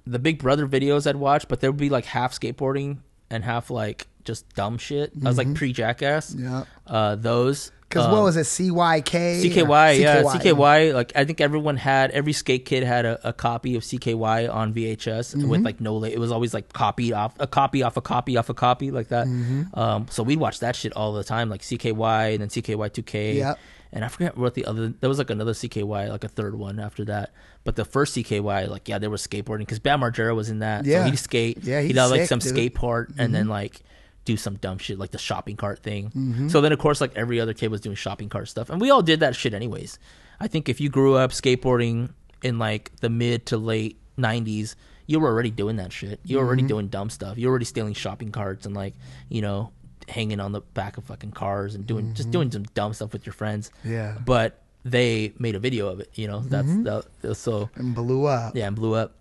the 0.08 0.20
Big 0.20 0.40
Brother 0.40 0.68
videos 0.68 1.08
I'd 1.08 1.16
watch, 1.16 1.48
but 1.48 1.60
there 1.62 1.72
would 1.72 1.80
be 1.80 1.90
like 1.90 2.06
half 2.06 2.40
skateboarding 2.40 2.98
and 3.30 3.44
half 3.44 3.70
like 3.70 4.08
just 4.24 4.48
dumb 4.56 4.78
shit. 4.78 5.12
I 5.24 5.28
was 5.28 5.38
like 5.38 5.54
pre 5.56 5.72
Jackass. 5.74 6.32
Mm-hmm. 6.34 6.44
Yeah. 6.46 6.64
Uh, 6.88 7.16
those. 7.16 7.72
Because 7.88 8.08
um, 8.08 8.12
what 8.14 8.24
was 8.24 8.36
it? 8.36 8.42
CYK. 8.48 9.04
CKY, 9.44 10.00
yeah, 10.00 10.24
CKY. 10.24 10.42
CKY. 10.42 10.94
Like 10.94 11.12
I 11.16 11.24
think 11.26 11.40
everyone 11.40 11.78
had 11.78 12.10
every 12.12 12.34
skate 12.34 12.66
kid 12.66 12.84
had 12.84 13.06
a, 13.06 13.30
a 13.30 13.32
copy 13.34 13.76
of 13.76 13.84
CKY 13.84 14.52
on 14.52 14.74
VHS 14.74 15.36
Mm-hmm. 15.36 15.48
with 15.48 15.62
like 15.62 15.80
no. 15.80 16.04
It 16.04 16.18
was 16.18 16.32
always 16.32 16.54
like 16.54 16.74
copied 16.74 17.14
off 17.14 17.36
a 17.40 17.48
copy 17.48 17.84
off 17.84 17.96
a 17.98 18.02
copy 18.02 18.38
off 18.38 18.50
a 18.50 18.54
copy 18.56 18.90
like 18.92 19.10
that. 19.10 19.28
Mm-hmm. 19.28 19.80
Um, 19.80 20.08
so 20.10 20.24
we'd 20.24 20.40
watch 20.40 20.60
that 20.60 20.76
shit 20.76 20.94
all 20.94 21.14
the 21.14 21.24
time, 21.24 21.50
like 21.50 21.62
CKY 21.62 22.34
and 22.34 22.42
then 22.42 22.50
CKY 22.50 22.92
two 22.92 23.04
K. 23.04 23.38
Yep. 23.38 23.60
And 23.94 24.04
I 24.04 24.08
forget 24.10 24.36
what 24.38 24.56
the 24.56 24.66
other. 24.66 24.90
There 24.90 25.08
was 25.08 25.20
like 25.20 25.30
another 25.30 25.54
CKY, 25.54 26.10
like 26.10 26.24
a 26.24 26.28
third 26.28 26.56
one 26.56 26.80
after 26.80 27.06
that. 27.06 27.32
But 27.66 27.76
the 27.76 27.84
first 27.84 28.16
CKY, 28.16 28.70
like 28.70 28.88
yeah, 28.88 28.98
there 29.00 29.10
was 29.10 29.26
skateboarding 29.28 29.60
because 29.60 29.80
Bam 29.80 30.00
Margera 30.00 30.34
was 30.34 30.50
in 30.50 30.60
that. 30.60 30.86
Yeah. 30.86 31.04
So 31.04 31.10
he'd 31.10 31.18
skate. 31.18 31.64
Yeah, 31.64 31.82
he'd 31.82 31.88
he's 31.88 31.98
have 31.98 32.12
like 32.12 32.28
some 32.30 32.40
dude. 32.40 32.50
skate 32.50 32.76
part 32.76 33.12
and 33.18 33.36
then 33.36 33.48
like 33.50 33.82
do 34.24 34.38
some 34.38 34.56
dumb 34.56 34.78
shit 34.78 34.98
like 34.98 35.12
the 35.12 35.18
shopping 35.18 35.56
cart 35.58 35.80
thing. 35.84 36.06
Mm-hmm. 36.12 36.48
So 36.50 36.62
then 36.62 36.72
of 36.72 36.80
course 36.80 37.02
like 37.02 37.16
every 37.18 37.40
other 37.42 37.54
kid 37.54 37.70
was 37.72 37.82
doing 37.82 37.96
shopping 37.98 38.30
cart 38.30 38.48
stuff, 38.48 38.70
and 38.70 38.80
we 38.80 38.90
all 38.92 39.02
did 39.02 39.20
that 39.20 39.36
shit 39.36 39.54
anyways. 39.54 40.00
I 40.40 40.48
think 40.48 40.70
if 40.70 40.80
you 40.80 40.90
grew 40.90 41.16
up 41.16 41.32
skateboarding 41.32 42.12
in 42.44 42.60
like 42.60 42.92
the 43.02 43.10
mid 43.10 43.48
to 43.48 43.58
late 43.58 44.00
'90s, 44.18 44.76
you 45.08 45.20
were 45.20 45.28
already 45.30 45.50
doing 45.52 45.78
that 45.78 45.92
shit. 45.92 46.20
You 46.24 46.38
were 46.38 46.46
already 46.46 46.62
Mm-hmm. 46.62 46.68
doing 46.68 46.88
dumb 46.90 47.10
stuff. 47.10 47.38
You 47.38 47.48
were 47.48 47.52
already 47.52 47.66
stealing 47.66 47.94
shopping 47.94 48.32
carts 48.32 48.66
and 48.68 48.76
like 48.76 48.94
you 49.30 49.42
know 49.42 49.72
hanging 50.08 50.40
on 50.40 50.52
the 50.52 50.62
back 50.62 50.98
of 50.98 51.04
fucking 51.06 51.32
cars 51.32 51.74
and 51.74 51.88
doing 51.88 52.14
just 52.14 52.30
doing 52.30 52.52
some 52.52 52.62
dumb 52.76 52.94
stuff 52.94 53.12
with 53.12 53.26
your 53.26 53.34
friends. 53.34 53.72
Mm-hmm. 53.80 53.92
Yeah. 53.92 54.18
But 54.24 54.62
they 54.86 55.34
made 55.40 55.56
a 55.56 55.60
video 55.60 55.90
of 55.90 56.00
it. 56.00 56.10
You 56.14 56.28
know 56.28 56.40
that's 56.40 56.68
mm-hmm. 56.68 56.84
that, 56.84 57.06
that- 57.22 57.36
so 57.36 57.70
And 57.76 57.94
blew 57.94 58.26
up. 58.26 58.56
yeah 58.56 58.68
and 58.68 58.76
blew 58.76 58.94
up. 58.94 59.14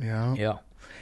Yeah. 0.00 0.34
Yeah. 0.34 0.58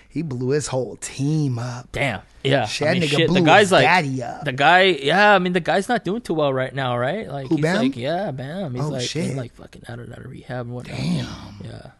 He 0.09 0.23
blew 0.23 0.49
his 0.49 0.67
whole 0.67 0.97
team 0.97 1.57
up. 1.61 1.93
Damn. 1.93 2.23
Yeah. 2.43 2.67
Shit, 2.67 2.89
I 2.89 2.95
mean, 2.95 3.03
nigga 3.03 3.17
shit, 3.17 3.29
blew 3.29 3.41
the 3.41 3.47
guy's 3.47 3.71
like 3.71 3.85
daddy 3.85 4.21
up. 4.25 4.45
the 4.45 4.53
guy. 4.53 4.83
Yeah, 4.83 5.35
I 5.35 5.39
mean 5.39 5.53
the 5.53 5.61
guy's 5.61 5.89
not 5.89 6.05
doing 6.05 6.23
too 6.23 6.35
well 6.35 6.53
right 6.53 6.75
now, 6.75 6.99
right? 6.99 7.29
Like 7.29 7.47
Who, 7.47 7.57
he's 7.57 7.63
Bam? 7.63 7.77
like, 7.77 7.97
yeah, 7.97 8.33
bam. 8.33 8.75
He's 8.75 8.83
Oh, 8.83 8.89
like, 8.89 9.09
shit. 9.09 9.25
he's 9.27 9.35
like 9.37 9.55
fucking 9.55 9.83
out 9.89 10.01
of 10.01 10.11
out 10.11 10.19
of 10.19 10.31
rehab 10.31 10.67
and 10.67 10.75
whatnot. 10.75 10.97
Damn. 10.97 11.61
Yeah. 11.63 11.91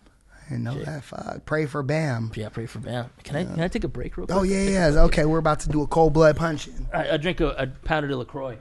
I 0.47 0.49
didn't 0.49 0.65
know 0.65 0.83
that. 0.83 1.05
Fuck. 1.05 1.45
Pray 1.47 1.67
for 1.67 1.85
Bam. 1.85 2.33
Yeah. 2.35 2.49
Pray 2.49 2.67
for 2.67 2.81
Bam. 2.81 3.11
Can 3.23 3.37
I 3.37 3.45
can 3.45 3.61
I 3.61 3.69
take 3.69 3.85
a 3.85 3.89
break 3.89 4.17
real 4.17 4.25
oh, 4.31 4.41
quick? 4.41 4.41
Oh 4.41 4.43
yeah, 4.43 4.89
yeah. 4.91 5.03
Okay, 5.03 5.25
we're 5.27 5.39
about 5.39 5.61
to 5.61 5.69
do 5.69 5.83
a 5.83 5.87
cold 5.87 6.13
blood 6.13 6.37
punching. 6.37 6.89
I, 6.93 7.11
I 7.11 7.17
drink 7.19 7.41
a, 7.41 7.51
a 7.51 7.67
pound 7.69 8.11
of 8.11 8.19
Lacroix. 8.19 8.59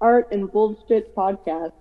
Art 0.00 0.28
and 0.32 0.50
Bullshit 0.50 1.14
Podcast. 1.14 1.72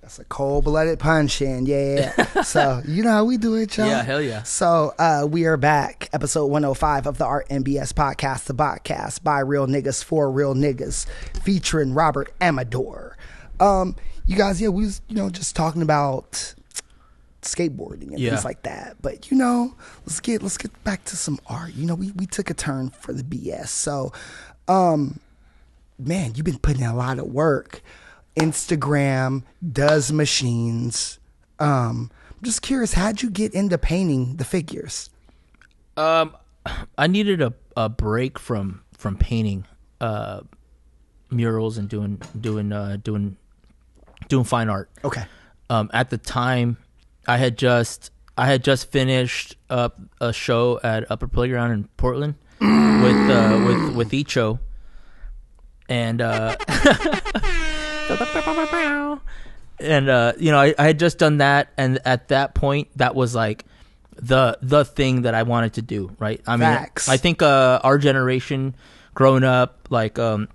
That's 0.00 0.18
a 0.20 0.24
cold 0.24 0.64
blooded 0.64 0.98
punching. 1.00 1.66
Yeah. 1.66 2.12
yeah. 2.16 2.42
so 2.42 2.80
you 2.86 3.02
know 3.02 3.10
how 3.10 3.24
we 3.24 3.36
do 3.38 3.56
it, 3.56 3.76
y'all. 3.76 3.88
Yeah, 3.88 4.02
hell 4.02 4.22
yeah. 4.22 4.44
So 4.44 4.94
uh, 4.98 5.26
we 5.28 5.46
are 5.46 5.56
back, 5.56 6.08
episode 6.12 6.46
105 6.46 7.06
of 7.06 7.18
the 7.18 7.24
Art 7.24 7.48
MBS 7.48 7.92
podcast, 7.92 8.44
the 8.44 8.54
podcast 8.54 9.22
by 9.24 9.40
real 9.40 9.66
niggas 9.66 10.04
for 10.04 10.30
real 10.30 10.54
niggas, 10.54 11.06
featuring 11.42 11.92
Robert 11.92 12.32
Amador. 12.40 13.16
Um, 13.58 13.96
you 14.26 14.36
guys, 14.36 14.60
yeah, 14.60 14.68
we 14.68 14.84
was 14.84 15.00
you 15.08 15.16
know 15.16 15.28
just 15.28 15.56
talking 15.56 15.82
about 15.82 16.54
skateboarding 17.42 18.08
and 18.10 18.18
Yeah. 18.18 18.30
things 18.30 18.44
like 18.44 18.62
that. 18.62 18.96
But 19.02 19.30
you 19.30 19.36
know, 19.36 19.74
let's 20.04 20.20
get 20.20 20.40
let's 20.42 20.56
get 20.56 20.72
back 20.84 21.04
to 21.06 21.16
some 21.16 21.40
art. 21.48 21.74
You 21.74 21.84
know, 21.84 21.94
we 21.96 22.12
we 22.12 22.26
took 22.26 22.48
a 22.48 22.54
turn 22.54 22.90
for 22.90 23.12
the 23.12 23.22
BS. 23.24 23.68
So, 23.68 24.12
um, 24.68 25.18
man, 25.98 26.34
you've 26.34 26.44
been 26.44 26.58
putting 26.58 26.82
in 26.82 26.90
a 26.90 26.96
lot 26.96 27.18
of 27.18 27.26
work. 27.26 27.82
Instagram 28.36 29.42
duzmachines. 29.64 31.18
Um, 31.58 32.10
I'm 32.30 32.44
just 32.44 32.62
curious, 32.62 32.92
how'd 32.92 33.22
you 33.22 33.30
get 33.30 33.54
into 33.54 33.78
painting 33.78 34.36
the 34.36 34.44
figures? 34.44 35.10
Um, 35.96 36.36
I 36.98 37.06
needed 37.06 37.40
a, 37.40 37.54
a 37.76 37.88
break 37.88 38.38
from 38.38 38.82
from 38.92 39.16
painting 39.16 39.64
uh, 40.00 40.40
murals 41.30 41.78
and 41.78 41.88
doing 41.88 42.20
doing 42.38 42.72
uh, 42.72 42.98
doing 43.02 43.36
doing 44.28 44.44
fine 44.44 44.68
art. 44.68 44.90
Okay. 45.04 45.24
Um, 45.70 45.90
at 45.92 46.10
the 46.10 46.18
time, 46.18 46.76
I 47.26 47.38
had 47.38 47.56
just 47.56 48.10
I 48.36 48.46
had 48.46 48.62
just 48.62 48.90
finished 48.90 49.56
up 49.70 49.98
a 50.20 50.32
show 50.32 50.78
at 50.84 51.10
Upper 51.10 51.28
Playground 51.28 51.70
in 51.72 51.84
Portland 51.96 52.34
with 52.60 53.30
uh, 53.30 53.64
with 53.66 53.96
with 53.96 54.10
Icho, 54.10 54.58
and 55.88 56.20
uh, 56.20 56.56
and 59.80 60.08
uh, 60.08 60.32
you 60.38 60.50
know 60.50 60.58
I, 60.58 60.74
I 60.78 60.86
had 60.86 60.98
just 60.98 61.18
done 61.18 61.38
that, 61.38 61.72
and 61.76 61.98
at 62.04 62.28
that 62.28 62.54
point, 62.54 62.88
that 62.96 63.14
was 63.14 63.34
like 63.34 63.64
the 64.16 64.58
the 64.62 64.84
thing 64.84 65.22
that 65.22 65.34
I 65.34 65.42
wanted 65.42 65.74
to 65.74 65.82
do. 65.82 66.14
Right? 66.18 66.40
I 66.46 66.52
mean, 66.52 66.60
Facts. 66.60 67.08
I 67.08 67.16
think 67.16 67.42
uh, 67.42 67.80
our 67.82 67.98
generation, 67.98 68.74
growing 69.14 69.44
up, 69.44 69.88
like 69.90 70.18
um, 70.18 70.48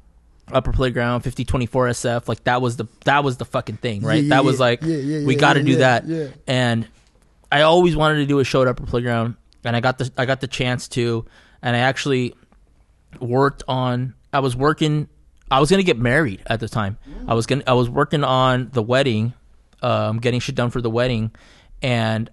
upper 0.52 0.72
playground, 0.72 1.22
fifty 1.22 1.45
twenty 1.45 1.66
four 1.66 1.88
SF, 1.88 2.28
like 2.28 2.44
that 2.45 2.62
was 2.62 2.78
the 2.78 2.86
that 3.06 3.24
was 3.24 3.38
the 3.38 3.45
fucking 3.45 3.78
thing, 3.78 4.02
right? 4.02 4.24
Yeah, 4.24 4.36
that 4.36 4.45
was 4.45 4.60
like 4.60 4.82
Yeah, 4.82 4.98
yeah, 4.98 5.26
we 5.26 5.36
yeah, 5.36 5.40
got 5.40 5.53
to 5.53 5.60
yeah, 5.60 5.66
do 5.66 5.72
yeah, 5.74 5.78
that, 5.78 6.08
yeah. 6.08 6.28
and 6.48 6.88
I 7.52 7.62
always 7.62 7.95
wanted 7.95 8.18
to 8.18 8.26
do 8.26 8.40
a 8.40 8.44
show 8.44 8.62
at 8.62 8.68
upper 8.68 8.86
playground, 8.86 9.36
and 9.64 9.76
I 9.76 9.82
got 9.82 9.98
the 9.98 10.12
I 10.18 10.26
got 10.26 10.41
the 10.41 10.48
chance 10.48 10.88
to, 10.90 11.26
and 11.62 11.76
I 11.76 11.80
actually 11.80 12.34
worked 13.20 13.64
on. 13.68 14.16
I 14.34 14.40
was 14.40 14.56
working. 14.56 15.10
I 15.52 15.60
was 15.60 15.69
gonna 15.69 15.84
get 15.84 15.98
married 15.99 16.41
at 16.48 16.60
the 16.60 16.69
time. 16.69 16.98
I 17.28 17.34
was 17.34 17.45
gonna. 17.45 17.64
I 17.68 17.73
was 17.73 17.90
working 17.90 18.23
on 18.23 18.69
the 18.73 18.82
wedding, 18.82 19.34
um, 19.82 20.18
getting 20.19 20.40
shit 20.40 20.56
done 20.56 20.69
for 20.69 20.82
the 20.82 20.90
wedding, 20.90 21.32
and 21.82 22.30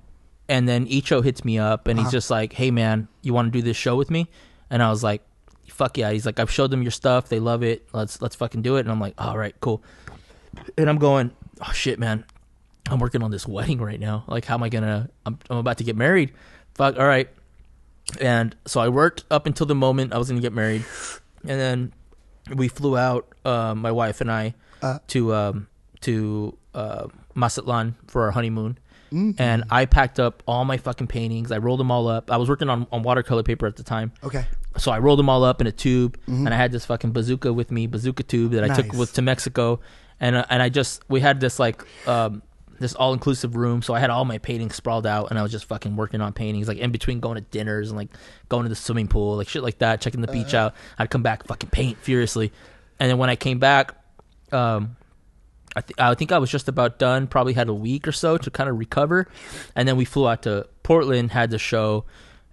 and 0.48 0.68
then 0.68 0.86
Icho 0.86 1.22
hits 1.22 1.44
me 1.44 1.58
up 1.58 1.88
and 1.88 1.98
he's 1.98 2.06
Uh-huh. 2.06 2.12
just 2.12 2.30
like, 2.30 2.52
"Hey 2.54 2.70
man, 2.70 3.08
you 3.22 3.34
want 3.34 3.52
to 3.52 3.58
do 3.58 3.62
this 3.62 3.76
show 3.76 3.96
with 3.96 4.10
me?" 4.10 4.28
And 4.70 4.82
I 4.82 4.90
was 4.90 5.02
like, 5.02 5.22
"Fuck 5.68 5.98
yeah!" 5.98 6.10
He's 6.12 6.24
like, 6.24 6.38
"I've 6.40 6.50
showed 6.50 6.70
them 6.70 6.82
your 6.82 6.90
stuff. 6.92 7.28
They 7.28 7.40
love 7.40 7.62
it. 7.62 7.86
Let's 7.92 8.22
let's 8.22 8.36
fucking 8.36 8.62
do 8.62 8.76
it." 8.76 8.80
And 8.80 8.90
I'm 8.90 9.00
like, 9.00 9.14
"All 9.18 9.36
right, 9.36 9.54
cool." 9.60 9.82
And 10.78 10.88
I'm 10.88 10.98
going, 10.98 11.32
"Oh 11.60 11.72
shit, 11.72 11.98
man." 11.98 12.24
I'm 12.90 13.00
working 13.00 13.22
on 13.22 13.30
this 13.30 13.46
wedding 13.46 13.80
right 13.82 14.00
now. 14.00 14.24
Like, 14.28 14.46
how 14.46 14.54
am 14.54 14.62
I 14.62 14.70
gonna? 14.70 15.10
I'm, 15.26 15.38
I'm 15.50 15.58
about 15.58 15.76
to 15.78 15.84
get 15.84 15.94
married. 15.96 16.32
Fuck. 16.74 16.98
All 16.98 17.06
right. 17.06 17.28
And 18.20 18.56
so 18.64 18.80
I 18.80 18.88
worked 18.88 19.24
up 19.30 19.44
until 19.44 19.66
the 19.66 19.74
moment 19.74 20.14
I 20.14 20.18
was 20.18 20.28
gonna 20.28 20.40
get 20.40 20.54
married, 20.54 20.84
and 21.42 21.60
then 21.60 21.92
we 22.54 22.68
flew 22.68 22.96
out, 22.96 23.26
uh, 23.44 23.74
my 23.74 23.90
wife 23.92 24.20
and 24.20 24.30
I, 24.30 24.54
Uh. 24.82 24.98
to 25.08 25.34
um, 25.34 25.66
to 26.02 26.56
uh, 26.74 27.06
Mazatlan 27.34 27.96
for 28.06 28.22
our 28.24 28.30
honeymoon. 28.32 28.78
Mhm. 29.12 29.34
And 29.40 29.64
I 29.70 29.86
packed 29.86 30.20
up 30.20 30.42
all 30.46 30.64
my 30.66 30.76
fucking 30.76 31.06
paintings. 31.06 31.50
I 31.50 31.56
rolled 31.58 31.80
them 31.80 31.90
all 31.90 32.08
up. 32.08 32.30
I 32.30 32.36
was 32.36 32.48
working 32.48 32.68
on, 32.68 32.86
on 32.92 33.02
watercolor 33.02 33.42
paper 33.42 33.66
at 33.66 33.76
the 33.76 33.82
time. 33.82 34.12
Okay. 34.22 34.44
So 34.76 34.92
I 34.92 34.98
rolled 34.98 35.18
them 35.18 35.30
all 35.30 35.44
up 35.44 35.60
in 35.62 35.66
a 35.66 35.72
tube, 35.72 36.18
Mhm. 36.28 36.44
and 36.44 36.50
I 36.50 36.56
had 36.56 36.72
this 36.72 36.84
fucking 36.84 37.12
bazooka 37.12 37.52
with 37.52 37.70
me, 37.70 37.86
bazooka 37.86 38.22
tube 38.22 38.52
that 38.52 38.64
I 38.64 38.68
took 38.74 38.92
with 38.92 39.12
to 39.14 39.22
Mexico, 39.22 39.80
and 40.20 40.36
uh, 40.36 40.44
and 40.50 40.62
I 40.62 40.68
just 40.68 41.02
we 41.08 41.20
had 41.20 41.40
this 41.40 41.58
like 41.58 41.84
um, 42.06 42.42
this 42.80 42.94
all 42.94 43.12
inclusive 43.12 43.56
room, 43.56 43.82
so 43.82 43.94
I 43.94 44.00
had 44.00 44.10
all 44.10 44.24
my 44.24 44.38
paintings 44.38 44.74
sprawled 44.76 45.06
out, 45.06 45.30
and 45.30 45.38
I 45.38 45.42
was 45.42 45.50
just 45.52 45.64
fucking 45.66 45.96
working 45.96 46.20
on 46.20 46.32
paintings, 46.32 46.68
like 46.68 46.78
in 46.78 46.90
between 46.92 47.20
going 47.20 47.34
to 47.36 47.40
dinners 47.40 47.88
and 47.90 47.96
like 47.98 48.08
going 48.48 48.62
to 48.64 48.68
the 48.68 48.74
swimming 48.76 49.08
pool, 49.08 49.36
like 49.36 49.48
shit 49.48 49.62
like 49.62 49.78
that, 49.78 50.00
checking 50.00 50.20
the 50.20 50.28
beach 50.28 50.54
Uh-huh. 50.54 50.66
out. 50.66 50.74
I'd 50.98 51.10
come 51.10 51.22
back 51.22 51.46
fucking 51.46 51.70
paint 51.70 51.98
furiously, 51.98 52.52
and 53.00 53.10
then 53.10 53.18
when 53.18 53.30
I 53.30 53.36
came 53.36 53.58
back, 53.58 53.94
um, 54.52 54.96
I, 55.76 55.80
th- 55.82 55.98
I 55.98 56.14
think 56.14 56.32
I 56.32 56.38
was 56.38 56.50
just 56.50 56.68
about 56.68 56.98
done. 56.98 57.26
Probably 57.26 57.52
had 57.52 57.68
a 57.68 57.74
week 57.74 58.08
or 58.08 58.12
so 58.12 58.38
to 58.38 58.50
kind 58.50 58.70
of 58.70 58.78
recover, 58.78 59.28
and 59.76 59.86
then 59.88 59.96
we 59.96 60.04
flew 60.04 60.26
out 60.28 60.42
to 60.42 60.66
Portland, 60.82 61.30
had 61.32 61.50
the 61.50 61.58
show, 61.58 62.04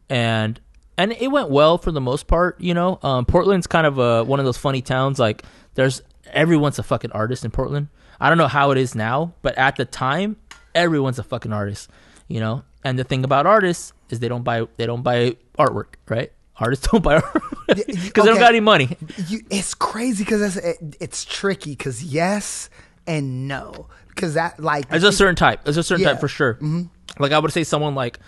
and 0.10 0.60
and 0.98 1.12
it 1.14 1.30
went 1.30 1.50
well 1.50 1.78
for 1.78 1.92
the 1.92 2.02
most 2.02 2.28
part. 2.28 2.60
You 2.62 2.74
know, 2.74 3.00
um, 3.04 3.26
Portland's 3.26 3.68
kind 3.68 3.86
of 3.88 3.98
a, 4.00 4.24
one 4.24 4.40
of 4.40 4.46
those 4.46 4.58
funny 4.58 4.82
towns. 4.82 5.20
Like, 5.20 5.44
there's 5.76 6.02
everyone's 6.32 6.80
a 6.80 6.84
fucking 6.84 7.12
artist 7.12 7.46
in 7.46 7.52
Portland. 7.52 7.88
I 8.20 8.30
don't 8.30 8.38
know 8.38 8.48
how 8.48 8.72
it 8.72 8.78
is 8.78 8.96
now, 8.96 9.34
but 9.42 9.58
at 9.58 9.76
the 9.76 9.86
time, 9.86 10.38
everyone's 10.74 11.20
a 11.20 11.24
fucking 11.24 11.54
artist. 11.54 11.90
You 12.28 12.40
know, 12.40 12.64
and 12.84 12.98
the 12.98 13.04
thing 13.04 13.24
about 13.24 13.46
artists 13.46 13.94
is 14.10 14.20
they 14.20 14.28
don't 14.28 14.44
buy 14.44 14.66
they 14.78 14.86
don't 14.86 15.04
buy 15.04 15.38
artwork, 15.60 15.96
right? 16.10 16.32
Artists 16.58 16.88
don't 16.92 17.04
buy 17.04 17.20
artwork 17.20 17.66
because 17.68 17.86
they 17.96 18.12
don't 18.14 18.30
okay. 18.30 18.40
got 18.40 18.50
any 18.50 18.60
money. 18.62 18.98
You, 19.28 19.42
it's 19.50 19.74
crazy 19.76 20.24
because 20.24 20.42
it's 20.42 20.56
it, 20.56 20.96
it's 21.00 21.24
tricky 21.26 21.72
because 21.72 22.04
yes 22.04 22.70
and 23.06 23.48
no 23.48 23.88
because 24.10 24.34
that 24.34 24.60
like 24.60 24.90
There's 24.90 25.04
a 25.04 25.12
certain 25.12 25.36
type. 25.36 25.64
There's 25.66 25.78
a 25.78 25.84
certain 25.84 26.04
Yeah. 26.04 26.14
type 26.14 26.22
for 26.22 26.28
sure. 26.28 26.56
Mhm. 26.56 26.90
Like 27.20 27.32
I 27.32 27.38
would 27.40 27.52
say, 27.54 27.64
someone 27.64 27.94
like 27.94 28.20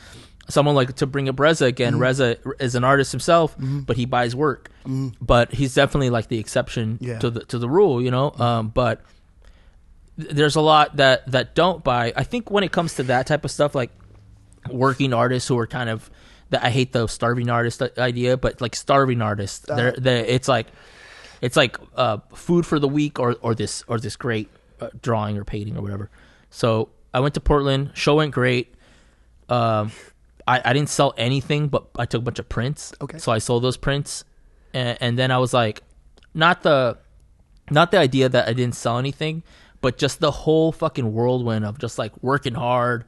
someone 0.50 0.76
like 0.76 0.96
to 0.98 1.08
bring 1.08 1.28
up 1.28 1.40
Reza 1.40 1.66
again. 1.66 1.96
Mhm. 1.96 2.00
Reza 2.00 2.38
is 2.60 2.76
an 2.76 2.84
artist 2.84 3.12
himself, 3.12 3.58
Mhm. 3.58 3.86
but 3.86 3.98
he 3.98 4.06
buys 4.06 4.36
work. 4.36 4.70
Mhm. 4.86 5.14
But 5.20 5.54
he's 5.54 5.74
definitely 5.74 6.10
like 6.12 6.28
the 6.28 6.38
exception 6.40 7.00
Yeah. 7.02 7.18
to 7.20 7.30
the 7.32 7.40
to 7.46 7.58
the 7.58 7.68
rule, 7.70 8.02
you 8.02 8.12
know. 8.12 8.32
Um, 8.38 8.68
but 8.70 9.02
there's 10.18 10.56
a 10.56 10.62
lot 10.62 10.98
that 10.98 11.30
that 11.32 11.56
don't 11.56 11.84
buy. 11.84 12.14
I 12.16 12.24
think 12.24 12.52
when 12.52 12.64
it 12.64 12.72
comes 12.72 12.96
to 12.96 13.04
that 13.04 13.28
type 13.28 13.46
of 13.46 13.52
stuff, 13.52 13.76
like 13.76 13.92
working 14.70 15.14
artists 15.14 15.48
who 15.48 15.58
are 15.58 15.68
kind 15.68 15.90
of 15.90 16.10
that 16.50 16.64
I 16.64 16.70
hate 16.70 16.92
the 16.92 17.08
starving 17.08 17.50
artist 17.50 17.82
idea, 17.98 18.38
but 18.38 18.62
like 18.62 18.76
starving 18.76 19.22
artists, 19.22 19.66
they're, 19.68 19.92
they're 19.92 20.26
it's 20.26 20.48
like 20.48 20.68
it's 21.42 21.56
like 21.56 21.78
uh, 21.96 22.18
food 22.34 22.66
for 22.66 22.80
the 22.80 22.88
week 22.88 23.20
or 23.20 23.36
or 23.42 23.54
this 23.54 23.84
or 23.88 24.00
this 24.00 24.16
great 24.16 24.50
uh, 24.82 24.90
drawing 25.02 25.38
or 25.38 25.44
painting 25.44 25.78
or 25.78 25.82
whatever. 25.82 26.10
So 26.50 26.90
I 27.14 27.20
went 27.20 27.34
to 27.36 27.42
Portland. 27.42 27.92
Show 27.94 28.16
went 28.16 28.34
great. 28.34 28.74
Um, 29.50 29.92
I, 30.48 30.62
I 30.64 30.74
didn't 30.74 30.90
sell 30.90 31.14
anything, 31.18 31.68
but 31.68 31.88
I 31.98 32.06
took 32.06 32.22
a 32.22 32.24
bunch 32.24 32.40
of 32.40 32.48
prints. 32.48 32.94
Okay. 33.02 33.18
So 33.18 33.32
I 33.32 33.40
sold 33.40 33.64
those 33.64 33.78
prints, 33.78 34.24
and, 34.74 34.98
and 35.02 35.20
then 35.20 35.30
I 35.30 35.38
was 35.38 35.54
like, 35.54 35.84
not 36.34 36.64
the, 36.64 36.98
not 37.70 37.92
the 37.92 37.98
idea 37.98 38.30
that 38.30 38.48
I 38.48 38.54
didn't 38.54 38.76
sell 38.76 38.98
anything, 38.98 39.44
but 39.82 39.98
just 39.98 40.20
the 40.20 40.32
whole 40.32 40.72
fucking 40.72 41.14
whirlwind 41.14 41.66
of 41.66 41.78
just 41.80 41.98
like 41.98 42.12
working 42.24 42.54
hard, 42.56 43.06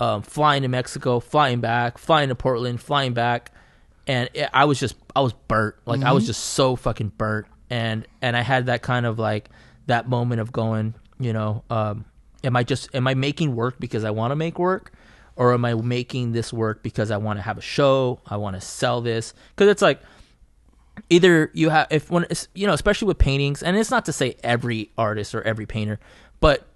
um, 0.00 0.22
flying 0.22 0.62
to 0.62 0.68
Mexico, 0.68 1.20
flying 1.20 1.60
back, 1.60 1.98
flying 1.98 2.28
to 2.28 2.34
Portland, 2.34 2.80
flying 2.80 3.14
back, 3.14 3.52
and 4.06 4.28
it, 4.34 4.48
I 4.52 4.64
was 4.64 4.78
just 4.80 4.94
I 5.14 5.20
was 5.20 5.32
burnt. 5.48 5.74
Like 5.86 6.02
I 6.02 6.12
was 6.12 6.24
Mhm. 6.24 6.28
just 6.28 6.44
so 6.44 6.76
fucking 6.76 7.12
burnt, 7.18 7.46
and 7.70 8.06
and 8.22 8.36
I 8.36 8.42
had 8.42 8.66
that 8.66 8.82
kind 8.82 9.06
of 9.06 9.18
like 9.18 9.50
that 9.86 10.08
moment 10.08 10.40
of 10.40 10.52
going, 10.52 10.94
you 11.18 11.32
know, 11.32 11.64
um, 11.70 12.04
am 12.44 12.56
I 12.56 12.62
just 12.62 12.94
am 12.94 13.06
I 13.08 13.14
making 13.14 13.56
work 13.56 13.76
because 13.80 14.04
I 14.04 14.10
want 14.10 14.30
to 14.30 14.36
make 14.36 14.58
work, 14.58 14.92
or 15.36 15.52
am 15.52 15.64
I 15.64 15.74
making 15.74 16.32
this 16.32 16.52
work 16.52 16.82
because 16.82 17.10
I 17.10 17.16
want 17.16 17.38
to 17.38 17.42
have 17.42 17.58
a 17.58 17.62
show, 17.62 18.20
I 18.26 18.36
want 18.36 18.54
to 18.54 18.60
sell 18.60 19.00
this? 19.00 19.34
Because 19.56 19.68
it's 19.70 19.82
like 19.82 20.00
either 21.10 21.50
you 21.54 21.70
have 21.70 21.86
if 21.90 22.10
when 22.10 22.26
you 22.54 22.66
know 22.66 22.72
especially 22.72 23.06
with 23.06 23.18
paintings 23.18 23.62
and 23.62 23.76
it's 23.76 23.90
not 23.90 24.04
to 24.04 24.12
say 24.12 24.36
every 24.42 24.90
artist 24.98 25.34
or 25.34 25.42
every 25.42 25.66
painter 25.66 25.98
but 26.40 26.66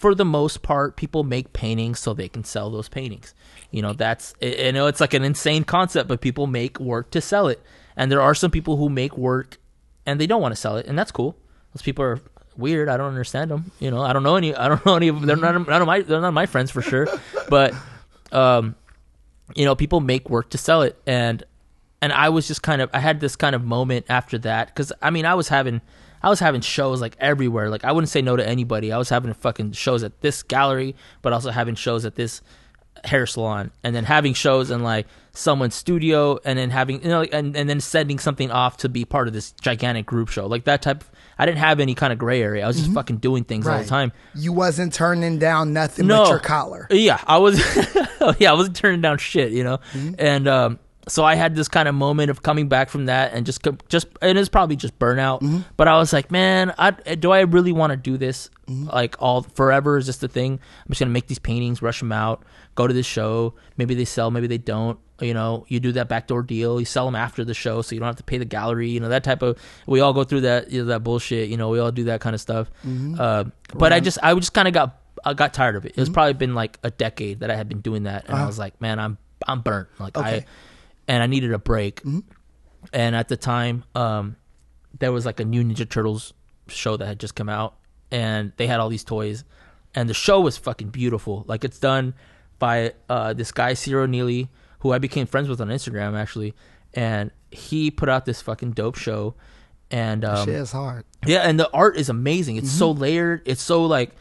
for 0.00 0.14
the 0.14 0.24
most 0.24 0.62
part 0.62 0.96
people 0.96 1.24
make 1.24 1.52
paintings 1.52 1.98
so 1.98 2.14
they 2.14 2.28
can 2.28 2.42
sell 2.42 2.70
those 2.70 2.88
paintings. 2.88 3.34
You 3.70 3.82
know 3.82 3.92
that's 3.92 4.34
i 4.42 4.70
know 4.70 4.86
it's 4.86 5.00
like 5.00 5.14
an 5.14 5.24
insane 5.24 5.62
concept 5.62 6.08
but 6.08 6.22
people 6.22 6.46
make 6.46 6.80
work 6.80 7.10
to 7.10 7.20
sell 7.20 7.48
it. 7.48 7.62
And 7.96 8.10
there 8.10 8.22
are 8.22 8.34
some 8.34 8.50
people 8.50 8.78
who 8.78 8.88
make 8.88 9.18
work 9.18 9.58
and 10.06 10.18
they 10.18 10.26
don't 10.26 10.40
want 10.40 10.52
to 10.52 10.60
sell 10.60 10.76
it 10.76 10.86
and 10.86 10.98
that's 10.98 11.12
cool. 11.12 11.36
Those 11.74 11.82
people 11.82 12.04
are 12.04 12.18
weird. 12.56 12.88
I 12.88 12.96
don't 12.96 13.08
understand 13.08 13.50
them 13.50 13.72
you 13.78 13.90
know. 13.90 14.00
I 14.00 14.14
don't 14.14 14.22
know 14.22 14.36
any 14.36 14.54
i 14.54 14.68
don't 14.68 14.84
know 14.86 14.96
any 14.96 15.08
of 15.08 15.16
them 15.20 15.26
they're 15.26 15.36
not 15.36 15.86
my 15.86 16.00
they're 16.00 16.20
not 16.20 16.32
my 16.32 16.46
friends 16.46 16.70
for 16.70 16.80
sure. 16.82 17.06
But 17.48 17.74
um 18.32 18.76
you 19.54 19.66
know 19.66 19.74
people 19.74 20.00
make 20.00 20.30
work 20.30 20.50
to 20.50 20.58
sell 20.58 20.80
it 20.80 20.98
and 21.06 21.44
and 22.02 22.12
I 22.12 22.28
was 22.30 22.46
just 22.48 22.62
kind 22.62 22.80
of 22.82 22.90
I 22.92 22.98
had 23.00 23.20
this 23.20 23.36
kind 23.36 23.54
of 23.54 23.64
moment 23.64 24.06
after 24.08 24.38
that 24.38 24.68
because 24.68 24.92
I 25.02 25.10
mean 25.10 25.26
I 25.26 25.34
was 25.34 25.48
having 25.48 25.80
I 26.22 26.28
was 26.28 26.40
having 26.40 26.60
shows 26.60 27.00
like 27.00 27.16
everywhere 27.20 27.68
like 27.70 27.84
I 27.84 27.92
wouldn't 27.92 28.08
say 28.10 28.22
no 28.22 28.36
to 28.36 28.46
anybody 28.46 28.92
I 28.92 28.98
was 28.98 29.08
having 29.08 29.32
fucking 29.34 29.72
shows 29.72 30.02
at 30.02 30.20
this 30.20 30.42
gallery 30.42 30.94
but 31.22 31.32
also 31.32 31.50
having 31.50 31.74
shows 31.74 32.04
at 32.04 32.14
this 32.16 32.42
hair 33.04 33.24
salon 33.26 33.70
and 33.82 33.94
then 33.94 34.04
having 34.04 34.34
shows 34.34 34.70
in 34.70 34.82
like 34.82 35.06
someone's 35.32 35.74
studio 35.74 36.38
and 36.44 36.58
then 36.58 36.68
having 36.70 37.00
you 37.02 37.08
know 37.08 37.22
and, 37.22 37.56
and 37.56 37.70
then 37.70 37.80
sending 37.80 38.18
something 38.18 38.50
off 38.50 38.76
to 38.78 38.88
be 38.88 39.04
part 39.04 39.26
of 39.28 39.32
this 39.32 39.52
gigantic 39.52 40.04
group 40.04 40.28
show 40.28 40.46
like 40.46 40.64
that 40.64 40.82
type 40.82 41.00
of, 41.02 41.10
I 41.38 41.46
didn't 41.46 41.58
have 41.58 41.80
any 41.80 41.94
kind 41.94 42.12
of 42.12 42.18
gray 42.18 42.42
area 42.42 42.64
I 42.64 42.66
was 42.66 42.76
just 42.76 42.90
Mhm. 42.90 42.94
fucking 42.94 43.16
doing 43.18 43.44
things 43.44 43.66
all 43.66 43.78
the 43.78 43.84
time 43.86 44.12
You 44.34 44.52
wasn't 44.52 44.92
turning 44.92 45.38
down 45.38 45.72
nothing 45.72 46.06
no. 46.08 46.24
but 46.24 46.30
your 46.30 46.38
collar. 46.40 46.86
Yeah, 46.90 47.22
I 47.26 47.38
was. 47.38 47.58
yeah, 48.38 48.50
I 48.50 48.54
wasn't 48.54 48.76
turning 48.76 49.00
down 49.00 49.16
shit, 49.18 49.52
you 49.52 49.64
know. 49.64 49.78
Mm-hmm. 49.94 50.14
And 50.18 50.48
um, 50.48 50.78
so 51.08 51.24
I 51.24 51.34
had 51.34 51.54
this 51.56 51.68
kind 51.68 51.88
of 51.88 51.94
moment 51.94 52.30
of 52.30 52.42
coming 52.42 52.68
back 52.68 52.88
from 52.90 53.06
that 53.06 53.32
and 53.32 53.46
just 53.46 53.66
just 53.88 54.06
and 54.22 54.38
it's 54.38 54.48
probably 54.48 54.76
just 54.76 54.98
burnout. 54.98 55.40
Mm-hmm. 55.40 55.60
But 55.76 55.88
I 55.88 55.96
was 55.98 56.12
like, 56.12 56.30
man, 56.30 56.74
I 56.78 56.90
do 56.92 57.30
I 57.32 57.40
really 57.40 57.72
want 57.72 57.90
to 57.92 57.96
do 57.96 58.16
this 58.16 58.50
Mm-hmm. 58.70 58.88
like 58.90 59.16
all 59.18 59.42
forever? 59.42 59.98
Is 59.98 60.06
this 60.06 60.18
the 60.18 60.28
thing? 60.28 60.52
I'm 60.52 60.88
just 60.90 61.00
gonna 61.00 61.10
make 61.10 61.26
these 61.26 61.40
paintings, 61.40 61.82
rush 61.82 61.98
them 61.98 62.12
out, 62.12 62.44
go 62.76 62.86
to 62.86 62.94
this 62.94 63.04
show. 63.06 63.54
Maybe 63.76 63.96
they 63.96 64.04
sell, 64.04 64.30
maybe 64.30 64.46
they 64.46 64.58
don't. 64.58 64.96
You 65.20 65.34
know, 65.34 65.64
you 65.68 65.80
do 65.80 65.90
that 65.92 66.08
backdoor 66.08 66.42
deal. 66.44 66.78
You 66.78 66.86
sell 66.86 67.04
them 67.04 67.16
after 67.16 67.44
the 67.44 67.52
show, 67.52 67.82
so 67.82 67.94
you 67.96 68.00
don't 68.00 68.06
have 68.06 68.16
to 68.16 68.22
pay 68.22 68.38
the 68.38 68.44
gallery. 68.44 68.88
You 68.88 69.00
know 69.00 69.08
that 69.08 69.24
type 69.24 69.42
of. 69.42 69.58
We 69.86 69.98
all 70.00 70.12
go 70.12 70.22
through 70.22 70.42
that 70.42 70.70
you 70.70 70.82
know, 70.82 70.86
that 70.90 71.00
bullshit. 71.02 71.48
You 71.48 71.56
know, 71.56 71.68
we 71.70 71.80
all 71.80 71.90
do 71.90 72.04
that 72.04 72.20
kind 72.20 72.32
of 72.34 72.40
stuff. 72.40 72.70
Mm-hmm. 72.86 73.16
Uh, 73.18 73.44
but 73.74 73.92
I 73.92 73.98
just 73.98 74.18
I 74.22 74.32
just 74.34 74.54
kind 74.54 74.68
of 74.68 74.72
got 74.74 74.96
I 75.24 75.34
got 75.34 75.52
tired 75.52 75.74
of 75.74 75.84
it. 75.84 75.94
It's 75.96 76.08
probably 76.08 76.34
been 76.34 76.54
like 76.54 76.78
a 76.84 76.90
decade 76.92 77.40
that 77.40 77.50
I 77.50 77.56
had 77.56 77.68
been 77.68 77.80
doing 77.80 78.04
that, 78.04 78.26
and 78.26 78.34
I 78.34 78.38
Uh-huh. 78.38 78.46
was 78.46 78.58
like, 78.58 78.80
man, 78.80 79.00
I'm 79.00 79.18
I'm 79.48 79.62
burnt. 79.62 79.88
Like 79.98 80.16
I 80.16 80.20
Okay. 80.20 80.38
Mm-hmm. 80.38 80.50
And 81.10 81.22
I 81.22 81.26
needed 81.26 81.52
a 81.52 81.58
break. 81.58 82.02
And 82.92 83.16
at 83.16 83.28
the 83.28 83.36
time, 83.36 83.84
um, 83.94 84.36
there 84.98 85.12
was 85.12 85.26
like 85.26 85.40
a 85.40 85.44
new 85.44 85.62
Ninja 85.64 85.88
Turtles 85.88 86.32
show 86.68 86.96
that 86.96 87.06
had 87.06 87.18
just 87.20 87.34
come 87.34 87.48
out, 87.48 87.74
and 88.10 88.52
they 88.56 88.66
had 88.66 88.80
all 88.80 88.88
these 88.88 89.04
toys, 89.04 89.44
and 89.94 90.08
the 90.08 90.14
show 90.14 90.40
was 90.40 90.56
fucking 90.56 90.88
beautiful. 90.90 91.44
Like 91.48 91.64
it's 91.64 91.78
done 91.78 92.14
by 92.58 92.94
uh, 93.08 93.32
this 93.32 93.50
guy 93.52 93.74
Ciro 93.74 94.06
Nieli, 94.06 94.48
who 94.80 94.92
I 94.92 94.98
became 94.98 95.26
friends 95.26 95.48
with 95.48 95.60
on 95.60 95.68
Instagram 95.68 96.16
actually, 96.18 96.54
and 96.94 97.30
he 97.50 97.90
put 97.90 98.08
out 98.08 98.24
this 98.24 98.40
fucking 98.40 98.72
dope 98.72 98.96
show, 98.96 99.34
and 99.90 100.24
um, 100.24 100.46
Shit 100.46 100.54
is 100.54 100.72
hard. 100.72 101.04
yeah, 101.26 101.40
and 101.40 101.58
the 101.58 101.68
art 101.72 101.96
is 101.96 102.08
amazing. 102.08 102.56
It's 102.56 102.70
so 102.70 102.92
Mm-hmm. 102.92 103.02
layered. 103.02 103.42
It's 103.46 103.62
so 103.62 103.84
like 103.84 104.12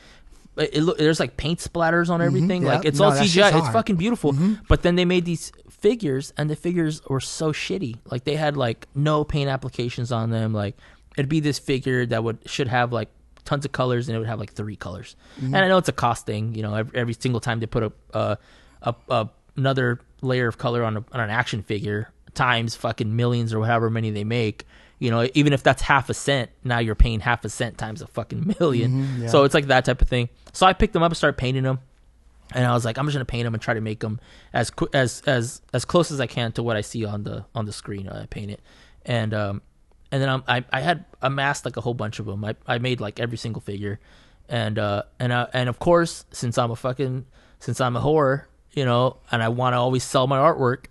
it, 0.58 0.98
there's 0.98 1.20
like 1.20 1.38
paint 1.38 1.60
splatters 1.60 2.10
on 2.10 2.22
everything. 2.22 2.64
yeah. 2.64 2.74
Like 2.76 2.86
it's 2.86 3.00
No, 3.00 3.06
all 3.06 3.12
CGI. 3.12 3.48
It's. 3.50 3.58
Mm-hmm. 3.58 3.72
fucking 3.74 3.96
beautiful. 3.96 4.36
But 4.68 4.82
then 4.82 4.96
they 4.96 5.06
made 5.06 5.24
these 5.26 5.52
figures, 5.80 6.34
and 6.38 6.50
the 6.50 6.56
figures 6.56 7.02
were 7.10 7.20
so 7.20 7.52
shitty. 7.52 7.98
Like 8.06 8.24
they 8.24 8.36
had 8.36 8.58
like 8.58 8.88
no 8.96 9.24
paint 9.24 9.50
applications 9.50 10.12
on 10.12 10.30
them. 10.30 10.54
Like 10.54 10.78
it'd 11.18 11.30
be 11.30 11.40
this 11.40 11.60
figure 11.60 12.06
that 12.06 12.24
would 12.24 12.38
should 12.46 12.68
have 12.68 12.92
like 12.94 13.10
tons 13.46 13.66
of 13.66 13.72
colors, 13.72 14.08
and 14.08 14.16
it 14.16 14.20
would 14.20 14.28
have 14.28 14.40
like 14.40 14.54
three 14.54 14.76
colors. 14.76 15.16
Mm-hmm. 15.38 15.56
And 15.56 15.58
I 15.58 15.68
know 15.68 15.78
it's 15.78 15.90
a 15.90 15.94
cost 15.94 16.26
thing. 16.26 16.56
You 16.56 16.64
know, 16.64 16.76
every, 16.76 17.00
every 17.00 17.14
single 17.14 17.40
time 17.40 17.60
they 17.60 17.66
put 17.66 17.84
a, 17.84 17.92
uh, 18.14 18.36
a, 18.82 18.96
a 19.10 19.30
another 19.58 20.00
layer 20.22 20.48
of 20.48 20.58
color 20.58 20.84
on, 20.84 20.98
a, 20.98 21.06
on 21.12 21.20
an 21.20 21.30
action 21.30 21.62
figure 21.62 22.12
times 22.34 22.76
fucking 22.76 23.16
millions 23.16 23.54
or 23.54 23.66
however 23.66 23.90
many 23.90 24.12
they 24.12 24.24
make. 24.24 24.66
You 25.00 25.12
know, 25.12 25.28
even 25.34 25.54
if 25.54 25.64
that's 25.64 25.82
half 25.82 26.10
a 26.10 26.14
cent, 26.14 26.50
now 26.64 26.80
you're 26.80 26.96
paying 26.96 27.22
half 27.22 27.46
a 27.46 27.50
cent 27.50 27.78
times 27.78 28.02
a 28.02 28.08
fucking 28.08 28.44
1000000 28.60 28.90
Mm-hmm, 28.90 29.28
So 29.28 29.44
it's 29.46 29.54
like 29.54 29.68
that 29.68 29.86
type 29.86 30.02
of 30.02 30.10
thing. 30.10 30.28
So 30.52 30.66
I 30.66 30.74
picked 30.74 30.94
them 30.94 31.04
up 31.04 31.12
and 31.12 31.18
started 31.18 31.38
painting 31.38 31.64
them, 31.64 31.80
and 32.54 32.66
I 32.66 32.74
was 32.74 32.86
like, 32.86 32.98
I'm 32.98 33.06
just 33.06 33.16
gonna 33.16 33.26
paint 33.26 33.46
them 33.46 33.54
and 33.54 33.62
try 33.62 33.74
to 33.74 33.82
make 33.82 34.00
them 34.00 34.20
as 34.54 34.70
qu- 34.70 34.90
as 34.94 35.22
as 35.28 35.62
as 35.74 35.86
close 35.86 36.12
as 36.12 36.20
I 36.20 36.28
can 36.28 36.52
to 36.54 36.64
what 36.64 36.76
I 36.78 36.82
see 36.82 37.06
on 37.06 37.24
the 37.24 37.46
on 37.56 37.66
the 37.66 37.74
screen. 37.74 38.08
I 38.10 38.26
paint 38.26 38.52
it, 38.52 38.62
and 39.06 39.34
um, 39.34 39.62
and 40.12 40.22
then 40.22 40.30
I'm, 40.30 40.44
I 40.48 40.64
I 40.72 40.82
had 40.82 41.06
amassed 41.22 41.66
like 41.66 41.78
a 41.78 41.82
whole 41.82 41.94
bunch 41.94 42.20
of 42.20 42.26
them. 42.26 42.44
I 42.46 42.56
I 42.68 42.78
made 42.80 43.00
like 43.02 43.20
every 43.20 43.38
single 43.38 43.62
figure, 43.62 44.00
and 44.48 44.80
uh 44.80 45.04
and 45.20 45.32
uh, 45.32 45.48
and 45.54 45.70
of 45.70 45.80
course 45.80 46.26
since 46.32 46.58
I'm 46.58 46.72
a 46.72 46.76
fucking 46.76 47.26
since 47.60 47.80
I'm 47.82 47.96
a 47.96 48.02
whore, 48.02 48.46
you 48.72 48.86
know, 48.86 49.18
and 49.32 49.44
I 49.44 49.50
want 49.50 49.74
to 49.74 49.78
always 49.78 50.04
sell 50.04 50.26
my 50.28 50.38
artwork, 50.40 50.86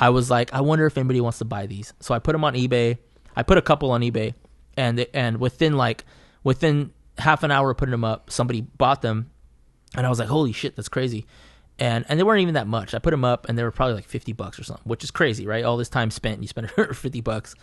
I 0.00 0.10
was 0.10 0.30
like, 0.30 0.52
I 0.54 0.60
wonder 0.62 0.86
if 0.86 0.96
anybody 0.96 1.20
wants 1.20 1.38
to 1.38 1.44
buy 1.44 1.66
these. 1.66 1.92
So 2.00 2.14
I 2.14 2.18
put 2.20 2.32
them 2.32 2.44
on 2.44 2.54
eBay. 2.54 2.98
I 3.34 3.42
put 3.42 3.58
a 3.58 3.62
couple 3.62 3.90
on 3.90 4.00
eBay, 4.00 4.34
and 4.76 4.98
they- 4.98 5.08
and 5.12 5.38
within 5.38 5.76
like 5.76 6.04
within 6.42 6.90
half 7.18 7.42
an 7.42 7.50
hour 7.50 7.70
of 7.70 7.76
putting 7.76 7.90
them 7.92 8.04
up, 8.04 8.30
somebody 8.30 8.60
bought 8.60 9.02
them, 9.02 9.30
and 9.94 10.06
I 10.06 10.08
was 10.08 10.18
like, 10.18 10.28
holy 10.28 10.52
shit, 10.52 10.74
that's 10.76 10.88
crazy. 10.88 11.26
And 11.78 12.04
and 12.08 12.18
they 12.18 12.24
weren't 12.24 12.40
even 12.40 12.54
that 12.54 12.66
much. 12.66 12.94
I 12.94 12.98
put 12.98 13.10
them 13.10 13.24
up, 13.24 13.48
and 13.48 13.58
they 13.58 13.62
were 13.62 13.70
probably 13.70 13.94
like 13.94 14.06
fifty 14.08 14.32
bucks 14.32 14.58
or 14.58 14.64
something, 14.64 14.84
which 14.84 15.04
is 15.04 15.10
crazy, 15.10 15.46
right? 15.46 15.64
All 15.64 15.76
this 15.76 15.88
time 15.90 16.10
spent, 16.10 16.34
and 16.36 16.42
you 16.44 16.48
spend 16.48 16.70
fifty 16.96 17.20
bucks. 17.20 17.54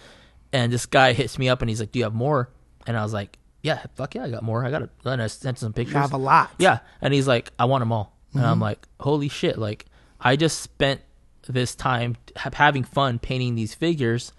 And 0.52 0.72
this 0.72 0.86
guy 0.86 1.14
hits 1.14 1.40
me 1.40 1.50
up, 1.50 1.62
and 1.64 1.70
he's 1.70 1.80
like, 1.80 1.92
"Do 1.92 1.98
you 2.00 2.06
have 2.06 2.14
more?" 2.14 2.50
And 2.86 2.96
I 2.96 3.02
was 3.02 3.12
like, 3.12 3.40
"Yeah, 3.64 3.84
fuck 3.96 4.14
yeah, 4.14 4.24
I 4.26 4.30
got 4.30 4.44
more. 4.44 4.64
I 4.64 4.70
got 4.70 4.84
it." 4.84 4.92
And 5.04 5.20
I 5.22 5.26
sent 5.28 5.58
some 5.58 5.74
pictures. 5.74 5.96
You 5.96 6.00
have 6.02 6.14
a 6.14 6.18
lot. 6.18 6.52
Yeah, 6.60 6.80
and 7.02 7.12
he's 7.12 7.28
like, 7.28 7.50
"I 7.58 7.66
want 7.66 7.82
them 7.82 7.92
all," 7.92 8.16
and 8.36 8.46
I'm 8.46 8.60
like, 8.60 8.88
"Holy 9.00 9.30
shit!" 9.30 9.58
Like, 9.58 9.88
I 10.22 10.36
just 10.36 10.62
spent 10.62 11.02
this 11.48 11.74
time 11.74 12.16
ha- 12.38 12.52
having 12.54 12.84
fun 12.84 13.18
painting 13.18 13.56
these 13.56 13.74
figures, 13.74 14.32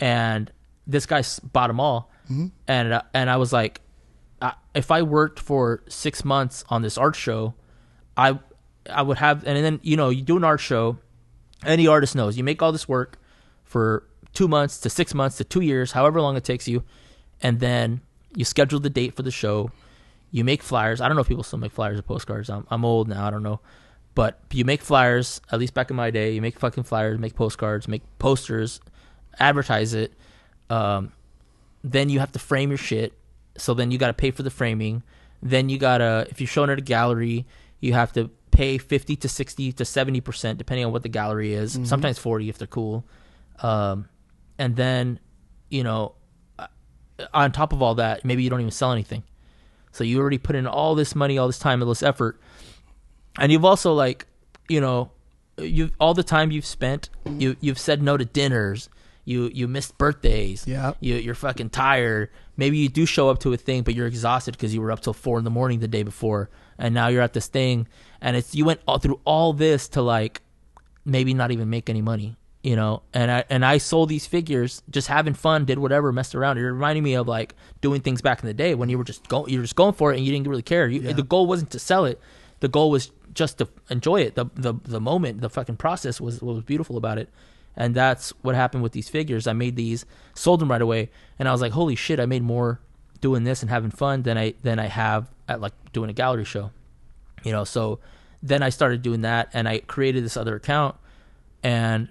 and 0.00 0.50
this 0.86 1.04
guy 1.04 1.18
s- 1.18 1.40
bought 1.40 1.66
them 1.68 1.78
all, 1.78 2.10
and 2.66 2.92
uh, 2.94 3.02
and 3.12 3.28
I 3.28 3.36
was 3.36 3.52
like, 3.52 3.82
If 4.74 4.90
I 4.90 5.02
worked 5.02 5.38
for 5.40 5.82
six 5.88 6.24
months 6.24 6.64
on 6.68 6.82
this 6.82 6.96
art 6.96 7.16
show, 7.16 7.54
I 8.16 8.38
I 8.88 9.02
would 9.02 9.18
have, 9.18 9.44
and 9.46 9.64
then 9.64 9.80
you 9.82 9.96
know, 9.96 10.10
you 10.10 10.22
do 10.22 10.36
an 10.36 10.44
art 10.44 10.60
show. 10.60 10.98
Any 11.64 11.86
artist 11.86 12.14
knows 12.14 12.38
you 12.38 12.44
make 12.44 12.62
all 12.62 12.72
this 12.72 12.88
work 12.88 13.18
for 13.64 14.04
two 14.32 14.48
months 14.48 14.78
to 14.80 14.90
six 14.90 15.12
months 15.12 15.36
to 15.38 15.44
two 15.44 15.60
years, 15.60 15.92
however 15.92 16.20
long 16.20 16.36
it 16.36 16.44
takes 16.44 16.66
you, 16.66 16.82
and 17.42 17.60
then 17.60 18.00
you 18.34 18.44
schedule 18.44 18.80
the 18.80 18.90
date 18.90 19.14
for 19.14 19.22
the 19.22 19.30
show. 19.30 19.70
You 20.30 20.44
make 20.44 20.62
flyers. 20.62 21.00
I 21.00 21.08
don't 21.08 21.16
know 21.16 21.22
if 21.22 21.28
people 21.28 21.42
still 21.42 21.58
make 21.58 21.72
flyers 21.72 21.98
or 21.98 22.02
postcards. 22.02 22.48
I'm 22.48 22.66
I'm 22.70 22.84
old 22.84 23.08
now. 23.08 23.26
I 23.26 23.30
don't 23.30 23.42
know, 23.42 23.60
but 24.14 24.40
you 24.52 24.64
make 24.64 24.82
flyers. 24.82 25.40
At 25.52 25.58
least 25.58 25.74
back 25.74 25.90
in 25.90 25.96
my 25.96 26.10
day, 26.10 26.32
you 26.32 26.40
make 26.40 26.58
fucking 26.58 26.84
flyers, 26.84 27.18
make 27.18 27.34
postcards, 27.34 27.88
make 27.88 28.02
posters, 28.18 28.80
advertise 29.38 29.92
it. 29.92 30.14
Um, 30.70 31.12
then 31.82 32.08
you 32.08 32.20
have 32.20 32.32
to 32.32 32.38
frame 32.38 32.70
your 32.70 32.78
shit. 32.78 33.12
So 33.60 33.74
then 33.74 33.90
you 33.90 33.98
got 33.98 34.08
to 34.08 34.14
pay 34.14 34.30
for 34.30 34.42
the 34.42 34.50
framing. 34.50 35.02
Then 35.42 35.68
you 35.68 35.78
gotta, 35.78 36.26
if 36.28 36.40
you're 36.40 36.48
showing 36.48 36.70
at 36.70 36.78
a 36.78 36.82
gallery, 36.82 37.46
you 37.80 37.92
have 37.94 38.12
to 38.12 38.30
pay 38.50 38.76
fifty 38.78 39.16
to 39.16 39.28
sixty 39.28 39.72
to 39.72 39.84
seventy 39.84 40.20
percent, 40.20 40.58
depending 40.58 40.84
on 40.84 40.92
what 40.92 41.02
the 41.02 41.08
gallery 41.08 41.54
is. 41.54 41.78
Sometimes 41.84 42.18
forty 42.18 42.48
if 42.48 42.58
they're 42.58 42.66
cool. 42.66 43.06
Um, 43.62 44.08
and 44.58 44.76
then, 44.76 45.18
you 45.70 45.82
know, 45.82 46.14
uh, 46.58 46.66
on 47.32 47.52
top 47.52 47.72
of 47.72 47.80
all 47.80 47.94
that, 47.94 48.24
maybe 48.24 48.42
you 48.42 48.50
don't 48.50 48.60
even 48.60 48.70
sell 48.70 48.92
anything. 48.92 49.22
So 49.92 50.04
you 50.04 50.20
already 50.20 50.38
put 50.38 50.56
in 50.56 50.66
all 50.66 50.94
this 50.94 51.14
money, 51.14 51.38
all 51.38 51.46
this 51.46 51.58
time, 51.58 51.82
all 51.82 51.88
this 51.88 52.02
effort, 52.02 52.40
and 53.38 53.50
you've 53.50 53.64
also 53.64 53.94
like, 53.94 54.26
you 54.68 54.80
know, 54.80 55.10
you 55.58 55.90
all 55.98 56.14
the 56.14 56.22
time 56.22 56.50
you've 56.50 56.66
spent, 56.66 57.08
you 57.26 57.56
you've 57.60 57.78
said 57.78 58.02
no 58.02 58.16
to 58.16 58.24
dinners, 58.24 58.88
you 59.30 59.50
you 59.58 59.68
missed 59.68 59.96
birthdays, 59.98 60.66
Yep. 60.66 60.96
you 61.00 61.14
you're 61.16 61.34
fucking 61.46 61.70
tired. 61.70 62.30
Maybe 62.56 62.76
you 62.78 62.88
do 62.88 63.06
show 63.06 63.30
up 63.30 63.38
to 63.40 63.52
a 63.52 63.56
thing, 63.56 63.82
but 63.84 63.94
you're 63.94 64.06
exhausted 64.06 64.52
because 64.52 64.74
you 64.74 64.80
were 64.82 64.92
up 64.92 65.00
till 65.00 65.12
four 65.14 65.38
in 65.38 65.44
the 65.44 65.50
morning 65.58 65.78
the 65.80 65.88
day 65.96 66.02
before, 66.02 66.50
and 66.78 66.94
now 66.94 67.08
you're 67.08 67.22
at 67.22 67.32
this 67.32 67.46
thing, 67.46 67.86
and 68.20 68.36
it's 68.36 68.54
you 68.54 68.64
went 68.64 68.80
all 68.86 68.98
through 68.98 69.20
all 69.24 69.52
this 69.52 69.88
to 69.90 70.02
like 70.02 70.42
maybe 71.04 71.32
not 71.34 71.50
even 71.50 71.70
make 71.70 71.88
any 71.88 72.02
money, 72.02 72.36
you 72.62 72.76
know. 72.76 73.02
And 73.14 73.30
I 73.30 73.44
and 73.48 73.64
I 73.64 73.78
sold 73.78 74.08
these 74.08 74.26
figures, 74.26 74.82
just 74.90 75.08
having 75.08 75.34
fun, 75.34 75.64
did 75.64 75.78
whatever, 75.78 76.12
messed 76.12 76.34
around. 76.34 76.58
It 76.58 76.62
reminded 76.62 77.02
me 77.02 77.14
of 77.14 77.26
like 77.28 77.54
doing 77.80 78.00
things 78.02 78.20
back 78.22 78.40
in 78.42 78.46
the 78.46 78.54
day 78.54 78.74
when 78.74 78.88
you 78.90 78.98
were 78.98 79.04
just 79.04 79.26
going, 79.28 79.50
you 79.50 79.58
were 79.58 79.64
just 79.64 79.76
going 79.76 79.94
for 79.94 80.12
it 80.12 80.16
and 80.16 80.24
you 80.26 80.32
didn't 80.32 80.46
really 80.48 80.62
care. 80.62 80.86
You, 80.88 81.00
The 81.14 81.22
goal 81.22 81.46
wasn't 81.46 81.70
to 81.70 81.78
sell 81.78 82.04
it. 82.04 82.20
The 82.60 82.68
goal 82.68 82.90
was 82.90 83.10
just 83.32 83.58
to 83.58 83.68
enjoy 83.88 84.20
it. 84.22 84.34
The 84.34 84.46
the 84.54 84.74
the 84.84 85.00
moment, 85.00 85.40
the 85.40 85.48
fucking 85.48 85.76
process 85.76 86.20
was 86.20 86.42
what 86.42 86.54
was 86.56 86.64
beautiful 86.64 86.96
about 86.98 87.16
it. 87.16 87.30
And 87.76 87.94
that's 87.94 88.30
what 88.42 88.54
happened 88.54 88.82
with 88.82 88.92
these 88.92 89.08
figures. 89.08 89.46
I 89.46 89.52
made 89.52 89.76
these, 89.76 90.04
sold 90.34 90.60
them 90.60 90.70
right 90.70 90.82
away, 90.82 91.10
and 91.38 91.48
I 91.48 91.52
was 91.52 91.60
like, 91.60 91.72
"Holy 91.72 91.94
shit! 91.94 92.20
I 92.20 92.26
made 92.26 92.42
more 92.42 92.80
doing 93.20 93.44
this 93.44 93.62
and 93.62 93.70
having 93.70 93.90
fun 93.90 94.22
than 94.22 94.36
I 94.36 94.54
than 94.62 94.78
I 94.78 94.86
have 94.86 95.30
at 95.48 95.60
like 95.60 95.72
doing 95.92 96.10
a 96.10 96.12
gallery 96.12 96.44
show." 96.44 96.72
you 97.44 97.52
know? 97.52 97.64
So 97.64 97.98
then 98.42 98.62
i 98.62 98.70
started 98.70 99.02
doing 99.02 99.20
that 99.20 99.50
and 99.52 99.68
i 99.68 99.80
created 99.80 100.24
this 100.24 100.36
other 100.36 100.56
account. 100.56 100.96
And 101.62 102.08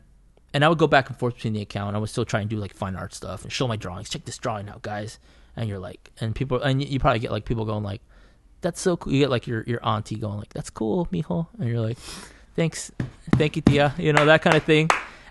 and 0.54 0.64
i 0.64 0.70
would 0.70 0.78
go 0.78 0.88
back 0.88 1.10
and 1.10 1.18
forth 1.18 1.36
between 1.36 1.54
the 1.54 1.62
account. 1.62 1.96
I 1.96 2.00
would 2.00 2.10
still 2.10 2.26
try 2.26 2.42
and 2.42 2.50
do 2.50 2.58
like 2.58 2.74
fine 2.74 2.96
art 2.96 3.14
stuff 3.14 3.44
and 3.44 3.52
show 3.52 3.68
my 3.68 3.76
drawings. 3.76 4.10
Check 4.10 4.26
this 4.26 4.38
drawing 4.38 4.70
out 4.70 4.82
guys. 4.82 5.20
And 5.56 5.68
you're 5.68 5.80
like 5.80 6.12
and 6.22 6.36
people 6.36 6.62
and 6.62 6.84
you 6.84 7.00
probably 7.00 7.20
get 7.20 7.32
like 7.32 7.46
people 7.46 7.66
going 7.66 7.84
like 7.84 8.02
that's 8.62 8.82
so 8.82 8.98
cool. 8.98 9.14
You 9.14 9.20
get 9.20 9.30
like 9.30 9.48
your 9.48 9.64
your 9.64 9.86
auntie 9.86 10.16
going 10.16 10.38
like 10.38 10.54
that's 10.54 10.70
cool 10.70 11.08
mijo. 11.08 11.48
And 11.60 11.70
you're 11.70 11.82
like 11.82 11.98
thanks. 12.56 12.92
Thank 13.36 13.56
you 13.56 13.62
tia. 13.62 13.94
You 13.98 14.14
know 14.14 14.26
that 14.26 14.42
kind 14.42 14.56
of 14.56 14.64
thing 14.64 14.90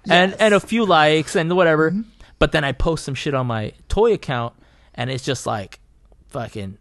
and 0.08 0.34
and 0.40 0.54
a 0.54 0.60
few 0.60 0.84
likes 0.84 1.34
and 1.36 1.54
whatever 1.54 1.94
but 2.38 2.52
then 2.52 2.64
i 2.64 2.72
post 2.72 3.04
some 3.04 3.14
shit 3.14 3.34
on 3.34 3.46
my 3.46 3.72
toy 3.88 4.12
account 4.12 4.54
and 4.94 5.10
it's 5.10 5.24
just 5.24 5.46
like 5.46 5.80
fucking 6.28 6.78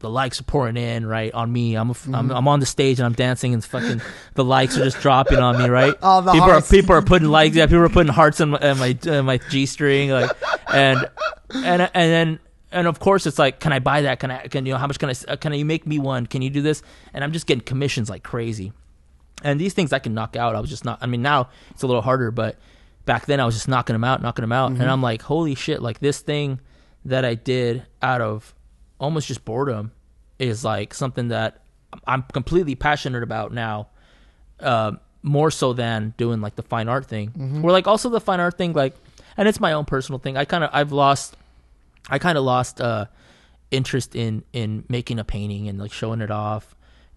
the 0.00 0.10
likes 0.10 0.40
are 0.40 0.44
pouring 0.44 0.78
in 0.78 1.04
right 1.04 1.32
on 1.34 1.52
me. 1.52 1.74
I'm, 1.74 1.90
a, 1.90 1.92
Mm-hmm. 1.92 2.14
I'm 2.14 2.30
I'm 2.30 2.48
on 2.48 2.60
the 2.60 2.66
stage 2.66 2.98
and 2.98 3.04
I'm 3.06 3.12
dancing 3.12 3.52
and 3.52 3.62
fucking 3.62 4.00
the 4.34 4.44
likes 4.44 4.78
are 4.78 4.84
just 4.84 5.00
dropping 5.00 5.38
on 5.38 5.58
me 5.58 5.68
right. 5.68 5.94
All 6.02 6.22
the 6.22 6.32
people 6.32 6.48
hearts. 6.48 6.72
are 6.72 6.74
people 6.74 6.96
are 6.96 7.02
putting 7.02 7.28
likes. 7.28 7.54
Yeah, 7.54 7.66
people 7.66 7.82
are 7.82 7.88
putting 7.90 8.12
hearts 8.12 8.40
on 8.40 8.50
my 8.50 8.58
in 8.60 8.78
my, 8.78 9.20
my 9.20 9.36
g 9.50 9.66
string 9.66 10.08
like 10.10 10.30
and 10.72 11.06
and 11.54 11.82
and 11.82 11.90
then 11.92 12.38
and 12.72 12.86
of 12.86 12.98
course 12.98 13.26
it's 13.26 13.38
like 13.38 13.60
can 13.60 13.74
I 13.74 13.78
buy 13.78 14.00
that? 14.02 14.20
Can 14.20 14.30
I 14.30 14.46
can 14.46 14.64
you 14.64 14.72
know 14.72 14.78
how 14.78 14.86
much 14.86 14.98
can 14.98 15.10
I 15.10 15.14
uh, 15.28 15.36
can 15.36 15.52
you 15.52 15.66
make 15.66 15.86
me 15.86 15.98
one? 15.98 16.26
Can 16.26 16.40
you 16.40 16.48
do 16.48 16.62
this? 16.62 16.82
And 17.12 17.22
I'm 17.22 17.32
just 17.32 17.46
getting 17.46 17.62
commissions 17.62 18.08
like 18.08 18.22
crazy. 18.22 18.72
And 19.42 19.60
these 19.60 19.74
things 19.74 19.92
I 19.92 19.98
can 19.98 20.14
knock 20.14 20.36
out. 20.36 20.54
I 20.56 20.60
was 20.60 20.70
just 20.70 20.84
not. 20.84 20.98
I 21.00 21.06
mean 21.06 21.22
now 21.22 21.48
it's 21.70 21.82
a 21.82 21.86
little 21.86 22.02
harder, 22.02 22.30
but 22.30 22.56
back 23.06 23.26
then 23.26 23.40
I 23.40 23.44
was 23.44 23.54
just 23.54 23.68
knocking 23.68 23.94
them 23.94 24.04
out, 24.04 24.22
knocking 24.22 24.42
them 24.42 24.52
out, 24.52 24.72
Mm-hmm. 24.72 24.82
and 24.82 24.90
I'm 24.90 25.02
like, 25.02 25.22
holy 25.22 25.54
shit! 25.54 25.80
Like 25.82 25.98
this 26.00 26.20
thing 26.20 26.60
that 27.04 27.24
I 27.24 27.34
did 27.34 27.84
out 28.02 28.20
of 28.20 28.54
almost 28.98 29.26
just 29.28 29.44
boredom 29.44 29.92
is 30.38 30.64
like 30.64 30.92
something 30.94 31.28
that 31.28 31.62
I'm 32.06 32.22
completely 32.32 32.74
passionate 32.74 33.22
about 33.22 33.52
now. 33.52 33.88
Um, 34.60 35.00
more 35.22 35.50
so 35.50 35.72
than 35.74 36.14
doing 36.16 36.40
like 36.40 36.56
the 36.56 36.62
fine 36.62 36.88
art 36.88 37.04
thing. 37.06 37.30
Mhm. 37.30 37.62
Or 37.64 37.72
like 37.72 37.86
also 37.86 38.08
the 38.08 38.20
fine 38.20 38.40
art 38.40 38.56
thing, 38.56 38.72
like, 38.72 38.94
and 39.36 39.46
it's 39.48 39.60
my 39.60 39.72
own 39.72 39.84
personal 39.84 40.18
thing. 40.18 40.36
I 40.38 40.44
kind 40.46 40.64
of 40.64 40.70
I've 40.72 40.92
lost, 40.92 41.36
I 42.08 42.18
kind 42.18 42.36
of 42.38 42.44
lost 42.44 42.80
uh 42.80 43.04
interest 43.70 44.14
in 44.16 44.42
in 44.52 44.84
making 44.88 45.18
a 45.18 45.24
painting 45.24 45.68
and 45.68 45.78
like 45.78 45.92
showing 45.92 46.20
it 46.22 46.30
off, 46.30 46.74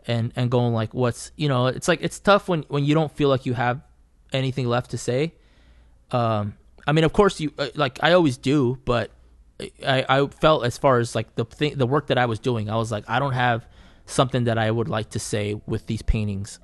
and 0.08 0.32
and 0.36 0.50
going 0.52 0.74
like 0.74 0.94
what's 0.94 1.32
you 1.36 1.48
know 1.48 1.68
it's 1.68 1.88
like 1.88 2.00
it's 2.02 2.20
tough 2.20 2.48
when 2.50 2.64
when 2.68 2.84
you 2.86 2.94
don't 2.94 3.12
feel 3.12 3.30
like 3.30 3.46
you 3.46 3.54
have 3.54 3.82
anything 4.32 4.68
left 4.68 4.92
to 4.92 4.98
say. 4.98 5.34
Um, 6.12 6.56
I 6.86 6.92
mean, 6.92 7.04
of 7.04 7.14
course 7.14 7.40
you 7.40 7.52
uh, 7.58 7.68
like 7.76 8.00
I 8.04 8.14
always 8.14 8.38
do, 8.38 8.78
but 8.86 9.12
I 9.86 10.06
I 10.10 10.28
felt 10.28 10.66
as 10.66 10.78
far 10.78 11.00
as 11.00 11.16
like 11.16 11.36
the 11.36 11.46
thing 11.46 11.78
the 11.78 11.88
work 11.88 12.08
that 12.08 12.18
I 12.18 12.26
was 12.26 12.40
doing, 12.40 12.70
I 12.70 12.76
was 12.76 12.92
like 12.92 13.06
I 13.08 13.20
don't 13.20 13.34
have 13.34 13.66
something 14.06 14.44
that 14.46 14.58
I 14.58 14.70
would 14.70 14.90
like 14.90 15.12
to 15.12 15.20
say 15.20 15.60
with 15.66 15.88
these 15.88 16.02
paintings, 16.02 16.60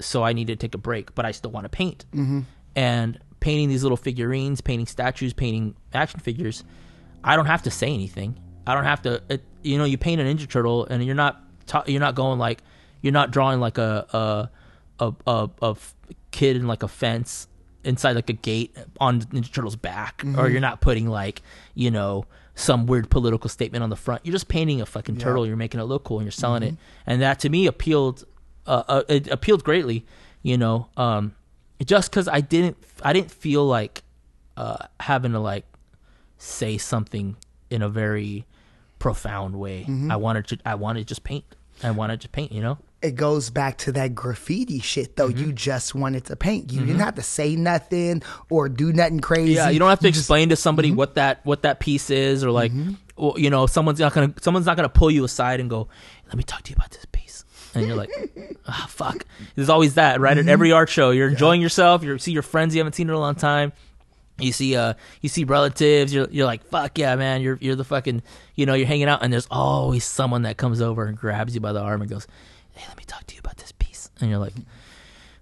so 0.00 0.22
I 0.22 0.32
need 0.32 0.46
to 0.46 0.56
take 0.56 0.74
a 0.74 0.78
break, 0.78 1.14
but 1.14 1.24
I 1.24 1.32
still 1.32 1.50
want 1.50 1.64
to 1.64 1.68
paint. 1.68 2.04
Mhm. 2.12 2.44
And 2.76 3.18
painting 3.40 3.68
these 3.68 3.82
little 3.82 3.96
figurines, 3.96 4.60
painting 4.60 4.86
statues, 4.86 5.32
painting 5.32 5.74
action 5.92 6.20
figures, 6.20 6.64
I 7.22 7.36
don't 7.36 7.46
have 7.46 7.62
to 7.64 7.70
say 7.70 7.88
anything. 7.92 8.38
I 8.66 8.74
don't 8.74 8.84
have 8.84 9.02
to. 9.02 9.22
It, 9.28 9.42
you 9.62 9.76
know, 9.76 9.84
you 9.84 9.98
paint 9.98 10.20
a 10.20 10.24
Ninja 10.24 10.48
Turtle, 10.48 10.86
and 10.86 11.04
you're 11.04 11.14
not 11.14 11.42
ta- 11.66 11.84
you're 11.86 12.00
not 12.00 12.14
going 12.14 12.38
like 12.38 12.62
you're 13.04 13.12
not 13.12 13.30
drawing 13.30 13.60
like 13.60 13.76
a 13.76 14.06
a 14.98 15.04
a, 15.04 15.12
a, 15.26 15.50
a 15.62 15.70
f- 15.72 15.94
kid 16.30 16.56
in 16.56 16.66
like 16.66 16.82
a 16.82 16.88
fence 16.88 17.46
inside 17.84 18.16
like 18.16 18.30
a 18.30 18.32
gate 18.32 18.74
on 18.98 19.20
Ninja 19.20 19.52
Turtle's 19.52 19.76
back, 19.76 20.22
or 20.24 20.26
Mhm. 20.48 20.52
you're 20.52 20.60
not 20.60 20.80
putting 20.80 21.06
like 21.08 21.42
you 21.74 21.90
know 21.90 22.24
some 22.54 22.86
weird 22.86 23.10
political 23.10 23.50
statement 23.50 23.82
on 23.84 23.90
the 23.90 23.96
front. 23.96 24.24
You're 24.24 24.32
just 24.32 24.48
painting 24.48 24.80
a 24.80 24.86
fucking 24.86 25.16
Yeah. 25.16 25.24
turtle. 25.24 25.46
You're 25.46 25.56
making 25.56 25.80
it 25.80 25.84
look 25.84 26.04
cool, 26.04 26.18
and 26.18 26.24
you're 26.24 26.32
selling 26.32 26.62
it. 26.62 26.74
Mhm. 26.74 26.78
And 27.06 27.22
that 27.22 27.38
to 27.40 27.48
me 27.48 27.66
appealed. 27.66 28.24
Uh, 28.66 28.82
uh, 28.88 29.02
it 29.08 29.28
appealed 29.28 29.62
greatly. 29.64 30.06
You 30.42 30.56
know, 30.56 30.88
um, 30.96 31.34
just 31.84 32.10
because 32.10 32.26
I 32.28 32.40
didn't 32.40 32.76
I 33.02 33.12
didn't 33.12 33.30
feel 33.30 33.66
like 33.66 34.02
uh, 34.56 34.86
having 35.00 35.32
to 35.32 35.40
like 35.40 35.66
say 36.38 36.78
something 36.78 37.36
in 37.70 37.82
a 37.82 37.88
very 37.88 38.46
profound 38.98 39.56
way. 39.58 39.84
Mhm. 39.88 40.10
I 40.10 40.16
wanted 40.16 40.46
to 40.48 40.58
I 40.64 40.74
wanted 40.76 41.00
to 41.00 41.04
just 41.06 41.24
paint. 41.24 41.44
I 41.82 41.90
wanted 41.90 42.20
to 42.22 42.28
paint. 42.28 42.52
You 42.52 42.62
know. 42.62 42.78
It 43.04 43.16
goes 43.16 43.50
back 43.50 43.76
to 43.78 43.92
that 43.92 44.14
graffiti 44.14 44.80
shit 44.80 45.16
though. 45.16 45.28
Mm-hmm. 45.28 45.44
You 45.44 45.52
just 45.52 45.94
wanted 45.94 46.24
to 46.26 46.36
paint. 46.36 46.72
You 46.72 46.80
didn't 46.80 47.00
have 47.00 47.16
to 47.16 47.22
say 47.22 47.54
nothing 47.54 48.22
or 48.48 48.68
do 48.68 48.92
nothing 48.92 49.20
crazy. 49.20 49.52
Yeah, 49.52 49.68
you 49.68 49.78
don't 49.78 49.90
have 49.90 50.00
to 50.00 50.08
just- 50.08 50.20
explain 50.20 50.48
to 50.48 50.56
somebody 50.56 50.90
what 50.90 51.14
that 51.16 51.44
what 51.44 51.62
that 51.62 51.80
piece 51.80 52.08
is, 52.10 52.42
or 52.42 52.50
like, 52.50 52.72
or, 53.16 53.38
you 53.38 53.50
know, 53.50 53.66
someone's 53.66 54.00
not 54.00 54.14
gonna 54.14 54.32
someone's 54.40 54.66
not 54.66 54.76
gonna 54.76 54.88
pull 54.88 55.10
you 55.10 55.22
aside 55.24 55.60
and 55.60 55.68
go, 55.68 55.88
"Let 56.26 56.36
me 56.36 56.42
talk 56.42 56.62
to 56.62 56.70
you 56.70 56.76
about 56.76 56.90
this 56.92 57.04
piece," 57.12 57.44
and 57.74 57.86
you're 57.86 57.96
like, 57.96 58.10
"Ah, 58.66 58.86
fuck." 58.88 59.24
There's 59.54 59.68
always 59.68 59.94
that, 59.94 60.20
right? 60.20 60.36
At 60.38 60.48
every 60.48 60.72
art 60.72 60.88
show, 60.88 61.10
you're 61.10 61.28
enjoying 61.28 61.60
yourself. 61.60 62.02
You 62.02 62.18
see 62.18 62.32
your 62.32 62.42
friends 62.42 62.74
you 62.74 62.80
haven't 62.80 62.94
seen 62.94 63.08
in 63.08 63.14
a 63.14 63.20
long 63.20 63.34
time. 63.34 63.72
You 64.40 64.50
see, 64.50 64.74
uh, 64.74 64.94
you 65.20 65.28
see 65.28 65.44
relatives. 65.44 66.12
You're, 66.12 66.26
you're 66.28 66.46
like, 66.46 66.64
fuck 66.64 66.98
yeah, 66.98 67.14
man. 67.14 67.40
You're, 67.40 67.56
you're 67.60 67.76
the 67.76 67.84
fucking, 67.84 68.20
you 68.56 68.66
know, 68.66 68.74
you're 68.74 68.88
hanging 68.88 69.06
out, 69.08 69.22
and 69.22 69.32
there's 69.32 69.46
always 69.48 70.04
someone 70.04 70.42
that 70.42 70.56
comes 70.56 70.80
over 70.80 71.04
and 71.06 71.16
grabs 71.16 71.54
you 71.54 71.60
by 71.60 71.72
the 71.72 71.80
arm 71.80 72.00
and 72.00 72.10
goes, 72.10 72.26
"Hey, 72.74 72.84
let 72.88 72.96
me 72.96 73.04
talk 73.06 73.26
to 73.26 73.34
you 73.34 73.40
about 73.40 73.56
this 73.56 73.72
piece," 73.72 74.10
and 74.20 74.30
you're 74.30 74.38
like, 74.38 74.54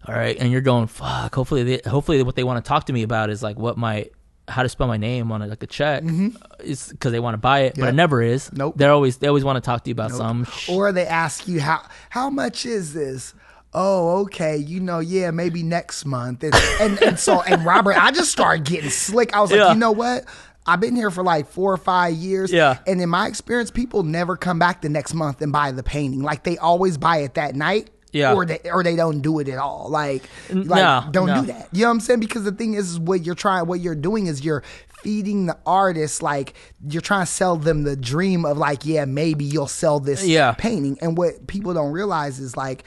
all 0.07 0.15
right, 0.15 0.37
and 0.39 0.51
you're 0.51 0.61
going, 0.61 0.89
fuck. 0.89 1.35
Hopefully, 1.35 1.63
they, 1.63 1.89
hopefully, 1.89 2.23
what 2.23 2.35
they 2.35 2.45
want 2.45 2.63
to 2.65 2.69
talk 2.69 2.87
to 2.87 2.93
me 2.93 3.03
about 3.03 3.31
is 3.31 3.43
like 3.43 3.59
what 3.59 3.77
my 3.77 4.09
how 4.49 4.63
to 4.63 4.69
spell 4.69 4.89
my 4.89 4.97
name 4.97 5.31
on 5.31 5.41
a, 5.41 5.47
like 5.47 5.63
a 5.63 5.67
check, 5.67 6.03
mm-hmm. 6.03 6.31
is 6.61 6.89
because 6.89 7.13
they 7.13 7.21
want 7.21 7.35
to 7.35 7.39
buy 7.39 7.61
it, 7.61 7.75
but 7.79 7.89
it 7.89 7.95
never 7.95 8.21
is. 8.21 8.53
Nope. 8.53 8.75
They're 8.77 8.91
always 8.91 9.19
they 9.19 9.29
always 9.29 9.45
want 9.45 9.57
to 9.57 9.61
talk 9.61 9.85
to 9.85 9.91
you 9.91 9.93
about 9.93 10.11
Nope. 10.11 10.19
some. 10.19 10.45
Sh- 10.45 10.69
or 10.69 10.93
they 10.93 11.07
ask 11.07 11.47
you 11.47 11.61
how 11.61 11.87
how 12.11 12.31
much 12.31 12.67
is 12.67 12.93
this? 12.95 13.35
Oh, 13.75 14.23
okay. 14.23 14.57
You 14.57 14.81
know, 14.81 14.99
yeah, 14.99 15.31
maybe 15.31 15.63
next 15.63 16.05
month. 16.05 16.43
And 16.43 16.55
and, 16.81 17.03
and 17.03 17.19
so 17.19 17.41
and 17.43 17.65
Robert, 17.65 17.97
I 17.97 18.11
just 18.11 18.33
started 18.33 18.65
getting 18.65 18.91
slick. 18.91 19.35
I 19.35 19.41
was 19.41 19.51
like, 19.51 19.59
Yeah. 19.59 19.73
you 19.73 19.79
know 19.79 19.93
what? 19.93 20.25
I've 20.67 20.81
been 20.81 20.95
here 20.95 21.11
for 21.11 21.23
like 21.25 21.49
four 21.49 21.73
or 21.73 21.77
five 21.77 22.15
years. 22.15 22.53
Yeah. 22.53 22.79
And 22.87 23.01
in 23.01 23.09
my 23.09 23.27
experience, 23.27 23.71
people 23.71 24.03
never 24.03 24.37
come 24.37 24.59
back 24.59 24.81
the 24.83 24.89
next 24.89 25.15
month 25.15 25.43
and 25.43 25.53
buy 25.53 25.73
the 25.73 25.83
painting. 25.83 26.23
Like 26.23 26.45
they 26.45 26.59
always 26.59 26.97
buy 26.99 27.19
it 27.19 27.35
that 27.35 27.55
night. 27.55 27.91
Yeah. 28.13 28.35
Or 28.35 28.45
they 28.45 28.61
or 28.71 28.85
they 28.85 28.95
don't 28.95 29.23
do 29.23 29.39
it 29.39 29.49
at 29.49 29.57
all. 29.59 29.89
Like, 29.89 30.25
like 30.51 30.67
no, 30.67 31.09
don't 31.11 31.29
no. 31.29 31.41
do 31.41 31.47
that. 31.47 31.69
You 31.73 31.83
know 31.83 31.87
what 31.89 31.93
I'm 31.95 32.01
saying? 32.01 32.21
Because 32.21 32.45
the 32.45 32.53
thing 32.53 32.75
is, 32.75 32.91
is 32.91 33.01
what 33.01 33.25
you're 33.25 33.35
trying 33.35 33.67
what 33.67 33.81
you're 33.81 33.95
doing 33.95 34.27
is 34.27 34.45
you're 34.45 34.63
feeding 35.03 35.47
the 35.47 35.57
artist 35.67 36.23
like 36.23 36.55
you're 36.89 37.01
trying 37.03 37.25
to 37.25 37.33
sell 37.33 37.57
them 37.57 37.85
the 37.85 37.97
dream 37.97 38.45
of 38.45 38.59
like, 38.59 38.85
yeah, 38.85 39.07
maybe 39.07 39.45
you'll 39.47 39.67
sell 39.67 39.99
this 39.99 40.27
Yeah. 40.27 40.53
painting. 40.53 40.99
And 41.01 41.17
what 41.17 41.47
people 41.47 41.73
don't 41.73 41.91
realize 41.91 42.39
is 42.39 42.55
like 42.57 42.85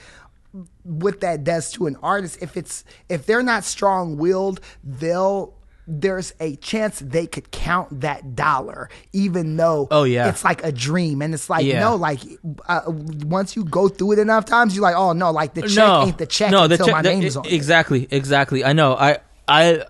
what 0.83 1.21
that 1.21 1.43
does 1.43 1.71
to 1.73 1.87
an 1.87 1.97
artist 2.01 2.37
if 2.41 2.55
it's 2.55 2.85
if 3.09 3.25
they're 3.25 3.43
not 3.43 3.63
strong 3.65 4.15
willed 4.17 4.61
they'll 4.85 5.53
there's 5.87 6.33
a 6.39 6.55
chance 6.57 6.99
they 6.99 7.27
could 7.27 7.51
count 7.51 8.01
that 8.01 8.35
dollar 8.35 8.89
even 9.13 9.55
though 9.55 9.87
Oh, 9.91 10.03
yeah. 10.03 10.29
it's 10.29 10.43
like 10.43 10.63
a 10.63 10.71
dream 10.71 11.21
and 11.21 11.33
it's 11.33 11.49
like 11.49 11.63
Yeah. 11.65 11.79
no 11.81 11.95
like 11.95 12.19
uh, 12.67 12.81
once 12.87 13.55
you 13.55 13.63
go 13.63 13.87
through 13.87 14.13
it 14.13 14.19
enough 14.19 14.45
times 14.45 14.75
you're 14.75 14.81
like 14.83 14.95
oh 14.95 15.13
no 15.13 15.31
like 15.31 15.53
the 15.53 15.61
check 15.61 15.75
no, 15.75 16.03
ain't 16.07 16.17
the 16.17 16.25
check 16.25 16.49
no, 16.51 16.63
until 16.63 16.85
the 16.87 16.91
my 16.91 17.01
check- 17.01 17.13
the- 17.15 17.19
name's 17.21 17.37
on 17.37 17.45
it. 17.45 17.53
exactly, 17.53 18.07
exactly. 18.09 18.65
I 18.65 18.73
know. 18.73 18.95
I 18.95 19.19
I 19.47 19.83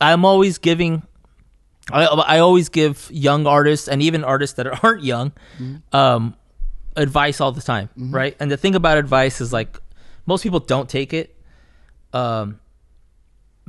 I'm 0.00 0.24
always 0.24 0.58
giving. 0.58 1.02
I 1.90 2.04
I 2.06 2.38
always 2.38 2.68
give 2.68 3.08
young 3.12 3.46
artists 3.46 3.88
and 3.88 4.00
even 4.02 4.22
artists 4.24 4.56
that 4.56 4.66
aren't 4.84 5.02
young, 5.02 5.32
Mm-hmm. 5.58 5.96
um, 5.96 6.34
advice 6.96 7.40
all 7.40 7.50
the 7.52 7.60
time, 7.62 7.88
Mhm. 7.98 8.14
right? 8.14 8.36
And 8.38 8.50
the 8.50 8.56
thing 8.56 8.74
about 8.76 8.98
advice 8.98 9.40
is 9.40 9.52
like 9.52 9.78
most 10.26 10.42
people 10.42 10.60
don't 10.60 10.88
take 10.88 11.12
it. 11.12 11.34
Um, 12.12 12.60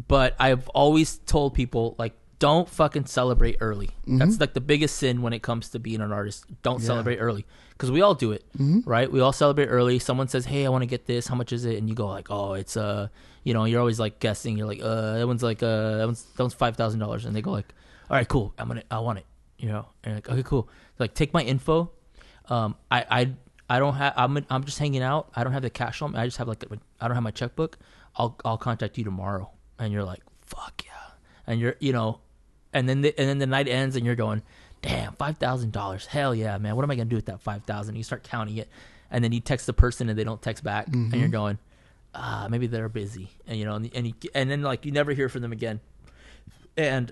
but 0.07 0.35
I've 0.39 0.67
always 0.69 1.17
told 1.19 1.53
people 1.53 1.95
like 1.97 2.13
don't 2.37 2.67
fucking 2.69 3.05
celebrate 3.05 3.57
early. 3.61 3.89
That's 4.05 4.35
Mhm. 4.35 4.41
like 4.41 4.53
the 4.53 4.61
biggest 4.61 4.97
sin 4.97 5.21
when 5.21 5.31
it 5.31 5.41
comes 5.41 5.69
to 5.69 5.79
being 5.79 6.01
an 6.01 6.11
artist. 6.11 6.45
Don't 6.63 6.81
Yeah. 6.81 6.87
celebrate 6.87 7.17
early 7.17 7.45
because 7.71 7.91
we 7.91 8.01
all 8.01 8.13
do 8.13 8.33
it, 8.33 8.43
Mhm. 8.57 8.83
right? 8.85 9.09
We 9.09 9.21
all 9.21 9.31
celebrate 9.31 9.67
early. 9.67 9.99
Someone 9.99 10.27
says, 10.27 10.45
"Hey, 10.45 10.65
I 10.65 10.69
want 10.69 10.81
to 10.81 10.85
get 10.87 11.05
this. 11.05 11.27
How 11.27 11.35
much 11.35 11.53
is 11.53 11.63
it?" 11.63 11.77
And 11.77 11.87
you 11.87 11.95
go 11.95 12.07
like, 12.07 12.27
"Oh, 12.29 12.53
it's 12.53 12.75
uh, 12.75 13.07
you 13.43 13.53
know, 13.53 13.63
you're 13.63 13.79
always 13.79 13.99
like 13.99 14.19
guessing. 14.19 14.57
You're 14.57 14.67
like, 14.67 14.81
uh, 14.83 15.13
that 15.17 15.27
one's 15.27 15.43
like 15.43 15.63
uh, 15.63 15.97
that 15.97 16.05
one's 16.05 16.23
that 16.23 16.43
one's 16.43 16.53
five 16.53 16.75
thousand 16.75 16.99
dollars." 16.99 17.25
And 17.25 17.33
they 17.35 17.41
go 17.41 17.51
like, 17.51 17.73
"All 18.09 18.17
right, 18.17 18.27
cool. 18.27 18.53
I'm 18.59 18.67
gonna, 18.67 18.83
I 18.91 18.99
want 18.99 19.19
it." 19.19 19.25
You 19.57 19.69
know, 19.69 19.85
and 20.03 20.11
you're 20.11 20.15
like, 20.15 20.29
okay, 20.29 20.43
cool. 20.43 20.67
Like, 20.99 21.13
take 21.13 21.33
my 21.33 21.41
info. 21.41 21.89
Um, 22.49 22.75
I 22.91 23.05
I 23.09 23.33
I 23.69 23.79
don't 23.79 23.93
have. 23.95 24.13
I'm 24.17 24.45
I'm 24.49 24.65
just 24.65 24.77
hanging 24.77 25.01
out. 25.01 25.29
I 25.37 25.45
don't 25.45 25.53
have 25.53 25.61
the 25.63 25.69
cash 25.69 26.01
on 26.01 26.11
me. 26.11 26.19
I 26.19 26.25
just 26.25 26.35
have 26.37 26.49
like 26.49 26.65
I 26.99 27.07
don't 27.07 27.15
have 27.15 27.23
my 27.23 27.31
checkbook. 27.31 27.77
I'll 28.17 28.37
I'll 28.43 28.57
contact 28.57 28.97
you 28.97 29.05
tomorrow. 29.05 29.51
And 29.79 29.91
you're 29.93 30.03
like, 30.03 30.21
fuck 30.41 30.81
yeah. 30.85 30.91
And 31.47 31.59
you're 31.59 31.75
you 31.79 31.93
know, 31.93 32.19
and 32.73 32.87
then 32.89 33.01
the, 33.01 33.17
and 33.19 33.27
then 33.29 33.37
the 33.39 33.47
night 33.47 33.67
ends 33.67 33.95
and 33.95 34.05
you're 34.05 34.15
going, 34.15 34.41
damn, 34.81 35.13
five 35.13 35.37
thousand 35.37 35.71
dollars. 35.71 36.05
Hell 36.05 36.33
yeah, 36.35 36.57
man. 36.57 36.75
What 36.75 36.83
am 36.83 36.91
I 36.91 36.95
gonna 36.95 37.09
do 37.09 37.15
with 37.15 37.25
that 37.27 37.41
five 37.41 37.63
thousand? 37.63 37.95
You 37.95 38.03
start 38.03 38.23
counting 38.23 38.57
it, 38.57 38.69
and 39.11 39.23
then 39.23 39.31
you 39.31 39.39
text 39.39 39.65
the 39.65 39.73
person 39.73 40.09
and 40.09 40.17
they 40.17 40.23
don't 40.23 40.41
text 40.41 40.63
back, 40.63 40.87
and 40.87 41.13
you're 41.13 41.27
Mhm. 41.27 41.31
going, 41.31 41.59
ah, 42.13 42.47
maybe 42.49 42.67
they're 42.67 42.89
busy, 42.89 43.29
and 43.47 43.57
you 43.59 43.65
know, 43.65 43.75
and 43.75 43.89
and, 43.93 44.07
you, 44.07 44.13
and 44.33 44.49
then 44.49 44.61
like 44.61 44.85
you 44.85 44.91
never 44.91 45.11
hear 45.13 45.29
from 45.29 45.41
them 45.41 45.51
again, 45.51 45.79
and 46.77 47.11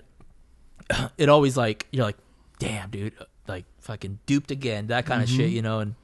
it 1.18 1.28
always 1.28 1.56
like 1.56 1.86
you're 1.90 2.04
like, 2.04 2.18
damn, 2.58 2.90
dude, 2.90 3.12
like 3.46 3.64
fucking 3.80 4.18
duped 4.26 4.50
again, 4.50 4.88
that 4.88 5.06
kind 5.06 5.22
of 5.22 5.28
shit, 5.28 5.50
you 5.50 5.62
know, 5.62 5.80
and 5.80 5.94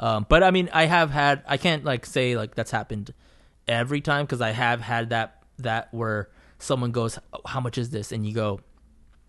um, 0.00 0.26
but 0.28 0.42
I 0.42 0.50
mean, 0.50 0.68
I 0.72 0.86
have 0.86 1.10
had, 1.10 1.42
I 1.46 1.56
can't 1.56 1.84
like 1.84 2.06
say 2.06 2.36
like 2.36 2.54
that's 2.54 2.70
happened 2.70 3.12
every 3.68 4.00
time 4.00 4.24
because 4.26 4.40
I 4.40 4.50
have 4.50 4.80
had 4.80 5.10
that 5.10 5.41
that 5.64 5.88
where 5.92 6.28
someone 6.58 6.92
goes, 6.92 7.18
how 7.46 7.60
much 7.60 7.78
is 7.78 7.90
this, 7.90 8.12
and 8.12 8.26
you 8.26 8.34
go, 8.34 8.60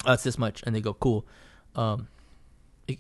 oh, 0.06 0.14
it's 0.14 0.24
this 0.24 0.38
much, 0.38 0.64
and 0.66 0.76
they 0.76 0.82
go, 0.82 0.94
cool. 0.94 1.26
Um, 1.76 2.08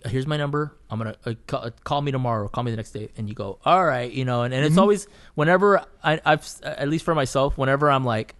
here's 0.05 0.25
my 0.27 0.37
number. 0.37 0.73
I'm 0.89 0.97
gonna 0.97 1.15
uh, 1.25 1.33
call, 1.47 1.69
call 1.83 2.01
me 2.01 2.11
tomorrow. 2.11 2.47
Call 2.47 2.63
me 2.63 2.71
the 2.71 2.77
next 2.77 2.91
day, 2.91 3.09
and 3.17 3.27
you 3.27 3.35
go, 3.35 3.59
all 3.65 3.83
right, 3.85 4.11
you 4.11 4.25
know. 4.25 4.43
And, 4.43 4.53
and 4.53 4.65
it's 4.65 4.75
Mhm. 4.75 4.81
always 4.81 5.07
whenever 5.35 5.83
I, 6.03 6.19
I've 6.25 6.47
at 6.63 6.87
least 6.89 7.03
for 7.05 7.13
myself, 7.13 7.57
whenever 7.57 7.91
I'm 7.91 8.03
like, 8.05 8.35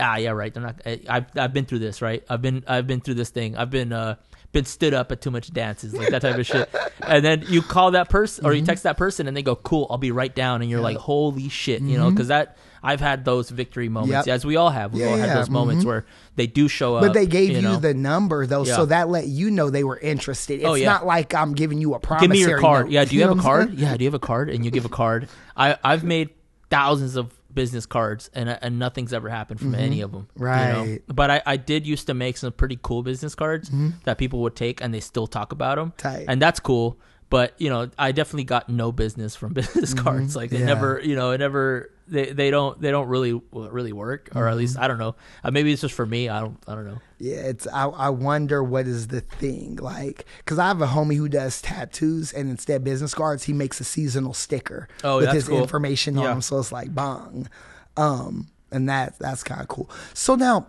ah, 0.00 0.16
yeah, 0.16 0.30
right. 0.30 0.52
They're 0.52 0.62
not. 0.62 0.80
I, 0.84 1.00
I've 1.08 1.26
I've 1.36 1.52
been 1.52 1.64
through 1.66 1.78
this, 1.80 2.02
right? 2.02 2.24
I've 2.28 2.42
been 2.42 2.64
I've 2.66 2.86
been 2.86 3.00
through 3.00 3.14
this 3.14 3.30
thing. 3.30 3.56
I've 3.56 3.70
been 3.70 3.92
uh 3.92 4.16
been 4.50 4.64
stood 4.64 4.94
up 4.94 5.12
at 5.12 5.20
too 5.20 5.30
much 5.30 5.52
dances, 5.52 5.96
like 5.96 6.08
that 6.10 6.22
type 6.22 6.36
of 6.36 6.46
shit. 6.46 6.68
And 7.06 7.24
then 7.24 7.44
you 7.48 7.62
call 7.62 7.92
that 7.92 8.08
person 8.10 8.44
or 8.44 8.52
you 8.52 8.60
Mhm. 8.62 8.66
text 8.66 8.82
that 8.82 8.98
person, 8.98 9.28
and 9.28 9.36
they 9.36 9.42
go, 9.42 9.54
cool, 9.56 9.86
I'll 9.88 9.96
be 9.98 10.10
right 10.10 10.34
down. 10.34 10.60
And 10.62 10.70
you're 10.70 10.80
like, 10.80 10.96
holy 10.98 11.48
shit, 11.48 11.80
you 11.80 11.96
know, 11.96 12.10
because 12.10 12.28
that. 12.28 12.56
I've 12.88 13.00
had 13.00 13.24
those 13.24 13.50
victory 13.50 13.88
moments, 13.88 14.26
Yep. 14.26 14.34
as 14.34 14.44
we 14.46 14.56
all 14.56 14.70
have. 14.70 14.92
We've 14.92 15.02
Yeah, 15.02 15.10
all 15.10 15.16
had 15.18 15.36
those 15.36 15.50
moments 15.50 15.84
mhm. 15.84 15.88
where 15.88 16.06
they 16.36 16.46
do 16.46 16.68
show 16.68 16.96
up. 16.96 17.02
But 17.02 17.12
they 17.14 17.26
gave 17.26 17.50
you, 17.50 17.62
know? 17.62 17.76
the 17.76 17.92
number 17.94 18.46
though, 18.46 18.64
Yeah. 18.64 18.76
so 18.76 18.86
that 18.86 19.08
let 19.08 19.26
you 19.26 19.50
know 19.50 19.70
they 19.70 19.84
were 19.84 19.98
interested. 19.98 20.60
It's 20.60 20.64
Oh, 20.68 20.74
yeah. 20.74 20.86
not 20.92 21.06
like 21.06 21.34
I'm 21.34 21.52
giving 21.54 21.78
you 21.80 21.94
a 21.94 21.98
promise. 22.00 22.22
Give 22.22 22.30
me 22.30 22.40
your 22.40 22.58
card. 22.60 22.90
Yeah, 22.90 23.04
do 23.04 23.14
you, 23.14 23.22
have 23.22 23.30
a 23.30 23.34
know 23.34 23.42
what 23.42 23.46
I'm 23.52 23.66
card? 23.68 23.74
Yeah, 23.78 23.96
do 23.96 24.04
you 24.04 24.08
have 24.08 24.14
a 24.14 24.18
card? 24.18 24.48
And 24.50 24.64
you 24.64 24.70
give 24.70 24.84
a 24.84 24.88
card. 24.88 25.28
I 25.56 25.76
I've 25.84 26.04
made 26.04 26.30
thousands 26.70 27.16
of 27.16 27.34
business 27.52 27.86
cards, 27.86 28.30
and 28.34 28.48
and 28.62 28.78
nothing's 28.78 29.12
ever 29.12 29.28
happened 29.28 29.58
from 29.60 29.72
Mhm. 29.72 29.78
any 29.78 30.00
of 30.00 30.12
them. 30.12 30.28
Right. 30.36 30.68
you 30.86 30.92
know? 30.94 30.98
But 31.14 31.30
I 31.30 31.42
I 31.46 31.56
did 31.56 31.86
used 31.86 32.06
to 32.06 32.14
make 32.14 32.36
some 32.36 32.52
pretty 32.52 32.78
cool 32.82 33.02
business 33.02 33.34
cards 33.34 33.70
Mhm. 33.70 33.94
that 34.04 34.16
people 34.18 34.40
would 34.42 34.54
take, 34.54 34.80
and 34.82 34.92
they 34.94 35.00
still 35.00 35.26
talk 35.26 35.50
about 35.52 35.76
them. 35.76 35.92
Tight. 35.98 36.26
And 36.28 36.40
that's 36.40 36.60
cool. 36.60 36.96
but 37.30 37.52
you 37.58 37.68
know, 37.68 37.90
I 37.98 38.12
definitely 38.12 38.44
got 38.44 38.70
no 38.70 38.90
business 38.90 39.36
from 39.36 39.52
business 39.60 39.92
cards. 39.92 40.34
Like 40.34 40.48
they 40.48 40.60
Yeah. 40.60 40.64
never, 40.72 40.98
you 41.04 41.14
know, 41.14 41.32
it 41.32 41.38
never. 41.38 41.90
They, 42.10 42.32
they 42.32 42.50
don't 42.50 42.80
they 42.80 42.90
don't 42.90 43.08
really 43.08 43.40
really 43.52 43.92
work, 43.92 44.30
or 44.34 44.48
at 44.48 44.56
least 44.56 44.78
I 44.78 44.88
don't 44.88 44.98
know. 44.98 45.14
Uh, 45.44 45.50
maybe 45.50 45.72
it's 45.72 45.82
just 45.82 45.94
for 45.94 46.06
me. 46.06 46.28
I 46.28 46.40
don't 46.40 46.56
I 46.66 46.74
don't 46.74 46.86
know. 46.86 46.98
Yeah, 47.18 47.36
it's 47.36 47.66
I, 47.66 47.84
I 47.86 48.08
wonder 48.10 48.62
what 48.64 48.86
is 48.86 49.08
the 49.08 49.20
thing 49.20 49.76
like 49.76 50.24
because 50.38 50.58
I 50.58 50.68
have 50.68 50.80
a 50.80 50.86
homie 50.86 51.16
who 51.16 51.28
does 51.28 51.60
tattoos 51.60 52.32
and 52.32 52.48
instead 52.48 52.76
of 52.76 52.84
business 52.84 53.12
cards 53.12 53.44
he 53.44 53.52
makes 53.52 53.80
a 53.80 53.84
seasonal 53.84 54.32
sticker 54.34 54.88
Oh, 55.04 55.18
with 55.18 55.32
his 55.32 55.48
cool. 55.48 55.58
information 55.58 56.16
on 56.16 56.22
Yeah. 56.24 56.30
them, 56.30 56.40
so 56.42 56.58
it's 56.58 56.72
like 56.72 56.94
bong, 56.94 57.48
um, 57.96 58.48
and 58.70 58.88
that 58.88 59.18
that's 59.18 59.42
kind 59.42 59.60
of 59.60 59.68
cool. 59.68 59.90
So 60.14 60.34
now, 60.34 60.66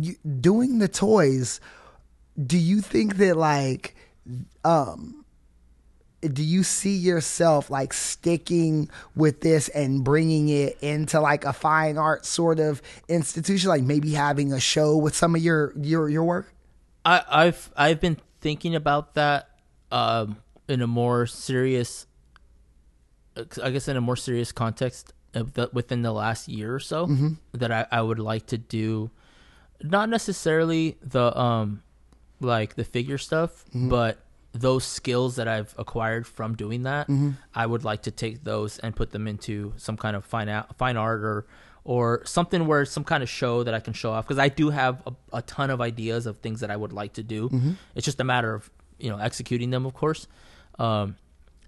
you, 0.00 0.14
doing 0.40 0.78
the 0.78 0.88
toys, 0.88 1.60
do 2.46 2.56
you 2.56 2.80
think 2.80 3.16
that 3.16 3.36
like, 3.36 3.94
um, 4.64 5.21
do 6.22 6.42
you 6.42 6.62
see 6.62 6.96
yourself 6.96 7.68
like 7.70 7.92
sticking 7.92 8.88
with 9.16 9.40
this 9.40 9.68
and 9.70 10.04
bringing 10.04 10.48
it 10.48 10.78
into 10.80 11.20
like 11.20 11.44
a 11.44 11.52
fine 11.52 11.98
art 11.98 12.24
sort 12.24 12.60
of 12.60 12.80
institution 13.08 13.68
like 13.68 13.82
maybe 13.82 14.12
having 14.12 14.52
a 14.52 14.60
show 14.60 14.96
with 14.96 15.14
some 15.16 15.34
of 15.34 15.42
your 15.42 15.72
your 15.76 16.08
your 16.08 16.22
work 16.24 16.52
I, 17.04 17.22
I've 17.28 17.70
I've 17.76 18.00
been 18.00 18.18
thinking 18.40 18.74
about 18.76 19.14
that 19.14 19.48
um, 19.90 20.36
in 20.68 20.80
a 20.80 20.86
more 20.86 21.26
serious, 21.26 22.06
I 23.62 23.70
guess, 23.70 23.88
in 23.88 23.96
a 23.96 24.00
more 24.00 24.14
serious 24.16 24.52
context 24.52 25.12
within 25.72 26.02
the 26.02 26.12
last 26.12 26.46
year 26.48 26.72
or 26.74 26.78
so. 26.80 27.06
Mhm. 27.08 27.38
That 27.54 27.72
I, 27.72 27.86
I 27.90 28.02
would 28.02 28.18
like 28.20 28.46
to 28.46 28.58
do, 28.58 29.10
not 29.82 30.08
necessarily 30.10 30.96
the 31.02 31.36
um, 31.36 31.82
like 32.40 32.74
the 32.76 32.84
figure 32.84 33.18
stuff, 33.18 33.64
Mhm. 33.74 33.88
but 33.90 34.21
those 34.52 34.84
skills 34.84 35.36
that 35.36 35.48
I've 35.48 35.74
acquired 35.78 36.26
from 36.26 36.54
doing 36.54 36.82
that. 36.82 37.08
Mhm. 37.08 37.34
I 37.54 37.64
would 37.66 37.84
like 37.84 38.02
to 38.02 38.10
take 38.10 38.44
those 38.44 38.78
and 38.78 38.94
put 38.94 39.10
them 39.10 39.26
into 39.26 39.72
some 39.76 39.96
kind 39.96 40.14
of 40.14 40.24
fine 40.24 40.48
out, 40.48 40.76
fine 40.76 40.96
art 40.96 41.22
or 41.22 41.46
or 41.84 42.22
something 42.24 42.66
where 42.68 42.84
some 42.84 43.02
kind 43.02 43.24
of 43.24 43.28
show 43.28 43.64
that 43.64 43.74
I 43.74 43.80
can 43.80 43.92
show 43.92 44.12
off 44.12 44.24
because 44.24 44.38
I 44.38 44.48
do 44.48 44.70
have 44.70 45.02
a, 45.04 45.12
a 45.38 45.42
ton 45.42 45.68
of 45.70 45.80
ideas 45.80 46.26
of 46.26 46.36
things 46.38 46.60
that 46.60 46.70
I 46.70 46.76
would 46.76 46.92
like 46.92 47.14
to 47.14 47.22
do. 47.24 47.48
Mhm. 47.48 47.74
It's 47.96 48.04
just 48.04 48.20
a 48.20 48.24
matter 48.24 48.54
of 48.54 48.70
you 48.98 49.10
know 49.10 49.18
executing 49.18 49.70
them, 49.70 49.84
of 49.86 49.94
course. 49.94 50.28
Um, 50.78 51.16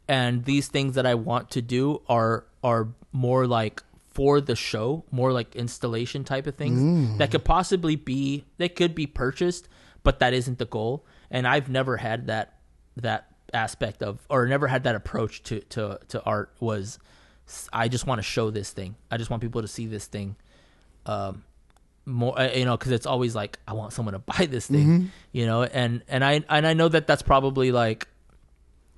and 0.06 0.44
these 0.44 0.68
things 0.68 0.94
that 0.94 1.06
I 1.06 1.14
want 1.14 1.50
to 1.52 1.62
do 1.62 2.00
are 2.08 2.44
are 2.62 2.88
more 3.12 3.46
like 3.46 3.82
for 4.10 4.40
the 4.40 4.54
show, 4.54 5.04
more 5.10 5.32
like 5.32 5.56
installation 5.56 6.22
type 6.22 6.46
of 6.46 6.54
things 6.54 6.80
Mm. 6.80 7.18
that 7.18 7.30
could 7.32 7.44
possibly 7.44 7.96
be 7.96 8.44
they 8.58 8.68
could 8.68 8.94
be 8.94 9.06
purchased, 9.08 9.68
but 10.04 10.18
that 10.20 10.32
isn't 10.32 10.58
the 10.58 10.66
goal. 10.66 11.04
And 11.30 11.46
I've 11.48 11.68
never 11.68 11.96
had 11.96 12.28
that 12.28 12.53
that 12.96 13.28
aspect 13.52 14.02
of 14.02 14.18
or 14.28 14.46
never 14.46 14.66
had 14.66 14.84
that 14.84 14.94
approach 14.94 15.42
to 15.44 15.60
to 15.60 15.98
to 16.08 16.22
art 16.22 16.52
was 16.60 16.98
I 17.72 17.88
just 17.88 18.06
want 18.06 18.18
to 18.18 18.22
show 18.22 18.50
this 18.50 18.70
thing. 18.70 18.96
I 19.10 19.16
just 19.16 19.30
want 19.30 19.42
people 19.42 19.62
to 19.62 19.68
see 19.68 19.86
this 19.86 20.06
thing. 20.06 20.36
Um 21.06 21.44
more 22.06 22.38
uh, 22.38 22.50
you 22.52 22.64
know 22.64 22.76
cuz 22.76 22.92
it's 22.92 23.06
always 23.06 23.34
like 23.34 23.58
I 23.68 23.72
want 23.74 23.92
someone 23.92 24.12
to 24.12 24.18
buy 24.38 24.46
this 24.46 24.66
thing, 24.66 24.86
Mhm. 24.86 25.08
you 25.32 25.46
know, 25.46 25.62
and 25.64 26.02
and 26.08 26.24
I 26.24 26.42
and 26.48 26.66
I 26.66 26.72
know 26.74 26.88
that 26.88 27.06
that's 27.06 27.22
probably 27.22 27.72
like 27.72 28.08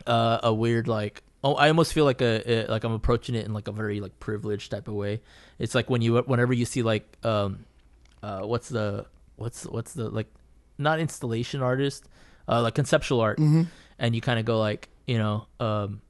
uh, 0.06 0.38
a 0.42 0.54
weird 0.54 0.86
like 0.88 1.22
oh 1.42 1.54
I 1.54 1.68
almost 1.68 1.92
feel 1.92 2.04
like 2.04 2.20
a, 2.22 2.42
a 2.50 2.66
like 2.70 2.84
I'm 2.84 2.92
approaching 2.92 3.34
it 3.34 3.44
in 3.44 3.52
like 3.52 3.68
a 3.68 3.72
very 3.72 4.00
like 4.00 4.18
privileged 4.20 4.70
type 4.70 4.88
of 4.88 4.94
way. 4.94 5.20
It's 5.58 5.74
like 5.74 5.90
when 5.90 6.02
you 6.02 6.16
whenever 6.18 6.52
you 6.52 6.64
see 6.64 6.82
like 6.82 7.16
um 7.24 7.64
uh 8.22 8.40
what's 8.42 8.68
the 8.68 9.06
what's 9.36 9.64
what's 9.64 9.92
the 9.94 10.08
like 10.08 10.28
not 10.78 10.98
installation 11.00 11.62
artist 11.62 12.04
uh 12.48 12.62
like 12.62 12.74
conceptual 12.74 13.20
art 13.20 13.38
Mhm. 13.38 13.66
And 13.98 14.14
you 14.14 14.20
kind 14.20 14.38
of 14.38 14.44
go 14.44 14.58
like 14.58 14.88
you 15.06 15.18
know 15.18 15.46
um 15.60 16.00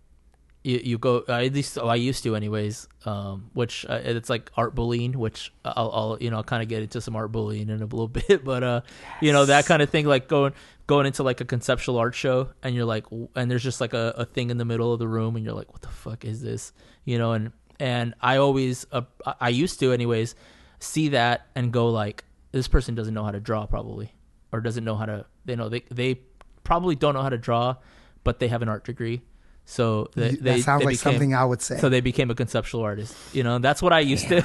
you, 0.65 0.81
you 0.83 0.99
go 0.99 1.23
at 1.29 1.53
least 1.53 1.79
oh, 1.79 1.87
I 1.87 1.95
used 1.95 2.25
to 2.25 2.35
anyways 2.35 2.89
um 3.05 3.51
which 3.55 3.87
uh, 3.89 4.01
it's 4.03 4.29
like 4.29 4.51
art 4.57 4.75
bullying 4.75 5.13
which 5.19 5.53
I'll, 5.65 5.91
I'll 5.93 6.19
you 6.21 6.31
know 6.31 6.43
kind 6.43 6.63
of 6.63 6.69
get 6.69 6.83
into 6.83 7.01
some 7.01 7.15
art 7.15 7.31
bullying 7.31 7.69
in 7.69 7.81
a 7.81 7.85
little 7.87 8.09
bit 8.29 8.45
but 8.45 8.65
uh 8.65 8.81
you 9.21 9.33
know 9.33 9.45
that 9.47 9.67
kind 9.67 9.81
of 9.83 9.91
thing 9.91 10.07
like 10.07 10.27
going 10.29 10.53
going 10.89 11.07
into 11.07 11.23
like 11.23 11.41
a 11.41 11.45
conceptual 11.45 11.99
art 11.99 12.15
show 12.15 12.49
and 12.63 12.75
you're 12.75 12.85
like 12.85 13.05
and 13.37 13.51
there's 13.51 13.63
just 13.63 13.81
like 13.81 13.93
a, 13.95 14.15
a 14.17 14.25
thing 14.25 14.51
in 14.51 14.57
the 14.59 14.65
middle 14.65 14.93
of 14.93 14.99
the 14.99 15.07
room 15.09 15.37
and 15.37 15.45
you're 15.45 15.55
like 15.55 15.73
what 15.73 15.83
the 15.83 15.89
fuck 15.89 16.25
is 16.25 16.43
this? 16.43 16.73
You 17.05 17.19
know 17.19 17.33
and 17.33 17.53
and 17.79 18.15
I 18.21 18.39
always 18.39 18.87
uh, 18.91 19.03
I- 19.25 19.35
I 19.41 19.49
used 19.51 19.79
to 19.81 19.93
anyways 19.93 20.35
see 20.81 21.09
that 21.11 21.47
and 21.55 21.73
go 21.73 21.91
like 21.91 22.25
this 22.53 22.67
person 22.69 22.95
doesn't 22.95 23.15
know 23.15 23.23
how 23.25 23.31
to 23.33 23.41
draw 23.41 23.67
probably 23.67 24.13
or 24.53 24.61
doesn't 24.61 24.85
know 24.85 24.97
how 24.97 25.07
to 25.07 25.27
they 25.45 25.55
know 25.57 25.69
they 25.69 25.85
they 25.91 26.21
probably 26.67 26.95
don't 27.03 27.15
know 27.15 27.23
how 27.23 27.31
to 27.39 27.39
draw 27.49 27.77
but 28.25 28.41
they 28.41 28.49
have 28.49 28.61
an 28.63 28.69
art 28.69 28.85
degree. 28.85 29.23
So 29.69 30.11
they, 30.15 30.31
That 30.31 30.43
they 30.43 30.61
sounds 30.61 30.81
they 30.81 30.87
like 30.87 30.99
became- 30.99 31.13
something 31.13 31.35
I 31.35 31.45
would 31.51 31.63
say. 31.63 31.79
so 31.79 31.89
they 31.89 32.01
became 32.01 32.31
a 32.31 32.35
conceptual 32.35 32.83
artist 32.83 33.15
you 33.33 33.43
know? 33.47 33.59
That's 33.59 33.81
what 33.83 33.93
I 33.93 34.01
used 34.15 34.27
to 34.29 34.43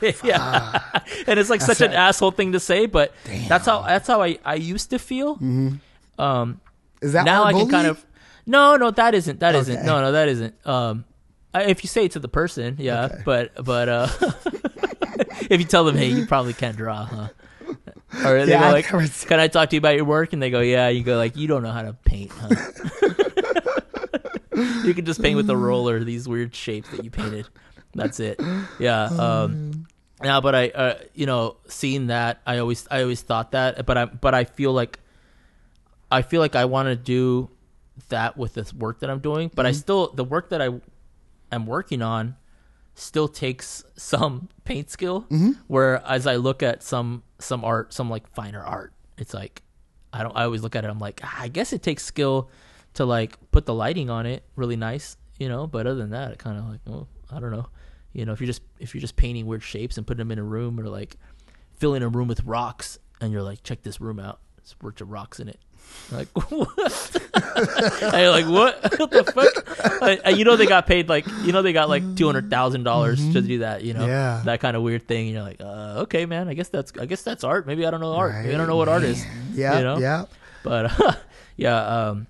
yeah. 0.24 0.80
And 1.26 1.38
it's 1.38 1.50
like 1.50 1.60
such 1.60 1.80
an 1.80 1.92
asshole 1.92 2.32
thing 2.32 2.52
to 2.52 2.60
say 2.60 2.86
but 2.86 3.12
that's 3.48 3.66
how 3.66 3.82
that's 3.82 4.06
how 4.08 4.22
I 4.22 4.38
I 4.44 4.54
used 4.74 4.90
to 4.90 4.98
feel. 4.98 5.36
Mhm. 5.36 5.78
um 6.18 6.60
Is 7.02 7.12
that 7.14 7.24
now 7.24 7.44
I 7.44 7.52
can 7.52 7.68
kind 7.68 7.86
of 7.86 8.04
no 8.46 8.76
no 8.76 8.90
that 8.92 9.14
isn't 9.14 9.38
that 9.40 9.54
Okay. 9.54 9.74
not 9.74 9.84
no 9.84 10.00
no 10.02 10.12
that 10.12 10.28
isn't. 10.28 10.54
Um 10.66 11.04
I- 11.54 11.64
if 11.72 11.82
you 11.84 11.88
say 11.88 12.04
it 12.06 12.12
to 12.12 12.20
the 12.26 12.28
person 12.40 12.76
yeah 12.78 13.22
but 13.24 13.44
but 13.64 13.88
uh 13.88 14.08
if 15.50 15.58
you 15.60 15.66
tell 15.66 15.84
them 15.84 15.96
hey 15.96 16.08
you 16.08 16.26
probably 16.26 16.52
can't 16.54 16.76
draw 16.76 17.04
huh 17.04 17.28
or 18.24 18.44
they 18.46 18.52
Yeah, 18.52 18.66
go 18.68 18.72
like 18.72 18.86
can 19.26 19.40
I 19.40 19.48
talk 19.48 19.70
to 19.70 19.76
you 19.76 19.78
about 19.78 19.96
your 19.96 20.04
work? 20.04 20.32
And 20.32 20.42
they 20.42 20.50
go 20.50 20.60
yeah. 20.60 20.88
You 20.88 21.02
go 21.02 21.16
like 21.16 21.36
you 21.36 21.46
don't 21.48 21.62
know 21.62 21.70
how 21.72 21.82
to 21.82 21.92
paint 21.92 22.32
huh? 22.38 22.56
You 24.82 24.94
can 24.94 25.04
just 25.06 25.22
paint 25.22 25.36
with 25.36 25.48
a 25.48 25.56
roller 25.56 26.02
these 26.04 26.28
weird 26.28 26.54
shapes 26.54 26.90
that 26.90 27.00
you 27.00 27.10
painted. 27.10 27.48
That's 27.94 28.20
it. 28.20 28.40
Yeah 28.78 29.04
um 29.18 29.86
now 30.22 30.40
but 30.40 30.54
I 30.54 30.68
uh 30.68 30.98
you 31.14 31.26
know 31.26 31.56
seeing 31.66 32.08
that 32.08 32.40
I 32.46 32.58
always 32.58 32.86
I 32.90 33.02
always 33.02 33.22
thought 33.22 33.52
that 33.52 33.86
but 33.86 33.96
I 33.96 34.04
but 34.06 34.34
I 34.34 34.44
feel 34.44 34.72
like 34.72 34.98
I 36.10 36.22
feel 36.22 36.40
like 36.40 36.56
I 36.56 36.64
want 36.66 36.86
to 36.88 36.96
do 36.96 37.48
that 38.08 38.36
with 38.36 38.54
this 38.54 38.72
work 38.74 39.00
that 39.00 39.10
I'm 39.10 39.20
doing, 39.20 39.50
but 39.54 39.64
I 39.66 39.70
Mhm. 39.70 39.74
still 39.76 40.08
the 40.12 40.24
work 40.24 40.48
that 40.50 40.60
I 40.60 40.70
am 41.52 41.66
working 41.66 42.02
on 42.02 42.36
still 43.00 43.28
takes 43.28 43.82
some 43.96 44.48
paint 44.64 44.90
skill. 44.90 45.22
Mhm. 45.30 45.56
Where 45.66 46.04
as 46.06 46.26
I 46.26 46.36
look 46.36 46.62
at 46.62 46.82
some 46.82 47.22
some 47.38 47.64
art, 47.64 47.92
some 47.92 48.10
like 48.10 48.26
finer 48.34 48.62
art, 48.62 48.92
it's 49.18 49.34
like 49.34 49.62
I 50.12 50.22
don't. 50.22 50.36
I 50.36 50.44
always 50.44 50.62
look 50.62 50.74
at 50.76 50.84
it. 50.84 50.88
I'm 50.90 50.98
like, 50.98 51.20
ah, 51.22 51.36
I 51.40 51.48
guess 51.48 51.72
it 51.72 51.82
takes 51.82 52.04
skill 52.04 52.50
to 52.94 53.04
like 53.04 53.38
put 53.52 53.64
the 53.66 53.74
lighting 53.74 54.10
on 54.10 54.26
it 54.26 54.42
really 54.56 54.76
nice, 54.76 55.16
you 55.38 55.48
know. 55.48 55.66
But 55.66 55.86
other 55.86 55.98
than 56.00 56.10
that, 56.10 56.32
it 56.32 56.38
kind 56.38 56.58
of 56.58 56.64
like, 56.68 56.80
well, 56.86 57.06
I 57.30 57.38
don't 57.40 57.52
know. 57.52 57.68
You 58.12 58.24
know, 58.26 58.32
if 58.32 58.40
you're 58.40 58.46
just 58.48 58.62
if 58.80 58.92
you're 58.94 59.00
just 59.00 59.14
painting 59.16 59.46
weird 59.46 59.62
shapes 59.62 59.96
and 59.96 60.06
putting 60.06 60.18
them 60.18 60.32
in 60.32 60.38
a 60.38 60.42
room, 60.44 60.78
or 60.80 60.88
like 60.88 61.16
filling 61.76 62.02
a 62.02 62.08
room 62.08 62.26
with 62.28 62.42
rocks, 62.44 62.98
and 63.20 63.32
you're 63.32 63.42
like, 63.42 63.62
check 63.62 63.82
this 63.82 64.00
room 64.00 64.18
out. 64.18 64.40
There's 64.56 64.72
a 64.78 64.84
bunch 64.84 65.00
of 65.00 65.10
rocks 65.10 65.38
in 65.40 65.48
it. 65.48 65.60
Like 66.12 66.28
what? 66.50 67.16
and 68.02 68.20
you're 68.20 68.30
like, 68.32 68.46
what? 68.46 68.98
what 68.98 69.10
the 69.12 69.24
fuck? 69.24 70.20
And 70.24 70.36
you 70.36 70.44
know 70.44 70.56
they 70.56 70.66
got 70.66 70.86
paid 70.86 71.08
like 71.08 71.24
you 71.44 71.52
know 71.52 71.62
they 71.62 71.72
got 71.72 71.88
like 71.88 72.16
two 72.16 72.26
hundred 72.26 72.50
thousand 72.50 72.82
dollars 72.82 73.18
to 73.32 73.40
do 73.40 73.58
that. 73.60 73.84
You 73.84 73.94
know, 73.94 74.06
Yeah. 74.06 74.42
that 74.44 74.58
kind 74.60 74.76
of 74.76 74.82
weird 74.82 75.06
thing. 75.06 75.26
And 75.26 75.34
you're 75.34 75.42
like, 75.44 75.60
uh, 75.60 76.00
okay, 76.02 76.26
man. 76.26 76.48
I 76.48 76.54
guess 76.54 76.68
that's 76.68 76.92
I 77.00 77.06
guess 77.06 77.22
that's 77.22 77.44
art. 77.44 77.66
Maybe 77.66 77.86
I 77.86 77.90
don't 77.92 78.00
know 78.00 78.14
art. 78.14 78.34
Maybe 78.34 78.52
I 78.54 78.58
don't 78.58 78.66
know 78.66 78.76
what 78.76 78.88
art 78.88 79.04
is. 79.04 79.24
Yeah, 79.54 79.78
you 79.78 79.84
know? 79.84 79.98
yeah. 79.98 80.24
But 80.64 81.00
uh, 81.00 81.12
yeah, 81.56 81.76
um, 82.08 82.26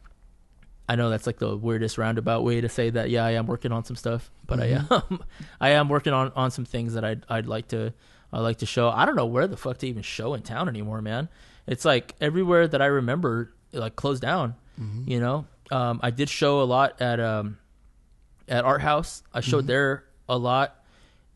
I 0.88 0.96
know 0.96 1.08
that's 1.08 1.26
like 1.26 1.38
the 1.38 1.56
weirdest 1.56 1.96
roundabout 1.96 2.44
way 2.44 2.60
to 2.60 2.68
say 2.68 2.90
that. 2.90 3.08
Yeah, 3.08 3.24
I 3.24 3.30
am 3.32 3.46
working 3.46 3.72
on 3.72 3.84
some 3.84 3.96
stuff, 3.96 4.30
but. 4.46 4.60
I 4.60 4.66
am 4.66 5.20
I 5.60 5.70
am 5.70 5.88
working 5.88 6.12
on 6.12 6.32
on 6.36 6.50
some 6.50 6.64
things 6.66 6.94
that 6.94 7.04
I'd 7.04 7.24
I'd 7.30 7.46
like 7.46 7.68
to 7.68 7.94
I 8.32 8.36
would 8.36 8.42
like 8.44 8.58
to 8.58 8.66
show. 8.66 8.90
I 8.90 9.06
don't 9.06 9.16
know 9.16 9.26
where 9.26 9.46
the 9.46 9.56
fuck 9.56 9.78
to 9.78 9.88
even 9.88 10.02
show 10.02 10.34
in 10.34 10.42
town 10.42 10.68
anymore, 10.68 11.00
man. 11.00 11.28
It's 11.70 11.84
like 11.86 12.14
everywhere 12.20 12.66
that 12.68 12.82
I 12.82 12.86
remember 12.86 13.54
like 13.72 13.96
closed 13.96 14.20
down. 14.20 14.56
Mhm. 14.78 15.08
You 15.08 15.20
know, 15.20 15.46
um, 15.70 16.00
I 16.02 16.10
did 16.10 16.28
show 16.28 16.60
a 16.62 16.64
lot 16.64 17.00
at 17.00 17.18
um 17.20 17.56
at 18.48 18.64
Art 18.64 18.82
House. 18.82 19.22
I 19.32 19.40
showed 19.40 19.64
Mhm. 19.64 19.68
there 19.68 20.04
a 20.28 20.36
lot, 20.36 20.74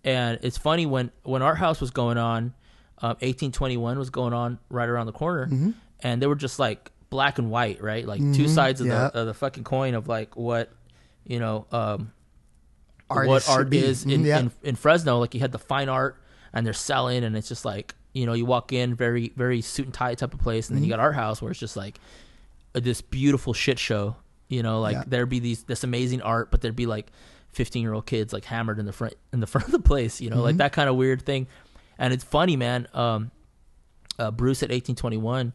and 0.03 0.39
it's 0.43 0.59
funny 0.59 0.85
when 0.87 1.11
when 1.23 1.41
Art 1.43 1.59
House 1.59 1.81
was 1.81 1.91
going 1.93 2.19
on, 2.19 2.53
um, 3.01 3.17
eighteen 3.21 3.53
twenty 3.53 3.77
one 3.77 3.99
was 3.99 4.11
going 4.11 4.33
on 4.35 4.59
right 4.69 4.89
around 4.89 5.07
the 5.07 5.13
corner, 5.13 5.47
Mhm. 5.47 5.75
and 6.01 6.21
they 6.21 6.27
were 6.27 6.35
just 6.35 6.59
like 6.59 6.91
black 7.11 7.39
and 7.39 7.49
white, 7.51 7.81
right? 7.81 8.05
Like 8.07 8.19
two 8.21 8.47
Mhm, 8.47 8.55
sides 8.55 8.81
of 8.81 8.89
yeah. 8.89 9.11
the 9.13 9.21
of 9.21 9.27
the 9.29 9.35
fucking 9.35 9.63
coin 9.65 9.95
of 9.95 10.09
like 10.09 10.37
what 10.37 10.71
you 11.25 11.39
know 11.39 11.67
um 11.71 12.11
Artists 13.09 13.49
what 13.49 13.57
art 13.57 13.73
is 13.75 14.05
in, 14.05 14.23
Mhm, 14.23 14.27
yeah. 14.27 14.39
in 14.41 14.51
in 14.65 14.75
Fresno. 14.77 15.19
Like 15.21 15.33
you 15.35 15.41
had 15.41 15.53
the 15.53 15.59
fine 15.59 15.89
art, 15.89 16.17
and 16.53 16.67
they're 16.67 16.73
selling, 16.73 17.23
and 17.23 17.37
it's 17.37 17.49
just 17.49 17.65
like 17.65 17.95
you 18.15 18.25
know 18.25 18.33
you 18.33 18.47
walk 18.47 18.73
in 18.73 18.95
very 18.95 19.33
very 19.37 19.61
suit 19.61 19.85
and 19.85 19.93
tie 19.95 20.15
type 20.15 20.33
of 20.33 20.41
place, 20.41 20.69
and 20.71 20.77
then 20.77 20.83
you 20.85 20.89
Mhm. 20.89 20.97
got 20.97 21.01
Art 21.01 21.15
House 21.15 21.43
where 21.43 21.51
it's 21.51 21.61
just 21.61 21.77
like 21.77 22.01
uh, 22.75 22.81
this 22.81 23.03
beautiful 23.03 23.53
shit 23.53 23.79
show. 23.79 24.17
You 24.49 24.63
know, 24.63 24.81
like 24.81 24.95
Yeah. 24.95 25.05
there'd 25.07 25.29
be 25.29 25.41
these 25.41 25.65
this 25.65 25.85
amazing 25.85 26.23
art, 26.23 26.51
but 26.51 26.61
there'd 26.63 26.75
be 26.77 26.87
like 26.87 27.11
fifteen 27.53 27.83
year 27.83 27.93
old 27.93 28.07
kids 28.07 28.33
like 28.33 28.45
hammered 28.47 28.79
in 28.79 28.87
the 28.87 28.93
front 28.93 29.15
in 29.33 29.41
the 29.41 29.47
front 29.53 29.67
of 29.67 29.73
the 29.73 29.79
place. 29.81 30.21
You 30.21 30.31
know, 30.31 30.41
like 30.43 30.55
Mhm. 30.55 30.59
that 30.59 30.73
kind 30.73 30.89
of 30.89 30.97
weird 30.97 31.23
thing. 31.23 31.47
And 31.99 32.13
it's 32.13 32.25
funny, 32.25 32.57
man. 32.57 32.87
Um, 32.95 33.31
uh, 34.19 34.31
Bruce 34.31 34.63
at 34.63 34.71
eighteen 34.73 34.97
twenty 34.97 35.17
one. 35.19 35.53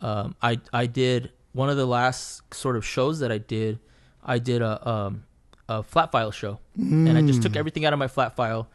Um, 0.00 0.34
I 0.42 0.60
I 0.72 0.86
did 0.86 1.30
one 1.52 1.68
of 1.68 1.76
the 1.76 1.86
last 1.86 2.42
sort 2.54 2.76
of 2.76 2.84
shows 2.86 3.18
that 3.20 3.32
I 3.32 3.38
did, 3.38 3.80
I 4.22 4.38
did 4.38 4.62
a 4.62 4.88
um, 4.88 5.24
a 5.68 5.82
flat 5.82 6.12
file 6.12 6.30
show, 6.30 6.60
and 6.76 7.18
I 7.18 7.22
just 7.22 7.42
took 7.42 7.52
Mm. 7.52 7.56
everything 7.56 7.84
out 7.84 7.92
of 7.92 7.98
my 7.98 8.08
flat 8.08 8.36
file, 8.36 8.68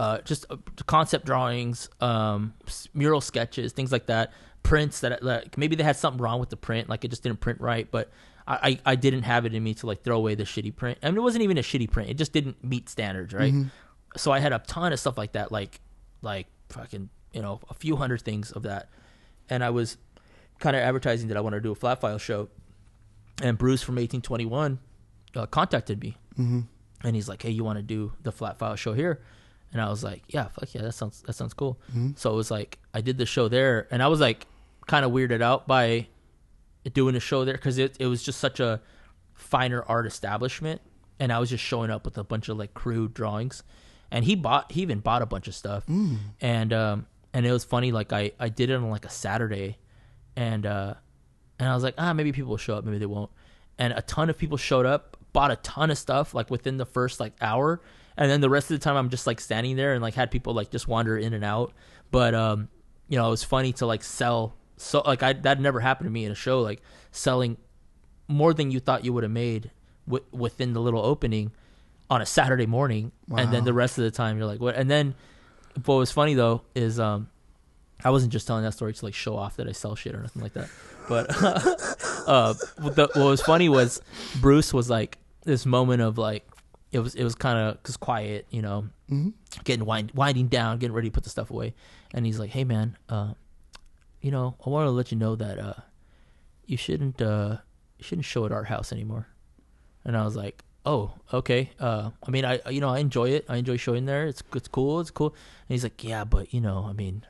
uh, 0.00 0.18
just 0.22 0.46
uh, 0.50 0.56
concept 0.86 1.26
drawings, 1.26 1.88
um, 2.00 2.54
s- 2.66 2.88
mural 2.94 3.20
sketches, 3.20 3.72
things 3.72 3.92
like 3.92 4.06
that, 4.06 4.32
prints 4.62 5.00
that, 5.00 5.20
that 5.22 5.56
maybe 5.58 5.76
they 5.76 5.82
had 5.84 5.96
something 5.96 6.20
wrong 6.22 6.40
with 6.40 6.48
the 6.48 6.56
print, 6.56 6.88
like 6.88 7.04
it 7.04 7.08
just 7.08 7.22
didn't 7.22 7.40
print 7.40 7.60
right, 7.60 7.86
but. 7.90 8.10
I, 8.48 8.56
I 8.86 8.92
I 8.92 8.94
didn't 8.96 9.22
have 9.24 9.44
it 9.46 9.54
in 9.54 9.62
me 9.62 9.74
to 9.74 9.86
like 9.86 10.02
throw 10.02 10.16
away 10.16 10.34
the 10.34 10.42
shitty 10.44 10.74
print. 10.74 10.98
I 11.04 11.08
mean, 11.10 11.18
it 11.18 11.22
wasn't 11.22 11.44
even 11.44 11.58
a 11.58 11.62
shitty 11.62 11.88
print. 11.88 12.10
It 12.10 12.14
just 12.16 12.32
didn't 12.32 12.64
meet 12.64 12.88
standards, 12.88 13.32
right? 13.32 13.52
Mhm. 13.52 13.70
So 14.16 14.32
I 14.32 14.40
had 14.40 14.52
a 14.52 14.58
ton 14.66 14.92
of 14.92 14.98
stuff 14.98 15.16
like 15.18 15.32
that, 15.32 15.52
like 15.52 15.78
like 16.22 16.46
fucking 16.70 17.10
you 17.32 17.42
know 17.42 17.60
a 17.68 17.74
few 17.74 17.94
hundred 17.96 18.22
things 18.22 18.50
of 18.50 18.62
that, 18.64 18.88
and 19.50 19.62
I 19.62 19.70
was 19.70 19.98
kind 20.58 20.74
of 20.74 20.82
advertising 20.82 21.28
that 21.28 21.36
I 21.36 21.40
wanted 21.42 21.58
to 21.58 21.62
do 21.62 21.70
a 21.70 21.74
flat 21.76 22.00
file 22.00 22.18
show, 22.18 22.48
and 23.40 23.56
Bruce 23.56 23.82
from 23.82 23.96
1821 23.96 24.80
uh, 25.36 25.46
contacted 25.46 26.00
me, 26.02 26.16
Mhm. 26.36 26.64
and 27.04 27.14
he's 27.14 27.28
like, 27.28 27.42
"Hey, 27.42 27.50
you 27.50 27.62
want 27.62 27.76
to 27.78 27.82
do 27.84 28.14
the 28.22 28.32
flat 28.32 28.58
file 28.58 28.74
show 28.74 28.94
here?" 28.94 29.20
And 29.72 29.80
I 29.80 29.88
was 29.88 30.02
like, 30.02 30.22
"Yeah, 30.28 30.48
fuck 30.48 30.74
yeah, 30.74 30.82
that 30.82 30.92
sounds 30.92 31.22
that 31.22 31.34
sounds 31.34 31.54
cool." 31.54 31.78
Mhm. 31.94 32.18
So 32.18 32.32
it 32.32 32.36
was 32.36 32.50
like 32.50 32.78
I 32.92 33.00
did 33.00 33.18
the 33.18 33.26
show 33.26 33.48
there, 33.48 33.86
and 33.90 34.02
I 34.02 34.08
was 34.08 34.20
like 34.20 34.46
kind 34.86 35.04
of 35.04 35.12
weirded 35.12 35.42
out 35.42 35.68
by 35.68 36.08
doing 36.92 37.14
a 37.14 37.20
show 37.20 37.44
there 37.44 37.54
because 37.54 37.78
it 37.78 37.96
it 38.00 38.06
was 38.06 38.22
just 38.22 38.40
such 38.40 38.58
a 38.60 38.80
finer 39.34 39.82
art 39.82 40.06
establishment, 40.06 40.80
and 41.18 41.32
I 41.32 41.38
was 41.38 41.50
just 41.50 41.62
showing 41.64 41.90
up 41.90 42.04
with 42.04 42.18
a 42.18 42.24
bunch 42.24 42.48
of 42.48 42.56
like 42.58 42.74
crude 42.74 43.14
drawings, 43.14 43.62
and 44.10 44.24
he 44.24 44.34
bought 44.34 44.72
he 44.72 44.82
even 44.82 45.00
bought 45.00 45.22
a 45.22 45.26
bunch 45.26 45.46
of 45.48 45.54
stuff, 45.54 45.86
Mm. 45.86 46.18
and 46.40 46.72
um 46.72 47.06
and 47.32 47.46
it 47.46 47.52
was 47.52 47.64
funny 47.64 47.92
like 47.92 48.12
I 48.12 48.32
I 48.40 48.48
did 48.48 48.70
it 48.70 48.74
on 48.74 48.90
like 48.90 49.04
a 49.04 49.10
Saturday, 49.10 49.78
and 50.36 50.66
uh 50.66 50.94
and 51.60 51.68
I 51.68 51.74
was 51.74 51.84
like 51.84 51.94
ah 51.98 52.12
maybe 52.12 52.32
people 52.32 52.50
will 52.50 52.56
show 52.56 52.74
up 52.76 52.84
maybe 52.84 52.98
they 52.98 53.06
won't, 53.06 53.30
and 53.78 53.92
a 53.92 54.02
ton 54.02 54.30
of 54.30 54.36
people 54.36 54.56
showed 54.56 54.86
up 54.86 55.16
bought 55.32 55.52
a 55.52 55.56
ton 55.56 55.92
of 55.92 55.98
stuff 55.98 56.34
like 56.34 56.50
within 56.50 56.76
the 56.76 56.86
first 56.86 57.20
like 57.20 57.34
hour, 57.40 57.80
and 58.16 58.30
then 58.30 58.40
the 58.40 58.50
rest 58.50 58.70
of 58.70 58.78
the 58.78 58.84
time 58.84 58.96
I'm 58.96 59.10
just 59.10 59.26
like 59.26 59.40
standing 59.40 59.76
there 59.76 59.94
and 59.94 60.02
like 60.02 60.14
had 60.14 60.30
people 60.30 60.54
like 60.54 60.70
just 60.70 60.88
wander 60.88 61.16
in 61.16 61.32
and 61.32 61.44
out, 61.44 61.72
but 62.10 62.34
um 62.34 62.68
you 63.08 63.18
know 63.18 63.26
it 63.26 63.30
was 63.30 63.44
funny 63.44 63.72
to 63.74 63.86
like 63.86 64.02
sell 64.02 64.54
so 64.76 65.02
like 65.04 65.22
I 65.22 65.32
that 65.32 65.60
never 65.60 65.80
happened 65.80 66.06
to 66.06 66.10
me 66.10 66.24
in 66.24 66.32
a 66.32 66.36
show 66.36 66.60
like 66.60 66.80
selling 67.10 67.56
more 68.28 68.54
than 68.54 68.70
you 68.70 68.80
thought 68.80 69.04
you 69.04 69.12
would 69.12 69.24
have 69.24 69.32
made 69.32 69.70
w- 70.06 70.24
within 70.32 70.72
the 70.72 70.80
little 70.80 71.04
opening 71.04 71.50
on 72.08 72.20
a 72.20 72.26
Saturday 72.26 72.66
morning, 72.66 73.12
and 73.36 73.52
then 73.52 73.64
the 73.64 73.72
rest 73.72 73.96
of 73.96 74.04
the 74.04 74.10
time 74.10 74.36
you're 74.36 74.46
like, 74.46 74.60
what? 74.60 74.74
And 74.74 74.90
then 74.90 75.14
what 75.84 75.94
was 75.94 76.10
funny 76.10 76.34
though 76.34 76.62
is 76.74 76.98
um, 76.98 77.28
I 78.02 78.10
wasn't 78.10 78.32
just 78.32 78.46
telling 78.46 78.64
that 78.64 78.72
story 78.72 78.92
to 78.92 79.04
like 79.04 79.14
show 79.14 79.36
off 79.36 79.56
that 79.56 79.68
I 79.68 79.72
sell 79.72 79.94
shit 79.94 80.14
or 80.14 80.20
nothing 80.20 80.42
like 80.42 80.54
that, 80.54 80.68
but 81.08 81.30
uh, 82.26 82.54
what, 82.78 82.96
the, 82.96 83.08
what 83.14 83.24
was 83.24 83.42
funny 83.42 83.68
was 83.68 84.00
Bruce 84.40 84.74
was 84.74 84.90
like 84.90 85.18
this 85.44 85.64
moment 85.64 86.02
of 86.02 86.18
like 86.18 86.44
it 86.92 86.98
was 87.00 87.14
it 87.14 87.24
was 87.24 87.34
kind 87.34 87.58
of 87.58 87.82
cause 87.82 87.96
quiet, 87.96 88.46
you 88.50 88.62
know, 88.62 88.88
Mhm. 89.10 89.32
getting 89.64 89.84
wind, 89.86 90.12
winding 90.14 90.48
down, 90.48 90.78
getting 90.78 90.94
ready 90.94 91.08
to 91.08 91.12
put 91.14 91.24
the 91.24 91.30
stuff 91.30 91.50
away, 91.50 91.74
and 92.14 92.26
he's 92.26 92.38
like, 92.38 92.50
hey 92.50 92.64
man, 92.64 92.96
uh, 93.08 93.34
you 94.20 94.30
know, 94.30 94.56
I 94.64 94.70
want 94.70 94.86
to 94.86 94.90
let 94.90 95.10
you 95.12 95.18
know 95.18 95.34
that 95.36 95.58
uh, 95.58 95.74
you 96.66 96.76
shouldn't 96.76 97.20
uh, 97.22 97.58
you 97.98 98.04
shouldn't 98.04 98.24
show 98.26 98.44
at 98.46 98.52
Art 98.52 98.66
House 98.68 98.92
anymore. 98.92 99.26
And 100.04 100.16
I 100.16 100.24
was 100.24 100.34
like, 100.36 100.64
oh, 100.86 101.12
okay. 101.32 101.70
Uh, 101.78 102.10
I 102.26 102.30
mean, 102.30 102.44
I 102.44 102.60
you 102.70 102.80
know 102.80 102.88
I 102.90 102.98
enjoy 102.98 103.30
it. 103.30 103.44
I 103.48 103.56
enjoy 103.56 103.76
showing 103.76 104.06
there. 104.06 104.26
It's 104.26 104.42
it's 104.54 104.68
cool. 104.68 105.00
It's 105.00 105.10
cool. 105.10 105.28
And 105.68 105.74
he's 105.74 105.82
like, 105.84 106.02
yeah, 106.04 106.24
but 106.24 106.52
you 106.54 106.60
know, 106.60 106.86
I 106.88 106.92
mean, 106.92 107.24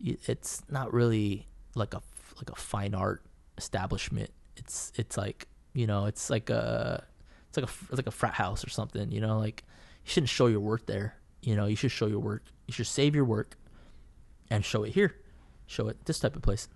it's 0.00 0.62
not 0.70 0.92
really 0.92 1.46
like 1.74 1.94
a 1.94 2.02
like 2.36 2.50
a 2.50 2.54
fine 2.56 2.94
art 2.94 3.22
establishment. 3.56 4.30
It's 4.56 4.92
it's 4.96 5.16
like 5.16 5.48
you 5.74 5.86
know, 5.86 6.06
it's 6.06 6.30
like 6.30 6.50
a 6.50 7.04
it's 7.48 7.56
like 7.56 7.66
a 7.66 7.72
it's 7.90 7.96
like 7.96 8.06
a 8.06 8.12
frat 8.12 8.34
house 8.34 8.64
or 8.64 8.70
something. 8.70 9.10
You 9.10 9.20
know, 9.20 9.38
like 9.38 9.64
you 10.04 10.10
shouldn't 10.10 10.30
show 10.30 10.46
your 10.46 10.60
work 10.60 10.86
there. 10.86 11.16
You 11.42 11.56
know, 11.56 11.66
you 11.66 11.76
should 11.76 11.90
show 11.90 12.06
your 12.06 12.20
work. 12.20 12.42
You 12.66 12.72
should 12.72 12.86
save 12.86 13.14
your 13.14 13.24
work 13.24 13.56
and 14.50 14.64
show 14.64 14.84
it 14.84 14.92
here. 14.92 15.14
Show 15.66 15.88
it 15.88 16.04
this 16.04 16.18
type 16.20 16.36
of 16.36 16.42
place. 16.42 16.68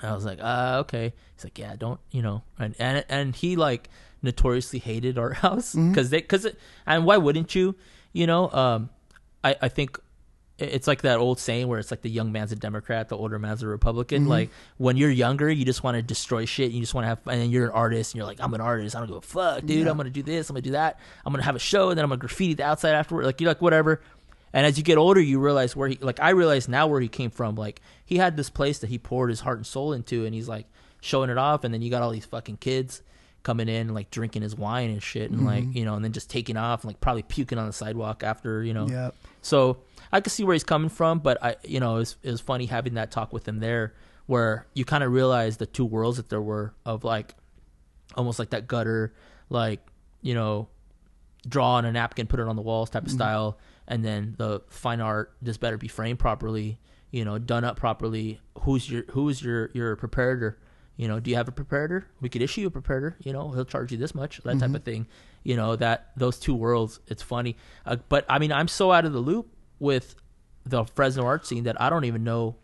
And 0.00 0.10
I 0.10 0.14
was 0.14 0.24
like, 0.24 0.38
uh, 0.40 0.78
okay. 0.80 1.12
He's 1.34 1.44
like, 1.44 1.58
yeah, 1.58 1.76
don't, 1.76 2.00
you 2.10 2.22
know, 2.22 2.42
and 2.58 2.74
and 2.78 3.04
and 3.08 3.36
he 3.36 3.56
like 3.56 3.88
notoriously 4.22 4.78
hated 4.78 5.18
art 5.18 5.36
house 5.38 5.74
because 5.74 6.10
they 6.10 6.20
because 6.20 6.46
and 6.86 7.04
why 7.04 7.16
wouldn't 7.16 7.54
you? 7.54 7.74
You 8.12 8.26
know, 8.26 8.50
um, 8.50 8.90
I 9.44 9.56
I 9.62 9.68
think 9.68 9.98
it's 10.62 10.86
like 10.86 11.02
that 11.02 11.18
old 11.18 11.38
saying 11.38 11.68
where 11.68 11.78
it's 11.78 11.90
like 11.90 12.02
the 12.02 12.10
young 12.10 12.32
man's 12.32 12.52
a 12.52 12.56
Democrat, 12.56 13.08
the 13.08 13.16
older 13.16 13.38
man's 13.38 13.62
a 13.62 13.66
Republican. 13.66 14.24
Mhm. 14.26 14.28
Like 14.28 14.50
when 14.78 14.96
you're 14.96 15.10
younger, 15.10 15.50
you 15.50 15.64
just 15.64 15.82
want 15.82 15.96
to 15.96 16.02
destroy 16.02 16.44
shit. 16.44 16.66
And 16.66 16.74
you 16.74 16.80
just 16.80 16.94
want 16.94 17.04
to 17.04 17.08
have, 17.08 17.20
and 17.26 17.40
then 17.40 17.50
you're 17.50 17.66
an 17.66 17.72
artist, 17.72 18.12
and 18.12 18.18
you're 18.18 18.26
like, 18.26 18.38
I'm 18.40 18.52
an 18.54 18.60
artist. 18.60 18.94
I 18.96 18.98
don't 19.00 19.08
give 19.08 19.16
a 19.16 19.20
fuck, 19.20 19.60
dude. 19.66 19.84
Yeah. 19.84 19.90
I'm 19.90 19.96
gonna 19.96 20.10
do 20.10 20.22
this. 20.22 20.48
I'm 20.50 20.54
gonna 20.54 20.62
do 20.62 20.70
that. 20.72 20.98
I'm 21.26 21.32
gonna 21.32 21.42
have 21.44 21.56
a 21.56 21.60
show, 21.60 21.90
and 21.90 21.98
then 21.98 22.04
I'm 22.04 22.08
gonna 22.10 22.18
graffiti 22.20 22.54
the 22.54 22.64
outside 22.64 22.94
afterward. 22.94 23.24
Like 23.26 23.40
you're 23.40 23.50
like 23.50 23.62
whatever. 23.62 24.00
And 24.54 24.66
as 24.66 24.76
you 24.76 24.84
get 24.84 24.98
older, 24.98 25.20
you 25.20 25.38
realize 25.38 25.74
where 25.74 25.88
he 25.88 25.98
like 26.00 26.20
I 26.20 26.30
realize 26.30 26.68
now 26.68 26.86
where 26.86 27.00
he 27.00 27.08
came 27.08 27.30
from. 27.30 27.54
Like 27.54 27.80
he 28.04 28.18
had 28.18 28.36
this 28.36 28.50
place 28.50 28.78
that 28.80 28.90
he 28.90 28.98
poured 28.98 29.30
his 29.30 29.40
heart 29.40 29.56
and 29.58 29.66
soul 29.66 29.92
into, 29.92 30.24
and 30.26 30.34
he's 30.34 30.48
like 30.48 30.66
showing 31.00 31.30
it 31.30 31.38
off. 31.38 31.64
And 31.64 31.72
then 31.72 31.80
you 31.82 31.90
got 31.90 32.02
all 32.02 32.10
these 32.10 32.26
fucking 32.26 32.58
kids 32.58 33.02
coming 33.44 33.68
in, 33.68 33.92
like 33.92 34.08
drinking 34.10 34.42
his 34.42 34.54
wine 34.54 34.90
and 34.90 35.02
shit, 35.02 35.30
and 35.30 35.44
like 35.44 35.64
Mhm. 35.64 35.74
you 35.74 35.84
know, 35.84 35.94
and 35.94 36.04
then 36.04 36.12
just 36.12 36.28
taking 36.30 36.56
off 36.56 36.82
and 36.84 36.90
like 36.90 37.00
probably 37.00 37.22
puking 37.22 37.58
on 37.58 37.66
the 37.66 37.72
sidewalk 37.72 38.22
after 38.22 38.62
you 38.62 38.74
know. 38.74 38.86
Yep. 38.88 39.14
So 39.40 39.78
I 40.12 40.20
could 40.20 40.32
see 40.32 40.44
where 40.44 40.52
he's 40.54 40.64
coming 40.64 40.90
from, 40.90 41.20
but 41.20 41.42
I 41.42 41.56
you 41.64 41.80
know 41.80 41.96
it 41.96 42.16
was, 42.24 42.40
funny 42.40 42.66
having 42.66 42.94
that 42.94 43.10
talk 43.10 43.32
with 43.32 43.46
him 43.48 43.60
there, 43.60 43.94
where 44.26 44.66
you 44.74 44.84
kind 44.84 45.02
of 45.04 45.12
realize 45.12 45.56
the 45.56 45.66
two 45.66 45.84
worlds 45.84 46.16
that 46.18 46.28
there 46.28 46.42
were 46.42 46.74
of 46.84 47.04
like 47.04 47.34
almost 48.16 48.38
like 48.38 48.50
that 48.50 48.66
gutter, 48.68 49.14
like 49.48 49.80
you 50.20 50.34
know, 50.34 50.68
draw 51.48 51.74
on 51.76 51.84
a 51.84 51.92
napkin, 51.92 52.26
put 52.26 52.40
it 52.40 52.46
on 52.46 52.56
the 52.56 52.62
walls 52.62 52.90
type 52.90 53.04
of 53.04 53.10
Mhm. 53.10 53.14
style, 53.14 53.58
and 53.88 54.04
then 54.04 54.34
the 54.38 54.60
fine 54.68 55.00
art 55.00 55.34
just 55.42 55.60
better 55.60 55.76
be 55.78 55.88
framed 55.88 56.18
properly, 56.18 56.78
you 57.10 57.24
know, 57.24 57.38
done 57.38 57.64
up 57.64 57.76
properly. 57.76 58.40
Who's 58.60 58.88
your 58.90 59.04
who's 59.10 59.42
your 59.42 59.70
your 59.72 59.96
preparator? 59.96 60.56
You 60.96 61.08
know, 61.08 61.18
do 61.20 61.30
you 61.30 61.36
have 61.36 61.48
a 61.48 61.52
preparator? 61.52 62.04
We 62.20 62.28
could 62.28 62.42
issue 62.42 62.60
you 62.60 62.66
a 62.66 62.70
preparator. 62.70 63.14
You 63.20 63.32
know, 63.32 63.50
he'll 63.52 63.64
charge 63.64 63.90
you 63.92 63.98
this 63.98 64.14
much, 64.14 64.42
that 64.44 64.58
type 64.58 64.70
Mhm. 64.70 64.74
of 64.76 64.84
thing. 64.84 65.06
You 65.42 65.56
know, 65.56 65.74
that 65.76 66.12
those 66.16 66.38
two 66.38 66.54
worlds. 66.54 67.00
It's 67.08 67.22
funny, 67.22 67.56
uh, 67.86 67.96
but 68.10 68.26
I 68.28 68.38
mean, 68.38 68.52
I'm 68.52 68.68
so 68.68 68.92
out 68.92 69.06
of 69.06 69.12
the 69.14 69.18
loop 69.18 69.48
with 69.82 70.14
the 70.64 70.84
Fresno 70.84 71.24
art 71.24 71.44
scene 71.44 71.64
that 71.64 71.78
I 71.80 71.90
don't 71.90 72.04
even 72.04 72.22
know 72.22 72.54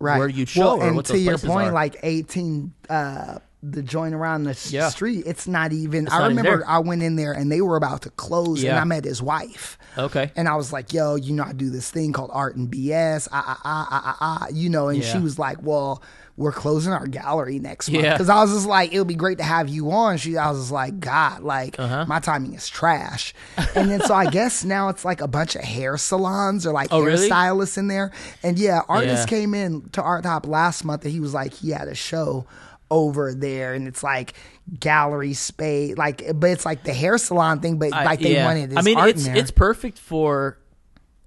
right. 0.00 0.18
where 0.18 0.28
you'd 0.28 0.48
show 0.48 0.76
well, 0.76 0.82
or 0.82 0.86
and 0.88 0.96
what 0.96 1.06
to 1.06 1.18
your 1.18 1.38
point, 1.38 1.68
are. 1.68 1.72
like 1.72 1.96
18, 2.02 2.74
uh, 2.90 3.38
the 3.70 3.82
joint 3.82 4.14
around 4.14 4.44
the 4.44 4.68
Yeah. 4.70 4.90
street, 4.90 5.22
it's 5.26 5.46
not 5.48 5.72
even. 5.72 6.04
It's 6.06 6.14
I 6.14 6.18
not 6.18 6.28
remember. 6.28 6.64
I 6.66 6.78
went 6.80 7.02
in 7.02 7.16
there 7.16 7.32
and 7.32 7.50
they 7.50 7.60
were 7.60 7.76
about 7.76 8.02
to 8.02 8.10
close, 8.10 8.62
and 8.62 8.78
I 8.78 8.84
met 8.84 9.04
his 9.04 9.22
wife. 9.22 9.78
okay, 9.96 10.32
And 10.36 10.48
I 10.48 10.56
was 10.56 10.72
like, 10.72 10.92
yo, 10.92 11.14
you 11.14 11.32
know, 11.32 11.44
I 11.44 11.52
do 11.52 11.70
this 11.70 11.88
thing 11.90 12.12
called 12.12 12.30
art 12.32 12.56
and 12.56 12.68
BS, 12.68 13.28
ah, 13.32 13.44
ah, 13.46 13.60
ah, 13.64 13.88
ah, 13.90 14.02
ah, 14.04 14.16
ah, 14.42 14.48
you 14.52 14.68
know, 14.68 14.88
and 14.88 15.02
she 15.04 15.18
was 15.18 15.38
like, 15.38 15.62
well, 15.62 16.02
we're 16.36 16.50
closing 16.50 16.92
our 16.92 17.06
gallery 17.06 17.60
next 17.60 17.88
month. 17.92 18.02
Yeah. 18.02 18.18
Cause 18.18 18.28
I 18.28 18.42
was 18.42 18.52
just 18.52 18.66
like, 18.66 18.92
it 18.92 18.98
would 18.98 19.06
be 19.06 19.14
great 19.14 19.38
to 19.38 19.44
have 19.44 19.68
you 19.68 19.92
on. 19.92 20.16
She, 20.16 20.36
I 20.36 20.50
was 20.50 20.58
just 20.62 20.72
like, 20.72 20.98
God, 20.98 21.42
like 21.44 21.78
Uh-huh. 21.78 22.06
my 22.08 22.18
timing 22.18 22.54
is 22.54 22.68
trash. 22.68 23.32
And 23.76 23.88
then, 23.88 24.00
so 24.00 24.14
I 24.14 24.26
guess 24.28 24.64
now 24.64 24.88
it's 24.88 25.04
like 25.04 25.20
a 25.20 25.28
bunch 25.28 25.54
of 25.54 25.62
hair 25.62 25.96
salons 25.96 26.66
or 26.66 26.72
like 26.72 26.88
Oh, 26.90 27.00
really? 27.04 27.28
hairstylists 27.30 27.78
in 27.78 27.86
there. 27.86 28.10
And 28.42 28.58
yeah, 28.58 28.80
artist 28.88 29.30
Yeah. 29.30 29.38
came 29.38 29.54
in 29.54 29.88
to 29.90 30.02
Art 30.02 30.24
Hop 30.26 30.44
last 30.48 30.84
month 30.84 31.04
and 31.04 31.12
he 31.12 31.20
was 31.20 31.32
like, 31.34 31.54
he 31.54 31.70
had 31.70 31.86
a 31.86 31.94
show 31.94 32.46
over 32.94 33.34
there 33.34 33.74
and 33.74 33.88
it's 33.88 34.02
like 34.02 34.34
gallery 34.78 35.34
space 35.34 35.96
like 35.98 36.22
but 36.38 36.50
it's 36.50 36.64
like 36.64 36.84
the 36.84 36.92
hair 36.94 37.18
salon 37.18 37.58
thing 37.60 37.76
but 37.78 37.92
I- 37.92 38.04
like 38.04 38.20
they 38.20 38.34
yeah. 38.34 38.44
wanted 38.46 38.68
his 38.70 38.78
I 38.78 38.82
mean, 38.82 38.96
art 38.98 39.10
it's 39.10 39.26
it's 39.26 39.50
perfect 39.50 39.98
for 39.98 40.58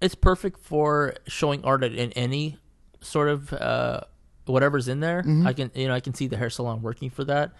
it's 0.01 0.15
perfect 0.15 0.59
for 0.61 1.13
showing 1.27 1.63
art 1.65 1.83
in 1.83 2.11
any 2.13 2.57
sort 3.01 3.27
of 3.29 3.51
uh, 3.53 4.01
whatever's 4.45 4.87
in 4.87 4.99
there. 5.01 5.23
Mhm. 5.23 5.45
I 5.45 5.53
can 5.53 5.71
you 5.75 5.87
know 5.87 5.93
I 5.93 5.99
can 5.99 6.13
see 6.13 6.27
the 6.27 6.37
hair 6.37 6.49
salon 6.49 6.81
working 6.81 7.09
for 7.09 7.23
that. 7.25 7.51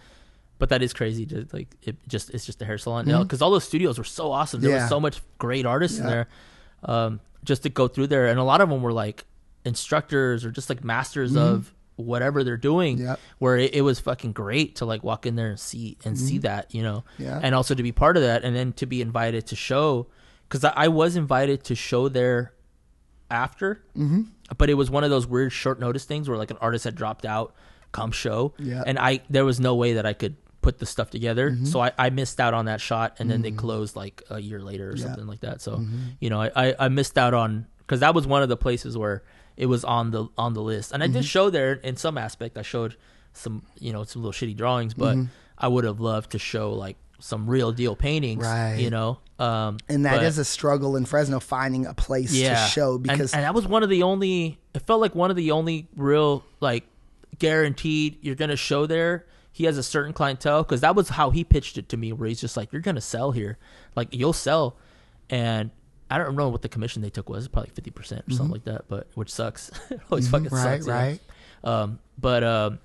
But 0.60 0.70
that 0.70 0.82
is 0.82 0.94
crazy. 0.94 1.26
To, 1.28 1.46
like 1.52 1.68
it 1.84 1.96
just 2.08 2.30
it's 2.32 2.46
just 2.46 2.62
a 2.62 2.66
hair 2.66 2.78
salon 2.78 3.06
now 3.06 3.20
Mhm. 3.20 3.24
because 3.24 3.42
all 3.42 3.52
those 3.52 3.64
studios 3.64 3.98
were 3.98 4.04
so 4.04 4.32
awesome. 4.32 4.62
There 4.62 4.72
Yeah. 4.72 4.82
was 4.82 4.90
so 4.90 5.00
much 5.00 5.22
great 5.38 5.66
artists 5.66 6.00
in 6.00 6.06
there. 6.06 6.28
Um, 6.84 7.20
just 7.44 7.64
to 7.64 7.70
go 7.70 7.88
through 7.88 8.08
there, 8.08 8.28
and 8.28 8.40
a 8.40 8.44
lot 8.44 8.62
of 8.62 8.70
them 8.70 8.82
were 8.82 8.94
like 8.94 9.26
instructors 9.66 10.46
or 10.46 10.52
just 10.52 10.70
like 10.70 10.84
masters 10.84 11.34
Mhm. 11.34 11.38
of 11.38 11.74
whatever 11.98 12.44
they're 12.44 12.58
doing. 12.58 12.98
Yep. 13.00 13.20
Where 13.40 13.58
it, 13.58 13.74
it 13.76 13.82
was 13.82 14.00
fucking 14.00 14.32
great 14.32 14.78
to 14.78 14.86
like 14.86 15.04
walk 15.04 15.26
in 15.26 15.36
there 15.36 15.50
and 15.50 15.60
see 15.60 15.98
and 16.06 16.18
see 16.18 16.38
Mhm. 16.40 16.44
that 16.44 16.74
you 16.74 16.82
know 16.84 17.04
Yeah. 17.18 17.40
and 17.44 17.54
also 17.54 17.76
to 17.76 17.84
be 17.84 17.92
part 17.92 18.16
of 18.18 18.24
that 18.24 18.44
and 18.46 18.56
then 18.56 18.72
to 18.74 18.86
be 18.86 19.02
invited 19.02 19.46
to 19.48 19.56
show 19.56 20.08
because 20.48 20.64
I, 20.64 20.74
I 20.76 20.88
was 20.88 21.16
invited 21.16 21.64
to 21.66 21.76
show 21.76 22.08
there 22.10 22.54
after 23.30 23.82
hmm 23.96 24.22
but 24.58 24.70
it 24.70 24.76
was 24.76 24.90
one 24.90 25.04
of 25.04 25.10
those 25.10 25.28
weird 25.28 25.52
short 25.52 25.78
notice 25.78 26.06
things 26.06 26.30
where 26.30 26.38
like 26.38 26.52
an 26.52 26.58
artist 26.62 26.86
had 26.86 26.96
dropped 26.96 27.26
out 27.26 27.54
come 27.92 28.12
show 28.12 28.54
Yeah. 28.58 28.84
and 28.86 28.98
i 28.98 29.20
there 29.30 29.44
was 29.44 29.60
no 29.60 29.76
way 29.76 29.94
that 29.94 30.06
i 30.06 30.14
could 30.14 30.38
put 30.62 30.78
the 30.80 30.86
stuff 30.86 31.10
together 31.10 31.52
Mhm. 31.52 31.68
so 31.68 31.82
I, 31.82 31.92
I 31.98 32.10
missed 32.10 32.40
out 32.40 32.54
on 32.54 32.66
that 32.66 32.80
shot 32.80 33.18
and 33.20 33.30
then 33.30 33.42
they 33.42 33.52
Mhm. 33.52 33.58
closed 33.58 33.96
like 33.98 34.24
a 34.30 34.40
year 34.40 34.62
later 34.62 34.92
or 34.92 34.96
Yeah. 34.96 35.04
something 35.06 35.28
like 35.28 35.42
that 35.42 35.62
so 35.62 35.78
Mhm. 35.78 35.90
you 36.22 36.30
know 36.30 36.42
I, 36.42 36.52
I, 36.56 36.76
I 36.80 36.88
missed 36.90 37.18
out 37.18 37.34
on 37.34 37.68
because 37.80 38.00
that 38.02 38.14
was 38.16 38.26
one 38.26 38.42
of 38.44 38.48
the 38.50 38.56
places 38.58 38.98
where 38.98 39.24
it 39.58 39.66
was 39.66 39.84
on 39.84 40.12
the 40.12 40.28
on 40.38 40.54
the 40.54 40.62
list 40.62 40.92
and 40.92 41.04
i 41.04 41.08
did 41.08 41.24
Mhm. 41.24 41.28
show 41.28 41.50
there 41.50 41.74
in 41.74 41.98
some 41.98 42.18
aspect 42.18 42.58
i 42.58 42.62
showed 42.62 42.96
some 43.34 43.64
you 43.80 43.92
know 43.92 44.04
some 44.04 44.24
little 44.24 44.32
shitty 44.34 44.56
drawings, 44.58 44.94
but 44.96 45.16
Mhm. 45.16 45.28
I 45.60 45.68
would 45.68 45.84
have 45.84 46.00
loved 46.00 46.32
to 46.32 46.40
show 46.40 46.74
like 46.74 46.98
some 47.20 47.48
real 47.50 47.72
deal 47.72 47.96
paintings, 47.96 48.44
Right. 48.46 48.76
You 48.80 48.90
know, 48.92 49.20
um, 49.40 49.78
And 49.90 50.06
that 50.06 50.22
is 50.24 50.36
but- 50.38 50.42
a 50.42 50.46
struggle 50.46 50.96
in 50.96 51.06
Fresno 51.06 51.40
finding 51.40 51.86
a 51.88 51.94
place 51.94 52.32
to 52.32 52.56
show 52.56 52.94
And- 52.96 53.04
because 53.04 53.34
and, 53.36 53.44
that 53.44 53.54
was 53.56 53.68
one 53.68 53.82
of 53.84 53.90
the 53.90 54.02
only. 54.04 54.60
It 54.76 54.84
felt 54.88 55.02
like 55.02 55.14
one 55.16 55.30
of 55.32 55.36
the 55.38 55.52
only 55.52 55.88
real 55.96 56.44
like 56.62 56.84
guaranteed 57.40 58.18
you're 58.22 58.36
gonna 58.36 58.56
show 58.56 58.86
there. 58.86 59.26
He 59.52 59.66
has 59.66 59.78
a 59.78 59.84
certain 59.84 60.14
clientele 60.14 60.64
because 60.64 60.82
that 60.82 60.96
was 60.96 61.10
how 61.10 61.30
he 61.32 61.44
pitched 61.44 61.78
it 61.78 61.90
to 61.90 61.98
me, 61.98 62.14
where 62.14 62.28
he's 62.28 62.42
just 62.42 62.58
like, 62.58 62.72
"You're 62.72 62.82
gonna 62.82 63.02
sell 63.02 63.32
here, 63.32 63.58
like 63.96 64.08
you'll 64.12 64.34
sell," 64.34 64.76
and 65.30 65.72
I 66.10 66.18
don't 66.18 66.36
know 66.36 66.50
what 66.50 66.62
the 66.62 66.70
commission 66.70 67.02
they 67.02 67.10
took 67.10 67.30
was, 67.30 67.48
probably 67.48 67.72
fifty 67.74 67.92
percent 67.92 68.24
or 68.28 68.32
something 68.32 68.48
Mhm. 68.50 68.52
like 68.54 68.64
that, 68.66 68.86
but 68.88 69.08
which 69.16 69.32
sucks. 69.32 69.70
it 69.90 70.00
always 70.12 70.28
Mhm, 70.28 70.32
fucking 70.32 70.50
right, 70.50 70.64
sucks, 70.64 70.86
know? 70.88 70.94
right. 70.94 71.20
Um, 71.64 72.00
but 72.20 72.44
um, 72.44 72.80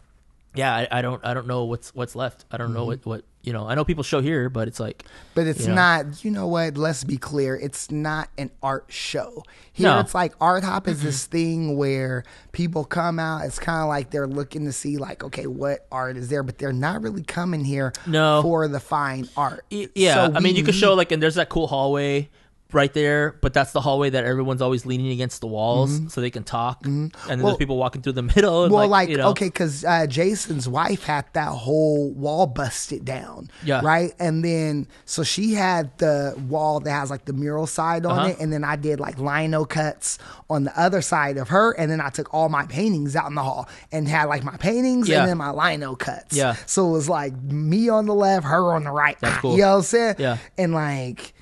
yeah, 0.54 0.74
I, 0.74 0.88
I 0.90 1.02
don't, 1.02 1.24
I 1.24 1.32
don't 1.34 1.46
know 1.46 1.64
what's 1.64 1.94
what's 1.94 2.14
left. 2.14 2.44
I 2.50 2.56
don't 2.56 2.72
know 2.74 2.82
Mhm. 2.84 2.86
what 2.86 3.06
what 3.06 3.24
you 3.42 3.52
know. 3.52 3.66
I 3.68 3.74
know 3.74 3.84
people 3.84 4.04
show 4.04 4.20
here, 4.20 4.48
but 4.48 4.68
it's 4.68 4.78
like, 4.78 5.04
But 5.34 5.46
it's 5.48 5.62
you 5.62 5.68
know. 5.68 5.74
not, 5.74 6.24
you 6.24 6.30
know 6.30 6.46
what? 6.46 6.76
Let's 6.76 7.02
be 7.04 7.16
clear. 7.16 7.56
It's 7.56 7.90
not 7.90 8.28
an 8.38 8.50
art 8.62 8.84
show. 8.88 9.42
Here, 9.72 9.88
No. 9.88 9.98
it's 10.00 10.14
like 10.14 10.32
art 10.40 10.62
hop 10.62 10.86
is 10.86 11.02
this 11.02 11.26
thing 11.26 11.76
where 11.76 12.22
people 12.52 12.84
come 12.84 13.18
out. 13.18 13.44
It's 13.44 13.58
kind 13.58 13.82
of 13.82 13.88
like 13.88 14.10
they're 14.10 14.28
looking 14.28 14.64
to 14.66 14.72
see, 14.72 14.96
like, 14.96 15.24
okay, 15.24 15.48
what 15.48 15.86
art 15.90 16.16
is 16.16 16.28
there? 16.28 16.44
But 16.44 16.58
they're 16.58 16.72
not 16.72 17.02
really 17.02 17.24
coming 17.24 17.64
here 17.64 17.92
No. 18.06 18.42
for 18.42 18.68
the 18.68 18.78
fine 18.78 19.28
art. 19.36 19.64
Yeah, 19.70 20.14
So 20.28 20.34
I 20.36 20.40
mean, 20.40 20.54
you 20.54 20.62
could 20.62 20.76
show 20.76 20.94
like, 20.94 21.10
and 21.10 21.20
there's 21.20 21.34
that 21.34 21.48
cool 21.48 21.66
hallway 21.66 22.28
right 22.74 22.92
there, 22.94 23.36
but 23.40 23.52
that's 23.52 23.72
the 23.72 23.80
hallway 23.80 24.10
that 24.10 24.24
everyone's 24.24 24.62
always 24.62 24.86
leaning 24.86 25.10
against 25.12 25.40
the 25.40 25.46
walls 25.46 26.00
Mhm. 26.00 26.10
so 26.10 26.20
they 26.20 26.30
can 26.30 26.42
talk, 26.44 26.84
and 26.86 27.12
then 27.28 27.38
Well- 27.42 27.52
there's 27.52 27.56
people 27.58 27.76
walking 27.76 28.02
through 28.02 28.12
the 28.14 28.22
middle. 28.36 28.64
And 28.64 28.72
well, 28.72 28.82
like, 28.88 28.90
like, 28.90 29.08
you 29.10 29.16
know, 29.18 29.28
okay, 29.30 29.46
because 29.46 29.84
uh, 29.84 30.06
Jason's 30.06 30.68
wife 30.68 31.04
had 31.04 31.24
that 31.34 31.48
whole 31.48 32.10
wall 32.12 32.46
busted 32.46 33.04
down, 33.04 33.50
Yeah. 33.64 33.80
right, 33.82 34.12
and 34.18 34.44
then 34.44 34.86
so 35.04 35.22
she 35.22 35.54
had 35.54 35.96
the 35.98 36.34
wall 36.48 36.80
that 36.80 36.90
has 36.90 37.10
like 37.10 37.24
the 37.26 37.32
mural 37.32 37.66
side 37.66 38.06
on 38.06 38.18
Uh-huh. 38.18 38.28
it, 38.28 38.36
and 38.40 38.52
then 38.52 38.64
I 38.64 38.76
did 38.76 39.00
like 39.00 39.18
lino 39.18 39.64
cuts 39.64 40.18
on 40.50 40.64
the 40.64 40.78
other 40.80 41.02
side 41.02 41.36
of 41.36 41.48
her, 41.48 41.72
and 41.72 41.90
then 41.90 42.00
I 42.00 42.08
took 42.10 42.32
all 42.32 42.48
my 42.48 42.64
paintings 42.66 43.16
out 43.16 43.28
in 43.28 43.34
the 43.34 43.42
hall 43.42 43.68
and 43.90 44.08
had 44.08 44.24
like 44.24 44.44
my 44.44 44.56
paintings 44.56 45.08
Yeah. 45.08 45.20
and 45.20 45.28
then 45.28 45.38
my 45.38 45.50
lino 45.50 45.94
cuts. 45.94 46.36
Yeah. 46.36 46.56
so 46.66 46.88
it 46.88 46.92
was 46.92 47.08
like 47.08 47.34
me 47.42 47.88
on 47.88 48.06
the 48.06 48.14
left, 48.14 48.46
her 48.46 48.74
on 48.74 48.84
the 48.84 48.90
right. 48.90 49.16
That's 49.20 49.36
cool. 49.40 49.56
You 49.56 49.62
know 49.62 49.70
what 49.72 49.76
I'm 49.76 49.82
saying? 49.82 50.14
Yeah. 50.18 50.36
and 50.58 50.72
like. 50.74 51.34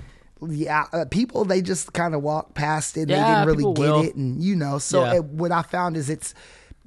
Yeah, 0.49 0.87
uh, 0.93 1.05
people 1.11 1.45
they 1.45 1.61
just 1.63 1.93
kind 1.93 2.15
of 2.15 2.23
walk 2.23 2.55
past 2.55 2.97
it. 2.97 3.03
And 3.03 3.11
they 3.11 3.17
Yeah, 3.17 3.25
didn't 3.27 3.47
really 3.47 3.65
get 3.75 3.95
will. 3.95 4.05
it, 4.05 4.15
and 4.17 4.43
you 4.43 4.57
know. 4.57 4.79
So 4.79 5.03
Yeah. 5.05 5.15
it, 5.17 5.25
what 5.25 5.53
I 5.53 5.63
found 5.63 5.97
is 5.97 6.09
it's 6.11 6.35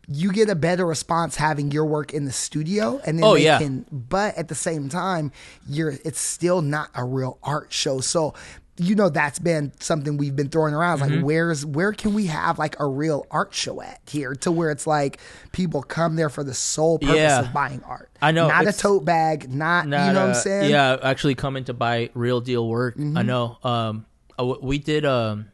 you 0.08 0.32
get 0.34 0.50
a 0.50 0.56
better 0.56 0.86
response 0.86 1.36
having 1.38 1.72
your 1.72 1.86
work 1.86 2.14
in 2.14 2.26
the 2.26 2.32
studio 2.32 3.00
and 3.06 3.18
then 3.18 3.26
Oh, 3.26 3.36
they 3.36 3.44
yeah. 3.44 3.58
can 3.58 3.86
but 3.90 4.38
at 4.38 4.50
the 4.50 4.56
same 4.56 4.90
time 4.90 5.32
you're 5.66 5.94
it's 6.04 6.20
still 6.20 6.62
not 6.62 6.90
a 6.94 7.06
real 7.06 7.40
art 7.42 7.72
show 7.72 8.02
so 8.02 8.34
you 8.78 8.96
know 8.96 9.08
that's 9.08 9.38
been 9.38 9.72
something 9.80 10.18
we've 10.18 10.36
been 10.36 10.50
throwing 10.50 10.74
around 10.74 11.00
It's 11.02 11.12
like 11.12 11.22
where's 11.22 11.64
where 11.64 11.92
can 11.94 12.14
we 12.16 12.26
have 12.26 12.58
like 12.58 12.76
a 12.80 12.88
real 12.88 13.28
art 13.30 13.54
show 13.54 13.82
at 13.82 14.02
here 14.10 14.34
to 14.38 14.52
where 14.52 14.72
it's 14.72 14.88
like 14.88 15.20
people 15.52 15.84
come 15.84 16.16
there 16.16 16.30
for 16.30 16.44
the 16.44 16.56
sole 16.56 16.98
purpose 16.98 17.16
Yeah. 17.18 17.42
of 17.42 17.54
buying 17.54 17.84
art 17.84 18.10
I 18.22 18.32
know, 18.32 18.48
not 18.48 18.66
a 18.68 18.74
tote 18.74 19.06
bag 19.06 19.48
not, 19.54 19.88
Not, 19.88 20.08
you 20.08 20.14
know 20.14 20.22
what 20.22 20.26
uh, 20.26 20.30
i'm 20.30 20.34
saying 20.34 20.72
Yeah, 20.72 20.98
actually 21.04 21.36
coming 21.36 21.66
to 21.66 21.74
buy 21.74 22.10
real 22.16 22.42
deal 22.42 22.68
work. 22.68 22.96
I 22.98 23.02
Mhm. 23.02 23.26
know. 23.28 23.58
Um, 23.64 24.06
uh, 24.40 24.56
we 24.62 24.80
did 24.80 25.06
um, 25.06 25.48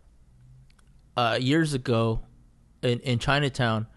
uh, 1.17 1.37
years 1.41 1.73
ago 1.73 2.21
in 2.81 2.99
in 2.99 3.19
Chinatown. 3.19 3.87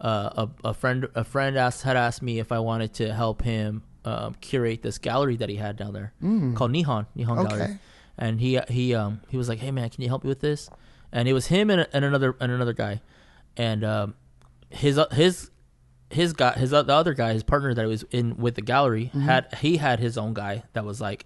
Uh, 0.00 0.46
a, 0.64 0.68
a 0.70 0.72
friend 0.74 1.06
a 1.14 1.24
friend 1.24 1.58
asked 1.58 1.82
had 1.82 1.94
asked 1.96 2.22
me 2.22 2.38
if 2.38 2.50
I 2.52 2.58
wanted 2.60 2.94
to 2.94 3.12
help 3.12 3.42
him 3.42 3.82
um, 4.06 4.34
curate 4.40 4.80
this 4.82 4.96
gallery 4.96 5.36
that 5.36 5.50
he 5.50 5.56
had 5.56 5.76
down 5.76 5.92
there 5.92 6.14
Mm. 6.22 6.56
called 6.56 6.72
Nihon 6.72 7.04
Nihon 7.14 7.38
Okay. 7.40 7.48
Gallery, 7.58 7.78
and 8.20 8.40
he 8.40 8.60
he 8.68 8.94
um 8.94 9.20
he 9.28 9.36
was 9.36 9.48
like, 9.48 9.58
hey 9.58 9.70
man, 9.72 9.88
can 9.90 10.02
you 10.02 10.08
help 10.08 10.22
me 10.22 10.28
with 10.28 10.40
this? 10.40 10.70
And 11.12 11.26
it 11.28 11.32
was 11.32 11.46
him 11.48 11.70
and, 11.70 11.88
and 11.92 12.04
another 12.04 12.36
and 12.40 12.52
another 12.52 12.72
guy, 12.72 13.00
and 13.56 13.82
um, 13.82 14.14
his 14.68 14.96
uh, 14.98 15.08
his 15.08 15.50
his 16.10 16.32
guy 16.32 16.52
his 16.52 16.70
the 16.70 16.84
other 16.88 17.14
guy 17.14 17.32
his 17.32 17.42
partner 17.42 17.72
that 17.74 17.86
was 17.86 18.04
in 18.10 18.36
with 18.36 18.54
the 18.56 18.62
gallery 18.62 19.10
Mhm. 19.14 19.22
had 19.22 19.54
he 19.60 19.76
had 19.78 19.98
his 20.00 20.18
own 20.18 20.34
guy 20.34 20.64
that 20.72 20.84
was 20.84 21.00
like 21.00 21.24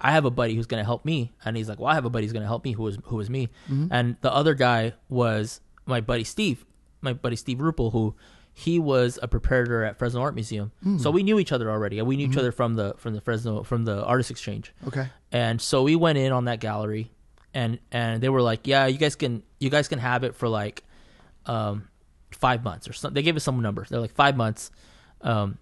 I 0.00 0.10
have 0.12 0.24
a 0.24 0.30
buddy 0.30 0.54
who's 0.56 0.66
gonna 0.66 0.84
help 0.84 1.04
me 1.04 1.32
and 1.44 1.56
he's 1.56 1.68
like 1.68 1.78
well 1.78 1.88
I 1.90 1.94
have 1.94 2.04
a 2.04 2.10
buddy 2.10 2.24
who's 2.26 2.32
gonna 2.32 2.46
help 2.46 2.64
me 2.64 2.72
who 2.72 2.82
was 2.82 2.98
who 3.04 3.16
was 3.16 3.30
me 3.30 3.48
Mhm. 3.70 3.88
and 3.92 4.16
the 4.22 4.32
other 4.32 4.54
guy 4.54 4.94
was 5.08 5.60
my 5.86 6.00
buddy 6.00 6.24
Steve 6.24 6.66
my 7.00 7.12
buddy 7.12 7.36
Steve 7.36 7.58
Ruppel 7.58 7.92
who 7.92 8.16
he 8.56 8.78
was 8.78 9.18
a 9.20 9.26
preparator 9.26 9.84
at 9.86 9.98
Fresno 9.98 10.20
Art 10.20 10.34
Museum. 10.34 10.70
Mm. 10.86 11.00
so 11.00 11.10
we 11.10 11.22
knew 11.24 11.38
each 11.40 11.50
other 11.52 11.70
already. 11.70 11.98
And 11.98 12.06
we 12.06 12.16
knew 12.16 12.26
each 12.26 12.32
Mhm. 12.34 12.38
other 12.38 12.52
from 12.52 12.74
the 12.74 12.94
from 12.98 13.12
the 13.14 13.20
Fresno 13.20 13.62
from 13.64 13.84
the 13.84 14.04
artist 14.04 14.30
exchange. 14.30 14.72
Okay. 14.86 15.08
and 15.32 15.60
so 15.60 15.82
we 15.82 15.96
went 15.96 16.16
in 16.18 16.30
on 16.32 16.44
that 16.44 16.60
gallery 16.60 17.10
and 17.52 17.78
and 17.90 18.22
they 18.22 18.28
were 18.28 18.42
like 18.42 18.66
yeah 18.66 18.86
you 18.86 18.98
guys 18.98 19.16
can 19.16 19.42
you 19.58 19.70
guys 19.70 19.88
can 19.88 19.98
have 19.98 20.22
it 20.24 20.34
for 20.36 20.48
like 20.48 20.84
um 21.46 21.88
five 22.30 22.62
months 22.64 22.88
or 22.88 22.92
something 22.92 23.14
they 23.14 23.22
gave 23.22 23.36
us 23.36 23.44
some 23.44 23.60
number 23.60 23.84
they're 23.90 24.00
like 24.00 24.14
five 24.14 24.36
months. 24.36 24.70
Um 25.22 25.58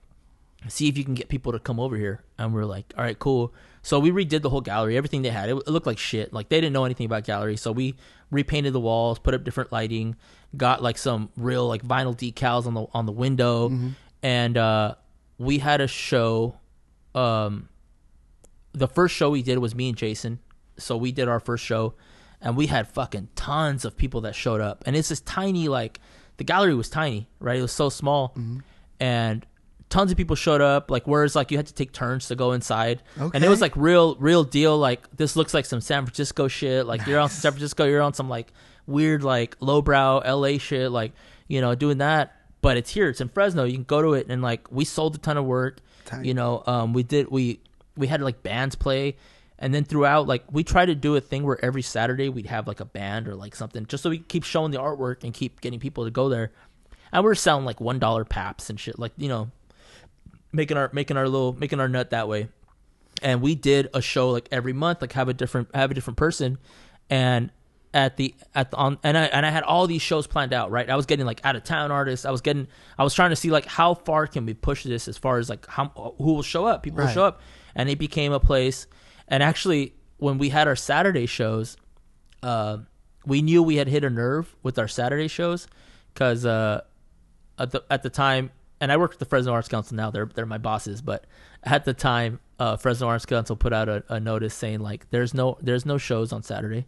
see 0.69 0.89
if 0.89 0.97
you 0.97 1.05
can 1.05 1.15
get 1.15 1.29
people 1.29 1.53
to 1.53 1.59
come 1.59 1.81
over 1.81 1.97
here. 1.97 2.23
And 2.39 2.55
we 2.55 2.61
are 2.61 2.67
like 2.67 2.93
all 2.97 3.05
right 3.05 3.19
cool 3.19 3.53
so 3.83 3.99
we 3.99 4.11
redid 4.11 4.43
the 4.43 4.51
whole 4.51 4.61
gallery 4.61 4.97
everything 4.97 5.23
they 5.23 5.31
had 5.31 5.49
it, 5.51 5.57
it 5.57 5.69
looked 5.69 5.87
like 5.87 5.99
shit 5.99 6.33
like 6.33 6.49
they 6.49 6.61
didn't 6.61 6.73
know 6.73 6.85
anything 6.85 7.07
about 7.07 7.25
gallery 7.25 7.57
so 7.57 7.71
we 7.73 7.95
repainted 8.31 8.73
the 8.73 8.81
walls 8.81 9.19
put 9.19 9.35
up 9.35 9.45
different 9.45 9.71
lighting 9.73 10.17
got 10.57 10.83
like 10.83 10.97
some 10.99 11.29
real 11.37 11.67
like 11.69 11.83
vinyl 11.83 12.17
decals 12.17 12.67
on 12.67 12.75
the 12.75 12.87
on 12.95 13.07
the 13.07 13.13
window 13.13 13.69
Mhm. 13.69 13.93
and 14.23 14.57
uh 14.57 14.95
we 15.39 15.59
had 15.59 15.81
a 15.81 15.89
show 15.89 16.57
um 17.15 17.69
the 18.73 18.89
first 18.89 19.15
show 19.15 19.31
we 19.31 19.43
did 19.43 19.59
was 19.59 19.75
me 19.75 19.89
and 19.91 19.99
Jason. 19.99 20.39
So 20.79 20.97
we 20.97 21.13
did 21.13 21.29
our 21.29 21.41
first 21.41 21.63
show 21.63 21.93
and 22.41 22.57
we 22.57 22.69
had 22.69 22.89
fucking 22.89 23.29
tons 23.35 23.85
of 23.85 23.97
people 23.99 24.23
that 24.23 24.35
showed 24.35 24.63
up. 24.63 24.83
And 24.87 24.97
it's 24.97 25.11
this 25.11 25.21
tiny 25.21 25.69
like 25.69 26.01
the 26.39 26.45
gallery 26.45 26.75
was 26.75 26.89
tiny, 26.89 27.29
right? 27.39 27.59
It 27.59 27.63
was 27.63 27.73
so 27.73 27.91
small. 27.91 28.35
And 28.99 29.45
tons 29.93 30.11
of 30.11 30.17
people 30.17 30.35
showed 30.35 30.63
up 30.63 30.91
like 30.91 31.07
whereas 31.07 31.37
like 31.37 31.51
you 31.51 31.59
had 31.59 31.67
to 31.67 31.75
take 31.75 31.93
turns 31.93 32.29
to 32.29 32.35
go 32.35 32.53
inside. 32.53 33.03
And 33.35 33.45
it 33.45 33.49
was 33.49 33.61
like 33.61 33.77
real 33.77 34.17
real 34.17 34.43
deal 34.43 34.79
like 34.79 35.15
this 35.15 35.37
looks 35.37 35.53
like 35.53 35.67
some 35.67 35.83
San 35.83 36.05
Francisco 36.07 36.49
shit. 36.49 36.87
Like 36.87 37.07
you're 37.07 37.21
on 37.21 37.29
San 37.29 37.53
Francisco, 37.53 37.85
you're 37.85 38.01
on 38.01 38.15
some 38.15 38.31
like 38.31 38.53
weird 38.87 39.23
like 39.23 39.57
lowbrow 39.61 40.23
LA 40.27 40.57
shit 40.57 40.91
like, 40.91 41.13
you 41.47 41.61
know, 41.61 41.75
doing 41.75 41.99
that. 41.99 42.35
But 42.63 42.79
it's 42.79 42.91
here, 42.91 43.11
it's 43.11 43.21
in 43.21 43.29
Fresno. 43.29 43.65
You 43.65 43.75
can 43.75 43.85
go 43.85 44.01
to 44.01 44.15
it 44.15 44.29
and 44.31 44.41
like 44.41 44.73
we 44.73 44.87
sold 44.87 45.15
a 45.15 45.19
ton 45.19 45.37
of 45.37 45.45
work. 45.45 45.81
Tight. 46.07 46.25
You 46.25 46.33
know, 46.33 46.63
um 46.67 46.95
we 46.95 47.03
did 47.03 47.29
we 47.31 47.61
we 47.97 48.07
had 48.07 48.23
like 48.23 48.43
bands 48.43 48.75
play 48.75 49.17
and 49.59 49.75
then 49.75 49.85
throughout 49.85 50.27
like 50.27 50.43
we 50.51 50.65
try 50.65 50.87
to 50.87 50.95
do 50.95 51.17
a 51.17 51.21
thing 51.21 51.45
where 51.45 51.63
every 51.63 51.83
saturday 51.83 52.31
we'd 52.31 52.47
have 52.47 52.67
like 52.67 52.81
a 52.81 52.85
band 52.87 53.29
or 53.29 53.35
like 53.35 53.55
something 53.55 53.85
just 53.87 54.03
so 54.03 54.09
we 54.09 54.19
keep 54.19 54.45
showing 54.45 54.71
the 54.73 54.79
artwork 54.79 55.23
and 55.23 55.35
keep 55.35 55.61
getting 55.61 55.79
people 55.79 56.05
to 56.05 56.11
go 56.11 56.31
there 56.31 56.51
and 57.13 57.23
we're 57.23 57.35
selling 57.35 57.65
like 57.65 57.81
one 57.81 57.99
dollar 57.99 58.25
paps 58.25 58.71
and 58.71 58.81
shit 58.81 58.99
like 58.99 59.13
you 59.19 59.29
know 59.29 59.51
making 60.53 60.77
our 60.77 60.91
making 60.93 61.17
our 61.17 61.29
little 61.29 61.53
making 61.55 61.81
our 61.81 61.89
nut 61.89 62.11
that 62.11 62.29
way. 62.29 62.49
And 63.23 63.41
we 63.41 63.55
did 63.55 63.89
a 63.95 64.03
show 64.03 64.31
like 64.31 64.49
every 64.51 64.73
month 64.73 65.01
like 65.01 65.13
have 65.13 65.29
a 65.29 65.35
different 65.35 65.75
have 65.75 65.91
a 65.91 65.95
different 65.95 66.17
person. 66.17 66.59
And 67.11 67.51
at 67.95 68.17
the 68.17 68.35
at 68.55 68.71
the 68.71 68.77
on 68.77 68.99
and 69.03 69.17
I 69.19 69.25
and 69.25 69.45
I 69.45 69.51
had 69.51 69.65
all 69.65 69.87
these 69.87 70.03
shows 70.03 70.27
planned 70.27 70.53
out 70.53 70.71
right? 70.71 70.89
I 70.89 70.97
was 70.97 71.07
getting 71.07 71.27
like 71.27 71.41
out 71.45 71.57
of 71.57 71.65
town 71.65 71.91
artists. 71.91 72.25
I 72.27 72.31
was 72.31 72.41
getting 72.41 72.69
I 72.99 73.05
was 73.05 73.15
trying 73.15 73.31
to 73.31 73.37
see 73.37 73.51
like 73.51 73.67
how 73.67 73.95
far 73.95 74.27
can 74.27 74.47
we 74.47 74.55
push 74.55 74.85
this 74.85 75.09
as 75.09 75.19
far 75.19 75.39
as 75.39 75.49
like 75.49 75.67
how 75.67 76.15
who 76.19 76.35
will 76.35 76.43
show 76.43 76.65
up? 76.67 76.83
People 76.83 77.05
will 77.05 77.11
show 77.11 77.25
up. 77.25 77.41
And 77.75 77.89
it 77.89 77.99
became 77.99 78.33
a 78.33 78.41
place. 78.41 78.87
And 79.29 79.43
actually 79.43 79.95
when 80.19 80.39
we 80.39 80.49
had 80.49 80.69
our 80.69 80.77
Saturday 80.77 81.27
shows 81.27 81.77
uh, 82.43 82.79
we 83.25 83.43
knew 83.43 83.63
we 83.63 83.77
had 83.77 83.89
hit 83.89 84.05
a 84.05 84.11
nerve 84.11 84.55
with 84.63 84.79
our 84.79 84.89
Saturday 84.89 85.29
shows 85.29 85.69
because 86.13 86.45
uh, 86.45 86.83
at 87.59 87.71
the 87.71 87.85
at 87.91 88.03
the 88.03 88.11
time, 88.11 88.51
and 88.83 88.93
I 88.93 88.99
work 88.99 89.11
with 89.13 89.19
the 89.21 89.25
Fresno 89.25 89.53
Arts 89.53 89.69
Council 89.69 89.97
now. 89.97 90.11
They're 90.11 90.27
they're 90.27 90.45
my 90.45 90.59
bosses, 90.59 91.01
but 91.01 91.25
at 91.63 91.85
the 91.87 91.95
time, 91.95 92.41
uh, 92.59 92.77
Fresno 92.77 93.07
Arts 93.09 93.25
Council 93.25 93.57
put 93.57 93.73
out 93.73 93.89
a, 93.89 94.03
a 94.11 94.21
notice 94.21 94.53
saying 94.55 94.81
like, 94.81 95.09
"There's 95.11 95.33
no 95.33 95.57
there's 95.63 95.87
no 95.87 95.97
shows 95.99 96.33
on 96.33 96.43
Saturday. 96.43 96.87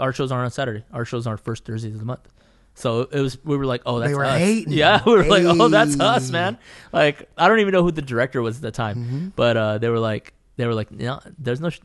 Our 0.00 0.12
shows 0.12 0.32
aren't 0.32 0.44
on 0.46 0.50
Saturday. 0.50 0.84
Our 0.92 1.04
shows 1.04 1.26
aren't 1.26 1.40
first 1.40 1.64
Thursdays 1.64 1.94
of 1.94 1.98
the 2.00 2.06
month." 2.06 2.28
So 2.74 3.02
it 3.02 3.20
was 3.20 3.42
we 3.44 3.56
were 3.56 3.66
like, 3.66 3.82
"Oh, 3.84 3.98
that's 3.98 4.10
They 4.12 4.14
were 4.16 4.24
us." 4.24 4.38
hating. 4.38 4.72
Yeah, 4.72 5.02
we 5.06 5.12
were 5.12 5.24
like, 5.24 5.44
"Oh, 5.44 5.68
that's 5.68 5.98
us, 6.00 6.30
man." 6.30 6.58
Like 6.92 7.28
I 7.36 7.48
don't 7.48 7.60
even 7.60 7.72
know 7.72 7.82
who 7.82 7.90
the 7.92 8.02
director 8.02 8.40
was 8.40 8.56
at 8.56 8.62
the 8.62 8.70
time, 8.70 8.96
Mm-hmm. 8.96 9.28
but 9.36 9.56
uh, 9.56 9.78
they 9.78 9.88
were 9.90 9.98
like, 9.98 10.32
they 10.56 10.66
were 10.66 10.74
like, 10.74 10.90
"No, 10.90 11.20
there's 11.38 11.60
no. 11.60 11.68
Sh- 11.70 11.80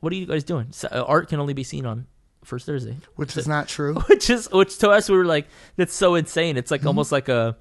what 0.00 0.12
are 0.12 0.16
you 0.16 0.26
guys 0.26 0.42
doing? 0.44 0.68
Uh, 0.90 1.02
Art 1.02 1.28
can 1.28 1.38
only 1.40 1.54
be 1.54 1.64
seen 1.64 1.86
on." 1.86 2.06
First 2.44 2.66
Thursday, 2.66 2.96
which 3.14 3.36
is 3.36 3.46
not 3.46 3.68
true 3.68 3.94
which 4.08 4.28
is 4.28 4.50
which 4.50 4.76
to 4.78 4.90
us 4.90 5.08
we 5.08 5.16
were 5.16 5.24
like 5.24 5.46
that's 5.76 5.94
so 5.94 6.16
insane 6.16 6.56
it's 6.56 6.72
like 6.72 6.80
Mm-hmm. 6.80 6.88
almost 6.88 7.12
like 7.12 7.28
a 7.28 7.56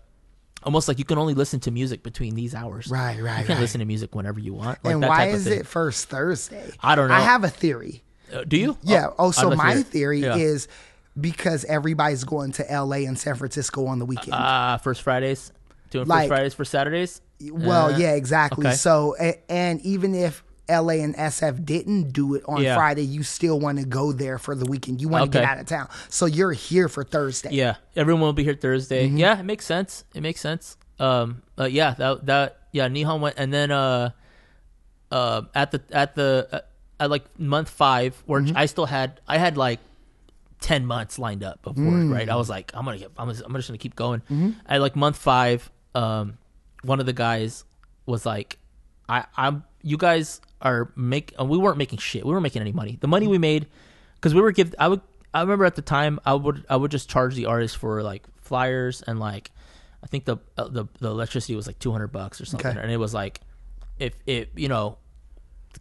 almost 0.64 0.88
like 0.88 1.00
you 1.00 1.06
can 1.06 1.18
only 1.18 1.34
listen 1.34 1.60
to 1.62 1.72
music 1.72 2.04
between 2.04 2.36
these 2.36 2.54
hours 2.56 2.88
Right, 2.88 3.20
right, 3.22 3.40
you 3.40 3.46
can 3.46 3.56
right. 3.56 3.62
listen 3.62 3.80
to 3.80 3.86
music 3.86 4.14
whenever 4.16 4.40
you 4.40 4.54
want 4.54 4.84
like 4.84 4.94
and 4.94 5.04
that 5.04 5.10
why 5.10 5.18
type 5.26 5.30
of 5.30 5.36
is 5.36 5.48
it 5.48 5.66
first 5.68 6.10
thursday 6.10 6.70
I 6.82 6.96
don't 6.96 7.10
know. 7.10 7.16
i 7.16 7.20
have 7.22 7.44
a 7.44 7.50
theory 7.50 8.04
Uh, 8.34 8.44
do 8.48 8.58
you 8.58 8.78
Yeah. 8.84 9.08
Oh, 9.20 9.30
I'd 9.30 9.36
so 9.36 9.50
my 9.56 9.74
hear 9.74 9.84
theory 9.84 10.22
Yeah. 10.22 10.36
is 10.38 10.68
because 11.20 11.66
everybody's 11.66 12.24
going 12.24 12.54
to 12.54 12.64
LA 12.64 13.06
and 13.08 13.20
San 13.20 13.36
Francisco 13.36 13.86
on 13.88 14.00
the 14.00 14.06
weekend. 14.06 14.34
ah 14.34 14.78
first 14.78 15.02
Fridays 15.02 15.52
Doing 15.90 16.08
Like- 16.08 16.22
First 16.22 16.28
Fridays 16.30 16.54
for 16.54 16.64
Saturdays. 16.66 17.22
Well, 17.52 17.94
Uh, 17.94 17.98
yeah, 17.98 18.12
exactly. 18.14 18.68
okay. 18.68 18.76
So, 18.78 19.16
a- 19.20 19.38
and 19.52 19.82
even 19.82 20.16
if 20.16 20.42
LA 20.72 21.04
and 21.04 21.16
SF 21.16 21.66
didn't 21.66 22.12
do 22.14 22.36
it 22.36 22.44
on 22.48 22.62
Yeah. 22.64 22.76
Friday, 22.76 23.04
you 23.04 23.24
still 23.24 23.60
want 23.60 23.78
to 23.80 23.86
go 23.86 24.12
there 24.12 24.38
for 24.38 24.56
the 24.56 24.66
weekend. 24.66 25.02
You 25.02 25.10
want 25.10 25.32
to 25.32 25.38
get 25.40 25.44
out 25.48 25.60
of 25.60 25.66
town. 25.68 25.90
So 26.10 26.26
you're 26.26 26.52
here 26.54 26.88
for 26.90 27.04
Thursday. 27.04 27.50
Yeah, 27.52 27.76
everyone 27.96 28.22
will 28.22 28.34
be 28.34 28.44
here 28.44 28.56
Thursday. 28.56 29.08
Mm-hmm. 29.08 29.18
Yeah, 29.18 29.40
it 29.40 29.44
makes 29.44 29.66
sense. 29.66 30.06
It 30.16 30.22
makes 30.22 30.40
sense. 30.42 30.78
Um, 31.00 31.42
uh, 31.60 31.66
yeah, 31.66 31.94
that 31.96 32.26
that 32.28 32.58
yeah, 32.72 32.88
Nihon 32.88 33.20
went, 33.20 33.36
and 33.38 33.52
then 33.54 33.72
uh, 33.72 34.12
uh, 35.12 35.42
at 35.54 35.72
the 35.72 35.82
at 35.92 36.16
the 36.16 36.48
uh, 36.52 36.60
at 37.00 37.10
like 37.10 37.24
month 37.40 37.70
five, 37.70 38.22
where 38.26 38.42
Mm-hmm. 38.42 38.58
I 38.58 38.66
still 38.68 38.86
had 38.86 39.20
I 39.28 39.38
had 39.38 39.58
like 39.58 39.80
ten 40.60 40.86
months 40.86 41.18
lined 41.18 41.44
up 41.44 41.66
work. 41.66 41.76
Mm. 41.76 42.14
Right, 42.14 42.30
I 42.30 42.36
was 42.36 42.50
like, 42.50 42.72
I'm 42.76 42.86
gonna 42.86 43.00
get, 43.00 43.12
I'm 43.18 43.30
just, 43.30 43.42
I'm 43.46 43.54
just 43.56 43.68
gonna 43.68 43.78
keep 43.80 43.96
going. 43.96 44.22
Mhm. 44.32 44.56
At 44.68 44.80
like 44.82 44.96
month 44.96 45.18
five, 45.18 45.70
um, 45.96 46.38
one 46.84 47.00
of 47.00 47.06
the 47.08 47.14
guys 47.14 47.66
was 48.06 48.26
like, 48.26 48.60
I 49.10 49.26
I'm 49.36 49.64
you 49.84 49.98
guys 49.98 50.42
are 50.62 50.92
make 50.96 51.34
uh, 51.40 51.46
we 51.46 51.58
weren't 51.58 51.78
making 51.78 52.00
shit. 52.00 52.26
We 52.26 52.32
weren't 52.32 52.44
making 52.44 52.62
any 52.62 52.72
money. 52.72 52.98
The 53.02 53.08
money 53.08 53.28
we 53.28 53.38
made 53.38 53.68
because 54.16 54.34
we 54.34 54.42
were 54.42 54.52
give 54.52 54.74
I 54.80 54.88
would 54.88 55.02
I 55.34 55.42
remember 55.42 55.66
at 55.66 55.76
the 55.76 55.82
time 55.82 56.20
I 56.26 56.34
would 56.34 56.66
I 56.70 56.76
would 56.76 56.92
just 56.92 57.10
charge 57.10 57.36
the 57.36 57.46
artist 57.48 57.78
for 57.78 58.04
like 58.04 58.24
flyers 58.42 59.02
and 59.02 59.20
like 59.20 59.52
I 60.04 60.08
think 60.08 60.26
the 60.26 60.38
uh, 60.58 60.68
the 60.68 60.86
the 61.00 61.10
electricity 61.10 61.56
was 61.56 61.68
like 61.68 61.80
200 61.80 62.08
bucks 62.08 62.42
or 62.42 62.46
something 62.46 62.72
Okay. 62.72 62.80
and 62.80 62.92
it 62.92 62.98
was 62.98 63.14
like 63.14 63.42
if 64.00 64.14
it 64.26 64.50
you 64.56 64.68
know 64.68 64.98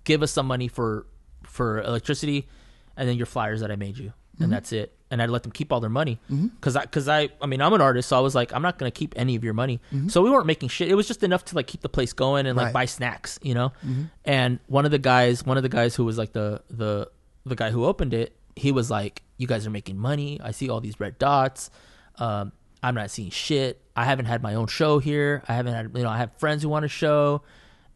give 0.04 0.22
us 0.22 0.30
some 0.32 0.46
money 0.46 0.68
for 0.68 1.06
for 1.42 1.80
electricity 1.82 2.48
and 2.96 3.08
then 3.08 3.16
your 3.16 3.26
flyers 3.26 3.60
that 3.60 3.70
I 3.70 3.76
made 3.76 3.98
you 3.98 4.12
and 4.38 4.52
that's 4.52 4.72
it 4.72 4.94
and 5.10 5.20
I'd 5.20 5.30
let 5.30 5.42
them 5.42 5.52
keep 5.52 5.72
all 5.72 5.80
their 5.80 5.90
money 5.90 6.18
because 6.28 6.76
I 6.76 6.82
because 6.82 7.08
I 7.08 7.28
I 7.42 7.46
mean 7.46 7.60
I'm 7.60 7.72
an 7.72 7.80
artist 7.80 8.08
so 8.08 8.16
I 8.16 8.20
was 8.20 8.34
like 8.34 8.52
I'm 8.54 8.62
not 8.62 8.78
gonna 8.78 8.90
keep 8.90 9.12
any 9.16 9.34
of 9.36 9.42
your 9.44 9.54
money. 9.54 9.80
Mhm. 9.92 10.10
so 10.10 10.22
we 10.22 10.30
weren't 10.30 10.46
making 10.46 10.68
shit. 10.68 10.88
It 10.88 10.94
was 10.94 11.06
just 11.08 11.22
enough 11.22 11.44
to 11.46 11.56
like 11.56 11.66
keep 11.66 11.80
the 11.82 11.88
place 11.88 12.12
going 12.12 12.46
and 12.46 12.56
like 12.56 12.66
Right. 12.66 12.74
buy 12.74 12.84
snacks 12.86 13.38
you 13.42 13.54
know? 13.54 13.72
Mhm. 13.86 14.10
and 14.24 14.58
one 14.68 14.84
of 14.84 14.90
the 14.90 14.98
guys 14.98 15.44
one 15.44 15.56
of 15.56 15.62
the 15.62 15.68
guys 15.68 15.94
who 15.96 16.04
was 16.04 16.16
like 16.18 16.32
the 16.32 16.62
the 16.70 17.10
the 17.46 17.56
guy 17.56 17.70
who 17.70 17.84
opened 17.84 18.14
it 18.14 18.36
he 18.56 18.70
was 18.72 18.90
like 18.90 19.22
you 19.38 19.46
guys 19.46 19.66
are 19.66 19.70
making 19.70 19.96
money. 19.98 20.38
I 20.42 20.50
see 20.50 20.68
all 20.68 20.80
these 20.80 21.00
red 21.00 21.18
dots. 21.18 21.70
Um 22.18 22.52
I'm 22.82 22.94
not 22.94 23.10
seeing 23.10 23.30
shit. 23.30 23.80
I 23.94 24.04
haven't 24.04 24.24
had 24.26 24.42
my 24.42 24.54
own 24.54 24.66
show 24.66 24.98
here. 25.00 25.42
I 25.48 25.54
haven't 25.54 25.74
had 25.74 25.90
you 25.96 26.02
know 26.02 26.08
I 26.10 26.18
have 26.18 26.30
friends 26.38 26.62
who 26.62 26.68
want 26.68 26.84
a 26.84 26.88
show. 26.88 27.42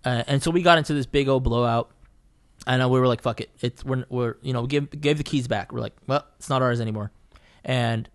Uh, 0.05 0.23
and 0.27 0.43
so 0.43 0.51
we 0.51 0.61
got 0.61 0.77
into 0.77 0.93
this 0.93 1.07
big 1.07 1.29
old 1.29 1.45
blowout 1.45 1.91
and 2.67 2.83
uh, 2.83 2.89
we 2.89 2.99
were 3.01 3.07
like, 3.09 3.23
"Fuck 3.23 3.41
it, 3.41 3.51
it's 3.61 3.85
we're, 3.85 4.05
we're 4.09 4.37
you 4.43 4.53
know 4.53 4.63
we 4.63 4.69
give 4.69 4.91
gave 5.01 5.19
the 5.19 5.25
keys 5.25 5.49
back. 5.49 5.73
We're 5.73 5.81
like, 5.81 5.95
well, 6.07 6.25
it's 6.39 6.49
not 6.49 6.63
ours 6.63 6.81
anymore." 6.81 7.11
And 7.65 8.09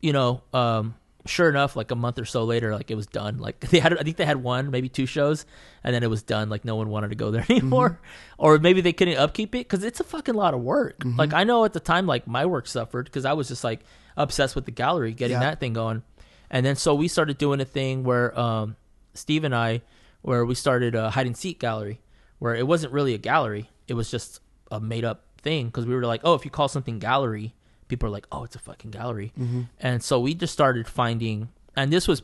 you 0.00 0.12
know, 0.12 0.42
um, 0.52 0.94
sure 1.26 1.48
enough, 1.48 1.74
like 1.76 1.90
a 1.90 1.94
month 1.96 2.18
or 2.18 2.24
so 2.24 2.44
later, 2.44 2.74
like 2.74 2.90
it 2.90 2.94
was 2.96 3.06
done. 3.06 3.38
Like 3.38 3.60
they 3.70 3.78
had, 3.78 3.96
I 3.98 4.02
think 4.02 4.16
they 4.16 4.24
had 4.24 4.42
one, 4.42 4.70
maybe 4.70 4.88
two 4.88 5.06
shows, 5.06 5.46
and 5.84 5.94
then 5.94 6.02
it 6.02 6.10
was 6.10 6.22
done. 6.22 6.48
Like 6.48 6.64
no 6.64 6.76
one 6.76 6.88
wanted 6.88 7.08
to 7.10 7.14
go 7.16 7.30
there 7.30 7.44
anymore, 7.50 8.00
or 8.38 8.58
maybe 8.58 8.80
they 8.80 8.92
couldn't 8.92 9.16
upkeep 9.16 9.54
it 9.54 9.68
because 9.68 9.84
it's 9.84 10.00
a 10.00 10.04
fucking 10.04 10.34
lot 10.34 10.54
of 10.54 10.60
work. 10.60 11.00
Mhm. 11.00 11.18
Like 11.18 11.32
I 11.32 11.44
know 11.44 11.64
at 11.64 11.72
the 11.72 11.80
time, 11.80 12.06
like 12.06 12.26
my 12.26 12.46
work 12.46 12.66
suffered 12.66 13.06
because 13.06 13.24
I 13.24 13.32
was 13.32 13.48
just 13.48 13.64
like 13.64 13.80
obsessed 14.16 14.54
with 14.54 14.64
the 14.64 14.70
gallery, 14.70 15.12
getting 15.12 15.34
Yeah. 15.36 15.40
that 15.40 15.60
thing 15.60 15.72
going, 15.72 16.02
and 16.50 16.64
then 16.64 16.76
so 16.76 16.94
we 16.94 17.08
started 17.08 17.38
doing 17.38 17.60
a 17.60 17.64
thing 17.64 18.02
where 18.04 18.38
um, 18.38 18.76
Steve 19.14 19.44
and 19.44 19.54
I, 19.54 19.82
where 20.22 20.44
we 20.44 20.54
started 20.54 20.94
a 20.94 21.10
hide 21.10 21.26
and 21.26 21.36
seek 21.36 21.58
gallery, 21.60 22.00
where 22.38 22.54
it 22.54 22.66
wasn't 22.66 22.92
really 22.92 23.14
a 23.14 23.18
gallery, 23.18 23.70
it 23.88 23.94
was 23.94 24.10
just 24.10 24.40
a 24.70 24.80
made 24.80 25.04
up 25.04 25.24
thing 25.42 25.66
because 25.66 25.86
we 25.86 25.94
were 25.94 26.04
like, 26.04 26.20
oh, 26.24 26.34
if 26.34 26.44
you 26.44 26.50
call 26.50 26.68
something 26.68 26.98
gallery, 26.98 27.54
people 27.88 28.08
are 28.08 28.12
like, 28.12 28.26
oh, 28.32 28.44
it's 28.44 28.56
a 28.56 28.58
fucking 28.58 28.90
gallery, 28.90 29.32
Mhm. 29.38 29.68
and 29.80 30.02
so 30.02 30.18
we 30.20 30.34
just 30.34 30.52
started 30.52 30.88
finding, 30.88 31.48
and 31.76 31.92
this 31.92 32.08
was 32.08 32.22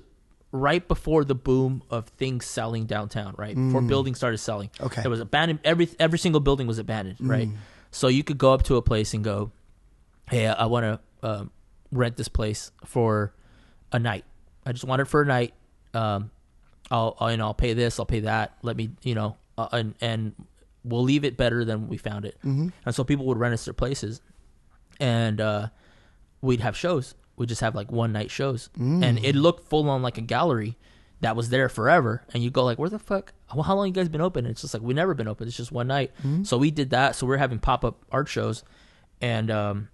right 0.50 0.86
before 0.86 1.24
the 1.24 1.34
boom 1.34 1.82
of 1.88 2.06
things 2.08 2.44
selling 2.44 2.84
downtown, 2.84 3.34
right 3.38 3.54
before 3.54 3.80
Mm. 3.80 3.88
buildings 3.88 4.18
started 4.18 4.38
selling. 4.38 4.70
Okay. 4.80 5.00
there 5.02 5.10
was 5.10 5.20
abandoned 5.20 5.60
every 5.64 5.88
every 5.98 6.18
single 6.18 6.40
building 6.40 6.66
was 6.66 6.78
abandoned, 6.78 7.16
right? 7.20 7.48
Mm. 7.48 7.56
So 7.90 8.08
you 8.08 8.22
could 8.24 8.38
go 8.38 8.52
up 8.52 8.62
to 8.64 8.76
a 8.76 8.82
place 8.82 9.14
and 9.14 9.22
go, 9.24 9.50
hey, 10.30 10.46
I 10.46 10.66
want 10.66 10.84
to 10.84 11.00
um, 11.28 11.50
rent 11.90 12.16
this 12.16 12.28
place 12.28 12.70
for 12.84 13.32
a 13.92 13.98
night. 13.98 14.24
I 14.66 14.72
just 14.72 14.84
want 14.84 15.00
it 15.00 15.04
for 15.06 15.22
a 15.22 15.26
night. 15.26 15.54
Um, 15.94 16.30
I'll, 16.90 17.16
I'll 17.20 17.30
you 17.30 17.36
know 17.36 17.46
I'll 17.46 17.54
pay 17.54 17.72
this, 17.74 17.98
I'll 18.00 18.06
pay 18.06 18.20
that. 18.20 18.56
Let 18.62 18.76
me 18.76 18.90
you 19.02 19.14
know, 19.14 19.36
uh, 19.56 19.68
and 19.72 19.94
and 20.00 20.34
we'll 20.84 21.02
leave 21.02 21.24
it 21.24 21.36
better 21.36 21.64
than 21.64 21.88
we 21.88 21.96
found 21.96 22.24
it. 22.24 22.36
Mhm. 22.44 22.72
And 22.84 22.94
so 22.94 23.04
people 23.04 23.26
would 23.26 23.38
rent 23.38 23.54
us 23.54 23.64
their 23.64 23.74
places, 23.74 24.20
and 25.00 25.40
uh, 25.40 25.68
we'd 26.40 26.60
have 26.60 26.76
shows. 26.76 27.14
We'd 27.36 27.48
just 27.48 27.60
have 27.60 27.74
like 27.74 27.90
one 27.90 28.12
night 28.12 28.30
shows, 28.30 28.68
Mm. 28.78 29.02
and 29.04 29.18
it 29.24 29.34
looked 29.34 29.68
full 29.68 29.88
on 29.88 30.02
like 30.02 30.18
a 30.18 30.22
gallery 30.22 30.76
that 31.20 31.36
was 31.36 31.50
there 31.50 31.68
forever. 31.68 32.22
And 32.34 32.42
you 32.42 32.50
go 32.50 32.64
like, 32.64 32.78
where 32.78 32.90
the 32.90 32.98
fuck? 32.98 33.32
Well, 33.54 33.62
how 33.62 33.76
long 33.76 33.86
you 33.86 33.92
guys 33.92 34.08
been 34.08 34.20
open? 34.20 34.44
And 34.44 34.52
it's 34.52 34.62
just 34.62 34.74
like 34.74 34.82
we 34.82 34.92
never 34.94 35.14
been 35.14 35.28
open. 35.28 35.46
It's 35.46 35.56
just 35.56 35.70
one 35.72 35.86
night. 35.86 36.10
Mhm. 36.22 36.46
So 36.46 36.58
we 36.58 36.70
did 36.70 36.90
that. 36.90 37.14
So 37.16 37.26
we're 37.26 37.36
having 37.36 37.58
pop 37.58 37.84
up 37.84 38.04
art 38.10 38.28
shows, 38.28 38.64
and 39.20 39.50
um, 39.50 39.88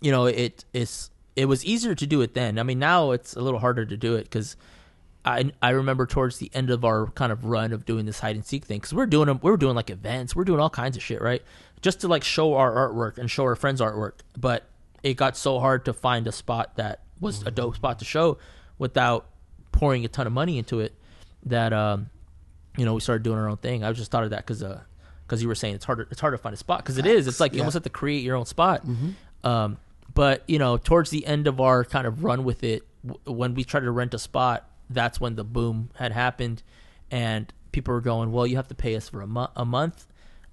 you 0.00 0.10
know 0.12 0.26
it 0.26 0.64
it's 0.72 1.10
it 1.36 1.46
was 1.46 1.64
easier 1.64 1.94
to 1.94 2.06
do 2.06 2.20
it 2.20 2.34
then. 2.34 2.58
I 2.58 2.62
mean 2.62 2.78
now 2.78 3.10
it's 3.10 3.34
a 3.34 3.40
little 3.40 3.60
harder 3.60 3.84
to 3.84 3.96
do 3.96 4.14
it 4.16 4.24
because 4.24 4.56
I 5.28 5.52
I 5.62 5.70
remember 5.70 6.06
towards 6.06 6.38
the 6.38 6.50
end 6.54 6.70
of 6.70 6.84
our 6.84 7.06
kind 7.08 7.30
of 7.32 7.44
run 7.44 7.72
of 7.72 7.84
doing 7.84 8.06
this 8.06 8.20
hide 8.20 8.34
and 8.36 8.44
seek 8.44 8.64
thing 8.64 8.78
because 8.78 8.94
we're 8.94 9.06
doing 9.06 9.26
them 9.26 9.38
we 9.42 9.50
were 9.50 9.56
doing 9.56 9.74
like 9.76 9.90
events. 9.90 10.34
We're 10.34 10.44
doing 10.44 10.60
all 10.60 10.70
kinds 10.70 10.96
of 10.96 11.02
shit 11.02 11.20
right? 11.20 11.42
Just 11.82 12.00
to 12.00 12.08
like 12.08 12.24
show 12.24 12.54
our 12.54 12.72
artwork 12.74 13.18
and 13.18 13.30
show 13.30 13.44
our 13.44 13.54
friends 13.56 13.80
artwork. 13.80 14.14
But 14.36 14.64
it 15.02 15.14
got 15.14 15.36
so 15.36 15.60
hard 15.60 15.84
to 15.84 15.92
find 15.92 16.26
a 16.26 16.32
spot 16.32 16.76
that 16.76 17.02
was 17.20 17.42
a 17.46 17.50
dope 17.50 17.76
spot 17.76 17.98
to 18.00 18.04
show 18.04 18.38
without 18.78 19.26
pouring 19.72 20.04
a 20.04 20.08
ton 20.08 20.26
of 20.26 20.32
money 20.32 20.58
into 20.58 20.80
it 20.80 20.94
that 21.44 21.72
um 21.72 22.10
you 22.76 22.84
know 22.84 22.94
we 22.94 23.00
started 23.00 23.22
doing 23.22 23.38
our 23.38 23.48
own 23.48 23.56
thing. 23.58 23.84
I 23.84 23.92
just 23.92 24.10
thought 24.10 24.24
of 24.24 24.30
that 24.30 24.46
because 24.46 24.62
uh 24.62 24.80
because 25.26 25.42
you 25.42 25.48
were 25.48 25.54
saying 25.54 25.74
it's 25.74 25.84
harder 25.84 26.08
it's 26.10 26.20
hard 26.20 26.32
to 26.34 26.38
find 26.38 26.54
a 26.54 26.56
spot. 26.56 26.78
Because 26.78 26.96
it 26.98 27.06
is. 27.06 27.26
It's 27.28 27.38
like 27.40 27.52
you 27.52 27.58
Yeah. 27.58 27.62
almost 27.64 27.74
have 27.74 27.82
to 27.84 27.90
create 27.90 28.22
your 28.24 28.36
own 28.36 28.46
spot. 28.46 28.86
Mhm. 28.86 29.14
um, 29.44 29.76
but 30.14 30.42
you 30.48 30.58
know, 30.58 30.78
towards 30.78 31.10
the 31.10 31.26
end 31.26 31.46
of 31.46 31.60
our 31.60 31.84
kind 31.84 32.06
of 32.06 32.24
run 32.24 32.42
with 32.44 32.64
it, 32.64 32.82
w- 33.06 33.20
when 33.36 33.54
we 33.54 33.62
tried 33.62 33.80
to 33.80 33.90
rent 33.90 34.14
a 34.14 34.18
spot, 34.18 34.68
that's 34.90 35.20
when 35.20 35.34
the 35.36 35.44
boom 35.44 35.90
had 35.94 36.12
happened, 36.12 36.62
and 37.10 37.52
people 37.72 37.92
were 37.94 38.00
going, 38.00 38.32
"Well, 38.32 38.46
you 38.46 38.56
have 38.56 38.68
to 38.68 38.74
pay 38.74 38.96
us 38.96 39.08
for 39.08 39.20
a, 39.20 39.26
mo- 39.26 39.50
a 39.56 39.64
month, 39.64 40.06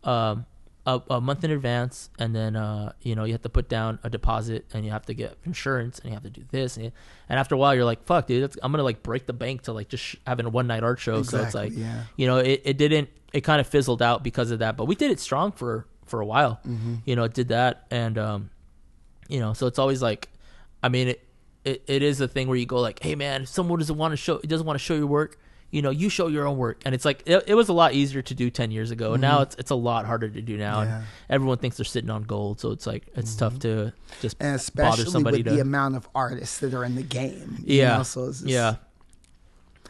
um, 0.04 0.46
a, 0.86 1.02
a 1.10 1.22
month 1.22 1.44
in 1.44 1.52
advance, 1.52 2.10
and 2.20 2.36
then 2.36 2.56
uh, 2.56 2.94
you 3.02 3.16
know 3.16 3.24
you 3.24 3.34
have 3.34 3.42
to 3.44 3.50
put 3.50 3.70
down 3.70 4.00
a 4.04 4.10
deposit, 4.10 4.66
and 4.74 4.86
you 4.86 4.92
have 4.92 5.06
to 5.08 5.14
get 5.14 5.38
insurance, 5.46 6.00
and 6.00 6.10
you 6.10 6.14
have 6.14 6.24
to 6.24 6.30
do 6.30 6.44
this, 6.52 6.78
and, 6.78 6.92
and 7.30 7.40
after 7.40 7.56
a 7.56 7.58
while, 7.58 7.74
you're 7.76 7.86
like, 7.86 8.04
"Fuck, 8.06 8.28
dude, 8.28 8.44
that's, 8.44 8.58
I'm 8.62 8.72
gonna 8.72 8.84
like 8.84 9.02
break 9.04 9.26
the 9.26 9.34
bank 9.34 9.64
to 9.64 9.74
like 9.74 9.90
just 9.90 10.04
sh- 10.04 10.16
having 10.28 10.46
a 10.46 10.50
one 10.50 10.68
night 10.68 10.84
art 10.84 11.00
show." 11.00 11.24
so 11.24 11.42
it's 11.42 11.56
like, 11.56 11.72
yeah. 11.76 12.04
you 12.18 12.28
know, 12.28 12.38
it, 12.38 12.62
it 12.66 12.78
didn't, 12.78 13.10
it 13.34 13.42
kind 13.42 13.60
of 13.62 13.68
fizzled 13.68 14.02
out 14.02 14.24
because 14.24 14.52
of 14.52 14.60
that, 14.60 14.78
but 14.78 14.86
we 14.86 14.96
did 14.96 15.12
it 15.12 15.20
strong 15.20 15.52
for 15.52 15.88
for 16.06 16.22
a 16.22 16.26
while. 16.26 16.60
Mhm. 16.68 17.00
You 17.06 17.16
know, 17.16 17.24
it 17.24 17.34
did 17.34 17.48
that, 17.48 17.86
and 17.90 18.18
um, 18.18 18.50
you 19.28 19.40
know 19.40 19.54
so 19.54 19.66
it's 19.66 19.80
always 19.80 20.04
like 20.04 20.30
i 20.84 20.88
mean 20.88 21.08
it, 21.08 21.25
it 21.66 21.84
it 21.88 22.02
is 22.04 22.22
a 22.22 22.28
thing 22.28 22.48
where 22.48 22.58
you 22.58 22.66
go 22.66 22.80
like 22.80 23.02
hey 23.04 23.16
man 23.16 23.42
if 23.44 23.50
someone 23.50 23.80
doesn't 23.80 23.98
want 23.98 24.12
to 24.14 24.18
show 24.18 24.38
doesn't 24.40 24.66
want 24.68 24.80
to 24.80 24.84
show 24.84 24.96
your 24.96 25.08
work 25.08 25.38
you 25.72 25.82
know 25.82 25.90
you 25.90 26.08
show 26.10 26.28
your 26.28 26.48
own 26.48 26.58
work 26.58 26.80
and 26.86 26.96
it's 26.96 27.04
like 27.04 27.22
it, 27.26 27.44
it 27.48 27.56
was 27.56 27.68
a 27.68 27.74
lot 27.74 27.94
easier 27.94 28.22
to 28.22 28.34
do 28.34 28.50
10 28.50 28.72
years 28.72 28.92
ago 28.92 29.14
and 29.14 29.22
now 29.22 29.40
Mhm. 29.40 29.44
it's 29.44 29.56
it's 29.56 29.72
a 29.72 29.76
lot 29.76 30.06
harder 30.06 30.30
to 30.30 30.42
do 30.42 30.56
now 30.58 30.84
Yeah. 30.84 30.96
and 30.98 31.06
everyone 31.30 31.58
thinks 31.58 31.76
they're 31.78 31.84
sitting 31.84 32.10
on 32.10 32.24
gold 32.24 32.60
so 32.62 32.72
it's 32.72 32.88
like 32.88 33.08
it's 33.16 33.36
tough 33.36 33.60
to 33.60 33.92
just 34.22 34.38
and 34.40 34.52
bother 34.52 34.56
especially 34.94 35.12
somebody 35.12 35.38
with 35.40 35.48
to 35.48 35.54
the 35.56 35.60
amount 35.62 35.96
of 35.96 36.08
artists 36.16 36.60
that 36.60 36.74
are 36.74 36.86
in 36.86 36.96
the 36.96 37.04
game. 37.04 37.58
you 37.66 37.80
yeah 37.82 37.98
know, 37.98 38.04
so 38.04 38.26
it's 38.30 38.40
just- 38.40 38.50
yeah 38.52 38.76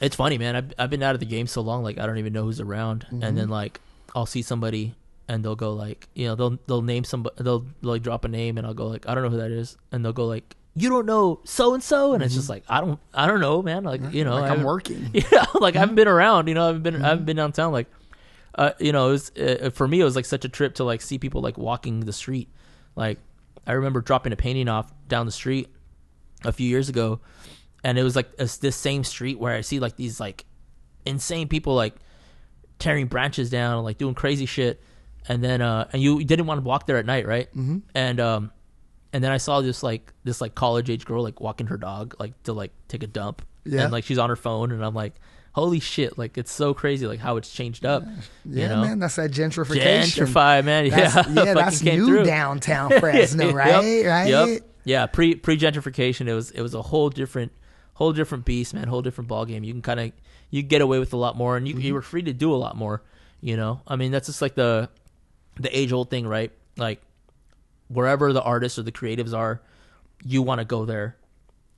it's 0.01 0.15
funny 0.15 0.37
man 0.37 0.55
I've, 0.55 0.73
I've 0.79 0.89
been 0.89 1.03
out 1.03 1.13
of 1.13 1.19
the 1.19 1.25
game 1.25 1.47
so 1.47 1.61
long 1.61 1.83
like 1.83 1.97
i 1.99 2.05
don't 2.05 2.17
even 2.17 2.33
know 2.33 2.43
who's 2.43 2.59
around 2.61 3.05
Mhm. 3.11 3.23
and 3.23 3.37
then 3.37 3.49
like 3.49 3.79
i'll 4.15 4.25
see 4.25 4.41
somebody 4.41 4.95
and 5.27 5.43
they'll 5.43 5.55
go 5.55 5.73
like 5.73 6.07
you 6.13 6.25
know 6.27 6.35
they'll 6.35 6.57
they'll 6.67 6.81
name 6.81 7.03
somebody 7.03 7.35
they'll 7.43 7.65
like 7.81 8.01
drop 8.01 8.25
a 8.25 8.27
name 8.27 8.57
and 8.57 8.65
i'll 8.65 8.73
go 8.73 8.87
like 8.87 9.07
i 9.07 9.13
don't 9.13 9.23
know 9.23 9.29
who 9.29 9.37
that 9.37 9.51
is 9.51 9.77
and 9.91 10.03
they'll 10.03 10.13
go 10.13 10.25
like 10.25 10.55
you 10.75 10.89
don't 10.89 11.05
know 11.05 11.39
so 11.45 11.73
and 11.73 11.81
so 11.81 12.13
and 12.13 12.21
it's 12.23 12.33
just 12.35 12.49
like 12.49 12.63
i 12.67 12.81
don't 12.81 12.99
i 13.13 13.25
don't 13.27 13.39
know 13.39 13.61
man 13.61 13.83
like 13.83 14.01
you 14.13 14.23
know 14.25 14.35
Like 14.37 14.51
I'm 14.51 14.63
working. 14.63 15.09
yeah 15.13 15.45
like 15.55 15.75
i 15.75 15.79
haven't 15.79 15.95
been 15.95 16.07
around 16.07 16.47
you 16.47 16.53
know 16.53 16.63
i 16.63 16.67
haven't 16.67 16.83
been 16.83 17.01
i 17.03 17.09
haven't 17.09 17.25
been 17.25 17.37
downtown 17.37 17.71
like 17.71 17.87
uh, 18.57 18.71
you 18.79 18.93
know, 18.93 19.09
it 19.09 19.11
was 19.11 19.31
uh, 19.37 19.69
for 19.73 19.85
me. 19.85 19.99
It 19.99 20.05
was 20.05 20.15
like 20.15 20.23
such 20.23 20.45
a 20.45 20.47
trip 20.47 20.75
to 20.75 20.85
like 20.85 21.01
see 21.01 21.17
people 21.19 21.41
like 21.41 21.57
walking 21.57 21.99
the 21.99 22.13
street. 22.13 22.47
Like 22.95 23.19
I 23.67 23.73
remember 23.73 23.99
dropping 23.99 24.31
a 24.31 24.37
painting 24.37 24.69
off 24.69 24.93
down 25.09 25.25
the 25.25 25.31
street 25.33 25.67
a 26.45 26.53
few 26.53 26.65
years 26.69 26.87
ago, 26.87 27.19
and 27.83 27.99
it 27.99 28.03
was 28.03 28.15
like 28.15 28.29
it's 28.39 28.55
this 28.59 28.77
same 28.77 29.03
street 29.03 29.39
where 29.39 29.53
I 29.53 29.59
see 29.59 29.81
like 29.81 29.97
these 29.97 30.21
like 30.21 30.45
insane 31.05 31.49
people 31.49 31.75
like 31.75 31.95
tearing 32.79 33.07
branches 33.07 33.49
down 33.49 33.75
and 33.75 33.83
like 33.83 33.97
doing 33.97 34.15
crazy 34.15 34.45
shit. 34.45 34.81
And 35.27 35.43
then 35.43 35.61
uh, 35.61 35.89
and 35.91 36.01
you 36.01 36.23
didn't 36.23 36.45
want 36.45 36.61
to 36.61 36.65
walk 36.65 36.85
there 36.87 36.95
at 36.95 37.05
night, 37.05 37.27
right? 37.27 37.53
Mhm. 37.53 37.81
And 37.93 38.21
um, 38.21 38.51
and 39.15 39.23
then 39.23 39.31
I 39.31 39.37
saw 39.37 39.61
this 39.61 39.81
like 39.81 40.11
this 40.25 40.41
like 40.41 40.55
college 40.55 40.89
age 40.89 41.05
girl 41.05 41.23
like 41.23 41.39
walking 41.39 41.67
her 41.67 41.77
dog 41.77 42.15
like 42.19 42.43
to 42.43 42.51
like 42.51 42.73
take 42.89 43.01
a 43.01 43.07
dump. 43.07 43.43
Yeah. 43.63 43.83
And 43.83 43.91
like 43.93 44.03
she's 44.03 44.17
on 44.17 44.29
her 44.29 44.35
phone, 44.35 44.73
and 44.73 44.83
I'm 44.83 44.93
like, 44.93 45.13
holy 45.53 45.79
shit! 45.79 46.17
Like 46.17 46.37
it's 46.37 46.51
so 46.51 46.73
crazy, 46.73 47.07
like 47.07 47.21
how 47.21 47.37
it's 47.37 47.49
changed 47.49 47.85
up. 47.85 48.03
Yeah, 48.43 48.63
you 48.63 48.69
know? 48.69 48.81
man, 48.81 48.99
that's 48.99 49.15
that 49.15 49.31
gentrification. 49.31 50.27
Gentrify, 50.27 50.65
man. 50.65 50.85
Yeah, 50.87 50.95
That's- 50.97 51.27
yeah, 51.27 51.33
fucking 51.33 51.53
that's 51.55 51.81
new 51.81 52.07
through. 52.07 52.25
downtown 52.25 52.89
Fresno, 52.99 53.45
Yep, 53.45 53.55
right? 53.55 54.05
Right? 54.05 54.27
Yep. 54.27 54.61
Yeah, 54.83 55.05
pre 55.05 55.35
pre 55.35 55.57
gentrification, 55.57 56.27
it 56.27 56.33
was 56.33 56.51
it 56.51 56.61
was 56.61 56.73
a 56.73 56.81
whole 56.81 57.09
different 57.09 57.53
whole 57.93 58.11
different 58.11 58.43
beast, 58.43 58.73
man. 58.73 58.89
Whole 58.89 59.01
different 59.01 59.29
ball 59.29 59.45
game. 59.45 59.63
You 59.63 59.71
can 59.71 59.81
kind 59.81 60.01
of 60.01 60.11
you 60.49 60.61
get 60.61 60.81
away 60.81 60.99
with 60.99 61.13
a 61.13 61.17
lot 61.17 61.37
more, 61.37 61.55
and 61.55 61.65
you 61.65 61.75
you 61.75 61.79
mm-hmm. 61.79 61.93
were 61.93 62.01
free 62.01 62.23
to 62.23 62.33
do 62.33 62.53
a 62.53 62.57
lot 62.57 62.75
more. 62.75 63.01
You 63.39 63.55
know, 63.55 63.79
I 63.87 63.95
mean, 63.95 64.11
that's 64.11 64.27
just 64.27 64.41
like 64.41 64.55
the 64.55 64.89
the 65.57 65.75
age 65.75 65.93
old 65.93 66.09
thing, 66.09 66.27
right? 66.27 66.51
Like 66.75 67.01
wherever 67.87 68.33
the 68.33 68.41
artists 68.41 68.79
or 68.79 68.83
the 68.83 68.91
creatives 68.91 69.33
are, 69.33 69.61
you 70.23 70.41
want 70.41 70.59
to 70.59 70.65
go 70.65 70.85
there, 70.85 71.17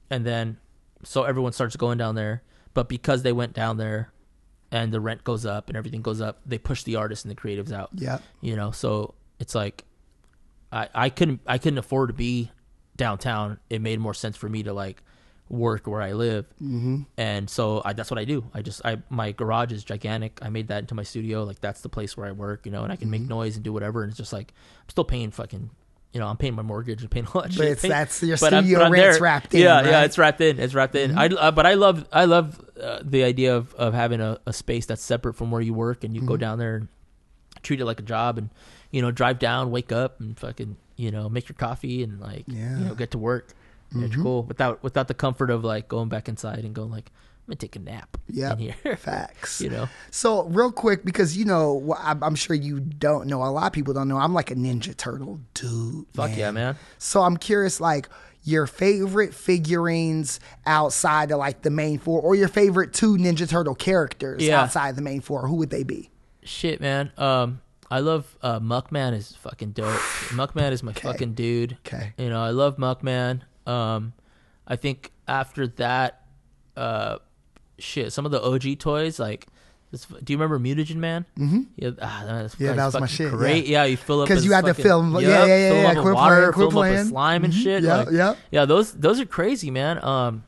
and 0.09 0.25
then 0.25 0.57
so 1.03 1.23
everyone 1.23 1.51
starts 1.53 1.75
going 1.75 1.97
down 1.97 2.15
there. 2.15 2.43
But 2.73 2.89
because 2.89 3.23
they 3.23 3.31
went 3.33 3.53
down 3.53 3.77
there, 3.77 4.11
and 4.71 4.91
the 4.91 4.99
rent 4.99 5.23
goes 5.23 5.45
up 5.45 5.69
and 5.69 5.77
everything 5.77 6.01
goes 6.01 6.21
up, 6.21 6.41
they 6.45 6.57
push 6.57 6.83
the 6.83 6.95
artists 6.97 7.25
and 7.25 7.31
the 7.31 7.35
creatives 7.39 7.71
out. 7.71 7.89
Yeah. 7.93 8.19
you 8.41 8.55
know, 8.55 8.71
so 8.71 9.13
it's 9.39 9.55
like 9.55 9.83
I 10.71 10.89
I 10.93 11.09
couldn't 11.09 11.41
I 11.47 11.57
couldn't 11.57 11.79
afford 11.79 12.09
to 12.09 12.13
be 12.13 12.51
downtown. 12.95 13.59
It 13.69 13.81
made 13.81 13.99
more 13.99 14.13
sense 14.13 14.35
for 14.37 14.49
me 14.49 14.63
to 14.63 14.73
like 14.73 15.01
work 15.49 15.87
where 15.87 16.01
I 16.01 16.11
live, 16.11 16.45
Mhm. 16.61 17.05
and 17.17 17.49
so 17.49 17.81
I, 17.85 17.93
that's 17.93 18.11
what 18.11 18.19
I 18.19 18.25
do. 18.25 18.43
I 18.53 18.61
just 18.61 18.81
I 18.85 19.01
my 19.09 19.31
garage 19.31 19.71
is 19.71 19.83
gigantic. 19.83 20.39
I 20.41 20.49
made 20.49 20.67
that 20.67 20.79
into 20.79 20.93
my 20.95 21.03
studio. 21.03 21.43
Like 21.45 21.61
that's 21.61 21.81
the 21.81 21.89
place 21.89 22.17
where 22.17 22.27
I 22.27 22.31
work, 22.33 22.65
you 22.65 22.71
know, 22.71 22.83
and 22.83 22.91
I 22.91 22.97
can 22.97 23.09
make 23.09 23.21
Mhm. 23.21 23.29
noise 23.29 23.55
and 23.55 23.63
do 23.63 23.71
whatever. 23.71 24.03
And 24.03 24.09
it's 24.09 24.17
just 24.17 24.33
like 24.33 24.53
I'm 24.83 24.89
still 24.89 25.05
paying 25.05 25.31
fucking. 25.31 25.69
You 26.17 26.21
know, 26.23 26.29
I'm 26.29 26.37
paying 26.37 26.55
my 26.55 26.63
mortgage 26.63 27.03
and 27.03 27.11
paying 27.11 27.27
all 27.27 27.41
that 27.43 27.49
But 27.49 27.53
shit. 27.53 27.65
it's- 27.65 27.81
Paying- 27.83 27.91
that's- 27.91 28.23
your 28.23 28.37
but 28.37 28.51
I'm- 28.51 28.63
studio 28.63 28.79
but 28.79 28.91
rent's 28.91 29.19
wrapped 29.21 29.53
in, 29.53 29.61
Yeah, 29.61 29.83
yeah, 29.87 30.03
it's 30.03 30.17
wrapped 30.17 30.41
in. 30.41 30.59
It's 30.59 30.73
wrapped 30.73 30.95
in. 30.95 31.11
Mhm. 31.11 31.17
I, 31.17 31.35
uh, 31.35 31.51
but 31.51 31.67
I 31.67 31.75
love, 31.75 32.07
I 32.11 32.25
love 32.25 32.59
uh, 32.81 33.01
the 33.03 33.23
idea 33.23 33.55
of, 33.55 33.71
of 33.75 33.93
having 33.93 34.19
a, 34.19 34.39
a 34.47 34.51
space 34.53 34.87
that's 34.87 35.03
separate 35.03 35.35
from 35.35 35.51
where 35.51 35.61
you 35.61 35.75
work, 35.75 36.03
and 36.03 36.15
you 36.15 36.21
go 36.21 36.33
Mhm. 36.33 36.39
down 36.39 36.57
there 36.57 36.75
and 36.77 36.87
treat 37.61 37.79
it 37.79 37.85
like 37.85 37.99
a 37.99 38.03
job, 38.03 38.39
and 38.39 38.49
you 38.89 38.99
know, 39.03 39.11
drive 39.11 39.37
down, 39.37 39.69
wake 39.69 39.91
up, 39.91 40.19
and 40.19 40.39
fucking, 40.39 40.75
you 40.95 41.11
know, 41.11 41.29
make 41.29 41.47
your 41.49 41.55
coffee, 41.55 42.01
and 42.01 42.19
like, 42.19 42.45
Yeah. 42.47 42.79
you 42.79 42.85
know, 42.85 42.95
get 42.95 43.11
to 43.11 43.19
work. 43.19 43.53
It's 43.95 44.15
Mhm. 44.15 44.23
cool 44.23 44.41
without 44.43 44.81
without 44.83 45.07
the 45.07 45.13
comfort 45.13 45.51
of 45.51 45.63
like 45.63 45.87
going 45.87 46.09
back 46.09 46.27
inside 46.27 46.65
and 46.65 46.73
going 46.73 46.89
like, 46.89 47.11
I'm 47.47 47.51
gonna 47.51 47.59
take 47.59 47.77
a 47.77 47.79
nap. 47.79 48.17
Yeah, 48.27 48.51
in 48.53 48.59
here. 48.59 48.95
facts. 48.97 49.61
You 49.61 49.69
know, 49.69 49.87
So 50.11 50.43
real 50.47 50.69
quick, 50.71 51.05
because 51.05 51.37
you 51.37 51.45
know, 51.45 51.95
I'm 51.97 52.35
sure 52.35 52.55
you 52.57 52.81
don't 52.81 53.27
know. 53.27 53.41
A 53.41 53.47
lot 53.47 53.67
of 53.67 53.71
people 53.73 53.93
don't 53.93 54.09
know. 54.09 54.17
I'm 54.17 54.33
like 54.33 54.51
a 54.51 54.55
Ninja 54.55 54.95
Turtle 54.97 55.39
dude. 55.53 56.05
Fuck 56.13 56.35
yeah, 56.35 56.51
man. 56.51 56.75
So 56.97 57.21
I'm 57.21 57.37
curious, 57.37 57.79
like 57.79 58.09
your 58.43 58.67
favorite 58.67 59.33
figurines 59.33 60.39
outside 60.65 61.31
of 61.31 61.37
like 61.39 61.61
the 61.61 61.69
main 61.69 61.99
four, 61.99 62.21
or 62.21 62.35
your 62.35 62.49
favorite 62.49 62.91
two 62.93 63.15
Ninja 63.15 63.47
Turtle 63.47 63.75
characters 63.75 64.43
Yeah. 64.43 64.61
outside 64.63 64.97
the 64.97 65.01
main 65.01 65.21
four. 65.21 65.47
Who 65.47 65.55
would 65.55 65.69
they 65.69 65.83
be? 65.83 66.09
Shit, 66.43 66.81
man. 66.81 67.11
Um, 67.17 67.61
I 67.89 67.99
love 68.01 68.37
uh, 68.41 68.59
Muckman 68.59 69.13
is 69.13 69.33
fucking 69.37 69.71
dope. 69.71 69.87
Muckman 70.31 70.73
is 70.73 70.83
my 70.83 70.91
fucking 70.91 71.33
dude. 71.33 71.77
Okay. 71.85 72.11
You 72.17 72.29
know, 72.29 72.41
I 72.43 72.49
love 72.49 72.75
Muckman. 72.75 73.41
Um, 73.65 74.11
I 74.67 74.75
think 74.75 75.11
after 75.29 75.67
that, 75.67 76.23
uh, 76.75 77.19
shit, 77.79 78.11
some 78.13 78.25
of 78.25 78.31
the 78.31 78.41
OG 78.41 78.75
toys 78.79 79.19
like. 79.19 79.47
This, 79.89 80.03
do 80.05 80.33
you 80.33 80.37
remember 80.37 80.59
Mutagen 80.59 80.97
Man? 80.97 81.25
Mhm. 81.39 81.67
Yeah, 81.77 81.91
ah, 82.01 82.23
that's, 82.27 82.59
Yeah, 82.59 82.73
that 82.73 82.85
was 82.87 82.99
my 82.99 83.05
shit, 83.07 83.31
Great, 83.31 83.67
yeah. 83.67 83.83
yeah. 83.83 83.89
you 83.91 83.95
fill 83.95 84.19
up 84.19 84.27
'Cause 84.27 84.35
because 84.39 84.45
you 84.45 84.51
had 84.51 84.65
to 84.65 84.73
fucking- 84.73 84.83
fill 84.83 84.99
'em- 85.01 85.13
yeah, 85.13 85.19
Yep, 85.21 85.29
yeah, 85.29 85.45
yeah, 85.45 85.69
fill 85.69 85.81
yeah, 85.95 86.01
quip 86.01 86.15
water, 86.15 86.41
land, 86.41 86.55
fill 86.55 86.71
quip 86.71 86.71
'em 86.71 86.91
up 86.91 86.99
with 86.99 87.07
slime 87.07 87.43
and 87.45 87.53
Mhm. 87.53 87.63
shit. 87.63 87.83
Yep, 87.83 88.05
like, 88.07 88.13
yep. 88.15 88.37
Yeah, 88.51 88.65
those 88.65 88.91
those 88.91 89.21
are 89.21 89.25
crazy, 89.25 89.71
man. 89.71 90.03
Um, 90.03 90.43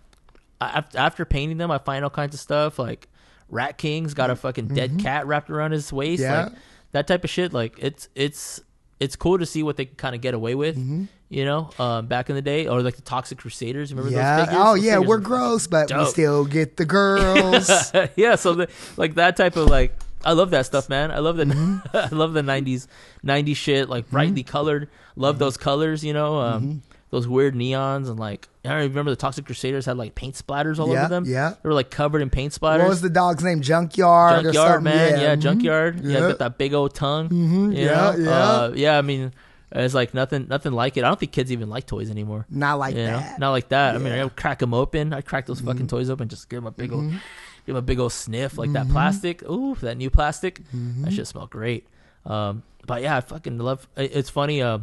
I- 0.60 0.84
after 0.94 1.24
painting 1.24 1.58
them, 1.58 1.72
I 1.72 1.78
find 1.78 2.04
all 2.04 2.10
kinds 2.10 2.34
of 2.36 2.42
stuff 2.42 2.78
like 2.78 3.08
Rat 3.50 3.78
King's 3.78 4.14
got 4.14 4.30
a 4.30 4.36
fucking 4.36 4.68
dead 4.68 4.96
Mhm. 4.96 5.04
cat 5.04 5.26
wrapped 5.26 5.50
around 5.50 5.72
his 5.72 5.94
waist, 5.94 6.22
Yeah. 6.22 6.44
like 6.44 6.54
that 6.92 7.08
type 7.08 7.24
of 7.24 7.30
shit. 7.30 7.54
Like 7.54 7.76
it's 7.80 8.10
it's 8.16 8.60
it's 9.00 9.16
cool 9.16 9.38
to 9.40 9.46
see 9.46 9.64
what 9.64 9.78
they 9.78 9.86
can 9.86 9.96
kind 9.96 10.16
of 10.16 10.20
get 10.20 10.34
away 10.34 10.54
with, 10.54 10.76
Mm-hmm. 10.78 11.06
You 11.30 11.46
know, 11.46 11.70
um, 11.80 12.08
back 12.08 12.30
in 12.30 12.36
the 12.36 12.42
day, 12.42 12.68
or 12.68 12.82
like 12.82 12.96
the 12.96 13.02
Toxic 13.04 13.38
Crusaders. 13.38 13.94
Remember 13.94 14.12
yeah. 14.12 14.38
those 14.38 14.46
figures? 14.48 14.62
Oh 14.62 14.76
Those 14.76 14.84
yeah, 14.84 14.94
figures 14.96 15.08
we're 15.08 15.18
gross, 15.20 15.68
but 15.68 15.92
we 15.96 16.06
still 16.06 16.46
get 16.46 16.78
the 16.78 16.86
girls. 16.98 17.70
yeah, 18.16 18.36
so 18.36 18.54
the, 18.54 18.70
like 18.98 19.16
that 19.16 19.38
type 19.38 19.56
of 19.56 19.68
like 19.70 19.96
I 20.26 20.34
love 20.34 20.50
that 20.52 20.66
stuff, 20.66 20.90
man. 20.90 21.12
I 21.12 21.20
love 21.20 21.38
the 21.38 21.46
Mm-hmm. 21.46 21.78
I 21.98 22.10
love 22.10 22.34
the 22.34 22.42
'90s 22.42 22.88
'90s 23.26 23.56
shit, 23.56 23.90
like 23.90 24.10
brightly 24.10 24.44
colored. 24.44 24.90
Love 25.16 25.36
Mm-hmm. 25.36 25.40
those 25.40 25.58
colors, 25.58 26.04
you 26.04 26.14
know, 26.14 26.40
um, 26.40 26.82
those 27.12 27.28
weird 27.28 27.56
neons 27.56 28.08
and 28.10 28.20
like 28.20 28.48
I 28.66 28.70
don't 28.70 28.78
remember 28.90 29.12
the 29.12 29.16
Toxic 29.18 29.46
Crusaders 29.46 29.86
had 29.86 29.98
like 29.98 30.16
paint 30.16 30.36
splatters 30.36 30.80
all 30.80 30.92
Yeah, 30.92 31.00
over 31.06 31.10
them. 31.10 31.26
yeah. 31.26 31.56
they 31.62 31.68
were 31.70 31.74
like 31.74 31.90
covered 31.90 32.22
in 32.22 32.30
paint 32.30 32.54
splatters. 32.54 32.80
what 32.80 32.90
was 32.90 33.02
the 33.02 33.10
dog's 33.10 33.44
name? 33.44 33.62
Junkyard. 33.62 34.40
or 34.40 34.44
Junkyard, 34.52 34.84
man. 34.84 35.20
Yeah, 35.20 35.36
mhm. 35.36 35.40
Junkyard. 35.42 36.04
Yeah, 36.04 36.14
Yeah. 36.14 36.20
got 36.30 36.40
that 36.40 36.58
big 36.58 36.74
old 36.74 36.94
tongue. 36.94 37.30
Mhm, 37.30 37.76
yeah, 37.78 37.86
know? 37.86 38.16
yeah. 38.18 38.30
Uh, 38.32 38.74
yeah. 38.76 38.98
I 38.98 39.02
mean, 39.02 39.32
it's 39.72 39.94
like 39.94 40.14
nothing, 40.14 40.48
nothing 40.50 40.72
like 40.74 40.98
it. 40.98 41.04
I 41.04 41.08
don't 41.08 41.20
think 41.20 41.32
kids 41.32 41.52
even 41.52 41.70
like 41.70 41.86
toys 41.86 42.10
anymore. 42.10 42.46
Not 42.50 42.80
like 42.80 42.96
You 42.96 43.06
know? 43.06 43.20
that. 43.20 43.40
Not 43.40 43.52
like 43.52 43.70
that. 43.70 43.96
I 43.96 43.98
mean, 44.00 44.14
I 44.14 44.24
would 44.24 44.36
crack 44.36 44.60
them 44.60 44.74
open. 44.74 45.14
I 45.14 45.22
crack 45.22 45.46
those 45.46 45.62
fucking 45.62 45.88
toys 45.88 46.10
open, 46.10 46.28
just 46.30 46.50
give 46.50 46.58
them 46.58 46.68
a 46.68 46.72
big 46.72 46.92
old, 46.92 47.04
Mhm. 47.06 47.12
give 47.12 47.22
them 47.68 47.76
a 47.78 47.82
big 47.82 48.00
old 48.00 48.12
sniff, 48.12 48.58
like 48.58 48.72
that 48.74 48.88
Mhm. 48.88 48.92
plastic. 48.92 49.44
Ooh, 49.44 49.76
that 49.82 49.98
new 49.98 50.10
plastic. 50.10 50.62
Mhm. 50.74 51.04
That 51.04 51.14
shit 51.14 51.28
smell 51.28 51.48
great. 51.48 51.88
Um, 52.26 52.64
but 52.88 53.02
yeah, 53.04 53.18
I 53.18 53.22
fucking 53.22 53.58
love. 53.60 53.88
It's 53.96 54.30
funny. 54.30 54.62
Uh, 54.62 54.80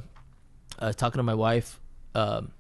uh, 0.79 0.93
talking 0.93 1.19
to 1.19 1.23
my 1.25 1.35
wife, 1.35 1.81
um, 2.15 2.53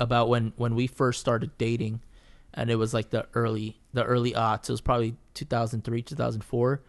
about 0.00 0.28
when 0.28 0.52
when 0.56 0.74
we 0.74 0.86
first 0.86 1.20
started 1.20 1.50
dating, 1.58 2.00
and 2.54 2.70
it 2.70 2.76
was 2.76 2.92
like 2.94 3.10
the 3.10 3.26
early 3.34 3.78
the 3.92 4.04
early 4.04 4.32
aughts. 4.32 4.68
It 4.68 4.72
was 4.72 4.80
probably 4.80 5.16
2003, 5.34 6.02
2004, 6.02 6.82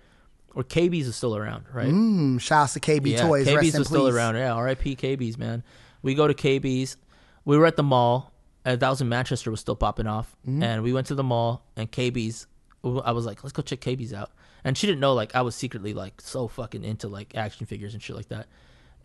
or 0.58 0.64
KB's 0.64 1.06
is 1.08 1.16
still 1.16 1.36
around, 1.38 1.66
right? 1.72 1.88
Mm, 1.88 2.42
shouts 2.42 2.74
to 2.74 2.80
KB 2.80 3.12
yeah, 3.12 3.22
Toys. 3.28 3.46
KB's 3.48 3.56
Rest 3.56 3.74
in 3.76 3.80
was 3.80 3.88
still 3.88 4.08
around. 4.08 4.36
Yeah, 4.36 4.54
R.I.P. 4.54 4.96
KB's, 4.96 5.38
man. 5.38 5.64
We 6.02 6.16
go 6.16 6.28
to 6.28 6.34
KB's. 6.34 6.98
We 7.46 7.58
were 7.58 7.68
at 7.68 7.76
the 7.76 7.84
mall. 7.84 8.34
And 8.66 8.80
that 8.82 8.90
was 8.90 9.00
in 9.00 9.08
Manchester. 9.08 9.50
Was 9.52 9.62
still 9.62 9.76
popping 9.78 10.08
off, 10.08 10.36
Mhm. 10.46 10.62
and 10.64 10.84
we 10.84 10.92
went 10.92 11.08
to 11.08 11.16
the 11.16 11.24
mall 11.24 11.64
and 11.78 11.90
KB's. 11.90 12.48
I 12.84 13.12
was 13.14 13.26
like, 13.26 13.44
let's 13.44 13.54
go 13.54 13.62
check 13.62 13.80
KB's 13.80 14.14
out. 14.14 14.32
And 14.64 14.78
she 14.78 14.88
didn't 14.88 15.00
know 15.00 15.14
like 15.14 15.34
I 15.36 15.42
was 15.42 15.56
secretly 15.56 15.94
like 15.94 16.20
so 16.20 16.48
fucking 16.50 16.84
into 16.84 17.08
like 17.08 17.36
action 17.36 17.66
figures 17.66 17.94
and 17.94 18.04
shit 18.04 18.16
like 18.18 18.28
that. 18.30 18.48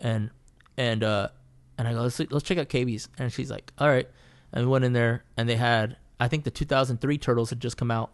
And 0.01 0.31
and 0.77 1.05
uh 1.05 1.29
and 1.79 1.87
I 1.87 1.93
go 1.93 2.01
let's 2.03 2.19
let's 2.19 2.43
check 2.45 2.59
out 2.59 2.69
KB's. 2.71 3.09
And 3.19 3.33
she's 3.33 3.51
like, 3.53 3.73
all 3.79 3.89
right. 3.89 4.09
And 4.53 4.65
we 4.65 4.71
went 4.73 4.85
in 4.85 4.95
there 4.95 5.23
and 5.37 5.49
they 5.49 5.57
had 5.57 5.97
I 6.19 6.27
think 6.29 6.43
the 6.45 6.51
2003 6.51 7.19
Turtles 7.19 7.51
had 7.51 7.61
just 7.61 7.77
come 7.77 7.91
out, 7.93 8.11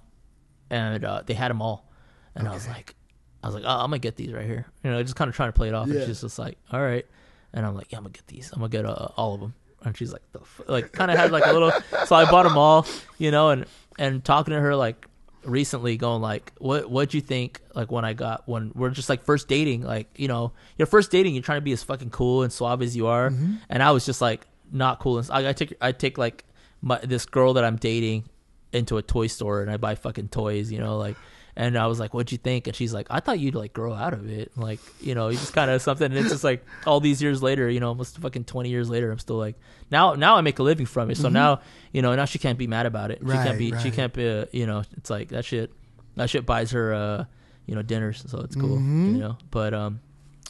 and 0.71 1.03
uh, 1.05 1.23
they 1.25 1.35
had 1.35 1.51
them 1.51 1.63
all. 1.63 1.89
And 2.35 2.47
I 2.49 2.53
was 2.53 2.67
like, 2.69 2.95
I 3.43 3.47
was 3.47 3.55
like, 3.55 3.65
oh, 3.65 3.69
I'm 3.69 3.91
gonna 3.91 3.99
get 3.99 4.17
these 4.17 4.33
right 4.33 4.47
here. 4.47 4.67
You 4.83 4.91
know, 4.91 5.03
just 5.03 5.17
kind 5.17 5.29
of 5.29 5.35
trying 5.37 5.49
to 5.49 5.53
play 5.53 5.69
it 5.69 5.75
off. 5.75 5.89
Yeah. 5.89 5.97
And 5.99 6.07
she's 6.07 6.21
just 6.23 6.39
like, 6.39 6.59
all 6.73 6.81
right. 6.83 7.07
And 7.53 7.65
I'm 7.65 7.75
like, 7.75 7.93
yeah, 7.93 7.99
I'm 7.99 8.05
gonna 8.05 8.13
get 8.13 8.27
these. 8.27 8.51
I'm 8.53 8.59
gonna 8.61 8.69
get 8.69 8.85
uh, 8.85 9.09
all 9.17 9.35
of 9.35 9.41
them. 9.41 9.55
And 9.85 9.97
she's 9.97 10.13
like, 10.13 10.23
the 10.33 10.41
f-? 10.41 10.61
like, 10.67 10.93
kind 10.93 11.11
of 11.11 11.17
had 11.17 11.31
like 11.31 11.47
a 11.47 11.53
little. 11.53 11.71
So 12.07 12.17
I 12.17 12.29
bought 12.31 12.43
them 12.45 12.59
all, 12.59 12.87
you 13.19 13.31
know, 13.31 13.51
and 13.51 13.65
and 13.99 14.25
talking 14.25 14.53
to 14.55 14.61
her 14.61 14.75
like 14.75 15.07
recently, 15.45 15.97
going 15.97 16.21
like, 16.21 16.53
what 16.59 16.91
what'd 16.91 17.15
you 17.15 17.21
think? 17.21 17.61
Like 17.75 17.91
when 17.93 18.05
I 18.05 18.13
got 18.13 18.49
when 18.49 18.73
we're 18.75 18.91
just 18.91 19.09
like 19.09 19.23
first 19.25 19.47
dating, 19.49 19.83
like 19.83 20.09
you 20.19 20.27
know, 20.29 20.53
you're 20.77 20.87
first 20.87 21.11
dating, 21.11 21.35
you're 21.35 21.43
trying 21.43 21.59
to 21.59 21.65
be 21.65 21.73
as 21.73 21.83
fucking 21.83 22.11
cool 22.11 22.43
and 22.43 22.53
suave 22.53 22.83
as 22.83 22.97
you 22.97 23.07
are, 23.07 23.31
Mhm. 23.31 23.59
and 23.69 23.83
I 23.83 23.93
was 23.93 24.05
just 24.05 24.21
like 24.21 24.47
not 24.73 24.99
cool. 24.99 25.19
And 25.19 25.31
I, 25.31 25.51
I 25.51 25.53
take 25.53 25.75
I 25.81 25.93
take 25.93 26.19
like 26.19 26.45
my 26.83 26.99
this 26.99 27.25
girl 27.27 27.55
that 27.55 27.65
I'm 27.65 27.77
dating 27.77 28.25
into 28.73 28.97
a 28.99 29.03
toy 29.03 29.27
store 29.29 29.63
and 29.63 29.71
I 29.71 29.77
buy 29.77 29.95
fucking 29.95 30.29
toys, 30.29 30.73
you 30.73 30.79
know, 30.81 30.99
like. 30.99 31.17
And 31.61 31.77
I 31.77 31.89
was 31.89 31.99
like, 31.99 32.15
"What'd 32.15 32.31
you 32.31 32.39
think?" 32.39 32.69
And 32.69 32.77
she's 32.77 32.95
like, 32.95 33.09
"I 33.11 33.19
thought 33.19 33.41
you'd 33.41 33.57
like 33.57 33.73
grow 33.73 33.93
out 33.93 34.13
of 34.15 34.31
it, 34.31 34.53
like 34.57 34.79
you 35.01 35.17
know, 35.17 35.27
you 35.29 35.37
just 35.37 35.53
kind 35.53 35.69
of 35.71 35.83
something." 35.83 36.07
And 36.07 36.15
it's 36.17 36.31
just 36.31 36.45
like 36.45 36.65
all 36.87 37.01
these 37.01 37.21
years 37.21 37.43
later, 37.43 37.69
you 37.69 37.81
know, 37.81 37.89
almost 37.89 38.17
fucking 38.19 38.45
twenty 38.45 38.69
years 38.71 38.89
later, 38.89 39.11
I'm 39.11 39.19
still 39.19 39.39
like, 39.39 39.57
now 39.91 40.15
now 40.15 40.37
I 40.37 40.41
make 40.43 40.61
a 40.61 40.63
living 40.63 40.87
from 40.87 41.11
it. 41.11 41.17
So 41.17 41.29
Mhm. 41.29 41.33
now 41.33 41.61
you 41.93 42.01
know, 42.01 42.15
now 42.15 42.27
she 42.27 42.39
can't 42.39 42.59
be 42.59 42.69
mad 42.69 42.87
about 42.87 43.11
it. 43.11 43.19
She 43.21 43.27
can't 43.27 43.59
be. 43.59 43.73
She 43.81 43.91
can't 43.91 44.13
be. 44.13 44.29
Uh, 44.29 44.45
you 44.53 44.67
know, 44.67 44.85
it's 44.97 45.11
like 45.11 45.31
that 45.31 45.45
shit. 45.45 45.73
That 46.15 46.31
shit 46.31 46.47
buys 46.47 46.71
her, 46.71 46.95
uh, 46.95 47.25
you 47.67 47.75
know, 47.75 47.83
dinners. 47.83 48.23
So 48.29 48.39
it's 48.43 48.55
cool. 48.55 48.79
Mhm. 48.79 49.13
You 49.15 49.19
know, 49.19 49.39
but 49.51 49.75
um, 49.75 50.01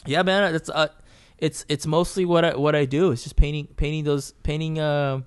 yeah, 0.05 0.21
man, 0.21 0.53
it's 0.53 0.69
uh, 0.69 0.89
it's 1.39 1.65
it's 1.69 1.87
mostly 1.87 2.23
what 2.25 2.45
I 2.45 2.55
what 2.55 2.75
I 2.75 2.85
do. 2.85 3.09
It's 3.11 3.23
just 3.23 3.35
painting 3.35 3.65
painting 3.77 4.03
those 4.03 4.33
painting. 4.43 4.79
Um, 4.79 5.25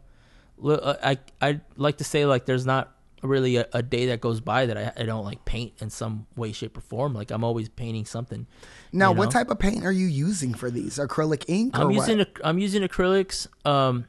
uh, 0.65 0.95
I 1.03 1.19
I 1.41 1.61
like 1.77 1.97
to 1.99 2.05
say 2.05 2.25
like 2.25 2.47
there's 2.47 2.67
not 2.67 2.95
really 3.23 3.57
a, 3.57 3.67
a 3.73 3.83
day 3.83 4.07
that 4.07 4.21
goes 4.21 4.41
by 4.41 4.67
that 4.67 4.77
I, 4.77 4.93
I 5.03 5.05
don't 5.05 5.25
like 5.25 5.45
paint 5.45 5.75
in 5.81 5.91
some 5.91 6.27
way, 6.37 6.53
shape, 6.53 6.77
or 6.77 6.81
form. 6.81 7.15
Like 7.15 7.31
I'm 7.31 7.45
always 7.45 7.69
painting 7.69 8.05
something. 8.05 8.47
Now, 8.93 9.13
you 9.13 9.19
what 9.19 9.31
type 9.31 9.51
of 9.51 9.59
paint 9.59 9.85
are 9.85 9.93
you 9.93 10.07
using 10.07 10.55
for 10.55 10.71
these? 10.71 10.99
Acrylic 10.99 11.45
ink 11.49 11.79
or 11.79 11.83
I'm 11.83 11.91
using 11.91 12.21
ac- 12.21 12.31
I'm 12.45 12.59
using 12.59 12.83
acrylics, 12.83 13.47
um, 13.67 14.07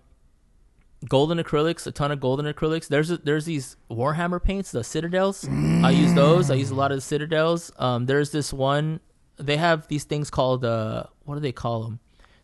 golden 1.08 1.38
acrylics, 1.38 1.85
a 1.88 1.92
ton 1.92 2.11
of 2.11 2.19
golden 2.19 2.51
acrylics. 2.51 2.88
There's 2.88 3.11
a, 3.11 3.17
there's 3.17 3.45
these 3.45 3.75
Warhammer 3.90 4.42
paints, 4.43 4.72
the 4.72 4.83
Citadels. 4.83 5.48
I 5.48 5.92
use 5.92 6.14
those. 6.14 6.50
I 6.50 6.56
use 6.56 6.72
a 6.72 6.75
lot 6.75 6.92
of 6.92 6.98
the 6.98 7.01
Citadels. 7.01 7.72
Um, 7.77 8.06
there's 8.06 8.32
this 8.32 8.51
one. 8.51 9.00
They 9.38 9.58
have 9.58 9.88
these 9.88 10.03
things 10.03 10.30
called 10.30 10.64
uh, 10.66 11.06
what 11.25 11.35
do 11.35 11.42
they 11.42 11.51
call 11.51 11.83
them? 11.83 12.00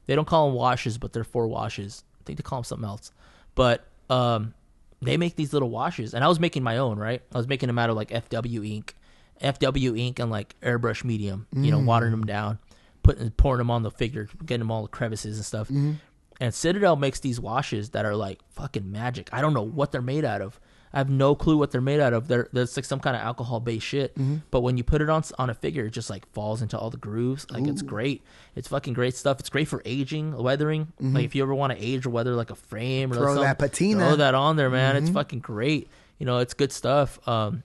They 0.06 0.16
don't 0.16 0.28
call 0.28 0.48
them 0.48 0.56
washes, 0.56 0.98
but 0.98 1.14
they're 1.14 1.24
four 1.24 1.48
washes. 1.48 2.04
I 2.20 2.24
think 2.26 2.38
they 2.38 2.44
call 2.44 2.60
them 2.60 2.64
something 2.64 2.88
else. 2.88 3.12
But 3.56 3.86
um, 4.10 4.54
they 5.02 5.18
make 5.18 5.36
these 5.36 5.54
little 5.54 5.70
washes, 5.70 6.14
and 6.14 6.24
I 6.24 6.28
was 6.28 6.40
making 6.40 6.64
my 6.64 6.78
own. 6.78 6.98
Right, 7.00 7.22
I 7.34 7.38
was 7.38 7.48
making 7.48 7.68
them 7.68 7.80
out 7.80 7.90
of 7.90 7.96
like 7.96 8.10
FW 8.10 8.64
ink, 8.76 8.96
FW 9.42 9.98
ink, 10.00 10.20
and 10.20 10.30
like 10.32 10.56
airbrush 10.62 11.04
medium. 11.04 11.48
You 11.54 11.72
know, 11.72 11.80
Mm. 11.80 11.86
watering 11.86 12.12
them 12.12 12.26
down, 12.26 12.60
putting 13.04 13.30
pouring 13.32 13.60
them 13.60 13.72
on 13.72 13.84
the 13.84 13.92
figure, 13.92 14.28
getting 14.46 14.60
them 14.60 14.72
all 14.72 14.82
the 14.84 14.88
crevices 14.90 15.38
and 15.38 15.46
stuff. 15.46 15.70
Mhm. 15.70 15.96
And 16.42 16.54
Citadel 16.54 16.96
makes 16.96 17.20
these 17.20 17.40
washes 17.40 17.90
that 17.90 18.06
are 18.06 18.16
like 18.16 18.40
fucking 18.52 18.90
magic. 18.92 19.30
I 19.34 19.42
don't 19.42 19.54
know 19.54 19.62
what 19.64 19.92
they're 19.92 20.02
made 20.02 20.24
out 20.26 20.42
of. 20.42 20.60
I 20.94 20.98
have 20.98 21.10
no 21.10 21.36
clue 21.36 21.56
what 21.58 21.70
they're 21.72 21.82
made 21.82 22.00
out 22.00 22.14
of. 22.14 22.28
They're 22.28 22.48
there's 22.52 22.76
like 22.76 22.86
some 22.86 23.00
kind 23.00 23.16
of 23.16 23.22
alcohol 23.22 23.60
based 23.60 23.86
shit. 23.86 24.16
Mhm. 24.18 24.42
But 24.50 24.62
when 24.62 24.78
you 24.78 24.84
put 24.84 25.02
it 25.02 25.10
on 25.10 25.24
on 25.38 25.50
a 25.50 25.54
figure, 25.54 25.86
it 25.86 25.92
just 25.92 26.10
like 26.10 26.26
falls 26.34 26.62
into 26.64 26.78
all 26.80 26.90
the 26.90 26.98
grooves. 26.98 27.46
Like 27.52 27.68
it's 27.68 27.82
great. 27.84 28.24
It's 28.56 28.68
fucking 28.70 28.94
great 28.94 29.16
stuff. 29.16 29.40
It's 29.40 29.50
great 29.50 29.68
for 29.68 29.82
aging, 29.86 30.36
weathering. 30.36 30.88
Mhm. 31.02 31.14
Like 31.14 31.26
if 31.26 31.36
you 31.36 31.44
ever 31.44 31.54
want 31.54 31.74
to 31.78 31.84
age 31.84 32.06
or 32.06 32.10
weather 32.10 32.34
like 32.36 32.50
a 32.50 32.56
frame 32.56 33.12
or 33.12 33.16
Throw 33.16 33.26
something, 33.28 33.44
that 33.44 33.60
patina. 33.60 34.08
throw 34.08 34.16
that 34.16 34.34
on 34.34 34.56
there, 34.56 34.70
man. 34.72 34.96
It's 34.96 35.10
Mhm. 35.12 35.14
fucking 35.14 35.40
great. 35.40 35.90
You 36.18 36.26
know, 36.26 36.40
it's 36.40 36.54
good 36.56 36.72
stuff. 36.72 37.20
Um, 37.28 37.62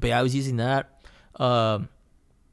but 0.00 0.08
yeah, 0.08 0.18
I 0.18 0.22
was 0.22 0.34
using 0.34 0.56
that. 0.58 0.88
Um, 1.36 1.88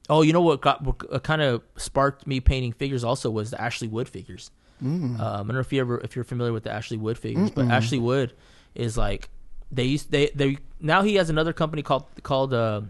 oh, 0.10 0.24
you 0.24 0.34
know 0.34 0.42
what 0.42 0.60
got 0.62 0.84
what 0.84 1.22
kind 1.24 1.42
of 1.42 1.62
sparked 1.78 2.26
me 2.26 2.40
painting 2.40 2.74
figures 2.74 3.04
also 3.04 3.30
was 3.30 3.52
the 3.52 3.62
Ashley 3.62 3.88
Wood 3.88 4.10
figures. 4.10 4.50
Mm. 4.84 5.20
Um, 5.20 5.22
I 5.22 5.38
don't 5.38 5.48
know 5.50 5.60
if 5.60 5.72
you 5.72 5.82
ever 5.82 6.00
if 6.02 6.16
you're 6.16 6.26
familiar 6.26 6.52
with 6.54 6.64
the 6.64 6.72
Ashley 6.72 6.98
Wood 6.98 7.18
figures, 7.18 7.52
but 7.52 7.66
Mm-mm. 7.66 7.72
Ashley 7.72 8.00
Wood 8.00 8.34
is 8.76 8.98
like 8.98 9.30
they 9.72 9.84
used 9.84 10.12
they 10.12 10.30
they 10.36 10.58
now 10.80 11.02
he 11.02 11.16
has 11.16 11.30
another 11.30 11.54
company 11.54 11.82
called 11.82 12.06
called 12.24 12.54
uh, 12.54 12.82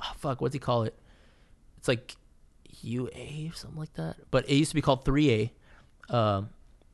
oh, 0.00 0.12
fuck 0.16 0.40
what's 0.40 0.52
he 0.54 0.58
call 0.58 0.82
it? 0.82 0.94
It's 1.78 1.88
like 1.88 2.16
UA 2.82 3.48
or 3.48 3.54
something 3.54 3.78
like 3.78 3.92
that. 3.94 4.16
But 4.30 4.48
it 4.48 4.54
used 4.54 4.70
to 4.70 4.74
be 4.74 4.82
called 4.82 5.04
3A. 5.04 5.50
Um, 6.08 6.50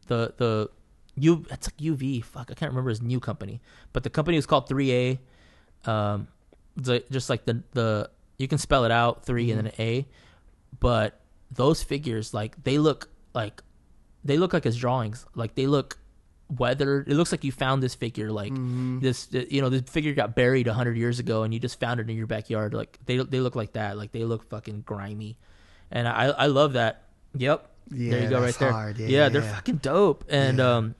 the 0.07 0.35
the 0.37 0.71
U 1.17 1.45
it's 1.51 1.69
like 1.69 1.77
UV. 1.79 2.23
Fuck, 2.25 2.51
I 2.51 2.55
can't 2.55 2.71
remember 2.71 2.91
his 2.91 3.03
new 3.03 3.21
company, 3.21 3.61
but 3.93 4.03
the 4.03 4.11
company 4.11 4.37
was 4.37 4.47
called 4.47 4.69
3A. 4.69 5.19
Um, 5.85 6.29
the, 6.77 7.05
just 7.11 7.31
like 7.31 7.45
the 7.45 7.63
the 7.73 8.11
you 8.39 8.49
can 8.49 8.59
spell 8.59 8.85
it 8.85 8.91
out 8.91 9.25
3 9.25 9.51
and 9.51 9.59
then 9.59 9.67
an 9.67 9.73
A, 9.79 10.07
but 10.81 11.21
those 11.51 11.83
figures 11.83 12.35
like 12.35 12.63
they 12.65 12.79
look 12.79 13.09
like 13.35 13.63
they 14.25 14.39
look 14.39 14.53
like 14.53 14.65
his 14.65 14.77
drawings. 14.77 15.27
Like 15.35 15.55
they 15.55 15.67
look 15.67 15.99
weathered. 16.59 17.09
It 17.09 17.15
looks 17.15 17.33
like 17.33 17.45
you 17.45 17.53
found 17.53 17.83
this 17.83 17.95
figure 17.95 18.31
like 18.33 18.53
Mhm. 18.53 19.01
this. 19.01 19.29
You 19.33 19.61
know, 19.63 19.69
this 19.69 19.83
figure 19.91 20.13
got 20.15 20.35
buried 20.35 20.67
hundred 20.67 20.97
years 20.97 21.19
ago, 21.19 21.43
and 21.43 21.53
you 21.55 21.61
just 21.61 21.79
found 21.81 22.01
it 22.01 22.09
in 22.11 22.17
your 22.17 22.27
backyard. 22.27 22.75
Like 22.75 22.99
they 23.07 23.17
they 23.19 23.41
look 23.41 23.55
like 23.57 23.73
that. 23.75 23.97
Like 23.97 24.13
they 24.13 24.25
look 24.25 24.49
fucking 24.49 24.83
grimy, 24.87 25.39
and 25.91 26.07
I 26.09 26.27
I 26.27 26.47
love 26.47 26.75
that. 26.75 27.03
Yep. 27.37 27.71
there 27.91 28.23
you 28.23 28.29
go, 28.31 28.41
right 28.41 28.55
there. 28.55 28.73
hard. 28.73 28.99
Yeah, 28.99 29.29
they're 29.29 29.43
yeah. 29.43 29.55
fucking 29.55 29.77
dope, 29.79 30.25
and 30.29 30.59
um, 30.61 30.95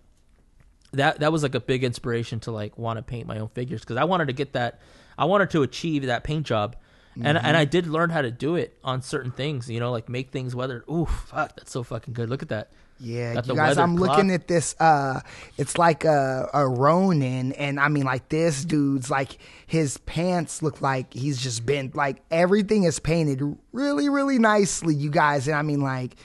that 0.93 1.21
that 1.21 1.33
was 1.33 1.43
like 1.43 1.55
a 1.55 1.61
big 1.61 1.83
inspiration 1.85 2.41
to 2.41 2.51
like 2.53 2.79
want 2.79 2.99
to 2.99 3.03
paint 3.03 3.27
my 3.27 3.39
own 3.39 3.49
figures 3.49 3.81
because 3.81 3.97
I 3.97 4.05
wanted 4.05 4.27
to 4.27 4.33
get 4.33 4.53
that. 4.53 4.81
I 5.19 5.25
wanted 5.25 5.51
to 5.51 5.63
achieve 5.63 6.07
that 6.07 6.25
paint 6.25 6.47
job. 6.47 6.77
And 7.17 7.39
Mhm. 7.39 7.45
and 7.45 7.57
I 7.57 7.65
did 7.65 7.87
learn 7.87 8.11
how 8.11 8.23
to 8.23 8.31
do 8.33 8.57
it 8.57 8.77
on 8.83 9.01
certain 9.01 9.31
things, 9.31 9.71
you 9.71 9.79
know, 9.79 9.93
like 9.93 10.09
make 10.09 10.31
things 10.33 10.53
weathered. 10.57 10.83
Ooh, 10.91 11.07
fuck, 11.07 11.55
that's 11.57 11.71
so 11.71 11.85
fucking 11.85 12.13
good. 12.13 12.29
Look 12.29 12.43
at 12.43 12.49
that. 12.49 12.73
Yeah, 13.01 13.35
Got 13.35 13.49
you 13.49 13.55
guys, 13.55 13.77
I'm 13.77 13.97
looking 13.97 14.31
at 14.31 14.47
this. 14.49 14.75
Uh, 14.79 15.21
it's 15.59 15.77
like 15.79 16.05
a, 16.05 16.49
a 16.55 16.67
Ronin, 16.67 17.53
and 17.53 17.79
I 17.81 17.89
mean, 17.89 18.05
like 18.05 18.29
this 18.29 18.65
dude's 18.65 19.11
like 19.11 19.39
his 19.67 19.99
pants 19.99 20.63
look 20.63 20.81
like 20.81 21.13
he's 21.13 21.39
just 21.39 21.67
been 21.67 21.91
like 21.95 22.23
everything 22.31 22.85
is 22.85 22.99
painted 22.99 23.43
really, 23.73 24.09
really 24.09 24.39
nicely, 24.39 24.95
you 24.95 25.11
guys. 25.11 25.49
And 25.49 25.57
I 25.57 25.63
mean, 25.63 25.81
like, 25.81 26.17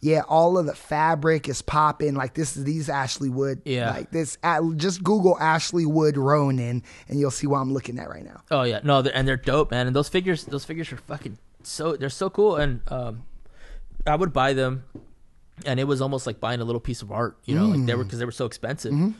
yeah, 0.00 0.22
all 0.28 0.58
of 0.58 0.66
the 0.66 0.74
fabric 0.74 1.48
is 1.48 1.62
popping. 1.62 2.14
Like 2.14 2.34
this 2.34 2.56
is 2.56 2.64
these 2.64 2.88
Ashley 2.88 3.30
Wood. 3.30 3.62
Yeah. 3.64 3.90
like 3.92 4.10
this. 4.10 4.36
Just 4.76 5.02
Google 5.02 5.38
Ashley 5.38 5.86
Wood 5.86 6.16
Ronin, 6.16 6.82
and 7.08 7.20
you'll 7.20 7.30
see 7.30 7.46
what 7.46 7.58
I'm 7.58 7.72
looking 7.72 7.98
at 7.98 8.08
right 8.08 8.24
now. 8.24 8.42
Oh 8.50 8.62
yeah, 8.64 8.80
no, 8.82 9.02
they're, 9.02 9.16
and 9.16 9.26
they're 9.26 9.36
dope, 9.36 9.70
man. 9.70 9.86
And 9.86 9.94
those 9.94 10.08
figures, 10.08 10.44
those 10.44 10.64
figures 10.64 10.92
are 10.92 10.96
fucking 10.98 11.38
so 11.62 11.96
they're 11.96 12.08
so 12.10 12.30
cool. 12.30 12.56
And 12.56 12.80
um, 12.88 13.24
I 14.06 14.16
would 14.16 14.32
buy 14.32 14.52
them, 14.52 14.84
and 15.66 15.78
it 15.80 15.84
was 15.84 16.00
almost 16.00 16.26
like 16.26 16.40
buying 16.40 16.60
a 16.60 16.64
little 16.64 16.80
piece 16.80 17.02
of 17.02 17.10
art, 17.12 17.38
you 17.44 17.54
know, 17.54 17.66
like 17.66 17.86
they 17.86 17.94
were 17.94 18.04
Mm. 18.04 18.06
because 18.06 18.18
they 18.18 18.24
were 18.24 18.32
so 18.32 18.46
expensive. 18.46 18.92
Mhm. 18.92 19.14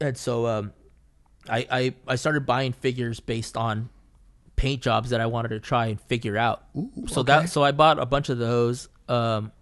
And 0.00 0.16
so 0.16 0.46
um, 0.46 0.72
I, 1.48 1.66
I 1.70 1.94
I 2.06 2.16
started 2.16 2.46
buying 2.46 2.72
figures 2.72 3.20
based 3.20 3.56
on 3.56 3.88
paint 4.56 4.82
jobs 4.82 5.10
that 5.10 5.20
I 5.20 5.26
wanted 5.26 5.48
to 5.50 5.60
try 5.60 5.86
and 5.86 6.00
figure 6.00 6.36
out. 6.36 6.64
so 7.06 7.20
okay. 7.20 7.26
that 7.40 7.48
so 7.50 7.62
I 7.64 7.72
bought 7.72 7.98
a 7.98 8.06
bunch 8.06 8.28
of 8.28 8.38
those. 8.38 8.88
Um, 9.08 9.52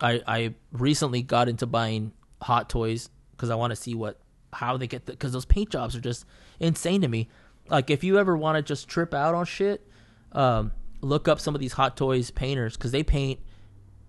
I 0.00 0.20
I 0.26 0.54
recently 0.72 1.22
got 1.22 1.48
into 1.48 1.66
buying 1.66 2.12
hot 2.40 2.68
toys 2.68 3.08
because 3.32 3.50
I 3.50 3.54
want 3.54 3.70
to 3.70 3.76
see 3.76 3.94
what 3.94 4.18
how 4.52 4.76
they 4.76 4.86
get 4.86 5.06
the 5.06 5.12
because 5.12 5.32
those 5.32 5.44
paint 5.46 5.70
jobs 5.70 5.96
are 5.96 6.00
just 6.00 6.24
insane 6.60 7.00
to 7.02 7.08
me. 7.08 7.28
Like 7.68 7.90
if 7.90 8.04
you 8.04 8.18
ever 8.18 8.36
want 8.36 8.56
to 8.56 8.62
just 8.62 8.88
trip 8.88 9.14
out 9.14 9.34
on 9.34 9.44
shit, 9.46 9.86
um, 10.32 10.72
look 11.00 11.26
up 11.28 11.40
some 11.40 11.54
of 11.54 11.60
these 11.60 11.72
hot 11.72 11.96
toys 11.96 12.30
painters 12.30 12.76
because 12.76 12.90
they 12.92 13.02
paint 13.02 13.40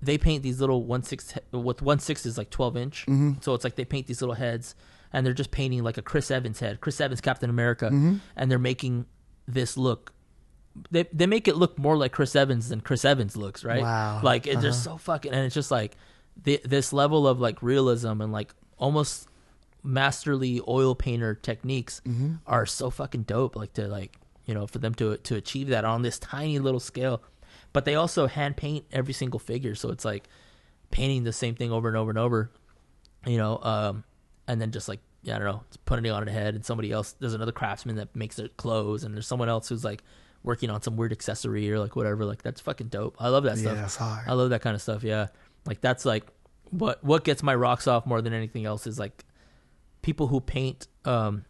they 0.06 0.18
paint 0.18 0.44
these 0.44 0.60
little 0.60 0.84
one 0.84 1.04
six 1.04 1.34
with 1.52 1.82
one 1.82 2.00
six 2.00 2.26
is 2.26 2.38
like 2.38 2.50
twelve 2.50 2.76
inch, 2.78 3.06
Mhm. 3.08 3.44
so 3.44 3.54
it's 3.54 3.64
like 3.64 3.76
they 3.76 3.86
paint 3.86 4.08
these 4.08 4.22
little 4.22 4.36
heads 4.36 4.76
and 5.12 5.26
they're 5.26 5.34
just 5.34 5.52
painting 5.52 5.84
like 5.84 5.98
a 5.98 6.02
Chris 6.02 6.32
Evans 6.32 6.60
head, 6.60 6.82
Chris 6.82 7.00
Evans 7.00 7.22
Captain 7.22 7.50
America, 7.50 7.90
Mhm. 7.92 8.20
and 8.36 8.50
they're 8.50 8.58
making 8.60 9.06
this 9.48 9.78
look. 9.78 10.14
They 10.90 11.04
they 11.14 11.28
make 11.28 11.48
it 11.48 11.56
look 11.56 11.78
more 11.78 11.96
like 11.98 12.12
Chris 12.12 12.36
Evans 12.36 12.70
than 12.70 12.82
Chris 12.82 13.06
Evans 13.06 13.36
looks, 13.38 13.64
right? 13.64 13.82
Wow. 13.82 14.22
Like 14.24 14.48
it, 14.48 14.60
they're 14.62 14.72
Uh-huh. 14.72 14.96
so 14.96 14.98
fucking, 14.98 15.32
and 15.34 15.46
it's 15.46 15.54
just 15.56 15.70
like 15.72 15.96
the, 16.42 16.60
this 16.66 16.92
level 16.92 17.28
of 17.28 17.40
like 17.40 17.62
realism 17.62 18.20
and 18.22 18.32
like 18.32 18.56
almost 18.80 19.28
masterly 19.84 20.62
oil 20.68 20.96
painter 20.96 21.36
techniques 21.36 22.02
Mhm. 22.08 22.40
are 22.48 22.66
so 22.66 22.90
fucking 22.90 23.24
dope. 23.24 23.56
Like 23.56 23.74
to 23.74 23.88
like 23.88 24.18
you 24.46 24.54
know 24.54 24.66
for 24.68 24.80
them 24.80 24.94
to 24.96 25.18
to 25.18 25.36
achieve 25.36 25.68
that 25.70 25.86
on 25.86 26.02
this 26.02 26.18
tiny 26.20 26.60
little 26.60 26.80
scale, 26.80 27.22
but 27.74 27.86
they 27.86 27.96
also 27.96 28.28
hand 28.28 28.56
paint 28.58 28.86
every 28.92 29.14
single 29.14 29.40
figure, 29.40 29.76
so 29.76 29.90
it's 29.90 30.06
like 30.06 30.28
painting 30.92 31.24
the 31.24 31.34
same 31.34 31.56
thing 31.56 31.72
over 31.72 31.88
and 31.88 31.98
over 31.98 32.10
and 32.12 32.20
over, 32.20 32.52
you 33.26 33.38
know, 33.38 33.58
um, 33.64 34.04
and 34.48 34.62
then 34.62 34.72
just 34.72 34.88
like 34.88 35.00
yeah, 35.24 35.36
I 35.38 35.40
don't 35.40 35.48
know, 35.48 35.64
putting 35.86 36.06
it 36.06 36.10
on 36.10 36.28
a 36.28 36.32
head, 36.32 36.54
and 36.56 36.66
somebody 36.66 36.92
else 36.92 37.16
there's 37.20 37.34
another 37.34 37.52
craftsman 37.54 37.96
that 37.96 38.16
makes 38.16 38.36
their 38.36 38.50
clothes, 38.50 39.04
and 39.04 39.14
there's 39.16 39.28
someone 39.28 39.50
else 39.50 39.70
who's 39.70 39.84
like 39.84 40.04
working 40.44 40.70
on 40.70 40.82
some 40.82 40.98
weird 40.98 41.14
accessory 41.14 41.72
or 41.72 41.80
like 41.80 41.96
whatever. 41.96 42.26
Like 42.26 42.42
that's 42.44 42.60
fucking 42.62 42.88
dope. 42.88 43.16
I 43.20 43.30
love 43.30 43.44
that 43.46 43.56
Yeah, 43.58 43.62
stuff. 43.64 43.78
that's 43.78 43.96
hard. 43.96 44.28
I 44.28 44.34
love 44.34 44.50
that 44.50 44.62
kind 44.62 44.76
of 44.76 44.82
stuff. 44.82 45.04
Yeah, 45.04 45.28
like 45.66 45.80
that's 45.82 46.04
like 46.06 46.26
what 46.72 47.02
what 47.04 47.24
gets 47.24 47.42
my 47.42 47.56
rocks 47.56 47.88
off 47.88 48.06
more 48.06 48.22
than 48.22 48.34
anything 48.34 48.66
else 48.66 48.86
is 48.86 49.00
like 49.00 49.24
people 50.02 50.28
who 50.28 50.42
paint 50.42 50.88
um 51.06 51.46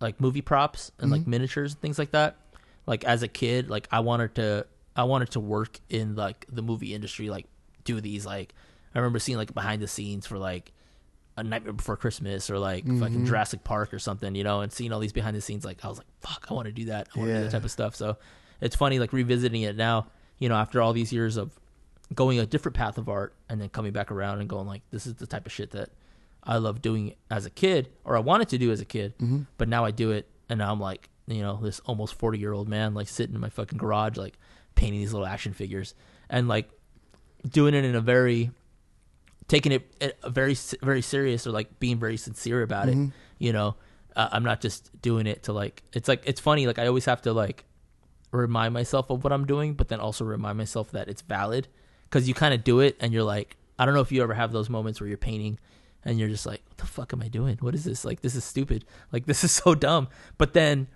like 0.00 0.20
movie 0.20 0.42
props 0.42 0.92
and 0.98 1.10
like 1.10 1.22
Mhm. 1.22 1.26
miniatures 1.28 1.72
and 1.72 1.80
things 1.80 1.98
like 1.98 2.10
that. 2.10 2.36
Like 2.86 3.04
as 3.04 3.22
a 3.22 3.28
kid, 3.28 3.70
like 3.70 3.88
I 3.90 4.00
wanted 4.00 4.34
to 4.34 4.66
I 4.96 5.04
wanted 5.04 5.30
to 5.32 5.40
work 5.40 5.78
in 5.88 6.14
like 6.14 6.46
the 6.50 6.62
movie 6.62 6.94
industry, 6.94 7.28
like 7.30 7.46
do 7.84 8.00
these 8.00 8.24
like 8.24 8.54
I 8.94 8.98
remember 8.98 9.18
seeing 9.18 9.38
like 9.38 9.52
behind 9.52 9.82
the 9.82 9.88
scenes 9.88 10.26
for 10.26 10.38
like 10.38 10.72
a 11.36 11.42
Nightmare 11.42 11.72
Before 11.72 11.96
Christmas 11.96 12.48
or 12.48 12.58
like 12.60 12.84
fucking 12.86 13.22
Mhm. 13.22 13.26
Jurassic 13.26 13.64
Park 13.64 13.92
or 13.92 13.98
something, 13.98 14.36
you 14.36 14.44
know, 14.44 14.60
and 14.60 14.72
seeing 14.72 14.92
all 14.92 15.00
these 15.00 15.12
behind 15.12 15.36
the 15.36 15.40
scenes, 15.40 15.64
like 15.64 15.84
I 15.84 15.88
was 15.88 15.98
like, 15.98 16.06
fuck, 16.20 16.46
I 16.48 16.54
want 16.54 16.66
to 16.66 16.72
do 16.72 16.84
that. 16.86 17.08
I 17.14 17.18
want 17.18 17.28
to 17.30 17.34
do 17.38 17.42
that 17.44 17.50
type 17.50 17.64
of 17.64 17.72
stuff. 17.72 17.96
So 17.96 18.16
it's 18.60 18.76
funny 18.76 19.00
like 19.00 19.12
revisiting 19.12 19.62
it 19.62 19.74
now, 19.76 20.06
you 20.38 20.48
know, 20.48 20.54
after 20.54 20.80
all 20.80 20.92
these 20.92 21.12
years 21.12 21.36
of 21.36 21.58
going 22.14 22.38
a 22.38 22.46
different 22.46 22.76
path 22.76 22.98
of 22.98 23.08
art 23.08 23.34
and 23.48 23.60
then 23.60 23.68
coming 23.68 23.92
back 23.92 24.12
around 24.12 24.38
and 24.40 24.48
going 24.48 24.68
like, 24.68 24.82
this 24.92 25.08
is 25.08 25.14
the 25.14 25.26
type 25.26 25.44
of 25.44 25.50
shit 25.52 25.72
that 25.72 25.88
I 26.44 26.58
love 26.58 26.80
doing 26.82 27.14
as 27.32 27.46
a 27.46 27.50
kid 27.50 27.88
or 28.04 28.16
I 28.16 28.20
wanted 28.20 28.48
to 28.50 28.58
do 28.58 28.70
as 28.70 28.80
a 28.80 28.84
kid, 28.84 29.14
Mhm. 29.18 29.46
but 29.58 29.66
now 29.68 29.84
I 29.84 29.90
do 29.90 30.12
it 30.12 30.28
and 30.48 30.58
now 30.58 30.70
I'm 30.70 30.78
like, 30.78 31.08
you 31.26 31.42
know, 31.42 31.56
this 31.60 31.80
almost 31.80 32.14
40 32.14 32.38
year 32.38 32.52
old 32.52 32.68
man 32.68 32.94
like 32.94 33.08
sitting 33.08 33.34
in 33.34 33.40
my 33.40 33.48
fucking 33.48 33.78
garage 33.78 34.16
like 34.16 34.38
painting 34.74 35.00
these 35.00 35.12
little 35.12 35.26
action 35.26 35.52
figures 35.52 35.94
and 36.28 36.48
like 36.48 36.68
doing 37.48 37.74
it 37.74 37.84
in 37.84 37.94
a 37.94 38.00
very 38.00 38.50
taking 39.48 39.72
it 39.72 39.94
it- 40.00 40.18
very 40.26 40.56
very 40.82 41.02
serious 41.02 41.46
or 41.46 41.50
like 41.52 41.78
being 41.78 41.98
very 41.98 42.16
sincere 42.16 42.62
about 42.62 42.86
Mhm. 42.88 43.08
it 43.08 43.12
you 43.38 43.52
know? 43.52 43.76
Uh, 44.16 44.28
i'm 44.30 44.44
not 44.44 44.60
just 44.60 44.90
doing 45.02 45.26
it 45.26 45.42
to 45.42 45.52
like 45.52 45.82
it's 45.92 46.06
like 46.08 46.22
it's 46.24 46.40
funny 46.40 46.66
like 46.68 46.78
i 46.78 46.86
always 46.86 47.04
have 47.04 47.20
to 47.20 47.32
like 47.32 47.64
remind 48.30 48.72
myself 48.72 49.10
of 49.10 49.24
what 49.24 49.32
i'm 49.32 49.44
doing 49.44 49.74
but 49.74 49.88
then 49.88 49.98
also 50.00 50.24
remind 50.24 50.56
myself 50.56 50.90
that 50.92 51.08
it's 51.08 51.20
valid 51.22 51.66
because 52.04 52.28
you 52.28 52.32
kind 52.34 52.54
of 52.54 52.62
do 52.62 52.78
it 52.80 52.96
and 53.00 53.12
you're 53.12 53.24
like 53.24 53.56
i 53.78 53.84
don't 53.84 53.92
know 53.94 54.00
if 54.00 54.12
you 54.12 54.22
ever 54.22 54.34
have 54.34 54.52
those 54.52 54.70
moments 54.70 55.00
where 55.00 55.08
you're 55.08 55.16
painting 55.18 55.58
and 56.04 56.18
you're 56.18 56.28
just 56.28 56.46
like 56.46 56.62
what 56.68 56.76
the 56.78 56.86
fuck 56.86 57.12
am 57.12 57.22
i 57.22 57.28
doing? 57.28 57.56
What 57.60 57.74
is 57.74 57.82
this? 57.84 58.04
Like 58.04 58.20
this 58.20 58.34
is 58.34 58.44
stupid. 58.44 58.84
Like 59.10 59.24
this 59.26 59.42
is 59.42 59.50
so 59.62 59.74
dumb. 59.74 60.08
But 60.38 60.52
then 60.52 60.86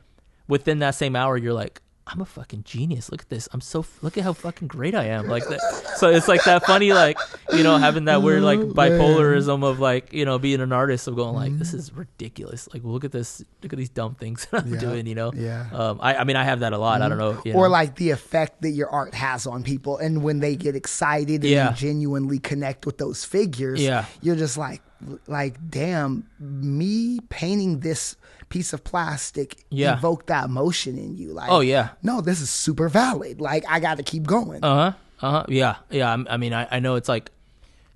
within 0.48 0.78
that 0.80 0.94
same 0.94 1.16
hour 1.16 1.36
you're 1.38 1.54
like 1.54 1.80
i'm 2.10 2.20
a 2.20 2.24
fucking 2.24 2.62
genius. 2.64 3.10
Look 3.12 3.20
at 3.22 3.28
this. 3.28 3.48
I'm 3.52 3.60
so 3.60 3.84
look 4.02 4.16
at 4.16 4.24
how 4.24 4.32
fucking 4.32 4.66
great 4.68 4.94
i 4.94 5.04
am. 5.04 5.26
Like 5.28 5.46
that 5.48 5.60
so 5.98 6.08
it's 6.08 6.26
like 6.28 6.42
that 6.44 6.64
funny 6.64 6.92
like 6.92 7.18
you 7.52 7.62
know 7.62 7.76
having 7.76 8.06
that 8.06 8.22
weird 8.22 8.42
like 8.42 8.58
bipolarism 8.80 9.62
of 9.62 9.78
like 9.78 10.12
you 10.12 10.24
know 10.24 10.38
being 10.38 10.60
an 10.60 10.72
artist 10.72 11.06
of 11.08 11.16
going 11.16 11.34
like 11.34 11.58
this 11.58 11.72
Mhm. 11.72 11.78
is 11.78 11.92
ridiculous. 11.92 12.68
Like 12.72 12.82
look 12.84 13.04
at 13.04 13.12
this 13.12 13.44
look 13.62 13.72
at 13.72 13.78
these 13.78 13.90
dumb 13.90 14.14
things 14.14 14.46
that 14.50 14.64
i'm 14.64 14.72
Yeah, 14.74 14.80
doing 14.80 15.06
you 15.06 15.14
know? 15.14 15.32
Yeah. 15.34 15.66
um 15.72 15.98
i 16.00 16.16
i 16.16 16.24
mean 16.24 16.36
i 16.36 16.44
have 16.44 16.60
that 16.60 16.72
a 16.72 16.78
lot. 16.78 17.02
I 17.02 17.08
don't 17.08 17.18
know 17.18 17.40
you 17.44 17.52
or 17.54 17.68
like 17.68 17.96
the 17.96 18.10
effect 18.10 18.62
that 18.62 18.70
your 18.70 18.88
art 18.90 19.14
has 19.14 19.46
on 19.46 19.62
people. 19.62 19.98
And 19.98 20.22
when 20.22 20.40
they 20.40 20.56
get 20.56 20.74
excited 20.76 21.42
and 21.42 21.50
Yeah. 21.50 21.70
you 21.70 21.76
genuinely 21.76 22.38
connect 22.38 22.86
with 22.86 22.98
those 22.98 23.24
figures 23.24 23.80
Yeah. 23.82 24.06
you're 24.22 24.36
just 24.36 24.56
like 24.56 24.80
like 25.28 25.54
damn 25.70 26.24
me 26.40 27.20
painting 27.28 27.80
this 27.80 28.16
piece 28.48 28.72
of 28.72 28.82
plastic 28.84 29.64
Yeah. 29.70 29.96
evoked 29.98 30.28
that 30.28 30.46
emotion 30.46 30.96
in 30.98 31.16
you 31.16 31.32
like 31.32 31.50
Oh, 31.50 31.60
yeah. 31.60 31.90
no 32.02 32.20
this 32.20 32.40
is 32.40 32.48
super 32.50 32.88
valid 32.88 33.40
like 33.40 33.64
i 33.68 33.78
gotta 33.80 34.02
keep 34.02 34.24
going 34.26 34.64
Uh 34.64 34.74
huh. 34.92 34.92
Uh 35.20 35.30
huh. 35.32 35.44
Yeah. 35.48 35.76
Yeah. 35.90 36.10
I'm- 36.10 36.26
I 36.30 36.36
mean, 36.36 36.52
I, 36.54 36.68
I 36.70 36.78
know 36.80 36.94
it's 36.94 37.08
like 37.08 37.30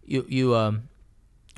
you 0.04 0.26
you 0.28 0.56
um 0.56 0.88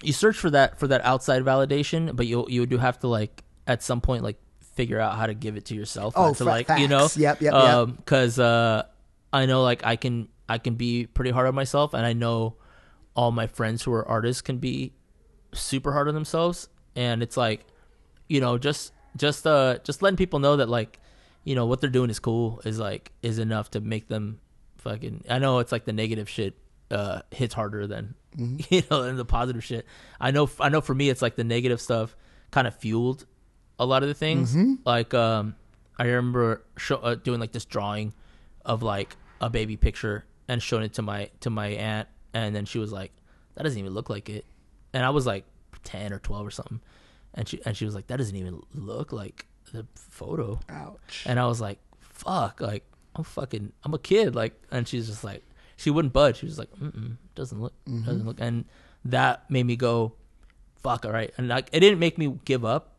you 0.03 0.13
search 0.13 0.37
for 0.37 0.51
that 0.51 0.79
for 0.79 0.89
that 0.89 1.03
outside 1.05 1.43
validation, 1.43 2.15
but 2.15 2.27
you 2.27 2.45
you 2.51 2.67
do 2.67 2.77
have 2.77 2.99
to 3.01 3.09
like 3.09 3.43
at 3.67 3.83
some 3.83 4.01
point 4.03 4.23
like 4.23 4.37
figure 4.75 5.01
out 5.01 5.17
how 5.17 5.25
to 5.27 5.33
give 5.33 5.57
it 5.57 5.65
to 5.67 5.75
yourself. 5.75 6.13
Oh, 6.17 6.35
to 6.35 6.45
like 6.45 6.69
you 6.77 6.87
know, 6.89 7.09
facts. 7.09 7.17
Yep, 7.17 7.41
yep, 7.41 7.55
yep. 7.55 7.89
Because 7.97 8.39
uh, 8.39 8.83
I 9.33 9.47
know 9.47 9.63
like 9.63 9.87
I 9.87 9.97
can 9.97 10.29
I 10.49 10.59
can 10.59 10.75
be 10.75 11.07
pretty 11.07 11.31
hard 11.31 11.47
on 11.49 11.55
myself, 11.55 11.95
and 11.95 12.05
I 12.05 12.13
know 12.13 12.57
all 13.17 13.33
my 13.33 13.47
friends 13.47 13.83
who 13.83 13.93
are 13.95 14.07
artists 14.07 14.43
can 14.43 14.59
be 14.59 14.93
super 15.55 15.93
hard 15.93 16.09
on 16.09 16.15
themselves, 16.15 16.69
and 16.95 17.23
it's 17.23 17.39
like 17.39 17.65
you 18.29 18.41
know 18.41 18.59
just 18.59 18.93
just 19.17 19.47
uh 19.47 19.79
just 19.85 20.03
letting 20.03 20.17
people 20.17 20.39
know 20.39 20.57
that 20.57 20.69
like 20.69 20.99
you 21.45 21.55
know 21.55 21.67
what 21.67 21.81
they're 21.81 21.91
doing 21.91 22.11
is 22.11 22.19
cool 22.19 22.61
is 22.65 22.79
like 22.79 23.13
is 23.23 23.39
enough 23.39 23.71
to 23.71 23.81
make 23.81 24.09
them 24.09 24.41
fucking 24.79 25.25
I 25.29 25.39
know 25.39 25.59
it's 25.59 25.73
like 25.73 25.85
the 25.85 25.93
negative 25.93 26.29
shit 26.29 26.55
uh 26.91 27.23
hits 27.31 27.55
harder 27.55 27.87
than 27.87 28.15
you 28.37 28.83
know 28.91 29.03
than 29.05 29.17
the 29.17 29.25
positive 29.25 29.65
shit. 29.65 29.87
I 30.21 30.31
know 30.31 30.49
I 30.61 30.69
know 30.69 30.81
for 30.81 30.95
me 30.95 31.09
it's 31.09 31.23
like 31.23 31.37
the 31.37 31.45
negative 31.45 31.81
stuff 31.81 32.17
kind 32.51 32.67
of 32.67 32.75
fueled 32.77 33.27
a 33.79 33.87
lot 33.87 34.03
of 34.03 34.09
the 34.09 34.15
things. 34.15 34.55
Like 34.85 35.15
um 35.15 35.55
I 35.99 36.07
remember 36.07 36.65
show, 36.77 36.97
uh, 36.97 37.15
doing 37.15 37.39
like 37.41 37.53
this 37.53 37.65
drawing 37.65 38.15
of 38.65 38.83
like 38.83 39.17
a 39.41 39.49
baby 39.49 39.77
picture 39.77 40.25
and 40.49 40.63
showing 40.63 40.85
it 40.85 40.95
to 40.95 41.03
my 41.03 41.31
to 41.41 41.51
my 41.51 41.69
aunt 41.69 42.09
and 42.33 42.55
then 42.55 42.65
she 42.65 42.79
was 42.79 42.91
like 42.93 43.13
that 43.55 43.63
doesn't 43.63 43.79
even 43.79 43.93
look 43.93 44.11
like 44.11 44.29
it. 44.29 44.45
And 44.93 45.05
I 45.05 45.11
was 45.11 45.27
like 45.27 45.45
10 45.85 46.13
or 46.13 46.19
12 46.19 46.47
or 46.47 46.51
something. 46.51 46.81
And 47.35 47.49
she 47.49 47.61
and 47.65 47.77
she 47.77 47.85
was 47.85 47.95
like 47.95 48.07
that 48.07 48.19
doesn't 48.19 48.37
even 48.37 48.63
look 48.75 49.13
like 49.13 49.47
the 49.73 49.87
photo. 49.95 50.61
Ouch. 50.69 51.25
And 51.27 51.39
I 51.39 51.47
was 51.47 51.61
like, 51.61 51.79
fuck, 52.01 52.61
like 52.61 52.85
I'm 53.17 53.25
fucking, 53.25 53.73
I'm 53.85 53.95
a 53.95 53.99
kid, 53.99 54.35
like, 54.35 54.61
and 54.71 54.87
she's 54.89 55.07
just 55.07 55.23
like, 55.25 55.43
she 55.77 55.91
wouldn't 55.91 56.13
budge. 56.13 56.39
She 56.39 56.47
was 56.47 56.59
like, 56.59 56.71
mm 56.77 57.17
doesn't 57.35 57.61
look, 57.61 57.73
doesn't 57.87 58.25
look, 58.25 58.39
and 58.41 58.65
that 59.05 59.51
made 59.51 59.67
me 59.67 59.75
go, 59.75 60.13
fuck, 60.77 61.05
all 61.05 61.11
right, 61.11 61.33
and 61.37 61.49
like 61.49 61.69
it 61.73 61.81
didn't 61.81 61.99
make 61.99 62.17
me 62.17 62.39
give 62.45 62.65
up, 62.65 62.95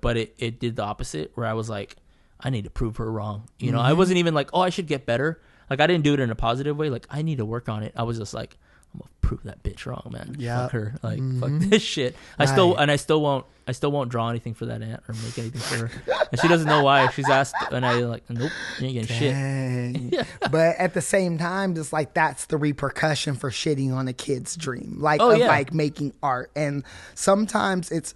but 0.00 0.16
it 0.16 0.34
it 0.38 0.58
did 0.58 0.74
the 0.76 0.82
opposite, 0.82 1.30
where 1.34 1.46
I 1.46 1.52
was 1.52 1.70
like, 1.70 1.96
I 2.40 2.50
need 2.50 2.64
to 2.64 2.70
prove 2.70 2.96
her 2.96 3.10
wrong. 3.10 3.48
You 3.60 3.70
know, 3.70 3.80
I 3.80 3.92
wasn't 3.92 4.18
even 4.18 4.34
like, 4.34 4.50
oh, 4.52 4.60
I 4.60 4.70
should 4.70 4.88
get 4.88 5.06
better. 5.06 5.40
Like 5.68 5.80
I 5.80 5.86
didn't 5.86 6.02
do 6.02 6.14
it 6.14 6.20
in 6.20 6.30
a 6.30 6.34
positive 6.34 6.76
way. 6.76 6.90
Like 6.90 7.06
I 7.10 7.22
need 7.22 7.38
to 7.38 7.44
work 7.44 7.68
on 7.68 7.84
it. 7.84 7.92
I 7.94 8.02
was 8.02 8.18
just 8.18 8.34
like, 8.34 8.58
I'm 8.92 9.00
gonna 9.00 9.10
prove 9.20 9.42
that 9.44 9.62
bitch 9.62 9.86
wrong, 9.86 10.10
man. 10.12 10.36
Yeah. 10.38 10.62
Fuck 10.62 10.72
her. 10.72 10.94
Like 11.02 11.18
fuck 11.18 11.50
mm-hmm. 11.50 11.68
this 11.68 11.82
shit. 11.82 12.16
I 12.38 12.46
still 12.46 12.76
and 12.76 12.90
I 12.90 12.96
still 12.96 13.20
won't. 13.20 13.46
I 13.68 13.72
still 13.72 13.92
won't 13.92 14.10
draw 14.10 14.28
anything 14.28 14.54
for 14.54 14.66
that 14.66 14.82
aunt 14.82 15.00
or 15.06 15.14
make 15.14 15.38
anything 15.38 15.60
for 15.60 15.86
her. 15.86 16.24
And 16.32 16.40
she 16.40 16.48
doesn't 16.48 16.66
know 16.66 16.82
why. 16.82 17.08
She's 17.10 17.28
asked, 17.28 17.54
and 17.70 17.86
I 17.86 18.00
like, 18.00 18.28
nope, 18.28 18.50
you 18.80 18.86
ain't 18.88 19.08
getting 19.08 20.12
shit. 20.12 20.26
But 20.50 20.76
at 20.76 20.94
the 20.94 21.00
same 21.00 21.38
time, 21.38 21.76
just 21.76 21.92
like 21.92 22.14
that's 22.14 22.46
the 22.46 22.56
repercussion 22.56 23.36
for 23.36 23.50
shitting 23.50 23.92
on 23.92 24.08
a 24.08 24.12
kid's 24.12 24.56
dream, 24.56 24.96
like 24.98 25.20
Oh, 25.20 25.30
of 25.30 25.38
yeah. 25.38 25.46
like 25.46 25.72
making 25.72 26.14
art. 26.22 26.50
And 26.56 26.82
sometimes 27.14 27.92
it's 27.92 28.14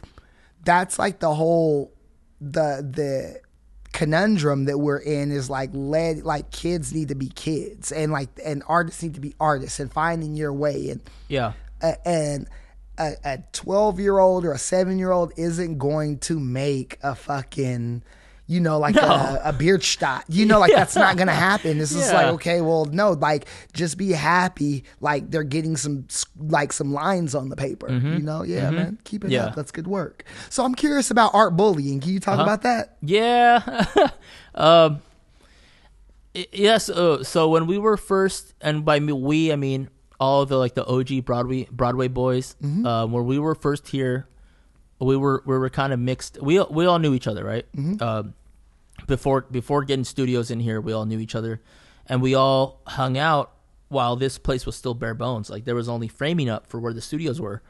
that's 0.65 0.99
like 0.99 1.21
the 1.21 1.35
whole 1.35 1.93
the 2.41 2.85
the 2.91 3.41
conundrum 3.95 4.65
that 4.65 4.77
we're 4.77 4.99
in 4.99 5.31
is 5.31 5.49
like 5.49 5.71
led 5.73 6.25
like 6.25 6.51
kids 6.51 6.93
need 6.93 7.09
to 7.09 7.15
be 7.15 7.29
kids 7.29 7.93
and 7.93 8.11
like 8.11 8.29
and 8.45 8.63
artists 8.67 9.03
need 9.05 9.15
to 9.15 9.21
be 9.21 9.33
artists 9.39 9.79
and 9.79 9.91
finding 9.93 10.35
your 10.35 10.53
way 10.53 10.91
and 10.91 11.01
Yeah. 11.29 11.53
uh, 11.81 11.93
and 12.05 12.49
a, 12.99 13.13
a 13.25 13.39
12 13.53 14.01
year 14.01 14.19
old 14.19 14.45
or 14.45 14.53
a 14.53 14.59
7 14.59 14.99
year 14.99 15.13
old 15.13 15.33
isn't 15.37 15.79
going 15.79 16.19
to 16.19 16.41
make 16.41 16.99
a 17.05 17.15
fucking 17.15 18.03
you 18.47 18.61
know 18.61 18.79
like 18.79 18.95
a, 18.97 19.41
a 19.45 19.81
shot. 19.81 20.25
you 20.29 20.45
know 20.51 20.59
like 20.59 20.73
that's 20.73 20.95
not 20.97 21.17
gonna 21.17 21.33
happen 21.33 21.79
this 21.79 21.93
is 21.93 22.13
like 22.13 22.27
okay 22.27 22.61
well 22.61 22.85
no 22.87 23.13
like 23.13 23.47
just 23.73 23.97
be 23.97 24.11
happy 24.13 24.85
like 25.01 25.31
they're 25.31 25.43
getting 25.43 25.77
some 25.77 26.07
like 26.39 26.73
some 26.73 26.93
lines 26.93 27.35
on 27.35 27.49
the 27.49 27.57
paper 27.57 27.91
you 27.91 28.19
know 28.19 28.43
yeah 28.43 28.71
man 28.71 28.99
keep 29.05 29.25
it 29.25 29.29
Mm-hmm. 29.29 29.33
Yeah. 29.33 29.47
up 29.47 29.55
that's 29.57 29.71
good 29.73 29.87
work 29.87 30.25
so 30.51 30.63
i'm 30.65 30.75
curious 30.75 31.11
about 31.11 31.35
art 31.35 31.57
bullying 31.57 32.01
can 32.01 32.11
you 32.13 32.21
talk 32.21 32.35
Uh-huh. 32.35 32.43
about 32.43 32.63
that 32.63 32.97
Yeah. 33.01 33.87
um. 34.55 35.01
Yes. 36.53 36.89
Uh, 36.89 37.23
so 37.23 37.49
when 37.49 37.67
we 37.67 37.79
were 37.79 37.97
first, 37.97 38.55
and 38.61 38.85
by 38.85 38.99
me, 38.99 39.13
we, 39.13 39.53
I 39.53 39.57
mean 39.57 39.89
all 40.19 40.45
the 40.47 40.57
like 40.57 40.75
the 40.75 40.85
OG 40.85 41.25
Broadway 41.25 41.69
Broadway 41.71 42.09
boys. 42.09 42.57
Um, 42.63 43.13
when 43.13 43.25
we 43.27 43.39
were 43.39 43.55
first 43.55 43.89
here, 43.89 44.27
we 45.01 45.17
were 45.17 45.43
we 45.47 45.57
were 45.59 45.71
kind 45.71 45.93
of 45.93 45.99
mixed. 46.01 46.39
We 46.41 46.61
we 46.71 46.87
all 46.87 46.99
knew 46.99 47.15
each 47.15 47.27
other, 47.27 47.45
right? 47.45 47.67
Um, 48.03 48.35
before 49.07 49.43
before 49.43 49.85
getting 49.85 50.05
studios 50.05 50.51
in 50.51 50.61
here, 50.61 50.81
we 50.81 50.93
all 50.93 51.05
knew 51.07 51.19
each 51.19 51.35
other, 51.35 51.61
and 52.07 52.23
we 52.23 52.35
all 52.35 52.81
hung 52.87 53.19
out 53.19 53.51
while 53.89 54.17
this 54.17 54.39
place 54.39 54.67
was 54.67 54.75
still 54.75 54.95
bare 54.95 55.15
bones. 55.15 55.51
Like 55.51 55.65
there 55.65 55.75
was 55.75 55.89
only 55.89 56.09
framing 56.09 56.49
up 56.49 56.67
for 56.67 56.81
where 56.81 56.93
the 56.93 57.01
studios 57.01 57.41
were, 57.41 57.63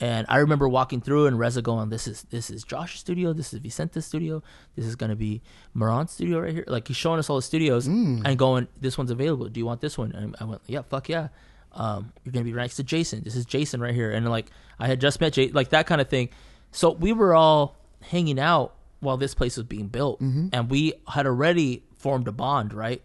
and 0.00 0.26
I 0.28 0.38
remember 0.38 0.68
walking 0.68 1.00
through 1.00 1.26
and 1.26 1.38
Reza 1.38 1.62
going, 1.62 1.90
"This 1.90 2.06
is 2.08 2.22
this 2.30 2.50
is 2.50 2.64
Josh's 2.64 3.00
studio. 3.00 3.32
This 3.32 3.52
is 3.52 3.60
Vicente's 3.60 4.06
studio. 4.06 4.42
This 4.74 4.86
is 4.86 4.96
gonna 4.96 5.14
be 5.16 5.42
Moran's 5.74 6.10
studio 6.10 6.40
right 6.40 6.52
here." 6.52 6.64
Like 6.66 6.88
he's 6.88 6.96
showing 6.96 7.18
us 7.18 7.28
all 7.30 7.36
the 7.36 7.42
studios 7.42 7.86
and 7.86 8.36
going, 8.38 8.66
"This 8.80 8.96
one's 8.98 9.10
available. 9.10 9.48
Do 9.48 9.60
you 9.60 9.66
want 9.66 9.80
this 9.82 9.96
one?" 9.98 10.12
And 10.12 10.34
I 10.40 10.44
went, 10.44 10.62
"Yeah, 10.66 10.82
fuck 10.82 11.08
yeah." 11.08 11.28
Um, 11.74 12.12
you're 12.24 12.32
gonna 12.32 12.44
be 12.44 12.52
right 12.52 12.64
next 12.64 12.76
to 12.76 12.82
Jason. 12.82 13.22
This 13.24 13.34
is 13.36 13.44
Jason 13.46 13.80
right 13.80 13.94
here, 13.94 14.10
and 14.10 14.28
like 14.28 14.50
I 14.78 14.88
had 14.88 15.00
just 15.00 15.20
met 15.20 15.34
Jay, 15.34 15.48
like 15.48 15.68
that 15.70 15.86
kind 15.86 16.00
of 16.00 16.08
thing. 16.08 16.28
So 16.72 16.90
we 16.92 17.12
were 17.12 17.34
all 17.34 17.76
hanging 18.00 18.38
out 18.40 18.74
while 19.00 19.16
this 19.16 19.34
place 19.34 19.56
was 19.56 19.66
being 19.66 19.88
built, 19.88 20.20
and 20.52 20.70
we 20.70 20.94
had 21.08 21.26
already 21.26 21.84
formed 21.96 22.26
a 22.28 22.32
bond, 22.32 22.72
right? 22.74 23.02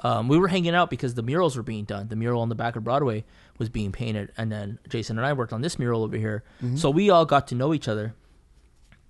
Um, 0.00 0.28
we 0.28 0.36
were 0.38 0.48
hanging 0.48 0.74
out 0.74 0.90
because 0.90 1.14
the 1.14 1.22
murals 1.22 1.56
were 1.56 1.62
being 1.62 1.84
done. 1.84 2.08
The 2.08 2.16
mural 2.16 2.42
on 2.42 2.48
the 2.48 2.54
back 2.54 2.76
of 2.76 2.84
Broadway 2.84 3.24
was 3.58 3.68
being 3.70 3.90
painted, 3.92 4.30
and 4.36 4.50
then 4.52 4.78
Jason 4.88 5.16
and 5.18 5.26
I 5.26 5.32
worked 5.32 5.52
on 5.52 5.62
this 5.62 5.78
mural 5.78 6.02
over 6.02 6.16
here. 6.16 6.42
So 6.76 6.90
we 6.90 7.10
all 7.10 7.24
got 7.24 7.48
to 7.48 7.54
know 7.54 7.72
each 7.72 7.88
other, 7.88 8.14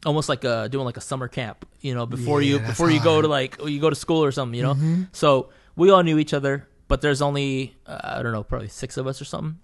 almost 0.07 0.29
like 0.29 0.45
uh 0.45 0.69
doing 0.69 0.85
like 0.85 0.97
a 0.97 1.01
summer 1.01 1.29
camp, 1.29 1.67
you 1.81 1.95
know, 1.95 2.07
before 2.07 2.41
Yeah, 2.43 2.59
you 2.59 2.59
before 2.61 2.91
you 2.91 3.01
go 3.03 3.23
to 3.23 3.29
like 3.29 3.59
you 3.65 3.81
go 3.81 3.91
to 3.91 3.97
school 3.97 4.23
or 4.25 4.31
something, 4.33 4.57
you 4.57 4.63
know. 4.63 4.75
So 5.13 5.49
we 5.77 5.91
all 5.91 6.03
knew 6.03 6.19
each 6.19 6.35
other, 6.35 6.69
but 6.89 7.01
there's 7.01 7.23
only 7.23 7.75
uh, 7.87 8.01
I 8.19 8.23
don't 8.23 8.33
know, 8.33 8.43
probably 8.45 8.69
six 8.69 8.97
of 8.97 9.07
us 9.07 9.21
or 9.21 9.25
something. 9.25 9.59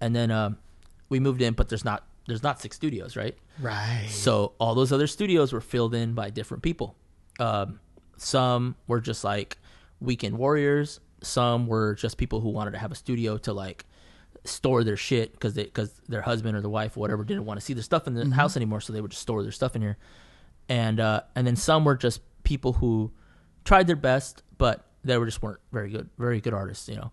And 0.00 0.14
then 0.16 0.30
um, 0.30 0.58
we 1.08 1.20
moved 1.20 1.42
in, 1.42 1.54
but 1.54 1.68
there's 1.68 1.84
not 1.84 2.04
there's 2.28 2.42
not 2.42 2.60
six 2.60 2.76
studios, 2.76 3.16
right? 3.16 3.36
right 3.60 4.06
So 4.08 4.52
all 4.58 4.74
those 4.74 4.92
other 4.92 5.06
studios 5.06 5.52
were 5.52 5.62
filled 5.62 5.94
in 5.94 6.12
by 6.12 6.30
different 6.30 6.62
people. 6.62 6.94
Um, 7.40 7.80
some 8.18 8.76
were 8.86 9.00
just 9.00 9.24
like 9.24 9.56
weekend 10.00 10.36
warriors. 10.36 11.00
Some 11.22 11.66
were 11.66 11.94
just 11.94 12.18
people 12.18 12.40
who 12.40 12.50
wanted 12.50 12.72
to 12.72 12.78
have 12.78 12.92
a 12.92 12.94
studio 12.94 13.38
to 13.38 13.52
like 13.52 13.86
store 14.44 14.84
their 14.84 14.96
shit 14.96 15.32
because 15.32 15.54
they 15.54 15.64
because 15.64 15.92
their 16.06 16.22
husband 16.22 16.56
or 16.56 16.60
their 16.60 16.70
wife 16.70 16.96
or 16.96 17.00
whatever 17.00 17.24
didn't 17.24 17.46
want 17.46 17.58
to 17.58 17.64
see 17.64 17.72
their 17.72 17.82
stuff 17.82 18.06
in 18.06 18.14
the 18.14 18.34
house 18.34 18.56
anymore, 18.56 18.80
so 18.82 18.92
they 18.92 19.00
would 19.00 19.10
just 19.10 19.22
store 19.22 19.42
their 19.42 19.50
stuff 19.50 19.74
in 19.74 19.82
here. 19.82 19.96
And 20.68 21.00
uh, 21.00 21.22
and 21.34 21.46
then 21.46 21.56
some 21.56 21.84
were 21.84 21.96
just 21.96 22.20
people 22.44 22.74
who 22.74 23.10
tried 23.64 23.86
their 23.86 23.96
best, 23.96 24.42
but 24.58 24.84
they 25.02 25.16
were 25.16 25.26
just 25.26 25.42
weren't 25.42 25.60
very 25.72 25.90
good, 25.90 26.10
very 26.18 26.42
good 26.42 26.52
artists, 26.52 26.88
you 26.90 26.96
know. 26.96 27.12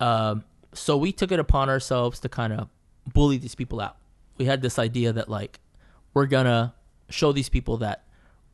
Um, 0.00 0.44
so 0.72 0.96
we 0.96 1.12
took 1.12 1.30
it 1.30 1.38
upon 1.38 1.68
ourselves 1.68 2.20
to 2.20 2.30
kind 2.30 2.54
of 2.54 2.68
bully 3.12 3.36
these 3.36 3.54
people 3.54 3.80
out. 3.80 3.96
We 4.40 4.46
had 4.46 4.62
this 4.62 4.78
idea 4.78 5.12
that 5.12 5.28
like 5.28 5.60
we're 6.14 6.24
gonna 6.24 6.72
show 7.10 7.30
these 7.30 7.50
people 7.50 7.76
that 7.76 8.06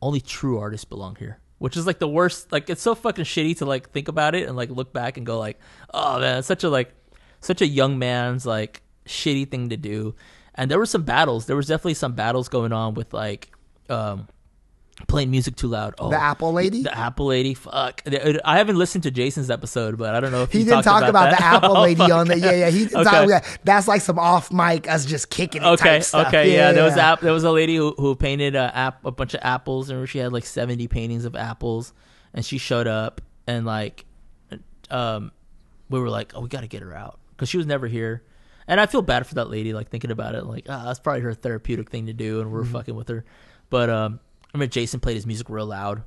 only 0.02 0.20
true 0.20 0.58
artists 0.58 0.84
belong 0.84 1.14
here, 1.14 1.38
which 1.58 1.76
is 1.76 1.86
like 1.86 2.00
the 2.00 2.08
worst. 2.08 2.50
Like 2.50 2.68
it's 2.68 2.82
so 2.82 2.96
fucking 2.96 3.24
shitty 3.24 3.58
to 3.58 3.66
like 3.66 3.90
think 3.90 4.08
about 4.08 4.34
it 4.34 4.48
and 4.48 4.56
like 4.56 4.68
look 4.68 4.92
back 4.92 5.16
and 5.16 5.24
go 5.24 5.38
like, 5.38 5.60
oh 5.94 6.18
man, 6.18 6.42
such 6.42 6.64
a 6.64 6.68
like 6.68 6.92
such 7.40 7.62
a 7.62 7.66
young 7.68 8.00
man's 8.00 8.44
like 8.44 8.82
shitty 9.06 9.48
thing 9.48 9.68
to 9.68 9.76
do. 9.76 10.16
And 10.56 10.68
there 10.68 10.78
were 10.78 10.86
some 10.86 11.04
battles. 11.04 11.46
There 11.46 11.54
was 11.54 11.68
definitely 11.68 11.94
some 11.94 12.14
battles 12.14 12.48
going 12.48 12.72
on 12.72 12.94
with 12.94 13.14
like 13.14 13.52
um 13.88 14.26
playing 15.08 15.30
music 15.30 15.56
too 15.56 15.68
loud. 15.68 15.94
Oh, 15.98 16.08
the 16.10 16.20
apple 16.20 16.52
lady 16.52 16.82
the 16.82 16.96
Apple 16.96 17.26
Lady, 17.26 17.52
fuck. 17.54 18.02
I 18.44 18.56
haven't 18.56 18.76
listened 18.76 19.02
to 19.04 19.10
Jason's 19.10 19.50
episode, 19.50 19.98
but 19.98 20.14
I 20.14 20.20
don't 20.20 20.32
know 20.32 20.42
if 20.42 20.50
he 20.52 20.64
didn't 20.64 20.84
talk 20.84 21.02
about, 21.04 21.30
that. 21.30 21.38
the 21.38 21.44
apple 21.44 21.76
Oh, 21.76 21.82
lady 21.82 21.96
fuck. 21.96 22.10
on 22.10 22.28
the 22.28 22.38
yeah 22.38 22.52
yeah 22.52 22.70
he 22.70 22.86
didn't 22.86 23.04
talk 23.04 23.14
Okay. 23.14 23.24
about 23.24 23.58
that's 23.64 23.86
like 23.88 24.00
some 24.00 24.18
off 24.18 24.50
mic 24.52 24.88
us 24.88 25.04
just 25.04 25.28
kicking 25.30 25.62
it 25.62 25.66
Okay, 25.66 26.02
okay, 26.14 26.54
yeah. 26.54 26.72
There 26.72 26.84
was 26.84 26.96
app. 26.96 27.20
There 27.20 27.32
was 27.32 27.44
a 27.44 27.50
lady 27.52 27.76
who 27.76 27.94
who 27.98 28.16
painted 28.16 28.54
a 28.56 28.74
app 28.76 29.04
a 29.04 29.10
bunch 29.10 29.34
of 29.34 29.40
apples, 29.42 29.90
and 29.90 30.08
she 30.08 30.18
had 30.18 30.32
like 30.32 30.46
seventy 30.46 30.88
paintings 30.88 31.24
of 31.26 31.36
apples, 31.36 31.92
and 32.32 32.44
she 32.44 32.56
showed 32.58 32.86
up, 32.86 33.20
and 33.46 33.66
like, 33.66 34.04
um, 34.90 35.30
we 35.90 36.00
were 36.00 36.08
like, 36.10 36.32
oh, 36.34 36.40
we 36.40 36.48
got 36.48 36.60
to 36.62 36.66
get 36.68 36.82
her 36.82 36.94
out 36.94 37.18
because 37.30 37.48
she 37.48 37.58
was 37.58 37.66
never 37.66 37.86
here, 37.86 38.22
and 38.66 38.80
I 38.80 38.86
feel 38.86 39.02
bad 39.02 39.26
for 39.26 39.34
that 39.36 39.50
lady. 39.50 39.72
Like 39.74 39.90
thinking 39.90 40.10
about 40.10 40.34
it, 40.34 40.44
like, 40.46 40.66
ah, 40.68 40.84
that's 40.86 40.98
probably 41.00 41.20
her 41.22 41.34
therapeutic 41.34 41.90
thing 41.90 42.06
to 42.06 42.12
do, 42.12 42.40
and 42.40 42.50
we're 42.50 42.64
fucking 42.64 42.94
with 42.94 43.08
her. 43.08 43.24
But 43.68 43.90
um, 43.90 44.20
remember 44.56 44.72
Jason 44.72 45.00
played 45.00 45.14
his 45.14 45.26
music 45.26 45.48
real 45.48 45.66
loud, 45.66 46.02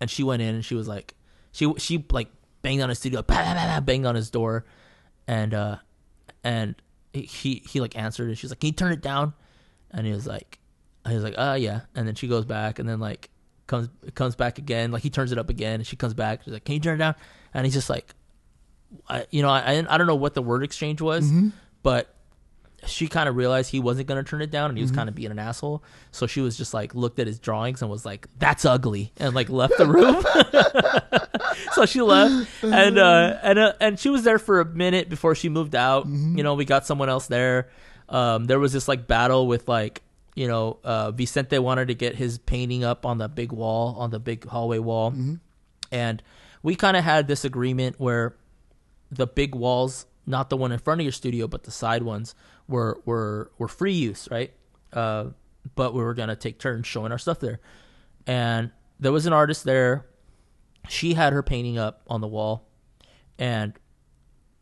and 0.00 0.10
she 0.10 0.22
went 0.22 0.42
in 0.42 0.54
and 0.54 0.64
she 0.64 0.74
was 0.74 0.88
like, 0.88 1.14
she 1.52 1.72
she 1.78 2.04
like 2.10 2.28
banged 2.62 2.82
on 2.82 2.88
his 2.88 2.98
studio, 2.98 3.22
bah, 3.22 3.34
bah, 3.34 3.54
bah, 3.54 3.80
banged 3.80 4.06
on 4.06 4.14
his 4.14 4.30
door, 4.30 4.64
and 5.26 5.54
uh, 5.54 5.76
and 6.42 6.74
he 7.12 7.62
he 7.68 7.80
like 7.80 7.96
answered 7.96 8.28
and 8.28 8.36
she's 8.38 8.50
like, 8.50 8.60
"Can 8.60 8.68
you 8.68 8.72
turn 8.72 8.92
it 8.92 9.00
down?" 9.00 9.34
And 9.90 10.06
he 10.06 10.12
was 10.12 10.26
like, 10.26 10.58
he 11.06 11.14
was 11.14 11.22
like, 11.22 11.34
"Uh, 11.38 11.56
yeah." 11.58 11.82
And 11.94 12.06
then 12.06 12.14
she 12.14 12.26
goes 12.28 12.44
back 12.44 12.78
and 12.78 12.88
then 12.88 13.00
like 13.00 13.30
comes 13.66 13.88
comes 14.14 14.34
back 14.34 14.58
again, 14.58 14.90
like 14.90 15.02
he 15.02 15.10
turns 15.10 15.32
it 15.32 15.38
up 15.38 15.48
again, 15.48 15.74
and 15.74 15.86
she 15.86 15.96
comes 15.96 16.14
back. 16.14 16.42
She's 16.42 16.52
like, 16.52 16.64
"Can 16.64 16.74
you 16.74 16.80
turn 16.80 16.96
it 16.96 16.98
down?" 16.98 17.14
And 17.52 17.64
he's 17.64 17.74
just 17.74 17.88
like, 17.88 18.14
I, 19.08 19.26
you 19.30 19.42
know, 19.42 19.48
I 19.48 19.60
I 19.60 19.94
I 19.94 19.98
don't 19.98 20.06
know 20.06 20.16
what 20.16 20.34
the 20.34 20.42
word 20.42 20.64
exchange 20.64 21.00
was, 21.00 21.30
but 21.82 22.13
she 22.86 23.08
kind 23.08 23.28
of 23.28 23.36
realized 23.36 23.70
he 23.70 23.80
wasn't 23.80 24.06
gonna 24.08 24.22
turn 24.24 24.42
it 24.42 24.50
down, 24.50 24.70
and 24.70 24.78
he 24.78 24.82
was 24.82 24.92
Mhm. 24.92 24.96
kind 24.96 25.08
of 25.08 25.14
being 25.14 25.30
an 25.30 25.38
asshole. 25.38 25.82
So 26.12 26.26
she 26.26 26.40
was 26.40 26.56
just 26.56 26.74
like 26.74 26.94
looked 26.94 27.18
at 27.18 27.26
his 27.26 27.38
drawings 27.38 27.82
and 27.82 27.90
was 27.90 28.04
like, 28.04 28.26
"That's 28.38 28.64
ugly," 28.64 29.12
and 29.18 29.34
like 29.34 29.48
left 29.50 29.76
the 29.78 29.86
room. 29.86 30.22
so 31.72 31.86
she 31.86 32.02
left, 32.02 32.48
and 32.62 32.98
uh, 32.98 33.38
and 33.42 33.58
uh, 33.58 33.72
and 33.80 33.98
she 33.98 34.08
was 34.10 34.24
there 34.24 34.38
for 34.38 34.60
a 34.60 34.64
minute 34.64 35.08
before 35.08 35.34
she 35.34 35.48
moved 35.48 35.74
out. 35.74 36.06
You 36.06 36.42
know, 36.42 36.54
we 36.54 36.64
got 36.64 36.86
someone 36.86 37.08
else 37.08 37.26
there. 37.26 37.68
Um, 38.08 38.44
there 38.46 38.58
was 38.58 38.72
this 38.72 38.88
like 38.88 39.06
battle 39.06 39.46
with 39.46 39.68
like 39.68 40.02
you 40.34 40.48
know 40.48 40.78
uh, 40.84 41.10
Vicente 41.10 41.58
wanted 41.58 41.88
to 41.88 41.94
get 41.94 42.14
his 42.16 42.38
painting 42.38 42.84
up 42.84 43.06
on 43.06 43.18
the 43.18 43.28
big 43.28 43.52
wall 43.52 43.96
on 43.98 44.10
the 44.10 44.18
big 44.18 44.46
hallway 44.46 44.78
wall, 44.78 45.14
and 45.92 46.22
we 46.62 46.74
kind 46.76 46.96
of 46.96 47.04
had 47.04 47.28
this 47.28 47.44
agreement 47.44 47.96
where 47.98 48.34
the 49.10 49.26
big 49.26 49.54
walls, 49.54 50.06
not 50.26 50.50
the 50.50 50.56
one 50.56 50.72
in 50.72 50.78
front 50.78 51.00
of 51.00 51.04
your 51.04 51.12
studio, 51.12 51.46
but 51.46 51.64
the 51.64 51.70
side 51.70 52.02
ones, 52.02 52.34
were 52.68 53.00
were 53.04 53.50
were 53.58 53.68
free 53.68 53.92
use, 53.92 54.28
right? 54.30 54.52
Uh, 54.92 55.26
but 55.74 55.94
we 55.94 56.02
were 56.02 56.14
gonna 56.14 56.36
take 56.36 56.58
turns 56.58 56.86
showing 56.86 57.12
our 57.12 57.18
stuff 57.18 57.40
there, 57.40 57.60
and 58.26 58.70
there 59.00 59.12
was 59.12 59.26
an 59.26 59.32
artist 59.32 59.64
there. 59.64 60.06
She 60.88 61.14
had 61.14 61.32
her 61.32 61.42
painting 61.42 61.78
up 61.78 62.02
on 62.06 62.20
the 62.20 62.28
wall, 62.28 62.66
and 63.38 63.72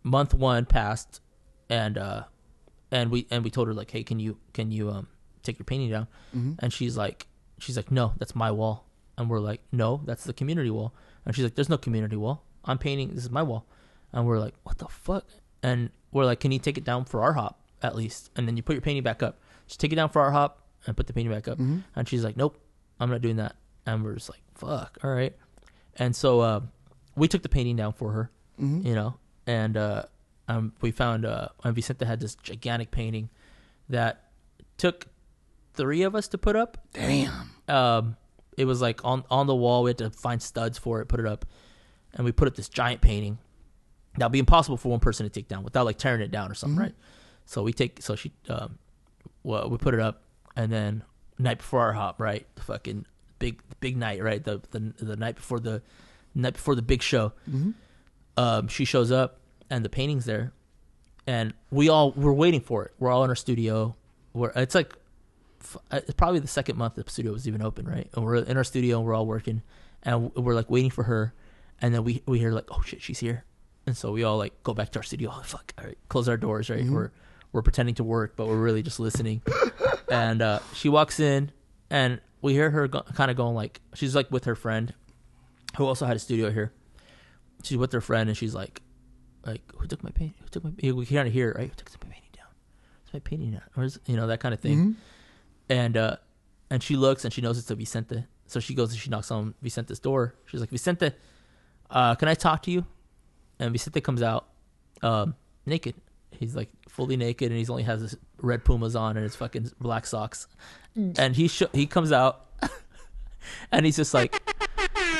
month 0.02 0.34
one 0.34 0.64
passed, 0.64 1.20
and 1.68 1.98
uh, 1.98 2.24
and 2.90 3.10
we 3.10 3.26
and 3.30 3.44
we 3.44 3.50
told 3.50 3.68
her 3.68 3.74
like, 3.74 3.90
hey, 3.90 4.02
can 4.04 4.18
you 4.20 4.38
can 4.52 4.70
you 4.70 4.90
um 4.90 5.08
take 5.42 5.58
your 5.58 5.64
painting 5.64 5.90
down? 5.90 6.06
Mhm. 6.34 6.56
And 6.60 6.72
she's 6.72 6.96
like, 6.96 7.26
she's 7.58 7.76
like, 7.76 7.90
no, 7.90 8.14
that's 8.18 8.34
my 8.34 8.50
wall, 8.50 8.86
and 9.18 9.28
we're 9.28 9.40
like, 9.40 9.60
no, 9.72 10.00
that's 10.04 10.24
the 10.24 10.32
community 10.32 10.70
wall, 10.70 10.94
and 11.26 11.34
she's 11.34 11.44
like, 11.44 11.54
there's 11.56 11.68
no 11.68 11.78
community 11.78 12.16
wall. 12.16 12.44
I'm 12.64 12.78
painting. 12.78 13.14
This 13.14 13.24
is 13.24 13.30
my 13.30 13.42
wall, 13.42 13.66
and 14.12 14.24
we're 14.26 14.38
like, 14.38 14.54
what 14.62 14.78
the 14.78 14.86
fuck? 14.86 15.26
And 15.64 15.90
we're 16.12 16.24
like, 16.24 16.38
can 16.40 16.52
you 16.52 16.58
take 16.60 16.78
it 16.78 16.84
down 16.84 17.04
for 17.04 17.22
art 17.22 17.34
hop 17.34 17.58
at 17.82 17.94
least? 17.96 18.30
And 18.36 18.46
then 18.46 18.56
you 18.56 18.62
put 18.62 18.72
your 18.74 18.80
painting 18.82 19.02
back 19.02 19.22
up. 19.22 19.38
Just 19.66 19.80
take 19.80 19.92
it 19.92 19.96
down 19.96 20.08
for 20.08 20.20
art 20.22 20.32
hop 20.32 20.60
and 20.86 20.96
put 20.96 21.06
the 21.06 21.12
painting 21.12 21.32
back 21.32 21.48
up. 21.48 21.58
Mhm. 21.58 21.82
And 21.96 22.08
she's 22.08 22.24
like, 22.24 22.36
nope, 22.36 22.58
I'm 23.00 23.10
not 23.10 23.20
doing 23.22 23.36
that. 23.36 23.56
And 23.86 24.02
we're 24.04 24.14
just 24.14 24.28
like, 24.30 24.40
fuck, 24.54 24.98
all 25.02 25.10
right. 25.12 25.36
And 25.96 26.14
so 26.16 26.40
uh, 26.40 26.60
we 27.16 27.28
took 27.28 27.42
the 27.42 27.48
painting 27.48 27.76
down 27.76 27.92
for 27.92 28.12
her, 28.12 28.30
Mhm. 28.60 28.84
you 28.84 28.94
know, 28.94 29.16
and 29.46 29.76
uh, 29.76 30.04
um, 30.48 30.72
we 30.80 30.90
found 30.90 31.24
uh, 31.24 31.48
and 31.64 31.74
Vicente 31.74 32.04
had 32.04 32.20
this 32.20 32.34
gigantic 32.36 32.90
painting 32.90 33.28
that 33.88 34.30
took 34.78 35.06
three 35.74 36.02
of 36.02 36.14
us 36.14 36.28
to 36.28 36.38
put 36.38 36.56
up. 36.56 36.78
Damn. 36.92 37.50
Um, 37.68 38.16
it 38.56 38.64
was 38.66 38.80
like 38.82 39.04
on 39.04 39.24
on 39.30 39.46
the 39.46 39.54
wall. 39.54 39.82
We 39.82 39.90
had 39.90 39.98
to 39.98 40.10
find 40.10 40.42
studs 40.42 40.78
for 40.78 41.00
it, 41.00 41.06
put 41.06 41.20
it 41.20 41.26
up, 41.26 41.44
and 42.14 42.24
we 42.24 42.32
put 42.32 42.48
up 42.48 42.54
this 42.54 42.68
giant 42.68 43.00
painting. 43.00 43.38
That'd 44.18 44.32
be 44.32 44.38
impossible 44.38 44.76
for 44.76 44.90
one 44.90 45.00
person 45.00 45.24
to 45.24 45.30
take 45.30 45.48
down 45.48 45.62
without 45.64 45.84
like 45.86 45.96
tearing 45.98 46.20
it 46.20 46.30
down 46.30 46.50
or 46.50 46.54
something, 46.54 46.76
Mhm. 46.78 46.82
right? 46.82 46.94
So 47.52 47.62
we 47.62 47.72
take 47.74 48.00
so 48.02 48.16
she 48.16 48.32
um, 48.48 48.78
well 49.42 49.68
we 49.68 49.76
put 49.76 49.92
it 49.92 50.00
up, 50.00 50.22
and 50.56 50.72
then 50.72 51.02
night 51.38 51.58
before 51.58 51.80
art 51.80 51.96
hop, 51.96 52.18
right? 52.18 52.46
The 52.54 52.62
fucking 52.62 53.04
big 53.38 53.60
big 53.80 53.94
night, 53.96 54.22
right? 54.22 54.42
The 54.42 54.62
the 54.70 54.94
the 54.98 55.16
night 55.16 55.36
before 55.36 55.60
the 55.60 55.82
night 56.34 56.54
before 56.54 56.74
the 56.74 56.80
big 56.82 57.02
show. 57.02 57.32
Mhm. 57.50 57.74
Um, 58.38 58.68
she 58.68 58.86
shows 58.86 59.12
up 59.12 59.40
and 59.68 59.84
the 59.84 59.90
painting's 59.90 60.24
there, 60.24 60.52
and 61.26 61.52
we 61.70 61.90
all 61.90 62.12
we're 62.12 62.32
waiting 62.32 62.62
for 62.62 62.86
it. 62.86 62.92
We're 62.98 63.10
all 63.10 63.22
in 63.22 63.28
our 63.28 63.36
studio. 63.36 63.96
We're 64.32 64.52
it's 64.56 64.74
like 64.74 64.94
uh, 65.90 65.98
it's 66.08 66.14
probably 66.14 66.40
the 66.40 66.46
second 66.48 66.78
month 66.78 66.94
the 66.94 67.04
studio 67.06 67.32
was 67.32 67.46
even 67.46 67.60
open, 67.60 67.86
right? 67.86 68.08
And 68.14 68.24
we're 68.24 68.36
in 68.36 68.56
our 68.56 68.64
studio 68.64 68.96
and 68.96 69.06
we're 69.06 69.14
all 69.14 69.26
working, 69.26 69.60
and 70.04 70.34
we're 70.34 70.54
like 70.54 70.70
waiting 70.70 70.90
for 70.90 71.04
her, 71.04 71.34
and 71.82 71.94
then 71.94 72.02
we 72.02 72.22
we 72.24 72.38
hear 72.38 72.52
like, 72.52 72.68
oh 72.70 72.80
shit, 72.80 73.02
she's 73.02 73.18
here, 73.18 73.44
and 73.86 73.94
so 73.94 74.10
we 74.10 74.24
all 74.24 74.38
like 74.38 74.54
go 74.62 74.72
back 74.72 74.90
to 74.92 75.00
our 75.00 75.02
studio. 75.02 75.30
Oh 75.34 75.42
fuck, 75.42 75.74
all 75.78 75.84
right, 75.84 75.98
close 76.08 76.30
our 76.30 76.38
doors, 76.38 76.70
right? 76.70 76.84
Mhm. 76.86 76.92
We're 76.92 77.10
we're 77.52 77.62
pretending 77.62 77.94
to 77.96 78.04
work, 78.04 78.34
but 78.36 78.46
we're 78.46 78.56
really 78.60 78.82
just 78.82 78.98
listening. 79.00 79.42
and 80.10 80.40
uh, 80.42 80.58
she 80.74 80.88
walks 80.88 81.20
in, 81.20 81.50
and 81.90 82.20
we 82.40 82.52
hear 82.54 82.70
her 82.70 82.88
go- 82.88 83.02
kind 83.14 83.30
of 83.30 83.36
going 83.36 83.54
like, 83.54 83.80
she's 83.94 84.14
like 84.14 84.30
with 84.30 84.44
her 84.46 84.54
friend, 84.54 84.92
who 85.76 85.86
also 85.86 86.06
had 86.06 86.16
a 86.16 86.20
studio 86.20 86.50
here. 86.50 86.72
She's 87.62 87.76
with 87.78 87.92
her 87.92 88.00
friend, 88.00 88.28
and 88.28 88.36
she's 88.36 88.54
like, 88.54 88.80
like 89.46 89.60
who 89.76 89.86
took 89.86 90.02
my 90.02 90.10
paint? 90.10 90.34
Who 90.40 90.48
took 90.48 90.64
my? 90.64 90.70
We 90.92 91.06
kind 91.06 91.26
of 91.28 91.32
hear 91.34 91.50
it, 91.50 91.56
right? 91.56 91.68
Who 91.68 91.74
took 91.74 91.90
my 92.04 92.10
painting 92.12 92.30
down? 92.36 92.46
Where's 93.04 93.12
my 93.14 93.20
painting 93.20 93.50
down? 93.52 93.62
Where's 93.74 93.98
you 94.06 94.16
know 94.16 94.26
that 94.28 94.40
kind 94.40 94.52
of 94.54 94.60
thing? 94.60 94.78
Mhm. 94.78 94.94
And 95.68 95.96
uh, 95.96 96.16
and 96.70 96.82
she 96.82 96.96
looks 96.96 97.24
and 97.24 97.32
she 97.32 97.40
knows 97.40 97.58
it's 97.58 97.70
a 97.70 97.74
Vicente, 97.74 98.24
so 98.46 98.60
she 98.60 98.74
goes 98.74 98.90
and 98.92 98.98
she 99.00 99.10
knocks 99.10 99.30
on 99.30 99.54
Vicente's 99.62 99.98
door. 100.00 100.34
She's 100.46 100.60
like, 100.60 100.70
Vicente, 100.70 101.12
uh, 101.90 102.14
can 102.16 102.28
I 102.28 102.34
talk 102.34 102.62
to 102.62 102.70
you? 102.70 102.84
And 103.58 103.70
Vicente 103.72 104.00
comes 104.00 104.22
out, 104.22 104.48
um, 105.02 105.34
naked. 105.66 105.94
He's 106.32 106.56
like 106.56 106.70
fully 106.92 107.16
naked, 107.16 107.50
and 107.50 107.58
he's 107.58 107.70
only 107.70 107.82
has 107.84 108.00
his 108.02 108.16
red 108.40 108.64
Pumas 108.64 108.94
on 108.94 109.16
and 109.16 109.24
his 109.24 109.34
fucking 109.34 109.70
black 109.80 110.06
socks. 110.06 110.46
And 110.94 111.34
he 111.34 111.48
sh- 111.48 111.62
he 111.72 111.86
comes 111.86 112.12
out, 112.12 112.46
and 113.72 113.84
he's 113.86 113.96
just 113.96 114.12
like, 114.14 114.40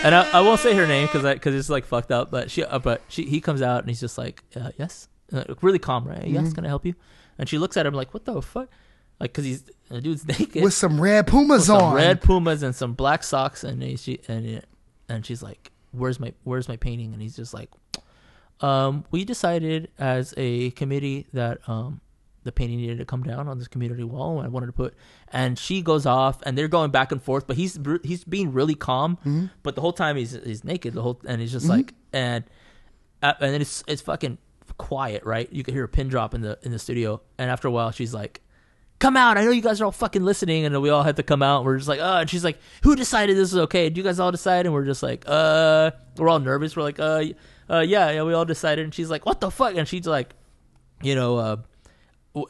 and 0.05 0.15
I, 0.15 0.31
I 0.33 0.41
won't 0.42 0.60
say 0.60 0.75
her 0.75 0.86
name 0.86 1.07
because 1.07 1.23
because 1.34 1.55
it's 1.55 1.70
like 1.70 1.86
fucked 1.86 2.10
up. 2.12 2.31
But 2.31 2.51
she 2.51 2.62
uh, 2.65 2.78
but 2.78 3.01
she 3.09 3.25
he 3.25 3.41
comes 3.41 3.62
out 3.62 3.81
and 3.81 3.89
he's 3.89 4.01
just 4.01 4.18
like, 4.18 4.42
uh, 4.55 4.70
yes, 4.78 5.09
uh, 5.33 5.44
really 5.62 5.78
calm, 5.78 6.07
right? 6.07 6.26
Yes, 6.26 6.49
Mhm. 6.49 6.55
can 6.57 6.65
I 6.67 6.68
help 6.68 6.84
you? 6.84 6.94
And 7.39 7.49
she 7.49 7.57
looks 7.59 7.76
at 7.78 7.86
him 7.86 7.94
like, 7.94 8.12
what 8.12 8.25
the 8.26 8.41
fuck? 8.42 8.68
Like, 9.18 9.33
cause 9.33 9.44
he's 9.44 9.65
the 9.89 10.01
dude's 10.01 10.26
naked 10.39 10.62
With 10.62 10.75
some 10.75 11.01
red 11.01 11.26
Pumas 11.26 11.67
some 11.67 11.81
on. 11.83 11.94
red 11.94 12.20
Pumas 12.20 12.62
and 12.62 12.75
some 12.75 12.92
black 12.92 13.25
socks, 13.25 13.65
and 13.65 13.83
he, 13.83 13.97
she 13.97 14.20
and 14.28 14.62
and 15.09 15.25
she's 15.25 15.42
like, 15.42 15.70
"Where's 15.92 16.20
my 16.20 16.34
Where's 16.44 16.68
my 16.68 16.76
painting?" 16.76 17.12
And 17.15 17.23
he's 17.23 17.36
just 17.36 17.55
like, 17.55 17.70
um, 18.62 19.05
"We 19.10 19.24
decided 19.24 19.91
as 19.99 20.32
a 20.36 20.70
committee 20.73 21.26
that 21.32 21.58
um 21.68 22.00
the 22.44 22.50
painting 22.50 22.78
needed 22.78 22.99
to 22.99 23.05
come 23.05 23.23
down 23.23 23.47
on 23.49 23.58
this 23.58 23.68
community 23.68 24.02
wall, 24.02 24.39
and 24.39 24.47
I 24.47 24.49
wanted 24.49 24.66
to 24.66 24.73
put." 24.73 24.94
And 25.28 25.58
she 25.58 25.81
goes 25.82 26.07
off, 26.07 26.41
and 26.44 26.57
they're 26.58 26.68
going 26.68 26.91
back 26.91 27.12
and 27.12 27.23
forth, 27.23 27.47
but 27.47 27.57
he's 27.57 27.78
he's 28.02 28.24
being 28.24 28.52
really 28.52 28.74
calm, 28.74 29.18
Mhm. 29.24 29.50
but 29.62 29.74
the 29.74 29.81
whole 29.81 29.92
time 29.92 30.16
he's 30.16 30.32
he's 30.44 30.65
naked, 30.65 30.94
the 30.94 31.02
whole 31.02 31.20
and 31.26 31.41
he's 31.41 31.52
just 31.52 31.66
Mhm. 31.66 31.70
like 31.70 31.94
and 32.12 32.44
uh, 33.23 33.34
and 33.41 33.55
then 33.55 33.60
it's 33.60 33.84
it's 33.86 34.02
fucking 34.02 34.39
quiet, 34.78 35.23
right? 35.24 35.52
You 35.52 35.62
can 35.62 35.74
hear 35.74 35.84
a 35.84 35.89
pin 35.89 36.08
drop 36.08 36.34
in 36.34 36.41
the 36.41 36.58
in 36.62 36.73
the 36.73 36.78
studio, 36.78 37.20
and 37.39 37.50
after 37.50 37.68
a 37.68 37.70
while, 37.70 37.91
she's 37.91 38.12
like 38.15 38.41
come 38.99 39.16
out. 39.16 39.36
I 39.36 39.42
know 39.44 39.50
you 39.50 39.60
guys 39.62 39.81
are 39.81 39.84
all 39.84 39.91
fucking 39.91 40.23
listening. 40.24 40.65
And 40.65 40.81
we 40.81 40.89
all 40.89 41.02
had 41.02 41.16
to 41.16 41.24
come 41.24 41.42
out. 41.42 41.65
We're 41.65 41.76
just 41.76 41.89
like, 41.89 41.99
oh, 42.00 42.18
and 42.18 42.31
she's 42.31 42.44
like, 42.44 42.57
who 42.84 42.94
decided 42.94 43.36
this 43.36 43.50
is 43.52 43.58
okay? 43.58 43.91
Do 43.91 43.99
you 44.00 44.05
guys 44.05 44.20
all 44.20 44.31
decide? 44.31 44.65
And 44.65 44.73
we're 44.73 44.84
just 44.84 45.02
like, 45.02 45.24
uh, 45.26 45.91
we're 46.16 46.28
all 46.28 46.39
nervous. 46.39 46.76
We're 46.76 46.84
like, 46.84 47.00
uh, 47.00 47.24
uh, 47.70 47.81
yeah, 47.81 48.10
yeah, 48.10 48.23
we 48.23 48.32
all 48.34 48.44
decided. 48.44 48.84
And 48.84 48.94
she's 48.94 49.10
like, 49.10 49.24
what 49.26 49.41
the 49.41 49.50
fuck? 49.50 49.74
And 49.76 49.86
she's 49.89 50.07
like, 50.07 50.34
you 51.02 51.15
know, 51.15 51.36
uh, 51.39 51.57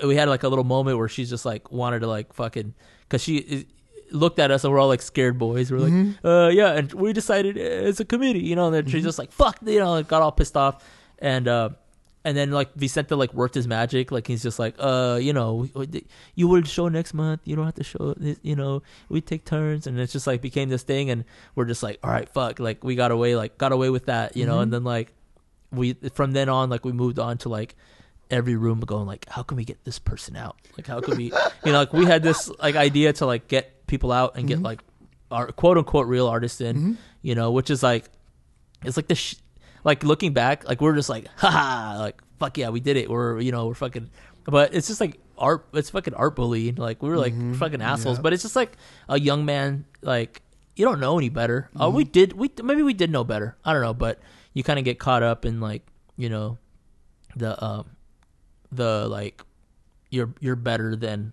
we 0.05 0.15
had 0.16 0.28
like 0.28 0.42
a 0.42 0.49
little 0.49 0.65
moment 0.65 0.99
where 0.99 1.08
she's 1.08 1.31
just 1.31 1.44
like 1.44 1.70
wanted 1.73 2.00
to 2.00 2.07
like 2.07 2.32
fucking, 2.32 2.74
cause 3.08 3.23
she 3.23 3.66
looked 4.10 4.39
at 4.39 4.50
us 4.50 4.62
and 4.65 4.73
we're 4.73 4.78
all 4.78 4.89
like 4.89 5.02
scared 5.02 5.39
boys. 5.39 5.73
We're 5.73 5.78
like, 5.78 5.92
Mhm. 5.92 6.15
uh, 6.24 6.49
yeah. 6.50 6.73
And 6.73 6.92
we 6.92 7.12
decided 7.12 7.57
as 7.58 7.99
a 7.99 8.05
committee, 8.05 8.41
you 8.41 8.55
know, 8.57 8.66
and 8.66 8.74
then 8.74 8.86
she's 8.86 9.02
just 9.05 9.18
like, 9.18 9.32
fuck, 9.32 9.58
you 9.65 9.78
know, 9.78 10.02
got 10.02 10.23
all 10.23 10.32
pissed 10.32 10.57
off. 10.57 10.84
And, 11.18 11.49
uh, 11.49 11.70
and 12.25 12.36
then 12.36 12.51
like 12.52 12.73
Vicente 12.75 13.15
like 13.15 13.34
worked 13.34 13.55
his 13.55 13.67
magic, 13.67 14.12
like 14.12 14.26
he's 14.26 14.42
just 14.42 14.59
like, 14.59 14.75
uh, 14.78 15.18
you 15.20 15.33
know, 15.33 15.67
you 16.34 16.47
will 16.49 16.62
show 16.62 16.89
next 16.89 17.15
month. 17.15 17.41
You 17.44 17.57
don't 17.57 17.65
have 17.65 17.75
to 17.75 17.84
show 17.84 18.15
this, 18.17 18.39
you 18.42 18.55
know. 18.57 18.83
We 19.09 19.20
take 19.20 19.44
turns, 19.44 19.86
and 19.86 19.99
it's 19.99 20.12
just 20.12 20.26
like 20.26 20.41
became 20.41 20.68
this 20.68 20.83
thing, 20.84 21.10
and 21.10 21.25
we're 21.55 21.65
just 21.65 21.83
like, 21.83 21.99
all 22.05 22.10
right, 22.10 22.28
fuck, 22.28 22.59
like 22.60 22.84
we 22.84 22.94
got 22.94 23.10
away, 23.10 23.34
like 23.36 23.59
got 23.59 23.73
away 23.73 23.91
with 23.91 24.07
that, 24.07 24.36
you 24.36 24.47
know. 24.47 24.59
Mhm. 24.59 24.62
And 24.62 24.73
then 24.73 24.84
like 24.84 25.12
we 25.73 25.94
from 26.15 26.33
then 26.33 26.49
on, 26.49 26.70
like 26.70 26.84
we 26.84 26.92
moved 26.92 27.18
on 27.18 27.39
to 27.39 27.49
like 27.49 27.75
every 28.31 28.57
room 28.57 28.81
going 28.81 29.07
like, 29.07 29.26
how 29.28 29.42
can 29.42 29.57
we 29.57 29.65
get 29.65 29.84
this 29.84 29.99
person 29.99 30.36
out? 30.36 30.57
Like 30.78 30.86
how 30.86 31.01
can 31.01 31.17
we, 31.17 31.25
you 31.25 31.73
know, 31.73 31.81
like 31.81 31.92
we 31.92 32.07
had 32.07 32.23
this 32.23 32.49
like 32.60 32.76
idea 32.76 33.12
to 33.15 33.26
like 33.26 33.49
get 33.49 33.86
people 33.86 34.10
out 34.12 34.36
and 34.36 34.47
get 34.49 34.59
Mhm. 34.60 34.65
like 34.65 34.81
our 35.31 35.49
quote 35.52 35.76
unquote 35.76 36.07
real 36.07 36.26
artists 36.28 36.60
in, 36.60 36.76
Mhm. 36.76 36.97
you 37.20 37.34
know, 37.34 37.51
which 37.51 37.68
is 37.68 37.83
like 37.83 38.05
it's 38.84 38.97
like 38.97 39.07
the 39.09 39.15
sh- 39.15 39.36
like 39.85 40.05
looking 40.05 40.33
back, 40.33 40.67
like 40.69 40.81
we're 40.81 40.94
just 40.94 41.09
like, 41.09 41.27
haha, 41.36 41.99
like 41.99 42.20
fuck 42.39 42.59
yeah, 42.59 42.69
we 42.70 42.81
did 42.81 42.97
it. 42.97 43.09
We're 43.11 43.41
you 43.41 43.52
know 43.52 43.67
we're 43.69 43.75
fucking, 43.75 44.11
but 44.44 44.75
it's 44.75 44.89
just 44.89 45.01
like 45.01 45.19
art. 45.39 45.67
It's 45.73 45.91
fucking 45.91 46.15
art 46.15 46.36
bullying. 46.36 46.77
Like 46.77 47.02
we 47.02 47.09
were 47.09 47.19
like 47.19 47.35
Mhm. 47.35 47.57
fucking 47.57 47.83
assholes. 47.83 48.19
Yeah. 48.19 48.23
But 48.23 48.33
it's 48.33 48.43
just 48.43 48.57
like 48.57 48.77
a 49.09 49.19
young 49.19 49.44
man. 49.44 49.85
Like 50.02 50.43
you 50.77 50.85
don't 50.85 51.01
know 51.01 51.19
any 51.19 51.28
better. 51.28 51.69
Uh, 51.77 51.86
Mm-hmm. 51.86 51.97
we 51.97 52.05
did. 52.05 52.33
We 52.35 52.51
maybe 52.62 52.83
we 52.83 52.94
did 52.94 53.11
know 53.11 53.25
better. 53.25 53.57
I 53.65 53.73
don't 53.73 53.83
know, 53.83 53.94
but 53.94 54.20
you 54.55 54.62
kind 54.62 54.78
of 54.78 54.85
get 54.85 54.99
caught 54.99 55.23
up 55.23 55.44
in 55.44 55.61
like 55.61 55.83
you 56.17 56.28
know 56.28 56.59
the 57.36 57.62
um 57.65 57.86
the 58.70 59.07
like 59.09 59.43
you're 60.11 60.33
you're 60.41 60.57
better 60.57 60.94
than 60.97 61.33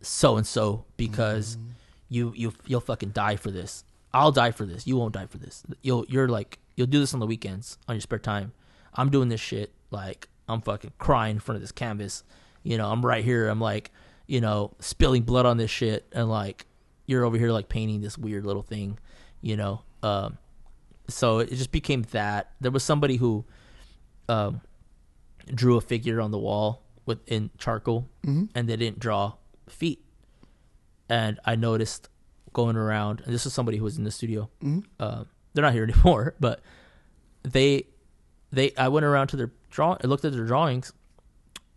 so 0.00 0.36
and 0.36 0.46
so 0.46 0.84
because 0.96 1.56
Mm-hmm. 1.56 1.68
you 2.08 2.32
you 2.36 2.52
you'll 2.66 2.80
fucking 2.80 3.10
die 3.10 3.36
for 3.36 3.50
this. 3.50 3.84
I'll 4.14 4.32
die 4.32 4.50
for 4.50 4.66
this. 4.66 4.86
You 4.86 4.96
won't 4.96 5.14
die 5.14 5.26
for 5.26 5.38
this. 5.38 5.62
You'll 5.82 6.04
you're 6.08 6.28
like 6.28 6.58
you'll 6.76 6.86
do 6.86 6.98
this 7.00 7.14
on 7.14 7.20
the 7.20 7.26
weekends 7.26 7.78
on 7.88 7.94
your 7.96 8.00
spare 8.00 8.18
time. 8.18 8.52
I'm 8.94 9.10
doing 9.10 9.28
this 9.28 9.40
shit 9.40 9.72
like 9.90 10.28
I'm 10.48 10.60
fucking 10.60 10.92
crying 10.98 11.36
in 11.36 11.40
front 11.40 11.56
of 11.56 11.62
this 11.62 11.72
canvas. 11.72 12.24
You 12.62 12.76
know, 12.78 12.90
I'm 12.90 13.04
right 13.04 13.24
here. 13.24 13.48
I'm 13.48 13.60
like, 13.60 13.90
you 14.26 14.40
know, 14.40 14.72
spilling 14.80 15.22
blood 15.22 15.46
on 15.46 15.56
this 15.56 15.70
shit 15.70 16.06
and 16.12 16.28
like 16.28 16.66
you're 17.06 17.24
over 17.24 17.36
here 17.38 17.50
like 17.52 17.68
painting 17.68 18.00
this 18.00 18.16
weird 18.18 18.44
little 18.46 18.62
thing, 18.62 18.98
you 19.40 19.56
know. 19.56 19.82
Um 20.02 20.38
so 21.08 21.40
it 21.40 21.50
just 21.50 21.72
became 21.72 22.02
that. 22.12 22.52
There 22.60 22.70
was 22.70 22.82
somebody 22.84 23.16
who 23.16 23.44
um 24.28 24.60
drew 25.46 25.76
a 25.76 25.80
figure 25.80 26.20
on 26.20 26.30
the 26.30 26.38
wall 26.38 26.82
with 27.04 27.18
in 27.26 27.50
charcoal, 27.58 28.08
Mhm. 28.24 28.48
and 28.54 28.68
they 28.68 28.76
didn't 28.76 29.00
draw 29.00 29.34
feet. 29.68 30.04
And 31.08 31.40
I 31.44 31.56
noticed 31.56 32.08
going 32.52 32.76
around, 32.76 33.22
and 33.24 33.34
this 33.34 33.44
is 33.44 33.52
somebody 33.52 33.78
who 33.78 33.84
was 33.84 33.98
in 33.98 34.04
the 34.04 34.10
studio. 34.10 34.48
Mhm. 34.62 34.84
Uh, 35.00 35.24
they're 35.54 35.62
not 35.62 35.72
here 35.72 35.84
anymore, 35.90 36.34
but 36.40 36.60
they 37.42 37.86
they 38.50 38.72
I 38.76 38.88
went 38.88 39.04
around 39.06 39.28
to 39.28 39.36
their 39.36 39.50
draw, 39.70 39.96
I 40.02 40.06
looked 40.06 40.24
at 40.24 40.32
their 40.32 40.44
drawings, 40.46 40.92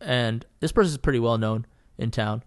and 0.01 0.45
this 0.59 0.71
person 0.71 0.91
is 0.91 0.97
pretty 0.97 1.19
well 1.19 1.37
known 1.37 1.65
in 1.97 2.11
town. 2.11 2.43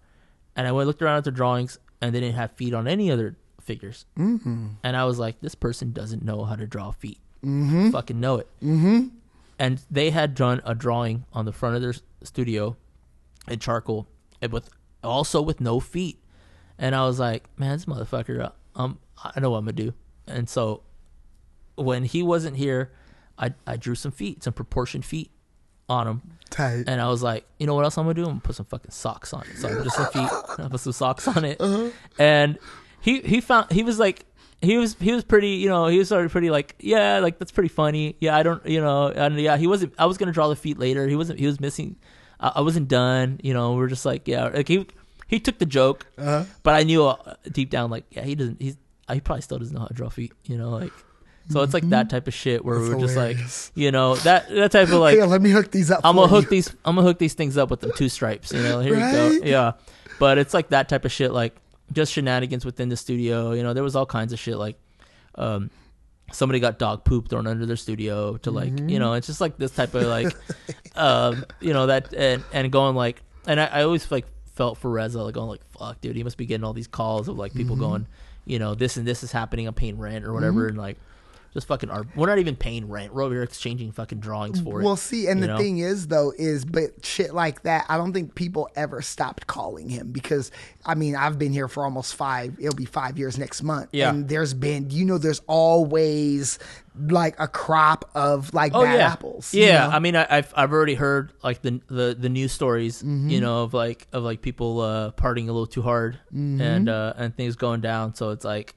And 0.56 0.66
I 0.66 0.72
went 0.72 0.86
looked 0.86 1.02
around 1.02 1.18
at 1.18 1.24
their 1.24 1.32
drawings, 1.32 1.78
and 2.00 2.14
they 2.14 2.20
didn't 2.20 2.34
have 2.36 2.52
feet 2.52 2.74
on 2.74 2.88
any 2.88 3.10
other 3.10 3.36
figures. 3.60 4.06
Mhm. 4.18 4.76
And 4.82 4.96
I 4.96 5.04
was 5.04 5.18
like, 5.18 5.40
this 5.40 5.54
person 5.54 5.92
doesn't 5.92 6.24
know 6.24 6.44
how 6.44 6.56
to 6.56 6.66
draw 6.66 6.90
feet. 6.90 7.20
Mhm. 7.44 7.92
Fucking 7.92 8.18
know 8.18 8.36
it. 8.38 8.48
Mhm. 8.62 9.10
And 9.58 9.80
they 9.90 10.10
had 10.10 10.34
done 10.34 10.60
a 10.64 10.74
drawing 10.74 11.24
on 11.32 11.44
the 11.44 11.52
front 11.52 11.76
of 11.76 11.82
their 11.82 11.94
studio 12.22 12.76
in 13.46 13.58
charcoal, 13.58 14.08
and 14.42 14.52
with 14.52 14.70
also 15.02 15.40
with 15.40 15.60
no 15.60 15.80
feet. 15.80 16.18
And 16.76 16.94
I 16.94 17.06
was 17.06 17.18
like, 17.18 17.48
man, 17.58 17.72
this 17.76 17.84
motherfucker, 17.86 18.40
uh, 18.46 18.50
um, 18.74 18.98
I 19.22 19.38
know 19.40 19.50
what 19.50 19.58
I'm 19.58 19.64
gonna 19.64 19.72
do. 19.72 19.94
And 20.26 20.48
so 20.48 20.82
when 21.78 22.04
he 22.04 22.22
wasn't 22.22 22.56
here, 22.56 22.92
I 23.38 23.54
I 23.66 23.76
drew 23.76 23.94
some 23.94 24.12
feet, 24.12 24.42
some 24.44 24.52
proportioned 24.52 25.04
feet 25.04 25.30
on 25.88 26.06
him. 26.06 26.22
Tight. 26.50 26.84
And 26.86 27.00
I 27.00 27.08
was 27.08 27.22
like, 27.22 27.44
you 27.58 27.66
know 27.66 27.74
what 27.74 27.84
else 27.84 27.96
I'm 27.98 28.04
gonna 28.04 28.14
do? 28.14 28.22
I'm 28.22 28.28
gonna 28.28 28.40
put 28.40 28.56
some 28.56 28.66
fucking 28.66 28.90
socks 28.90 29.32
on 29.32 29.42
it. 29.50 29.56
So 29.58 29.68
I 29.68 29.74
put 29.74 29.84
just 29.84 29.96
some 29.96 30.06
feet. 30.12 30.30
I 30.64 30.68
put 30.68 30.80
some 30.80 30.92
socks 30.92 31.28
on 31.28 31.44
it. 31.44 31.60
And 32.18 32.58
he 33.00 33.20
he 33.20 33.40
found 33.40 33.70
he 33.72 33.82
was 33.82 33.98
like 33.98 34.24
he 34.60 34.76
was 34.76 34.96
he 34.98 35.12
was 35.12 35.22
pretty 35.24 35.50
you 35.50 35.68
know 35.68 35.86
he 35.86 35.98
was 35.98 36.08
sort 36.08 36.24
of 36.24 36.32
pretty 36.32 36.50
like 36.50 36.74
yeah 36.80 37.20
like 37.20 37.38
that's 37.38 37.52
pretty 37.52 37.68
funny 37.68 38.16
yeah 38.20 38.36
I 38.36 38.42
don't 38.42 38.64
you 38.66 38.80
know 38.80 39.06
and 39.06 39.38
yeah 39.38 39.56
he 39.56 39.66
wasn't 39.68 39.94
I 39.98 40.06
was 40.06 40.18
gonna 40.18 40.32
draw 40.32 40.48
the 40.48 40.56
feet 40.56 40.78
later 40.78 41.06
he 41.06 41.14
wasn't 41.14 41.38
he 41.38 41.46
was 41.46 41.60
missing 41.60 41.94
I, 42.40 42.52
I 42.56 42.60
wasn't 42.62 42.88
done 42.88 43.38
you 43.42 43.54
know 43.54 43.74
we 43.74 43.84
are 43.84 43.86
just 43.86 44.04
like 44.04 44.26
yeah 44.26 44.46
like 44.48 44.66
he 44.66 44.84
he 45.28 45.38
took 45.38 45.58
the 45.58 45.66
joke 45.66 46.06
Uh-huh. 46.18 46.44
but 46.64 46.74
I 46.74 46.82
knew 46.82 47.04
uh, 47.06 47.34
deep 47.52 47.70
down 47.70 47.88
like 47.90 48.04
yeah 48.10 48.22
he 48.24 48.34
doesn't 48.34 48.60
he's 48.60 48.76
he 49.12 49.20
probably 49.20 49.42
still 49.42 49.58
doesn't 49.58 49.72
know 49.74 49.80
how 49.82 49.86
to 49.86 49.94
draw 49.94 50.08
feet 50.08 50.32
you 50.44 50.58
know 50.58 50.70
like 50.70 50.92
so 51.50 51.62
it's 51.62 51.72
like 51.74 51.88
that 51.90 52.10
type 52.10 52.26
of 52.28 52.34
shit 52.34 52.64
where 52.64 52.76
That's 52.78 52.88
we 52.88 52.94
were 52.94 53.00
just 53.00 53.14
hilarious. 53.14 53.70
like 53.74 53.78
you 53.82 53.90
know 53.90 54.16
that 54.16 54.48
that 54.50 54.70
type 54.72 54.88
of 54.88 54.94
like 55.00 55.14
Here, 55.16 55.26
let 55.26 55.40
me 55.42 55.50
hook 55.50 55.70
these 55.70 55.90
up 55.90 56.00
I'm 56.04 56.16
gonna 56.16 56.28
hook 56.28 56.44
you. 56.44 56.50
these. 56.50 56.68
I'm 56.84 56.94
gonna 56.96 57.06
hook 57.06 57.18
these 57.18 57.34
things 57.34 57.56
up 57.56 57.70
with 57.70 57.80
the 57.80 57.92
two 57.92 58.08
stripes. 58.08 58.52
You 58.52 58.62
know, 58.62 58.80
here 58.80 58.94
you 58.94 59.00
go. 59.00 59.30
Yeah, 59.44 59.72
but 60.18 60.38
it's 60.38 60.52
like 60.54 60.68
that 60.70 60.88
type 60.88 61.04
of 61.04 61.12
shit. 61.12 61.32
Like 61.32 61.54
just 61.92 62.12
shenanigans 62.12 62.64
within 62.66 62.88
the 62.90 62.96
studio. 62.96 63.52
You 63.52 63.62
know, 63.62 63.72
there 63.72 63.82
was 63.84 63.96
all 63.96 64.04
kinds 64.06 64.32
of 64.34 64.38
shit. 64.38 64.56
Like, 64.58 64.78
um, 65.36 65.70
somebody 66.32 66.60
got 66.60 66.78
dog 66.78 67.04
poop 67.04 67.28
thrown 67.30 67.46
under 67.46 67.64
their 67.64 67.76
studio 67.76 68.36
to 68.38 68.50
like, 68.50 68.70
Mm-hmm. 68.72 68.88
you 68.90 68.98
know, 68.98 69.14
it's 69.14 69.26
just 69.26 69.40
like 69.40 69.56
this 69.56 69.70
type 69.70 69.94
of 69.94 70.02
like, 70.04 70.28
um, 70.96 71.44
you 71.60 71.72
know 71.72 71.86
that 71.86 72.12
and 72.14 72.44
and 72.52 72.70
going 72.70 72.94
like, 72.94 73.22
and 73.46 73.58
I, 73.58 73.66
I 73.66 73.82
always 73.84 74.10
like 74.10 74.26
felt 74.54 74.76
for 74.78 74.90
Reza 74.90 75.22
like 75.22 75.34
going 75.34 75.48
like, 75.48 75.62
fuck, 75.78 76.00
dude, 76.02 76.16
he 76.16 76.24
must 76.24 76.36
be 76.36 76.44
getting 76.46 76.64
all 76.64 76.72
these 76.74 76.88
calls 76.88 77.28
of 77.28 77.38
like 77.38 77.54
people 77.54 77.76
Mm-hmm. 77.76 77.84
going, 77.84 78.06
you 78.44 78.58
know, 78.58 78.74
this 78.74 78.96
and 78.96 79.06
this 79.06 79.22
is 79.22 79.32
happening. 79.32 79.66
I'm 79.66 79.74
paying 79.74 79.98
rent 79.98 80.24
or 80.24 80.32
whatever, 80.34 80.66
Mhm. 80.66 80.68
and 80.70 80.78
like. 80.78 80.98
Just 81.54 81.66
fucking, 81.66 81.88
our, 81.90 82.04
we're 82.14 82.26
not 82.26 82.38
even 82.38 82.54
paying 82.56 82.88
rent. 82.88 83.12
We're 83.14 83.22
over 83.22 83.34
here 83.34 83.42
exchanging 83.42 83.90
fucking 83.92 84.20
drawings 84.20 84.60
for 84.60 84.80
it. 84.80 84.84
Well, 84.84 84.96
see, 84.96 85.26
and 85.28 85.42
the 85.42 85.46
know? 85.48 85.58
thing 85.58 85.78
is, 85.78 86.06
though, 86.08 86.32
is 86.38 86.64
but 86.64 87.04
shit 87.04 87.34
like 87.34 87.62
that, 87.62 87.86
I 87.88 87.96
don't 87.96 88.12
think 88.12 88.34
people 88.34 88.68
ever 88.76 89.00
stopped 89.02 89.46
calling 89.46 89.88
him 89.88 90.12
because, 90.12 90.50
I 90.84 90.94
mean, 90.94 91.16
I've 91.16 91.38
been 91.38 91.52
here 91.52 91.66
for 91.66 91.84
almost 91.84 92.14
five. 92.16 92.54
It'll 92.60 92.74
be 92.76 92.84
five 92.84 93.18
years 93.18 93.38
next 93.38 93.62
month. 93.62 93.88
Yeah. 93.92 94.10
and 94.10 94.28
there's 94.28 94.52
been, 94.52 94.90
you 94.90 95.04
know, 95.06 95.16
there's 95.18 95.40
always 95.46 96.58
like 97.08 97.36
a 97.38 97.46
crop 97.46 98.10
of 98.14 98.52
like 98.52 98.72
oh 98.74 98.82
bad 98.82 98.98
yeah. 98.98 99.06
apples. 99.12 99.54
you 99.54 99.64
Yeah, 99.64 99.86
know? 99.86 99.94
I 99.94 99.98
mean, 100.00 100.16
I, 100.16 100.26
I've 100.28 100.52
I've 100.56 100.72
already 100.72 100.94
heard 100.94 101.32
like 101.44 101.62
the 101.62 101.80
the 101.88 102.16
the 102.18 102.28
news 102.28 102.52
stories, 102.52 103.02
Mhm. 103.02 103.30
you 103.30 103.40
know, 103.40 103.62
of 103.62 103.72
like 103.72 104.06
of 104.12 104.22
like 104.24 104.42
people 104.42 104.80
uh, 104.80 105.12
partying 105.12 105.44
a 105.44 105.52
little 105.52 105.66
too 105.66 105.82
hard 105.82 106.18
Mhm. 106.34 106.60
and 106.60 106.88
uh, 106.88 107.14
and 107.16 107.36
things 107.36 107.56
going 107.56 107.80
down. 107.80 108.14
So 108.14 108.30
it's 108.30 108.44
like, 108.44 108.74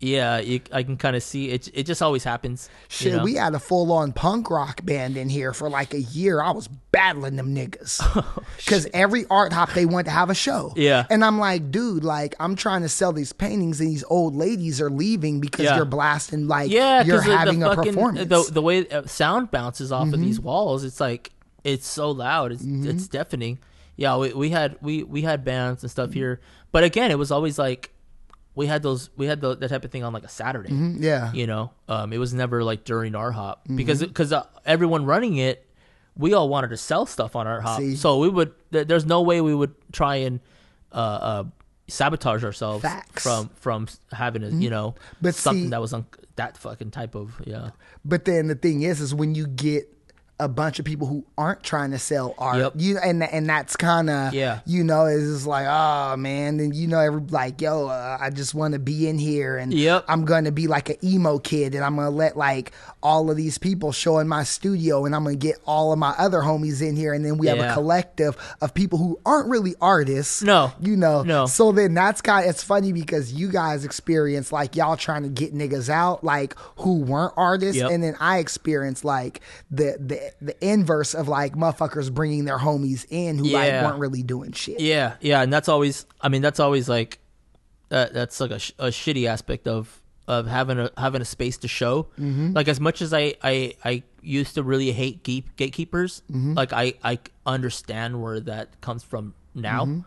yeah, 0.00 0.38
you, 0.38 0.60
I 0.72 0.84
can 0.84 0.96
kind 0.96 1.16
of 1.16 1.22
see 1.24 1.50
it. 1.50 1.68
It 1.74 1.82
just 1.84 2.02
always 2.02 2.22
happens. 2.22 2.68
Shit, 2.88 3.14
know? 3.16 3.24
we 3.24 3.34
had 3.34 3.54
a 3.54 3.58
full 3.58 3.90
on 3.92 4.12
punk 4.12 4.48
rock 4.50 4.84
band 4.84 5.16
in 5.16 5.28
here 5.28 5.52
for 5.52 5.68
like 5.68 5.92
a 5.92 6.00
year. 6.02 6.40
I 6.40 6.52
was 6.52 6.68
battling 6.68 7.36
them 7.36 7.54
niggas. 7.54 8.00
Because 8.58 8.86
every 8.92 9.24
art 9.30 9.52
hop, 9.52 9.72
they 9.72 9.86
want 9.86 10.06
to 10.06 10.10
have 10.10 10.28
a 10.30 10.34
show. 10.34 10.68
Oh, 10.72 10.74
Yeah. 10.76 11.06
And 11.10 11.24
I'm 11.24 11.38
like, 11.38 11.70
dude, 11.70 12.04
like, 12.04 12.34
I'm 12.38 12.54
trying 12.54 12.82
to 12.82 12.88
sell 12.88 13.12
these 13.12 13.32
paintings, 13.32 13.80
and 13.80 13.88
these 13.88 14.04
old 14.08 14.34
ladies 14.36 14.80
are 14.80 14.90
leaving 14.90 15.40
because 15.40 15.64
Yeah. 15.64 15.76
you're 15.76 15.84
blasting, 15.86 16.48
like, 16.48 16.70
yeah, 16.70 17.02
you're 17.04 17.18
'cause 17.18 17.26
the- 17.26 17.36
having 17.36 17.60
the 17.60 17.70
a 17.70 17.76
fucking, 17.76 17.92
performance. 17.94 18.28
The 18.28 18.52
the 18.52 18.60
way 18.62 18.86
uh, 18.88 19.06
sound 19.06 19.50
bounces 19.50 19.90
off 19.92 20.08
of 20.08 20.14
Mhm. 20.14 20.22
these 20.22 20.40
walls, 20.40 20.84
it's 20.84 21.00
like 21.00 21.30
it's 21.64 21.86
so 21.86 22.10
loud. 22.10 22.52
It's 22.52 22.62
Mm-hmm. 22.62 22.90
it's 22.90 23.08
deafening. 23.08 23.58
Yeah, 23.96 24.16
we, 24.16 24.32
we 24.34 24.50
had 24.50 24.76
we 24.82 25.02
we 25.02 25.22
had 25.22 25.44
bands 25.44 25.82
and 25.82 25.90
stuff 25.90 26.12
here, 26.12 26.40
but 26.72 26.84
again, 26.84 27.10
it 27.10 27.18
was 27.18 27.30
always 27.30 27.58
like 27.58 27.90
we 28.58 28.66
had 28.66 28.82
those 28.82 29.08
we 29.16 29.26
had 29.26 29.40
the, 29.40 29.54
that 29.56 29.68
type 29.68 29.84
of 29.84 29.90
thing 29.90 30.02
on 30.04 30.12
like 30.12 30.24
a 30.24 30.28
Saturday. 30.28 30.70
Mhm, 30.70 30.96
yeah. 31.00 31.32
you 31.32 31.46
know, 31.46 31.70
um, 31.88 32.12
it 32.12 32.18
was 32.18 32.34
never 32.34 32.62
like 32.64 32.84
during 32.84 33.14
art 33.14 33.34
hop 33.34 33.66
Mhm. 33.68 33.76
because 33.76 34.00
because 34.00 34.32
uh, 34.32 34.44
everyone 34.66 35.04
running 35.06 35.36
it, 35.36 35.64
we 36.16 36.34
all 36.34 36.48
wanted 36.48 36.68
to 36.70 36.76
sell 36.76 37.06
stuff 37.06 37.36
on 37.36 37.46
art 37.46 37.62
hop, 37.62 37.78
See? 37.78 37.94
so 37.96 38.18
we 38.18 38.28
would. 38.28 38.52
Th- 38.72 38.86
there's 38.86 39.06
no 39.06 39.22
way 39.22 39.40
we 39.40 39.54
would 39.54 39.74
try 39.92 40.16
and 40.16 40.40
uh, 40.92 40.96
uh, 40.96 41.44
sabotage 41.88 42.44
ourselves 42.44 42.82
Facts. 42.82 43.22
from 43.22 43.48
from 43.54 43.86
having 44.12 44.42
a 44.42 44.48
you 44.48 44.68
Mhm. 44.68 44.70
know 44.70 44.94
But 45.22 45.34
something 45.34 45.64
see- 45.64 45.70
that 45.70 45.80
was 45.80 45.92
un- 45.94 46.06
that 46.36 46.56
fucking 46.58 46.90
type 46.90 47.14
of 47.14 47.40
yeah. 47.46 47.70
But 48.04 48.24
then 48.24 48.48
the 48.48 48.54
thing 48.54 48.82
is, 48.82 49.00
is 49.00 49.14
when 49.14 49.34
you 49.34 49.46
get 49.46 49.92
a 50.40 50.48
bunch 50.48 50.78
of 50.78 50.84
people 50.84 51.06
who 51.08 51.24
aren't 51.36 51.62
trying 51.64 51.90
to 51.90 51.98
sell 51.98 52.34
art, 52.38 52.58
Yep. 52.58 52.72
you 52.76 52.98
and 52.98 53.22
and 53.24 53.48
that's 53.48 53.74
kind 53.76 54.08
of 54.08 54.32
Yeah. 54.32 54.60
you 54.66 54.84
know, 54.84 55.06
it's 55.06 55.24
just 55.24 55.46
like 55.46 55.66
oh 55.68 56.16
man, 56.16 56.60
and 56.60 56.74
you 56.74 56.86
know, 56.86 57.00
every 57.00 57.22
like 57.30 57.60
yo, 57.60 57.88
uh, 57.88 58.18
I 58.20 58.30
just 58.30 58.54
want 58.54 58.72
to 58.74 58.78
be 58.78 59.08
in 59.08 59.18
here, 59.18 59.56
and 59.56 59.74
Yep. 59.74 60.04
I'm 60.06 60.24
gonna 60.24 60.52
be 60.52 60.66
like 60.68 60.90
an 60.90 60.96
emo 61.04 61.38
kid, 61.38 61.74
and 61.74 61.84
I'm 61.84 61.96
gonna 61.96 62.10
let 62.10 62.36
like 62.36 62.70
all 63.02 63.30
of 63.30 63.36
these 63.36 63.58
people 63.58 63.90
show 63.92 64.18
in 64.18 64.28
my 64.28 64.44
studio, 64.44 65.04
and 65.06 65.14
I'm 65.14 65.24
gonna 65.24 65.34
get 65.36 65.56
all 65.66 65.92
of 65.92 65.98
my 65.98 66.14
other 66.18 66.38
homies 66.40 66.82
in 66.86 66.94
here, 66.94 67.12
and 67.14 67.24
then 67.24 67.36
we 67.38 67.48
have 67.48 67.58
a 67.58 67.72
collective 67.72 68.36
of 68.60 68.74
people 68.74 68.98
who 68.98 69.18
aren't 69.26 69.48
really 69.48 69.74
artists. 69.80 70.42
No. 70.42 70.72
you 70.80 70.96
know, 70.96 71.22
No. 71.22 71.46
So 71.46 71.72
then 71.72 71.94
that's 71.94 72.20
kind. 72.20 72.44
Of, 72.44 72.50
it's 72.50 72.62
funny 72.62 72.92
because 72.92 73.32
you 73.32 73.48
guys 73.48 73.84
experience 73.84 74.52
like 74.52 74.76
y'all 74.76 74.96
trying 74.96 75.24
to 75.24 75.28
get 75.28 75.52
niggas 75.54 75.88
out, 75.88 76.22
like 76.22 76.54
who 76.76 76.98
weren't 77.00 77.32
artists, 77.36 77.80
Yep. 77.82 77.90
and 77.90 78.02
then 78.04 78.16
I 78.20 78.38
experienced 78.38 79.04
like 79.04 79.40
the 79.70 79.96
the 79.98 80.27
the 80.40 80.56
inverse 80.66 81.14
of 81.14 81.28
like 81.28 81.54
motherfuckers 81.54 82.12
bringing 82.12 82.44
their 82.44 82.58
homies 82.58 83.06
in 83.10 83.38
who 83.38 83.44
like 83.46 83.72
weren't 83.72 83.98
really 83.98 84.22
doing 84.22 84.52
shit. 84.52 84.80
Yeah, 84.80 85.14
yeah, 85.20 85.42
and 85.42 85.52
that's 85.52 85.68
always. 85.68 86.06
I 86.20 86.28
mean, 86.28 86.42
that's 86.42 86.60
always 86.60 86.88
like 86.88 87.18
that. 87.90 88.12
That's 88.14 88.40
like 88.40 88.50
a, 88.50 88.58
sh- 88.58 88.72
a 88.78 88.86
shitty 88.88 89.26
aspect 89.26 89.66
of 89.68 90.00
of 90.26 90.46
having 90.46 90.78
a 90.78 90.90
having 90.96 91.22
a 91.22 91.24
space 91.24 91.56
to 91.58 91.68
show. 91.68 92.08
Mhm. 92.18 92.54
Like 92.54 92.68
as 92.68 92.80
much 92.80 93.00
as 93.02 93.12
I 93.14 93.34
I 93.42 93.74
I 93.84 94.02
used 94.20 94.54
to 94.56 94.62
really 94.62 94.92
hate 94.92 95.22
gate, 95.22 95.46
gatekeepers, 95.56 96.22
Mhm. 96.30 96.54
like 96.56 96.72
I 96.72 96.94
I 97.02 97.18
understand 97.46 98.20
where 98.22 98.40
that 98.40 98.80
comes 98.80 99.02
from 99.02 99.34
now, 99.54 99.86
Mhm. 99.86 100.04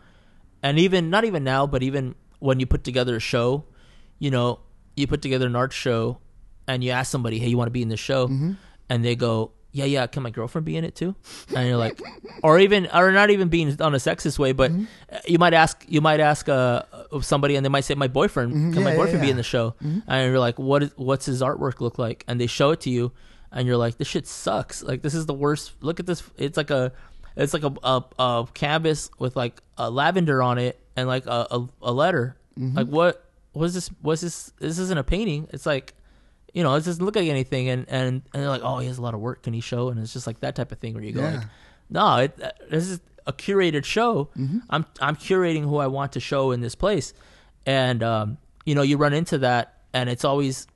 and 0.62 0.78
even 0.78 1.10
not 1.10 1.24
even 1.24 1.42
now, 1.44 1.66
but 1.66 1.82
even 1.82 2.14
when 2.38 2.60
you 2.60 2.66
put 2.66 2.84
together 2.84 3.16
a 3.16 3.20
show, 3.20 3.64
you 4.18 4.30
know, 4.30 4.60
you 4.96 5.06
put 5.06 5.22
together 5.22 5.46
an 5.46 5.56
art 5.56 5.72
show, 5.72 6.18
and 6.68 6.84
you 6.84 6.90
ask 6.92 7.10
somebody, 7.10 7.38
"Hey, 7.40 7.48
you 7.48 7.56
want 7.56 7.66
to 7.66 7.72
be 7.72 7.82
in 7.82 7.88
this 7.88 8.00
show?" 8.00 8.28
Mhm. 8.28 8.56
and 8.88 9.04
they 9.04 9.16
go, 9.16 9.50
"Yeah, 9.72 9.84
yeah, 9.86 10.06
can 10.06 10.22
my 10.22 10.30
girlfriend 10.30 10.64
be 10.64 10.76
in 10.76 10.84
it 10.84 10.94
too?" 10.94 11.14
And 11.56 11.66
you're 11.68 11.76
like, 11.76 12.00
or 12.42 12.58
even, 12.58 12.88
or 12.94 13.10
not 13.12 13.30
even 13.30 13.48
being 13.48 13.68
on 13.80 13.94
a 13.94 13.98
sexist 13.98 14.38
way, 14.38 14.52
but 14.52 14.70
Mm-hmm. 14.70 14.84
uh 15.12 15.18
you 15.26 15.38
might 15.38 15.54
ask, 15.54 15.84
you 15.88 16.00
might 16.00 16.20
ask 16.20 16.48
uh, 16.48 16.82
of 17.10 17.24
somebody, 17.24 17.56
and 17.56 17.64
they 17.64 17.70
might 17.70 17.84
say, 17.84 17.94
"My 17.94 18.08
boyfriend, 18.08 18.52
Mhm, 18.54 18.72
can 18.74 18.82
my 18.84 18.94
boyfriend 18.96 19.18
yeah, 19.18 19.24
be 19.24 19.30
in 19.30 19.36
the 19.36 19.42
show?" 19.42 19.74
Mhm. 19.82 20.02
And 20.06 20.28
you're 20.30 20.38
like, 20.38 20.58
"What 20.58 20.82
is, 20.84 20.90
what's 20.96 21.26
his 21.26 21.40
artwork 21.42 21.80
look 21.80 21.98
like?" 21.98 22.24
And 22.28 22.40
they 22.40 22.46
show 22.46 22.70
it 22.70 22.80
to 22.82 22.90
you, 22.90 23.12
and 23.50 23.66
you're 23.66 23.76
like, 23.76 23.96
"This 23.98 24.08
shit 24.08 24.26
sucks. 24.26 24.82
Like, 24.82 25.02
this 25.02 25.14
is 25.14 25.26
the 25.26 25.34
worst. 25.34 25.72
Look 25.80 26.00
at 26.00 26.06
this. 26.06 26.22
It's 26.36 26.56
like 26.56 26.70
a." 26.70 26.92
It's 27.34 27.54
like 27.54 27.62
a, 27.64 27.72
a, 27.82 28.04
a 28.18 28.46
canvas 28.52 29.10
with 29.18 29.36
like 29.36 29.62
a 29.78 29.88
lavender 29.90 30.42
on 30.42 30.58
it 30.58 30.78
and 30.96 31.08
like 31.08 31.24
a, 31.24 31.46
a, 31.50 31.66
a 31.80 31.92
letter. 31.92 32.36
Mhm. 32.60 32.76
Like 32.76 32.88
what? 32.88 33.24
What 33.54 33.64
is 33.64 33.74
this? 33.74 33.88
What's 34.02 34.20
this? 34.20 34.52
This 34.60 34.78
isn't 34.78 34.98
a 34.98 35.02
painting. 35.04 35.48
It's 35.50 35.64
like 35.64 35.94
you 36.52 36.62
know, 36.62 36.74
it 36.74 36.84
doesn't 36.84 37.04
look 37.04 37.16
like 37.16 37.28
anything, 37.28 37.68
and 37.68 37.86
and 37.88 38.22
and 38.32 38.42
they're 38.42 38.48
like, 38.50 38.62
oh, 38.62 38.78
he 38.78 38.86
has 38.86 38.98
a 38.98 39.02
lot 39.02 39.14
of 39.14 39.20
work. 39.20 39.42
Can 39.42 39.52
he 39.54 39.60
show? 39.60 39.88
And 39.88 39.98
it's 40.00 40.12
just 40.12 40.26
like 40.26 40.40
that 40.40 40.54
type 40.54 40.72
of 40.72 40.78
thing 40.78 40.94
where 40.94 41.02
you 41.02 41.12
go 41.12 41.22
Yeah. 41.22 41.36
like, 41.36 41.46
no, 41.90 42.16
it, 42.16 42.38
uh, 42.42 42.50
this 42.70 42.88
is 42.88 43.00
a 43.26 43.32
curated 43.32 43.84
show. 43.84 44.28
Mhm. 44.36 44.62
I'm 44.70 44.84
I'm 45.00 45.16
curating 45.16 45.62
who 45.64 45.76
I 45.78 45.86
want 45.86 46.12
to 46.12 46.20
show 46.20 46.50
in 46.50 46.60
this 46.60 46.74
place, 46.74 47.14
and 47.66 48.02
um, 48.02 48.38
you 48.64 48.74
know, 48.74 48.82
you 48.82 48.96
run 48.96 49.12
into 49.12 49.38
that, 49.38 49.78
and 49.92 50.08
it's 50.10 50.24
always 50.24 50.66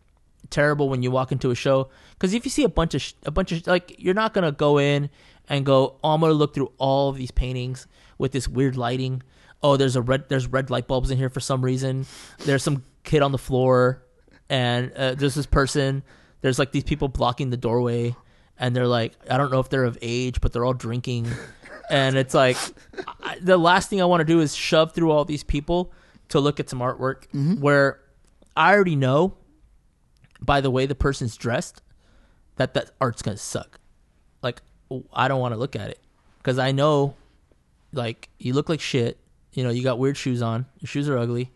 terrible 0.50 0.88
when 0.88 1.02
you 1.02 1.10
walk 1.10 1.32
into 1.32 1.50
a 1.50 1.54
show 1.56 1.88
because 2.12 2.32
if 2.32 2.44
you 2.44 2.50
see 2.50 2.62
a 2.62 2.68
bunch 2.68 2.94
of 2.94 3.02
sh- 3.02 3.14
a 3.24 3.30
bunch 3.32 3.50
of 3.52 3.66
like, 3.66 3.96
you're 3.98 4.14
not 4.14 4.32
gonna 4.32 4.52
go 4.52 4.78
in 4.78 5.10
and 5.48 5.66
go, 5.66 5.96
oh, 6.04 6.10
I'm 6.10 6.20
gonna 6.20 6.32
look 6.34 6.54
through 6.54 6.70
all 6.78 7.08
of 7.10 7.16
these 7.16 7.30
paintings 7.32 7.86
with 8.18 8.32
this 8.32 8.46
weird 8.48 8.76
lighting. 8.76 9.22
Oh, 9.62 9.76
there's 9.76 9.96
a 9.96 10.02
red 10.02 10.28
there's 10.28 10.46
red 10.46 10.70
light 10.70 10.86
bulbs 10.86 11.10
in 11.10 11.18
here 11.18 11.28
for 11.30 11.40
some 11.40 11.62
reason. 11.64 12.06
There's 12.44 12.62
some 12.62 12.84
kid 13.02 13.22
on 13.22 13.32
the 13.32 13.38
floor 13.38 14.02
and 14.48 14.92
uh, 14.92 15.14
there's 15.14 15.34
this 15.34 15.46
person 15.46 16.02
there's 16.40 16.58
like 16.58 16.72
these 16.72 16.84
people 16.84 17.08
blocking 17.08 17.50
the 17.50 17.56
doorway 17.56 18.14
and 18.58 18.74
they're 18.76 18.86
like 18.86 19.12
i 19.30 19.36
don't 19.36 19.50
know 19.50 19.60
if 19.60 19.68
they're 19.68 19.84
of 19.84 19.98
age 20.02 20.40
but 20.40 20.52
they're 20.52 20.64
all 20.64 20.72
drinking 20.74 21.26
and 21.90 22.16
it's 22.16 22.34
like 22.34 22.56
I, 23.22 23.38
the 23.40 23.56
last 23.56 23.90
thing 23.90 24.00
I 24.00 24.04
want 24.06 24.20
to 24.20 24.24
do 24.24 24.40
is 24.40 24.54
shove 24.54 24.92
through 24.92 25.10
all 25.10 25.24
these 25.24 25.42
people 25.44 25.92
to 26.30 26.40
look 26.40 26.58
at 26.60 26.68
some 26.68 26.80
artwork 26.80 27.28
Mhm. 27.34 27.60
where 27.60 28.00
I 28.56 28.72
already 28.74 28.96
know 28.96 29.36
by 30.40 30.60
the 30.60 30.70
way 30.70 30.86
the 30.86 30.94
person's 30.94 31.36
dressed 31.36 31.82
that 32.56 32.74
that 32.74 32.90
art's 33.00 33.22
gonna 33.22 33.36
suck. 33.36 33.78
Like 34.42 34.62
I 35.12 35.28
don't 35.28 35.40
want 35.40 35.52
to 35.54 35.58
look 35.58 35.76
at 35.76 35.90
it 35.90 35.98
because 36.38 36.58
I 36.58 36.72
know, 36.72 37.14
like 37.92 38.28
you 38.38 38.52
look 38.52 38.68
like 38.68 38.80
shit. 38.80 39.18
You 39.52 39.64
know, 39.64 39.70
you 39.70 39.82
got 39.82 39.98
weird 39.98 40.16
shoes 40.16 40.42
on. 40.42 40.66
Your 40.80 40.86
shoes 40.88 41.08
are 41.08 41.16
ugly. 41.18 41.50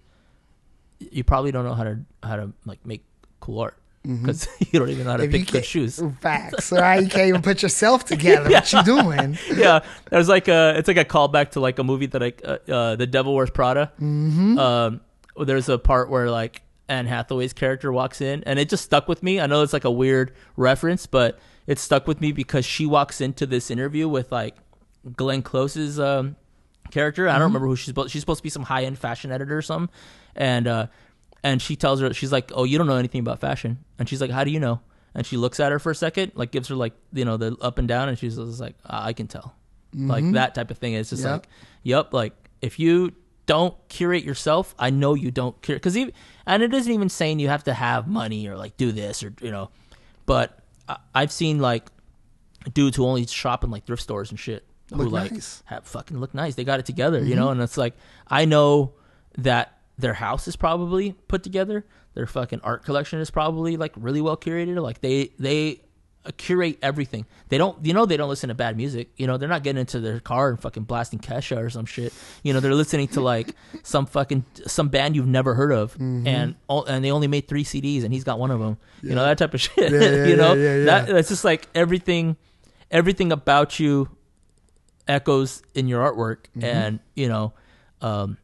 You 1.01 1.25
probably 1.25 1.51
don't 1.53 1.65
know 1.65 1.75
how 1.75 1.85
to 1.85 1.99
how 2.23 2.37
to 2.37 2.53
like 2.67 2.85
make 2.85 3.05
cool 3.41 3.61
art 3.61 3.77
because 4.03 4.47
you 4.71 4.79
don't 4.79 4.91
even 4.91 5.05
know 5.05 5.13
how 5.13 5.17
to 5.19 5.25
If 5.25 5.31
pick 5.33 5.51
good 5.51 5.65
shoes. 5.65 6.03
Facts, 6.21 6.71
right? 6.73 7.03
You 7.03 7.09
can't 7.09 7.29
even 7.29 7.43
put 7.43 7.63
yourself 7.63 8.05
together. 8.15 8.51
What 8.51 8.73
you 8.73 8.83
doing? 8.83 9.39
yeah, 9.55 9.81
there's 10.11 10.29
like 10.29 10.49
a 10.49 10.75
it's 10.77 10.89
like 10.89 10.97
a 10.99 11.05
callback 11.05 11.51
to 11.53 11.61
like 11.61 11.79
a 11.79 11.85
movie 11.85 12.07
that 12.07 12.23
I 12.23 12.33
uh, 12.45 12.59
uh, 12.73 12.97
the 12.97 13.07
Devil 13.07 13.35
Wears 13.35 13.51
Prada. 13.51 13.93
Mhm. 14.01 14.59
Um, 14.59 15.01
there's 15.47 15.69
a 15.69 15.79
part 15.79 16.11
where 16.11 16.31
like 16.31 16.63
Anne 16.89 17.07
Hathaway's 17.07 17.53
character 17.53 17.91
walks 17.93 18.21
in, 18.21 18.43
and 18.45 18.59
it 18.59 18.69
just 18.69 18.85
stuck 18.85 19.09
with 19.09 19.23
me. 19.23 19.41
I 19.41 19.47
know 19.47 19.63
it's 19.63 19.73
like 19.73 19.85
a 19.85 19.91
weird 19.91 20.33
reference, 20.57 21.07
but 21.07 21.39
it 21.67 21.79
stuck 21.79 22.07
with 22.07 22.21
me 22.21 22.33
because 22.33 22.65
she 22.67 22.85
walks 22.85 23.21
into 23.21 23.47
this 23.47 23.71
interview 23.71 24.09
with 24.09 24.31
like 24.33 24.57
Glenn 25.17 25.43
Close's 25.43 25.99
um, 26.01 26.37
character. 26.91 27.29
I 27.29 27.33
don't 27.39 27.43
Mhm. 27.43 27.45
remember 27.55 27.69
who 27.69 27.77
she's 27.77 27.87
supposed. 27.87 28.11
She's 28.11 28.21
supposed 28.23 28.39
to 28.41 28.43
be 28.43 28.51
some 28.51 28.65
high 28.65 28.85
end 28.85 28.99
fashion 28.99 29.31
editor 29.31 29.57
or 29.57 29.63
something, 29.63 29.95
and 30.37 30.67
uh, 30.67 30.87
and 31.43 31.61
she 31.63 31.77
tells 31.77 32.01
her 32.01 32.13
she's 32.15 32.33
like, 32.33 32.51
"Oh, 32.55 32.65
you 32.65 32.79
don't 32.79 32.87
know 32.87 32.97
anything 32.97 33.21
about 33.21 33.41
fashion," 33.41 33.79
and 33.99 34.09
she's 34.09 34.21
like, 34.21 34.31
"How 34.31 34.45
do 34.45 34.51
you 34.51 34.61
know?" 34.61 34.81
And 35.15 35.27
she 35.27 35.37
looks 35.37 35.59
at 35.61 35.73
her 35.73 35.79
for 35.79 35.91
a 35.91 35.95
second, 35.95 36.33
like 36.35 36.51
gives 36.53 36.69
her 36.69 36.75
like 36.77 36.93
you 37.13 37.25
know 37.25 37.37
the 37.37 37.57
up 37.61 37.79
and 37.79 37.89
down, 37.89 38.09
and 38.09 38.19
she's 38.19 38.37
like, 38.39 38.77
"Ah, 38.87 39.05
"I 39.07 39.13
can 39.13 39.27
tell," 39.27 39.55
like 39.95 40.25
Mhm. 40.25 40.35
that 40.35 40.55
type 40.55 40.71
of 40.71 40.79
thing. 40.79 40.95
It's 40.95 41.11
just 41.11 41.23
Yep. 41.23 41.33
like, 41.33 41.49
"Yep," 41.83 42.15
like 42.15 42.33
if 42.63 42.79
you 42.79 43.13
don't 43.47 43.75
curate 43.89 44.23
yourself, 44.23 44.75
I 44.79 44.91
know 44.91 45.15
you 45.15 45.31
don't 45.33 45.61
curate 45.63 45.83
because 45.83 45.97
even 45.97 46.13
and 46.47 46.63
it 46.63 46.73
isn't 46.73 46.93
even 46.93 47.09
saying 47.09 47.41
you 47.41 47.49
have 47.49 47.65
to 47.65 47.75
have 47.75 48.07
money 48.07 48.47
or 48.47 48.57
like 48.57 48.77
do 48.77 48.93
this 48.93 49.23
or 49.25 49.33
you 49.41 49.51
know, 49.51 49.71
but 50.27 50.59
I, 50.89 50.99
I've 51.15 51.33
seen 51.33 51.59
like 51.59 51.87
dudes 52.75 52.97
who 52.97 53.07
only 53.07 53.27
shop 53.27 53.65
in 53.65 53.71
like 53.71 53.87
thrift 53.87 54.03
stores 54.03 54.31
and 54.31 54.39
shit 54.39 54.65
who 54.91 54.97
Look 54.99 55.13
like 55.13 55.33
nice. 55.33 55.63
have 55.65 55.85
fucking 55.87 56.19
look 56.21 56.35
nice. 56.35 56.55
They 56.55 56.65
got 56.65 56.79
it 56.79 56.87
together, 56.87 57.25
you 57.25 57.35
know, 57.35 57.49
and 57.49 57.61
it's 57.61 57.77
like 57.77 57.95
I 58.29 58.45
know 58.45 58.93
that 59.39 59.80
their 60.01 60.15
house 60.15 60.49
is 60.49 60.57
probably 60.57 61.13
put 61.29 61.43
together. 61.43 61.85
Their 62.15 62.27
fucking 62.27 62.61
art 62.63 62.85
collection 62.85 63.21
is 63.21 63.31
probably 63.31 63.77
like 63.77 63.93
really 63.97 64.21
well 64.21 64.37
curated. 64.37 64.81
Like 64.83 65.01
they 65.01 65.31
they 65.39 65.81
curate 66.37 66.79
everything. 66.83 67.25
They 67.49 67.57
don't, 67.57 67.83
you 67.87 67.95
know, 67.95 68.05
they 68.05 68.19
don't 68.19 68.29
listen 68.29 68.49
to 68.49 68.55
bad 68.55 68.77
music. 68.77 69.09
You 69.17 69.27
know, 69.27 69.39
they're 69.39 69.49
not 69.49 69.63
getting 69.63 69.81
into 69.81 70.01
their 70.01 70.21
car 70.21 70.51
and 70.51 70.61
fucking 70.61 70.83
blasting 70.83 71.19
Kesha 71.19 71.57
or 71.57 71.71
some 71.71 71.87
shit. 71.87 72.13
You 72.43 72.53
know, 72.53 72.61
they're 72.61 72.75
listening 72.75 73.09
to 73.09 73.21
like 73.23 73.55
some 73.85 74.05
fucking 74.07 74.45
some 74.67 74.89
band 74.89 75.17
you've 75.17 75.27
never 75.27 75.55
heard 75.55 75.73
of, 75.73 75.95
Mhm. 75.97 76.27
and 76.27 76.55
all, 76.69 76.85
and 76.85 77.03
they 77.05 77.11
only 77.11 77.27
made 77.29 77.49
three 77.49 77.65
CDs, 77.65 78.05
and 78.05 78.13
he's 78.13 78.25
got 78.25 78.39
one 78.39 78.51
of 78.51 78.61
them. 78.61 78.77
You 79.03 79.15
know 79.15 79.25
that 79.25 79.39
type 79.39 79.55
of 79.55 79.61
shit. 79.67 79.91
Yeah, 79.93 79.99
yeah, 80.01 80.25
you 80.27 80.37
know, 80.37 80.53
yeah, 80.55 80.77
yeah, 80.77 80.85
that 80.85 81.09
yeah. 81.09 81.15
that's 81.15 81.29
just 81.29 81.45
like 81.45 81.69
everything, 81.75 82.37
everything 82.91 83.33
about 83.33 83.81
you 83.81 84.09
echoes 85.09 85.63
in 85.75 85.89
your 85.89 86.01
artwork, 86.05 86.45
Mhm. 86.57 86.65
and 86.65 87.01
you 87.15 87.29
know, 87.29 87.53
um, 88.03 88.37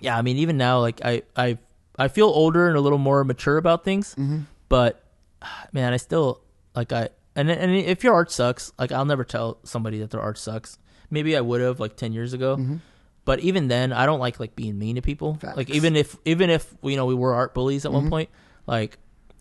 yeah. 0.00 0.16
I 0.18 0.22
mean, 0.22 0.36
even 0.38 0.56
now, 0.56 0.80
like 0.80 1.00
I 1.04 1.22
I 1.36 1.58
I 1.98 2.08
feel 2.08 2.26
older 2.28 2.68
and 2.68 2.76
a 2.76 2.80
little 2.80 2.98
more 2.98 3.24
mature 3.24 3.56
about 3.56 3.84
things, 3.84 4.14
Mhm. 4.18 4.46
but 4.68 5.02
man, 5.72 5.92
I 5.92 5.96
still 5.96 6.40
like 6.74 6.92
I 6.92 7.10
and 7.36 7.50
and 7.50 7.72
if 7.74 8.02
your 8.04 8.14
art 8.14 8.30
sucks, 8.30 8.72
like 8.78 8.92
I'll 8.92 9.04
never 9.04 9.24
tell 9.24 9.58
somebody 9.64 9.98
that 10.00 10.10
their 10.10 10.20
art 10.20 10.38
sucks. 10.38 10.78
Maybe 11.10 11.36
I 11.36 11.40
would 11.40 11.60
have 11.60 11.80
like 11.80 11.96
ten 11.96 12.12
years 12.12 12.32
ago, 12.32 12.56
Mhm. 12.56 12.80
but 13.24 13.40
even 13.40 13.68
then, 13.68 13.92
I 13.92 14.06
don't 14.06 14.20
like 14.20 14.38
like 14.40 14.54
being 14.56 14.78
mean 14.78 14.96
to 14.96 15.02
people. 15.02 15.38
Like 15.56 15.70
even 15.70 15.96
if 15.96 16.16
even 16.24 16.50
if 16.50 16.72
you 16.82 16.96
know 16.96 17.06
we 17.06 17.14
were 17.14 17.34
art 17.34 17.54
bullies 17.54 17.84
at 17.84 17.92
one 17.92 18.06
Mhm. 18.06 18.10
point, 18.10 18.28
like 18.66 18.98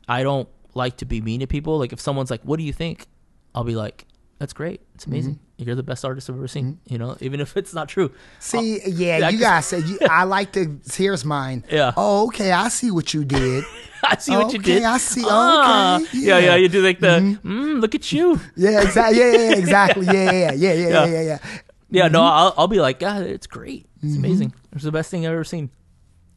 I 0.07 0.23
don't 0.23 0.49
like 0.75 0.97
to 0.97 1.05
be 1.05 1.21
mean 1.21 1.39
to 1.41 1.47
people. 1.47 1.77
Like 1.79 1.93
if 1.93 1.99
someone's 1.99 2.31
like, 2.31 2.41
"What 2.43 2.57
do 2.57 2.63
you 2.63 2.73
think?" 2.73 3.07
I'll 3.55 3.63
be 3.63 3.75
like, 3.75 4.05
"That's 4.39 4.53
great. 4.53 4.81
It's 4.95 5.05
amazing. 5.05 5.35
Mm-hmm. 5.35 5.63
You're 5.67 5.75
the 5.75 5.83
best 5.83 6.03
artist 6.03 6.29
I've 6.29 6.35
ever 6.37 6.47
seen." 6.47 6.79
You 6.87 6.97
know, 6.97 7.15
even 7.21 7.39
if 7.39 7.55
it's 7.55 7.73
not 7.73 7.87
true. 7.89 8.11
See, 8.39 8.81
I'll- 8.81 8.89
yeah, 8.91 9.27
I 9.27 9.29
you 9.29 9.39
guys 9.39 9.65
said 9.67 9.83
you, 9.83 9.99
I 10.09 10.23
like 10.23 10.51
to. 10.53 10.79
Here's 10.91 11.23
mine. 11.23 11.63
Yeah. 11.69 11.91
Oh, 11.95 12.27
okay. 12.27 12.51
I 12.51 12.69
see 12.69 12.89
what 12.91 13.13
you 13.13 13.23
did. 13.25 13.63
I 14.03 14.15
see 14.17 14.31
what 14.31 14.53
you 14.53 14.59
Okay, 14.59 14.75
did. 14.79 14.83
I 14.83 14.97
see. 14.97 15.23
Ah. 15.27 15.97
okay. 15.99 16.05
Yeah, 16.17 16.39
yeah. 16.39 16.55
You 16.55 16.69
do 16.69 16.81
like 16.81 16.99
the, 17.01 17.37
mm, 17.43 17.81
look 17.81 17.93
at 17.95 18.11
you. 18.13 18.39
Yeah, 18.55 18.81
exactly. 18.81 19.17
Yeah, 19.19 19.31
yeah, 19.33 19.37
yeah, 19.49 19.55
exactly. 19.57 20.05
Yeah, 20.05 20.31
yeah, 20.31 20.51
yeah, 20.53 20.73
yeah, 20.73 20.73
yeah, 20.73 21.05
yeah, 21.05 21.21
yeah. 21.21 21.39
Yeah, 21.91 22.07
no, 22.07 22.21
Mhm. 22.21 22.31
I'll, 22.31 22.53
I'll 22.57 22.67
be 22.69 22.79
like, 22.79 22.99
God, 22.99 23.23
it's 23.23 23.45
great. 23.47 23.87
It's 24.01 24.13
Mhm. 24.15 24.17
amazing. 24.19 24.53
It's 24.71 24.83
the 24.85 24.91
best 24.91 25.11
thing 25.11 25.25
I've 25.25 25.33
ever 25.33 25.43
seen. 25.43 25.69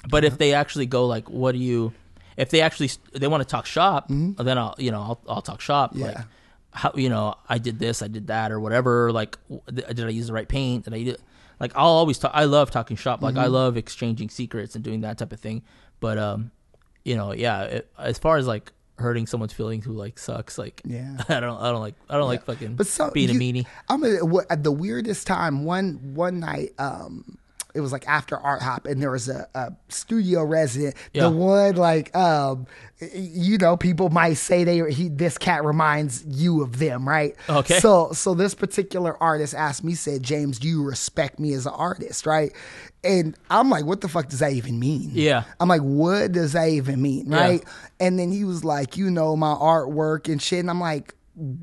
But 0.09 0.25
if 0.25 0.37
they 0.39 0.55
actually 0.55 0.87
go 0.87 1.07
like, 1.07 1.31
what 1.31 1.53
do 1.53 1.59
you? 1.59 1.93
If 2.37 2.49
they 2.51 2.63
actually 2.63 2.91
they 3.15 3.29
want 3.29 3.43
to 3.43 3.49
talk 3.49 3.67
shop, 3.67 4.07
then 4.09 4.59
I'll 4.59 4.75
you 4.79 4.91
know 4.91 5.01
I'll 5.01 5.21
I'll 5.29 5.43
talk 5.43 5.61
shop. 5.61 5.93
Like, 5.95 6.15
Mm-hmm. 6.17 6.21
Yeah. 6.21 6.25
How 6.73 6.93
you 6.95 7.09
know 7.09 7.35
I 7.49 7.59
did 7.59 7.79
this, 7.79 8.03
I 8.03 8.09
did 8.09 8.27
that, 8.29 8.51
or 8.53 8.59
whatever. 8.61 9.13
Like, 9.13 9.39
did 9.73 10.01
I 10.05 10.09
use 10.09 10.27
the 10.27 10.33
right 10.33 10.49
paint? 10.49 10.85
Did 10.85 10.95
I 10.95 11.03
do? 11.03 11.17
Like, 11.61 11.73
I'll 11.77 11.87
always 11.87 12.19
talk. 12.19 12.33
I 12.35 12.45
love 12.45 12.71
talking 12.71 12.97
shop. 12.97 13.23
Like, 13.23 13.37
I 13.37 13.47
Mhm. 13.47 13.53
love 13.53 13.77
exchanging 13.77 14.31
secrets 14.31 14.75
and 14.75 14.83
doing 14.83 15.03
that 15.03 15.19
type 15.19 15.33
of 15.33 15.39
thing. 15.41 15.63
But 16.01 16.19
um, 16.19 16.51
you 17.05 17.15
know, 17.17 17.33
yeah. 17.33 17.63
It, 17.63 17.91
as 17.99 18.19
far 18.19 18.37
as 18.37 18.47
like 18.47 18.73
hurting 18.99 19.27
someone's 19.27 19.53
feelings 19.53 19.85
who 19.85 19.93
like 19.93 20.19
sucks, 20.19 20.59
like 20.59 20.81
Yeah. 20.85 21.17
I 21.29 21.41
don't 21.41 21.61
I 21.61 21.71
don't 21.71 21.81
like 21.81 21.95
I 22.09 22.17
don't 22.17 22.29
like 22.29 22.45
fucking 22.45 22.77
But 22.77 22.87
so 22.87 23.11
being 23.11 23.29
you- 23.31 23.37
a 23.37 23.63
meanie. 23.63 23.67
I'm 23.89 24.03
at 24.51 24.65
the 24.65 24.73
weirdest 24.73 25.27
time. 25.27 25.65
One 25.65 26.15
one 26.15 26.41
night, 26.41 26.71
um, 26.79 27.39
it 27.75 27.81
was 27.81 27.93
like 27.93 28.07
after 28.09 28.37
art 28.37 28.63
hop, 28.63 28.87
and 28.87 29.01
there 29.03 29.11
was 29.11 29.29
a, 29.29 29.47
a 29.55 29.73
studio 29.89 30.45
resident. 30.45 30.95
Yeah. 31.13 31.23
The 31.25 31.31
one 31.31 31.77
like, 31.77 32.15
um, 32.15 32.67
you 33.15 33.59
know, 33.59 33.77
people 33.77 34.11
might 34.11 34.35
say 34.35 34.65
they 34.65 34.93
he 34.93 35.09
this 35.09 35.39
cat 35.39 35.65
reminds 35.65 36.25
you 36.27 36.63
of 36.63 36.79
them, 36.79 37.09
right? 37.09 37.35
Okay. 37.49 37.79
So 37.81 38.13
so 38.13 38.35
this 38.35 38.55
particular 38.55 39.21
artist 39.23 39.55
asked 39.55 39.85
me, 39.85 39.95
said, 39.95 40.23
James, 40.23 40.59
do 40.59 40.69
you 40.69 40.83
respect 40.85 41.39
me 41.41 41.53
as 41.55 41.67
an 41.67 41.73
artist, 41.75 42.27
right? 42.27 42.53
And 43.05 43.37
I'm 43.51 43.69
like, 43.71 43.85
what 43.85 44.01
the 44.01 44.09
fuck 44.09 44.29
does 44.29 44.39
that 44.39 44.53
even 44.53 44.79
mean? 44.79 45.11
Yeah. 45.13 45.43
I'm 45.59 45.69
like, 45.69 45.81
what 45.81 46.31
does 46.33 46.53
that 46.53 46.69
even 46.69 47.03
mean, 47.03 47.33
Yeah. 47.33 47.41
right? 47.41 47.65
And 47.99 48.17
then 48.19 48.31
he 48.31 48.45
was 48.45 48.65
like, 48.65 48.97
you 48.97 49.11
know, 49.11 49.35
my 49.35 49.53
artwork 49.55 50.31
and 50.31 50.41
shit. 50.41 50.61
And 50.61 50.71
I'm 50.71 50.79
like, 50.81 51.13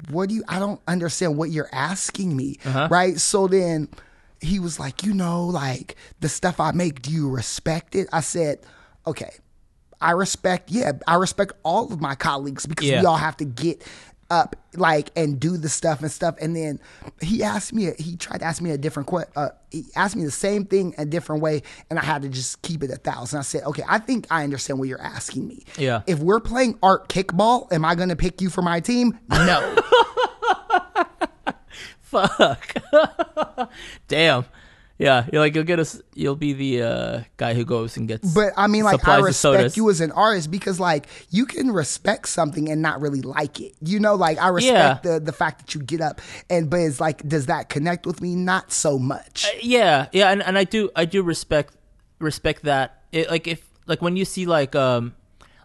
what 0.09 0.27
do 0.27 0.35
you, 0.35 0.43
I 0.49 0.59
don't 0.59 0.81
understand 0.87 1.37
what 1.37 1.51
you're 1.51 1.69
asking 1.71 2.35
me, 2.35 2.57
Uh-huh. 2.65 2.89
right? 2.91 3.17
So 3.19 3.47
then 3.47 3.87
he 4.41 4.59
was 4.59 4.79
like, 4.79 5.03
you 5.03 5.13
know, 5.13 5.45
like 5.45 5.95
the 6.19 6.29
stuff 6.29 6.59
I 6.59 6.71
make, 6.71 7.01
do 7.01 7.11
you 7.11 7.29
respect 7.29 7.95
it? 7.95 8.07
I 8.13 8.21
said, 8.21 8.59
okay, 9.07 9.31
I 10.01 10.11
respect, 10.11 10.71
yeah, 10.71 10.93
I 11.07 11.15
respect 11.15 11.53
all 11.63 11.91
of 11.91 11.99
my 11.99 12.15
colleagues 12.15 12.65
because 12.65 12.87
Yeah. 12.87 13.01
we 13.01 13.05
all 13.05 13.17
have 13.17 13.35
to 13.37 13.45
get 13.45 13.83
up 14.31 14.55
like 14.75 15.09
and 15.15 15.39
do 15.39 15.57
the 15.57 15.67
stuff 15.67 16.03
and 16.03 16.11
stuff 16.11 16.35
and 16.39 16.55
then 16.55 16.79
he 17.19 17.41
asked 17.41 17.73
me 17.73 17.89
he 17.97 18.15
tried 18.15 18.37
to 18.37 18.45
ask 18.45 18.61
me 18.61 18.69
a 18.69 18.77
different 18.77 19.07
question 19.07 19.31
uh, 19.35 19.49
he 19.71 19.83
asked 19.95 20.15
me 20.15 20.23
the 20.23 20.29
same 20.29 20.65
thing 20.65 20.93
a 20.99 21.03
different 21.05 21.41
way 21.41 21.63
and 21.89 21.97
i 21.97 22.05
had 22.05 22.21
to 22.21 22.29
just 22.29 22.61
keep 22.61 22.83
it 22.83 22.91
a 22.91 22.95
thousand 22.97 23.39
i 23.39 23.41
said 23.41 23.63
okay 23.63 23.81
i 23.89 23.97
think 23.97 24.27
i 24.29 24.43
understand 24.43 24.77
what 24.77 24.87
you're 24.87 25.01
asking 25.01 25.47
me 25.47 25.63
Yeah. 25.79 26.03
if 26.05 26.19
we're 26.19 26.39
playing 26.39 26.77
art 26.83 27.09
kickball 27.09 27.73
am 27.73 27.83
i 27.83 27.95
going 27.95 28.09
to 28.09 28.15
pick 28.15 28.39
you 28.39 28.51
for 28.51 28.61
my 28.61 28.79
team 28.79 29.17
no 29.31 29.75
Fuck. 32.09 32.75
Damn. 34.07 34.45
Yeah, 34.97 35.25
you're 35.31 35.41
like 35.41 35.55
you'll 35.55 35.63
get 35.63 35.79
us. 35.79 36.01
You'll 36.13 36.35
be 36.35 36.51
the 36.51 36.81
uh, 36.83 37.21
guy 37.37 37.53
who 37.53 37.63
goes 37.63 37.95
and 37.95 38.05
gets. 38.05 38.33
But 38.33 38.51
I 38.57 38.67
mean, 38.67 38.83
like, 38.83 39.07
I 39.07 39.19
respect 39.19 39.77
you 39.77 39.89
as 39.89 40.01
an 40.01 40.11
artist 40.11 40.51
because, 40.51 40.77
like, 40.77 41.07
you 41.29 41.45
can 41.45 41.71
respect 41.71 42.27
something 42.27 42.67
and 42.69 42.81
not 42.81 42.99
really 42.99 43.21
like 43.21 43.61
it. 43.61 43.75
You 43.79 44.01
know, 44.01 44.15
like, 44.15 44.37
I 44.39 44.49
respect 44.49 45.05
Yeah. 45.05 45.13
the 45.13 45.19
the 45.21 45.31
fact 45.31 45.59
that 45.59 45.73
you 45.73 45.81
get 45.81 46.01
up 46.01 46.19
and, 46.49 46.69
but 46.69 46.81
it's 46.81 46.99
like, 46.99 47.25
does 47.25 47.45
that 47.45 47.69
connect 47.69 48.05
with 48.05 48.19
me? 48.21 48.35
Not 48.35 48.73
so 48.73 48.99
much. 48.99 49.45
yeah, 49.63 50.07
yeah, 50.11 50.31
and, 50.31 50.43
and 50.43 50.57
I 50.57 50.65
do 50.65 50.89
I 50.97 51.05
do 51.05 51.23
respect 51.23 51.73
respect 52.19 52.63
that. 52.63 53.03
It, 53.13 53.29
like 53.31 53.47
if 53.47 53.65
like 53.87 54.01
when 54.01 54.17
you 54.17 54.25
see 54.25 54.47
like 54.47 54.75
um 54.75 55.15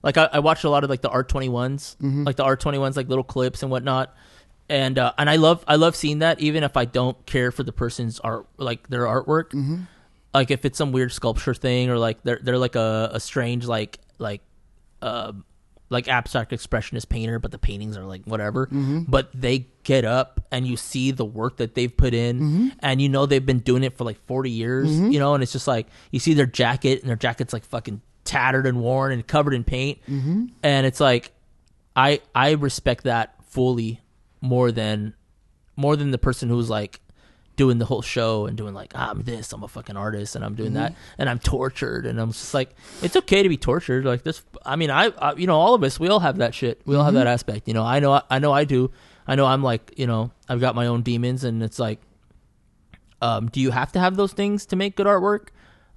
like 0.05 0.17
I, 0.17 0.29
I 0.35 0.39
watch 0.39 0.63
a 0.63 0.71
lot 0.71 0.85
of 0.85 0.91
like 0.91 1.01
the 1.03 1.11
R 1.11 1.25
twenty 1.25 1.49
ones, 1.49 1.97
Mhm. 2.01 2.25
like 2.25 2.37
the 2.37 2.45
R 2.45 2.57
twenty 2.57 2.79
ones, 2.79 2.97
like 2.97 3.09
little 3.09 3.25
clips 3.25 3.63
and 3.65 3.71
whatnot. 3.73 4.15
And 4.69 4.99
uh, 4.99 5.13
and 5.19 5.29
I 5.29 5.37
love 5.37 5.63
I 5.69 5.77
love 5.77 5.95
seeing 5.95 6.21
that 6.21 6.41
even 6.41 6.63
if 6.65 6.77
I 6.77 6.85
don't 6.87 7.25
care 7.27 7.53
for 7.53 7.63
the 7.63 7.73
person's 7.73 8.19
art 8.21 8.47
like 8.57 8.89
their 8.89 9.03
artwork. 9.05 9.51
Mhm. 9.51 9.87
Like 10.33 10.51
if 10.51 10.65
it's 10.65 10.79
some 10.79 10.91
weird 10.91 11.13
sculpture 11.13 11.55
thing 11.55 11.91
or 11.91 11.99
like 11.99 12.23
they're 12.23 12.41
they're 12.43 12.59
like 12.59 12.75
a, 12.75 13.11
a 13.13 13.21
strange 13.21 13.67
like 13.67 13.99
like 14.19 14.41
um 15.03 15.45
like 15.91 16.09
abstract 16.09 16.51
expressionist 16.51 17.09
painter, 17.11 17.39
but 17.39 17.51
the 17.53 17.59
paintings 17.59 17.97
are 17.99 18.05
like 18.05 18.25
whatever. 18.25 18.67
Mhm. 18.69 19.05
But 19.09 19.31
they 19.39 19.69
get 19.85 20.05
up 20.07 20.41
and 20.51 20.67
you 20.67 20.77
see 20.79 21.11
the 21.11 21.27
work 21.27 21.59
that 21.59 21.75
they've 21.75 21.95
put 21.95 22.15
in, 22.15 22.41
Mhm. 22.41 22.73
and 22.81 23.03
you 23.03 23.09
know 23.11 23.27
they've 23.27 23.45
been 23.45 23.59
doing 23.61 23.85
it 23.85 23.97
for 23.99 24.05
like 24.05 24.19
forty 24.27 24.51
years. 24.51 24.89
Mhm. 24.91 25.13
You 25.13 25.19
know, 25.19 25.35
and 25.35 25.43
it's 25.43 25.53
just 25.53 25.69
like 25.69 25.87
you 26.11 26.19
see 26.19 26.33
their 26.33 26.47
jacket, 26.47 27.01
and 27.03 27.09
their 27.09 27.17
jacket's 27.17 27.53
like 27.53 27.65
fucking 27.67 28.01
tattered 28.25 28.67
and 28.67 28.81
worn 28.81 29.13
and 29.13 29.27
covered 29.27 29.53
in 29.53 29.63
paint, 29.63 29.99
Mhm. 30.09 30.51
and 30.63 30.87
it's 30.87 31.01
like 31.01 31.33
I 31.95 32.21
I 32.35 32.53
respect 32.53 33.05
that 33.05 33.35
fully 33.51 34.01
more 34.45 34.71
than 34.71 35.15
more 35.75 35.97
than 35.97 36.11
the 36.11 36.19
person 36.19 36.49
who's 36.49 36.71
like 36.71 37.01
doing 37.57 37.79
the 37.79 37.85
whole 37.85 38.03
show 38.03 38.47
and 38.47 38.57
doing 38.57 38.75
like 38.75 38.93
ah, 38.95 39.11
I'm 39.11 39.23
this, 39.23 39.53
I'm 39.53 39.63
a 39.63 39.69
fucking 39.69 39.97
artist, 39.97 40.37
and 40.37 40.45
I'm 40.45 40.55
doing 40.55 40.75
that, 40.75 40.95
and 41.19 41.29
I'm 41.29 41.39
tortured, 41.39 42.05
and 42.07 42.21
I'm 42.21 42.33
just 42.33 42.53
like, 42.53 42.75
it's 43.03 43.17
okay 43.17 43.43
to 43.43 43.49
be 43.49 43.57
tortured. 43.57 44.05
Like 44.05 44.23
this, 44.23 44.43
I 44.65 44.77
mean, 44.77 44.91
I, 44.91 45.07
I 45.19 45.35
you 45.35 45.47
know, 45.47 45.59
all 45.59 45.75
of 45.75 45.83
us, 45.83 45.99
we 45.99 46.09
all 46.09 46.21
have 46.21 46.39
that 46.39 46.55
shit. 46.55 46.81
We 46.85 46.95
all 46.95 47.05
have 47.05 47.15
that 47.15 47.27
aspect. 47.27 47.67
You 47.67 47.75
know, 47.75 47.83
I 47.83 48.01
know, 48.01 48.21
I 48.31 48.39
know, 48.39 48.53
I 48.53 48.65
do. 48.65 48.91
I 49.27 49.37
know, 49.37 49.47
I'm 49.47 49.63
like, 49.63 49.95
you 49.97 50.07
know, 50.07 50.33
I've 50.49 50.61
got 50.61 50.75
my 50.75 50.87
own 50.87 51.03
demons, 51.03 51.45
and 51.45 51.63
it's 51.63 51.79
like, 51.79 52.01
um, 53.23 53.49
do 53.49 53.61
you 53.61 53.71
have 53.71 53.93
to 53.93 53.99
have 53.99 54.17
those 54.17 54.33
things 54.33 54.67
to 54.67 54.77
make 54.77 54.97
good 54.97 55.07
artwork? 55.07 55.49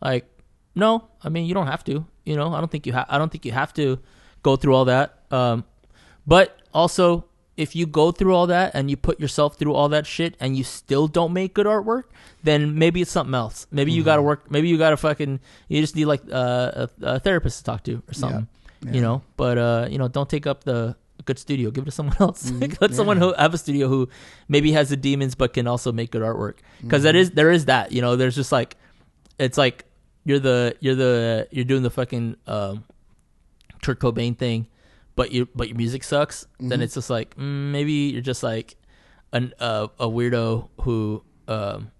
Like, 0.02 0.26
no, 0.76 1.10
I 1.22 1.30
mean, 1.30 1.46
you 1.46 1.54
don't 1.54 1.68
have 1.68 1.84
to. 1.86 2.06
You 2.24 2.36
know, 2.36 2.54
I 2.54 2.60
don't 2.60 2.72
think 2.72 2.86
you 2.86 2.94
have. 2.94 3.08
I 3.10 3.18
don't 3.18 3.32
think 3.32 3.46
you 3.46 3.52
have 3.52 3.74
to 3.74 4.00
go 4.44 4.56
through 4.56 4.76
all 4.76 4.86
that. 4.86 5.24
Um, 5.32 5.66
but 6.26 6.58
also, 6.74 7.26
if 7.58 7.76
you 7.76 7.88
go 7.88 8.12
through 8.12 8.34
all 8.36 8.48
that 8.48 8.72
and 8.74 8.90
you 8.90 8.96
put 8.96 9.20
yourself 9.20 9.58
through 9.58 9.74
all 9.74 9.90
that 9.90 10.06
shit 10.06 10.36
and 10.40 10.56
you 10.56 10.64
still 10.64 11.08
don't 11.08 11.34
make 11.34 11.56
good 11.56 11.66
artwork, 11.66 12.04
then 12.44 12.78
maybe 12.78 13.02
it's 13.02 13.12
something 13.12 13.34
else. 13.34 13.66
Maybe 13.72 13.92
you 13.92 14.04
got 14.04 14.18
to 14.18 14.22
work. 14.22 14.50
Maybe 14.50 14.70
you 14.70 14.78
got 14.78 14.92
to 14.92 14.98
fucking. 14.98 15.40
You 15.68 15.82
just 15.82 15.96
need 15.96 16.06
like 16.06 16.22
uh, 16.32 16.88
a, 16.88 16.90
a 17.02 17.20
therapist 17.20 17.58
to 17.60 17.64
talk 17.64 17.84
to 17.86 18.02
or 18.08 18.14
something. 18.14 18.48
Yeah. 18.86 18.92
You 18.94 19.02
know, 19.02 19.24
but 19.36 19.58
uh, 19.58 19.88
you 19.90 19.98
know, 19.98 20.08
don't 20.08 20.30
take 20.30 20.46
up 20.46 20.64
the 20.64 20.96
good 21.26 21.40
studio. 21.40 21.72
Give 21.72 21.84
it 21.84 21.86
to 21.86 21.92
someone 21.92 22.16
else. 22.20 22.52
Let 22.80 22.94
someone 22.94 23.18
who 23.18 23.34
have 23.34 23.54
a 23.54 23.58
studio 23.58 23.88
who 23.88 24.08
maybe 24.48 24.72
has 24.74 24.90
the 24.90 24.98
demons 24.98 25.34
but 25.34 25.54
can 25.54 25.66
also 25.68 25.92
make 25.92 26.12
good 26.12 26.22
artwork. 26.22 26.60
Because 26.82 27.06
is 27.06 27.32
there 27.32 27.50
is 27.50 27.66
that. 27.66 27.92
You 27.92 28.02
know, 28.02 28.16
there's 28.16 28.36
just 28.36 28.52
like 28.52 28.78
it's 29.40 29.58
like 29.58 29.86
you're 30.26 30.40
the 30.40 30.76
you're 30.80 30.96
the 30.96 31.48
you're 31.52 31.66
doing 31.66 31.84
the 31.84 31.90
fucking 31.90 32.36
um, 32.46 32.84
Kurt 33.82 34.00
Cobain 34.00 34.38
thing, 34.38 34.68
but 35.18 35.34
you 35.34 35.50
but 35.54 35.68
your 35.68 35.76
music 35.76 36.06
sucks. 36.06 36.46
Then 36.60 36.82
it's 36.82 36.94
just 36.94 37.10
like 37.10 37.36
mm, 37.36 37.72
maybe 37.72 37.92
you're 37.92 38.22
just 38.22 38.44
like 38.44 38.78
an 39.34 39.54
uh, 39.60 39.88
a 40.00 40.08
weirdo 40.08 40.70
who 40.82 41.24
um, 41.50 41.92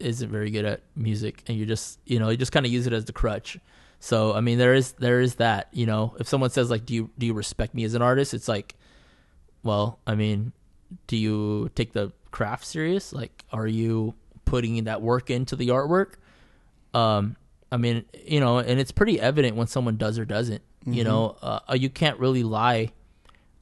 isn't 0.00 0.28
very 0.28 0.50
good 0.50 0.64
at 0.64 0.80
music, 0.96 1.44
and 1.46 1.56
you 1.56 1.64
just 1.64 2.00
you 2.06 2.18
know 2.18 2.30
you 2.30 2.36
just 2.36 2.50
kind 2.50 2.66
of 2.66 2.72
use 2.72 2.88
it 2.88 2.92
as 2.92 3.04
the 3.04 3.12
crutch. 3.12 3.58
So 4.00 4.32
I 4.32 4.40
mean 4.40 4.58
there 4.58 4.74
is 4.74 4.92
there 4.92 5.20
is 5.20 5.36
that 5.36 5.68
you 5.72 5.86
know 5.86 6.16
if 6.18 6.26
someone 6.26 6.50
says 6.50 6.70
like 6.70 6.84
do 6.84 6.94
you 6.94 7.10
do 7.18 7.26
you 7.26 7.34
respect 7.34 7.74
me 7.74 7.84
as 7.84 7.94
an 7.94 8.02
artist? 8.02 8.34
It's 8.34 8.48
like 8.48 8.74
well 9.62 10.00
I 10.06 10.16
mean 10.16 10.52
do 11.06 11.16
you 11.16 11.70
take 11.74 11.92
the 11.92 12.12
craft 12.30 12.64
serious? 12.64 13.12
Like 13.12 13.44
are 13.52 13.66
you 13.66 14.14
putting 14.44 14.82
that 14.84 15.02
work 15.02 15.30
into 15.30 15.54
the 15.54 15.68
artwork? 15.68 16.14
um 16.94 17.36
i 17.70 17.76
mean 17.76 18.04
you 18.24 18.40
know 18.40 18.58
and 18.58 18.80
it's 18.80 18.92
pretty 18.92 19.20
evident 19.20 19.56
when 19.56 19.66
someone 19.66 19.98
does 19.98 20.18
or 20.18 20.24
doesn't 20.24 20.62
you 20.92 21.04
know 21.04 21.36
uh, 21.42 21.74
you 21.74 21.90
can't 21.90 22.18
really 22.18 22.42
lie 22.42 22.90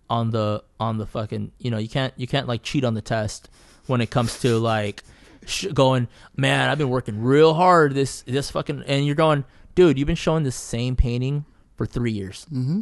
on 0.08 0.30
the 0.30 0.62
on 0.78 0.98
the 0.98 1.06
fucking 1.06 1.52
you 1.58 1.70
know 1.70 1.78
you 1.78 1.88
can't 1.88 2.12
you 2.16 2.26
can't 2.26 2.46
like 2.46 2.62
cheat 2.62 2.84
on 2.84 2.94
the 2.94 3.02
test 3.02 3.48
when 3.86 4.00
it 4.00 4.10
comes 4.10 4.40
to 4.40 4.58
like 4.58 5.02
sh- 5.46 5.66
going 5.74 6.08
man 6.36 6.68
i've 6.68 6.78
been 6.78 6.90
working 6.90 7.20
real 7.20 7.54
hard 7.54 7.94
this 7.94 8.22
this 8.22 8.50
fucking 8.50 8.82
and 8.86 9.06
you're 9.06 9.14
going 9.14 9.44
dude 9.74 9.98
you've 9.98 10.06
been 10.06 10.14
showing 10.16 10.44
the 10.44 10.52
same 10.52 10.94
painting 10.96 11.44
for 11.76 11.86
three 11.86 12.12
years 12.12 12.46
mm-hmm. 12.52 12.80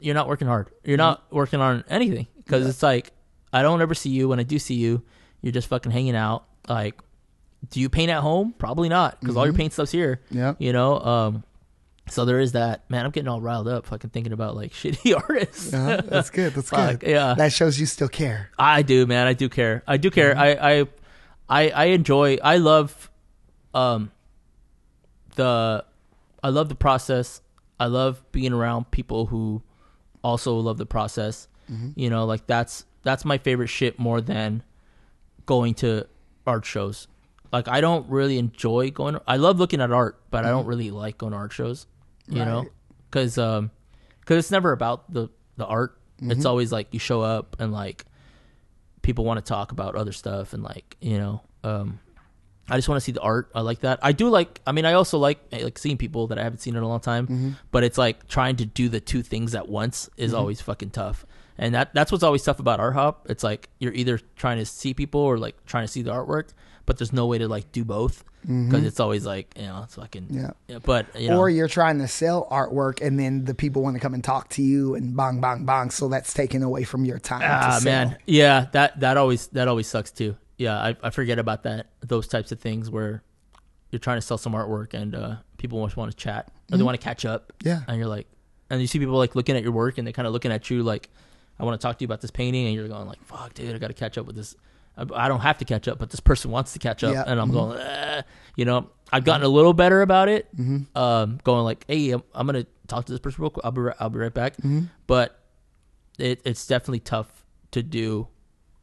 you're 0.00 0.14
not 0.14 0.28
working 0.28 0.48
hard 0.48 0.68
you're 0.84 0.96
not 0.96 1.24
working 1.32 1.60
on 1.60 1.84
anything 1.88 2.26
because 2.36 2.66
it's 2.66 2.82
like 2.82 3.12
i 3.52 3.62
don't 3.62 3.80
ever 3.80 3.94
see 3.94 4.10
you 4.10 4.28
when 4.28 4.40
i 4.40 4.42
do 4.42 4.58
see 4.58 4.74
you 4.74 5.02
you're 5.40 5.52
just 5.52 5.68
fucking 5.68 5.92
hanging 5.92 6.16
out 6.16 6.44
like 6.68 7.00
do 7.70 7.80
you 7.80 7.88
paint 7.88 8.10
at 8.10 8.20
home? 8.20 8.54
Probably 8.58 8.88
not, 8.88 9.20
because 9.20 9.36
all 9.36 9.44
your 9.44 9.54
paint 9.54 9.72
stuff's 9.72 9.90
here. 9.90 10.20
Yep. 10.30 10.56
You 10.58 10.72
know. 10.72 10.98
Um. 11.00 11.44
So 12.08 12.24
there 12.24 12.38
is 12.38 12.52
that. 12.52 12.88
Man, 12.90 13.04
I'm 13.04 13.10
getting 13.10 13.28
all 13.28 13.40
riled 13.40 13.66
up, 13.66 13.86
fucking 13.86 14.10
thinking 14.10 14.32
about 14.32 14.54
like 14.54 14.72
shitty 14.74 15.14
artists. 15.16 15.72
Uh-huh. 15.72 16.02
That's 16.04 16.30
good. 16.30 16.52
That's 16.54 16.68
Fuck, 16.70 17.00
good. 17.00 17.10
yeah. 17.10 17.34
That 17.34 17.52
shows 17.52 17.78
you 17.80 17.86
still 17.86 18.08
care. 18.08 18.50
I 18.58 18.82
do, 18.82 19.06
man. 19.06 19.26
I 19.26 19.32
do 19.32 19.48
care. 19.48 19.82
I 19.86 19.96
do 19.96 20.10
care. 20.10 20.36
I, 20.36 20.50
I, 20.80 20.86
I, 21.48 21.68
I 21.70 21.84
enjoy. 21.86 22.36
I 22.42 22.58
love, 22.58 23.10
um, 23.72 24.10
the, 25.36 25.84
I 26.42 26.48
love 26.50 26.68
the 26.68 26.74
process. 26.74 27.40
I 27.80 27.86
love 27.86 28.22
being 28.32 28.52
around 28.52 28.90
people 28.90 29.26
who 29.26 29.62
also 30.22 30.54
love 30.56 30.78
the 30.78 30.86
process. 30.86 31.48
You 31.96 32.10
know, 32.10 32.26
like 32.26 32.46
that's 32.46 32.84
that's 33.04 33.24
my 33.24 33.38
favorite 33.38 33.68
shit 33.68 33.98
more 33.98 34.20
than 34.20 34.62
going 35.46 35.72
to 35.76 36.06
art 36.46 36.66
shows. 36.66 37.08
Like 37.52 37.68
I 37.68 37.80
don't 37.80 38.06
really 38.10 38.36
enjoy 38.36 38.90
going. 38.90 39.18
I 39.26 39.38
love 39.38 39.58
looking 39.58 39.80
at 39.80 39.90
art, 39.90 40.20
but 40.30 40.44
I 40.44 40.50
don't 40.50 40.66
really 40.66 40.90
like 40.90 41.16
going 41.16 41.32
to 41.32 41.38
art 41.38 41.54
shows. 41.54 41.86
You 42.28 42.44
know, 42.44 42.66
because 43.10 43.38
um, 43.38 43.70
because 44.20 44.38
it's 44.38 44.50
never 44.50 44.72
about 44.72 45.12
the 45.12 45.28
the 45.56 45.66
art. 45.66 45.98
It's 46.20 46.44
always 46.46 46.72
like 46.72 46.88
you 46.92 46.98
show 47.00 47.20
up 47.20 47.56
and 47.58 47.72
like 47.72 48.04
people 49.02 49.24
want 49.24 49.44
to 49.44 49.48
talk 49.48 49.72
about 49.72 49.94
other 49.96 50.12
stuff 50.12 50.54
and 50.54 50.62
like 50.62 50.96
you 51.00 51.18
know 51.18 51.42
um 51.64 51.98
I 52.68 52.76
just 52.76 52.88
want 52.88 52.96
to 52.96 53.04
see 53.04 53.12
the 53.12 53.20
art. 53.20 53.50
I 53.54 53.60
like 53.60 53.80
that. 53.80 53.98
I 54.02 54.12
do 54.12 54.30
like. 54.30 54.62
I 54.66 54.72
mean, 54.72 54.86
I 54.86 54.94
also 54.94 55.18
like 55.18 55.38
like 55.52 55.76
seeing 55.76 55.98
people 55.98 56.28
that 56.28 56.38
I 56.38 56.42
haven't 56.42 56.60
seen 56.60 56.76
in 56.76 56.82
a 56.82 56.88
long 56.88 57.00
time. 57.00 57.56
But 57.70 57.84
it's 57.84 57.98
like 57.98 58.26
trying 58.26 58.56
to 58.56 58.64
do 58.64 58.88
the 58.88 59.00
two 59.00 59.22
things 59.22 59.54
at 59.54 59.68
once 59.68 60.08
is 60.16 60.32
always 60.32 60.62
fucking 60.62 60.90
tough. 60.90 61.26
And 61.56 61.74
that 61.74 61.94
that's 61.94 62.10
what's 62.10 62.24
always 62.24 62.42
tough 62.42 62.58
about 62.60 62.80
art 62.80 62.94
hop. 62.94 63.26
It's 63.30 63.44
like 63.44 63.68
you're 63.78 63.92
either 63.92 64.18
trying 64.36 64.58
to 64.58 64.66
see 64.66 64.92
people 64.94 65.20
or 65.20 65.38
like 65.38 65.64
trying 65.66 65.84
to 65.84 65.88
see 65.88 66.02
the 66.02 66.10
artwork, 66.10 66.48
but 66.86 66.98
there's 66.98 67.12
no 67.12 67.26
way 67.26 67.38
to 67.38 67.48
like 67.48 67.70
do 67.72 67.84
both 67.84 68.24
because 68.46 68.84
it's 68.84 69.00
always 69.00 69.24
like 69.24 69.54
you 69.56 69.62
know 69.62 69.82
it's 69.84 69.94
fucking 69.94 70.26
Yeah. 70.30 70.78
But 70.84 71.06
you 71.18 71.30
know, 71.30 71.38
Or 71.38 71.48
you're 71.48 71.68
trying 71.68 71.98
to 72.00 72.08
sell 72.08 72.46
artwork 72.50 73.00
and 73.00 73.18
then 73.18 73.44
the 73.46 73.54
people 73.54 73.82
want 73.82 73.94
to 73.96 74.00
come 74.00 74.12
and 74.14 74.22
talk 74.22 74.50
to 74.50 74.62
you 74.62 74.94
and 74.96 75.16
bang, 75.16 75.40
bang, 75.40 75.64
bang. 75.64 75.88
So 75.90 76.08
that's 76.08 76.34
taken 76.34 76.62
away 76.62 76.84
from 76.84 77.04
your 77.04 77.18
time. 77.18 77.40
Ah 77.42 77.76
to 77.76 77.80
sell. 77.80 77.92
man, 77.92 78.18
yeah, 78.26 78.66
that 78.72 79.00
that 79.00 79.16
always 79.16 79.46
that 79.48 79.68
always 79.68 79.86
sucks 79.86 80.10
too. 80.10 80.36
Yeah, 80.58 80.76
I, 80.78 80.96
I 81.02 81.10
forget 81.10 81.38
about 81.38 81.62
that 81.62 81.86
those 82.00 82.28
types 82.28 82.52
of 82.52 82.60
things 82.60 82.90
where 82.90 83.22
you're 83.90 84.00
trying 84.00 84.18
to 84.18 84.22
sell 84.22 84.38
some 84.38 84.52
artwork 84.54 84.92
and 84.92 85.14
uh, 85.14 85.36
people 85.56 85.84
just 85.86 85.96
want 85.96 86.10
to 86.10 86.16
chat 86.16 86.50
or 86.72 86.76
they 86.78 86.82
want 86.84 87.00
to 87.00 87.04
catch 87.04 87.24
up. 87.24 87.52
Yeah. 87.62 87.82
and 87.86 87.96
you're 87.96 88.08
like, 88.08 88.26
and 88.68 88.80
you 88.80 88.86
see 88.88 88.98
people 88.98 89.16
like 89.16 89.36
looking 89.36 89.56
at 89.56 89.62
your 89.62 89.72
work 89.72 89.98
and 89.98 90.06
they're 90.06 90.12
kind 90.12 90.26
of 90.26 90.32
looking 90.32 90.50
at 90.52 90.68
you 90.68 90.82
like, 90.82 91.08
I 91.58 91.64
want 91.64 91.80
to 91.80 91.84
talk 91.86 91.98
to 91.98 92.02
you 92.02 92.06
about 92.06 92.20
this 92.20 92.30
painting, 92.30 92.66
and 92.66 92.74
you're 92.74 92.88
going 92.88 93.06
like, 93.06 93.22
fuck, 93.24 93.54
dude, 93.54 93.74
I 93.74 93.78
got 93.78 93.88
to 93.88 93.94
catch 93.94 94.18
up 94.18 94.26
with 94.26 94.36
this. 94.36 94.56
I, 94.96 95.26
don't 95.28 95.40
have 95.40 95.58
to 95.58 95.64
catch 95.64 95.88
up, 95.88 95.98
but 95.98 96.10
this 96.10 96.20
person 96.20 96.50
wants 96.52 96.72
to 96.74 96.78
catch 96.78 97.02
up, 97.02 97.12
Yeah. 97.14 97.24
and 97.26 97.40
I'm 97.40 97.50
going, 97.50 97.78
eh. 97.80 98.22
you 98.56 98.64
know, 98.64 98.90
I've 99.12 99.24
gotten 99.24 99.44
a 99.44 99.48
little 99.48 99.72
better 99.72 100.02
about 100.02 100.28
it. 100.28 100.46
Um, 100.94 101.40
going 101.42 101.64
like, 101.64 101.84
hey, 101.88 102.10
I'm, 102.10 102.22
I'm 102.32 102.46
gonna 102.46 102.66
talk 102.86 103.04
to 103.06 103.12
this 103.12 103.18
person 103.20 103.42
real 103.42 103.50
quick. 103.50 103.64
I'll 103.64 103.72
be 103.72 103.80
right, 103.80 103.96
I'll 103.98 104.10
be 104.10 104.18
right 104.20 104.32
back. 104.32 104.54
But 105.08 105.38
it, 106.18 106.40
it's 106.44 106.64
definitely 106.66 107.00
tough 107.00 107.44
to 107.72 107.82
do. 107.82 108.28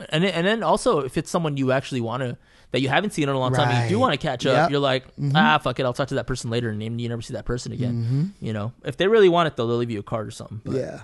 And 0.09 0.24
then- 0.24 0.33
and 0.33 0.45
then 0.48 0.64
also 0.64 1.00
if 1.00 1.16
it's 1.17 1.30
someone 1.32 1.56
you 1.58 1.72
actually 1.72 2.01
want 2.01 2.24
to 2.24 2.38
that 2.72 2.82
you 2.82 2.90
haven't 2.90 3.11
seen 3.11 3.24
in 3.30 3.35
a 3.35 3.40
long 3.40 3.53
time, 3.53 3.69
and 3.69 3.83
you 3.90 3.95
do 3.95 4.00
want 4.00 4.14
to 4.14 4.17
catch 4.17 4.45
up. 4.45 4.53
Yep. 4.53 4.72
You're 4.72 4.80
like, 4.80 5.06
ah, 5.35 5.58
fuck 5.59 5.80
it, 5.80 5.85
I'll 5.85 5.93
talk 5.93 6.08
to 6.09 6.16
that 6.16 6.27
person 6.27 6.50
later, 6.50 6.69
and 6.69 6.82
then 6.82 7.00
you 7.00 7.08
never 7.09 7.22
see 7.22 7.33
that 7.33 7.45
person 7.45 7.72
again. 7.74 8.33
You 8.41 8.51
know, 8.53 8.72
if 8.83 8.95
they 8.98 9.08
really 9.08 9.30
want 9.30 9.48
it, 9.48 9.56
though, 9.58 9.67
they'll 9.67 9.77
leave 9.77 9.91
you 9.91 10.00
a 10.00 10.03
card 10.03 10.27
or 10.27 10.32
something. 10.32 10.61
But, 10.66 10.75
Yeah. 10.75 11.01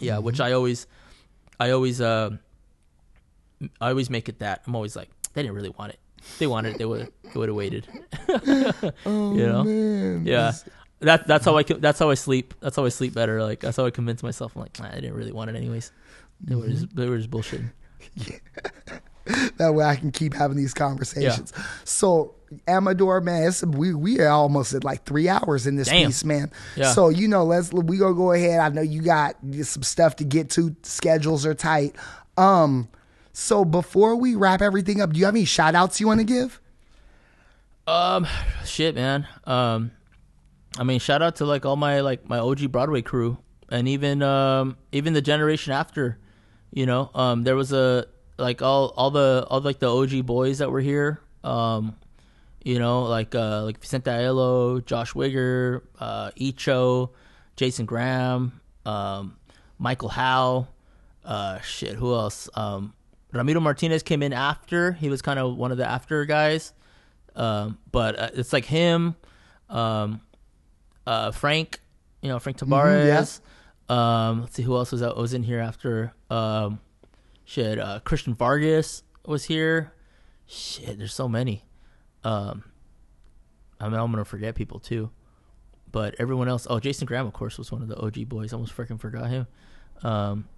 yeah, 0.00 0.18
which 0.18 0.40
I 0.40 0.52
always, 0.52 0.86
I 1.58 1.70
always, 1.70 2.00
uh, 2.00 2.30
I 3.80 3.90
always 3.90 4.10
make 4.10 4.28
it 4.28 4.38
that 4.40 4.62
I'm 4.66 4.74
always 4.74 4.96
like, 4.96 5.10
they 5.32 5.42
didn't 5.42 5.54
really 5.54 5.70
want 5.70 5.92
it. 5.92 5.98
If 6.18 6.38
they 6.38 6.46
wanted 6.46 6.74
it, 6.74 6.78
they 6.78 6.84
would, 6.84 7.12
they 7.22 7.38
would 7.38 7.48
have 7.48 7.56
waited. 7.56 7.86
Oh, 9.06 9.34
you 9.34 9.46
know, 9.46 9.64
man. 9.64 10.26
yeah. 10.26 10.52
That 11.00 11.26
that's 11.26 11.44
how 11.44 11.58
I 11.58 11.64
that's 11.64 11.98
how 11.98 12.08
I 12.08 12.14
sleep. 12.14 12.54
That's 12.60 12.76
how 12.76 12.84
I 12.86 12.88
sleep 12.88 13.12
better. 13.12 13.42
Like 13.42 13.60
that's 13.60 13.76
how 13.76 13.84
I 13.84 13.90
convince 13.90 14.22
myself. 14.22 14.56
I'm 14.56 14.62
like, 14.62 14.78
nah, 14.80 14.88
I 14.88 14.94
didn't 14.94 15.14
really 15.14 15.32
want 15.32 15.50
it 15.50 15.56
anyways. 15.56 15.92
They 16.40 16.54
were 16.54 16.68
just 16.68 16.94
they 16.96 17.08
were 17.08 17.18
just 17.18 17.30
bullshitting. 17.30 17.70
That 19.56 19.74
way 19.74 19.84
I 19.84 19.96
can 19.96 20.12
keep 20.12 20.34
having 20.34 20.56
these 20.56 20.74
conversations. 20.74 21.52
So 21.84 22.34
Amador, 22.66 23.20
man, 23.20 23.48
it's, 23.48 23.64
we 23.64 23.94
we 23.94 24.20
are 24.20 24.28
almost 24.28 24.74
at 24.74 24.84
like 24.84 25.04
three 25.04 25.28
hours 25.28 25.66
in 25.66 25.76
this 25.76 25.88
Damn. 25.88 26.06
piece, 26.06 26.24
man. 26.24 26.50
Yeah. 26.76 26.92
So 26.92 27.08
you 27.08 27.28
know, 27.28 27.44
let's 27.44 27.72
we 27.72 27.96
gonna 27.98 28.14
go 28.14 28.32
ahead. 28.32 28.60
I 28.60 28.68
know 28.68 28.82
you 28.82 29.02
got 29.02 29.36
some 29.62 29.82
stuff 29.82 30.16
to 30.16 30.24
get 30.24 30.50
to. 30.50 30.74
Schedules 30.82 31.46
are 31.46 31.54
tight. 31.54 31.94
Um, 32.36 32.88
so 33.32 33.64
before 33.64 34.16
we 34.16 34.34
wrap 34.34 34.62
everything 34.62 35.00
up, 35.00 35.12
do 35.12 35.18
you 35.18 35.24
have 35.26 35.34
any 35.34 35.44
shout 35.44 35.74
outs 35.74 36.00
you 36.00 36.06
want 36.06 36.20
to 36.20 36.24
give? 36.24 36.60
Um, 37.86 38.26
shit, 38.64 38.94
man. 38.94 39.26
Um, 39.44 39.90
I 40.78 40.84
mean, 40.84 41.00
shout 41.00 41.22
out 41.22 41.36
to 41.36 41.44
like 41.44 41.66
all 41.66 41.76
my 41.76 42.00
like 42.00 42.28
my 42.28 42.38
OG 42.38 42.72
Broadway 42.72 43.02
crew, 43.02 43.38
and 43.68 43.88
even 43.88 44.22
um 44.22 44.76
even 44.92 45.12
the 45.12 45.22
generation 45.22 45.72
after. 45.72 46.18
You 46.72 46.86
know, 46.86 47.10
um, 47.14 47.44
there 47.44 47.54
was 47.54 47.72
a 47.72 48.06
like 48.36 48.62
all 48.62 48.92
all 48.96 49.10
the 49.10 49.46
all 49.48 49.60
like 49.60 49.78
the 49.78 49.94
OG 49.94 50.26
boys 50.26 50.58
that 50.58 50.70
were 50.70 50.80
here. 50.80 51.20
Um, 51.44 51.96
you 52.64 52.78
know, 52.78 53.02
like 53.02 53.34
uh 53.34 53.62
like 53.64 53.78
Vicente 53.80 54.10
Aiello, 54.10 54.84
Josh 54.84 55.12
Wigger, 55.12 55.82
uh, 56.00 56.30
Icho, 56.32 57.10
Jason 57.56 57.86
Graham, 57.86 58.60
um, 58.84 59.36
Michael 59.78 60.08
Howe. 60.08 60.66
Uh, 61.24 61.60
shit, 61.60 61.94
who 61.94 62.12
else? 62.12 62.48
Um, 62.54 62.92
Ramiro 63.32 63.60
Martinez 63.60 64.02
came 64.02 64.22
in 64.22 64.32
after. 64.32 64.92
He 64.92 65.08
was 65.08 65.22
kind 65.22 65.38
of 65.38 65.56
one 65.56 65.72
of 65.72 65.78
the 65.78 65.86
after 65.88 66.24
guys. 66.24 66.72
Um, 67.36 67.78
but 67.90 68.18
uh, 68.18 68.30
it's 68.34 68.52
like 68.52 68.64
him, 68.64 69.16
um, 69.68 70.20
uh, 71.06 71.32
Frank, 71.32 71.80
you 72.22 72.28
know, 72.28 72.38
Frank 72.38 72.58
Tavares. 72.58 73.40
Um, 73.88 74.42
let's 74.42 74.54
see 74.54 74.62
who 74.62 74.74
else 74.76 74.92
was 74.92 75.02
out, 75.02 75.16
was 75.16 75.34
in 75.34 75.42
here 75.42 75.60
after. 75.60 76.14
Um, 76.30 76.80
shit, 77.44 77.78
uh, 77.78 78.00
Christian 78.04 78.34
Vargas 78.34 79.02
was 79.26 79.44
here. 79.44 79.92
shit, 80.46 80.98
there's 80.98 81.14
so 81.14 81.28
many. 81.28 81.64
Um, 82.24 82.64
I 83.80 83.88
mean, 83.88 83.98
I'm 84.00 84.10
gonna 84.10 84.24
forget 84.24 84.54
people 84.54 84.78
too, 84.80 85.10
but 85.92 86.14
everyone 86.18 86.48
else. 86.48 86.66
Oh, 86.70 86.80
Jason 86.80 87.06
Graham, 87.06 87.26
of 87.26 87.32
course, 87.32 87.58
was 87.58 87.70
one 87.70 87.82
of 87.82 87.88
the 87.88 87.96
OG 88.00 88.28
boys. 88.28 88.52
I 88.52 88.56
almost 88.56 88.76
freaking 88.76 88.98
forgot 89.00 89.28
him. 89.30 89.46
Um, 90.02 90.48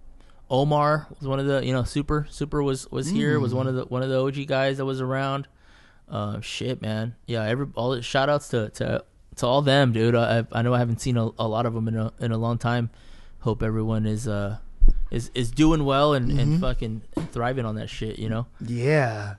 Omar 0.49 1.07
was 1.19 1.27
one 1.27 1.39
of 1.39 1.45
the 1.45 1.65
you 1.65 1.73
know 1.73 1.83
super 1.83 2.25
super 2.29 2.63
was 2.63 2.89
was 2.91 3.09
here 3.09 3.39
was 3.39 3.51
Mm. 3.53 3.57
one 3.57 3.67
of 3.67 3.75
the 3.75 3.85
one 3.85 4.01
of 4.01 4.09
the 4.09 4.19
OG 4.23 4.45
guys 4.47 4.77
that 4.77 4.85
was 4.85 5.01
around. 5.01 5.47
Uh, 6.09 6.39
shit, 6.39 6.81
man. 6.81 7.15
Yeah, 7.25 7.43
every 7.43 7.67
all 7.75 7.89
the 7.91 8.01
shout 8.01 8.29
outs 8.29 8.47
to 8.49 8.69
to 8.69 9.03
to 9.35 9.45
all 9.45 9.61
them, 9.61 9.91
dude. 9.91 10.15
I 10.15 10.45
I 10.53 10.61
know 10.61 10.73
I 10.73 10.79
haven't 10.79 11.01
seen 11.01 11.17
a, 11.17 11.29
a 11.37 11.47
lot 11.47 11.65
of 11.65 11.73
them 11.73 11.87
in 11.89 11.97
a 11.97 12.13
in 12.19 12.31
a 12.31 12.37
long 12.37 12.57
time. 12.57 12.89
Hope 13.39 13.61
everyone 13.61 14.05
is 14.05 14.25
uh 14.25 14.59
is 15.11 15.31
is 15.35 15.51
doing 15.51 15.83
well 15.83 16.13
and 16.13 16.31
Mhm. 16.31 16.39
and 16.39 16.61
fucking 16.61 17.01
thriving 17.33 17.65
on 17.65 17.75
that 17.75 17.89
shit. 17.89 18.17
You 18.17 18.29
know. 18.29 18.47
Yeah. 18.65 19.35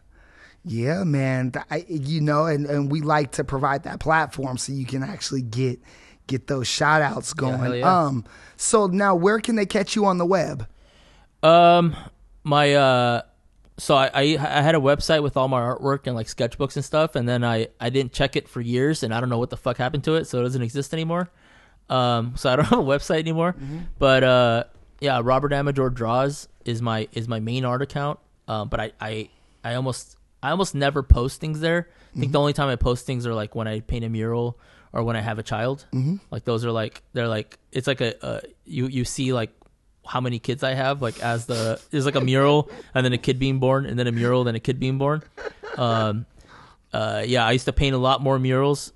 Yeah, 0.69 1.05
man. 1.05 1.53
I, 1.71 1.85
you 1.89 2.21
know, 2.21 2.47
and, 2.47 2.67
and 2.67 2.93
we 2.93 3.01
like 3.01 3.33
to 3.33 3.45
provide 3.45 3.85
that 3.85 4.01
platform 4.01 4.59
so 4.59 4.73
you 4.73 4.87
can 4.87 5.03
actually 5.03 5.43
get 5.43 5.81
get 6.27 6.47
those 6.47 6.69
shout 6.69 7.01
outs 7.01 7.33
going. 7.33 7.59
hell 7.59 7.75
yeah. 7.75 8.05
Um 8.07 8.25
so 8.57 8.87
now 8.87 9.15
where 9.15 9.41
can 9.41 9.57
they 9.57 9.67
catch 9.67 9.97
you 9.97 10.05
on 10.05 10.19
the 10.19 10.27
web? 10.27 10.67
Um, 11.43 11.97
my 12.45 12.75
uh, 12.75 13.23
so 13.79 13.95
I, 13.95 14.11
I 14.13 14.23
I 14.23 14.63
had 14.63 14.75
a 14.75 14.79
website 14.79 15.23
with 15.23 15.37
all 15.37 15.49
my 15.49 15.61
artwork 15.61 16.07
and 16.07 16.17
like 16.17 16.27
sketchbooks 16.27 16.77
and 16.77 16.85
stuff, 16.85 17.15
and 17.15 17.29
then 17.29 17.45
I 17.45 17.69
I 17.81 17.91
didn't 17.91 18.13
check 18.13 18.37
it 18.37 18.49
for 18.49 18.61
years, 18.61 19.03
and 19.03 19.15
I 19.15 19.21
don't 19.21 19.29
know 19.29 19.39
what 19.39 19.51
the 19.51 19.57
fuck 19.57 19.77
happened 19.77 20.05
to 20.05 20.15
it, 20.17 20.27
so 20.27 20.41
it 20.41 20.43
doesn't 20.43 20.63
exist 20.63 20.93
anymore. 20.93 21.31
Um, 21.89 22.35
so 22.37 22.51
I 22.51 22.57
don't 22.57 22.65
have 22.67 22.81
a 22.81 22.83
website 22.83 23.21
anymore. 23.21 23.55
But 23.99 24.25
uh, 24.25 24.65
yeah, 25.01 25.21
Robert 25.23 25.53
Amador 25.53 25.91
Draws 25.91 26.49
is 26.65 26.83
my 26.83 27.09
is 27.13 27.29
my 27.29 27.41
main 27.41 27.65
art 27.65 27.83
account. 27.83 28.19
Um, 28.49 28.69
but 28.69 28.81
I 28.81 28.93
I 29.01 29.29
I 29.63 29.75
almost 29.75 30.18
I 30.43 30.51
almost 30.51 30.75
never 30.75 31.03
post 31.03 31.41
things 31.41 31.61
there. 31.61 31.89
I 32.17 32.21
think 32.21 32.33
the 32.33 32.41
only 32.41 32.53
time 32.53 32.69
I 32.69 32.77
post 32.77 33.07
things 33.07 33.27
are 33.27 33.35
like 33.35 33.55
when 33.55 33.69
I 33.69 33.81
paint 33.81 34.05
a 34.05 34.09
mural 34.09 34.59
or 34.93 35.03
when 35.03 35.17
I 35.17 35.21
have 35.21 35.39
a 35.39 35.43
child. 35.43 35.85
Mhm. 35.93 36.21
Like 36.31 36.45
those 36.45 36.65
are 36.65 36.73
like 36.73 37.03
they're 37.13 37.29
like 37.29 37.59
it's 37.73 37.87
like 37.87 38.01
a 38.01 38.25
uh, 38.25 38.41
you 38.65 38.87
you 38.87 39.05
see 39.05 39.33
like 39.33 39.51
how 40.07 40.21
many 40.21 40.39
kids 40.39 40.63
I 40.63 40.73
have 40.75 41.03
like 41.03 41.21
as 41.23 41.47
the 41.47 41.81
there's 41.91 42.07
like 42.07 42.15
a 42.15 42.21
mural 42.21 42.71
and 42.95 43.05
then 43.05 43.13
a 43.13 43.19
kid 43.19 43.39
being 43.39 43.59
born 43.59 43.85
and 43.85 43.99
then 43.99 44.07
a 44.07 44.13
mural 44.13 44.43
then 44.45 44.55
a 44.55 44.61
kid 44.61 44.81
being 44.81 44.97
born. 44.99 45.23
Um, 45.77 46.25
uh, 46.93 47.23
yeah, 47.27 47.45
I 47.47 47.53
used 47.53 47.67
to 47.67 47.73
paint 47.73 47.95
a 47.95 47.99
lot 47.99 48.23
more 48.23 48.39
murals 48.39 48.93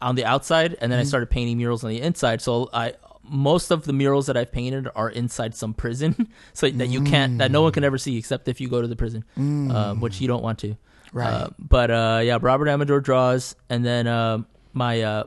on 0.00 0.14
the 0.14 0.24
outside 0.24 0.76
and 0.80 0.92
then 0.92 0.98
I 1.00 1.02
Mhm. 1.02 1.06
started 1.08 1.30
painting 1.30 1.56
murals 1.56 1.82
on 1.84 1.90
the 1.90 2.00
inside. 2.00 2.40
So 2.42 2.68
I 2.72 2.94
most 3.28 3.70
of 3.70 3.84
the 3.84 3.92
murals 3.92 4.26
that 4.26 4.36
I've 4.36 4.52
painted 4.52 4.88
are 4.94 5.10
inside 5.10 5.54
some 5.54 5.74
prison, 5.74 6.28
so 6.52 6.68
that 6.68 6.88
you 6.88 7.02
can't 7.02 7.38
that 7.38 7.50
no 7.50 7.62
one 7.62 7.72
can 7.72 7.84
ever 7.84 7.98
see 7.98 8.16
except 8.16 8.48
if 8.48 8.60
you 8.60 8.68
go 8.68 8.80
to 8.82 8.88
the 8.88 8.96
prison, 8.96 9.24
Mm. 9.36 9.72
um, 9.74 10.00
which 10.00 10.20
you 10.20 10.28
don't 10.28 10.42
want 10.42 10.58
to. 10.60 10.76
Right. 11.12 11.32
Uh, 11.32 11.48
but 11.58 11.90
uh, 11.90 12.20
yeah, 12.22 12.38
Robert 12.40 12.68
Amador 12.68 13.00
draws, 13.00 13.54
and 13.70 13.84
then 13.84 14.06
um 14.06 14.46
my 14.72 15.02
uh, 15.02 15.24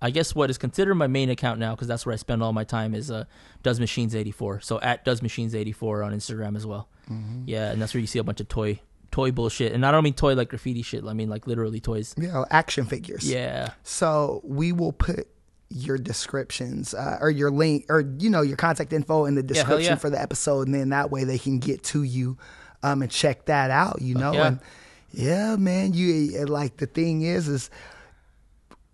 I 0.00 0.10
guess 0.10 0.34
what 0.34 0.50
is 0.50 0.58
considered 0.58 0.94
my 0.94 1.06
main 1.06 1.30
account 1.30 1.58
now 1.58 1.74
because 1.74 1.88
that's 1.88 2.04
where 2.06 2.12
I 2.12 2.16
spend 2.16 2.42
all 2.42 2.52
my 2.52 2.64
time 2.64 2.94
is 2.94 3.10
uh, 3.10 3.24
duzmachines 3.64 4.14
eighty 4.14 4.30
four. 4.30 4.60
So 4.60 4.80
at 4.80 5.04
duzmachines 5.04 5.54
eighty 5.54 5.72
four 5.72 6.02
on 6.02 6.12
Instagram 6.12 6.56
as 6.56 6.66
well. 6.66 6.88
Mhm. 7.10 7.44
Yeah, 7.46 7.70
and 7.70 7.80
that's 7.82 7.92
where 7.94 8.00
you 8.00 8.06
see 8.06 8.18
a 8.18 8.24
bunch 8.24 8.40
of 8.40 8.48
toy 8.48 8.80
toy 9.10 9.30
bullshit, 9.32 9.72
and 9.72 9.84
I 9.86 9.90
don't 9.92 10.04
mean 10.04 10.14
toy 10.14 10.34
like 10.34 10.48
graffiti 10.50 10.82
shit. 10.82 11.04
I 11.04 11.12
mean 11.12 11.28
like 11.28 11.46
literally 11.46 11.80
toys. 11.80 12.14
Yeah, 12.18 12.44
action 12.50 12.84
figures. 12.86 13.28
Yeah. 13.30 13.70
So 13.82 14.40
we 14.44 14.72
will 14.72 14.92
put 14.92 15.26
your 15.68 15.98
descriptions 15.98 16.94
uh, 16.94 17.18
or 17.20 17.30
your 17.30 17.50
link 17.50 17.86
or 17.88 18.00
you 18.18 18.30
know 18.30 18.42
your 18.42 18.56
contact 18.56 18.92
info 18.92 19.24
in 19.24 19.34
the 19.34 19.42
Yeah, 19.42 19.48
description 19.48 19.92
yeah. 19.92 19.96
for 19.96 20.10
the 20.10 20.20
episode, 20.20 20.68
and 20.68 20.74
then 20.74 20.90
that 20.90 21.10
way 21.10 21.24
they 21.24 21.38
can 21.38 21.58
get 21.58 21.82
to 21.84 22.02
you 22.02 22.38
um, 22.82 23.02
and 23.02 23.10
check 23.10 23.46
that 23.46 23.70
out. 23.70 24.00
You 24.00 24.14
know, 24.14 24.32
yeah. 24.32 24.46
and 24.46 24.60
yeah, 25.12 25.56
man, 25.56 25.94
you 25.94 26.44
like 26.46 26.76
the 26.76 26.86
thing 26.86 27.22
is 27.22 27.48
is 27.48 27.70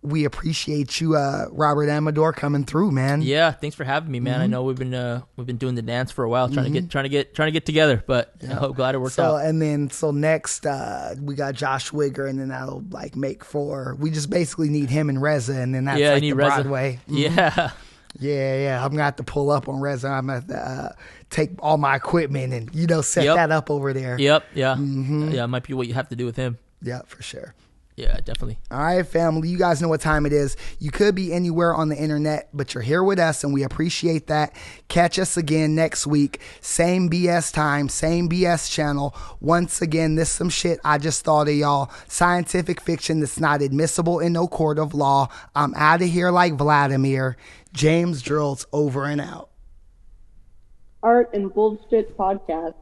we 0.03 0.25
appreciate 0.25 1.01
you, 1.01 1.15
uh, 1.17 1.47
Robert 1.53 1.89
Amador, 1.89 2.33
coming 2.33 2.65
through, 2.65 2.91
man. 2.91 3.23
Yeah, 3.23 3.53
thanks 3.53 3.77
for 3.77 3.85
having 3.85 4.11
me, 4.11 4.19
man. 4.21 4.41
I 4.41 4.47
Mhm. 4.47 4.51
know 4.51 4.63
we've 4.65 4.77
been 4.77 4.95
uh, 4.95 5.21
we've 5.37 5.47
been 5.47 5.59
doing 5.59 5.75
the 5.77 5.83
dance 5.83 6.11
for 6.11 6.25
a 6.25 6.29
while, 6.29 6.49
trying 6.49 6.65
to 6.65 6.71
Mhm. 6.71 6.75
get 6.75 6.91
trying 6.91 7.05
to 7.05 7.09
get 7.09 7.35
trying 7.35 7.47
to 7.49 7.53
get 7.53 7.65
together, 7.67 8.03
but 8.07 8.33
Yeah. 8.41 8.59
I'm 8.61 8.73
glad 8.73 8.95
it 8.95 8.99
worked 8.99 9.15
so, 9.15 9.37
out. 9.37 9.45
and 9.45 9.63
then 9.63 9.91
so 9.91 10.11
next 10.11 10.67
uh, 10.67 11.15
we 11.21 11.35
got 11.37 11.55
Josh 11.55 11.91
Wigger, 11.93 12.29
and 12.29 12.39
then 12.41 12.49
that'll 12.49 12.83
like 12.91 13.15
make 13.17 13.45
four. 13.45 13.97
We 14.01 14.11
just 14.11 14.29
basically 14.29 14.71
need 14.71 14.91
him 14.91 15.09
and 15.09 15.23
Reza, 15.23 15.55
and 15.61 15.75
then 15.75 15.85
that's 15.85 16.01
Yeah, 16.01 16.13
like 16.15 16.23
the 16.23 16.33
Reza. 16.33 16.51
Broadway. 16.51 16.99
Mhm. 17.09 17.19
Yeah. 17.37 17.71
Yeah, 18.19 18.57
yeah. 18.59 18.85
I'm 18.85 18.91
gonna 18.91 19.05
have 19.05 19.17
to 19.17 19.23
pull 19.23 19.51
up 19.51 19.69
on 19.71 19.81
Reza. 19.81 20.09
I'm 20.09 20.27
gonna 20.27 20.41
have 20.41 20.47
to 20.49 20.57
uh, 20.59 20.93
take 21.31 21.51
all 21.61 21.79
my 21.79 21.97
equipment 21.97 22.53
and 22.53 22.69
you 22.75 22.87
know 22.87 23.01
set 23.01 23.25
Yep. 23.25 23.37
that 23.37 23.51
up 23.51 23.71
over 23.71 23.93
there. 23.95 24.19
Yep, 24.19 24.45
yeah, 24.55 24.75
Mhm. 24.75 25.33
yeah. 25.33 25.45
It 25.45 25.47
might 25.47 25.67
be 25.67 25.73
what 25.73 25.87
you 25.89 25.95
have 25.95 26.09
to 26.11 26.17
do 26.17 26.27
with 26.27 26.37
him. 26.37 26.59
Yeah, 26.83 27.01
for 27.07 27.23
sure. 27.23 27.55
Yeah, 27.95 28.17
definitely. 28.17 28.59
All 28.71 28.79
right, 28.79 29.07
family. 29.07 29.51
You 29.51 29.59
guys 29.59 29.83
know 29.83 29.89
what 29.89 30.01
time 30.01 30.25
it 30.25 30.33
is. 30.33 30.57
You 30.79 30.91
could 30.91 31.15
be 31.15 31.31
anywhere 31.33 31.75
on 31.75 31.91
the 31.91 31.97
internet, 31.97 32.49
but 32.55 32.73
you're 32.73 32.83
here 32.83 33.03
with 33.05 33.19
us, 33.19 33.45
and 33.45 33.53
we 33.53 33.65
appreciate 33.65 34.29
that. 34.29 34.57
Catch 34.89 35.19
us 35.19 35.37
again 35.37 35.75
next 35.75 36.07
week. 36.07 36.41
Same 36.63 37.11
BS 37.11 37.53
time, 37.53 37.91
same 37.91 38.31
BS 38.31 38.71
channel. 38.71 39.15
Once 39.41 39.83
again, 39.83 40.15
this 40.15 40.31
some 40.31 40.49
shit 40.49 40.81
I 40.85 40.97
just 40.97 41.23
thought 41.23 41.49
of 41.49 41.55
y'all. 41.55 41.91
Scientific 42.09 42.81
fiction 42.81 43.21
that's 43.21 43.39
not 43.39 43.61
admissible 43.61 44.21
in 44.21 44.33
no 44.33 44.49
court 44.49 44.79
of 44.79 44.95
law. 44.95 45.29
I'm 45.55 45.75
out 45.75 46.01
of 46.01 46.09
here 46.09 46.31
like 46.31 46.55
Vladimir. 46.55 47.37
James 47.75 48.23
Geralds 48.23 48.65
over 48.73 49.05
and 49.05 49.21
out. 49.21 49.51
Art 51.03 51.35
and 51.35 51.53
Bullshit 51.53 52.17
Podcast. 52.17 52.75